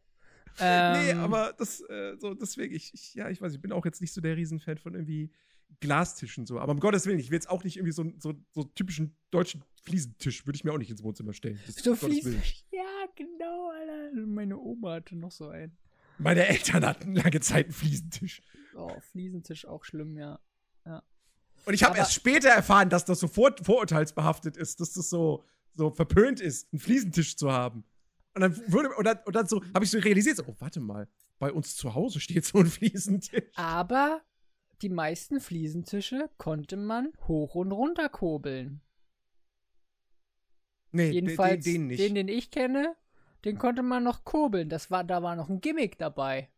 Ähm, 0.59 1.05
nee, 1.05 1.11
aber 1.13 1.53
das, 1.57 1.81
äh, 1.81 2.15
so, 2.17 2.35
deswegen, 2.35 2.75
ich, 2.75 2.93
ich, 2.93 3.15
ja, 3.15 3.27
ich 3.29 3.41
weiß, 3.41 3.53
ich 3.53 3.61
bin 3.61 3.71
auch 3.71 3.85
jetzt 3.85 3.99
nicht 3.99 4.13
so 4.13 4.21
der 4.21 4.37
Riesenfan 4.37 4.77
von 4.77 4.93
irgendwie 4.93 5.31
Glastischen 5.79 6.45
so. 6.45 6.59
Aber 6.59 6.73
um 6.73 6.79
Gottes 6.79 7.07
Willen, 7.07 7.17
ich 7.19 7.31
will 7.31 7.35
jetzt 7.37 7.49
auch 7.49 7.63
nicht 7.63 7.77
irgendwie 7.77 7.91
so, 7.91 8.05
so, 8.19 8.35
so 8.51 8.63
typischen 8.63 9.17
deutschen 9.31 9.63
Fliesentisch, 9.83 10.45
würde 10.45 10.57
ich 10.57 10.63
mir 10.63 10.73
auch 10.73 10.77
nicht 10.77 10.91
ins 10.91 11.03
Wohnzimmer 11.03 11.33
stellen. 11.33 11.59
Das, 11.65 11.75
So. 11.75 11.99
Willen. 12.01 12.41
Ja, 12.71 13.05
genau, 13.15 13.71
Alter. 13.71 14.27
Meine 14.27 14.59
Oma 14.59 14.93
hatte 14.93 15.15
noch 15.15 15.31
so 15.31 15.49
einen. 15.49 15.75
Meine 16.19 16.47
Eltern 16.47 16.85
hatten 16.85 17.15
lange 17.15 17.39
Zeit 17.39 17.65
einen 17.65 17.73
Fliesentisch. 17.73 18.41
Oh, 18.75 18.99
Fliesentisch 19.11 19.65
auch 19.65 19.83
schlimm, 19.83 20.17
ja. 20.17 20.39
Und 21.65 21.73
ich 21.73 21.83
habe 21.83 21.97
erst 21.97 22.13
später 22.13 22.49
erfahren, 22.49 22.89
dass 22.89 23.05
das 23.05 23.19
so 23.19 23.27
vor, 23.27 23.53
vorurteilsbehaftet 23.61 24.57
ist, 24.57 24.79
dass 24.79 24.93
das 24.93 25.09
so, 25.09 25.43
so 25.79 25.89
verpönt 25.89 26.41
ist, 26.41 26.71
einen 26.71 26.79
Fliesentisch 26.79 27.37
zu 27.37 27.51
haben. 27.51 27.85
Und 28.35 28.41
dann, 28.41 28.71
würde, 28.71 28.93
und 28.95 29.05
dann, 29.05 29.19
und 29.25 29.35
dann 29.35 29.47
so, 29.47 29.63
habe 29.73 29.85
ich 29.85 29.91
so 29.91 29.97
realisiert, 29.97 30.37
so, 30.37 30.43
oh, 30.45 30.55
warte 30.59 30.81
mal, 30.81 31.07
bei 31.39 31.51
uns 31.51 31.75
zu 31.75 31.95
Hause 31.95 32.19
steht 32.19 32.45
so 32.45 32.59
ein 32.59 32.65
Fliesentisch. 32.77 33.45
Aber 33.55 34.21
die 34.81 34.89
meisten 34.89 35.39
Fliesentische 35.39 36.29
konnte 36.37 36.75
man 36.75 37.13
hoch 37.27 37.55
und 37.55 37.71
runter 37.71 38.09
kurbeln. 38.09 38.81
Nee, 40.91 41.11
Jedenfalls 41.11 41.63
den, 41.63 41.73
den 41.73 41.87
nicht. 41.87 41.99
den, 41.99 42.15
den 42.15 42.27
ich 42.27 42.51
kenne, 42.51 42.95
den 43.45 43.57
konnte 43.57 43.81
man 43.81 44.03
noch 44.03 44.25
kurbeln. 44.25 44.67
Das 44.67 44.91
war, 44.91 45.03
da 45.03 45.23
war 45.23 45.35
noch 45.35 45.49
ein 45.49 45.61
Gimmick 45.61 45.97
dabei. 45.97 46.49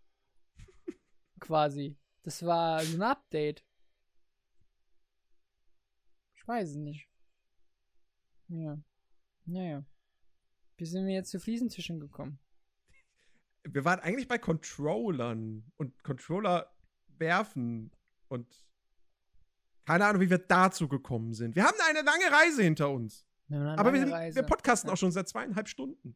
Quasi. 1.40 1.96
Das 2.24 2.44
war 2.44 2.84
so 2.84 2.98
ein 2.98 3.04
Update. 3.04 3.64
Ich 6.36 6.48
weiß 6.48 6.72
es 6.72 6.76
nicht. 6.76 7.08
Ja. 8.48 8.80
Naja. 9.52 9.84
Wie 10.78 10.86
sind 10.86 11.06
wir 11.06 11.14
jetzt 11.14 11.30
zu 11.32 11.40
Fliesentischen 11.40 12.00
gekommen? 12.00 12.40
Wir 13.64 13.86
waren 13.86 14.00
eigentlich 14.00 14.28
bei 14.28 14.38
Controllern 14.38 15.64
und 15.78 16.04
Controller 16.04 16.72
werfen 17.18 17.92
und 18.28 18.48
keine 19.86 20.06
Ahnung, 20.06 20.22
wie 20.22 20.30
wir 20.30 20.40
dazu 20.40 20.88
gekommen 20.88 21.34
sind. 21.34 21.56
Wir 21.56 21.64
haben 21.66 21.78
eine 21.88 22.02
lange 22.02 22.32
Reise 22.32 22.64
hinter 22.64 22.90
uns. 22.90 23.26
Wir 23.48 23.60
Aber 23.78 23.94
wir, 23.94 24.00
sind, 24.08 24.36
wir 24.36 24.44
podcasten 24.44 24.88
Ja. 24.88 24.94
auch 24.94 24.98
schon 24.98 25.12
seit 25.12 25.28
zweieinhalb 25.28 25.68
Stunden. 25.68 26.16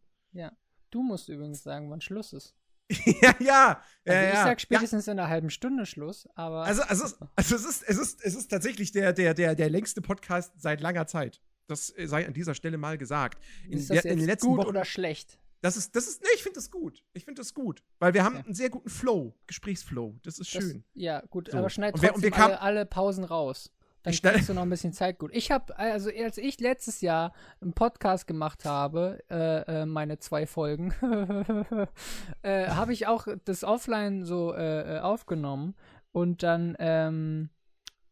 Du 0.91 1.03
musst 1.03 1.27
übrigens 1.27 1.61
sagen, 1.61 1.89
wann 1.89 1.99
Schluss 1.99 2.31
ist. 2.31 2.55
ja, 2.89 3.35
ja. 3.39 3.81
Also 4.05 4.17
ja, 4.17 4.27
ich 4.29 4.33
ja. 4.35 4.43
sag 4.45 4.61
spätestens 4.61 5.07
in 5.07 5.19
einer 5.19 5.27
halben 5.27 5.49
Stunde 5.49 5.85
Schluss, 5.85 6.25
aber. 6.35 6.63
Also, 6.63 6.83
also, 6.83 7.03
es, 7.03 7.11
ist- 7.11 7.21
also 7.35 7.55
es, 7.55 7.65
ist, 7.65 7.83
es, 7.83 7.97
ist, 7.97 8.23
es 8.23 8.35
ist 8.35 8.47
tatsächlich 8.47 8.93
der, 8.93 9.11
der, 9.11 9.33
der, 9.33 9.55
der 9.55 9.69
längste 9.69 10.01
Podcast 10.01 10.53
seit 10.61 10.79
langer 10.79 11.05
Zeit. 11.05 11.41
Das 11.67 11.87
sei 12.05 12.27
an 12.27 12.33
dieser 12.33 12.53
Stelle 12.55 12.77
mal 12.77 12.97
gesagt. 12.97 13.43
In, 13.67 13.79
ist 13.79 13.89
das 13.89 14.03
der- 14.03 14.11
in 14.11 14.17
den 14.19 14.27
letzten 14.27 14.47
gut 14.49 14.57
Wochen. 14.59 14.67
oder 14.69 14.85
schlecht? 14.85 15.39
Das 15.61 15.77
ist, 15.77 15.95
das 15.95 16.07
ist, 16.07 16.21
nee, 16.21 16.27
ich 16.35 16.43
finde 16.43 16.57
das 16.57 16.69
gut. 16.69 17.01
Ich 17.13 17.25
finde 17.25 17.41
das 17.41 17.53
gut. 17.55 17.81
Weil 17.97 18.13
wir 18.13 18.23
haben 18.23 18.35
Okay. 18.35 18.45
einen 18.45 18.53
sehr 18.53 18.69
guten 18.69 18.89
Flow, 18.89 19.33
Gesprächsflow. 19.47 20.15
Das 20.23 20.37
ist 20.37 20.53
Das, 20.53 20.61
schön. 20.63 20.83
ja, 20.93 21.21
gut, 21.29 21.49
So. 21.49 21.57
aber 21.57 21.69
schneid 21.71 21.95
Und 21.95 22.01
wir- 22.03 22.09
und 22.13 22.21
trotzdem 22.21 22.37
wir 22.37 22.43
alle, 22.45 22.61
alle 22.61 22.85
Pausen 22.85 23.23
raus. 23.23 23.71
Dann 24.03 24.13
kriegst 24.13 24.49
du 24.49 24.53
noch 24.53 24.61
ein 24.61 24.69
bisschen 24.69 24.93
Zeit 24.93 25.17
gut. 25.17 25.31
Ich 25.33 25.49
habe, 25.49 25.75
also 25.79 26.11
als 26.11 26.37
ich 26.37 26.59
letztes 26.59 27.01
Jahr 27.01 27.33
einen 27.59 27.73
Podcast 27.73 28.27
gemacht 28.27 28.63
habe, 28.63 29.17
äh, 29.31 29.81
äh, 29.81 29.85
meine 29.87 30.19
zwei 30.19 30.45
Folgen, 30.45 30.91
äh, 32.43 32.67
habe 32.67 32.93
ich 32.93 33.07
auch 33.07 33.27
das 33.45 33.63
offline 33.63 34.23
so 34.23 34.53
äh, 34.53 34.97
äh, 34.97 34.99
aufgenommen 34.99 35.75
und 36.11 36.43
dann, 36.43 36.75
ähm, 36.79 37.49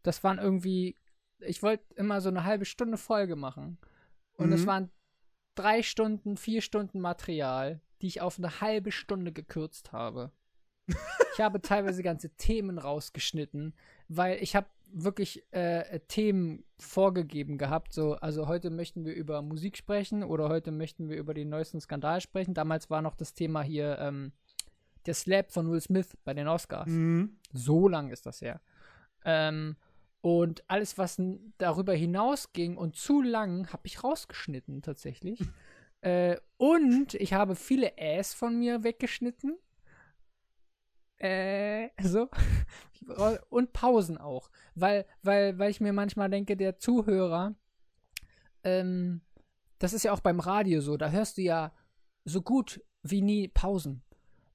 das 0.01 0.23
waren 0.23 0.39
irgendwie, 0.39 0.97
ich 1.45 1.63
wollte 1.63 1.83
immer 1.95 2.21
so 2.21 2.29
eine 2.29 2.43
halbe 2.43 2.65
Stunde 2.65 2.97
Folge 2.97 3.35
machen 3.35 3.77
und 4.37 4.51
es 4.51 4.63
Mhm. 4.63 4.67
waren 4.67 4.91
drei 5.55 5.83
Stunden, 5.83 6.37
vier 6.37 6.61
Stunden 6.61 6.99
Material, 6.99 7.79
die 8.01 8.07
ich 8.07 8.21
auf 8.21 8.37
eine 8.37 8.61
halbe 8.61 8.91
Stunde 8.91 9.31
gekürzt 9.31 9.91
habe. 9.91 10.31
Ich 11.33 11.39
habe 11.39 11.61
teilweise 11.61 12.03
ganze 12.03 12.29
Themen 12.31 12.77
rausgeschnitten, 12.79 13.73
weil 14.07 14.41
ich 14.41 14.55
habe 14.55 14.67
wirklich 14.95 15.43
äh, 15.51 15.99
Themen 16.01 16.63
vorgegeben 16.77 17.57
gehabt. 17.57 17.93
So, 17.93 18.13
also 18.15 18.47
heute 18.47 18.69
möchten 18.69 19.05
wir 19.05 19.13
über 19.13 19.41
Musik 19.41 19.77
sprechen 19.77 20.23
oder 20.23 20.49
heute 20.49 20.71
möchten 20.71 21.09
wir 21.09 21.17
über 21.17 21.33
den 21.33 21.49
neuesten 21.49 21.79
Skandal 21.81 22.21
sprechen. 22.21 22.53
Damals 22.53 22.89
war 22.89 23.01
noch 23.01 23.15
das 23.15 23.33
Thema 23.33 23.61
hier 23.63 23.97
ähm, 23.99 24.33
der 25.05 25.13
Slap 25.15 25.51
von 25.51 25.71
Will 25.71 25.81
Smith 25.81 26.15
bei 26.23 26.33
den 26.33 26.47
Oscars. 26.47 26.89
Mhm. 26.89 27.37
So 27.53 27.87
lang 27.87 28.09
ist 28.11 28.25
das 28.25 28.41
her. 28.41 28.61
Ähm, 29.25 29.77
und 30.23 30.63
alles, 30.69 30.97
was 30.97 31.21
darüber 31.57 31.93
hinausging 31.93 32.77
und 32.77 32.95
zu 32.95 33.21
lang, 33.21 33.67
habe 33.73 33.85
ich 33.87 34.05
rausgeschnitten 34.05 34.81
tatsächlich. 34.81 35.37
äh, 36.01 36.37
und 36.55 37.13
ich 37.15 37.33
habe 37.33 37.57
viele 37.57 37.97
Äs 37.97 38.33
von 38.33 38.57
mir 38.57 38.85
weggeschnitten. 38.85 39.57
Äh, 41.17 41.89
so. 42.01 42.29
Und 43.49 43.73
Pausen 43.73 44.17
auch. 44.17 44.49
Weil, 44.75 45.05
weil, 45.23 45.59
weil 45.59 45.69
ich 45.69 45.81
mir 45.81 45.91
manchmal 45.91 46.29
denke, 46.29 46.55
der 46.55 46.77
Zuhörer, 46.77 47.53
ähm, 48.63 49.19
das 49.79 49.91
ist 49.91 50.03
ja 50.03 50.13
auch 50.13 50.21
beim 50.21 50.39
Radio 50.39 50.79
so, 50.79 50.95
da 50.95 51.09
hörst 51.09 51.37
du 51.37 51.41
ja 51.41 51.73
so 52.23 52.41
gut 52.41 52.81
wie 53.01 53.21
nie 53.21 53.49
Pausen. 53.49 54.03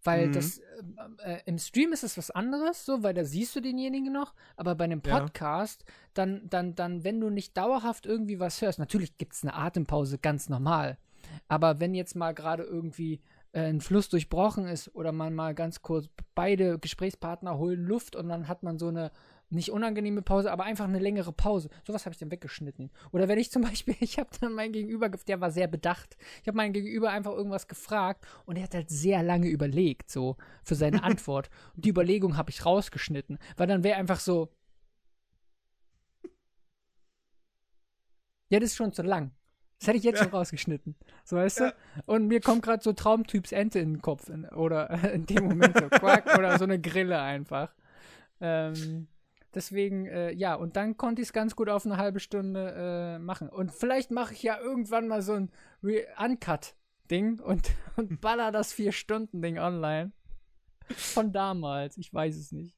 Weil 0.05 0.29
Mhm. 0.29 0.33
das 0.33 0.59
äh, 0.59 1.35
äh, 1.35 1.41
im 1.47 1.59
Stream 1.59 1.93
ist 1.93 2.05
es 2.05 2.17
was 2.17 2.31
anderes, 2.31 2.85
so, 2.87 3.03
weil 3.03 3.15
da 3.15 3.25
siehst 3.25 3.55
du 3.57 3.61
denjenigen 3.61 4.13
noch, 4.13 4.35
aber 4.57 4.75
bei 4.75 4.85
einem 4.85 5.03
Ja. 5.05 5.19
Podcast, 5.21 5.85
dann, 6.15 6.49
dann, 6.49 6.75
dann, 6.75 7.05
wenn 7.05 7.21
du 7.21 7.31
nicht 7.31 7.57
dauerhaft 7.57 8.07
irgendwie 8.07 8.39
was 8.39 8.63
hörst, 8.63 8.79
natürlich 8.79 9.17
gibt 9.19 9.35
es 9.35 9.43
eine 9.43 9.55
Atempause, 9.55 10.19
ganz 10.19 10.49
normal. 10.49 10.99
Aber 11.49 11.81
wenn 11.81 11.95
jetzt 11.95 12.15
mal 12.15 12.33
gerade 12.33 12.63
irgendwie 12.63 13.21
äh, 13.53 13.63
ein 13.69 13.81
Fluss 13.81 14.09
durchbrochen 14.09 14.67
ist 14.67 14.95
oder 14.95 15.11
man 15.13 15.35
mal 15.35 15.55
ganz 15.55 15.83
kurz 15.83 16.09
beide 16.35 16.79
Gesprächspartner 16.79 17.59
holen 17.59 17.83
Luft 17.85 18.15
und 18.17 18.29
dann 18.29 18.47
hat 18.49 18.63
man 18.63 18.79
so 18.79 18.89
eine 18.89 19.11
nicht 19.51 19.71
unangenehme 19.71 20.23
Pause, 20.23 20.53
aber 20.53 20.65
einfach 20.65 20.85
eine 20.85 20.99
längere 20.99 21.33
Pause. 21.33 21.71
Sowas 21.87 22.05
habe 22.05 22.13
ich 22.13 22.19
dann 22.19 22.31
weggeschnitten. 22.31 22.91
Oder 23.13 23.29
wenn 23.29 23.39
ich 23.39 23.51
zum 23.51 23.63
Beispiel, 23.69 23.97
ich 24.01 24.19
habe 24.19 24.31
dann 24.41 24.53
mein 24.53 24.73
Gegenüber, 24.73 25.09
der 25.09 25.41
war 25.41 25.51
sehr 25.51 25.69
bedacht. 25.69 26.17
Ich 26.43 26.49
habe 26.49 26.57
meinen 26.57 26.73
Gegenüber 26.73 27.11
einfach 27.11 27.33
irgendwas 27.33 27.67
gefragt 27.69 28.27
und 28.47 28.57
er 28.57 28.65
hat 28.65 28.75
halt 28.75 28.91
sehr 28.91 29.23
lange 29.23 29.49
überlegt, 29.49 30.11
so 30.11 30.37
für 30.65 30.75
seine 30.75 31.03
Antwort. 31.05 31.49
Und 31.77 31.85
die 31.85 31.91
Überlegung 31.91 32.37
habe 32.37 32.51
ich 32.51 32.65
rausgeschnitten, 32.67 33.39
weil 33.57 33.67
dann 33.67 33.85
wäre 33.85 33.97
einfach 33.99 34.21
so. 34.21 34.53
Ja, 38.51 38.61
das 38.61 38.71
ist 38.71 38.77
schon 38.77 38.93
zu 38.93 39.03
lang. 39.03 39.33
Das 39.79 39.89
hätte 39.89 39.99
ich 39.99 40.05
jetzt 40.05 40.19
schon 40.19 40.29
rausgeschnitten. 40.31 40.97
So 41.25 41.37
weißt 41.37 41.61
Ja. 41.61 41.71
du? 41.71 41.77
Und 42.07 42.27
mir 42.27 42.41
kommt 42.41 42.63
gerade 42.63 42.83
so 42.83 42.93
Traumtyps 42.93 43.53
Ente 43.53 43.79
in 43.79 43.95
den 43.95 44.03
Kopf. 44.03 44.29
In, 44.29 44.45
oder 44.47 44.91
in 45.13 45.27
dem 45.27 45.45
Moment 45.45 45.79
so 45.79 45.89
Quack 45.89 46.37
oder 46.37 46.59
so 46.59 46.65
eine 46.65 46.81
Grille 46.81 47.21
einfach. 47.21 47.73
Ähm, 48.41 49.07
deswegen, 49.55 50.07
äh, 50.07 50.33
ja, 50.33 50.55
und 50.55 50.77
dann 50.77 50.97
konnte 50.97 51.23
ich 51.23 51.29
es 51.29 51.33
ganz 51.33 51.57
gut 51.57 51.69
auf 51.69 51.87
eine 51.87 51.97
halbe 51.97 52.21
Stunde 52.21 52.75
äh, 52.77 53.19
machen. 53.19 53.49
Und 53.49 53.73
vielleicht 53.73 54.11
mache 54.11 54.35
ich 54.35 54.43
ja 54.43 54.59
irgendwann 54.59 55.09
mal 55.09 55.23
so 55.23 55.33
ein 55.35 55.51
Re 55.83 56.07
Uncut-Ding 56.19 57.41
und, 57.41 57.71
und 57.97 58.21
baller 58.21 58.53
das 58.53 58.73
Vier-Stunden-Ding 58.73 59.59
online. 59.59 60.13
Von 60.91 61.33
damals. 61.33 61.99
Ich 61.99 62.13
weiß 62.13 62.37
es 62.37 62.53
nicht. 62.53 62.75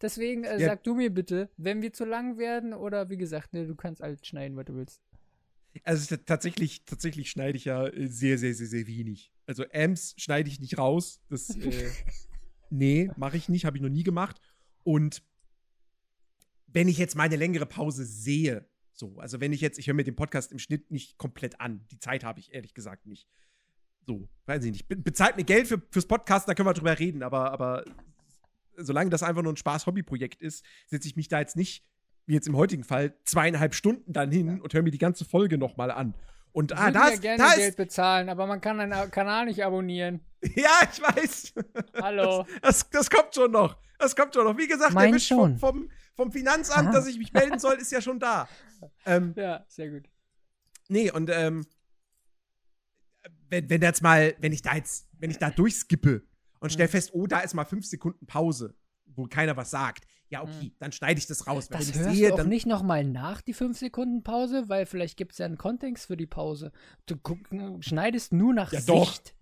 Deswegen 0.00 0.44
äh, 0.44 0.58
Ja. 0.58 0.66
sag 0.66 0.82
du 0.84 0.94
mir 0.94 1.10
bitte, 1.12 1.48
wenn 1.56 1.80
wir 1.80 1.92
zu 1.92 2.04
lang 2.04 2.36
werden 2.36 2.74
oder 2.74 3.08
wie 3.08 3.16
gesagt, 3.16 3.54
ne, 3.54 3.66
du 3.66 3.74
kannst 3.74 4.02
alles 4.02 4.26
schneiden, 4.26 4.56
was 4.56 4.66
du 4.66 4.74
willst. 4.74 5.00
Also 5.84 6.16
tatsächlich, 6.16 6.84
tatsächlich 6.84 7.30
schneide 7.30 7.56
ich 7.56 7.64
ja 7.66 7.86
äh, 7.86 8.06
sehr, 8.06 8.38
sehr, 8.38 8.54
sehr, 8.54 8.66
sehr 8.66 8.86
wenig. 8.86 9.32
Also 9.46 9.64
Amps 9.72 10.14
schneide 10.18 10.48
ich 10.50 10.60
nicht 10.60 10.76
raus. 10.78 11.20
Das, 11.28 11.50
äh, 11.56 11.90
nee, 12.70 13.10
mache 13.16 13.36
ich 13.36 13.48
nicht, 13.48 13.64
habe 13.64 13.76
ich 13.76 13.82
noch 13.82 13.90
nie 13.90 14.02
gemacht. 14.02 14.40
Und 14.84 15.22
wenn 16.66 16.88
ich 16.88 16.98
jetzt 16.98 17.16
mal 17.16 17.24
eine 17.24 17.36
längere 17.36 17.66
Pause 17.66 18.04
sehe, 18.04 18.68
so, 18.92 19.18
also 19.18 19.40
wenn 19.40 19.52
ich 19.52 19.60
jetzt, 19.60 19.78
ich 19.78 19.86
höre 19.86 19.94
mir 19.94 20.04
den 20.04 20.16
Podcast 20.16 20.52
im 20.52 20.58
Schnitt 20.58 20.90
nicht 20.90 21.18
komplett 21.18 21.60
an. 21.60 21.86
Die 21.90 21.98
Zeit 21.98 22.24
habe 22.24 22.40
ich 22.40 22.52
ehrlich 22.54 22.74
gesagt 22.74 23.06
nicht. 23.06 23.28
So, 24.06 24.28
weiß 24.46 24.64
ich 24.64 24.72
nicht. 24.72 24.88
Be 24.88 24.96
bezahlt 24.96 25.36
mir 25.36 25.44
Geld 25.44 25.68
für, 25.68 25.82
fürs 25.90 26.06
Podcast, 26.06 26.48
da 26.48 26.54
können 26.54 26.68
wir 26.68 26.74
drüber 26.74 26.98
reden, 26.98 27.22
aber, 27.22 27.50
aber 27.50 27.84
solange 28.76 29.10
das 29.10 29.22
einfach 29.22 29.42
nur 29.42 29.52
ein 29.52 29.56
Spaß-Hobby-Projekt 29.56 30.40
ist, 30.40 30.64
setze 30.86 31.08
ich 31.08 31.16
mich 31.16 31.28
da 31.28 31.40
jetzt 31.40 31.56
nicht, 31.56 31.84
wie 32.26 32.34
jetzt 32.34 32.48
im 32.48 32.56
heutigen 32.56 32.84
Fall, 32.84 33.14
zweieinhalb 33.24 33.74
Stunden 33.74 34.12
dann 34.12 34.30
hin 34.30 34.60
und 34.60 34.72
höre 34.72 34.82
mir 34.82 34.90
die 34.90 34.98
ganze 34.98 35.24
Folge 35.24 35.58
nochmal 35.58 35.90
an. 35.90 36.14
Und 36.52 36.72
Ich 36.72 36.78
ah, 36.78 36.84
würde 36.84 36.92
da 36.92 37.08
ja 37.08 37.14
ist, 37.14 37.22
gerne 37.22 37.38
da 37.38 37.54
Geld 37.54 37.68
ist, 37.68 37.76
bezahlen, 37.76 38.28
aber 38.30 38.46
man 38.46 38.60
kann 38.60 38.80
einen 38.80 39.10
Kanal 39.10 39.44
nicht 39.44 39.62
abonnieren. 39.62 40.20
ja, 40.54 40.70
ich 40.90 41.02
weiß. 41.02 41.52
Hallo. 42.00 42.46
Das, 42.62 42.88
das 42.88 43.10
kommt 43.10 43.34
schon 43.34 43.52
noch. 43.52 43.76
Das 43.98 44.16
kommt 44.16 44.34
schon 44.34 44.44
noch. 44.44 44.56
Wie 44.56 44.66
gesagt, 44.66 44.94
Mein 44.94 45.10
der 45.10 45.16
Wisch 45.16 45.28
vom, 45.28 45.38
schon. 45.38 45.58
vom, 45.58 45.90
vom 46.16 46.32
Finanzamt, 46.32 46.88
Ah. 46.88 46.92
dass 46.92 47.06
ich 47.06 47.18
mich 47.18 47.32
melden 47.32 47.58
soll, 47.60 47.74
ist 47.76 47.92
ja 47.92 48.00
schon 48.00 48.18
da. 48.18 48.48
Ähm, 49.04 49.32
Ja, 49.36 49.64
sehr 49.68 49.90
gut. 49.90 50.08
nee, 50.88 51.10
und 51.10 51.30
ähm, 51.30 51.64
wenn, 53.48 53.68
wenn 53.70 53.82
jetzt 53.82 54.02
mal, 54.02 54.34
wenn 54.40 54.52
ich 54.52 54.62
da 54.62 54.74
jetzt, 54.74 55.08
wenn 55.18 55.30
ich 55.30 55.38
da 55.38 55.50
durchskippe 55.50 56.22
und 56.60 56.72
stell 56.72 56.86
Mhm. 56.86 56.90
fest, 56.90 57.10
oh, 57.12 57.26
da 57.26 57.40
ist 57.40 57.54
mal 57.54 57.64
fünf 57.64 57.86
Sekunden 57.86 58.26
Pause, 58.26 58.74
wo 59.06 59.26
keiner 59.26 59.56
was 59.56 59.70
sagt, 59.70 60.06
ja, 60.28 60.42
okay, 60.42 60.72
dann 60.80 60.90
schneide 60.90 61.18
ich 61.20 61.26
das 61.28 61.46
raus. 61.46 61.70
Mhm. 61.70 61.72
Das 61.74 61.86
wenn 61.86 61.94
ich 61.94 62.00
hörst 62.00 62.16
sehe, 62.16 62.28
du 62.28 62.34
auch 62.34 62.38
dann, 62.38 62.48
nicht 62.48 62.66
nochmal 62.66 63.04
nach, 63.04 63.40
die 63.42 63.52
5 63.52 63.78
Sekunden 63.78 64.24
Pause, 64.24 64.68
weil 64.68 64.84
vielleicht 64.84 65.16
gibt 65.16 65.32
es 65.32 65.38
ja 65.38 65.46
einen 65.46 65.56
Kontext 65.58 66.06
für 66.06 66.16
die 66.16 66.26
Pause. 66.26 66.72
Du 67.06 67.16
guck, 67.16 67.38
schneidest 67.80 68.32
nur 68.32 68.52
nach 68.52 68.72
Ja, 68.72 68.80
doch. 68.80 69.12
Sicht. 69.12 69.36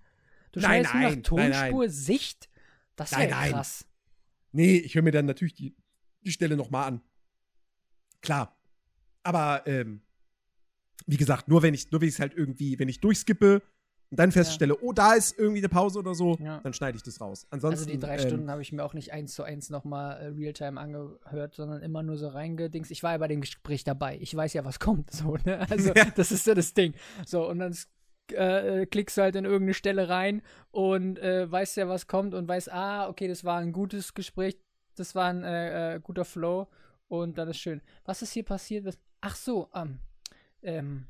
Du 0.52 0.60
Nein, 0.60 0.84
schneidest 0.84 0.94
nur 0.94 1.02
nein, 1.02 1.18
nach 1.18 1.22
Tonspur, 1.26 1.48
nein, 1.48 1.70
nein. 1.80 1.90
Sicht. 1.90 2.50
Das 2.96 3.12
wäre 3.16 3.28
krass. 3.50 3.86
Nee, 4.52 4.76
ich 4.76 4.94
höre 4.94 5.02
mir 5.02 5.10
dann 5.10 5.26
natürlich 5.26 5.54
die, 5.54 5.74
die 6.24 6.32
Stelle 6.32 6.56
nochmal 6.56 6.88
an. 6.88 7.00
Klar. 8.22 8.56
Aber, 9.22 9.62
ähm, 9.66 10.00
wie 11.06 11.16
gesagt, 11.16 11.48
nur 11.48 11.62
wenn 11.62 11.74
ich, 11.74 11.90
nur 11.90 12.00
wenn 12.00 12.08
ich 12.08 12.14
es 12.14 12.20
halt 12.20 12.34
irgendwie, 12.34 12.78
wenn 12.78 12.88
ich 12.88 13.00
durchskippe 13.00 13.62
und 14.10 14.18
dann 14.20 14.32
feststelle, 14.32 14.78
oh, 14.80 14.92
da 14.92 15.14
ist 15.14 15.36
irgendwie 15.38 15.60
eine 15.60 15.68
Pause 15.68 15.98
oder 15.98 16.14
so, 16.14 16.36
Ja. 16.40 16.60
dann 16.60 16.72
schneide 16.72 16.96
ich 16.96 17.02
das 17.02 17.20
raus. 17.20 17.46
Ansonsten. 17.50 17.80
Also 17.80 17.90
die 17.90 17.98
drei 17.98 18.14
ähm, 18.14 18.20
Stunden 18.26 18.50
habe 18.50 18.62
ich 18.62 18.72
mir 18.72 18.84
auch 18.84 18.94
nicht 18.94 19.12
eins 19.12 19.34
zu 19.34 19.42
eins 19.42 19.70
nochmal 19.70 20.20
äh, 20.20 20.26
Realtime 20.28 20.80
angehört, 20.80 21.54
sondern 21.54 21.82
immer 21.82 22.02
nur 22.02 22.16
so 22.16 22.28
reingedings. 22.28 22.90
Ich 22.90 23.02
war 23.02 23.12
ja 23.12 23.18
bei 23.18 23.28
dem 23.28 23.40
Gespräch 23.40 23.84
dabei. 23.84 24.18
Ich 24.20 24.34
weiß 24.34 24.52
ja, 24.54 24.64
was 24.64 24.78
kommt. 24.78 25.10
So, 25.10 25.36
ne? 25.44 25.66
Also 25.70 25.92
Ja. 25.94 26.04
das 26.14 26.32
ist 26.32 26.46
ja 26.46 26.54
das 26.54 26.72
Ding. 26.74 26.94
So, 27.26 27.48
und 27.48 27.58
dann 27.58 27.76
äh, 28.32 28.82
äh, 28.82 28.86
klickst 28.86 29.18
du 29.18 29.22
halt 29.22 29.36
in 29.36 29.44
irgendeine 29.44 29.74
Stelle 29.74 30.08
rein 30.08 30.42
und 30.70 31.18
äh, 31.18 31.50
weißt 31.50 31.76
ja, 31.76 31.88
was 31.88 32.06
kommt 32.06 32.34
und 32.34 32.46
weißt, 32.48 32.72
ah, 32.72 33.08
okay, 33.08 33.28
das 33.28 33.44
war 33.44 33.58
ein 33.58 33.72
gutes 33.72 34.14
Gespräch, 34.14 34.56
das 34.94 35.14
war 35.14 35.28
ein 35.28 35.42
äh, 35.42 35.94
äh, 35.94 36.00
guter 36.00 36.24
Flow 36.24 36.68
und 37.08 37.38
dann 37.38 37.48
ist 37.48 37.58
schön. 37.58 37.80
Was 38.04 38.22
ist 38.22 38.32
hier 38.32 38.44
passiert? 38.44 38.98
Ach 39.20 39.36
so, 39.36 39.68
ähm, 39.74 40.00
ähm, 40.62 41.06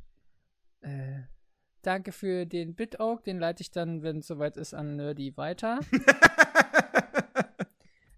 äh, 0.80 1.22
danke 1.82 2.12
für 2.12 2.46
den 2.46 2.74
BitOak, 2.74 3.24
den 3.24 3.38
leite 3.38 3.62
ich 3.62 3.70
dann, 3.70 4.02
wenn 4.02 4.18
es 4.18 4.26
soweit 4.26 4.56
ist, 4.56 4.74
an 4.74 4.96
Nerdy 4.96 5.36
weiter. 5.36 5.80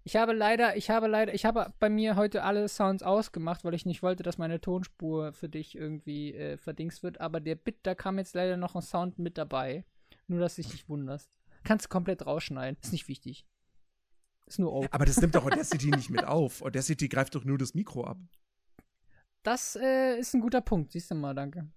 Ich 0.07 0.15
habe 0.15 0.31
leider, 0.31 0.77
ich 0.77 0.89
habe 0.89 1.07
leider, 1.07 1.33
ich 1.33 1.43
habe 1.43 1.73
bei 1.79 1.89
mir 1.89 2.15
heute 2.15 2.43
alle 2.43 2.69
Sounds 2.69 3.03
ausgemacht, 3.03 3.65
weil 3.65 3.73
ich 3.73 3.85
nicht 3.85 4.03
wollte, 4.03 4.23
dass 4.23 4.37
meine 4.37 4.61
Tonspur 4.61 5.33
für 5.33 5.49
dich 5.49 5.75
irgendwie 5.75 6.33
äh, 6.33 6.55
verdingst 6.55 7.03
wird. 7.03 7.19
Aber 7.19 7.41
der 7.41 7.55
Bit, 7.55 7.79
da 7.83 7.93
kam 7.93 8.17
jetzt 8.17 8.33
leider 8.33 8.55
noch 8.55 8.73
ein 8.73 8.81
Sound 8.81 9.19
mit 9.19 9.37
dabei. 9.37 9.83
Nur, 10.27 10.39
dass 10.39 10.55
du 10.55 10.61
dich 10.61 10.71
nicht 10.71 10.87
wunderst. 10.87 11.29
Kannst 11.65 11.87
du 11.87 11.89
komplett 11.89 12.25
rausschneiden. 12.25 12.77
Ist 12.81 12.93
nicht 12.93 13.09
wichtig. 13.09 13.45
Ist 14.47 14.59
nur 14.59 14.71
Oak. 14.73 14.87
aber 14.91 15.05
das 15.05 15.19
nimmt 15.19 15.35
doch 15.35 15.45
Audacity 15.45 15.87
nicht 15.87 16.09
mit 16.09 16.23
auf. 16.23 16.61
Audacity 16.61 17.09
greift 17.09 17.35
doch 17.35 17.43
nur 17.43 17.57
das 17.57 17.73
Mikro 17.73 18.05
ab. 18.05 18.17
Das 19.43 19.75
äh, 19.75 20.17
ist 20.17 20.33
ein 20.33 20.41
guter 20.41 20.61
Punkt. 20.61 20.93
Siehst 20.93 21.11
du 21.11 21.15
mal, 21.15 21.33
danke. 21.33 21.69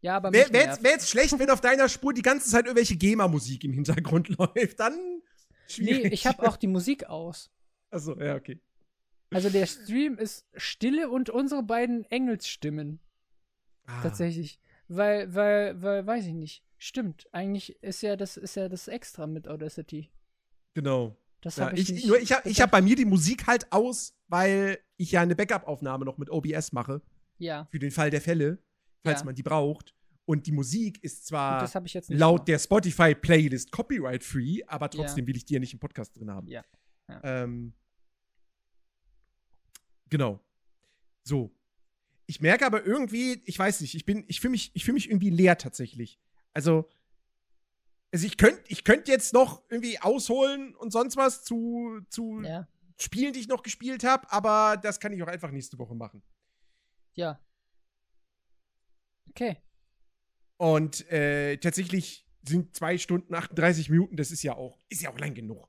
Ja, 0.00 0.16
aber 0.16 0.32
Wäre 0.32 0.52
wär 0.52 0.64
jetzt, 0.64 0.82
wär 0.82 0.92
jetzt 0.92 1.10
schlecht, 1.10 1.38
wenn 1.38 1.50
auf 1.50 1.60
deiner 1.60 1.88
Spur 1.88 2.14
die 2.14 2.22
ganze 2.22 2.48
Zeit 2.48 2.64
irgendwelche 2.64 2.96
GEMA-Musik 2.96 3.64
im 3.64 3.72
Hintergrund 3.72 4.28
läuft. 4.38 4.80
Dann 4.80 5.22
schwierig. 5.66 6.04
Nee, 6.04 6.08
ich 6.10 6.26
habe 6.26 6.48
auch 6.48 6.56
die 6.56 6.66
Musik 6.66 7.04
aus. 7.04 7.50
Achso, 7.90 8.18
ja, 8.20 8.36
okay. 8.36 8.60
Also 9.30 9.50
der 9.50 9.66
Stream 9.66 10.16
ist 10.16 10.46
Stille 10.56 11.10
und 11.10 11.30
unsere 11.30 11.62
beiden 11.62 12.04
Engelsstimmen. 12.04 13.00
Ah. 13.84 14.02
Tatsächlich. 14.02 14.60
Weil, 14.86 15.34
weil, 15.34 15.82
weil, 15.82 16.06
weiß 16.06 16.26
ich 16.26 16.34
nicht. 16.34 16.64
Stimmt, 16.78 17.26
eigentlich 17.32 17.82
ist 17.82 18.02
ja 18.02 18.16
das 18.16 18.36
ist 18.36 18.54
ja 18.54 18.68
das 18.68 18.86
extra 18.86 19.26
mit 19.26 19.48
Audacity. 19.48 20.10
Genau. 20.78 21.16
Das 21.40 21.56
Ja, 21.56 21.66
habe 21.66 21.74
ich, 21.76 21.88
ich, 21.88 21.94
nicht. 21.94 22.06
nur 22.06 22.20
ich 22.20 22.30
habe 22.30 22.48
hab 22.48 22.70
bei 22.70 22.80
mir 22.80 22.94
die 22.94 23.04
Musik 23.04 23.48
halt 23.48 23.72
aus, 23.72 24.14
weil 24.28 24.78
ich 24.96 25.10
ja 25.10 25.22
eine 25.22 25.34
Backup-Aufnahme 25.34 26.04
noch 26.04 26.18
mit 26.18 26.30
OBS 26.30 26.70
mache. 26.70 27.02
ja, 27.38 27.66
Für 27.72 27.80
den 27.80 27.90
Fall 27.90 28.10
der 28.10 28.20
Fälle, 28.20 28.58
falls 29.02 29.20
Ja. 29.20 29.24
man 29.26 29.34
die 29.34 29.42
braucht. 29.42 29.92
Und 30.24 30.46
die 30.46 30.52
Musik 30.52 31.02
ist 31.02 31.26
zwar 31.26 31.68
laut 32.08 32.46
der 32.46 32.60
Spotify-Playlist 32.60 33.72
copyright-free, 33.72 34.62
aber 34.68 34.88
trotzdem 34.88 35.26
will 35.26 35.36
ich 35.36 35.44
die 35.46 35.54
ja 35.54 35.60
nicht 35.60 35.72
im 35.72 35.80
Podcast 35.80 36.16
drin 36.16 36.30
haben. 36.30 36.46
Ja. 36.46 36.64
Ja. 37.08 37.20
Ähm, 37.24 37.72
genau. 40.08 40.38
So. 41.24 41.50
Ich 42.26 42.40
merke 42.40 42.66
aber 42.66 42.84
irgendwie, 42.84 43.42
ich 43.46 43.58
weiß 43.58 43.80
nicht, 43.80 43.94
ich 43.96 44.04
bin, 44.04 44.24
ich 44.28 44.40
fühle 44.40 44.52
mich, 44.52 44.70
ich 44.74 44.84
fühle 44.84 44.94
mich 44.94 45.08
irgendwie 45.08 45.30
leer 45.30 45.58
tatsächlich. 45.58 46.20
Also, 46.52 46.88
also 48.12 48.26
ich 48.26 48.36
könnte, 48.36 48.62
ich 48.68 48.84
könnte 48.84 49.10
jetzt 49.10 49.32
noch 49.32 49.62
irgendwie 49.68 49.98
ausholen 50.00 50.74
und 50.76 50.92
sonst 50.92 51.16
was 51.16 51.44
zu, 51.44 52.00
zu 52.08 52.40
Ja, 52.42 52.66
Spielen, 53.00 53.32
die 53.32 53.40
ich 53.40 53.48
noch 53.48 53.62
gespielt 53.62 54.02
habe, 54.04 54.30
aber 54.32 54.76
das 54.76 54.98
kann 54.98 55.12
ich 55.12 55.22
auch 55.22 55.28
einfach 55.28 55.50
nächste 55.50 55.78
Woche 55.78 55.94
machen. 55.94 56.22
ja. 57.14 57.38
Okay. 59.30 59.56
Und 60.56 61.08
äh, 61.12 61.58
tatsächlich 61.58 62.26
sind 62.42 62.74
zwei 62.74 62.98
Stunden 62.98 63.32
38 63.34 63.88
Minuten, 63.90 64.16
das 64.16 64.32
ist 64.32 64.42
ja 64.42 64.56
auch, 64.56 64.76
ist 64.88 65.02
ja 65.02 65.10
auch 65.10 65.18
lang 65.18 65.34
genug. 65.34 65.68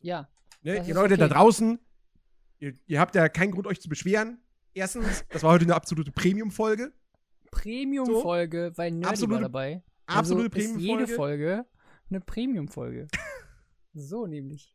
Ja. 0.00 0.28
Ne? 0.62 0.84
Ihr 0.86 0.94
Leute 0.94 1.16
da 1.16 1.26
okay. 1.26 1.34
draußen, 1.34 1.78
ihr, 2.58 2.74
ihr 2.86 3.00
habt 3.00 3.14
ja 3.14 3.28
keinen 3.30 3.52
Grund, 3.52 3.66
euch 3.66 3.80
zu 3.80 3.88
beschweren. 3.88 4.42
Erstens, 4.74 5.24
das 5.30 5.42
war 5.42 5.52
heute 5.52 5.64
eine 5.64 5.74
absolute 5.74 6.12
Premium-Folge. 6.12 6.92
Premium-Folge, 7.50 8.72
weil 8.76 8.90
Nerdy 8.90 9.06
Absolute- 9.06 9.34
war 9.34 9.40
dabei. 9.40 9.82
Absolute 10.10 10.56
also 10.56 10.74
ist 10.74 10.80
jede 10.80 10.96
Premium-Folge. 11.04 11.46
Folge 11.56 11.66
eine 12.10 12.20
Premium-Folge. 12.20 13.08
so 13.94 14.26
nämlich. 14.26 14.74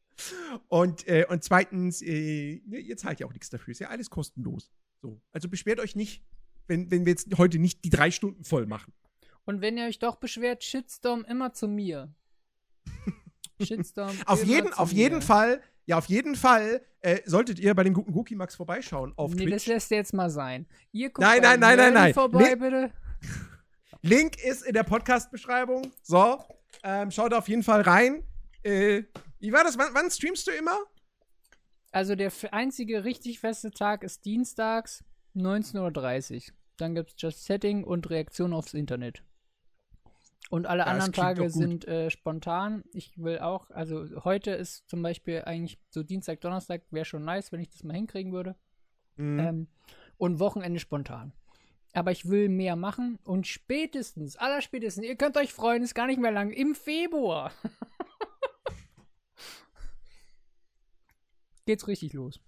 Und, 0.70 1.08
äh, 1.08 1.26
und 1.30 1.44
zweitens, 1.44 2.02
äh, 2.02 2.56
ihr 2.66 2.98
zahlt 2.98 3.20
ja 3.20 3.28
auch 3.28 3.34
nichts 3.34 3.50
dafür. 3.50 3.72
Ist 3.72 3.80
ja 3.80 3.90
alles 3.90 4.10
kostenlos. 4.10 4.72
So. 5.02 5.22
Also 5.32 5.50
beschwert 5.50 5.80
euch 5.80 5.96
nicht, 5.96 6.24
wenn, 6.68 6.90
wenn 6.90 7.06
wir 7.06 7.12
jetzt 7.12 7.38
heute 7.38 7.60
nicht 7.60 7.84
die 7.84 7.90
drei 7.90 8.12
Stunden 8.12 8.44
voll 8.44 8.66
machen. 8.66 8.94
Und 9.44 9.62
wenn 9.62 9.78
ihr 9.78 9.86
euch 9.86 10.00
doch 10.00 10.16
beschwert, 10.16 10.64
Shitstorm 10.64 11.26
immer 11.26 11.54
zu 11.54 11.68
mir. 11.68 12.14
Shitstorm. 13.62 14.16
Auf 14.26 14.44
jeden, 14.44 14.74
auf 14.74 14.92
jeden. 14.92 15.22
Fall, 15.22 15.62
ja, 15.86 15.98
auf 15.98 16.08
jeden 16.08 16.36
Fall 16.36 16.82
äh, 17.02 17.20
solltet 17.26 17.60
ihr 17.60 17.76
bei 17.76 17.84
dem 17.84 17.94
guten 17.94 18.14
Cookie 18.14 18.36
Max 18.36 18.56
vorbeischauen 18.56 19.14
auf 19.18 19.34
nee, 19.36 19.46
das 19.46 19.64
Twitch. 19.64 19.68
lässt 19.68 19.92
ihr 19.92 19.98
jetzt 19.98 20.14
mal 20.14 20.30
sein. 20.30 20.66
Ihr 20.92 21.10
guckt 21.10 21.20
Nein, 21.20 21.42
nein, 21.42 21.60
nein, 21.60 21.78
nein, 21.78 21.94
nein. 21.94 22.14
vorbei, 22.14 22.50
Nee. 22.50 22.56
bitte. 22.56 22.92
Link 24.06 24.44
ist 24.44 24.62
in 24.62 24.76
der 24.76 24.84
Podcast-Beschreibung. 24.84 25.92
So, 26.04 26.38
ähm, 26.84 27.10
schaut 27.10 27.34
auf 27.34 27.50
jeden 27.50 27.64
Fall 27.64 27.82
rein. 27.82 28.24
Äh, 28.62 29.02
wie 29.40 29.52
war 29.52 29.64
das? 29.64 29.80
Wann, 29.80 29.96
wann 29.96 30.12
streamst 30.12 30.46
du 30.46 30.52
immer? 30.52 30.78
Also 31.92 32.14
der 32.14 32.32
einzige 32.52 33.04
richtig 33.04 33.40
feste 33.40 33.72
Tag 33.72 34.04
ist 34.04 34.24
dienstags 34.24 35.04
19.30 35.36 36.36
Uhr. 36.36 36.56
Dann 36.78 36.94
gibt 36.94 37.12
es 37.12 37.16
Just 37.18 37.46
Setting 37.46 37.84
und 37.84 38.08
Reaktion 38.12 38.54
aufs 38.54 38.76
Internet. 38.76 39.24
Und 40.52 40.68
alle 40.68 40.84
Ja, 40.84 40.86
anderen 40.86 41.12
Tage 41.12 41.50
sind 41.50 41.88
äh, 41.88 42.12
spontan. 42.12 42.84
Ich 42.94 43.18
will 43.18 43.40
auch, 43.40 43.72
also 43.72 44.06
heute 44.24 44.52
ist 44.52 44.88
zum 44.88 45.02
Beispiel 45.02 45.42
eigentlich 45.46 45.80
so 45.90 46.04
Dienstag, 46.04 46.42
Donnerstag 46.42 46.84
wäre 46.92 47.06
schon 47.06 47.26
nice, 47.26 47.52
wenn 47.52 47.60
ich 47.60 47.70
das 47.70 47.84
mal 47.84 47.96
hinkriegen 47.96 48.34
würde. 48.34 48.56
Mhm. 49.16 49.40
Ähm, 49.40 49.68
und 50.18 50.40
Wochenende 50.40 50.80
spontan. 50.80 51.34
Aber 51.96 52.12
ich 52.12 52.28
will 52.30 52.50
mehr 52.50 52.76
machen 52.76 53.18
und 53.24 53.48
spätestens, 53.48 54.36
allerspätestens, 54.36 55.06
ihr 55.06 55.16
könnt 55.16 55.38
euch 55.38 55.54
freuen, 55.54 55.82
ist 55.82 55.96
gar 55.96 56.08
nicht 56.08 56.20
mehr 56.20 56.32
lang, 56.32 56.52
im 56.52 56.76
Februar. 56.76 57.52
Geht's 61.66 61.88
richtig 61.88 62.14
los. 62.14 62.40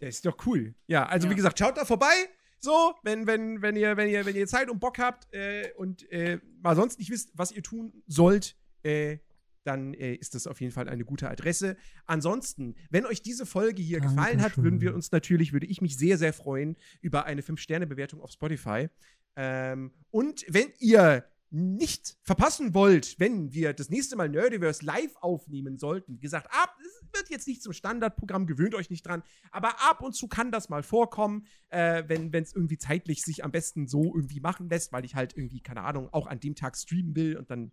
Der 0.00 0.08
ist 0.08 0.24
doch 0.26 0.36
cool. 0.46 0.74
Ja, 0.86 1.06
also 1.06 1.26
Ja. 1.26 1.30
wie 1.32 1.36
gesagt, 1.36 1.58
schaut 1.58 1.76
da 1.76 1.84
vorbei. 1.84 2.12
So, 2.58 2.94
wenn, 3.02 3.26
wenn, 3.26 3.62
wenn, 3.62 3.76
ihr, 3.76 3.96
wenn, 3.96 4.08
ihr, 4.08 4.24
wenn 4.26 4.36
ihr 4.36 4.46
Zeit 4.46 4.68
und 4.70 4.80
Bock 4.80 4.98
habt 4.98 5.32
äh, 5.32 5.72
und 5.76 6.10
äh, 6.10 6.40
mal 6.60 6.76
sonst 6.76 6.98
nicht 6.98 7.10
wisst, 7.10 7.30
was 7.34 7.52
ihr 7.52 7.62
tun 7.62 8.02
sollt, 8.06 8.56
äh, 8.82 9.18
dann 9.64 9.94
äh, 9.94 10.14
ist 10.14 10.34
das 10.34 10.46
auf 10.46 10.60
jeden 10.60 10.72
Fall 10.72 10.88
eine 10.88 11.04
gute 11.04 11.28
Adresse. 11.28 11.76
Ansonsten, 12.06 12.74
wenn 12.90 13.06
euch 13.06 13.22
diese 13.22 13.46
Folge 13.46 13.82
hier 13.82 14.00
gefallen 14.00 14.38
hat, 14.40 14.56
Dankeschön. 14.56 14.64
würden 14.64 14.80
wir 14.80 14.94
uns 14.94 15.12
natürlich, 15.12 15.52
würde 15.52 15.66
ich 15.66 15.80
mich 15.80 15.96
sehr, 15.96 16.18
sehr 16.18 16.32
freuen 16.32 16.76
über 17.00 17.24
eine 17.24 17.42
5-Sterne-Bewertung 17.42 18.20
auf 18.20 18.30
Spotify. 18.30 18.88
Ähm, 19.36 19.92
und 20.10 20.44
wenn 20.48 20.68
ihr 20.78 21.24
nicht 21.52 22.16
verpassen 22.22 22.74
wollt, 22.74 23.18
wenn 23.18 23.52
wir 23.52 23.72
das 23.72 23.90
nächste 23.90 24.14
Mal 24.14 24.28
Nerdiverse 24.28 24.84
live 24.84 25.16
aufnehmen 25.16 25.78
sollten, 25.78 26.14
wie 26.14 26.20
gesagt, 26.20 26.46
ab, 26.52 26.76
es 26.80 27.18
wird 27.18 27.28
jetzt 27.28 27.48
nicht 27.48 27.62
zum 27.62 27.72
Standardprogramm, 27.72 28.46
gewöhnt 28.46 28.74
euch 28.76 28.88
nicht 28.88 29.04
dran, 29.04 29.24
aber 29.50 29.70
ab 29.90 30.00
und 30.00 30.14
zu 30.14 30.28
kann 30.28 30.52
das 30.52 30.68
mal 30.68 30.84
vorkommen, 30.84 31.46
äh, 31.70 32.04
wenn 32.06 32.32
es 32.32 32.54
irgendwie 32.54 32.78
zeitlich 32.78 33.22
sich 33.22 33.42
am 33.42 33.50
besten 33.50 33.88
so 33.88 34.14
irgendwie 34.14 34.38
machen 34.38 34.68
lässt, 34.68 34.92
weil 34.92 35.04
ich 35.04 35.16
halt 35.16 35.36
irgendwie, 35.36 35.60
keine 35.60 35.82
Ahnung, 35.82 36.08
auch 36.12 36.28
an 36.28 36.38
dem 36.38 36.54
Tag 36.54 36.76
streamen 36.76 37.16
will 37.16 37.36
und 37.36 37.50
dann 37.50 37.72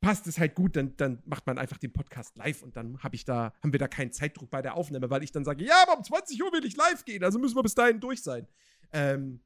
passt 0.00 0.26
es 0.26 0.38
halt 0.38 0.54
gut, 0.54 0.76
dann, 0.76 0.96
dann 0.96 1.22
macht 1.26 1.46
man 1.46 1.58
einfach 1.58 1.78
den 1.78 1.92
Podcast 1.92 2.36
live 2.36 2.62
und 2.62 2.76
dann 2.76 2.98
hab 3.02 3.14
ich 3.14 3.24
da, 3.24 3.52
haben 3.62 3.72
wir 3.72 3.78
da 3.78 3.88
keinen 3.88 4.12
Zeitdruck 4.12 4.50
bei 4.50 4.62
der 4.62 4.74
Aufnahme, 4.76 5.08
weil 5.10 5.22
ich 5.22 5.32
dann 5.32 5.44
sage, 5.44 5.64
ja, 5.64 5.82
aber 5.82 5.96
um 5.98 6.04
20 6.04 6.42
Uhr 6.42 6.52
will 6.52 6.64
ich 6.64 6.76
live 6.76 7.04
gehen, 7.04 7.24
also 7.24 7.38
müssen 7.38 7.56
wir 7.56 7.62
bis 7.62 7.74
dahin 7.74 8.00
durch 8.00 8.22
sein. 8.22 8.46
Ähm, 8.92 9.40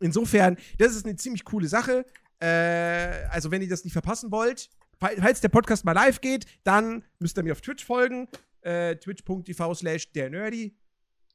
insofern, 0.00 0.56
das 0.78 0.94
ist 0.94 1.04
eine 1.06 1.16
ziemlich 1.16 1.44
coole 1.44 1.68
Sache. 1.68 2.04
Äh, 2.40 2.46
also, 3.30 3.50
wenn 3.50 3.62
ihr 3.62 3.68
das 3.68 3.84
nicht 3.84 3.92
verpassen 3.92 4.30
wollt, 4.32 4.68
fall- 4.98 5.16
falls 5.18 5.40
der 5.40 5.48
Podcast 5.48 5.84
mal 5.84 5.92
live 5.92 6.20
geht, 6.20 6.46
dann 6.64 7.04
müsst 7.18 7.36
ihr 7.38 7.42
mir 7.42 7.52
auf 7.52 7.60
Twitch 7.60 7.84
folgen. 7.84 8.28
Äh, 8.62 8.96
Twitch.tv 8.96 9.74
slash 9.74 10.12
der 10.12 10.30
Nerdy. 10.30 10.76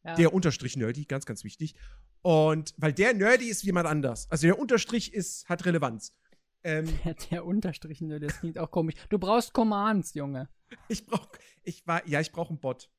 Ja. 0.04 0.16
Der 0.16 0.34
Unterstrich 0.34 0.78
Nerdy, 0.78 1.06
ganz, 1.06 1.26
ganz 1.26 1.44
wichtig. 1.44 1.76
Und 2.22 2.74
weil 2.78 2.94
der 2.94 3.14
Nerdy 3.14 3.50
ist 3.50 3.64
jemand 3.64 3.88
anders. 3.88 4.30
Also 4.32 4.48
der 4.48 4.60
Unterstrich 4.60 5.14
ist, 5.14 5.48
hat 5.50 5.66
Relevanz. 5.66 6.14
Ähm, 6.64 6.86
Der, 7.04 7.14
der 7.14 7.46
Unterstrich, 7.46 8.02
ne, 8.02 8.20
das 8.20 8.40
klingt 8.40 8.58
auch 8.58 8.72
komisch. 8.72 8.96
Du 9.10 9.18
brauchst 9.20 9.54
Commands, 9.54 10.14
Junge. 10.14 10.50
ich 10.90 11.06
brauch, 11.06 11.28
ich 11.64 11.86
war, 11.88 12.06
ja, 12.08 12.20
ich 12.20 12.32
brauche 12.32 12.50
einen 12.50 12.60
Bot. 12.60 12.90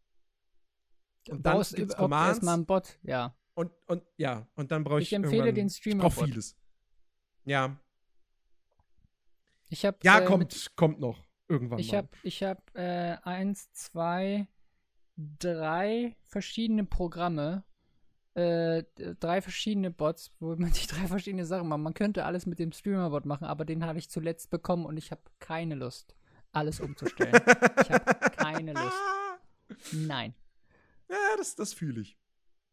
Du 1.24 1.32
Und 1.32 1.44
dann 1.44 1.56
brauchst 1.56 1.74
gibt's 1.76 1.96
Commands. 1.96 2.28
erstmal 2.38 2.54
einen 2.54 2.66
Bot, 2.66 2.98
ja. 3.02 3.36
Und, 3.54 3.72
und, 3.86 4.02
ja, 4.16 4.46
und 4.54 4.70
dann 4.70 4.84
brauche 4.84 5.00
ich 5.00 5.08
Ich 5.08 5.12
empfehle 5.12 5.52
den 5.52 5.66
Ich 5.66 5.96
brauche 5.98 6.24
vieles. 6.24 6.56
Ja. 7.44 7.78
Ich 9.68 9.84
habe 9.84 9.98
Ja, 10.02 10.20
äh, 10.20 10.24
kommt, 10.24 10.38
mit- 10.44 10.76
kommt 10.76 11.00
noch. 11.00 11.26
Irgendwann 11.48 11.78
Ich 11.78 11.94
habe 11.94 12.08
ich 12.22 12.42
hab, 12.42 12.74
äh, 12.76 13.16
eins, 13.22 13.72
zwei, 13.72 14.46
drei 15.16 16.16
verschiedene 16.26 16.84
Programme, 16.84 17.64
äh, 18.38 18.84
drei 19.20 19.42
verschiedene 19.42 19.90
Bots, 19.90 20.32
wo 20.40 20.54
man 20.56 20.72
sich 20.74 20.86
drei 20.86 21.06
verschiedene 21.06 21.44
Sachen 21.46 21.68
macht. 21.68 21.80
Man 21.80 21.94
könnte 21.94 22.24
alles 22.24 22.46
mit 22.46 22.58
dem 22.58 22.72
Streamer-Bot 22.72 23.26
machen, 23.26 23.44
aber 23.44 23.64
den 23.64 23.84
habe 23.84 23.98
ich 23.98 24.08
zuletzt 24.10 24.50
bekommen 24.50 24.86
und 24.86 24.96
ich 24.96 25.10
habe 25.10 25.22
keine 25.40 25.74
Lust, 25.74 26.14
alles 26.52 26.80
umzustellen. 26.80 27.34
ich 27.82 27.90
habe 27.90 28.04
keine 28.36 28.72
Lust. 28.72 28.96
Nein. 29.92 30.34
Ja, 31.10 31.16
das, 31.36 31.54
das 31.56 31.72
fühle 31.72 32.00
ich. 32.00 32.16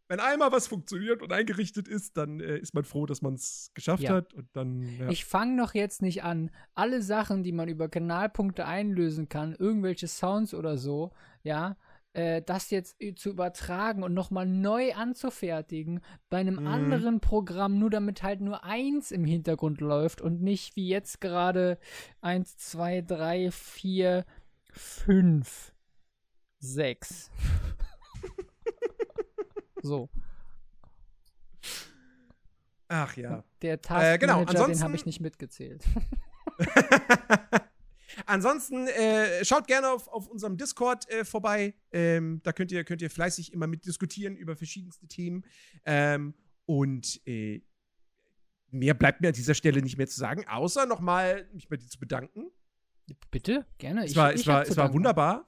Wenn 0.07 0.19
einmal 0.19 0.51
was 0.51 0.67
funktioniert 0.67 1.23
und 1.23 1.33
eingerichtet 1.33 1.87
ist, 1.87 2.15
dann 2.15 2.39
äh, 2.39 2.57
ist 2.59 2.75
man 2.75 2.83
froh, 2.83 3.07
dass 3.07 3.23
man 3.23 3.33
es 3.33 3.71
geschafft 3.73 4.03
Ja. 4.03 4.13
hat. 4.13 4.35
Und 4.35 4.47
dann, 4.53 4.83
ja. 4.99 5.09
Ich 5.09 5.25
fange 5.25 5.55
noch 5.55 5.73
jetzt 5.73 6.03
nicht 6.03 6.23
an, 6.23 6.51
alle 6.75 7.01
Sachen, 7.01 7.41
die 7.41 7.51
man 7.51 7.67
über 7.69 7.89
Kanalpunkte 7.89 8.67
einlösen 8.67 9.29
kann, 9.29 9.55
irgendwelche 9.55 10.07
Sounds 10.07 10.53
oder 10.53 10.77
so, 10.77 11.11
ja, 11.41 11.75
äh, 12.15 12.41
das 12.41 12.69
jetzt 12.69 13.01
äh, 13.01 13.13
zu 13.15 13.29
übertragen 13.29 14.03
und 14.03 14.13
nochmal 14.13 14.45
neu 14.45 14.93
anzufertigen 14.93 16.01
bei 16.29 16.37
einem 16.37 16.55
Mhm. 16.55 16.67
anderen 16.67 17.19
Programm, 17.19 17.79
nur 17.79 17.89
damit 17.89 18.23
halt 18.23 18.41
nur 18.41 18.63
eins 18.63 19.11
im 19.11 19.25
Hintergrund 19.25 19.81
läuft 19.81 20.21
und 20.21 20.41
nicht 20.41 20.75
wie 20.75 20.87
jetzt 20.87 21.21
gerade 21.21 21.77
eins, 22.21 22.57
zwei, 22.57 23.01
drei, 23.01 23.51
vier, 23.51 24.25
fünf, 24.71 25.73
sechs. 26.59 27.29
so. 29.81 30.09
Ach 32.87 33.17
ja. 33.17 33.43
Der 33.61 33.73
Äh, 33.73 33.77
Taskmanager, 33.77 34.45
genau, 34.45 34.67
den 34.67 34.83
habe 34.83 34.95
ich 34.95 35.05
nicht 35.05 35.19
mitgezählt. 35.19 35.83
Ansonsten 38.25 38.87
äh, 38.87 39.45
schaut 39.45 39.67
gerne 39.67 39.89
auf, 39.89 40.07
auf 40.07 40.27
unserem 40.27 40.57
Discord 40.57 41.09
äh, 41.09 41.25
vorbei. 41.25 41.73
Ähm, 41.91 42.41
da 42.43 42.53
könnt 42.53 42.71
ihr, 42.71 42.83
könnt 42.83 43.01
ihr 43.01 43.09
fleißig 43.09 43.53
immer 43.53 43.67
mitdiskutieren 43.67 44.35
über 44.35 44.55
verschiedenste 44.55 45.07
Themen. 45.07 45.45
Ähm, 45.85 46.33
und 46.65 47.21
äh, 47.27 47.61
mehr 48.71 48.93
bleibt 48.93 49.21
mir 49.21 49.29
an 49.29 49.33
dieser 49.33 49.53
Stelle 49.53 49.81
nicht 49.81 49.97
mehr 49.97 50.07
zu 50.07 50.19
sagen, 50.19 50.47
außer 50.47 50.85
nochmal 50.85 51.47
mich 51.53 51.67
bei 51.67 51.77
dir 51.77 51.87
zu 51.87 51.99
bedanken. 51.99 52.51
Bitte, 53.31 53.65
gerne. 53.77 54.05
Es 54.05 54.15
war, 54.15 54.33
ich 54.33 54.41
es 54.41 54.47
war, 54.47 54.63
es 54.63 54.77
war 54.77 54.93
wunderbar. 54.93 55.47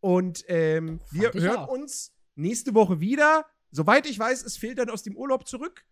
Und 0.00 0.44
ähm, 0.48 1.00
wir 1.10 1.34
ich 1.34 1.42
hören 1.42 1.56
auch. 1.56 1.68
uns 1.68 2.14
nächste 2.34 2.74
Woche 2.74 3.00
wieder. 3.00 3.46
Soweit 3.70 4.06
ich 4.06 4.18
weiß, 4.18 4.42
ist 4.42 4.58
Phil 4.58 4.74
dann 4.74 4.88
aus 4.88 5.02
dem 5.02 5.16
Urlaub 5.16 5.46
zurück. 5.46 5.84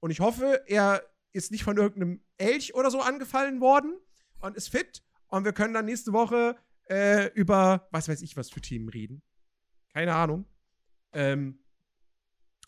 Und 0.00 0.10
ich 0.10 0.20
hoffe, 0.20 0.62
er 0.66 1.02
ist 1.32 1.50
nicht 1.50 1.64
von 1.64 1.76
irgendeinem 1.76 2.22
Elch 2.38 2.74
oder 2.74 2.90
so 2.90 3.00
angefallen 3.00 3.60
worden 3.60 3.98
und 4.40 4.56
ist 4.56 4.68
fit. 4.68 5.02
Und 5.28 5.44
wir 5.44 5.52
können 5.52 5.74
dann 5.74 5.84
nächste 5.84 6.12
Woche 6.12 6.56
äh, 6.90 7.30
über, 7.34 7.88
was 7.90 8.08
weiß 8.08 8.22
ich, 8.22 8.36
was 8.36 8.50
für 8.50 8.60
Themen 8.60 8.88
reden. 8.88 9.22
Keine 9.92 10.14
Ahnung. 10.14 10.46
Ähm, 11.12 11.58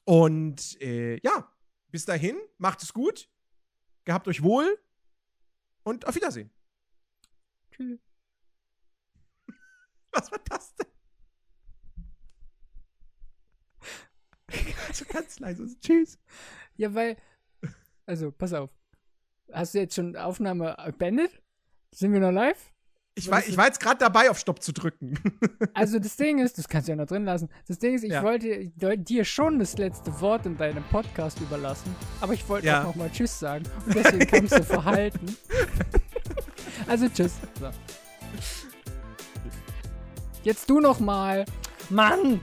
und 0.04 0.80
äh, 0.80 1.18
ja, 1.22 1.52
bis 1.88 2.04
dahin, 2.04 2.36
macht 2.58 2.82
es 2.82 2.92
gut. 2.92 3.28
Gehabt 4.04 4.28
euch 4.28 4.42
wohl. 4.42 4.78
Und 5.82 6.06
auf 6.06 6.14
Wiedersehen. 6.14 6.50
Tschüss. 7.70 8.00
Was 10.12 10.30
war 10.30 10.40
das 10.48 10.74
denn? 10.74 10.86
Also 14.88 15.04
ganz 15.08 15.38
leise. 15.38 15.78
Tschüss. 15.80 16.18
Ja, 16.76 16.94
weil. 16.94 17.16
Also, 18.06 18.32
pass 18.32 18.52
auf. 18.52 18.70
Hast 19.52 19.74
du 19.74 19.78
jetzt 19.78 19.94
schon 19.94 20.16
Aufnahme 20.16 20.76
beendet? 20.98 21.39
Sind 21.92 22.12
wir 22.12 22.20
noch 22.20 22.30
live? 22.30 22.58
Ich 23.16 23.30
war, 23.30 23.46
ich 23.46 23.56
war 23.56 23.66
jetzt 23.66 23.80
gerade 23.80 23.98
dabei, 23.98 24.30
auf 24.30 24.38
Stopp 24.38 24.62
zu 24.62 24.72
drücken. 24.72 25.18
Also 25.74 25.98
das 25.98 26.16
Ding 26.16 26.38
ist, 26.38 26.58
das 26.58 26.68
kannst 26.68 26.88
du 26.88 26.92
ja 26.92 26.96
noch 26.96 27.06
drin 27.06 27.24
lassen. 27.24 27.48
Das 27.68 27.78
Ding 27.78 27.94
ist, 27.94 28.02
ich 28.04 28.12
Ja. 28.12 28.22
wollte 28.22 28.68
dir 28.98 29.24
schon 29.24 29.58
das 29.58 29.76
letzte 29.78 30.20
Wort 30.20 30.46
in 30.46 30.56
deinem 30.56 30.82
Podcast 30.84 31.38
überlassen, 31.40 31.94
aber 32.20 32.32
ich 32.34 32.48
wollte 32.48 32.66
Ja. 32.66 32.80
auch 32.80 32.86
noch 32.88 32.94
mal 32.96 33.10
Tschüss 33.10 33.38
sagen 33.38 33.64
und 33.86 33.94
deswegen 33.94 34.26
kannst 34.26 34.58
du 34.58 34.64
verhalten. 34.64 35.36
Also 36.86 37.08
Tschüss. 37.08 37.34
So. 37.60 37.70
Jetzt 40.42 40.68
du 40.70 40.80
noch 40.80 40.98
mal. 40.98 41.44
Mann! 41.90 42.40